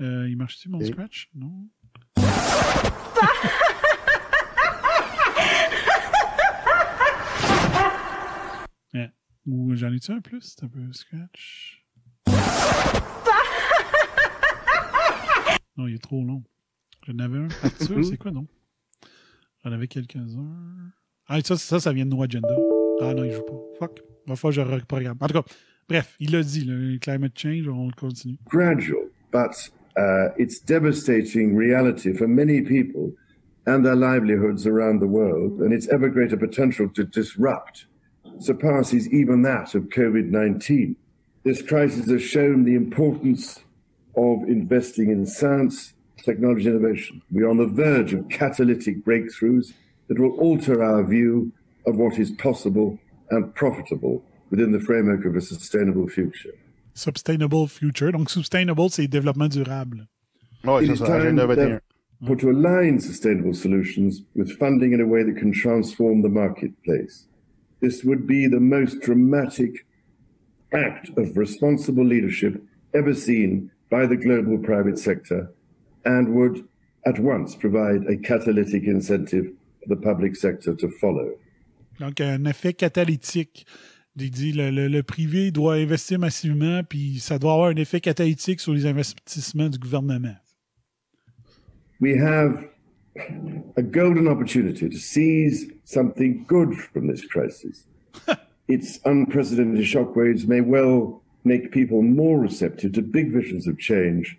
Euh, 0.00 0.26
il 0.28 0.36
marche-tu 0.36 0.68
mon 0.68 0.78
Ok. 0.78 0.86
Scratch? 0.86 1.28
Non. 1.34 1.52
Ouais. 8.94 9.10
Ou 9.46 9.74
j'en 9.74 9.92
ai-tu 9.92 10.12
un 10.12 10.20
plus? 10.20 10.40
C'est 10.42 10.64
un 10.64 10.68
peu 10.68 10.80
Scratch? 10.92 11.84
Non, 15.76 15.86
il 15.86 15.94
est 15.94 16.02
trop 16.02 16.22
long. 16.24 16.42
J'en 17.06 17.18
avais 17.18 17.38
un. 17.38 17.48
Arthur, 17.62 18.04
c'est 18.08 18.16
quoi, 18.18 18.30
non? 18.30 18.46
J'en 19.64 19.72
avais 19.72 19.88
quelques-uns. 19.88 20.92
Ah, 21.26 21.40
ça, 21.42 21.56
ça, 21.56 21.80
ça 21.80 21.92
vient 21.92 22.04
de 22.04 22.10
No 22.10 22.22
Agenda. 22.22 22.48
Ah 23.00 23.14
non, 23.14 23.24
il 23.24 23.32
joue 23.32 23.42
pas. 23.42 23.54
Fuck. 23.78 24.00
Va 24.26 24.36
falloir 24.36 24.66
que 24.66 24.72
je 24.72 24.76
reprogramme. 24.76 25.16
En 25.20 25.26
tout 25.26 25.34
cas, 25.34 25.44
bref, 25.88 26.14
il 26.20 26.32
l'a 26.32 26.42
dit, 26.42 26.64
le 26.64 26.98
climate 26.98 27.38
change, 27.38 27.66
on 27.68 27.86
le 27.86 27.92
continue. 27.92 28.36
gradual, 28.50 29.06
but 29.32 29.72
uh, 30.00 30.32
it's 30.38 30.58
devastating 30.58 31.54
reality 31.54 32.16
for 32.16 32.26
many 32.26 32.62
people 32.62 33.12
and 33.66 33.84
their 33.84 33.96
livelihoods 33.96 34.66
around 34.66 34.98
the 34.98 35.06
world, 35.06 35.60
and 35.60 35.74
its 35.74 35.88
ever 35.88 36.08
greater 36.08 36.38
potential 36.38 36.88
to 36.88 37.04
disrupt 37.04 37.84
surpasses 38.38 39.06
even 39.12 39.42
that 39.42 39.74
of 39.74 39.90
COVID 39.90 40.30
19. 40.30 40.96
This 41.44 41.60
crisis 41.60 42.10
has 42.10 42.22
shown 42.22 42.64
the 42.64 42.74
importance 42.74 43.60
of 44.16 44.42
investing 44.48 45.10
in 45.10 45.26
science, 45.26 45.92
technology, 46.16 46.68
innovation. 46.68 47.20
We 47.30 47.42
are 47.42 47.50
on 47.50 47.58
the 47.58 47.66
verge 47.66 48.14
of 48.14 48.28
catalytic 48.30 49.04
breakthroughs 49.04 49.74
that 50.08 50.18
will 50.18 50.32
alter 50.38 50.82
our 50.82 51.04
view 51.04 51.52
of 51.86 51.96
what 51.96 52.18
is 52.18 52.30
possible 52.30 52.98
and 53.30 53.54
profitable 53.54 54.22
within 54.50 54.72
the 54.72 54.80
framework 54.80 55.26
of 55.26 55.36
a 55.36 55.40
sustainable 55.40 56.08
future. 56.08 56.54
Sustainable 56.94 57.66
Future. 57.68 58.12
Donc, 58.12 58.30
sustainable, 58.30 58.90
c'est 58.90 59.08
développement 59.08 59.48
durable. 59.48 60.06
It 60.64 60.86
c'est 60.86 60.96
ça, 60.96 61.14
agenda 61.14 61.46
21. 61.46 61.56
therefore, 61.56 62.36
to 62.36 62.50
align 62.50 63.00
sustainable 63.00 63.54
solutions 63.54 64.22
with 64.34 64.58
funding 64.58 64.92
in 64.92 65.00
a 65.00 65.06
way 65.06 65.22
that 65.22 65.36
can 65.38 65.52
transform 65.52 66.22
the 66.22 66.28
marketplace. 66.28 67.26
This 67.80 68.04
would 68.04 68.26
be 68.26 68.46
the 68.46 68.60
most 68.60 69.00
dramatic 69.00 69.86
act 70.74 71.10
of 71.16 71.36
responsible 71.36 72.04
leadership 72.04 72.62
ever 72.94 73.14
seen 73.14 73.70
by 73.90 74.06
the 74.06 74.16
global 74.16 74.58
private 74.58 74.98
sector 74.98 75.50
and 76.04 76.34
would 76.34 76.68
at 77.06 77.18
once 77.18 77.56
provide 77.56 78.04
a 78.06 78.16
catalytic 78.16 78.84
incentive 78.84 79.52
for 79.80 79.88
the 79.88 79.96
public 79.96 80.36
sector 80.36 80.74
to 80.74 80.88
follow. 81.00 81.30
Donc, 81.98 82.20
un 82.20 82.46
effet 82.46 82.74
catalytique. 82.74 83.66
Il 84.16 84.30
dit 84.30 84.52
le, 84.52 84.70
le, 84.70 84.88
le 84.88 85.02
privé 85.02 85.50
doit 85.50 85.74
investir 85.74 86.18
massivement, 86.18 86.82
puis 86.82 87.20
ça 87.20 87.38
doit 87.38 87.52
avoir 87.52 87.68
un 87.68 87.76
effet 87.76 88.00
catalytique 88.00 88.60
sur 88.60 88.72
les 88.72 88.86
investissements 88.86 89.68
du 89.68 89.78
gouvernement. 89.78 90.36
We 92.00 92.18
have 92.20 92.64
a 93.76 93.82
golden 93.82 94.26
opportunity 94.26 94.88
to 94.88 94.96
seize 94.96 95.70
something 95.84 96.44
good 96.46 96.74
from 96.74 97.08
this 97.08 97.24
crisis. 97.26 97.86
its 98.68 99.00
unprecedented 99.04 99.84
shockwaves 99.84 100.46
may 100.46 100.60
well 100.60 101.22
make 101.44 101.72
people 101.72 102.02
more 102.02 102.38
receptive 102.38 102.92
to 102.92 103.02
big 103.02 103.32
visions 103.32 103.66
of 103.66 103.78
change. 103.78 104.38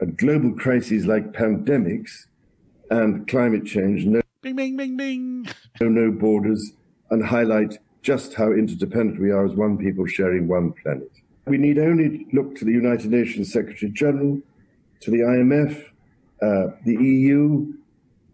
And 0.00 0.16
global 0.16 0.52
crises 0.52 1.06
like 1.06 1.32
pandemics 1.32 2.26
and 2.90 3.26
climate 3.28 3.66
change 3.66 4.04
know 4.06 4.22
Bing, 4.42 4.56
bing, 4.56 4.76
bing, 4.76 4.96
bing. 4.96 5.46
no 5.80 6.10
borders 6.10 6.72
and 7.10 7.22
highlight 7.22 7.78
just 8.02 8.34
how 8.34 8.52
interdependent 8.52 9.20
we 9.20 9.30
are 9.30 9.44
as 9.44 9.52
one 9.52 9.76
people 9.76 10.06
sharing 10.06 10.48
one 10.48 10.72
planet. 10.72 11.10
We 11.46 11.58
need 11.58 11.78
only 11.78 12.26
look 12.32 12.56
to 12.56 12.64
the 12.64 12.72
United 12.72 13.10
Nations 13.10 13.52
Secretary 13.52 13.90
General, 13.90 14.40
to 15.00 15.10
the 15.10 15.18
IMF, 15.18 15.86
uh, 16.42 16.76
the 16.84 16.94
EU, 16.94 17.72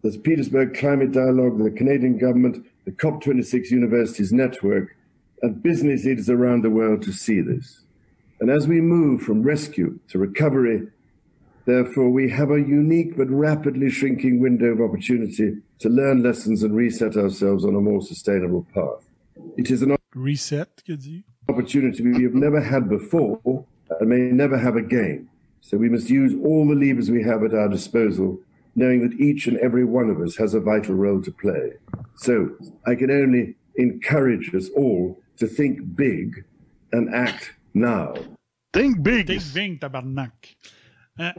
the 0.02 0.18
Petersburg 0.18 0.74
Climate 0.74 1.12
Dialogue, 1.12 1.59
the 1.59 1.70
Canadian 1.70 2.18
government, 2.18 2.66
the 2.84 2.93
COP26 2.93 3.70
Universities 3.70 4.32
Network, 4.32 4.97
and 5.43 5.62
business 5.62 6.05
leaders 6.05 6.30
around 6.30 6.62
the 6.62 6.70
world 6.70 7.02
to 7.02 7.12
see 7.12 7.40
this. 7.40 7.80
And 8.40 8.51
as 8.51 8.68
we 8.68 8.80
move 8.80 9.22
from 9.22 9.43
rescue 9.43 9.98
to 10.09 10.18
recovery, 10.18 10.88
therefore, 11.64 12.10
we 12.10 12.30
have 12.30 12.51
a 12.51 12.60
unique 12.60 13.16
but 13.16 13.30
rapidly 13.30 13.90
shrinking 13.90 14.40
window 14.40 14.66
of 14.66 14.80
opportunity 14.80 15.56
to 15.80 15.88
learn 15.88 16.22
lessons 16.22 16.62
and 16.62 16.76
reset 16.76 17.16
ourselves 17.16 17.64
on 17.64 17.74
a 17.74 17.80
more 17.80 18.02
sustainable 18.02 18.66
path. 18.74 19.06
It 19.56 19.70
is 19.70 19.82
an 19.82 19.97
Reset, 20.14 20.82
opportunity 21.48 22.02
we 22.02 22.23
have 22.23 22.35
never 22.35 22.60
had 22.60 22.89
before 22.89 23.64
and 24.01 24.09
may 24.09 24.31
never 24.32 24.59
have 24.59 24.77
again. 24.77 25.28
So 25.60 25.77
we 25.77 25.89
must 25.89 26.09
use 26.09 26.35
all 26.44 26.66
the 26.66 26.74
levers 26.74 27.10
we 27.10 27.23
have 27.23 27.43
at 27.44 27.55
our 27.55 27.68
disposal, 27.68 28.39
knowing 28.74 29.09
that 29.09 29.18
each 29.20 29.47
and 29.47 29.56
every 29.59 29.85
one 29.85 30.10
of 30.10 30.20
us 30.20 30.36
has 30.36 30.55
a 30.55 30.60
vital 30.60 30.94
role 30.94 31.20
to 31.23 31.31
play. 31.31 31.73
So 32.16 32.51
I 32.86 32.94
can 32.94 33.10
only 33.10 33.56
encourage 33.77 34.55
us 34.55 34.68
all 34.77 35.18
to 35.39 35.47
think 35.47 35.94
big 35.94 36.44
and 36.93 37.14
act 37.14 37.52
now. 37.74 38.14
Think 38.73 39.02
big! 39.02 39.27
Think 39.27 39.55
bing, 39.55 39.78
tabarnak. 39.78 40.56
Hein? 41.18 41.35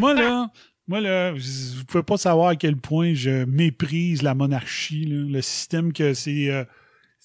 moi, 0.00 0.14
là, 0.14 0.50
moi, 0.86 1.00
là, 1.00 1.32
vous 1.32 1.84
pouvez 1.86 2.04
pas 2.04 2.18
savoir 2.18 2.48
à 2.48 2.56
quel 2.56 2.76
point 2.76 3.14
je 3.14 3.44
méprise 3.44 4.22
la 4.22 4.34
monarchie, 4.34 5.06
là. 5.06 5.24
le 5.28 5.42
système 5.42 5.92
que 5.92 6.14
c'est. 6.14 6.50
euh, 6.50 6.64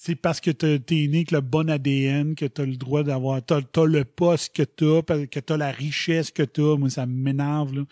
c'est 0.03 0.15
parce 0.15 0.41
que 0.41 0.49
t'es 0.49 0.79
né 1.07 1.17
avec 1.17 1.29
le 1.29 1.41
bon 1.41 1.69
ADN 1.69 2.33
que 2.33 2.45
t'as 2.45 2.65
le 2.65 2.75
droit 2.75 3.03
d'avoir. 3.03 3.39
T'as 3.45 3.59
as 3.59 3.85
le 3.85 4.03
poste 4.03 4.55
que 4.55 4.63
t'as, 4.63 5.27
que 5.27 5.39
t'as 5.39 5.57
la 5.57 5.69
richesse 5.69 6.31
que 6.31 6.41
t'as. 6.41 6.75
Moi, 6.75 6.89
ça 6.89 7.05
m'énerve, 7.05 7.75
là. 7.75 7.83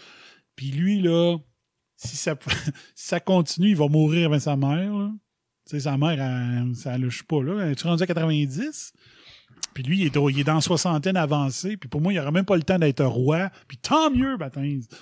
Puis 0.56 0.72
lui, 0.72 1.02
là, 1.02 1.38
si 1.98 2.18
ça, 2.18 2.36
si 2.96 3.08
ça 3.10 3.20
continue, 3.20 3.70
il 3.70 3.76
va 3.76 3.88
mourir 3.90 4.30
avec 4.30 4.42
sa 4.42 4.56
mère, 4.56 4.92
là. 4.92 5.12
Tu 5.70 5.76
sais, 5.76 5.82
sa 5.82 6.00
mère, 6.00 6.20
elle, 6.20 6.76
ça 6.76 6.98
ne 6.98 7.10
pas, 7.28 7.44
là. 7.44 7.76
Tu 7.76 7.86
rendu 7.86 8.02
à 8.02 8.08
90? 8.08 8.94
Puis 9.76 9.84
lui, 9.84 10.00
il 10.00 10.06
est, 10.08 10.40
est 10.40 10.44
dans 10.44 10.62
soixantaine 10.62 11.16
avancée. 11.16 11.78
Puis 11.78 11.90
pour 11.90 12.02
moi, 12.02 12.12
il 12.12 12.16
n'aura 12.16 12.32
même 12.32 12.46
pas 12.46 12.56
le 12.56 12.64
temps 12.64 12.80
d'être 12.80 13.06
roi. 13.06 13.52
Puis 13.68 13.78
tant 13.78 14.10
mieux, 14.10 14.36
Baptiste. 14.36 14.98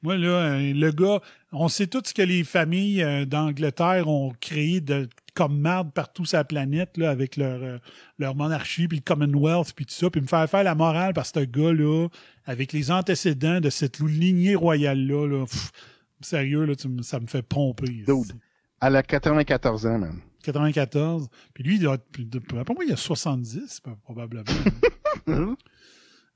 Moi, 0.00 0.16
là, 0.16 0.28
euh, 0.28 0.72
le 0.72 0.90
gars, 0.90 1.20
on 1.52 1.68
sait 1.68 1.86
tout 1.86 2.00
ce 2.02 2.14
que 2.14 2.22
les 2.22 2.44
familles 2.44 3.02
euh, 3.02 3.26
d'Angleterre 3.26 4.08
ont 4.08 4.32
créé 4.40 4.80
de, 4.80 5.06
comme 5.36 5.60
marde 5.60 5.92
partout 5.92 6.24
la 6.32 6.44
planète, 6.44 6.96
là, 6.96 7.10
avec 7.10 7.36
leur, 7.36 7.62
euh, 7.62 7.78
leur 8.18 8.34
monarchie, 8.34 8.88
puis 8.88 8.98
le 8.98 9.02
Commonwealth, 9.04 9.74
puis 9.74 9.84
tout 9.84 9.94
ça. 9.94 10.08
Puis 10.08 10.22
me 10.22 10.26
faire 10.26 10.48
faire 10.48 10.64
la 10.64 10.74
morale 10.74 11.12
par 11.12 11.26
ce 11.26 11.40
gars-là, 11.40 12.08
avec 12.46 12.72
les 12.72 12.90
antécédents 12.90 13.60
de 13.60 13.68
cette 13.68 14.00
lignée 14.00 14.54
royale-là, 14.54 15.26
là, 15.28 15.44
sérieux, 16.22 16.64
là, 16.64 16.74
tu 16.74 16.88
ça 17.02 17.20
me 17.20 17.26
fait 17.26 17.42
pomper. 17.42 17.86
Dude, 18.06 18.32
elle 18.80 18.96
a 18.96 19.02
94 19.02 19.86
ans, 19.86 19.98
man. 19.98 20.20
94. 20.42 21.28
Puis 21.52 21.64
lui, 21.64 21.74
il 21.76 21.82
doit 21.82 21.98
pour 22.64 22.74
moi, 22.74 22.84
il 22.86 22.92
a 22.92 22.96
70, 22.96 23.80
p- 23.80 23.90
probablement. 24.04 24.44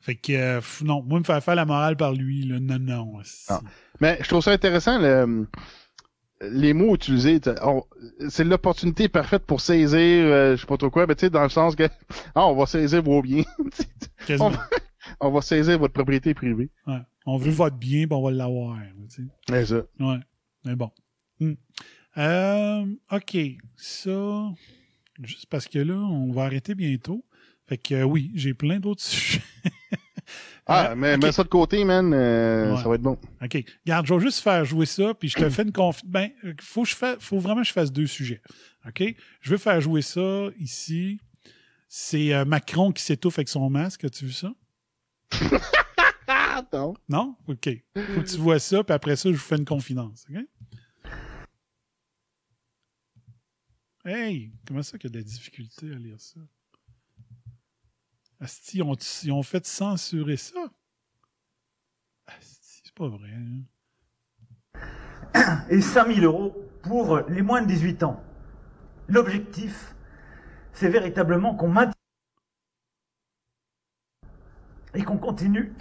fait 0.01 0.17
que, 0.17 0.33
euh, 0.33 0.61
non, 0.83 1.03
moi, 1.03 1.21
me 1.21 1.25
faire 1.25 1.43
faire 1.43 1.55
la 1.55 1.65
morale 1.65 1.97
par 1.97 2.13
lui, 2.13 2.43
là, 2.43 2.61
non, 2.61 2.79
non. 2.79 3.23
Ah. 3.49 3.61
Mais 4.01 4.19
je 4.21 4.29
trouve 4.29 4.43
ça 4.43 4.51
intéressant, 4.51 4.99
le- 4.99 5.47
les 6.41 6.73
mots 6.73 6.95
utilisés. 6.95 7.41
C'est 8.29 8.45
l'opportunité 8.45 9.09
parfaite 9.09 9.45
pour 9.45 9.61
saisir, 9.61 9.99
euh, 9.99 10.57
je 10.57 10.61
sais 10.61 10.67
pas 10.67 10.77
trop 10.77 10.91
quoi, 10.91 11.07
mais 11.07 11.15
tu 11.15 11.27
sais, 11.27 11.31
dans 11.31 11.43
le 11.43 11.49
sens 11.49 11.77
que, 11.77 11.89
ah, 12.35 12.47
on 12.47 12.55
va 12.55 12.67
saisir 12.67 13.03
vos 13.03 13.23
biens. 13.23 13.45
on, 14.41 14.49
va, 14.51 14.69
on 15.21 15.31
va 15.31 15.43
saisir 15.43 15.79
votre 15.79 15.95
propriété 15.95 16.35
privée. 16.35 16.71
Ouais. 16.87 17.01
On 17.27 17.37
veut 17.37 17.51
votre 17.51 17.77
bien, 17.77 18.07
puis 18.07 18.15
on 18.17 18.23
va 18.23 18.31
l'avoir. 18.31 18.79
C'est 19.49 19.67
ça. 19.67 19.83
Ouais. 19.99 20.19
Mais 20.65 20.75
bon. 20.75 20.91
Hmm. 21.39 21.55
Euh, 22.17 22.87
OK. 23.13 23.37
Ça, 23.77 24.51
juste 25.23 25.47
parce 25.47 25.69
que 25.69 25.79
là, 25.79 25.95
on 25.95 26.33
va 26.33 26.45
arrêter 26.45 26.75
bientôt. 26.75 27.25
Fait 27.67 27.79
que 27.79 27.95
euh, 27.95 28.05
oui, 28.05 28.33
j'ai 28.35 28.55
plein 28.55 28.81
d'autres 28.81 29.03
sujets. 29.05 29.43
Ah, 30.67 30.91
Euh, 30.91 30.95
mais 30.97 31.17
mets 31.17 31.33
ça 31.33 31.43
de 31.43 31.49
côté, 31.49 31.85
man, 31.85 32.13
euh, 32.15 32.75
Ouais. 32.75 32.83
ça 32.83 32.89
va 32.89 32.95
être 32.95 33.03
bon. 33.03 33.19
OK. 33.43 33.65
Garde, 33.87 34.07
je 34.07 34.15
vais 34.15 34.21
juste 34.21 34.41
faire 34.41 34.65
jouer 34.65 34.87
ça, 34.87 35.15
puis 35.15 35.29
je 35.29 35.37
te 35.37 35.49
fais 35.51 35.63
une 35.63 35.73
conf... 35.73 36.01
Ben, 36.05 36.31
euh, 36.45 36.55
faut, 36.61 36.83
que 36.85 36.89
je 36.91 36.95
fa- 36.97 37.17
faut 37.19 37.39
vraiment 37.39 37.63
que 37.63 37.67
je 37.69 37.73
fasse 37.73 37.91
deux 37.93 38.07
sujets. 38.07 38.41
OK? 38.87 39.03
Je 39.41 39.51
vais 39.51 39.59
faire 39.59 39.81
jouer 39.81 40.03
ça 40.03 40.49
ici. 40.59 41.21
C'est 41.89 42.33
euh, 42.33 42.45
Macron 42.45 42.93
qui 42.93 43.03
s'étouffe 43.03 43.39
avec 43.39 43.49
son 43.49 43.69
masque. 43.71 44.05
As-tu 44.05 44.27
vu 44.27 44.33
ça? 44.33 44.53
Non. 46.73 46.95
Non? 47.09 47.37
OK. 47.49 47.69
Faut 47.97 48.21
que 48.21 48.27
tu 48.31 48.37
vois 48.37 48.59
ça, 48.61 48.85
puis 48.85 48.95
après 48.95 49.17
ça, 49.17 49.29
je 49.31 49.35
vous 49.35 49.41
fais 49.41 49.57
une 49.57 49.65
confidence. 49.65 50.25
OK? 50.31 50.39
Hey! 54.05 54.53
Comment 54.67 54.83
ça 54.83 54.97
qu'il 54.99 55.11
y 55.11 55.13
a 55.13 55.15
de 55.15 55.19
la 55.19 55.25
difficulté 55.25 55.91
à 55.93 55.97
lire 55.99 56.21
ça? 56.21 56.41
Asti, 58.41 58.79
ils 58.79 59.33
ont, 59.33 59.43
fait 59.43 59.67
censurer 59.67 60.39
ça? 60.39 60.61
C'est 62.41 62.95
pas 62.95 63.09
vrai. 63.09 63.31
hein? 63.35 63.65
et 65.71 65.81
5000 65.83 66.25
euros 66.25 66.57
pour 66.83 67.19
les 67.29 67.43
moins 67.43 67.61
de 67.61 67.67
18 67.67 68.03
ans. 68.03 68.23
L'objectif, 69.09 69.95
c'est 70.73 70.89
véritablement 70.89 71.55
qu'on 71.55 71.69
maintienne 71.69 71.93
et 74.95 75.03
qu'on 75.03 75.19
continue 75.19 75.75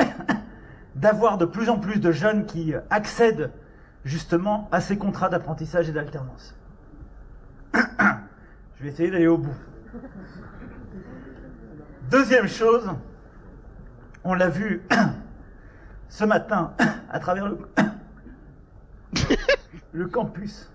d'avoir 0.95 1.37
de 1.37 1.45
plus 1.45 1.69
en 1.69 1.79
plus 1.79 1.99
de 1.99 2.11
jeunes 2.11 2.45
qui 2.45 2.73
accèdent 2.89 3.53
justement 4.03 4.67
à 4.71 4.81
ces 4.81 4.97
contrats 4.97 5.29
d'apprentissage 5.29 5.87
et 5.89 5.93
d'alternance. 5.93 6.57
Je 7.73 8.83
vais 8.83 8.89
essayer 8.89 9.11
d'aller 9.11 9.27
au 9.27 9.37
bout. 9.37 9.55
Deuxième 12.09 12.47
chose, 12.47 12.89
on 14.23 14.33
l'a 14.33 14.49
vu 14.49 14.81
ce 16.09 16.23
matin 16.23 16.73
à 17.09 17.19
travers 17.19 17.47
le, 19.91 20.07
campus. 20.07 20.71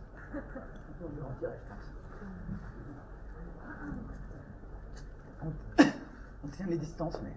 On, 5.42 6.48
tient 6.52 6.66
les 6.66 6.78
distances, 6.78 7.18
mais 7.24 7.32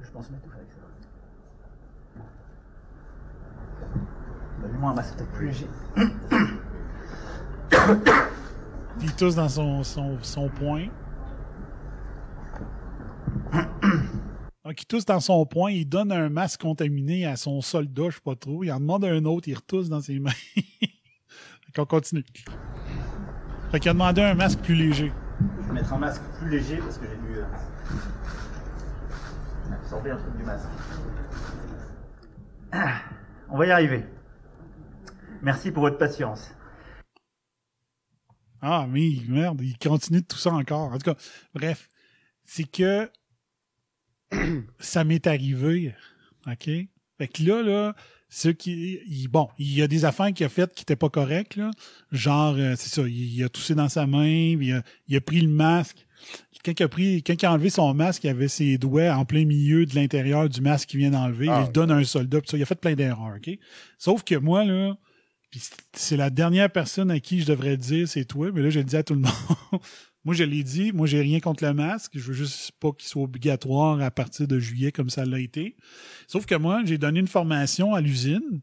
je 0.00 0.10
pense 0.10 0.30
m'étouffer 0.30 0.58
avec 0.58 0.70
ça. 0.70 0.78
Donne-moi 4.62 4.90
un 4.90 4.94
masque 4.94 5.16
peut-être 5.16 5.32
plus 5.32 5.46
léger. 5.46 5.66
Il 9.00 9.12
tousse 9.16 9.34
dans 9.34 9.48
son, 9.48 9.82
son, 9.82 10.18
son 10.22 10.48
point. 10.48 10.86
Donc, 14.64 14.82
il 14.82 14.86
tousse 14.86 15.04
dans 15.04 15.20
son 15.20 15.46
point, 15.46 15.70
il 15.70 15.88
donne 15.88 16.12
un 16.12 16.28
masque 16.28 16.60
contaminé 16.60 17.24
à 17.26 17.36
son 17.36 17.60
soldat, 17.60 18.10
je 18.10 18.16
sais 18.16 18.20
pas 18.22 18.36
trop. 18.36 18.64
Il 18.64 18.72
en 18.72 18.80
demande 18.80 19.04
un 19.04 19.24
autre, 19.24 19.48
il 19.48 19.54
retousse 19.54 19.88
dans 19.88 20.00
ses 20.00 20.18
mains. 20.20 20.30
fait 20.30 21.72
qu'on 21.74 21.86
continue. 21.86 22.24
Fait 23.70 23.80
qu'il 23.80 23.90
a 23.90 23.94
demandé 23.94 24.22
un 24.22 24.34
masque 24.34 24.60
plus 24.60 24.74
léger. 24.74 25.12
Je 25.62 25.66
vais 25.68 25.72
mettre 25.72 25.92
un 25.92 25.98
masque 25.98 26.22
plus 26.38 26.50
léger 26.50 26.76
parce 26.78 26.98
que 26.98 27.06
j'ai 27.06 27.16
dû 27.16 27.38
euh, 27.38 27.44
absorber 29.72 30.10
un 30.10 30.16
truc 30.16 30.36
du 30.36 30.42
masque. 30.42 30.68
Ah, 32.72 33.00
on 33.48 33.56
va 33.56 33.66
y 33.66 33.70
arriver. 33.70 34.04
Merci 35.42 35.70
pour 35.70 35.82
votre 35.82 35.98
patience. 35.98 36.50
Ah, 38.60 38.86
mais 38.88 39.10
merde, 39.28 39.60
il 39.62 39.78
continue 39.78 40.20
de 40.20 40.26
tout 40.26 40.36
ça 40.36 40.50
encore. 40.50 40.92
En 40.92 40.98
tout 40.98 41.14
cas, 41.14 41.16
bref, 41.54 41.88
c'est 42.44 42.64
que 42.64 43.10
ça 44.78 45.04
m'est 45.04 45.26
arrivé. 45.26 45.94
OK? 46.46 46.64
Fait 46.64 47.28
que 47.28 47.42
là, 47.42 47.62
là, 47.62 47.96
ceux 48.28 48.52
qui, 48.52 49.00
il- 49.08 49.28
bon, 49.28 49.48
il 49.58 49.72
y 49.74 49.82
a 49.82 49.88
des 49.88 50.04
affaires 50.04 50.32
qu'il 50.32 50.46
a 50.46 50.48
faites 50.48 50.74
qui 50.74 50.82
étaient 50.82 50.96
pas 50.96 51.08
correctes, 51.08 51.56
là. 51.56 51.70
Genre, 52.12 52.54
euh, 52.56 52.74
c'est 52.76 52.88
ça, 52.90 53.02
il, 53.02 53.34
il 53.36 53.44
a 53.44 53.48
toussé 53.48 53.74
dans 53.74 53.88
sa 53.88 54.06
main, 54.06 54.26
il 54.26 54.72
a, 54.72 54.82
il 55.08 55.16
a 55.16 55.20
pris 55.20 55.40
le 55.40 55.48
masque. 55.48 56.06
Quand 56.64 56.78
il 56.78 56.82
a 56.82 56.88
pris, 56.88 57.22
quand 57.22 57.34
il 57.40 57.46
a 57.46 57.52
enlevé 57.52 57.70
son 57.70 57.94
masque, 57.94 58.24
il 58.24 58.28
avait 58.30 58.48
ses 58.48 58.76
doigts 58.78 59.12
en 59.14 59.24
plein 59.24 59.44
milieu 59.44 59.86
de 59.86 59.94
l'intérieur 59.94 60.48
du 60.48 60.60
masque 60.60 60.88
qu'il 60.90 60.98
vient 61.00 61.10
d'enlever. 61.10 61.46
Ah. 61.48 61.64
Il 61.66 61.72
donne 61.72 61.90
à 61.90 61.94
un 61.94 62.04
soldat, 62.04 62.40
ça, 62.44 62.56
il 62.56 62.62
a 62.62 62.66
fait 62.66 62.74
plein 62.80 62.94
d'erreurs, 62.94 63.36
OK? 63.36 63.56
Sauf 63.96 64.24
que 64.24 64.34
moi, 64.34 64.64
là, 64.64 64.96
c'est 65.94 66.16
la 66.16 66.28
dernière 66.30 66.70
personne 66.70 67.10
à 67.10 67.20
qui 67.20 67.40
je 67.40 67.46
devrais 67.46 67.70
le 67.70 67.76
dire, 67.78 68.08
c'est 68.08 68.24
toi, 68.24 68.50
mais 68.52 68.60
là, 68.62 68.70
je 68.70 68.80
le 68.80 68.84
dis 68.84 68.96
à 68.96 69.02
tout 69.02 69.14
le 69.14 69.20
monde. 69.72 69.80
Moi, 70.28 70.34
je 70.34 70.44
l'ai 70.44 70.62
dit, 70.62 70.92
moi, 70.92 71.06
j'ai 71.06 71.22
rien 71.22 71.40
contre 71.40 71.64
le 71.64 71.72
masque. 71.72 72.12
Je 72.16 72.20
veux 72.20 72.34
juste 72.34 72.72
pas 72.80 72.92
qu'il 72.92 73.08
soit 73.08 73.22
obligatoire 73.22 73.98
à 74.02 74.10
partir 74.10 74.46
de 74.46 74.58
juillet 74.58 74.92
comme 74.92 75.08
ça 75.08 75.24
l'a 75.24 75.40
été. 75.40 75.74
Sauf 76.26 76.44
que 76.44 76.54
moi, 76.54 76.82
j'ai 76.84 76.98
donné 76.98 77.20
une 77.20 77.28
formation 77.28 77.94
à 77.94 78.02
l'usine. 78.02 78.60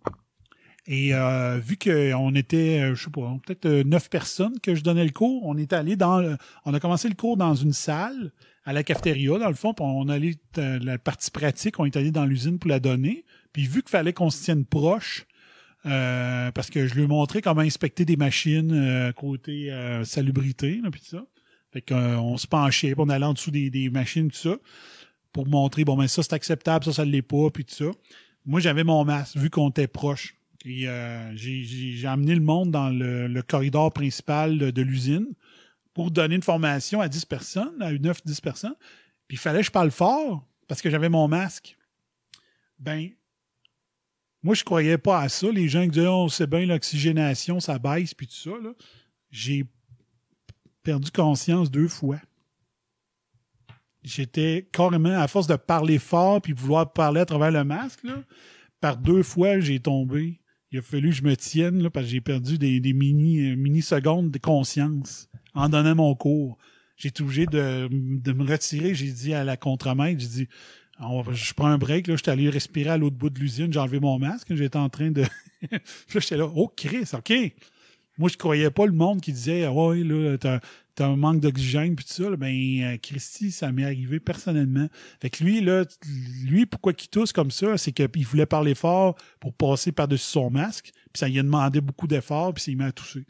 Et 0.86 1.16
euh, 1.16 1.58
vu 1.58 1.76
qu'on 1.76 2.36
était, 2.36 2.82
euh, 2.82 2.94
je 2.94 3.06
sais 3.06 3.10
pas, 3.10 3.36
peut-être 3.44 3.66
euh, 3.66 3.84
neuf 3.84 4.12
personnes 4.12 4.60
que 4.60 4.76
je 4.76 4.84
donnais 4.84 5.06
le 5.06 5.10
cours, 5.10 5.44
on 5.44 5.58
est 5.58 5.74
allé 5.74 5.96
dans 5.96 6.20
le- 6.20 6.38
on 6.66 6.74
a 6.76 6.80
commencé 6.80 7.10
le 7.10 7.16
cours 7.16 7.36
dans 7.36 7.56
une 7.56 7.74
salle 7.74 8.32
à 8.64 8.72
la 8.72 8.84
cafétéria, 8.84 9.40
dans 9.40 9.48
le 9.48 9.56
fond, 9.56 9.74
puis 9.74 9.84
on 9.84 10.08
allait 10.08 10.36
euh, 10.60 10.78
la 10.84 11.00
partie 11.00 11.32
pratique, 11.32 11.80
on 11.80 11.86
est 11.86 11.98
allé 11.98 12.12
dans 12.12 12.26
l'usine 12.26 12.60
pour 12.60 12.70
la 12.70 12.80
donner. 12.80 13.26
Puis 13.54 13.64
vu 13.66 13.82
qu'il 13.82 13.90
fallait 13.90 14.14
qu'on 14.14 14.30
se 14.30 14.44
tienne 14.44 14.66
proche, 14.66 15.26
euh, 15.88 16.52
parce 16.52 16.70
que 16.70 16.86
je 16.86 16.94
lui 16.94 17.06
ai 17.06 17.08
montré 17.08 17.42
comment 17.42 17.62
inspecter 17.62 18.06
des 18.06 18.18
machines 18.18 18.72
euh, 18.72 19.12
côté 19.14 19.72
salubrité, 20.04 20.80
là, 20.84 20.92
puis 20.92 21.02
ça. 21.04 21.26
Fait 21.76 21.82
qu'on 21.82 22.38
se 22.38 22.48
penchait, 22.48 22.94
puis 22.94 23.04
on 23.06 23.10
allait 23.10 23.26
en 23.26 23.34
dessous 23.34 23.52
des, 23.52 23.90
machines, 23.90 24.32
tout 24.32 24.38
ça, 24.38 24.56
pour 25.34 25.46
montrer, 25.46 25.84
bon, 25.84 25.98
ben 25.98 26.08
ça, 26.08 26.24
c'est 26.24 26.32
acceptable, 26.32 26.86
ça, 26.86 26.94
ça 26.94 27.06
ne 27.06 27.12
l'est 27.12 27.22
pas, 27.22 27.50
puis 27.50 27.66
tout 27.66 27.76
ça. 27.76 27.92
Moi, 28.46 28.62
j'avais 28.62 28.86
mon 28.86 29.04
masque, 29.04 29.36
vu 29.36 29.50
qu'on 29.50 29.72
était 29.72 29.90
proche. 29.90 30.36
Et 30.64 30.88
euh, 30.88 31.36
j'ai- 31.36 32.08
amené 32.08 32.34
le 32.34 32.40
monde 32.40 32.72
dans 32.72 32.90
le, 32.90 33.42
corridor 33.42 33.92
principal 33.92 34.58
de, 34.58 34.82
l'usine 34.82 35.28
pour 35.94 36.12
donner 36.12 36.36
une 36.36 36.44
formation 36.44 37.02
à 37.02 37.10
10 37.10 37.26
personnes, 37.26 37.82
à 37.82 37.92
9-10 37.92 38.40
personnes. 38.40 38.76
Puis 39.28 39.36
il 39.36 39.40
fallait 39.40 39.60
que 39.60 39.66
je 39.66 39.72
parle 39.72 39.92
fort 39.92 40.48
parce 40.70 40.82
que 40.82 40.90
j'avais 40.90 41.10
mon 41.10 41.28
masque. 41.28 41.76
Ben, 42.80 43.10
moi, 44.44 44.56
je 44.56 44.64
croyais 44.64 44.98
pas 44.98 45.20
à 45.20 45.28
ça. 45.28 45.52
Les 45.52 45.68
gens 45.68 45.84
qui 45.84 45.90
disaient, 45.90 46.08
oh, 46.08 46.30
c'est 46.30 46.50
bien 46.50 46.66
l'oxygénation, 46.66 47.60
ça 47.60 47.78
baisse, 47.80 48.14
puis 48.14 48.28
tout 48.28 48.34
ça. 48.34 48.52
J'ai 49.30 49.66
perdu 50.86 51.12
conscience 51.12 51.70
deux 51.70 51.90
fois. 51.90 52.20
J'étais 54.04 54.70
carrément, 54.72 55.20
à 55.20 55.28
force 55.28 55.48
de 55.48 55.56
parler 55.56 55.98
fort 55.98 56.42
puis 56.42 56.54
vouloir 56.54 56.94
parler 56.94 57.22
à 57.22 57.26
travers 57.26 57.52
le 57.52 57.64
masque, 57.64 58.06
par 58.80 58.98
deux 58.98 59.24
fois, 59.24 59.60
j'ai 59.60 59.80
tombé. 59.80 60.40
Il 60.72 60.78
a 60.80 60.82
fallu 60.82 61.10
que 61.10 61.16
je 61.16 61.24
me 61.24 61.36
tienne 61.36 61.90
parce 61.90 62.06
que 62.06 62.12
j'ai 62.12 62.22
perdu 62.22 62.58
des, 62.58 62.94
mini, 62.94 63.50
euh, 63.50 63.56
mini-secondes 63.56 64.30
de 64.30 64.38
conscience 64.38 65.28
en 65.56 65.70
donnant 65.70 65.96
mon 65.96 66.14
cours. 66.16 66.58
J'ai 66.98 67.10
été 67.10 67.24
obligé 67.24 67.46
de, 67.48 67.90
me 67.90 68.44
retirer. 68.48 68.94
J'ai 68.94 69.12
dit 69.12 69.34
à 69.34 69.44
la 69.44 69.58
contremaître, 69.58 70.22
j'ai 70.22 70.28
dit, 70.28 70.48
je 71.00 71.54
prends 71.54 71.68
un 71.68 71.78
break, 71.78 72.08
là, 72.08 72.16
j'étais 72.16 72.32
allé 72.32 72.50
respirer 72.50 72.92
à 72.92 72.98
l'autre 72.98 73.18
bout 73.18 73.30
de 73.30 73.40
l'usine, 73.40 73.74
j'ai 73.74 73.80
enlevé 73.80 74.00
mon 74.00 74.20
masque, 74.20 74.54
j'étais 74.56 74.78
en 74.78 74.90
train 74.90 75.12
de... 75.12 75.24
J'étais 76.10 76.38
là, 76.38 76.48
oh 76.54 76.72
Chris, 76.76 77.10
OK. 77.14 77.34
Moi, 78.18 78.30
je 78.30 78.38
croyais 78.38 78.72
pas 78.72 78.86
le 78.86 78.94
monde 78.94 79.22
qui 79.22 79.34
disait, 79.34 79.66
ah 79.66 79.74
ouais, 79.74 80.04
là, 80.04 80.38
t'as, 80.38 80.60
un 81.00 81.18
manque 81.18 81.42
d'oxygène, 81.42 81.96
puis 81.96 82.06
tout 82.06 82.14
ça. 82.14 82.36
Ben, 82.38 82.56
euh, 82.84 82.98
Christy, 82.98 83.52
ça 83.52 83.72
m'est 83.72 83.84
arrivé 83.84 84.20
personnellement. 84.20 84.88
Fait 85.22 85.30
que 85.30 85.44
lui, 85.44 85.60
là, 85.60 85.84
lui, 86.46 86.66
pourquoi 86.66 86.94
qu'il 86.94 87.10
tousse 87.10 87.34
comme 87.34 87.52
ça, 87.52 87.78
c'est 87.78 87.92
qu'il 87.92 88.26
voulait 88.26 88.46
parler 88.46 88.76
fort 88.76 89.16
pour 89.42 89.54
passer 89.54 89.92
par-dessus 89.92 90.30
son 90.30 90.50
masque, 90.50 90.92
puis 91.12 91.20
ça 91.20 91.28
lui 91.28 91.40
a 91.40 91.44
demandé 91.44 91.82
beaucoup 91.82 92.08
d'efforts, 92.08 92.54
puis 92.54 92.64
il 92.68 92.78
m'a 92.78 92.92
toussé. 92.94 93.26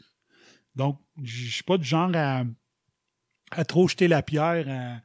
Donc, 0.76 1.00
je 1.22 1.50
suis 1.50 1.64
pas 1.64 1.78
du 1.78 1.84
genre 1.84 2.10
à, 2.14 2.44
à 3.50 3.64
trop 3.64 3.88
jeter 3.88 4.06
la 4.06 4.22
pierre 4.22 4.66
à, 4.68 5.00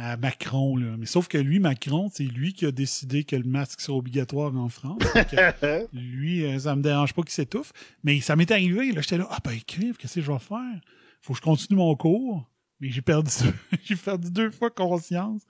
à 0.00 0.16
Macron, 0.16 0.76
là. 0.76 0.96
Mais 0.96 1.06
sauf 1.06 1.26
que 1.26 1.36
lui, 1.38 1.58
Macron, 1.58 2.08
c'est 2.12 2.22
lui 2.22 2.52
qui 2.52 2.64
a 2.66 2.70
décidé 2.70 3.24
que 3.24 3.34
le 3.34 3.42
masque 3.42 3.80
soit 3.80 3.96
obligatoire 3.96 4.54
en 4.56 4.68
France. 4.68 5.02
Que 5.12 5.88
lui, 5.92 6.44
euh, 6.44 6.58
ça 6.60 6.76
me 6.76 6.82
dérange 6.82 7.12
pas 7.14 7.22
qu'il 7.22 7.32
s'étouffe. 7.32 7.72
Mais 8.04 8.20
ça 8.20 8.36
m'est 8.36 8.50
arrivé, 8.52 8.92
là, 8.92 9.00
j'étais 9.00 9.18
là, 9.18 9.26
ah 9.30 9.38
ben 9.44 9.50
écrive, 9.50 9.96
qu'est-ce 9.96 10.14
que 10.14 10.20
je 10.20 10.30
vais 10.30 10.38
faire? 10.38 10.80
Faut 11.20 11.32
que 11.32 11.38
je 11.38 11.42
continue 11.42 11.76
mon 11.78 11.96
cours. 11.96 12.48
Mais 12.80 12.90
j'ai 12.90 13.02
perdu 13.02 13.30
j'ai 13.84 13.96
perdu 13.96 14.30
deux 14.30 14.52
fois 14.52 14.70
conscience. 14.70 15.42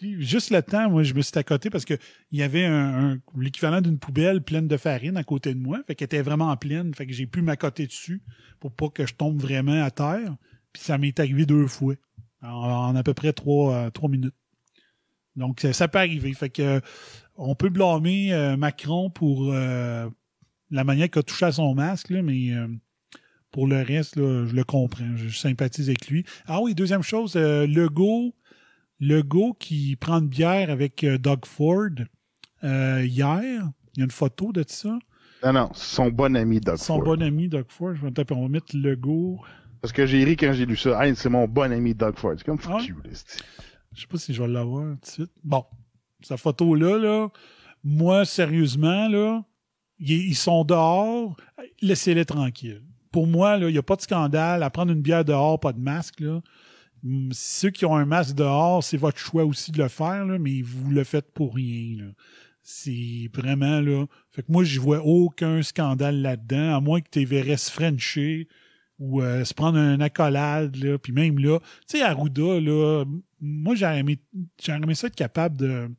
Juste 0.00 0.50
le 0.50 0.60
temps, 0.60 0.90
moi, 0.90 1.04
je 1.04 1.14
me 1.14 1.22
suis 1.22 1.38
à 1.38 1.44
côté 1.44 1.70
parce 1.70 1.84
que 1.84 1.94
il 2.32 2.40
y 2.40 2.42
avait 2.42 2.64
un, 2.64 3.12
un- 3.12 3.18
l'équivalent 3.38 3.80
d'une 3.80 3.96
poubelle 3.98 4.42
pleine 4.42 4.66
de 4.66 4.76
farine 4.76 5.16
à 5.16 5.22
côté 5.22 5.54
de 5.54 5.60
moi. 5.60 5.78
Fait 5.86 5.94
qu'elle 5.94 6.06
était 6.06 6.20
vraiment 6.22 6.56
pleine. 6.56 6.92
Fait 6.94 7.06
que 7.06 7.12
j'ai 7.12 7.26
pu 7.26 7.42
m'accoter 7.42 7.86
dessus 7.86 8.22
pour 8.58 8.72
pas 8.72 8.88
que 8.88 9.06
je 9.06 9.14
tombe 9.14 9.40
vraiment 9.40 9.84
à 9.84 9.92
terre. 9.92 10.34
Puis 10.72 10.82
ça 10.82 10.98
m'est 10.98 11.18
arrivé 11.20 11.46
deux 11.46 11.68
fois. 11.68 11.94
En, 12.42 12.48
en 12.48 12.96
à 12.96 13.02
peu 13.02 13.14
près 13.14 13.32
trois, 13.32 13.74
euh, 13.74 13.90
trois 13.90 14.08
minutes. 14.08 14.34
Donc, 15.36 15.60
ça, 15.72 15.88
peut 15.88 15.98
arriver. 15.98 16.32
Fait 16.34 16.50
que 16.50 16.62
euh, 16.62 16.80
on 17.36 17.54
peut 17.54 17.70
blâmer 17.70 18.32
euh, 18.34 18.56
Macron 18.56 19.10
pour 19.10 19.50
euh, 19.52 20.08
la 20.70 20.84
manière 20.84 21.08
qu'il 21.10 21.20
a 21.20 21.22
touché 21.22 21.46
à 21.46 21.52
son 21.52 21.74
masque, 21.74 22.10
là, 22.10 22.22
mais 22.22 22.50
euh, 22.50 22.68
pour 23.50 23.66
le 23.66 23.80
reste, 23.82 24.16
là, 24.16 24.46
je 24.46 24.54
le 24.54 24.64
comprends. 24.64 25.16
Je 25.16 25.28
sympathise 25.28 25.88
avec 25.88 26.08
lui. 26.08 26.24
Ah 26.46 26.60
oui, 26.60 26.74
deuxième 26.74 27.02
chose, 27.02 27.34
euh, 27.36 27.66
Legault, 27.66 28.34
Legault 29.00 29.54
qui 29.58 29.96
prend 29.96 30.20
une 30.20 30.28
bière 30.28 30.70
avec 30.70 31.04
euh, 31.04 31.18
Doug 31.18 31.46
Ford 31.46 31.88
euh, 32.64 33.04
hier. 33.04 33.70
Il 33.94 33.98
y 33.98 34.02
a 34.02 34.04
une 34.04 34.10
photo 34.10 34.52
de 34.52 34.64
ça. 34.66 34.98
Non, 35.44 35.52
non, 35.52 35.70
son 35.74 36.08
bon 36.08 36.36
ami 36.36 36.60
Doug 36.60 36.76
Son 36.76 36.96
Ford. 36.96 37.04
bon 37.04 37.22
ami 37.22 37.48
Doug 37.48 37.66
Ford. 37.68 37.94
Je 37.94 38.02
vais 38.02 38.12
taper, 38.12 38.34
on 38.34 38.42
va 38.42 38.48
mettre 38.48 38.76
Legault. 38.76 39.40
Parce 39.82 39.92
que 39.92 40.06
j'ai 40.06 40.22
ri 40.22 40.36
quand 40.36 40.52
j'ai 40.52 40.64
lu 40.64 40.76
ça. 40.76 41.04
Hey, 41.04 41.16
c'est 41.16 41.28
mon 41.28 41.48
bon 41.48 41.72
ami 41.72 41.92
Doug 41.92 42.16
Ford. 42.16 42.34
C'est 42.38 42.44
comme 42.44 42.58
fuck 42.58 42.86
you, 42.86 42.96
Je 43.92 44.00
sais 44.00 44.06
pas 44.06 44.16
si 44.16 44.32
je 44.32 44.40
vais 44.40 44.48
l'avoir 44.48 44.94
tout 44.94 45.00
de 45.00 45.06
suite. 45.06 45.32
Bon, 45.42 45.64
sa 46.22 46.36
photo-là, 46.36 46.98
là, 46.98 47.28
moi, 47.82 48.24
sérieusement, 48.24 49.08
là, 49.08 49.44
ils, 49.98 50.36
sont 50.36 50.62
dehors, 50.62 51.36
laissez-les 51.80 52.24
tranquilles. 52.24 52.80
Pour 53.10 53.26
moi, 53.26 53.56
il 53.56 53.66
n'y 53.66 53.78
a 53.78 53.82
pas 53.82 53.96
de 53.96 54.02
scandale 54.02 54.62
à 54.62 54.70
prendre 54.70 54.92
une 54.92 55.02
bière 55.02 55.24
dehors, 55.24 55.58
pas 55.58 55.72
de 55.72 55.80
masque. 55.80 56.20
Là. 56.20 56.40
Hum, 57.04 57.30
Ceux 57.32 57.70
qui 57.70 57.84
ont 57.84 57.96
un 57.96 58.04
masque 58.04 58.36
dehors, 58.36 58.84
c'est 58.84 58.96
votre 58.96 59.18
choix 59.18 59.44
aussi 59.44 59.72
de 59.72 59.82
le 59.82 59.88
faire, 59.88 60.24
là, 60.24 60.38
mais 60.38 60.62
vous 60.62 60.92
le 60.92 61.02
faites 61.02 61.32
pour 61.32 61.56
rien. 61.56 62.04
là. 62.04 62.12
C'est 62.62 63.28
vraiment 63.34 63.80
là. 63.80 64.06
Fait 64.30 64.42
que 64.42 64.52
moi, 64.52 64.62
je 64.62 64.78
vois 64.78 65.04
aucun 65.04 65.60
scandale 65.62 66.22
là-dedans, 66.22 66.76
à 66.76 66.80
moins 66.80 67.00
que 67.00 67.10
tu 67.10 67.24
verrais 67.24 67.56
se 67.56 67.68
frencher 67.68 68.46
ou 69.02 69.20
euh, 69.20 69.44
se 69.44 69.52
prendre 69.52 69.78
un 69.78 70.00
accolade, 70.00 70.76
là, 70.76 70.96
puis 70.96 71.12
même 71.12 71.40
là, 71.40 71.58
tu 71.88 71.98
sais, 71.98 72.02
Arruda, 72.02 72.60
là, 72.60 73.04
moi, 73.40 73.74
j'aurais 73.74 73.98
aimé, 73.98 74.20
aimé 74.68 74.94
ça 74.94 75.08
être 75.08 75.16
capable 75.16 75.56
de, 75.56 75.90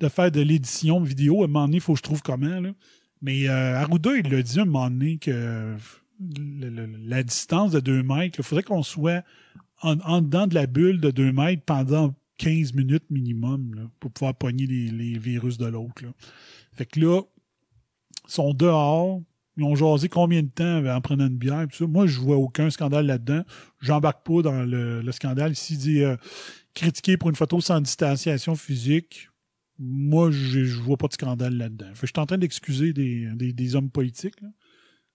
de 0.00 0.08
faire 0.08 0.32
de 0.32 0.40
l'édition 0.40 1.02
vidéo. 1.02 1.42
À 1.42 1.44
un 1.44 1.48
moment 1.48 1.66
donné, 1.66 1.76
il 1.76 1.82
faut 1.82 1.92
que 1.92 1.98
je 1.98 2.02
trouve 2.02 2.22
comment, 2.22 2.60
là. 2.60 2.70
Mais 3.20 3.46
euh, 3.46 3.76
Arruda, 3.76 4.16
il 4.16 4.30
l'a 4.30 4.40
dit 4.40 4.58
à 4.58 4.62
un 4.62 4.64
moment 4.64 4.88
donné 4.88 5.18
que 5.18 5.76
la 6.18 7.22
distance 7.22 7.72
de 7.72 7.80
2 7.80 8.02
mètres, 8.04 8.38
il 8.38 8.44
faudrait 8.44 8.62
qu'on 8.62 8.82
soit 8.82 9.22
en, 9.82 10.22
dedans 10.22 10.46
de 10.46 10.54
la 10.54 10.66
bulle 10.66 10.98
de 10.98 11.10
2 11.10 11.30
mètres 11.30 11.62
pendant 11.66 12.14
15 12.38 12.72
minutes 12.72 13.10
minimum 13.10 13.74
là, 13.74 13.82
pour 14.00 14.10
pouvoir 14.10 14.34
pogner 14.34 14.66
les, 14.66 14.88
les 14.88 15.18
virus 15.18 15.58
de 15.58 15.66
l'autre. 15.66 16.02
Fait 16.72 16.86
que 16.86 17.00
là, 17.00 17.20
ils 18.26 18.32
sont 18.32 18.54
dehors. 18.54 19.20
Ils 19.60 19.64
ont 19.64 19.74
jasé 19.74 20.08
combien 20.08 20.42
de 20.42 20.48
temps 20.48 20.86
en 20.86 21.00
prenant 21.02 21.26
une 21.26 21.36
bière. 21.36 21.66
pis 21.68 21.76
ça. 21.76 21.86
Moi, 21.86 22.06
je 22.06 22.18
vois 22.18 22.36
aucun 22.36 22.70
scandale 22.70 23.04
là-dedans. 23.04 23.42
J'embarque 23.80 24.26
pas 24.26 24.40
dans 24.40 24.64
le, 24.64 25.02
le 25.02 25.12
scandale. 25.12 25.52
Ici, 25.52 25.74
il 25.74 25.78
dit 25.78 26.02
euh, 26.02 26.16
critiquer 26.72 27.18
pour 27.18 27.28
une 27.28 27.36
photo 27.36 27.60
sans 27.60 27.78
distanciation 27.82 28.56
physique. 28.56 29.28
Moi, 29.78 30.30
je, 30.30 30.64
je 30.64 30.80
vois 30.80 30.96
pas 30.96 31.08
de 31.08 31.12
scandale 31.12 31.58
là-dedans. 31.58 31.90
Je 31.92 32.06
suis 32.06 32.12
en 32.16 32.24
train 32.24 32.38
d'excuser 32.38 32.94
des, 32.94 33.76
hommes 33.76 33.90
politiques. 33.90 34.36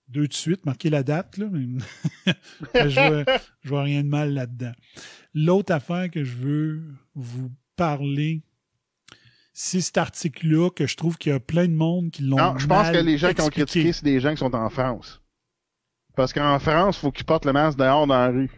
Deux 0.09 0.27
de 0.27 0.33
suite, 0.33 0.63
marquer 0.63 0.91
la 0.91 1.01
date. 1.01 1.39
Là, 1.39 1.47
je, 2.75 3.23
vois, 3.23 3.39
je 3.63 3.69
vois 3.69 3.81
rien 3.81 4.03
de 4.03 4.09
mal 4.09 4.31
là-dedans. 4.31 4.73
L'autre 5.33 5.73
affaire 5.73 6.11
que 6.11 6.23
je 6.23 6.35
veux 6.35 6.83
vous 7.15 7.51
parler, 7.75 8.43
c'est 9.57 9.79
cet 9.79 9.97
article-là 9.97 10.69
que 10.69 10.85
je 10.85 10.97
trouve 10.97 11.17
qu'il 11.17 11.31
y 11.31 11.35
a 11.35 11.39
plein 11.39 11.65
de 11.65 11.73
monde 11.73 12.11
qui 12.11 12.23
l'ont 12.23 12.35
Non, 12.35 12.57
je 12.57 12.67
pense 12.67 12.87
mal 12.87 12.93
que 12.93 12.99
les 12.99 13.17
gens 13.17 13.33
qui 13.33 13.41
ont 13.41 13.47
critiqué, 13.47 13.93
c'est 13.93 14.03
des 14.03 14.19
gens 14.19 14.31
qui 14.31 14.39
sont 14.39 14.53
en 14.53 14.69
France. 14.69 15.21
Parce 16.13 16.33
qu'en 16.33 16.59
France, 16.59 16.97
faut 16.97 17.09
qu'ils 17.09 17.25
portent 17.25 17.45
le 17.45 17.53
masque 17.53 17.77
dehors 17.77 18.05
dans 18.05 18.17
la 18.17 18.27
rue. 18.27 18.51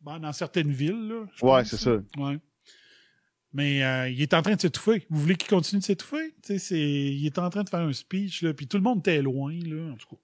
Bon, 0.00 0.18
dans 0.18 0.32
certaines 0.32 0.70
villes, 0.70 1.08
là. 1.08 1.26
je 1.36 1.44
Ouais, 1.44 1.64
c'est 1.66 1.76
ça. 1.76 1.96
Ouais. 2.16 2.38
Mais 3.52 3.84
euh, 3.84 4.08
il 4.08 4.22
est 4.22 4.32
en 4.32 4.40
train 4.40 4.54
de 4.54 4.60
s'étouffer. 4.62 5.06
Vous 5.10 5.20
voulez 5.20 5.36
qu'il 5.36 5.50
continue 5.50 5.80
de 5.80 5.84
s'étouffer? 5.84 6.34
Il 6.48 7.26
est 7.26 7.38
en 7.38 7.50
train 7.50 7.62
de 7.62 7.68
faire 7.68 7.80
un 7.80 7.92
speech, 7.92 8.40
là, 8.40 8.54
puis 8.54 8.66
tout 8.66 8.78
le 8.78 8.82
monde 8.82 9.00
était 9.00 9.20
loin, 9.20 9.52
là, 9.52 9.92
en 9.92 9.96
tout 9.96 10.08
cas. 10.08 10.22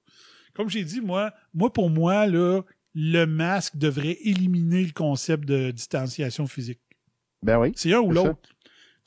Comme 0.54 0.70
j'ai 0.70 0.82
dit, 0.82 1.02
moi, 1.02 1.34
moi, 1.52 1.70
pour 1.70 1.90
moi, 1.90 2.26
là, 2.26 2.62
le 2.94 3.26
masque 3.26 3.76
devrait 3.76 4.16
éliminer 4.22 4.82
le 4.82 4.92
concept 4.92 5.44
de 5.44 5.72
distanciation 5.72 6.46
physique. 6.46 6.80
Ben 7.42 7.58
oui. 7.58 7.72
C'est 7.76 7.92
un 7.92 8.00
ou 8.00 8.12
l'autre. 8.12 8.40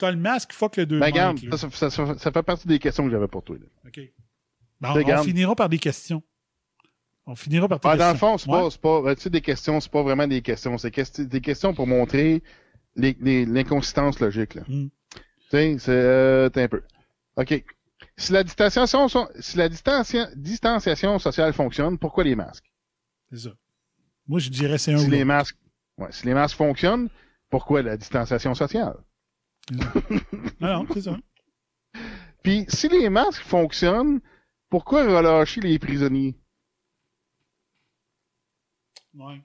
T'as 0.02 0.10
le 0.10 0.18
masque, 0.18 0.52
fuck 0.52 0.78
le 0.78 0.88
2 0.88 1.00
Ben, 1.00 1.06
regarde, 1.06 1.38
ça, 1.56 1.70
ça- 1.70 1.90
ça- 1.92 2.18
ça 2.18 2.32
fait 2.32 2.42
partie 2.42 2.68
des 2.68 2.80
questions 2.80 3.06
que 3.06 3.12
j'avais 3.12 3.28
pour 3.28 3.44
toi. 3.44 3.56
là. 3.60 3.66
OK. 3.86 4.00
Ben, 4.82 4.90
on, 4.90 4.94
Regarde. 4.94 5.22
on 5.22 5.30
finira 5.30 5.56
par 5.56 5.70
des 5.70 5.78
questions. 5.78 6.24
On 7.28 7.36
finira 7.36 7.68
par 7.68 7.80
tes 7.80 7.88
Ah, 7.88 7.96
dans 7.98 8.08
le 8.08 8.12
questions. 8.14 8.28
fond, 8.30 8.38
c'est 8.40 8.50
Ouais. 8.50 8.70
pas, 8.82 9.02
pas, 9.04 9.16
tu 9.16 9.22
sais, 9.22 9.30
des 9.30 9.42
questions, 9.42 9.80
c'est 9.80 9.92
pas 9.92 10.02
vraiment 10.02 10.28
des 10.28 10.42
questions. 10.42 10.76
C'est 10.80 10.90
questi- 10.90 11.28
des 11.28 11.40
questions 11.40 11.76
pour 11.76 11.86
montrer 11.86 12.42
l'inconsistance 12.96 14.20
logique, 14.20 14.56
là. 14.56 14.64
Mm. 14.68 14.88
Tu 14.88 15.22
sais, 15.52 15.76
c'est, 15.78 15.92
euh, 15.92 16.50
un 16.56 16.68
peu. 16.68 16.82
OK. 17.36 17.64
Si 18.18 18.32
la 18.34 18.44
distanciation, 18.44 19.08
sont- 19.08 19.30
si 19.40 19.56
la 19.58 19.70
distancia- 19.70 20.30
distanciation 20.36 21.20
sociale 21.20 21.54
fonctionne, 21.54 21.98
pourquoi 22.00 22.24
les 22.24 22.36
masques? 22.36 22.72
C'est 23.32 23.40
ça. 23.40 23.52
Moi, 24.28 24.40
je 24.40 24.50
dirais 24.50 24.78
c'est 24.80 24.94
un 24.94 24.98
Si 24.98 25.06
ou 25.08 25.10
les 25.12 25.24
masques, 25.26 25.58
ouais, 26.00 26.12
si 26.12 26.26
les 26.26 26.34
masques 26.34 26.58
fonctionnent, 26.58 27.10
pourquoi 27.52 27.84
la 27.84 27.98
distanciation 27.98 28.56
sociale? 28.56 28.96
Non, 29.70 30.84
non, 30.84 30.88
c'est 30.94 31.04
ça. 31.04 31.18
Puis, 32.44 32.66
si 32.68 32.88
les 32.90 33.10
masques 33.10 33.44
fonctionnent, 33.44 34.20
pourquoi 34.70 35.04
relâcher 35.04 35.62
les 35.62 35.78
prisonniers? 35.78 36.36
Ouais. 39.14 39.42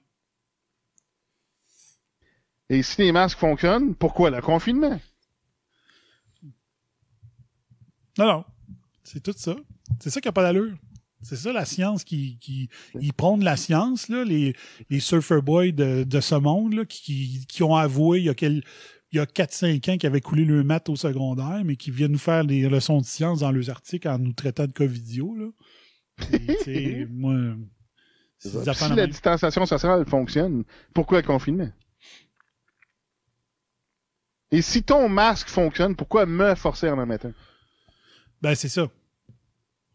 Et 2.69 2.83
si 2.83 3.01
les 3.01 3.11
masques 3.11 3.37
fonctionnent, 3.37 3.95
pourquoi 3.95 4.29
le 4.29 4.41
confinement? 4.41 4.99
Non, 8.17 8.25
non. 8.25 8.45
C'est 9.03 9.21
tout 9.21 9.33
ça. 9.35 9.55
C'est 9.99 10.09
ça 10.09 10.19
qui 10.19 10.27
n'a 10.27 10.33
pas 10.33 10.43
d'allure. 10.43 10.75
C'est 11.21 11.35
ça 11.35 11.51
la 11.51 11.65
science 11.65 12.03
qui. 12.03 12.37
qui 12.39 12.69
ils 12.99 13.13
prônent 13.13 13.43
la 13.43 13.57
science, 13.57 14.07
là, 14.07 14.23
les, 14.23 14.55
les 14.89 14.99
surfer 14.99 15.41
boys 15.41 15.71
de, 15.71 16.03
de 16.03 16.19
ce 16.19 16.35
monde, 16.35 16.73
là, 16.73 16.85
qui, 16.85 17.45
qui 17.47 17.63
ont 17.63 17.75
avoué 17.75 18.19
il 18.19 18.25
y 18.25 18.29
a, 18.29 18.35
quel, 18.35 18.63
il 19.11 19.17
y 19.17 19.19
a 19.19 19.25
4-5 19.25 19.89
ans 19.91 19.97
qu'ils 19.97 20.07
avaient 20.07 20.21
coulé 20.21 20.43
le 20.45 20.63
maths 20.63 20.89
au 20.89 20.95
secondaire, 20.95 21.61
mais 21.63 21.75
qui 21.77 21.91
viennent 21.91 22.11
nous 22.11 22.17
faire 22.17 22.43
des 22.45 22.67
leçons 22.67 22.99
de 22.99 23.05
science 23.05 23.39
dans 23.39 23.51
leurs 23.51 23.69
articles 23.69 24.07
en 24.07 24.19
nous 24.19 24.33
traitant 24.33 24.65
de 24.65 24.73
covidio. 24.73 25.33
Là. 25.35 25.47
Moi. 27.09 27.55
Affaires 28.43 28.75
Si 28.75 28.89
la 28.89 28.95
même. 28.95 29.07
distanciation 29.07 29.65
sociale 29.65 30.05
fonctionne, 30.07 30.63
pourquoi 30.93 31.21
le 31.21 31.27
confinement? 31.27 31.71
Et 34.51 34.61
si 34.61 34.83
ton 34.83 35.09
masque 35.09 35.49
fonctionne, 35.49 35.95
pourquoi 35.95 36.25
me 36.25 36.55
forcer 36.55 36.87
à 36.87 36.95
en 36.95 37.05
mettre 37.05 37.27
un? 37.27 37.33
Ben, 38.41 38.55
c'est 38.55 38.69
ça. 38.69 38.89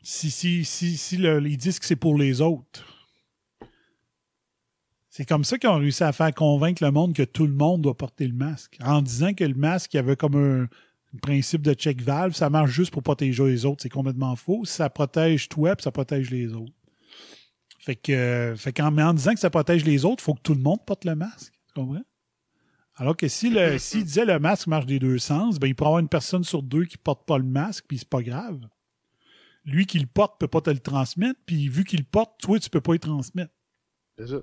Si, 0.02 0.30
si, 0.30 0.64
si, 0.64 0.96
si 0.96 1.16
le- 1.16 1.46
ils 1.46 1.56
disent 1.56 1.78
que 1.78 1.86
c'est 1.86 1.96
pour 1.96 2.18
les 2.18 2.40
autres. 2.40 2.84
C'est 5.12 5.26
comme 5.26 5.44
ça 5.44 5.58
qu'ils 5.58 5.68
ont 5.68 5.76
réussi 5.76 6.02
à 6.04 6.12
faire 6.12 6.32
convaincre 6.32 6.82
le 6.82 6.90
monde 6.90 7.12
que 7.12 7.22
tout 7.22 7.46
le 7.46 7.52
monde 7.52 7.82
doit 7.82 7.94
porter 7.94 8.26
le 8.26 8.32
masque. 8.32 8.78
En 8.82 9.02
disant 9.02 9.34
que 9.34 9.44
le 9.44 9.52
masque, 9.52 9.92
il 9.92 9.98
y 9.98 10.00
avait 10.00 10.16
comme 10.16 10.36
un, 10.36 10.62
un 10.62 11.18
principe 11.20 11.60
de 11.60 11.74
check 11.74 12.00
valve, 12.00 12.32
ça 12.32 12.48
marche 12.48 12.70
juste 12.70 12.92
pour 12.92 13.02
protéger 13.02 13.44
les 13.44 13.66
autres. 13.66 13.82
C'est 13.82 13.90
complètement 13.90 14.34
faux. 14.36 14.64
Ça 14.64 14.88
protège 14.88 15.50
toi, 15.50 15.76
puis 15.76 15.82
ça 15.82 15.92
protège 15.92 16.30
les 16.30 16.54
autres. 16.54 16.72
Fait 17.78 17.94
que, 17.94 18.10
euh, 18.10 18.56
fait 18.56 18.72
qu'en 18.72 18.90
mais 18.90 19.02
en 19.02 19.12
disant 19.12 19.34
que 19.34 19.40
ça 19.40 19.50
protège 19.50 19.84
les 19.84 20.06
autres, 20.06 20.22
il 20.22 20.24
faut 20.24 20.32
que 20.32 20.40
tout 20.40 20.54
le 20.54 20.62
monde 20.62 20.82
porte 20.86 21.04
le 21.04 21.14
masque. 21.14 21.52
Tu 21.66 21.74
comprends? 21.74 22.04
Alors 22.94 23.14
que 23.14 23.28
si 23.28 23.50
le, 23.50 23.76
s'il 23.78 24.04
disait 24.04 24.24
le 24.24 24.38
masque 24.38 24.66
marche 24.66 24.86
des 24.86 24.98
deux 24.98 25.18
sens, 25.18 25.58
ben, 25.58 25.66
il 25.66 25.74
pourrait 25.74 25.88
avoir 25.88 26.00
une 26.00 26.08
personne 26.08 26.42
sur 26.42 26.62
deux 26.62 26.86
qui 26.86 26.96
porte 26.96 27.26
pas 27.26 27.36
le 27.36 27.44
masque, 27.44 27.84
puis 27.86 27.98
c'est 27.98 28.08
pas 28.08 28.22
grave. 28.22 28.66
Lui 29.66 29.84
qui 29.84 29.98
le 29.98 30.06
porte 30.06 30.40
peut 30.40 30.48
pas 30.48 30.62
te 30.62 30.70
le 30.70 30.78
transmettre, 30.78 31.38
puis 31.44 31.68
vu 31.68 31.84
qu'il 31.84 31.98
le 31.98 32.06
porte, 32.06 32.40
toi, 32.40 32.58
tu 32.58 32.70
peux 32.70 32.80
pas 32.80 32.94
y 32.94 32.98
transmettre. 32.98 33.52
C'est 34.16 34.28
ça. 34.28 34.40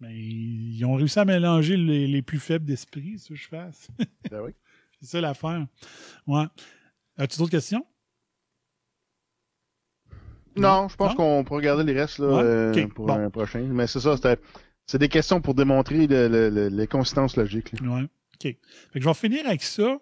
Mais 0.00 0.16
ils 0.18 0.82
ont 0.84 0.94
réussi 0.94 1.18
à 1.18 1.24
mélanger 1.24 1.76
les, 1.76 2.06
les 2.06 2.22
plus 2.22 2.38
faibles 2.38 2.64
d'esprit, 2.64 3.18
ça 3.18 3.28
que 3.28 3.34
je 3.34 3.48
fasse. 3.48 3.88
Ben 4.30 4.40
oui. 4.42 4.52
c'est 5.00 5.06
ça 5.10 5.20
l'affaire. 5.20 5.66
Ouais. 6.26 6.44
As-tu 7.18 7.38
d'autres 7.38 7.50
questions? 7.50 7.84
Non, 10.56 10.88
je 10.88 10.96
pense 10.96 11.14
qu'on 11.14 11.44
peut 11.44 11.54
regarder 11.54 11.84
les 11.84 11.98
restes 11.98 12.18
là, 12.18 12.26
Ouais, 12.28 12.42
euh, 12.42 12.88
pour 12.88 13.06
bon. 13.06 13.14
un 13.14 13.30
prochain. 13.30 13.60
Mais 13.70 13.86
c'est 13.86 14.00
ça, 14.00 14.16
c'est 14.86 14.98
des 14.98 15.08
questions 15.08 15.40
pour 15.40 15.54
démontrer 15.54 16.06
le, 16.06 16.28
le- 16.28 16.50
le- 16.50 16.68
les 16.68 16.86
consistances 16.86 17.36
logiques. 17.36 17.72
là. 17.80 17.88
Ouais. 17.88 18.02
OK. 18.02 18.42
Fait 18.42 18.54
que 18.94 19.00
je 19.00 19.04
vais 19.08 19.14
finir 19.14 19.46
avec 19.46 19.62
ça. 19.62 19.98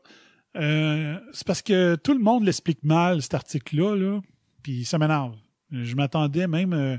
Euh, 0.57 1.19
c'est 1.33 1.47
parce 1.47 1.61
que 1.63 1.97
tout 1.97 2.15
le 2.15 2.21
monde 2.21 2.45
l'explique 2.45 2.83
mal, 2.83 3.21
cet 3.21 3.35
article-là, 3.35 3.95
là, 3.97 4.21
puis 4.63 4.85
ça 4.85 4.99
m'énerve. 4.99 5.37
Je 5.71 5.95
m'attendais 5.95 6.47
même, 6.47 6.73
euh, 6.73 6.97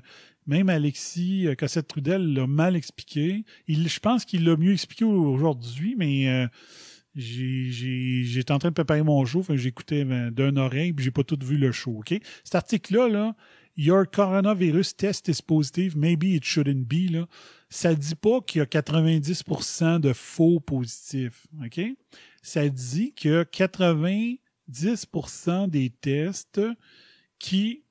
même 0.49 0.69
Alexis 0.69 1.47
euh, 1.47 1.55
Cossette-Trudel 1.55 2.33
l'a 2.33 2.47
mal 2.47 2.75
expliqué. 2.75 3.45
Je 3.67 3.99
pense 3.99 4.25
qu'il 4.25 4.43
l'a 4.43 4.57
mieux 4.57 4.73
expliqué 4.73 5.05
aujourd'hui, 5.05 5.95
mais 5.95 6.27
euh, 6.27 6.47
j'étais 7.15 8.51
en 8.51 8.57
train 8.57 8.69
de 8.69 8.73
préparer 8.73 9.03
mon 9.03 9.23
show, 9.25 9.45
j'écoutais 9.47 10.03
euh, 10.05 10.31
d'une 10.31 10.57
oreille, 10.57 10.91
puis 10.91 11.05
j'ai 11.05 11.11
pas 11.11 11.23
tout 11.23 11.37
vu 11.41 11.57
le 11.57 11.71
show, 11.71 11.99
OK? 11.99 12.19
Cet 12.43 12.55
article-là, 12.55 13.07
là, 13.07 13.35
Your 13.77 14.05
coronavirus 14.05 14.97
test 14.97 15.29
is 15.29 15.41
positive, 15.41 15.95
maybe 15.95 16.35
it 16.35 16.43
shouldn't 16.43 16.85
be, 16.85 17.09
là. 17.09 17.27
Ça 17.69 17.95
dit 17.95 18.15
pas 18.15 18.41
qu'il 18.41 18.59
y 18.59 18.61
a 18.61 18.65
90% 18.65 20.01
de 20.01 20.11
faux 20.11 20.59
positifs, 20.59 21.47
OK? 21.63 21.79
Ça 22.41 22.67
dit 22.67 23.13
qu'il 23.13 23.31
y 23.31 23.35
a 23.35 23.45
90% 23.45 25.69
des 25.69 25.91
tests 25.91 26.59
qui 27.37 27.83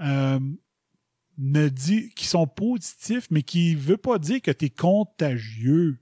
euh, 0.00 0.40
ne 1.38 1.68
dit, 1.68 2.10
qui 2.16 2.26
sont 2.26 2.46
positifs, 2.46 3.26
mais 3.30 3.42
qui 3.42 3.74
ne 3.74 3.80
veut 3.80 3.96
pas 3.96 4.18
dire 4.18 4.40
que 4.42 4.50
tu 4.50 4.66
es 4.66 4.70
contagieux. 4.70 5.98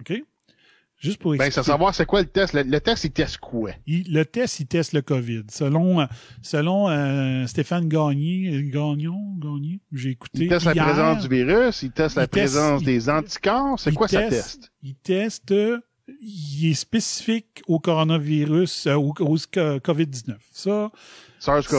OK? 0.00 0.22
Juste 0.98 1.18
pour 1.20 1.32
Ben, 1.32 1.38
c'est 1.38 1.42
à 1.44 1.46
expliquer. 1.48 1.66
savoir 1.66 1.94
c'est 1.94 2.06
quoi 2.06 2.22
le 2.22 2.26
test? 2.26 2.54
Le, 2.54 2.62
le 2.62 2.80
test, 2.80 3.04
il 3.04 3.10
teste 3.10 3.36
quoi? 3.36 3.70
Il- 3.86 4.10
le 4.12 4.24
test, 4.24 4.60
il 4.60 4.66
teste 4.66 4.94
le 4.94 5.02
COVID. 5.02 5.44
Selon, 5.50 6.00
euh, 6.00 6.06
selon 6.40 6.88
euh, 6.88 7.46
Stéphane 7.46 7.86
Gagné, 7.86 8.48
euh, 8.54 8.62
Gagnon, 8.62 9.36
Gagné, 9.38 9.80
j'ai 9.92 10.10
écouté. 10.10 10.44
Il 10.44 10.48
teste 10.48 10.64
la 10.64 10.74
présence 10.74 11.22
du 11.22 11.28
virus, 11.28 11.82
il 11.82 11.90
teste 11.92 12.16
la 12.16 12.26
teste- 12.26 12.54
présence 12.54 12.80
il- 12.80 12.86
des 12.86 13.10
anticorps. 13.10 13.78
C'est 13.78 13.92
quoi 13.92 14.08
ça 14.08 14.20
teste- 14.22 14.30
teste? 14.60 14.72
Il 14.82 14.94
teste, 14.94 15.54
il 16.22 16.70
est 16.70 16.74
spécifique 16.74 17.62
au 17.66 17.78
coronavirus, 17.78 18.86
euh, 18.86 18.94
au, 18.94 19.08
au 19.10 19.12
co- 19.12 19.80
COVID-19. 19.80 20.36
Ça, 20.50 20.90
SARS-CoV-2. 20.90 20.90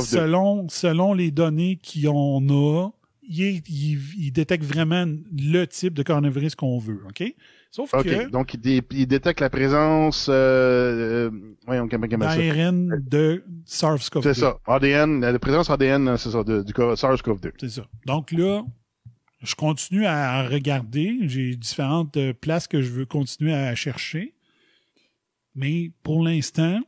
Selon, 0.06 0.68
selon 0.70 1.14
les 1.14 1.32
données 1.32 1.80
qu'on 1.84 2.48
a, 2.50 2.90
il, 3.30 3.62
il- 3.68 4.00
il 4.18 4.32
détecte 4.32 4.64
vraiment 4.64 5.06
le 5.06 5.66
type 5.66 5.94
de 5.94 6.04
coronavirus 6.04 6.56
qu'on 6.56 6.80
veut. 6.80 7.02
OK? 7.10 7.24
Sauf 7.72 7.92
que 7.92 8.30
Donc, 8.30 8.54
il, 8.54 8.62
dé- 8.62 8.82
il 8.92 9.06
détecte 9.08 9.42
la 9.42 9.50
présence, 9.50 10.28
euh, 10.30 11.28
euh, 11.30 11.32
voyons, 11.66 11.88
l'ARN 12.56 13.04
de 13.06 13.44
SARS-CoV-2. 13.66 14.24
C'est 14.24 14.34
ça. 14.34 14.58
ADN, 14.66 15.20
la 15.22 15.38
présence 15.38 15.70
ADN, 15.70 16.16
c'est 16.18 16.32
ça, 16.32 16.44
de- 16.44 16.64
du 16.64 16.74
co- 16.74 16.96
SARS-CoV-2. 16.96 17.52
C'est 17.60 17.70
ça. 17.70 17.86
Donc 18.06 18.32
là, 18.32 18.64
je 19.44 19.54
continue 19.56 20.06
à 20.06 20.48
regarder. 20.48 21.18
J'ai 21.24 21.56
différentes 21.56 22.16
euh, 22.18 22.34
places 22.34 22.68
que 22.68 22.82
je 22.82 22.90
veux 22.90 23.06
continuer 23.06 23.54
à 23.54 23.76
chercher. 23.76 24.34
Mais 25.54 25.92
pour 26.04 26.24
l'instant, 26.24 26.80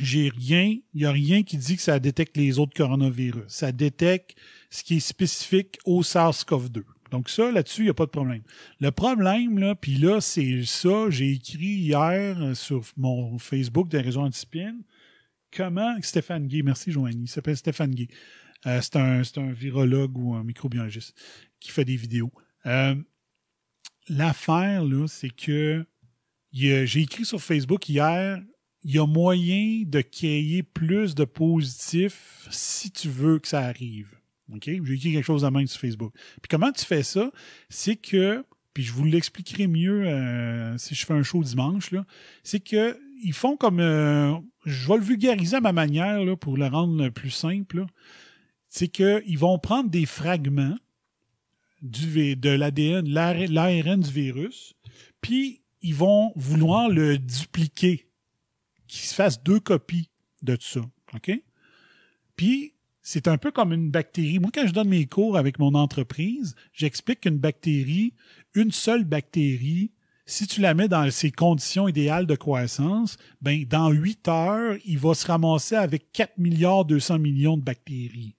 j'ai 0.00 0.28
rien. 0.28 0.76
Il 0.94 1.00
n'y 1.00 1.04
a 1.04 1.12
rien 1.12 1.42
qui 1.42 1.56
dit 1.56 1.76
que 1.76 1.82
ça 1.82 1.98
détecte 1.98 2.36
les 2.36 2.58
autres 2.58 2.74
coronavirus. 2.74 3.44
Ça 3.48 3.72
détecte 3.72 4.36
ce 4.70 4.82
qui 4.82 4.96
est 4.96 5.00
spécifique 5.00 5.78
au 5.84 6.02
SARS-CoV-2. 6.02 6.82
Donc 7.10 7.28
ça, 7.28 7.50
là-dessus, 7.50 7.82
il 7.82 7.84
n'y 7.84 7.90
a 7.90 7.94
pas 7.94 8.06
de 8.06 8.10
problème. 8.10 8.42
Le 8.80 8.90
problème, 8.90 9.58
là, 9.58 9.74
puis 9.74 9.96
là, 9.96 10.20
c'est 10.20 10.64
ça, 10.64 11.10
j'ai 11.10 11.32
écrit 11.32 11.66
hier 11.66 12.40
euh, 12.40 12.54
sur 12.54 12.84
mon 12.96 13.38
Facebook 13.38 13.88
des 13.88 14.00
réseaux 14.00 14.20
antispines, 14.20 14.82
comment 15.54 15.96
Stéphane 16.02 16.46
Gay, 16.46 16.62
merci 16.62 16.92
Joanie, 16.92 17.24
il 17.24 17.28
s'appelle 17.28 17.56
Stéphane 17.56 17.94
Gay. 17.94 18.08
Euh, 18.66 18.80
c'est 18.80 18.96
un, 18.96 19.22
un 19.36 19.52
virologue 19.52 20.16
ou 20.16 20.34
un 20.34 20.44
microbiologiste 20.44 21.16
qui 21.58 21.72
fait 21.72 21.84
des 21.84 21.96
vidéos. 21.96 22.30
Euh, 22.66 22.94
L'affaire, 24.08 24.84
là, 24.84 25.06
c'est 25.06 25.30
que 25.30 25.86
j'ai 26.52 27.00
écrit 27.00 27.24
sur 27.24 27.40
Facebook 27.40 27.88
hier, 27.88 28.42
il 28.82 28.94
y 28.94 28.98
a 28.98 29.06
moyen 29.06 29.82
de 29.86 30.00
créer 30.00 30.62
plus 30.62 31.14
de 31.14 31.24
positifs 31.24 32.46
si 32.50 32.90
tu 32.90 33.08
veux 33.08 33.38
que 33.38 33.48
ça 33.48 33.60
arrive. 33.60 34.08
OK? 34.52 34.64
J'ai 34.64 34.94
écrit 34.94 35.12
quelque 35.12 35.24
chose 35.24 35.44
à 35.44 35.50
main 35.50 35.66
sur 35.66 35.80
Facebook. 35.80 36.12
Puis 36.42 36.48
comment 36.48 36.72
tu 36.72 36.84
fais 36.84 37.02
ça? 37.02 37.30
C'est 37.68 37.96
que, 37.96 38.44
puis 38.74 38.82
je 38.82 38.92
vous 38.92 39.04
l'expliquerai 39.04 39.66
mieux 39.66 40.06
euh, 40.06 40.76
si 40.78 40.94
je 40.94 41.04
fais 41.06 41.14
un 41.14 41.22
show 41.22 41.42
dimanche, 41.42 41.90
là, 41.90 42.04
c'est 42.42 42.60
que 42.60 42.98
ils 43.22 43.34
font 43.34 43.56
comme. 43.56 43.80
euh, 43.80 44.34
je 44.64 44.88
vais 44.88 44.96
le 44.96 45.02
vulgariser 45.04 45.56
à 45.56 45.60
ma 45.60 45.72
manière 45.72 46.24
là, 46.24 46.36
pour 46.36 46.56
le 46.56 46.66
rendre 46.66 47.08
plus 47.10 47.30
simple. 47.30 47.84
C'est 48.68 48.88
qu'ils 48.88 49.38
vont 49.38 49.58
prendre 49.58 49.90
des 49.90 50.06
fragments 50.06 50.76
du, 51.82 52.36
de 52.36 52.50
l'ADN, 52.50 53.08
l'AR- 53.08 53.48
l'ARN 53.48 54.00
du 54.00 54.10
virus, 54.10 54.74
puis 55.20 55.62
ils 55.82 55.94
vont 55.94 56.32
vouloir 56.36 56.88
le 56.88 57.18
dupliquer, 57.18 58.06
qu'il 58.90 59.08
se 59.08 59.14
fasse 59.14 59.42
deux 59.42 59.60
copies 59.60 60.10
de 60.42 60.56
tout 60.56 60.66
ça. 60.66 60.80
OK? 61.14 61.30
Puis, 62.36 62.74
c'est 63.02 63.28
un 63.28 63.38
peu 63.38 63.50
comme 63.50 63.72
une 63.72 63.90
bactérie. 63.90 64.38
Moi, 64.38 64.50
quand 64.52 64.66
je 64.66 64.72
donne 64.72 64.88
mes 64.88 65.06
cours 65.06 65.36
avec 65.36 65.58
mon 65.58 65.74
entreprise, 65.74 66.54
j'explique 66.72 67.20
qu'une 67.20 67.38
bactérie, 67.38 68.14
une 68.54 68.72
seule 68.72 69.04
bactérie, 69.04 69.92
si 70.26 70.46
tu 70.46 70.60
la 70.60 70.74
mets 70.74 70.88
dans 70.88 71.10
ses 71.10 71.32
conditions 71.32 71.88
idéales 71.88 72.26
de 72.26 72.36
croissance, 72.36 73.16
ben, 73.40 73.64
dans 73.64 73.90
8 73.90 74.28
heures, 74.28 74.76
il 74.84 74.98
va 74.98 75.14
se 75.14 75.26
ramasser 75.26 75.74
avec 75.74 76.12
4 76.12 76.38
milliards 76.38 76.84
200 76.84 77.18
millions 77.18 77.56
de 77.56 77.62
bactéries. 77.62 78.36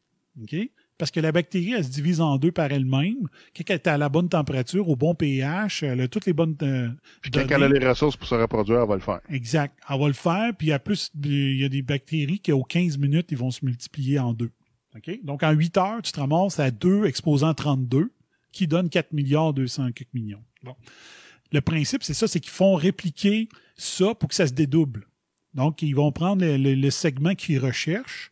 Parce 1.01 1.09
que 1.09 1.19
la 1.19 1.31
bactérie, 1.31 1.73
elle 1.73 1.83
se 1.83 1.89
divise 1.89 2.21
en 2.21 2.37
deux 2.37 2.51
par 2.51 2.71
elle-même. 2.71 3.27
Quand 3.57 3.63
elle 3.69 3.73
est 3.75 3.87
à 3.87 3.97
la 3.97 4.07
bonne 4.07 4.29
température, 4.29 4.87
au 4.87 4.95
bon 4.95 5.15
pH, 5.15 5.81
elle 5.81 5.99
a 6.01 6.07
toutes 6.07 6.27
les 6.27 6.33
bonnes. 6.33 6.55
euh, 6.61 6.89
Puis 7.23 7.31
quand 7.31 7.39
elle 7.55 7.63
a 7.63 7.67
les 7.79 7.87
ressources 7.89 8.15
pour 8.15 8.27
se 8.27 8.35
reproduire, 8.35 8.81
elle 8.83 8.87
va 8.87 8.93
le 8.93 9.01
faire. 9.01 9.19
Exact. 9.31 9.75
Elle 9.89 9.99
va 9.99 10.05
le 10.07 10.13
faire, 10.13 10.53
puis 10.55 10.67
il 10.67 10.69
y 10.69 10.73
a 10.73 10.77
plus, 10.77 11.09
il 11.23 11.55
y 11.59 11.65
a 11.65 11.69
des 11.69 11.81
bactéries 11.81 12.37
qui, 12.37 12.51
aux 12.51 12.63
15 12.63 12.99
minutes, 12.99 13.27
ils 13.31 13.37
vont 13.39 13.49
se 13.49 13.65
multiplier 13.65 14.19
en 14.19 14.33
deux. 14.33 14.51
Donc, 15.23 15.41
en 15.41 15.51
8 15.51 15.77
heures, 15.77 16.01
tu 16.03 16.11
te 16.11 16.19
ramasses 16.19 16.59
à 16.59 16.69
2 16.69 17.05
exposant 17.05 17.53
32, 17.55 18.11
qui 18.51 18.67
donne 18.67 18.87
4 18.89 19.11
milliards 19.13 19.53
200 19.53 19.93
quelques 19.93 20.13
millions. 20.13 20.43
Bon. 20.63 20.75
Le 21.51 21.61
principe, 21.61 22.03
c'est 22.03 22.13
ça, 22.13 22.27
c'est 22.27 22.39
qu'ils 22.39 22.51
font 22.51 22.75
répliquer 22.75 23.49
ça 23.75 24.13
pour 24.13 24.29
que 24.29 24.35
ça 24.35 24.45
se 24.45 24.53
dédouble. 24.53 25.07
Donc, 25.55 25.81
ils 25.81 25.95
vont 25.95 26.11
prendre 26.11 26.45
le, 26.45 26.57
le- 26.57 26.75
le 26.75 26.89
segment 26.91 27.33
qu'ils 27.33 27.57
recherchent. 27.59 28.30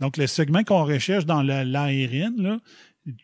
Donc, 0.00 0.16
le 0.16 0.26
segment 0.26 0.64
qu'on 0.64 0.84
recherche 0.84 1.24
dans 1.26 1.42
la- 1.42 1.64
l'ARN, 1.64 2.34
là, 2.40 2.58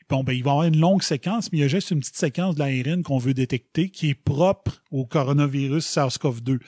bon, 0.09 0.23
ben, 0.25 0.33
il 0.33 0.43
va 0.45 0.51
y 0.51 0.53
avoir 0.53 0.65
une 0.65 0.79
longue 0.79 1.03
séquence, 1.03 1.51
mais 1.53 1.59
il 1.59 1.61
y 1.63 1.65
a 1.65 1.69
juste 1.69 1.91
une 1.91 2.01
petite 2.01 2.17
séquence 2.17 2.55
de 2.55 2.61
l'ARN 2.61 3.03
qu'on 3.03 3.19
veut 3.19 3.35
détecter 3.35 3.91
qui 3.91 4.11
est 4.11 4.15
propre 4.15 4.83
au 4.91 5.05
coronavirus 5.07 5.85
SARS-CoV-2. 5.87 6.59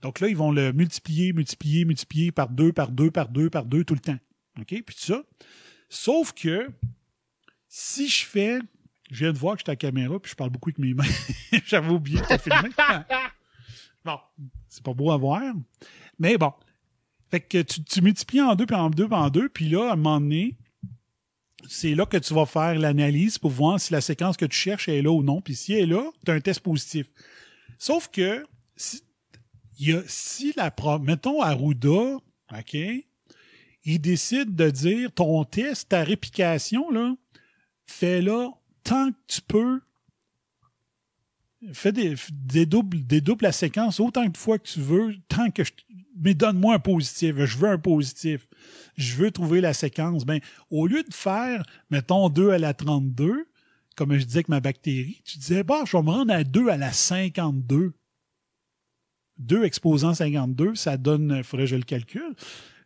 Donc 0.00 0.20
là, 0.20 0.28
ils 0.28 0.36
vont 0.36 0.50
le 0.50 0.72
multiplier, 0.72 1.32
multiplier, 1.32 1.84
multiplier 1.84 2.32
par 2.32 2.48
deux, 2.48 2.72
par 2.72 2.90
deux, 2.90 3.10
par 3.10 3.28
deux, 3.28 3.50
par 3.50 3.64
deux 3.66 3.84
tout 3.84 3.94
le 3.94 4.00
temps. 4.00 4.18
OK? 4.58 4.66
Puis 4.68 4.82
tout 4.84 4.92
ça. 5.12 5.22
Sauf 5.88 6.32
que 6.32 6.68
si 7.68 8.08
je 8.08 8.24
fais. 8.26 8.58
Je 9.10 9.24
viens 9.24 9.32
de 9.34 9.38
voir 9.38 9.54
que 9.54 9.60
j'étais 9.60 9.70
à 9.70 9.72
la 9.72 9.76
caméra, 9.76 10.18
puis 10.18 10.30
je 10.30 10.36
parle 10.36 10.48
beaucoup 10.48 10.70
avec 10.70 10.78
mes 10.78 10.94
mains. 10.94 11.04
J'avais 11.66 11.90
oublié 11.90 12.18
de 12.18 12.24
te 12.24 12.38
filmer. 12.38 12.70
bon, 14.06 14.18
c'est 14.70 14.82
pas 14.82 14.94
beau 14.94 15.10
à 15.10 15.18
voir. 15.18 15.42
Mais 16.18 16.38
bon. 16.38 16.50
Fait 17.32 17.40
que 17.40 17.62
tu, 17.62 18.02
multiplies 18.02 18.42
en 18.42 18.54
deux, 18.54 18.66
puis 18.66 18.76
en 18.76 18.90
deux, 18.90 19.08
puis 19.08 19.16
en 19.16 19.30
deux, 19.30 19.48
puis 19.48 19.68
là, 19.70 19.88
à 19.88 19.92
un 19.94 19.96
moment 19.96 20.20
donné, 20.20 20.54
c'est 21.66 21.94
là 21.94 22.04
que 22.04 22.18
tu 22.18 22.34
vas 22.34 22.44
faire 22.44 22.78
l'analyse 22.78 23.38
pour 23.38 23.50
voir 23.50 23.80
si 23.80 23.90
la 23.94 24.02
séquence 24.02 24.36
que 24.36 24.44
tu 24.44 24.54
cherches 24.54 24.86
est 24.90 25.00
là 25.00 25.10
ou 25.10 25.22
non. 25.22 25.40
Puis 25.40 25.54
si 25.54 25.72
elle 25.72 25.84
est 25.84 25.86
là, 25.94 26.10
tu 26.26 26.30
as 26.30 26.34
un 26.34 26.40
test 26.40 26.60
positif. 26.60 27.06
Sauf 27.78 28.08
que 28.08 28.44
si, 28.76 29.02
y 29.78 29.94
a, 29.94 30.02
si 30.06 30.52
la 30.58 30.74
mettons 31.00 31.40
Arruda, 31.40 32.18
OK, 32.50 32.76
il 33.84 33.98
décide 33.98 34.54
de 34.54 34.68
dire 34.68 35.10
ton 35.10 35.42
test, 35.44 35.88
ta 35.88 36.04
réplication, 36.04 36.90
là, 36.90 37.14
fais-la 37.86 38.50
tant 38.84 39.10
que 39.10 39.18
tu 39.26 39.40
peux. 39.40 39.80
Fais 41.72 41.92
des, 41.92 42.14
dédouble, 42.30 43.06
dédouble 43.06 43.44
la 43.44 43.52
séquence 43.52 44.00
autant 44.00 44.26
de 44.26 44.36
fois 44.36 44.58
que 44.58 44.68
tu 44.68 44.80
veux, 44.80 45.14
tant 45.28 45.50
que 45.50 45.64
je. 45.64 45.72
Mais 46.16 46.34
donne-moi 46.34 46.74
un 46.74 46.78
positif. 46.78 47.36
Je 47.36 47.56
veux 47.58 47.68
un 47.68 47.78
positif. 47.78 48.48
Je 48.96 49.14
veux 49.16 49.30
trouver 49.30 49.60
la 49.60 49.72
séquence. 49.72 50.24
Ben, 50.24 50.40
au 50.70 50.86
lieu 50.86 51.02
de 51.02 51.14
faire, 51.14 51.64
mettons, 51.90 52.28
2 52.28 52.50
à 52.50 52.58
la 52.58 52.74
32, 52.74 53.48
comme 53.96 54.16
je 54.16 54.24
disais 54.24 54.38
avec 54.38 54.48
ma 54.48 54.60
bactérie, 54.60 55.22
tu 55.24 55.38
disais, 55.38 55.64
bah, 55.64 55.82
je 55.86 55.96
vais 55.96 56.02
me 56.02 56.10
rendre 56.10 56.32
à 56.32 56.44
2 56.44 56.68
à 56.68 56.76
la 56.76 56.92
52. 56.92 57.94
2 59.38 59.64
exposant 59.64 60.14
52, 60.14 60.74
ça 60.74 60.96
donne, 60.96 61.34
il 61.38 61.44
faudrait 61.44 61.64
que 61.64 61.70
je 61.70 61.76
le 61.76 61.82
calcule, 61.82 62.34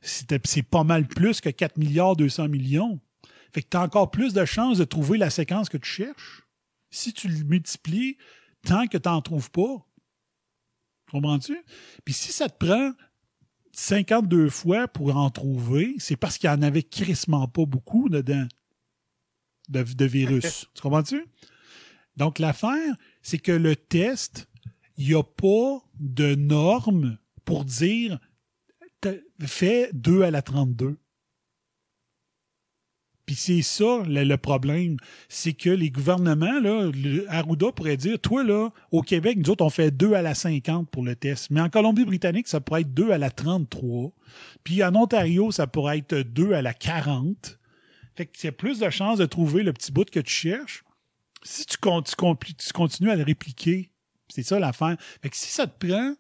c'est 0.01 0.63
pas 0.63 0.85
mal 0.85 1.07
plus 1.07 1.41
que 1.41 1.49
4 1.49 1.77
milliards 1.77 2.17
200 2.17 2.49
millions. 2.49 3.01
Fait 3.53 3.63
que 3.63 3.69
tu 3.69 3.77
as 3.77 3.83
encore 3.83 4.11
plus 4.11 4.33
de 4.33 4.45
chances 4.45 4.79
de 4.79 4.85
trouver 4.85 5.19
la 5.19 5.31
séquence 5.31 5.69
que 5.69 5.79
tu 5.79 5.89
cherches 5.89 6.43
si 6.91 7.13
tu 7.13 7.29
le 7.29 7.45
multiplies 7.45 8.17
tant 8.63 8.87
que 8.87 8.99
tu 8.99 9.09
n'en 9.09 9.21
trouves 9.21 9.51
pas. 9.51 9.87
Comprends-tu? 11.11 11.57
Puis 12.05 12.15
si 12.15 12.33
ça 12.33 12.49
te 12.49 12.65
prend 12.65 12.93
52 13.77 14.49
fois 14.49 14.89
pour 14.89 15.15
en 15.17 15.29
trouver, 15.29 15.95
c'est 15.99 16.17
parce 16.17 16.39
qu'il 16.39 16.49
n'y 16.49 16.57
en 16.57 16.63
avait 16.63 16.83
crissement 16.83 17.47
pas 17.47 17.67
beaucoup 17.67 18.09
dedans 18.09 18.47
de, 19.69 19.83
de 19.83 20.05
virus. 20.07 20.67
tu 20.75 20.81
comprends-tu? 20.81 21.27
Donc 22.17 22.39
l'affaire, 22.39 22.97
c'est 23.21 23.39
que 23.39 23.53
le 23.53 23.77
test, 23.77 24.49
il 24.97 25.09
n'y 25.09 25.15
a 25.15 25.23
pas 25.23 25.85
de 26.01 26.35
norme 26.35 27.19
pour 27.45 27.67
dire 27.67 28.19
fais 29.45 29.91
2 29.93 30.23
à 30.23 30.31
la 30.31 30.41
32. 30.41 30.97
Puis 33.27 33.35
c'est 33.35 33.63
ça 33.63 34.03
le, 34.07 34.37
problème, 34.37 34.97
c'est 35.29 35.53
que 35.53 35.71
les 35.71 35.91
gouvernements, 35.91 36.61
là, 36.61 36.91
le- 36.95 37.27
Arruda 37.29 37.73
pourrait 37.73 37.97
dire, 37.97 38.21
toi 38.21 38.45
là, 38.45 38.71
au 38.93 39.03
Québec, 39.03 39.37
nous 39.37 39.51
autres, 39.51 39.65
on 39.65 39.71
fait 39.71 39.91
2 39.91 40.15
à 40.15 40.23
la 40.23 40.35
50 40.35 40.89
pour 40.91 41.05
le 41.05 41.17
test. 41.17 41.51
Mais 41.51 41.61
en 41.61 41.69
Colombie-Britannique, 41.69 42.47
ça 42.47 42.61
pourrait 42.61 42.83
être 42.83 42.95
2 42.95 43.11
à 43.11 43.19
la 43.19 43.31
33. 43.31 44.13
Puis 44.63 44.83
en 44.85 44.95
Ontario, 44.95 45.51
ça 45.51 45.67
pourrait 45.67 45.99
être 45.99 46.15
2 46.15 46.53
à 46.53 46.63
la 46.63 46.73
40. 46.73 47.59
Fait 48.15 48.27
que 48.27 48.47
y 48.47 48.49
a 48.49 48.53
plus 48.53 48.79
de 48.79 48.89
chances 48.91 49.19
de 49.19 49.27
trouver 49.27 49.63
le 49.63 49.73
petit 49.73 49.93
bout 49.93 50.09
que 50.09 50.21
tu 50.21 50.33
cherches 50.33 50.85
si 51.47 51.65
tu, 51.65 51.77
tu 51.79 52.55
tu 52.55 52.73
continues 52.73 53.11
à 53.11 53.17
le 53.17 53.23
répliquer. 53.23 53.91
C'est 54.29 54.43
ça 54.43 54.59
l'affaire. 54.59 54.97
Fait 55.23 55.31
que 55.31 55.37
si 55.37 55.49
ça 55.49 55.67
te 55.67 55.87
prend 55.87 56.15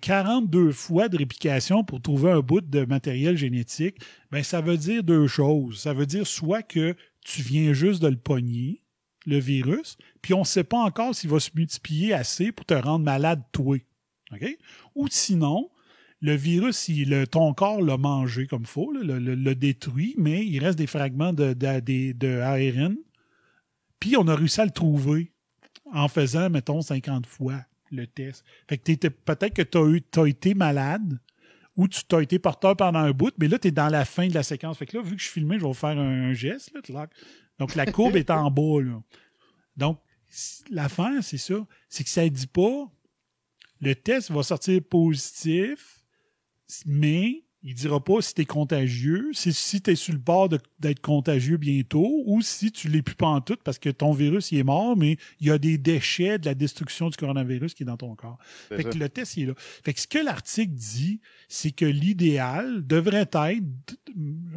42 0.00 0.72
fois 0.72 1.08
de 1.08 1.16
réplication 1.16 1.84
pour 1.84 2.00
trouver 2.00 2.30
un 2.30 2.40
bout 2.40 2.60
de 2.60 2.84
matériel 2.84 3.36
génétique, 3.36 3.98
ben 4.30 4.42
ça 4.42 4.60
veut 4.60 4.76
dire 4.76 5.02
deux 5.02 5.26
choses. 5.26 5.80
Ça 5.80 5.92
veut 5.92 6.06
dire 6.06 6.26
soit 6.26 6.62
que 6.62 6.94
tu 7.24 7.42
viens 7.42 7.72
juste 7.72 8.02
de 8.02 8.08
le 8.08 8.16
pogner, 8.16 8.82
le 9.26 9.38
virus, 9.38 9.98
puis 10.22 10.34
on 10.34 10.40
ne 10.40 10.44
sait 10.44 10.64
pas 10.64 10.78
encore 10.78 11.14
s'il 11.14 11.30
va 11.30 11.40
se 11.40 11.50
multiplier 11.54 12.12
assez 12.12 12.52
pour 12.52 12.64
te 12.64 12.74
rendre 12.74 13.04
malade 13.04 13.42
toi. 13.52 13.76
OK? 14.32 14.58
Ou 14.94 15.08
sinon, 15.10 15.70
le 16.20 16.34
virus, 16.34 16.90
ton 17.30 17.52
corps 17.52 17.82
l'a 17.82 17.96
mangé 17.96 18.46
comme 18.46 18.64
là, 18.92 19.18
le, 19.18 19.34
le- 19.34 19.54
détruit, 19.54 20.14
mais 20.18 20.46
il 20.46 20.58
reste 20.60 20.78
des 20.78 20.86
fragments 20.86 21.32
de, 21.32 21.52
de. 21.52 22.96
Puis 24.00 24.16
on 24.16 24.28
a 24.28 24.34
réussi 24.34 24.60
à 24.60 24.64
le 24.64 24.70
trouver 24.70 25.32
en 25.92 26.08
faisant, 26.08 26.50
mettons, 26.50 26.82
50 26.82 27.26
fois 27.26 27.64
le 27.90 28.06
test. 28.06 28.44
Fait 28.68 28.78
que 28.78 29.08
peut-être 29.08 29.54
que 29.54 29.62
tu 29.62 30.20
as, 30.20 30.26
été 30.26 30.54
malade 30.54 31.18
ou 31.76 31.88
tu 31.88 32.02
as 32.14 32.22
été 32.22 32.38
porteur 32.38 32.76
pendant 32.76 33.00
un 33.00 33.12
bout, 33.12 33.34
mais 33.38 33.48
là, 33.48 33.58
tu 33.58 33.68
es 33.68 33.70
dans 33.70 33.88
la 33.88 34.04
fin 34.04 34.28
de 34.28 34.34
la 34.34 34.42
séquence. 34.42 34.78
Fait 34.78 34.86
que 34.86 34.96
là, 34.96 35.02
vu 35.02 35.16
que 35.16 35.20
je 35.20 35.26
suis 35.26 35.40
filmé, 35.40 35.58
je 35.58 35.66
vais 35.66 35.74
faire 35.74 35.98
un, 35.98 36.32
geste. 36.32 36.72
Là. 36.88 37.06
Donc, 37.58 37.74
la 37.74 37.86
courbe 37.86 38.16
est 38.16 38.30
en 38.30 38.50
bas. 38.50 38.82
Là. 38.82 39.02
Donc, 39.76 40.00
l'affaire, 40.70 41.22
c'est 41.22 41.38
ça. 41.38 41.66
C'est 41.88 42.04
que 42.04 42.10
ça 42.10 42.24
ne 42.24 42.28
dit 42.28 42.46
pas 42.46 42.90
le 43.80 43.94
test 43.94 44.30
va 44.30 44.42
sortir 44.42 44.80
positif, 44.88 46.02
mais 46.86 47.44
il 47.66 47.72
ne 47.72 47.76
dira 47.76 47.98
pas 47.98 48.22
si 48.22 48.32
tu 48.32 48.42
es 48.42 48.44
contagieux, 48.44 49.28
c'est 49.32 49.50
si 49.50 49.82
tu 49.82 49.90
es 49.90 49.96
sur 49.96 50.12
le 50.12 50.20
bord 50.20 50.48
d'être 50.48 51.00
contagieux 51.00 51.56
bientôt 51.56 52.22
ou 52.24 52.40
si 52.40 52.70
tu 52.70 52.88
l'es 52.88 53.02
plus 53.02 53.16
pas 53.16 53.26
en 53.26 53.40
tout 53.40 53.56
parce 53.64 53.80
que 53.80 53.90
ton 53.90 54.12
virus 54.12 54.52
il 54.52 54.58
est 54.58 54.62
mort, 54.62 54.96
mais 54.96 55.16
il 55.40 55.48
y 55.48 55.50
a 55.50 55.58
des 55.58 55.76
déchets 55.76 56.38
de 56.38 56.46
la 56.46 56.54
destruction 56.54 57.10
du 57.10 57.16
coronavirus 57.16 57.74
qui 57.74 57.82
est 57.82 57.86
dans 57.86 57.96
ton 57.96 58.14
corps. 58.14 58.38
Fait 58.68 58.84
que 58.84 58.96
le 58.96 59.08
test 59.08 59.36
il 59.36 59.42
est 59.42 59.46
là. 59.46 59.54
Fait 59.56 59.92
que 59.92 60.00
ce 60.00 60.06
que 60.06 60.18
l'article 60.18 60.74
dit, 60.74 61.20
c'est 61.48 61.72
que 61.72 61.84
l'idéal 61.84 62.86
devrait 62.86 63.28
être, 63.32 63.96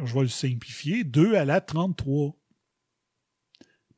je 0.04 0.14
vais 0.14 0.20
le 0.20 0.28
simplifier, 0.28 1.02
2 1.02 1.34
à 1.34 1.44
la 1.44 1.60
33 1.60 2.36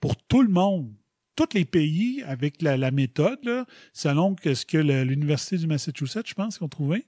pour 0.00 0.16
tout 0.16 0.40
le 0.40 0.48
monde. 0.48 0.90
Tous 1.36 1.52
les 1.52 1.66
pays, 1.66 2.22
avec 2.22 2.62
la, 2.62 2.78
la 2.78 2.90
méthode, 2.90 3.44
là, 3.44 3.66
selon 3.92 4.34
que 4.34 4.54
ce 4.54 4.64
que 4.64 4.78
l'Université 4.78 5.58
du 5.58 5.66
Massachusetts, 5.66 6.26
je 6.26 6.34
pense, 6.34 6.56
qu'on 6.56 6.68
trouvait, 6.68 7.06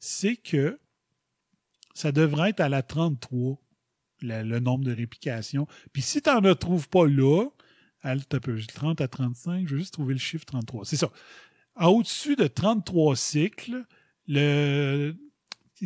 c'est 0.00 0.36
que 0.36 0.78
ça 1.96 2.12
devrait 2.12 2.50
être 2.50 2.60
à 2.60 2.68
la 2.68 2.82
33, 2.82 3.58
le, 4.22 4.58
nombre 4.60 4.84
de 4.84 4.92
réplications. 4.92 5.66
Puis 5.92 6.02
si 6.02 6.20
tu 6.20 6.30
n'en 6.30 6.54
trouves 6.54 6.88
pas 6.88 7.06
là, 7.06 7.46
peu, 8.42 8.60
30 8.60 9.00
à 9.00 9.08
35, 9.08 9.66
je 9.66 9.74
vais 9.74 9.80
juste 9.80 9.94
trouver 9.94 10.14
le 10.14 10.20
chiffre 10.20 10.44
33. 10.44 10.84
C'est 10.84 10.96
ça. 10.96 11.10
À 11.74 11.90
Au-dessus 11.90 12.36
de 12.36 12.46
33 12.46 13.16
cycles, 13.16 13.84
le, 14.28 15.14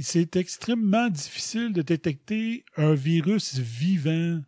c'est 0.01 0.37
extrêmement 0.37 1.09
difficile 1.09 1.73
de 1.73 1.83
détecter 1.83 2.65
un 2.77 2.95
virus 2.95 3.59
vivant 3.59 4.41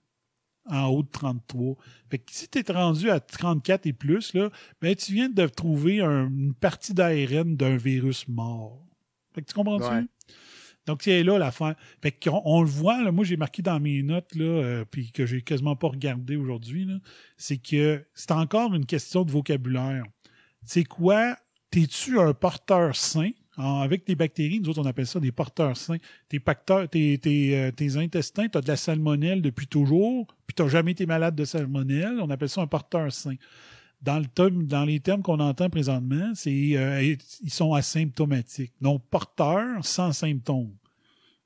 en 0.67 0.87
haut 0.87 1.03
de 1.03 1.09
33. 1.11 1.77
Fait 2.11 2.19
que 2.19 2.31
si 2.31 2.49
tu 2.49 2.59
es 2.59 2.73
rendu 2.73 3.11
à 3.11 3.21
34 3.21 3.87
et 3.87 3.93
plus, 3.93 4.35
là, 4.35 4.51
ben, 4.81 4.95
tu 4.95 5.13
viens 5.13 5.29
de 5.29 5.47
trouver 5.47 6.01
un- 6.01 6.29
une 6.29 6.55
partie 6.55 6.95
d'ARN 6.95 7.57
d'un 7.57 7.77
virus 7.77 8.29
mort. 8.29 8.85
Fait 9.35 9.43
que 9.43 9.47
tu 9.49 9.55
comprends-tu? 9.55 9.85
Donc, 10.87 11.03
c'est 11.03 11.23
là 11.23 11.39
l'affaire. 11.39 11.75
Fait 12.03 12.13
qu'on 12.13 12.43
on 12.45 12.63
le 12.63 12.69
voit, 12.69 13.03
là, 13.03 13.13
moi 13.13 13.25
j'ai 13.25 13.37
marqué 13.37 13.63
dans 13.63 13.79
mes 13.79 14.03
notes, 14.03 14.35
là, 14.35 14.45
euh, 14.45 14.85
puis 14.91 15.13
que 15.13 15.27
j'ai 15.27 15.43
quasiment 15.43 15.77
pas 15.77 15.89
regardé 15.89 16.37
aujourd'hui, 16.37 16.89
c'est 17.37 17.59
que 17.59 18.05
c'est 18.15 18.33
encore 18.33 18.75
une 18.75 18.87
question 18.87 19.25
de 19.25 19.31
vocabulaire. 19.31 20.05
C'est 20.65 20.85
quoi? 20.85 21.37
T'es-tu 21.71 22.19
un 22.19 22.35
porteur 22.35 22.97
sain? 22.97 23.31
Avec 23.59 24.07
tes 24.07 24.15
bactéries, 24.15 24.61
nous 24.61 24.71
autres, 24.71 24.81
on 24.81 24.87
appelle 24.87 25.07
ça 25.07 25.21
des 25.21 25.31
porteurs 25.31 25.77
sains. 25.77 25.99
Tes, 26.29 26.41
pacteurs, 26.41 26.89
tes, 26.89 27.19
tes, 27.19 27.57
euh, 27.57 27.71
tes 27.71 27.99
intestins, 27.99 28.49
tu 28.49 28.57
as 28.57 28.63
de 28.63 28.69
la 28.69 28.77
salmonelle 28.77 29.43
depuis 29.43 29.67
toujours, 29.67 30.27
puis 30.47 30.55
tu 30.55 30.63
n'as 30.63 30.69
jamais 30.69 30.93
été 30.93 31.05
malade 31.05 31.35
de 31.35 31.45
salmonelle. 31.45 32.19
On 32.21 32.31
appelle 32.31 32.49
ça 32.49 32.63
un 32.63 32.67
porteur 32.67 33.13
sain. 33.13 33.35
Dans, 34.03 34.19
le 34.19 34.51
dans 34.65 34.85
les 34.85 35.01
termes 35.01 35.23
qu'on 35.23 35.41
entend 35.41 35.71
présentement, 35.71 36.33
c'est 36.35 36.77
euh, 36.77 37.17
ils 37.43 37.51
sont 37.51 37.73
asymptomatiques, 37.73 38.73
non 38.81 38.99
porteurs 38.99 39.85
sans 39.85 40.13
symptômes. 40.13 40.75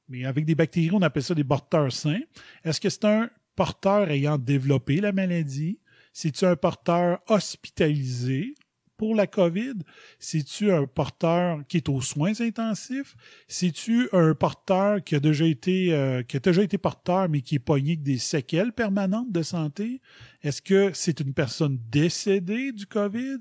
Mais 0.09 0.25
avec 0.25 0.45
des 0.45 0.55
bactéries, 0.55 0.91
on 0.93 1.03
appelle 1.03 1.23
ça 1.23 1.35
des 1.35 1.45
porteurs 1.45 1.93
sains. 1.93 2.21
Est-ce 2.65 2.81
que 2.81 2.89
c'est 2.89 3.05
un 3.05 3.29
porteur 3.57 4.09
ayant 4.11 4.39
développé 4.39 5.01
la 5.01 5.13
maladie? 5.13 5.79
C'est-tu 6.13 6.45
un 6.45 6.57
porteur 6.57 7.19
hospitalisé? 7.29 8.55
Pour 8.97 9.15
la 9.15 9.27
COVID? 9.27 9.75
C'est-tu 10.19 10.71
un 10.73 10.87
porteur 10.87 11.61
qui 11.69 11.77
est 11.79 11.89
aux 11.89 12.01
soins 12.01 12.41
intensifs? 12.41 13.15
C'est-tu 13.49 14.09
un 14.13 14.35
porteur 14.35 15.03
qui 15.05 15.15
a 15.15 15.21
déjà 15.21 15.47
été 15.47 15.93
euh, 15.93 16.23
qui 16.23 16.37
a 16.37 16.41
déjà 16.41 16.63
été 16.63 16.79
porteur 16.79 17.29
mais 17.29 17.41
qui 17.41 17.57
est 17.57 17.59
pogné 17.61 17.93
avec 17.93 18.03
des 18.03 18.19
séquelles 18.19 18.73
permanentes 18.73 19.31
de 19.33 19.43
santé? 19.43 20.01
Est-ce 20.43 20.63
que 20.63 20.91
c'est 20.95 21.21
une 21.21 21.35
personne 21.35 21.79
décédée 21.91 22.73
du 22.73 22.87
COVID 22.87 23.39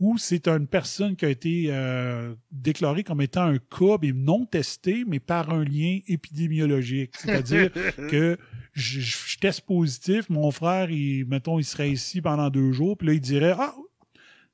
ou 0.00 0.18
c'est 0.18 0.48
une 0.48 0.66
personne 0.66 1.14
qui 1.16 1.24
a 1.24 1.28
été 1.28 1.66
euh, 1.68 2.34
déclarée 2.50 3.04
comme 3.04 3.20
étant 3.20 3.44
un 3.44 3.58
cas 3.58 3.96
mais 4.02 4.12
non 4.12 4.44
testé 4.46 5.04
mais 5.06 5.20
par 5.20 5.50
un 5.50 5.64
lien 5.64 5.98
épidémiologique? 6.08 7.12
C'est-à-dire 7.16 7.70
que 8.10 8.36
je, 8.72 9.00
je- 9.00 9.18
je 9.28 9.38
teste 9.38 9.62
positif, 9.62 10.28
mon 10.30 10.50
frère, 10.50 10.90
il, 10.90 11.24
mettons, 11.26 11.58
il 11.58 11.64
serait 11.64 11.90
ici 11.90 12.20
pendant 12.20 12.48
deux 12.50 12.72
jours, 12.72 12.96
puis 12.96 13.06
là, 13.08 13.12
il 13.14 13.20
dirait 13.20 13.54
Ah, 13.58 13.74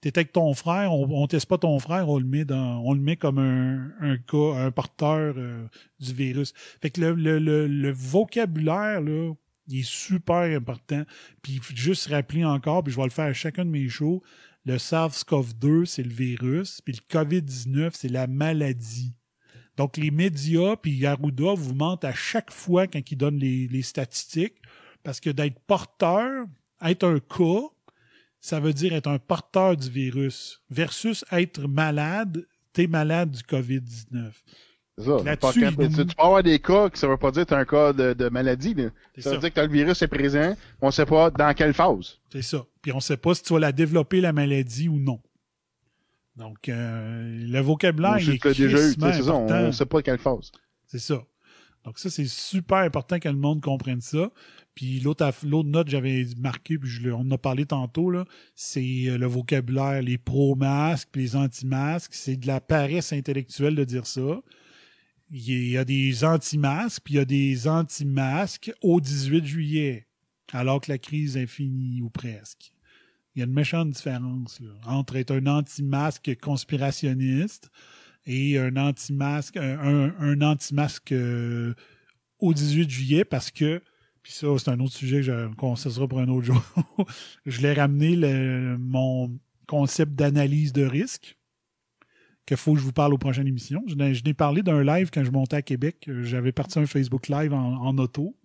t'es 0.01 0.17
avec 0.17 0.33
ton 0.33 0.55
frère, 0.55 0.93
on, 0.93 1.23
on 1.23 1.27
teste 1.27 1.47
pas 1.47 1.59
ton 1.59 1.79
frère, 1.79 2.09
on 2.09 2.19
le 2.19 2.25
met 2.25 2.45
dans 2.45 2.81
on 2.85 2.93
le 2.93 3.01
met 3.01 3.17
comme 3.17 3.39
un, 3.39 3.91
un 4.01 4.17
cas, 4.17 4.55
un 4.57 4.71
porteur 4.71 5.35
euh, 5.37 5.67
du 6.01 6.13
virus. 6.13 6.53
Fait 6.81 6.91
que 6.91 7.01
le, 7.01 7.15
le, 7.15 7.39
le, 7.39 7.67
le 7.67 7.91
vocabulaire, 7.91 9.01
là, 9.01 9.33
il 9.69 9.81
est 9.81 9.87
super 9.89 10.57
important. 10.57 11.05
Puis 11.43 11.61
juste 11.75 12.09
rappeler 12.09 12.45
encore, 12.45 12.83
puis 12.83 12.93
je 12.93 12.97
vais 12.97 13.05
le 13.05 13.11
faire 13.11 13.27
à 13.27 13.33
chacun 13.33 13.65
de 13.65 13.71
mes 13.71 13.89
shows, 13.89 14.23
le 14.65 14.77
SARS-CoV-2, 14.77 15.85
c'est 15.87 16.03
le 16.03 16.13
virus, 16.13 16.81
puis 16.81 16.95
le 16.95 17.19
COVID-19, 17.19 17.91
c'est 17.95 18.09
la 18.09 18.27
maladie. 18.27 19.15
Donc, 19.77 19.97
les 19.97 20.11
médias 20.11 20.77
puis 20.77 21.07
Arruda 21.07 21.55
vous 21.55 21.75
mentent 21.75 22.05
à 22.05 22.13
chaque 22.13 22.51
fois 22.51 22.87
quand 22.87 23.11
ils 23.11 23.17
donnent 23.17 23.39
les, 23.39 23.69
les 23.69 23.83
statistiques, 23.83 24.61
parce 25.05 25.21
que 25.21 25.31
d'être 25.31 25.59
porteur, 25.61 26.47
être 26.83 27.05
un 27.05 27.21
cas, 27.21 27.69
ça 28.41 28.61
veut 28.61 28.73
dire 28.73 28.93
être 28.93 29.09
un 29.09 29.19
porteur 29.19 29.77
du 29.77 29.91
virus, 29.91 30.63
versus 30.71 31.25
être 31.33 31.67
malade, 31.67 32.47
t'es 32.73 32.87
malade 32.87 33.31
du 33.31 33.43
COVID-19. 33.43 34.33
C'est 34.99 35.05
ça. 35.05 35.23
Là-dessus, 35.25 35.65
il 35.65 35.77
Tu 35.77 36.07
peux 36.07 36.23
avoir 36.23 36.43
des 36.43 36.59
cas 36.59 36.91
que 36.91 36.99
ça 36.99 37.07
veut 37.07 37.17
pas 37.17 37.31
dire 37.31 37.45
que 37.45 37.49
tu 37.49 37.55
as 37.55 37.59
un 37.59 37.65
cas 37.65 37.93
de, 37.93 38.15
de 38.15 38.29
maladie. 38.29 38.75
là. 38.75 38.91
Ça 39.19 39.31
veut 39.31 39.37
ça. 39.37 39.41
dire 39.41 39.55
que 39.55 39.61
le 39.61 39.69
virus 39.69 40.03
est 40.03 40.09
présent, 40.09 40.57
on 40.81 40.91
sait 40.91 41.07
pas 41.07 41.31
dans 41.31 41.55
quelle 41.55 41.73
phase. 41.73 42.19
C'est 42.33 42.43
ça. 42.43 42.65
Puis 42.83 42.93
on 42.93 43.01
sait 43.01 43.17
pas 43.17 43.35
si 43.35 43.43
tu 43.43 43.53
vas 43.53 43.61
la 43.61 43.73
développer, 43.73 44.21
la 44.21 44.33
maladie, 44.33 44.89
ou 44.89 44.99
non. 44.99 45.21
Donc, 46.35 46.69
euh, 46.69 47.47
le 47.49 47.61
vocabulaire, 47.61 48.19
il 48.19 48.31
est 48.31 48.39
tu 48.41 48.63
déjà 48.63 48.89
eu, 48.89 48.95
tu 48.95 49.01
c'est 49.01 49.23
ça, 49.23 49.35
on, 49.35 49.47
on 49.49 49.73
sait 49.73 49.87
pas 49.87 50.03
quelle 50.03 50.19
phase. 50.19 50.53
C'est 50.87 51.01
ça. 51.01 51.23
Donc 51.85 51.99
ça, 51.99 52.11
c'est 52.11 52.27
super 52.27 52.79
important 52.79 53.19
que 53.19 53.29
le 53.29 53.37
monde 53.37 53.61
comprenne 53.61 54.01
ça. 54.01 54.31
Puis 54.75 55.01
l'autre 55.01 55.33
note 55.65 55.89
j'avais 55.89 56.27
marqué, 56.39 56.79
puis 56.79 56.89
je 56.89 57.11
on 57.11 57.21
en 57.21 57.31
a 57.33 57.39
parlé 57.39 57.67
tantôt, 57.67 58.13
c'est 58.55 59.07
euh, 59.07 59.19
le 59.19 59.27
vocabulaire, 59.27 60.03
les 60.03 60.19
pro-masques, 60.19 61.09
les 61.17 61.35
anti-masques. 61.35 62.15
C'est 62.15 62.37
de 62.37 62.47
la 62.47 62.61
paresse 62.61 63.13
intellectuelle 63.13 63.75
de 63.75 63.85
dire 63.85 64.07
ça. 64.07 64.41
Il 65.31 65.69
y 65.69 65.77
a 65.77 65.85
des 65.85 66.25
anti-masques, 66.25 67.03
puis 67.05 67.15
il 67.15 67.17
y 67.19 67.21
a 67.21 67.25
des 67.25 67.69
anti-masques 67.69 68.73
au 68.83 69.01
18 69.01 69.45
juillet, 69.45 70.07
alors 70.53 70.81
que 70.81 70.91
la 70.91 70.99
crise 70.99 71.37
est 71.37 71.47
finie 71.47 72.01
ou 72.01 72.09
presque. 72.09 72.73
Il 73.35 73.41
y 73.41 73.43
a 73.43 73.47
une 73.47 73.53
méchante 73.53 73.91
différence 73.91 74.61
entre 74.87 75.17
être 75.17 75.33
un 75.33 75.47
anti-masque 75.47 76.37
conspirationniste 76.41 77.71
et 78.29 78.59
un 78.59 78.77
anti-masque, 78.77 79.57
un, 79.57 80.41
anti-masque 80.43 81.13
euh, 81.13 81.75
au 82.39 82.53
18 82.53 82.89
juillet 82.91 83.25
parce 83.25 83.51
que, 83.51 83.83
puis 84.23 84.33
ça, 84.33 84.47
c'est 84.59 84.71
un 84.71 84.79
autre 84.81 84.95
sujet 84.95 85.17
que 85.17 85.23
je- 85.23 85.55
qu'on 85.55 85.75
se 85.77 85.89
sera 85.89 86.07
pour 86.07 86.21
un 86.21 86.29
autre 86.29 86.45
jour. 86.47 86.63
je 87.47 87.63
l'ai 87.63 87.73
ramené 87.73 88.15
le- 88.15 88.77
mon 88.79 89.37
concept 89.67 90.13
d'analyse 90.13 90.73
de 90.73 90.85
risque 90.85 91.37
qu'il 92.47 92.57
faut 92.57 92.75
que 92.75 92.81
je 92.81 92.85
vous 92.85 92.93
parle 92.93 93.13
aux 93.15 93.19
prochaines 93.19 93.47
émissions. 93.47 93.83
Je 93.87 93.95
n'ai 93.95 94.35
parlé 94.35 94.63
d'un 94.63 94.83
live 94.83 95.11
quand 95.13 95.25
je 95.25 95.31
montais 95.31 95.57
à 95.57 95.63
Québec. 95.63 96.09
J'avais 96.23 96.53
parti 96.53 96.79
un 96.79 96.87
Facebook 96.87 97.29
Live 97.29 97.53
en, 97.53 97.97
auto. 97.99 98.37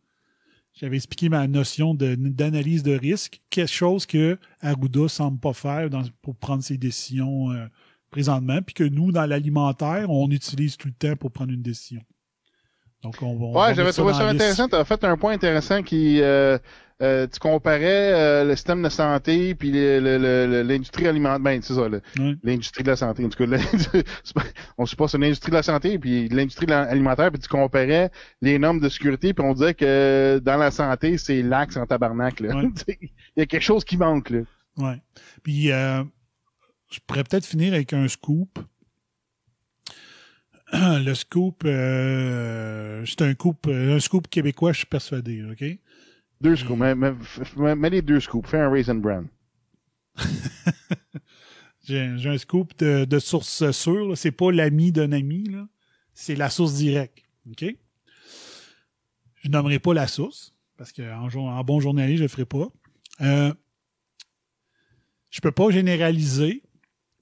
J'avais 0.73 0.97
expliqué 0.97 1.30
ma 1.30 1.47
notion 1.47 1.93
d'analyse 1.93 2.84
de, 2.84 2.95
risque, 2.95 3.41
quelque 3.49 3.72
chose 3.72 4.06
que 4.06 4.38
Arruda 4.59 5.07
semble 5.07 5.40
pas 5.40 5.53
faire 5.53 5.90
pour 6.22 6.35
prendre 6.35 6.64
ses 6.64 6.77
décisions 6.77 7.51
euh, 7.51 7.67
présentement, 8.14 8.61
puis 8.61 8.74
que 8.75 8.83
nous, 8.83 9.11
dans 9.11 9.25
l'alimentaire, 9.25 10.09
on 10.09 10.30
utilise 10.30 10.77
tout 10.77 10.88
le 10.88 10.93
temps 10.93 11.16
pour 11.17 11.32
prendre 11.32 11.51
une 11.51 11.61
décision. 11.64 12.01
Donc, 13.03 13.16
on, 13.22 13.25
on 13.27 13.51
va 13.53 13.67
Ouais, 13.69 13.75
j'avais 13.75 13.92
trouvé 13.92 14.14
ça 14.14 14.30
intéressant. 14.30 14.69
Tu 14.69 14.75
as 14.75 14.85
fait 14.85 15.03
un 15.03 15.17
point 15.17 15.33
intéressant 15.33 15.82
qui. 15.83 16.22
euh, 16.22 16.58
euh, 17.01 17.27
tu 17.27 17.38
comparais 17.40 18.14
euh, 18.14 18.43
le 18.45 18.56
système 18.56 18.82
de 18.82 18.88
santé 18.88 19.56
puis 19.56 19.72
l'industrie 19.74 21.08
alimentaire. 21.08 21.40
Ben, 21.40 21.59
c'est 21.61 21.74
ça, 21.74 21.88
l'industrie 22.43 22.83
de 22.83 22.90
la 22.90 22.95
santé. 22.95 23.25
En 23.25 23.30
tout 23.30 23.45
cas, 23.45 23.58
on 24.77 24.85
se 24.85 24.95
passe 24.95 25.14
une 25.16 25.24
industrie 25.25 25.50
de 25.50 25.56
la 25.56 25.64
santé 25.64 25.98
puis 26.00 26.30
l'industrie 26.30 26.72
alimentaire, 26.72 27.30
puis 27.32 27.42
tu 27.42 27.50
comparais 27.50 28.09
les 28.42 28.58
normes 28.59 28.80
de 28.80 28.88
sécurité, 28.90 29.33
puis 29.33 29.43
on 29.45 29.53
disait 29.53 29.74
que 29.74 30.40
dans 30.45 30.56
la 30.58 30.72
santé, 30.72 31.17
c'est 31.17 31.42
l'axe 31.42 31.75
en 31.75 31.85
tabarnak. 31.85 32.40
là. 32.40 32.56
Ouais. 32.56 32.69
Il 33.35 33.40
y 33.40 33.42
a 33.42 33.45
quelque 33.48 33.64
chose 33.64 33.83
qui 33.83 33.98
manque. 33.98 34.30
Là. 34.30 34.40
Ouais. 34.77 35.01
Puis, 35.43 35.72
euh, 35.72 36.03
je 36.93 36.99
pourrais 37.07 37.23
peut-être 37.23 37.45
finir 37.45 37.73
avec 37.73 37.91
un 37.93 38.07
scoop. 38.07 38.59
Le 40.73 41.13
scoop, 41.13 41.63
euh, 41.65 43.03
c'est 43.05 43.22
un 43.23 43.33
scoop, 43.33 43.67
un 43.67 43.99
scoop 43.99 44.27
québécois, 44.27 44.73
je 44.73 44.77
suis 44.80 44.88
persuadé, 44.88 45.43
OK? 45.43 45.63
Deux 46.41 46.55
scoops. 46.55 46.77
Mets, 46.80 46.93
mets- 46.95 47.75
mets- 47.75 47.89
les 47.89 48.01
deux 48.01 48.19
scoops. 48.19 48.47
Fais 48.47 48.59
un 48.59 48.69
raisin 48.69 48.95
bran. 48.95 49.23
J'ai 51.83 51.99
un 51.99 52.38
scoop 52.38 52.77
de, 52.77 53.05
de 53.05 53.19
source 53.19 53.72
sûre. 53.72 54.17
C'est 54.17 54.31
pas 54.31 54.51
l'ami 54.51 54.91
d'un 54.91 55.11
ami, 55.11 55.49
c'est 56.13 56.35
la 56.35 56.49
source 56.49 56.75
directe. 56.75 57.23
OK? 57.49 57.65
Je 59.41 59.49
nommerai 59.49 59.80
pas 59.80 59.93
la 59.93 60.07
source, 60.07 60.53
parce 60.77 60.91
qu'en 60.93 61.27
en 61.30 61.63
bon 61.63 61.80
journaliste, 61.80 62.19
je 62.19 62.23
le 62.23 62.30
ferai 62.30 62.45
pas. 62.45 62.67
Euh, 63.22 63.53
je 65.30 65.41
peux 65.41 65.51
pas 65.51 65.69
généraliser, 65.72 66.63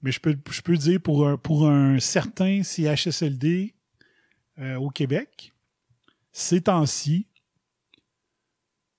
mais 0.02 0.12
je 0.12 0.20
peux, 0.20 0.36
je 0.50 0.60
peux 0.60 0.76
dire 0.76 1.00
pour 1.00 1.26
un, 1.26 1.36
pour 1.36 1.68
un 1.68 1.98
certain 2.00 2.62
CHSLD 2.62 3.74
euh, 4.58 4.76
au 4.76 4.90
Québec, 4.90 5.52
ces 6.32 6.62
temps-ci, 6.62 7.26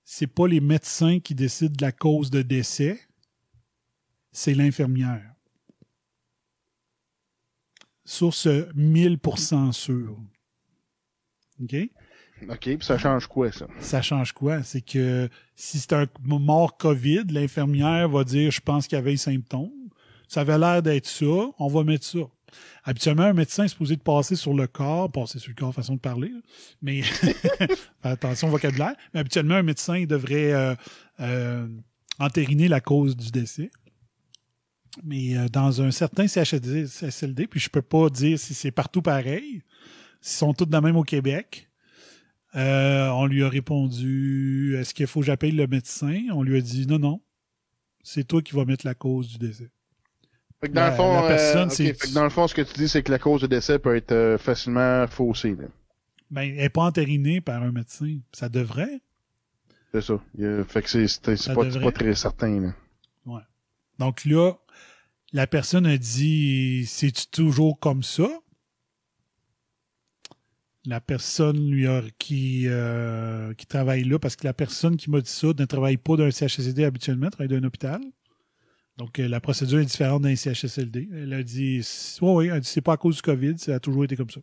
c'est 0.04 0.26
pas 0.26 0.46
les 0.46 0.60
médecins 0.60 1.20
qui 1.20 1.34
décident 1.34 1.74
de 1.74 1.82
la 1.82 1.92
cause 1.92 2.30
de 2.30 2.42
décès, 2.42 3.00
c'est 4.32 4.54
l'infirmière. 4.54 5.34
Source 8.04 8.46
1000% 8.46 9.72
sûre. 9.72 10.18
OK? 11.62 11.74
OK, 12.48 12.58
puis 12.60 12.78
ça 12.82 12.98
change 12.98 13.26
quoi, 13.26 13.50
ça? 13.52 13.66
Ça 13.80 14.02
change 14.02 14.32
quoi? 14.32 14.62
C'est 14.62 14.82
que 14.82 15.28
si 15.54 15.78
c'est 15.78 15.92
un 15.92 16.06
mort 16.20 16.76
COVID, 16.76 17.24
l'infirmière 17.30 18.08
va 18.08 18.24
dire 18.24 18.50
Je 18.50 18.60
pense 18.60 18.86
qu'il 18.86 18.96
y 18.96 18.98
avait 18.98 19.12
les 19.12 19.16
symptômes. 19.16 19.72
Ça 20.28 20.40
avait 20.40 20.58
l'air 20.58 20.82
d'être 20.82 21.06
ça, 21.06 21.26
on 21.58 21.68
va 21.68 21.84
mettre 21.84 22.04
ça. 22.04 22.20
Habituellement, 22.84 23.24
un 23.24 23.32
médecin 23.32 23.64
est 23.64 23.68
supposé 23.68 23.96
de 23.96 24.02
passer 24.02 24.36
sur 24.36 24.54
le 24.54 24.66
corps, 24.66 25.10
passer 25.10 25.38
sur 25.38 25.50
le 25.50 25.54
corps, 25.54 25.74
façon 25.74 25.94
de 25.94 26.00
parler, 26.00 26.32
mais 26.82 27.02
attention 28.02 28.48
au 28.48 28.50
vocabulaire. 28.50 28.94
Mais 29.12 29.20
habituellement, 29.20 29.54
un 29.54 29.62
médecin 29.62 30.04
devrait 30.04 30.52
euh, 30.52 30.74
euh, 31.20 31.66
entériner 32.18 32.68
la 32.68 32.80
cause 32.80 33.16
du 33.16 33.30
décès. 33.30 33.70
Mais 35.02 35.36
euh, 35.36 35.48
dans 35.48 35.82
un 35.82 35.90
certain 35.90 36.28
CHSLD, 36.28 37.46
puis 37.46 37.60
je 37.60 37.70
peux 37.70 37.82
pas 37.82 38.08
dire 38.10 38.38
si 38.38 38.54
c'est 38.54 38.70
partout 38.70 39.02
pareil, 39.02 39.62
ils 40.22 40.28
sont 40.28 40.54
tous 40.54 40.66
de 40.66 40.78
même 40.78 40.96
au 40.96 41.04
Québec. 41.04 41.68
On 42.56 43.26
lui 43.26 43.42
a 43.42 43.48
répondu 43.48 44.76
Est-ce 44.78 44.94
qu'il 44.94 45.08
faut 45.08 45.20
que 45.20 45.26
j'appelle 45.26 45.56
le 45.56 45.66
médecin? 45.66 46.22
On 46.32 46.42
lui 46.44 46.56
a 46.56 46.60
dit 46.60 46.86
Non, 46.86 47.00
non. 47.00 47.20
C'est 48.04 48.22
toi 48.22 48.42
qui 48.42 48.54
vas 48.54 48.64
mettre 48.64 48.86
la 48.86 48.94
cause 48.94 49.28
du 49.28 49.38
décès. 49.38 49.70
Fait 50.60 50.68
que 50.68 50.74
dans 50.74 50.80
La- 50.82 50.90
le 50.90 50.96
fond, 50.96 51.28
personne, 51.28 51.68
euh, 51.68 51.92
fait 51.94 52.08
que 52.08 52.14
dans 52.14 52.24
le 52.24 52.30
fond, 52.30 52.46
ce 52.48 52.54
que 52.54 52.62
tu 52.62 52.74
dis, 52.74 52.88
c'est 52.88 53.02
que 53.02 53.10
la 53.10 53.18
cause 53.18 53.42
de 53.42 53.46
décès 53.46 53.78
peut 53.78 53.94
être 53.96 54.12
euh, 54.12 54.38
facilement 54.38 55.06
faussée. 55.06 55.54
là. 55.54 55.66
Ben, 56.30 56.42
elle 56.42 56.56
n'est 56.56 56.68
pas 56.70 56.82
entérinée 56.84 57.40
par 57.40 57.62
un 57.62 57.70
médecin. 57.70 58.18
Ça 58.32 58.48
devrait. 58.48 59.00
C'est 59.92 60.00
ça. 60.00 60.14
A- 60.14 60.64
fait 60.64 60.82
que 60.82 60.88
c'est 60.88 61.52
pas, 61.54 61.92
très 61.92 62.14
certain. 62.14 62.60
Là. 62.60 62.74
Ouais. 63.26 63.42
Donc 63.98 64.24
là, 64.24 64.52
la 65.32 65.46
personne 65.46 65.86
a 65.86 65.96
dit 65.98 66.86
C'est-tu 66.86 67.26
toujours 67.28 67.78
comme 67.78 68.02
ça? 68.02 68.26
La 70.86 71.00
personne 71.00 71.70
lui 71.70 71.86
a, 71.86 72.02
qui, 72.18 72.64
euh, 72.66 73.54
qui 73.54 73.66
travaille 73.66 74.04
là, 74.04 74.18
parce 74.18 74.36
que 74.36 74.44
la 74.46 74.52
personne 74.52 74.96
qui 74.96 75.10
m'a 75.10 75.20
dit 75.20 75.30
ça 75.30 75.48
ne 75.58 75.64
travaille 75.64 75.96
pas 75.96 76.16
d'un 76.16 76.30
CHSLD 76.30 76.84
habituellement, 76.84 77.30
travaille 77.30 77.48
d'un 77.48 77.64
hôpital. 77.66 78.00
Donc, 78.96 79.18
euh, 79.18 79.26
la 79.28 79.40
procédure 79.40 79.80
est 79.80 79.84
différente 79.84 80.22
d'un 80.22 80.36
CHSLD. 80.36 81.08
Elle 81.12 81.32
a 81.32 81.42
dit, 81.42 81.80
oui, 82.22 82.30
oui, 82.32 82.46
elle 82.46 82.52
a 82.52 82.60
dit, 82.60 82.68
c'est 82.68 82.80
pas 82.80 82.92
à 82.92 82.96
cause 82.96 83.16
du 83.16 83.22
COVID, 83.22 83.54
ça 83.58 83.74
a 83.74 83.80
toujours 83.80 84.04
été 84.04 84.16
comme 84.16 84.30
ça. 84.30 84.40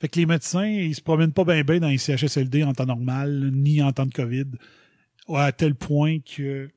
Fait 0.00 0.08
que 0.08 0.18
les 0.18 0.26
médecins, 0.26 0.66
ils 0.66 0.94
se 0.94 1.00
promènent 1.00 1.32
pas 1.32 1.44
bien 1.44 1.62
bien 1.62 1.80
dans 1.80 1.88
les 1.88 1.98
CHSLD 1.98 2.64
en 2.64 2.72
temps 2.74 2.86
normal, 2.86 3.50
ni 3.52 3.82
en 3.82 3.92
temps 3.92 4.06
de 4.06 4.12
COVID, 4.12 4.46
à 5.34 5.52
tel 5.52 5.74
point 5.74 6.18
que 6.20 6.68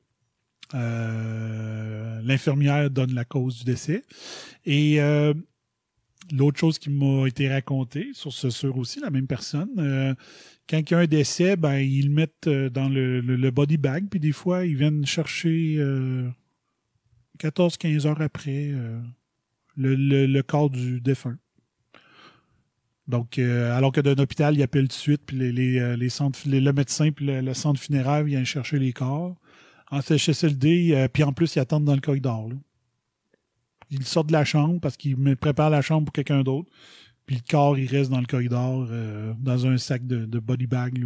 euh, 0.74 2.20
l'infirmière 2.24 2.90
donne 2.90 3.14
la 3.14 3.24
cause 3.24 3.58
du 3.58 3.64
décès. 3.64 4.02
Et 4.64 5.00
euh, 5.00 5.32
l'autre 6.32 6.58
chose 6.58 6.78
qui 6.78 6.90
m'a 6.90 7.26
été 7.28 7.48
racontée, 7.48 8.08
sur 8.14 8.32
ce 8.32 8.50
sur 8.50 8.76
aussi, 8.78 8.98
la 9.00 9.10
même 9.10 9.28
personne, 9.28 10.16
quand 10.68 10.78
il 10.78 10.90
y 10.90 10.94
a 10.94 10.98
un 10.98 11.06
décès, 11.06 11.56
ben, 11.56 11.76
ils 11.76 12.08
le 12.08 12.12
mettent 12.14 12.48
dans 12.48 12.88
le, 12.88 13.20
le- 13.20 13.50
body 13.52 13.76
bag, 13.76 14.06
puis 14.10 14.18
des 14.18 14.32
fois, 14.32 14.66
ils 14.66 14.76
viennent 14.76 15.06
chercher 15.06 15.78
14-15 17.38 18.06
heures 18.06 18.20
après 18.20 18.70
euh, 18.72 19.00
le, 19.76 20.40
corps 20.42 20.70
du 20.70 21.00
défunt. 21.00 21.36
Donc, 23.08 23.38
euh, 23.38 23.76
alors 23.76 23.92
que 23.92 24.00
d'un 24.00 24.20
hôpital, 24.20 24.56
ils 24.56 24.62
appellent 24.62 24.88
tout 24.88 24.96
de 24.96 25.00
suite, 25.00 25.22
puis 25.26 25.52
les, 25.52 25.78
euh, 25.78 26.08
centres, 26.08 26.40
le 26.46 26.72
médecin 26.72 27.12
puis 27.12 27.26
le, 27.26 27.54
centre 27.54 27.80
funéraire 27.80 28.24
viennent 28.24 28.44
chercher 28.44 28.78
les 28.78 28.92
corps. 28.92 29.36
En 29.90 30.00
CHSLD, 30.00 30.92
euh, 30.92 31.08
puis 31.08 31.22
en 31.22 31.32
plus, 31.32 31.54
ils 31.54 31.60
attendent 31.60 31.84
dans 31.84 31.94
le 31.94 32.00
corridor. 32.00 32.50
Ils 33.90 34.04
sortent 34.04 34.26
de 34.26 34.32
la 34.32 34.44
chambre 34.44 34.80
parce 34.80 34.96
qu'ils 34.96 35.36
préparent 35.36 35.70
la 35.70 35.82
chambre 35.82 36.06
pour 36.06 36.12
quelqu'un 36.12 36.42
d'autre. 36.42 36.68
Puis 37.26 37.36
le 37.36 37.42
corps, 37.48 37.78
il 37.78 37.86
reste 37.86 38.10
dans 38.10 38.20
le 38.20 38.26
corridor, 38.26 38.88
dans 39.38 39.66
un 39.66 39.78
sac 39.78 40.04
de, 40.06 40.38
body 40.38 40.66
bag. 40.66 41.04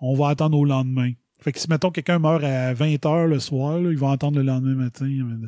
On 0.00 0.14
va 0.14 0.28
attendre 0.28 0.58
au 0.58 0.64
lendemain. 0.64 1.12
Fait 1.44 1.52
que 1.52 1.60
si, 1.60 1.68
mettons, 1.68 1.90
quelqu'un 1.90 2.18
meurt 2.18 2.42
à 2.42 2.72
20 2.72 2.94
h 2.94 3.26
le 3.26 3.38
soir, 3.38 3.78
là, 3.78 3.90
ils 3.90 3.98
vont 3.98 4.10
attendre 4.10 4.38
le 4.38 4.42
lendemain 4.42 4.76
matin 4.76 5.04
euh, 5.04 5.46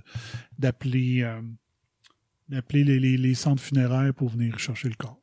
d'appeler 0.59 1.23
euh, 1.23 1.41
d'appeler 2.51 2.85
les, 2.85 3.01
les, 3.01 3.17
les 3.17 3.35
centres 3.35 3.63
funéraires 3.63 4.13
pour 4.13 4.29
venir 4.29 4.59
chercher 4.59 4.91
le 4.91 4.95
corps. 4.95 5.19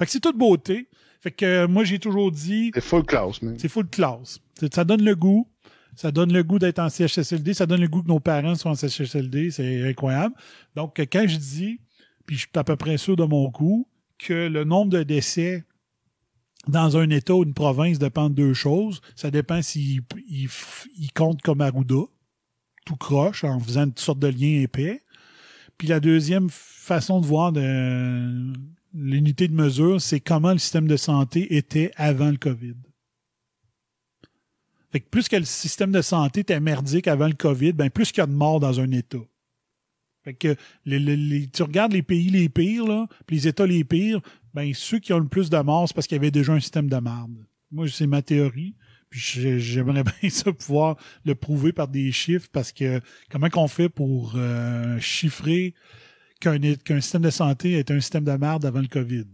Fait 0.00 0.04
que 0.04 0.10
c'est 0.10 0.18
toute 0.18 0.36
beauté. 0.36 0.88
Fait 1.20 1.30
que 1.30 1.44
euh, 1.44 1.68
moi, 1.68 1.84
j'ai 1.84 2.00
toujours 2.00 2.32
dit... 2.32 2.72
C'est 2.74 2.80
full 2.80 3.04
class, 3.04 3.40
man. 3.40 3.56
C'est 3.56 3.68
full 3.68 3.88
class. 3.88 4.40
Ça 4.72 4.82
donne 4.82 5.04
le 5.04 5.14
goût. 5.14 5.48
Ça 5.94 6.10
donne 6.10 6.32
le 6.32 6.42
goût 6.42 6.58
d'être 6.58 6.80
en 6.80 6.88
CHSLD. 6.88 7.54
Ça 7.54 7.66
donne 7.66 7.80
le 7.80 7.86
goût 7.88 8.02
que 8.02 8.08
nos 8.08 8.18
parents 8.18 8.56
soient 8.56 8.72
en 8.72 8.74
CHSLD. 8.74 9.52
C'est 9.52 9.88
incroyable. 9.88 10.34
Donc, 10.74 11.00
quand 11.12 11.28
je 11.28 11.36
dis, 11.36 11.80
puis 12.26 12.34
je 12.34 12.40
suis 12.40 12.50
à 12.56 12.64
peu 12.64 12.74
près 12.74 12.98
sûr 12.98 13.14
de 13.14 13.24
mon 13.24 13.48
coup, 13.52 13.88
que 14.18 14.48
le 14.48 14.64
nombre 14.64 14.90
de 14.90 15.04
décès 15.04 15.64
dans 16.66 16.96
un 16.96 17.08
État 17.10 17.34
ou 17.34 17.44
une 17.44 17.54
province 17.54 17.98
dépend 17.98 18.28
de 18.28 18.34
deux 18.34 18.54
choses. 18.54 19.00
Ça 19.16 19.30
dépend 19.30 19.62
s'il 19.62 20.02
il, 20.28 20.48
il 20.98 21.12
compte 21.12 21.40
comme 21.42 21.60
Arruda, 21.60 22.02
tout 22.84 22.96
croche, 22.96 23.44
en 23.44 23.60
faisant 23.60 23.86
toutes 23.86 24.00
sortes 24.00 24.18
de 24.18 24.28
liens 24.28 24.62
épais. 24.62 25.02
Puis 25.78 25.88
la 25.88 26.00
deuxième 26.00 26.48
façon 26.50 27.20
de 27.20 27.26
voir 27.26 27.52
l'unité 28.92 29.46
de 29.46 29.54
mesure, 29.54 30.00
c'est 30.00 30.20
comment 30.20 30.52
le 30.52 30.58
système 30.58 30.88
de 30.88 30.96
santé 30.96 31.56
était 31.56 31.92
avant 31.96 32.30
le 32.30 32.36
COVID. 32.36 32.74
Fait 34.90 35.00
que 35.00 35.08
plus 35.08 35.28
que 35.28 35.36
le 35.36 35.44
système 35.44 35.92
de 35.92 36.00
santé 36.00 36.40
était 36.40 36.60
merdique 36.60 37.08
avant 37.08 37.28
le 37.28 37.34
COVID, 37.34 37.72
ben 37.72 37.90
plus 37.90 38.10
qu'il 38.10 38.22
y 38.22 38.24
a 38.24 38.26
de 38.26 38.32
morts 38.32 38.58
dans 38.58 38.80
un 38.80 38.90
État. 38.90 39.18
Fait 40.24 40.34
que 40.34 40.56
tu 40.84 41.62
regardes 41.62 41.92
les 41.92 42.02
pays 42.02 42.30
les 42.30 42.48
pires, 42.48 42.86
là, 42.86 43.06
puis 43.26 43.36
les 43.36 43.48
États 43.48 43.66
les 43.66 43.84
pires, 43.84 44.20
ben 44.54 44.72
ceux 44.74 44.98
qui 44.98 45.12
ont 45.12 45.18
le 45.18 45.28
plus 45.28 45.50
de 45.50 45.58
morts, 45.58 45.88
c'est 45.88 45.94
parce 45.94 46.06
qu'il 46.06 46.16
y 46.16 46.20
avait 46.20 46.30
déjà 46.30 46.52
un 46.52 46.60
système 46.60 46.88
de 46.88 46.96
merde. 46.96 47.46
Moi, 47.70 47.86
c'est 47.88 48.06
ma 48.06 48.22
théorie. 48.22 48.74
Puis 49.10 49.20
j'ai- 49.20 49.58
j'aimerais 49.60 50.02
bien 50.20 50.30
ça 50.30 50.52
pouvoir 50.52 50.96
le 51.24 51.34
prouver 51.34 51.72
par 51.72 51.88
des 51.88 52.12
chiffres 52.12 52.48
parce 52.52 52.72
que 52.72 53.00
comment 53.30 53.48
qu'on 53.48 53.68
fait 53.68 53.88
pour 53.88 54.32
euh, 54.36 54.98
chiffrer 55.00 55.74
qu'un 56.40 57.00
système 57.00 57.22
de 57.22 57.30
santé 57.30 57.72
est 57.72 57.90
un 57.90 58.00
système 58.00 58.24
de 58.24 58.32
merde 58.32 58.64
avant 58.66 58.80
le 58.80 58.86
COVID? 58.88 59.26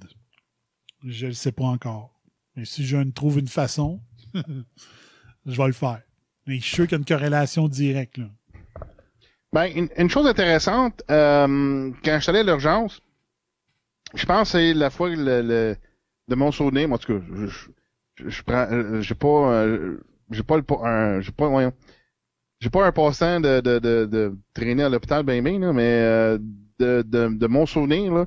Je 1.07 1.25
ne 1.25 1.31
le 1.31 1.35
sais 1.35 1.53
pas 1.53 1.65
encore. 1.65 2.15
Mais 2.57 2.65
si 2.65 2.87
je 2.87 2.97
trouve 3.11 3.39
une 3.41 3.49
façon, 3.49 4.01
je 4.35 5.57
vais 5.57 5.67
le 5.67 5.73
faire. 5.73 6.03
Mais 6.47 6.57
je 6.59 6.63
suis 6.63 6.75
sûr 6.77 6.85
qu'il 6.85 6.93
y 6.93 6.95
a 6.95 6.99
une 6.99 7.05
corrélation 7.05 7.69
directe. 7.69 8.19
Là. 8.19 8.31
Ben, 9.53 9.67
une, 9.75 9.89
une 9.97 10.11
chose 10.11 10.27
intéressante, 10.27 11.03
euh, 11.11 11.91
quand 12.05 12.17
je 12.17 12.21
suis 12.21 12.31
allé 12.31 12.41
à 12.41 12.43
l'urgence, 12.43 13.01
je 14.15 14.27
pense 14.27 14.53
que 14.53 14.59
c'est 14.59 14.75
la 14.75 14.91
fois 14.91 15.11
que 15.11 15.17
le, 15.17 15.43
le- 15.43 15.77
de 16.29 16.35
mon 16.35 16.53
souvenir, 16.53 16.89
moi, 16.89 16.97
en 16.97 16.99
tout 16.99 17.19
cas, 17.19 17.25
je, 17.35 17.47
je, 17.47 18.29
je 18.29 18.43
prends, 18.43 18.67
euh, 18.71 19.01
j'ai 19.01 19.15
pas, 19.15 19.29
euh, 19.29 19.99
j'ai 20.31 20.43
pas 20.43 20.57
le, 20.57 20.65
un, 20.85 21.21
j'ai 21.21 21.33
pas, 21.33 21.49
voyons, 21.49 21.73
j'ai 22.61 22.71
pas 22.71 22.87
un 22.87 22.93
passant 22.93 23.41
de, 23.41 23.61
de, 23.61 23.79
de, 23.79 24.07
de 24.07 24.39
traîner 24.55 24.85
à 24.85 24.89
l'hôpital 24.89 25.25
ben 25.25 25.43
ben, 25.45 25.61
là, 25.61 25.73
mais 25.73 25.83
euh, 25.85 26.39
de, 26.79 27.03
de, 27.03 27.29
de 27.37 27.47
mon 27.49 27.67
souvenir, 27.67 28.15
là, 28.15 28.27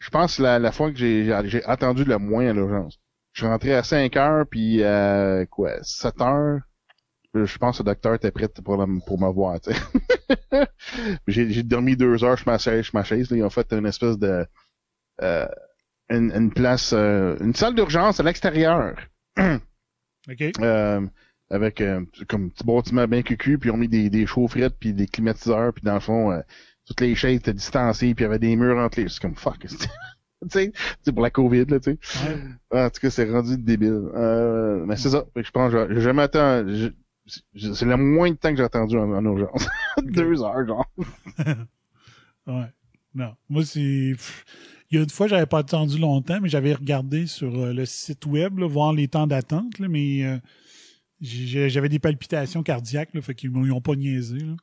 je 0.00 0.10
pense 0.10 0.38
que 0.38 0.42
la, 0.44 0.58
la 0.58 0.72
fois 0.72 0.90
que 0.92 0.98
j'ai, 0.98 1.32
attendu 1.66 2.04
le 2.04 2.18
moins 2.18 2.48
à 2.48 2.52
l'urgence. 2.54 3.00
Je 3.34 3.42
suis 3.42 3.48
rentré 3.48 3.74
à 3.74 3.82
5 3.84 4.16
heures, 4.16 4.46
puis 4.50 4.82
euh, 4.82 5.46
quoi, 5.46 5.72
7 5.82 6.20
heures, 6.22 6.60
je 7.34 7.58
pense 7.58 7.78
que 7.78 7.84
le 7.84 7.88
docteur 7.88 8.14
était 8.14 8.32
prêt 8.32 8.48
pour, 8.64 8.76
la- 8.78 8.86
pour 9.06 9.20
me 9.20 9.28
voir, 9.32 9.58
j'ai, 11.26 11.62
dormi 11.62 11.96
deux 11.96 12.22
heures 12.24 12.38
sur 12.38 12.48
ma 12.48 12.58
sur 12.58 12.74
ma 12.94 13.04
chaise 13.04 13.30
là. 13.30 13.36
Ils 13.36 13.44
ont 13.44 13.50
fait 13.50 13.72
une 13.72 13.86
espèce 13.86 14.18
de 14.18 14.46
euh, 15.22 15.46
une, 16.10 16.32
une 16.32 16.52
place, 16.52 16.92
euh, 16.94 17.36
une 17.40 17.54
salle 17.54 17.74
d'urgence 17.74 18.20
à 18.20 18.22
l'extérieur. 18.22 18.96
OK. 19.38 20.42
Euh, 20.60 21.06
avec 21.50 21.82
comme 22.28 22.44
un 22.44 22.48
petit 22.48 22.64
bâtiment 22.64 23.08
bien 23.08 23.22
cucu, 23.22 23.58
puis 23.58 23.70
ils 23.70 23.72
ont 23.72 23.76
mis 23.76 23.88
des, 23.88 24.08
des 24.10 24.24
chaufferettes 24.26 24.76
puis 24.78 24.92
des 24.92 25.06
climatiseurs, 25.08 25.72
puis 25.72 25.82
dans 25.82 25.94
le 25.94 26.00
fond, 26.00 26.40
toutes 26.86 27.00
les 27.00 27.14
chaises 27.16 27.36
étaient 27.38 27.52
distancées, 27.54 28.14
puis 28.14 28.22
il 28.24 28.26
y 28.26 28.30
avait 28.30 28.38
des 28.38 28.54
murs 28.54 28.78
entre 28.78 29.00
les. 29.00 29.08
C'est 29.08 29.20
comme 29.20 29.34
fuck. 29.34 29.56
c'est- 29.66 29.88
tu 30.50 30.72
sais, 31.02 31.12
pour 31.12 31.22
la 31.22 31.30
COVID, 31.30 31.64
là, 31.66 31.80
tu 31.80 31.98
sais. 32.02 32.38
Ah, 32.70 32.86
En 32.86 32.90
tout 32.90 33.00
cas, 33.00 33.10
c'est 33.10 33.28
rendu 33.30 33.56
débile. 33.58 34.08
Euh, 34.14 34.84
mais 34.86 34.96
c'est 34.96 35.10
ça. 35.10 35.24
Je 35.36 35.50
pense 35.50 35.72
que 35.72 35.92
j'ai 35.94 36.00
jamais 36.00 36.22
attendu. 36.22 36.92
C'est 37.26 37.84
le 37.84 37.96
moins 37.96 38.30
de 38.30 38.36
temps 38.36 38.50
que 38.50 38.56
j'ai 38.56 38.62
attendu 38.64 38.96
en, 38.96 39.12
en 39.12 39.24
urgence. 39.24 39.68
Deux 40.02 40.42
heures, 40.42 40.66
genre. 40.66 40.90
Ouais. 42.46 42.66
Non. 43.14 43.34
Moi, 43.48 43.64
c'est. 43.64 44.12
Il 44.90 44.96
y 44.96 44.98
a 44.98 45.02
une 45.04 45.10
fois, 45.10 45.28
j'avais 45.28 45.46
pas 45.46 45.58
attendu 45.58 45.98
longtemps, 45.98 46.40
mais 46.40 46.48
j'avais 46.48 46.74
regardé 46.74 47.26
sur 47.26 47.56
euh, 47.56 47.72
le 47.72 47.86
site 47.86 48.26
web, 48.26 48.58
là, 48.58 48.66
voir 48.66 48.92
les 48.92 49.06
temps 49.06 49.26
d'attente, 49.26 49.78
mais 49.78 50.24
euh, 50.24 50.38
j'avais 51.20 51.88
des 51.88 52.00
palpitations 52.00 52.62
cardiaques, 52.62 53.14
là, 53.14 53.22
fait 53.22 53.34
qu'ils 53.34 53.50
m'ont 53.50 53.80
pas 53.80 53.94
niaisé. 53.94 54.38
Là. 54.38 54.56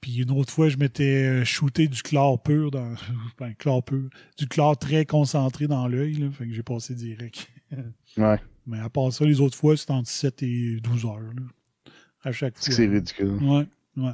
Puis 0.00 0.22
une 0.22 0.30
autre 0.30 0.52
fois, 0.52 0.68
je 0.68 0.76
m'étais 0.76 1.24
euh, 1.24 1.44
shooté 1.44 1.88
du 1.88 2.02
chlore 2.02 2.40
pur 2.42 2.70
dans. 2.70 2.94
Ben, 3.38 3.54
chlore 3.54 3.84
pur. 3.84 4.08
Du 4.36 4.46
chlore 4.46 4.78
très 4.78 5.04
concentré 5.04 5.66
dans 5.66 5.88
l'œil. 5.88 6.30
Fait 6.32 6.46
que 6.46 6.52
j'ai 6.52 6.62
passé 6.62 6.94
direct. 6.94 7.48
Ouais. 8.16 8.40
Mais 8.66 8.80
à 8.80 8.88
part 8.88 9.12
ça, 9.12 9.26
les 9.26 9.40
autres 9.42 9.56
fois, 9.56 9.76
c'était 9.76 9.92
entre 9.92 10.08
7 10.08 10.42
et 10.42 10.80
12 10.80 11.04
heures, 11.04 11.20
là. 11.20 11.92
À 12.22 12.32
chaque 12.32 12.56
fois. 12.56 12.74
C'est 12.74 12.86
ridicule. 12.86 13.34
Ouais, 13.42 13.66
ouais. 13.98 14.12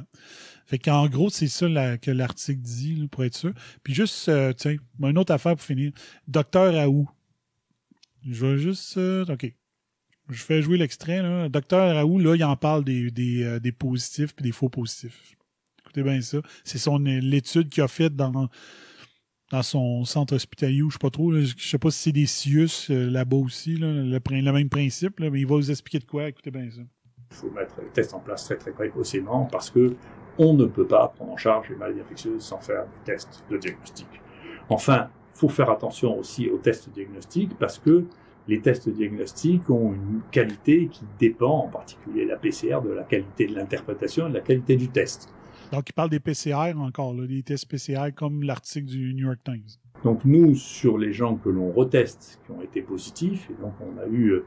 Fait 0.65 0.79
qu'en 0.79 1.07
gros, 1.07 1.29
c'est 1.29 1.47
ça 1.47 1.67
que 1.97 2.09
l'article 2.11 2.59
dit, 2.61 3.07
pour 3.11 3.23
être 3.23 3.35
sûr. 3.35 3.53
Puis 3.83 3.93
juste, 3.93 4.27
euh, 4.29 4.51
tiens, 4.53 4.77
une 5.01 5.17
autre 5.17 5.31
affaire 5.33 5.55
pour 5.55 5.63
finir. 5.63 5.91
Docteur 6.27 6.73
Raoult. 6.73 7.07
Je 8.27 8.45
vais 8.45 8.57
juste. 8.57 8.97
euh, 8.97 9.25
OK. 9.29 9.53
Je 10.29 10.41
fais 10.43 10.63
jouer 10.63 10.77
l'extrait. 10.79 11.21
là. 11.21 11.49
Docteur 11.49 11.93
Raoult, 11.95 12.17
là, 12.17 12.35
il 12.35 12.43
en 12.43 12.55
parle 12.55 12.83
euh, 12.89 13.59
des 13.59 13.71
positifs 13.71 14.33
puis 14.35 14.43
des 14.43 14.51
faux 14.51 14.69
positifs. 14.69 15.35
Écoutez 15.81 16.01
bien 16.01 16.19
ça. 16.21 16.39
C'est 16.63 16.79
son 16.79 16.97
l'étude 16.97 17.69
qu'il 17.69 17.83
a 17.83 17.87
faite 17.87 18.15
dans, 18.15 18.49
dans 19.51 19.63
son 19.63 20.03
centre 20.03 20.33
hospitalier 20.33 20.81
ou 20.81 20.89
je 20.89 20.95
sais 20.95 20.99
pas 20.99 21.11
trop. 21.11 21.31
là. 21.31 21.41
je 21.41 21.53
sais 21.63 21.77
pas 21.77 21.91
si 21.91 21.99
c'est 21.99 22.11
des 22.11 22.25
CIUS 22.25 22.89
là-bas 22.89 23.37
aussi, 23.37 23.75
le, 23.75 24.03
le 24.03 24.51
même 24.51 24.69
principe, 24.69 25.19
mais 25.19 25.27
il 25.39 25.45
va 25.45 25.55
vous 25.57 25.69
expliquer 25.69 25.99
de 25.99 26.05
quoi. 26.05 26.27
Écoutez 26.27 26.49
bien 26.49 26.71
ça. 26.71 26.81
Il 27.29 27.35
faut 27.37 27.51
mettre 27.51 27.75
les 27.81 27.89
tests 27.91 28.15
en 28.15 28.19
place 28.19 28.45
très 28.45 28.57
très 28.57 28.71
précocement 28.71 29.45
parce 29.45 29.69
que 29.69 29.95
on 30.37 30.53
ne 30.53 30.65
peut 30.65 30.85
pas 30.85 31.07
prendre 31.07 31.31
en 31.31 31.37
charge 31.37 31.69
les 31.69 31.75
maladies 31.75 32.01
infectieuses 32.01 32.43
sans 32.43 32.59
faire 32.59 32.83
des 32.83 33.11
tests 33.11 33.43
de 33.49 33.57
diagnostic. 33.57 34.07
Enfin, 34.69 35.09
il 35.35 35.39
faut 35.39 35.49
faire 35.49 35.69
attention 35.69 36.17
aussi 36.17 36.49
aux 36.49 36.57
tests 36.57 36.89
diagnostiques 36.89 37.57
parce 37.59 37.79
que 37.79 38.05
les 38.47 38.61
tests 38.61 38.89
diagnostiques 38.89 39.69
ont 39.69 39.93
une 39.93 40.21
qualité 40.31 40.87
qui 40.87 41.03
dépend, 41.19 41.65
en 41.65 41.67
particulier 41.67 42.25
la 42.25 42.37
PCR, 42.37 42.79
de 42.83 42.91
la 42.91 43.03
qualité 43.03 43.47
de 43.47 43.55
l'interprétation 43.55 44.27
et 44.27 44.29
de 44.29 44.35
la 44.35 44.41
qualité 44.41 44.75
du 44.75 44.87
test. 44.89 45.33
Donc, 45.71 45.89
il 45.89 45.93
parle 45.93 46.11
des 46.11 46.19
PCR 46.19 46.73
encore, 46.77 47.13
là, 47.13 47.25
des 47.25 47.41
tests 47.41 47.67
PCR 47.67 48.11
comme 48.13 48.43
l'article 48.43 48.85
du 48.85 49.13
New 49.15 49.25
York 49.25 49.39
Times. 49.43 49.65
Donc 50.03 50.23
nous, 50.23 50.53
sur 50.53 50.99
les 50.99 51.11
gens 51.11 51.35
que 51.35 51.49
l'on 51.49 51.71
reteste, 51.71 52.39
qui 52.45 52.51
ont 52.51 52.61
été 52.61 52.83
positifs, 52.83 53.49
et 53.49 53.59
donc 53.59 53.73
on 53.81 53.97
a 53.99 54.05
eu 54.05 54.33
euh, 54.33 54.45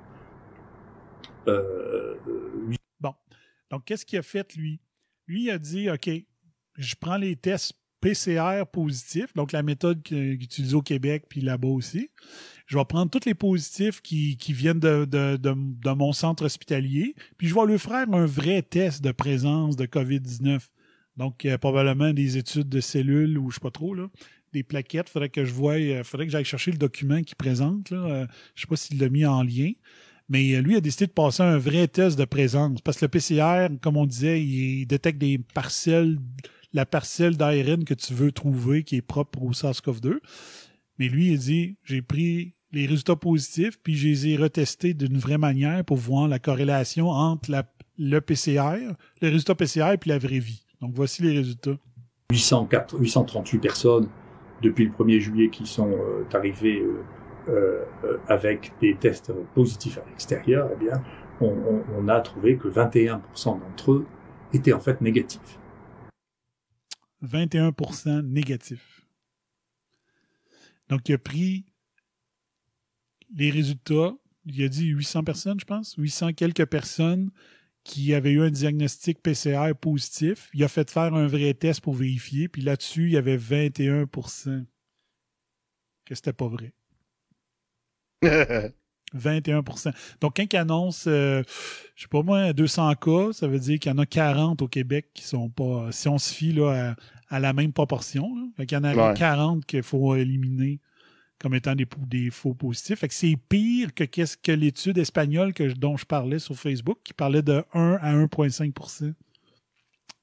euh, 1.48 2.14
Bon. 3.00 3.14
Donc, 3.70 3.84
qu'est-ce 3.84 4.06
qu'il 4.06 4.18
a 4.18 4.22
fait, 4.22 4.54
lui? 4.56 4.80
Lui, 5.28 5.44
il 5.44 5.50
a 5.50 5.58
dit, 5.58 5.88
OK, 5.90 6.10
je 6.76 6.94
prends 6.98 7.16
les 7.16 7.36
tests 7.36 7.74
PCR 8.00 8.64
positifs, 8.72 9.34
donc 9.34 9.52
la 9.52 9.62
méthode 9.62 10.00
utilisée 10.10 10.74
au 10.74 10.82
Québec 10.82 11.24
puis 11.28 11.40
là-bas 11.40 11.68
aussi. 11.68 12.10
Je 12.66 12.78
vais 12.78 12.84
prendre 12.84 13.10
tous 13.10 13.26
les 13.26 13.34
positifs 13.34 14.00
qui, 14.00 14.36
viennent 14.48 14.78
de, 14.80 15.92
mon 15.92 16.12
centre 16.12 16.44
hospitalier, 16.44 17.14
puis 17.36 17.48
je 17.48 17.54
vais 17.54 17.66
lui 17.66 17.78
faire 17.78 18.06
un 18.12 18.26
vrai 18.26 18.62
test 18.62 19.02
de 19.02 19.12
présence 19.12 19.76
de 19.76 19.86
COVID-19. 19.86 20.60
Donc, 21.16 21.44
euh, 21.44 21.58
probablement 21.58 22.12
des 22.12 22.36
études 22.36 22.68
de 22.68 22.80
cellules 22.80 23.36
ou 23.38 23.50
je 23.50 23.56
sais 23.56 23.60
pas 23.60 23.72
trop. 23.72 23.96
Des 24.52 24.62
plaquettes. 24.62 25.08
Faudrait 25.08 25.30
que 25.30 25.44
je 25.44 25.52
voie, 25.52 25.72
euh, 25.72 26.04
faudrait 26.04 26.26
que 26.26 26.32
j'aille 26.32 26.44
chercher 26.44 26.70
le 26.70 26.78
document 26.78 27.22
qu'il 27.22 27.34
présente, 27.34 27.90
là. 27.90 27.98
Euh, 27.98 28.26
je 28.54 28.60
sais 28.60 28.66
pas 28.68 28.76
s'il 28.76 29.00
l'a 29.00 29.08
mis 29.08 29.26
en 29.26 29.42
lien. 29.42 29.72
Mais 30.28 30.60
lui 30.60 30.76
a 30.76 30.80
décidé 30.80 31.06
de 31.06 31.12
passer 31.12 31.42
un 31.42 31.58
vrai 31.58 31.88
test 31.88 32.18
de 32.18 32.24
présence. 32.24 32.80
Parce 32.82 32.98
que 32.98 33.06
le 33.06 33.08
PCR, 33.08 33.68
comme 33.80 33.96
on 33.96 34.06
disait, 34.06 34.42
il 34.42 34.86
détecte 34.86 35.18
des 35.18 35.38
parcelles, 35.38 36.18
la 36.72 36.84
parcelle 36.84 37.36
d'ARN 37.36 37.84
que 37.84 37.94
tu 37.94 38.12
veux 38.12 38.30
trouver 38.30 38.84
qui 38.84 38.96
est 38.96 39.02
propre 39.02 39.42
au 39.42 39.52
SARS-CoV-2. 39.52 40.18
Mais 40.98 41.08
lui, 41.08 41.32
il 41.32 41.38
dit, 41.38 41.76
j'ai 41.84 42.02
pris 42.02 42.52
les 42.72 42.86
résultats 42.86 43.16
positifs, 43.16 43.78
puis 43.82 43.96
je 43.96 44.08
les 44.08 44.28
ai 44.28 44.36
retestés 44.36 44.94
d'une 44.94 45.16
vraie 45.16 45.38
manière 45.38 45.84
pour 45.84 45.96
voir 45.96 46.28
la 46.28 46.38
corrélation 46.38 47.08
entre 47.08 47.64
le 47.98 48.20
PCR, 48.20 48.94
le 49.22 49.28
résultat 49.28 49.54
PCR 49.54 49.94
et 49.94 50.08
la 50.08 50.18
vraie 50.18 50.38
vie. 50.38 50.64
Donc 50.80 50.92
voici 50.94 51.22
les 51.22 51.36
résultats. 51.36 51.78
804, 52.30 52.98
838 52.98 53.58
personnes 53.58 54.08
depuis 54.62 54.84
le 54.84 54.90
1er 54.90 55.20
juillet 55.20 55.48
qui 55.48 55.66
sont 55.66 55.90
euh, 55.90 56.24
arrivées 56.34 56.80
euh, 56.80 57.02
euh, 57.48 57.84
avec 58.28 58.72
des 58.80 58.96
tests 58.96 59.32
positifs 59.54 59.98
à 59.98 60.04
l'extérieur, 60.08 60.70
eh 60.72 60.76
bien, 60.76 61.02
on, 61.40 61.82
on, 61.96 62.08
a 62.08 62.20
trouvé 62.20 62.56
que 62.56 62.68
21% 62.68 63.60
d'entre 63.60 63.92
eux 63.92 64.06
étaient 64.52 64.72
en 64.72 64.80
fait 64.80 65.00
négatifs. 65.00 65.58
21% 67.24 68.22
négatifs. 68.22 69.06
Donc, 70.88 71.08
il 71.08 71.14
a 71.14 71.18
pris 71.18 71.66
les 73.34 73.50
résultats, 73.50 74.14
il 74.46 74.62
a 74.64 74.68
dit 74.68 74.86
800 74.86 75.24
personnes, 75.24 75.60
je 75.60 75.66
pense, 75.66 75.94
800 75.98 76.32
quelques 76.32 76.66
personnes 76.66 77.30
qui 77.84 78.14
avaient 78.14 78.32
eu 78.32 78.42
un 78.42 78.50
diagnostic 78.50 79.22
PCR 79.22 79.74
positif. 79.80 80.50
Il 80.52 80.62
a 80.64 80.68
fait 80.68 80.90
faire 80.90 81.14
un 81.14 81.26
vrai 81.26 81.54
test 81.54 81.80
pour 81.80 81.94
vérifier, 81.94 82.48
puis 82.48 82.62
là-dessus, 82.62 83.06
il 83.06 83.12
y 83.12 83.16
avait 83.16 83.38
21% 83.38 84.64
que 86.04 86.14
c'était 86.14 86.32
pas 86.32 86.48
vrai. 86.48 86.72
21% 89.16 89.92
Donc, 90.20 90.36
quand 90.36 90.52
il 90.52 90.56
annonce, 90.56 91.06
euh, 91.06 91.42
je 91.94 92.02
sais 92.02 92.08
pas 92.08 92.22
moi, 92.22 92.52
200 92.52 92.94
cas, 92.96 93.32
ça 93.32 93.46
veut 93.46 93.58
dire 93.58 93.78
qu'il 93.78 93.90
y 93.90 93.94
en 93.94 93.98
a 93.98 94.06
40 94.06 94.62
au 94.62 94.68
Québec 94.68 95.08
qui 95.14 95.24
sont 95.24 95.48
pas, 95.48 95.90
si 95.92 96.08
on 96.08 96.18
se 96.18 96.32
fie 96.32 96.52
là, 96.52 96.94
à, 97.30 97.40
la 97.40 97.52
même 97.52 97.72
proportion, 97.72 98.34
là, 98.36 98.64
il 98.64 98.70
y 98.70 98.76
en 98.76 98.84
a 98.84 99.14
40 99.14 99.64
qu'il 99.64 99.82
faut 99.82 100.14
éliminer 100.14 100.80
comme 101.38 101.54
étant 101.54 101.74
des, 101.74 101.86
des 102.06 102.30
faux 102.30 102.54
positifs. 102.54 102.98
Fait 102.98 103.08
que 103.08 103.14
c'est 103.14 103.36
pire 103.48 103.94
que 103.94 104.04
qu'est-ce 104.04 104.36
que 104.36 104.52
l'étude 104.52 104.98
espagnole 104.98 105.52
que, 105.52 105.72
dont 105.72 105.96
je 105.96 106.04
parlais 106.04 106.38
sur 106.38 106.56
Facebook, 106.56 106.98
qui 107.04 107.14
parlait 107.14 107.42
de 107.42 107.64
1 107.72 107.98
à 108.00 108.14
1,5% 108.14 109.14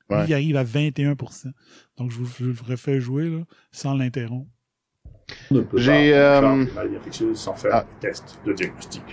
Il 0.09 0.33
arrive 0.33 0.57
à 0.57 0.63
21% 0.63 1.51
Donc, 1.97 2.11
je 2.11 2.17
vous, 2.17 2.25
je 2.37 2.45
vous 2.45 2.65
refais 2.65 2.99
jouer 2.99 3.29
là, 3.29 3.43
sans 3.71 3.93
l'interrompre. 3.93 4.49
On 5.51 5.55
ne 5.55 5.61
peut 5.61 5.77
pas 5.77 5.91
euh... 5.91 6.65
maladie 6.75 6.95
infectieuse 6.95 7.37
sans 7.37 7.55
faire 7.55 7.71
ah. 7.73 7.85
des 8.01 8.07
tests 8.07 8.39
de 8.45 8.53
diagnostic. 8.53 9.03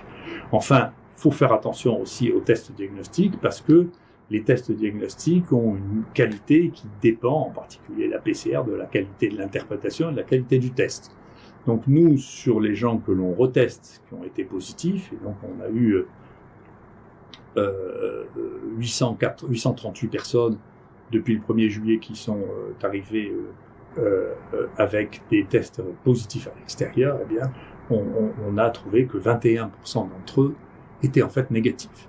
Enfin, 0.50 0.92
faut 1.16 1.30
faire 1.30 1.52
attention 1.52 2.00
aussi 2.00 2.30
aux 2.32 2.40
tests 2.40 2.72
diagnostiques 2.72 3.40
parce 3.40 3.60
que 3.60 3.88
les 4.30 4.42
tests 4.42 4.72
diagnostiques 4.72 5.52
ont 5.52 5.76
une 5.76 6.04
qualité 6.14 6.70
qui 6.70 6.86
dépend, 7.00 7.46
en 7.46 7.50
particulier 7.50 8.08
la 8.08 8.18
PCR, 8.18 8.62
de 8.66 8.72
la 8.72 8.86
qualité 8.86 9.28
de 9.28 9.36
l'interprétation 9.36 10.08
et 10.08 10.12
de 10.12 10.16
la 10.16 10.22
qualité 10.22 10.58
du 10.58 10.70
test. 10.72 11.14
Donc 11.66 11.86
nous, 11.86 12.18
sur 12.18 12.60
les 12.60 12.74
gens 12.74 12.98
que 12.98 13.12
l'on 13.12 13.34
reteste, 13.34 14.02
qui 14.08 14.14
ont 14.14 14.24
été 14.24 14.44
positifs, 14.44 15.12
et 15.12 15.24
donc 15.24 15.36
on 15.44 15.62
a 15.62 15.68
eu 15.68 16.04
euh, 17.56 18.24
804, 18.78 19.48
838 19.48 20.08
personnes 20.08 20.58
depuis 21.10 21.34
le 21.34 21.40
1er 21.40 21.68
juillet 21.68 21.98
qui 21.98 22.16
sont 22.16 22.40
euh, 22.40 22.72
arrivées 22.86 23.30
euh, 23.30 23.52
euh, 23.98 24.34
avec 24.78 25.22
des 25.30 25.44
tests 25.44 25.82
positifs 26.04 26.48
à 26.48 26.58
l'extérieur, 26.58 27.18
eh 27.22 27.26
bien, 27.26 27.52
on, 27.90 28.56
a 28.56 28.70
trouvé 28.70 29.06
que 29.06 29.18
21% 29.18 29.68
d'entre 29.94 30.40
eux 30.40 30.54
étaient 31.02 31.22
en 31.22 31.28
fait 31.28 31.50
négatifs. 31.50 32.08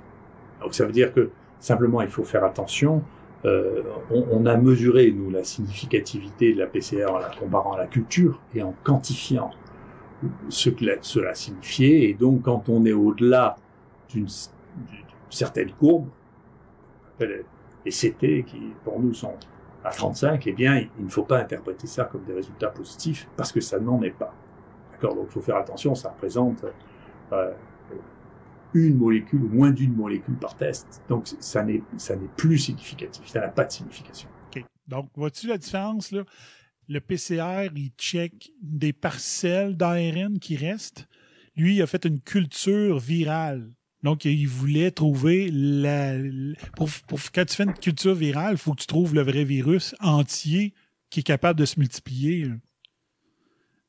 Donc 0.62 0.74
ça 0.74 0.86
veut 0.86 0.94
dire 0.94 1.14
que 1.14 1.30
simplement 1.60 2.02
il 2.02 2.10
faut 2.10 2.24
faire 2.24 2.46
attention 2.46 3.04
euh, 3.46 3.84
on, 4.10 4.26
on, 4.32 4.46
a 4.46 4.56
mesuré, 4.56 5.12
nous, 5.12 5.30
la 5.30 5.44
significativité 5.44 6.54
de 6.54 6.60
la 6.60 6.68
PCR 6.68 7.08
en 7.08 7.18
la 7.18 7.30
comparant 7.30 7.74
à 7.74 7.78
la 7.78 7.88
culture 7.88 8.40
et 8.56 8.64
en 8.64 8.74
quantifiant 8.84 9.52
ce 10.48 10.70
que 10.70 10.86
cela 11.02 11.36
signifiait. 11.36 12.10
Et 12.10 12.14
donc, 12.14 12.44
quand 12.44 12.70
on 12.70 12.86
est 12.86 12.94
au-delà 12.94 13.58
d'une 14.10 14.28
certaine 15.30 15.72
courbe, 15.72 16.08
les 17.20 17.92
CT, 17.92 18.46
qui 18.46 18.62
pour 18.86 19.00
nous 19.00 19.14
sont 19.14 19.34
à 19.84 19.92
35, 19.92 20.48
eh 20.48 20.54
bien, 20.54 20.88
il 20.98 21.06
ne 21.06 21.10
faut 21.10 21.24
pas 21.24 21.40
interpréter 21.40 21.88
ça 21.88 22.06
comme 22.06 22.24
des 22.24 22.34
résultats 22.34 22.70
positifs 22.70 23.28
parce 23.36 23.52
que 23.52 23.60
ça 23.60 23.80
n'en 23.80 24.02
est 24.02 24.12
pas. 24.12 24.34
D'accord? 24.92 25.16
Donc, 25.16 25.26
il 25.30 25.34
faut 25.34 25.42
faire 25.42 25.58
attention, 25.58 25.94
ça 25.96 26.10
représente 26.10 26.66
euh, 27.34 27.52
une 28.74 28.98
molécule 28.98 29.44
ou 29.44 29.50
moins 29.50 29.72
d'une 29.72 29.94
molécule 29.94 30.36
par 30.36 30.56
test. 30.56 31.02
Donc, 31.10 31.28
ça 31.40 31.64
n'est, 31.64 31.84
plus 32.38 32.58
significatif. 32.58 33.28
Ça 33.28 33.42
n'a 33.42 33.50
pas 33.50 33.66
de 33.66 33.72
signification. 33.72 34.30
Donc, 34.88 35.10
vois-tu 35.16 35.48
la 35.48 35.58
différence? 35.58 36.14
Le 36.90 37.00
PCR, 37.00 37.70
il 37.76 37.92
check 37.98 38.52
des 38.62 38.92
parcelles 38.92 39.78
d'ARN 39.78 40.40
qui 40.40 40.58
restent. 40.58 41.08
Lui, 41.56 41.76
il 41.76 41.82
a 41.82 41.88
fait 41.88 42.06
une 42.06 42.20
culture 42.20 43.00
virale. 43.00 43.70
Donc, 44.04 44.26
il 44.26 44.48
voulait 44.48 44.92
trouver 44.92 45.50
la. 45.50 46.18
Pour, 46.76 46.90
pour, 47.08 47.20
quand 47.34 47.46
tu 47.46 47.56
fais 47.56 47.64
une 47.64 47.74
culture 47.74 48.14
virale, 48.14 48.56
il 48.56 48.58
faut 48.58 48.74
que 48.74 48.82
tu 48.82 48.88
trouves 48.88 49.16
le 49.16 49.22
vrai 49.22 49.46
virus 49.46 49.96
entier 50.02 50.74
qui 51.10 51.22
est 51.22 51.24
capable 51.24 51.58
de 51.60 51.66
se 51.66 51.80
multiplier. 51.80 52.52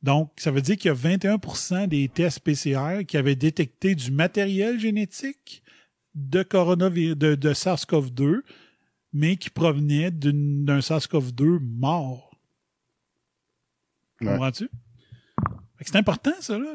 Donc, 0.03 0.33
ça 0.37 0.51
veut 0.51 0.61
dire 0.61 0.77
qu'il 0.77 0.91
y 0.91 0.93
a 0.93 0.95
21% 0.95 1.89
des 1.89 2.09
tests 2.09 2.41
PCR 2.41 3.05
qui 3.07 3.17
avaient 3.17 3.35
détecté 3.35 3.95
du 3.95 4.13
matériel 4.13 4.79
génétique 4.79 5.63
de, 6.15 6.43
coronavirus, 6.43 7.17
de, 7.17 7.55
SARS-CoV-2, 7.55 8.43
mais 9.13 9.37
qui 9.37 9.51
provenait 9.51 10.11
d'un 10.11 10.81
SARS-CoV-2 10.81 11.59
mort. 11.59 12.31
Comprends-tu? 14.21 14.69
C'est 15.81 15.97
important, 15.97 16.33
ça, 16.41 16.59
là. 16.59 16.75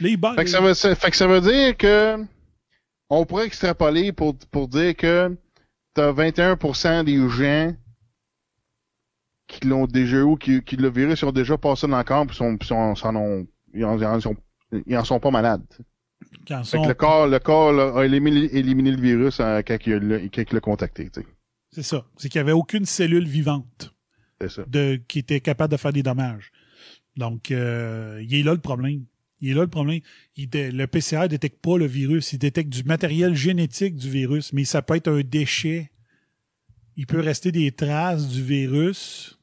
Les 0.00 0.16
fait, 0.16 0.44
que 0.44 0.50
ça 0.50 0.60
veut, 0.60 0.74
fait 0.74 1.10
que 1.10 1.16
ça 1.16 1.26
veut 1.26 1.40
dire 1.40 1.76
que 1.76 2.24
on 3.10 3.24
pourrait 3.24 3.46
extrapoler 3.46 4.12
pour, 4.12 4.36
pour 4.50 4.68
dire 4.68 4.94
que 4.94 5.36
t'as 5.94 6.12
21% 6.12 7.04
des 7.04 7.28
gens 7.28 7.74
qui 9.48 9.66
l'ont 9.66 9.86
déjà 9.86 10.18
eu, 10.18 10.36
qui, 10.38 10.62
qui 10.62 10.76
le 10.76 10.90
virus, 10.90 11.22
ont 11.22 11.32
déjà 11.32 11.56
passé 11.56 11.88
dans 11.88 11.98
le 11.98 12.04
corps, 12.04 12.26
puis 12.26 12.36
sont, 12.36 12.56
sont, 12.62 12.94
ont, 13.16 13.46
ils, 13.72 13.84
en, 13.84 14.20
sont, 14.20 14.36
ils 14.86 14.96
en 14.96 15.04
sont 15.04 15.18
pas 15.18 15.30
malades. 15.30 15.64
Sont... 16.62 16.86
le 16.86 16.94
corps, 16.94 17.26
le 17.26 17.38
corps 17.38 17.98
a 17.98 18.04
éliminé, 18.04 18.54
éliminé, 18.54 18.90
le 18.90 19.00
virus 19.00 19.40
euh, 19.40 19.62
quand, 19.66 19.78
il 19.86 20.46
l'a 20.52 20.60
contacté. 20.60 21.10
C'est 21.72 21.82
ça. 21.82 22.04
C'est 22.16 22.28
qu'il 22.28 22.38
n'y 22.40 22.48
avait 22.48 22.52
aucune 22.52 22.84
cellule 22.84 23.26
vivante 23.26 23.94
De, 24.68 24.96
qui 25.08 25.18
était 25.18 25.40
capable 25.40 25.72
de 25.72 25.76
faire 25.76 25.92
des 25.92 26.02
dommages. 26.02 26.52
Donc, 27.16 27.50
euh, 27.50 28.22
il 28.22 28.34
est 28.34 28.42
là 28.42 28.52
le 28.52 28.60
problème. 28.60 29.04
Il 29.40 29.50
est 29.50 29.54
là 29.54 29.62
le 29.62 29.68
problème. 29.68 30.00
Le 30.36 30.86
PCR 30.86 31.22
ne 31.22 31.26
détecte 31.28 31.60
pas 31.60 31.78
le 31.78 31.86
virus. 31.86 32.32
Il 32.32 32.38
détecte 32.38 32.70
du 32.70 32.82
matériel 32.84 33.34
génétique 33.34 33.96
du 33.96 34.10
virus, 34.10 34.52
mais 34.52 34.64
ça 34.64 34.82
peut 34.82 34.96
être 34.96 35.08
un 35.08 35.20
déchet. 35.20 35.90
Il 36.96 37.06
peut 37.06 37.20
rester 37.20 37.52
des 37.52 37.70
traces 37.70 38.28
du 38.28 38.42
virus 38.42 39.38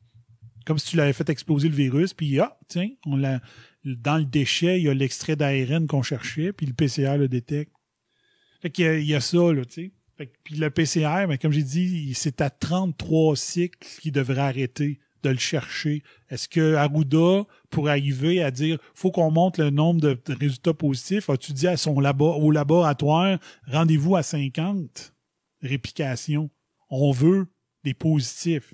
comme 0.65 0.79
si 0.79 0.87
tu 0.87 0.97
l'avais 0.97 1.13
fait 1.13 1.29
exploser 1.29 1.69
le 1.69 1.75
virus, 1.75 2.13
puis 2.13 2.39
ah, 2.39 2.57
tiens, 2.67 2.89
on 3.05 3.21
dans 3.83 4.17
le 4.17 4.25
déchet, 4.25 4.79
il 4.79 4.85
y 4.85 4.89
a 4.89 4.93
l'extrait 4.95 5.35
d'ARN 5.35 5.85
qu'on 5.85 6.01
cherchait, 6.01 6.51
puis 6.51 6.65
le 6.65 6.73
PCR 6.73 7.17
le 7.17 7.27
détecte. 7.27 7.71
Fait 8.61 8.71
qu'il 8.71 8.85
y, 8.85 8.87
a, 8.87 8.97
il 8.97 9.05
y 9.05 9.13
a 9.13 9.21
ça, 9.21 9.53
là, 9.53 9.63
tu 9.63 9.91
sais. 10.17 10.29
Puis 10.43 10.55
le 10.55 10.69
PCR, 10.71 11.27
mais 11.27 11.37
comme 11.37 11.51
j'ai 11.51 11.61
dit, 11.61 12.13
c'est 12.15 12.41
à 12.41 12.49
33 12.49 13.35
cycles 13.35 13.77
qu'il 14.01 14.11
devrait 14.11 14.41
arrêter 14.41 14.99
de 15.25 15.31
le 15.31 15.39
chercher. 15.39 16.03
Est-ce 16.29 16.47
que 16.47 16.75
Arruda, 16.75 17.45
pour 17.71 17.89
arriver 17.89 18.43
à 18.43 18.51
dire 18.51 18.77
faut 18.93 19.11
qu'on 19.11 19.31
monte 19.31 19.57
le 19.57 19.71
nombre 19.71 19.99
de 19.99 20.19
résultats 20.27 20.73
positifs, 20.73 21.29
as-tu 21.29 21.51
dit 21.53 21.67
à 21.67 21.77
son 21.77 21.95
au 21.95 22.51
laboratoire 22.51 23.39
rendez-vous 23.67 24.15
à 24.15 24.23
50 24.23 25.13
réplications? 25.61 26.49
On 26.89 27.11
veut 27.11 27.47
des 27.83 27.95
positifs. 27.95 28.73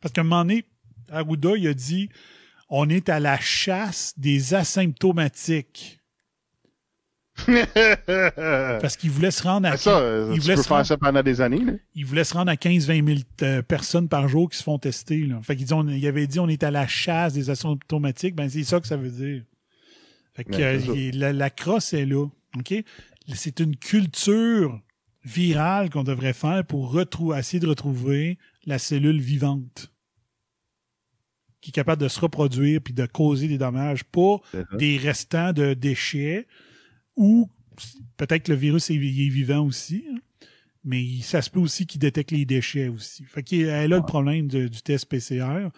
Parce 0.00 0.12
qu'à 0.12 0.22
un 0.22 0.24
moment 0.24 0.44
donné, 0.44 0.64
Arruda, 1.10 1.50
il 1.56 1.68
a 1.68 1.74
dit 1.74 2.08
on 2.70 2.88
est 2.88 3.08
à 3.08 3.20
la 3.20 3.38
chasse 3.38 4.14
des 4.16 4.54
asymptomatiques. 4.54 5.99
Parce 8.80 8.96
qu'il 8.96 9.10
voulait 9.10 9.30
se 9.30 9.42
rendre 9.42 9.68
à. 9.68 9.76
Ça, 9.76 10.00
tu 10.34 10.40
peux 10.40 10.62
faire 10.68 10.76
rendre- 10.76 10.86
ça 10.86 10.96
pendant 10.96 11.22
des 11.22 11.40
années. 11.40 11.64
Là. 11.64 11.72
se 12.24 12.34
rendre 12.34 12.50
à 12.50 12.54
15-20 12.56 13.06
000 13.06 13.18
euh, 13.42 13.62
personnes 13.62 14.08
par 14.08 14.28
jour 14.28 14.48
qui 14.48 14.58
se 14.58 14.62
font 14.62 14.78
tester. 14.78 15.18
Là. 15.26 15.40
Fait 15.42 15.56
qu'il 15.56 15.66
dit, 15.66 15.72
on- 15.72 15.88
il 15.88 16.06
avait 16.06 16.26
dit 16.26 16.38
on 16.40 16.48
est 16.48 16.62
à 16.62 16.70
la 16.70 16.86
chasse 16.86 17.32
des 17.34 17.50
asymptomatiques. 17.50 18.34
Ben, 18.34 18.48
c'est 18.48 18.64
ça 18.64 18.80
que 18.80 18.86
ça 18.86 18.96
veut 18.96 19.10
dire. 19.10 19.42
Fait 20.34 20.44
que 20.44 20.50
Ben, 20.52 20.80
euh, 20.90 21.10
la, 21.14 21.32
la 21.32 21.50
crosse 21.50 21.92
est 21.92 22.06
là. 22.06 22.26
OK? 22.56 22.74
C'est 23.34 23.60
une 23.60 23.76
culture 23.76 24.80
virale 25.24 25.90
qu'on 25.90 26.02
devrait 26.04 26.32
faire 26.32 26.64
pour 26.64 26.90
essayer 27.36 27.60
de 27.60 27.66
retrouver 27.66 28.38
la 28.66 28.78
cellule 28.78 29.20
vivante 29.20 29.92
qui 31.60 31.70
est 31.70 31.72
capable 31.72 32.00
de 32.00 32.08
se 32.08 32.18
reproduire 32.20 32.80
puis 32.82 32.94
de 32.94 33.04
causer 33.04 33.46
des 33.46 33.58
dommages, 33.58 34.02
ça. 34.54 34.66
des 34.78 34.96
restants 34.96 35.52
de 35.52 35.74
déchets 35.74 36.46
ou 37.16 37.48
peut-être 38.16 38.44
que 38.44 38.52
le 38.52 38.58
virus 38.58 38.90
est, 38.90 38.96
vivant 38.96 39.64
aussi, 39.64 40.04
hein, 40.10 40.18
mais 40.84 41.04
ça 41.22 41.42
se 41.42 41.50
peut 41.50 41.60
aussi 41.60 41.86
qu'il 41.86 42.00
détecte 42.00 42.30
les 42.30 42.44
déchets 42.44 42.88
aussi. 42.88 43.24
Fait 43.24 43.42
qu'elle 43.42 43.92
a 43.92 43.96
le 43.96 44.02
problème 44.02 44.48
de- 44.48 44.68
du 44.68 44.82
test 44.82 45.06
PCR. 45.06 45.68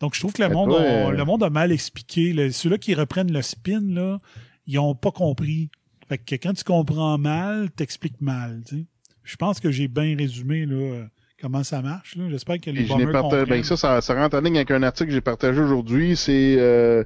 Donc, 0.00 0.14
je 0.14 0.20
trouve 0.20 0.32
que 0.32 0.42
le 0.42 0.48
monde, 0.48 0.70
toi, 0.70 0.80
a, 0.80 1.08
euh, 1.08 1.10
le 1.10 1.24
monde 1.24 1.42
a 1.42 1.50
mal 1.50 1.72
expliqué. 1.72 2.50
Ceux-là 2.50 2.78
qui 2.78 2.94
reprennent 2.94 3.32
le 3.32 3.42
spin, 3.42 3.80
là, 3.82 4.20
ils 4.66 4.78
ont 4.78 4.94
pas 4.94 5.12
compris. 5.12 5.70
Fait 6.08 6.18
que 6.18 6.34
quand 6.36 6.54
tu 6.54 6.64
comprends 6.64 7.18
mal, 7.18 7.70
t'expliques 7.70 8.20
mal. 8.20 8.62
Je 9.22 9.36
pense 9.36 9.60
que 9.60 9.70
j'ai 9.70 9.88
bien 9.88 10.16
résumé 10.16 10.66
là, 10.66 11.06
comment 11.40 11.62
ça 11.62 11.82
marche. 11.82 12.16
J'espère 12.30 12.60
que 12.60 12.70
les 12.70 12.84
Puis 12.84 12.92
je 12.98 13.12
partagé. 13.12 13.46
Ben, 13.46 13.62
ça, 13.62 13.76
ça, 13.76 14.00
ça 14.00 14.14
rentre 14.14 14.36
en 14.36 14.40
ligne 14.40 14.56
avec 14.56 14.70
un 14.70 14.82
article 14.82 15.08
que 15.08 15.14
j'ai 15.14 15.20
partagé 15.20 15.60
aujourd'hui. 15.60 16.16
C'est 16.16 16.56
euh, 16.58 17.04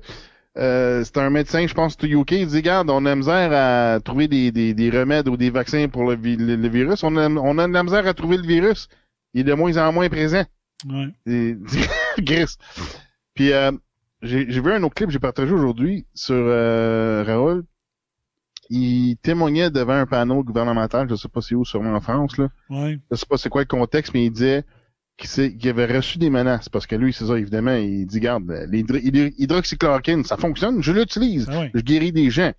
euh, 0.56 1.02
c'est 1.04 1.18
un 1.18 1.30
médecin, 1.30 1.66
je 1.66 1.74
pense, 1.74 1.96
du 1.96 2.16
UK. 2.16 2.32
Il 2.32 2.46
dit, 2.46 2.56
regarde, 2.56 2.88
on 2.90 3.04
a 3.06 3.14
misère 3.16 3.50
à 3.52 4.00
trouver 4.00 4.28
des, 4.28 4.52
des, 4.52 4.72
des 4.74 4.90
remèdes 4.90 5.28
ou 5.28 5.36
des 5.36 5.50
vaccins 5.50 5.88
pour 5.88 6.04
le, 6.08 6.16
vi- 6.16 6.36
le, 6.36 6.56
le 6.56 6.68
virus. 6.68 7.02
On 7.02 7.16
a, 7.16 7.28
on 7.28 7.58
a 7.58 7.66
de 7.66 7.72
la 7.72 7.82
misère 7.82 8.06
à 8.06 8.14
trouver 8.14 8.36
le 8.36 8.46
virus. 8.46 8.88
Il 9.32 9.40
est 9.40 9.44
de 9.44 9.54
moins 9.54 9.76
en 9.78 9.92
moins 9.92 10.08
présent. 10.08 10.44
Ouais. 10.88 11.08
Et- 11.26 11.56
Chris. 12.24 12.54
Puis 13.34 13.52
euh, 13.52 13.72
j'ai 14.22 14.48
j'ai 14.48 14.60
vu 14.60 14.72
un 14.72 14.82
autre 14.84 14.94
clip 14.94 15.08
que 15.08 15.12
j'ai 15.12 15.18
partagé 15.18 15.52
aujourd'hui 15.52 16.06
sur 16.14 16.36
euh, 16.36 17.24
Raoul. 17.26 17.64
Il 18.70 19.16
témoignait 19.18 19.70
devant 19.70 19.92
un 19.94 20.06
panneau 20.06 20.42
gouvernemental, 20.42 21.08
je 21.10 21.16
sais 21.16 21.28
pas 21.28 21.42
c'est 21.42 21.54
où, 21.54 21.64
sûrement 21.64 21.94
en 21.94 22.00
France, 22.00 22.38
là. 22.38 22.48
Ouais. 22.70 22.98
Je 23.10 23.16
sais 23.16 23.26
pas 23.26 23.36
c'est 23.36 23.50
quoi 23.50 23.60
le 23.62 23.66
contexte, 23.66 24.14
mais 24.14 24.24
il 24.24 24.30
disait 24.30 24.64
qu'il 25.16 25.68
avait 25.68 25.86
reçu 25.86 26.18
des 26.18 26.30
menaces. 26.30 26.68
Parce 26.68 26.86
que 26.86 26.96
lui, 26.96 27.12
c'est 27.12 27.26
ça, 27.26 27.38
évidemment, 27.38 27.74
il 27.76 28.06
dit, 28.06 28.20
garde, 28.20 28.50
l'hydroxychloroquine, 28.70 30.24
ça 30.24 30.36
fonctionne, 30.36 30.82
je 30.82 30.92
l'utilise. 30.92 31.48
Ah. 31.50 31.66
Je 31.74 31.80
guéris 31.80 32.12
des 32.12 32.30
gens. 32.30 32.52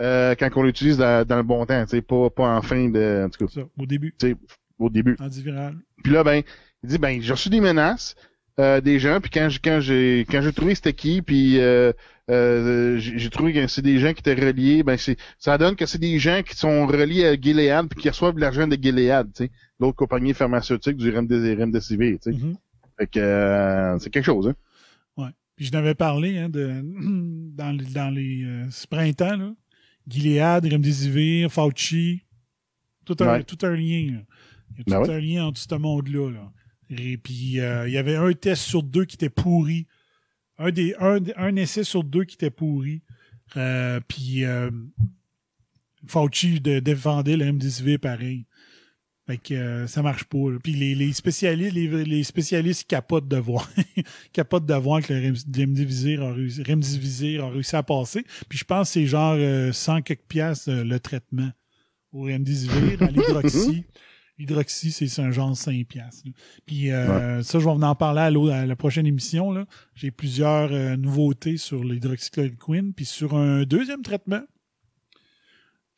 Euh, 0.00 0.34
quand 0.38 0.48
on 0.56 0.62
l'utilise 0.62 0.96
dans, 0.96 1.26
dans 1.26 1.36
le 1.36 1.42
bon 1.42 1.66
temps, 1.66 1.84
tu 1.84 1.90
sais, 1.90 2.02
pas, 2.02 2.30
pas 2.30 2.56
en 2.56 2.62
fin 2.62 2.88
de, 2.88 3.24
en 3.26 3.28
tout 3.28 3.46
cas, 3.46 3.52
Ça, 3.54 3.66
au 3.78 3.86
début, 3.86 4.14
tu 4.18 4.28
sais, 4.30 4.36
au 4.78 4.88
début. 4.88 5.14
antiviral. 5.20 5.74
Puis 6.02 6.12
là, 6.12 6.24
ben, 6.24 6.42
il 6.82 6.88
dit, 6.88 6.96
ben, 6.98 7.20
j'ai 7.20 7.32
reçu 7.32 7.50
des 7.50 7.60
menaces 7.60 8.14
euh, 8.58 8.80
des 8.80 8.98
gens, 8.98 9.20
puis 9.20 9.30
quand, 9.30 9.48
j'ai- 9.48 9.58
quand 9.62 9.80
j'ai 9.80 10.26
quand 10.30 10.42
j'ai 10.42 10.52
trouvé 10.52 10.74
c'était 10.74 10.92
qui, 10.92 11.22
puis 11.22 11.60
euh, 11.60 11.92
euh, 12.30 12.98
j'ai 12.98 13.28
trouvé 13.30 13.52
que 13.52 13.66
c'est 13.66 13.82
des 13.82 13.98
gens 13.98 14.12
qui 14.12 14.20
étaient 14.20 14.34
reliés, 14.34 14.82
ben 14.82 14.96
c'est 14.96 15.16
ça 15.38 15.58
donne 15.58 15.74
que 15.76 15.84
c'est 15.86 15.98
des 15.98 16.18
gens 16.18 16.42
qui 16.46 16.56
sont 16.56 16.86
reliés 16.86 17.26
à 17.26 17.34
Gilead, 17.40 17.88
puis 17.88 18.00
qui 18.02 18.08
reçouvent 18.08 18.34
de 18.34 18.40
l'argent 18.40 18.66
de 18.68 18.76
Gilead, 18.80 19.28
l'autre 19.78 19.96
compagnie 19.96 20.32
pharmaceutique 20.34 20.96
du 20.96 21.10
Remdes- 21.10 21.58
Remdesivir, 21.58 22.18
tu 22.22 22.32
sais. 22.32 22.38
Mhm. 22.38 22.54
Fait 22.98 23.06
que 23.06 23.18
euh, 23.20 23.98
c'est 23.98 24.10
quelque 24.10 24.24
chose, 24.26 24.48
hein. 24.48 24.54
Ouais. 25.16 25.30
Puis 25.56 25.66
je 25.66 25.72
n'avais 25.72 25.94
parlé 25.94 26.38
hein, 26.38 26.48
de, 26.48 26.80
dans, 27.56 27.72
les- 27.76 27.84
dans 27.92 28.10
les 28.14 28.44
euh, 28.44 28.66
ce 28.70 28.86
printemps, 28.86 29.36
là. 29.36 29.52
Gilead, 30.08 30.66
Remdesivir, 30.72 31.50
Fauci, 31.52 32.22
tout 33.04 33.16
un, 33.20 33.32
Ouais. 33.32 33.44
tout 33.44 33.58
un 33.62 33.74
lien. 33.76 34.12
là. 34.12 34.20
Il 34.72 34.78
y 34.78 34.80
a 34.80 34.98
Ben 34.98 35.02
tout 35.04 35.10
ouais. 35.10 35.16
un 35.16 35.20
lien 35.20 35.44
entre 35.46 35.60
ce 35.60 35.74
monde-là. 35.74 36.30
Là. 36.30 36.52
Et 36.90 37.16
puis, 37.18 37.34
il 37.34 37.90
y 37.92 37.96
avait 37.98 38.16
un 38.16 38.32
test 38.32 38.62
sur 38.62 38.82
deux 38.82 39.04
qui 39.04 39.14
était 39.16 39.28
pourri. 39.30 39.86
Un, 40.60 40.70
des, 40.70 40.94
un, 41.00 41.18
un 41.36 41.56
essai 41.56 41.82
sur 41.84 42.04
deux 42.04 42.24
qui 42.24 42.34
était 42.36 42.50
pourri. 42.50 43.02
Euh, 43.56 43.98
puis, 44.06 44.44
euh, 44.44 44.70
Fauci 46.06 46.60
de, 46.60 46.80
défendait 46.80 47.36
le 47.36 47.46
Remdesivir 47.46 47.98
pareil. 47.98 48.46
Fait 49.26 49.36
que 49.38 49.54
euh, 49.54 49.86
ça 49.86 50.02
marche 50.02 50.24
pas. 50.24 50.38
Puis 50.62 50.72
les, 50.72 50.94
les 50.94 51.12
spécialistes, 51.12 51.74
les, 51.74 52.04
les 52.04 52.24
spécialistes 52.24 52.86
capotent 52.88 53.28
de 53.28 53.36
voir. 53.36 53.68
capotent 54.32 54.66
de 54.66 54.74
voir 54.74 55.02
que 55.02 55.12
le 55.12 55.20
Rem- 55.20 55.36
Remdesivir 55.56 56.22
a 56.22 56.32
réussi, 56.32 57.38
a 57.38 57.48
réussi 57.48 57.76
à 57.76 57.82
passer. 57.82 58.24
Puis 58.48 58.58
je 58.58 58.64
pense 58.64 58.88
que 58.88 58.92
c'est 58.94 59.06
genre 59.06 59.34
euh, 59.38 59.72
100 59.72 60.02
quelques 60.02 60.22
piastres 60.28 60.70
euh, 60.70 60.84
le 60.84 60.98
traitement 61.00 61.50
au 62.12 62.22
Remdesivir. 62.22 63.02
à 63.02 63.06
l'hydroxy, 63.10 63.84
l'hydroxy, 64.40 64.90
c'est 64.90 65.22
un 65.22 65.30
genre 65.30 65.56
5 65.56 65.86
piastres. 65.86 66.22
là. 66.26 66.32
Puis 66.66 66.90
euh, 66.90 67.42
ça, 67.42 67.58
je 67.60 67.64
vais 67.64 67.70
en 67.70 67.94
parler 67.94 68.20
à, 68.20 68.56
à 68.60 68.66
la 68.66 68.76
prochaine 68.76 69.06
émission. 69.06 69.52
là. 69.52 69.66
J'ai 69.94 70.10
plusieurs 70.10 70.72
euh, 70.72 70.96
nouveautés 70.96 71.56
sur 71.56 71.84
l'hydroxychloroquine. 71.84 72.92
Puis 72.94 73.04
sur 73.04 73.36
un 73.36 73.62
deuxième 73.64 74.02
traitement 74.02 74.42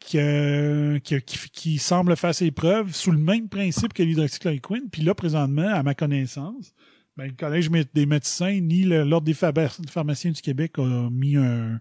qui, 0.00 0.18
euh, 0.18 0.98
qui, 0.98 1.20
qui- 1.22 1.50
qui 1.50 1.78
semble 1.78 2.16
faire 2.16 2.34
ses 2.34 2.50
preuves 2.50 2.92
sous 2.94 3.12
le 3.12 3.18
même 3.18 3.48
principe 3.48 3.92
que 3.92 4.02
l'hydroxychloroquine. 4.02 4.88
Puis 4.90 5.02
là, 5.02 5.14
présentement, 5.14 5.68
à 5.68 5.82
ma 5.82 5.94
connaissance, 5.94 6.74
ben, 7.16 7.26
le 7.26 7.32
Collège 7.34 7.70
des 7.94 8.06
médecins 8.06 8.58
ni 8.60 8.82
l'Ordre 8.84 9.26
des 9.26 9.34
pharmaciens 9.34 10.32
du 10.32 10.40
Québec 10.40 10.78
a 10.78 11.08
mis 11.10 11.36
un, 11.36 11.78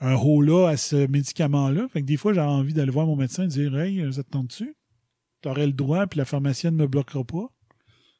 un 0.00 0.14
haut-là 0.14 0.68
à 0.68 0.76
ce 0.76 1.06
médicament-là. 1.08 1.86
Fait 1.92 2.00
que 2.00 2.06
des 2.06 2.16
fois, 2.16 2.32
j'ai 2.32 2.40
envie 2.40 2.72
d'aller 2.72 2.92
voir 2.92 3.06
mon 3.06 3.16
médecin 3.16 3.44
et 3.44 3.48
dire 3.48 3.76
Hey, 3.78 4.02
ça 4.12 4.22
te 4.22 4.30
tente-tu? 4.30 4.74
T'aurais 5.40 5.66
le 5.66 5.72
droit, 5.72 6.06
puis 6.06 6.18
la 6.18 6.24
pharmacienne 6.24 6.76
ne 6.76 6.82
me 6.82 6.86
bloquera 6.88 7.24
pas. 7.24 7.50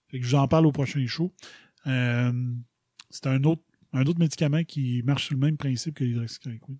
Fait 0.08 0.18
que 0.18 0.24
je 0.24 0.30
vous 0.30 0.42
en 0.42 0.48
parle 0.48 0.66
au 0.66 0.72
prochain 0.72 1.06
show. 1.06 1.32
Euh, 1.86 2.32
c'est 3.10 3.26
un 3.26 3.42
autre, 3.44 3.62
un 3.92 4.04
autre 4.06 4.18
médicament 4.18 4.64
qui 4.64 5.02
marche 5.04 5.26
sur 5.26 5.34
le 5.34 5.40
même 5.40 5.56
principe 5.56 5.94
que 5.96 6.04
l'hydroxychloroquine. 6.04 6.78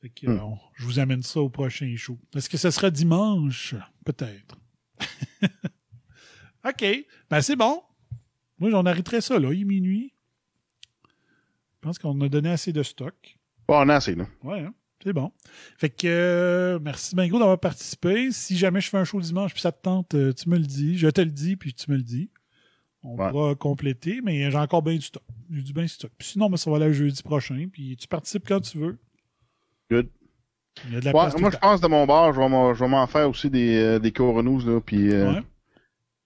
Fait 0.00 0.10
que, 0.10 0.26
Hmm. 0.26 0.38
euh, 0.38 0.54
je 0.74 0.84
vous 0.84 0.98
amène 0.98 1.22
ça 1.22 1.40
au 1.40 1.48
prochain 1.50 1.92
show. 1.96 2.18
Est-ce 2.34 2.48
que 2.48 2.56
ce 2.58 2.70
sera 2.70 2.90
dimanche? 2.90 3.74
Peut-être. 4.04 4.58
OK. 6.68 6.84
Ben, 7.30 7.40
c'est 7.40 7.56
bon. 7.56 7.82
Moi, 8.58 8.70
j'en 8.70 8.84
arrêterai 8.86 9.20
ça, 9.20 9.38
là. 9.38 9.52
Il 9.52 9.62
est 9.62 9.64
minuit. 9.64 10.12
Je 11.06 11.80
pense 11.80 11.98
qu'on 11.98 12.20
a 12.20 12.28
donné 12.28 12.50
assez 12.50 12.72
de 12.72 12.82
stock. 12.82 13.38
Bon, 13.68 13.76
on 13.84 13.88
a 13.88 13.96
assez, 13.96 14.14
là. 14.14 14.26
Ouais, 14.42 14.60
hein? 14.60 14.74
C'est 15.06 15.12
bon. 15.12 15.30
Fait 15.78 15.88
que 15.88 16.06
euh, 16.06 16.78
merci 16.82 17.14
bien 17.14 17.28
gros 17.28 17.38
d'avoir 17.38 17.60
participé. 17.60 18.32
Si 18.32 18.56
jamais 18.58 18.80
je 18.80 18.88
fais 18.90 18.96
un 18.98 19.04
show 19.04 19.20
dimanche 19.20 19.52
puis 19.52 19.60
ça 19.62 19.70
te 19.70 19.80
tente, 19.80 20.14
euh, 20.14 20.32
tu 20.32 20.48
me 20.48 20.56
le 20.58 20.64
dis. 20.66 20.98
Je 20.98 21.08
te 21.08 21.20
le 21.20 21.30
dis 21.30 21.54
puis 21.56 21.72
tu 21.72 21.90
me 21.90 21.96
le 21.96 22.02
dis. 22.02 22.28
On 23.04 23.16
Ouais. 23.16 23.30
pourra 23.30 23.54
compléter, 23.54 24.20
mais 24.24 24.50
j'ai 24.50 24.56
encore 24.58 24.82
bien 24.82 24.96
du 24.96 25.02
stock. 25.02 25.22
J'ai 25.50 25.62
du 25.62 25.72
bien 25.72 25.84
du 25.84 25.88
stock. 25.88 26.10
Puis 26.18 26.26
sinon, 26.28 26.50
ben, 26.50 26.56
ça 26.56 26.68
va 26.70 26.76
aller 26.78 26.92
jeudi 26.92 27.22
prochain. 27.22 27.68
Puis 27.72 27.96
tu 27.96 28.08
participes 28.08 28.44
quand 28.48 28.60
tu 28.60 28.78
veux. 28.78 28.98
Good. 29.92 30.08
Il 30.88 30.94
y 30.94 30.96
a 30.96 31.00
de 31.00 31.04
la 31.04 31.10
Ouais, 31.12 31.20
place 31.20 31.34
tout 31.34 31.40
moi, 31.40 31.50
je 31.52 31.56
pense 31.58 31.80
de 31.80 31.86
mon 31.86 32.04
bord, 32.04 32.32
je 32.32 32.40
vais 32.80 32.88
m'en- 32.88 33.06
faire 33.06 33.30
aussi 33.30 33.48
des, 33.48 33.76
euh, 33.76 33.98
des 34.00 34.10
là, 34.10 34.80
puis... 34.84 35.10
euh, 35.12 35.34
Ouais. 35.34 35.42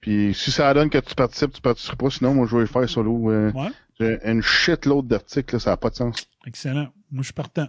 Puis 0.00 0.32
si 0.34 0.50
ça 0.50 0.72
donne 0.72 0.88
que 0.88 0.96
tu 0.96 1.14
participes, 1.14 1.52
tu 1.52 1.60
participeras 1.60 1.96
pas. 1.96 2.08
Sinon, 2.10 2.32
moi, 2.34 2.46
je 2.46 2.54
vais 2.56 2.62
le 2.62 2.66
faire 2.66 2.88
solo. 2.88 3.30
euh, 3.30 3.52
Ouais. 3.52 4.18
Une 4.24 4.40
shitload 4.40 5.06
d'articles, 5.06 5.56
là, 5.56 5.60
ça 5.60 5.70
n'a 5.70 5.76
pas 5.76 5.90
de 5.90 5.96
sens. 5.96 6.26
Excellent. 6.46 6.88
Moi, 7.10 7.20
je 7.20 7.24
suis 7.24 7.32
partant. 7.34 7.68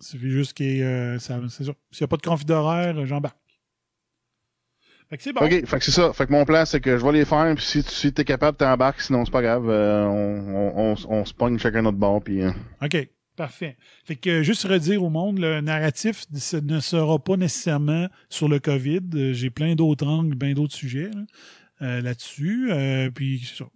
Il 0.00 0.06
suffit 0.06 0.30
juste 0.30 0.52
qu'il 0.54 0.66
y 0.66 0.80
ait, 0.80 0.84
euh. 0.84 1.18
S'il 1.18 1.34
n'y 1.66 2.04
a 2.04 2.06
pas 2.08 2.16
de 2.16 2.22
conflit 2.22 2.44
d'horaire, 2.46 2.96
euh, 2.96 3.04
j'embarque. 3.06 3.36
Fait 5.10 5.16
que 5.16 5.22
c'est 5.22 5.32
bon. 5.32 5.40
OK, 5.40 5.50
fait 5.66 5.78
que 5.78 5.84
c'est 5.84 5.90
ça. 5.90 6.12
Fait 6.12 6.26
que 6.26 6.32
mon 6.32 6.44
plan, 6.44 6.64
c'est 6.66 6.80
que 6.80 6.98
je 6.98 7.04
vais 7.04 7.12
les 7.12 7.24
faire, 7.24 7.54
puis 7.54 7.64
si, 7.64 7.82
tu 7.82 7.90
si 7.90 8.12
t'es 8.12 8.24
capable, 8.24 8.58
t'embarques. 8.58 9.00
Sinon, 9.00 9.24
c'est 9.24 9.30
pas 9.30 9.40
grave. 9.42 9.68
euh, 9.70 10.04
on, 10.04 10.54
on, 10.54 10.92
on, 10.92 10.94
on 11.20 11.24
se 11.24 11.32
pogne 11.32 11.58
chacun 11.58 11.82
notre 11.82 11.96
bord, 11.96 12.22
puis... 12.22 12.42
euh, 12.42 12.50
OK, 12.82 13.08
parfait. 13.34 13.78
Fait 14.04 14.16
que 14.16 14.42
juste 14.42 14.64
redire 14.64 15.02
au 15.02 15.08
monde, 15.08 15.38
le 15.38 15.62
narratif 15.62 16.24
ce 16.34 16.58
ne 16.58 16.78
sera 16.80 17.18
pas 17.18 17.36
nécessairement 17.38 18.08
sur 18.28 18.48
le 18.48 18.58
COVID. 18.58 19.32
J'ai 19.32 19.48
plein 19.50 19.74
d'autres 19.74 20.06
angles, 20.06 20.36
plein 20.36 20.52
d'autres 20.52 20.74
sujets 20.74 21.10
là, 21.10 21.22
euh, 21.82 22.00
là-dessus. 22.02 22.68
Euh, 22.70 23.10
puis 23.10 23.40
c'est 23.46 23.64
ça. 23.64 23.70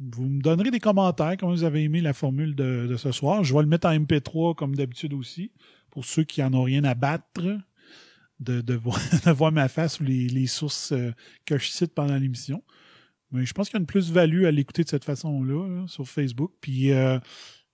Vous 0.00 0.28
me 0.28 0.40
donnerez 0.40 0.70
des 0.70 0.80
commentaires 0.80 1.36
comment 1.38 1.52
vous 1.52 1.64
avez 1.64 1.84
aimé 1.84 2.00
la 2.00 2.12
formule 2.12 2.54
de, 2.54 2.94
ce 2.96 3.12
soir. 3.12 3.44
Je 3.44 3.54
vais 3.54 3.60
le 3.60 3.68
mettre 3.68 3.86
en 3.86 3.94
MP3 3.94 4.54
comme 4.54 4.74
d'habitude 4.74 5.12
aussi, 5.14 5.52
pour 5.90 6.04
ceux 6.04 6.24
qui 6.24 6.42
en 6.42 6.52
ont 6.54 6.64
rien 6.64 6.84
à 6.84 6.94
battre. 6.94 7.58
De, 8.40 8.74
voir, 9.32 9.52
ma 9.52 9.68
face 9.68 10.00
ou 10.00 10.04
les, 10.04 10.46
sources 10.48 10.90
euh, 10.90 11.12
que 11.46 11.58
je 11.58 11.68
cite 11.68 11.94
pendant 11.94 12.16
l'émission. 12.16 12.64
Mais 13.30 13.46
je 13.46 13.52
pense 13.54 13.68
qu'il 13.68 13.76
y 13.76 13.78
a 13.78 13.80
une 13.82 13.86
plus-value 13.86 14.46
à 14.46 14.50
l'écouter 14.50 14.82
de 14.82 14.88
cette 14.88 15.04
façon-là, 15.04 15.68
là, 15.68 15.86
sur 15.86 16.08
Facebook. 16.08 16.50
Puis 16.60 16.90
euh, 16.90 17.20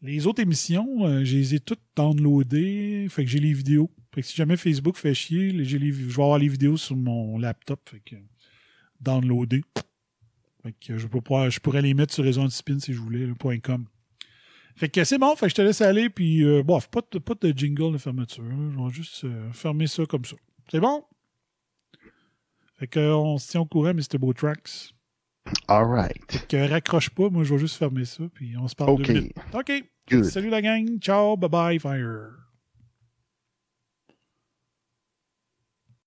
les 0.03 0.27
autres 0.27 0.43
émissions, 0.43 1.07
euh, 1.07 1.25
je 1.25 1.37
les 1.37 1.55
ai 1.55 1.61
toutes 1.61 1.81
downloadées. 1.97 3.07
Fait 3.09 3.25
que 3.25 3.31
j'ai 3.31 3.41
les 3.41 3.55
vidéos. 3.55 3.91
Fait 4.15 4.21
que 4.21 4.27
si 4.27 4.37
jamais 4.37 4.59
Facebook 4.59 4.97
fait 4.97 5.15
chier, 5.15 5.65
je 5.65 5.77
vais 5.79 6.23
avoir 6.23 6.39
les 6.39 6.49
vidéos 6.49 6.77
sur 6.77 6.97
mon 6.97 7.39
laptop. 7.39 7.89
Fait 7.89 8.01
que 8.01 8.17
downloader. 9.01 9.63
Fait 10.69 10.75
que 10.87 10.99
je, 10.99 11.07
peux 11.07 11.23
pas, 11.23 11.49
je 11.49 11.61
pourrais 11.61 11.81
les 11.81 11.95
mettre 11.95 12.13
sur 12.13 12.25
Réseau 12.25 12.43
Antispin 12.43 12.79
si 12.79 12.93
je 12.93 13.01
voulais, 13.01 13.25
le 13.25 13.35
point 13.35 13.59
.com. 13.59 13.87
Fait 14.77 14.91
que 14.91 15.03
c'est 15.03 15.17
bon, 15.17 15.35
fait 15.35 15.47
que 15.47 15.51
je 15.51 15.55
te 15.55 15.63
laisse 15.63 15.81
aller, 15.81 16.11
puis 16.11 16.45
euh, 16.45 16.63
bon, 16.63 16.79
pas 16.91 17.01
de, 17.11 17.19
pas 17.19 17.35
de 17.41 17.57
jingle 17.57 17.93
de 17.93 17.99
fermeture. 17.99 18.45
là. 18.45 18.55
Je 18.71 18.79
vais 18.79 18.91
juste 18.91 19.25
euh, 19.25 19.51
fermer 19.53 19.87
ça 19.87 20.05
comme 20.05 20.27
ça. 20.27 20.37
C'est 20.71 20.81
bon? 20.81 21.05
Fait 22.79 22.87
que 22.87 23.01
euh, 23.01 23.17
on 23.17 23.39
se 23.39 23.51
tient 23.51 23.63
au 23.63 23.65
courant, 23.65 23.95
Mr. 23.95 24.19
Beau 24.19 24.35
Tracks. 24.35 24.93
All 25.69 25.85
right. 25.87 26.21
Fait 26.31 26.47
que 26.47 26.69
raccroche 26.69 27.09
pas, 27.11 27.31
moi 27.31 27.45
je 27.45 27.55
vais 27.55 27.61
juste 27.61 27.77
fermer 27.77 28.05
ça, 28.05 28.25
puis 28.35 28.55
on 28.59 28.69
se 28.69 28.75
parle 28.75 29.03
deux 29.03 29.15
minutes. 29.15 29.37
OK. 29.55 29.73
Good. 30.11 30.25
Salut 30.25 30.51
la 30.51 30.61
gang. 30.61 30.99
Ciao, 31.01 31.37
bye 31.39 31.49
bye, 31.49 31.79
fire. 31.79 32.48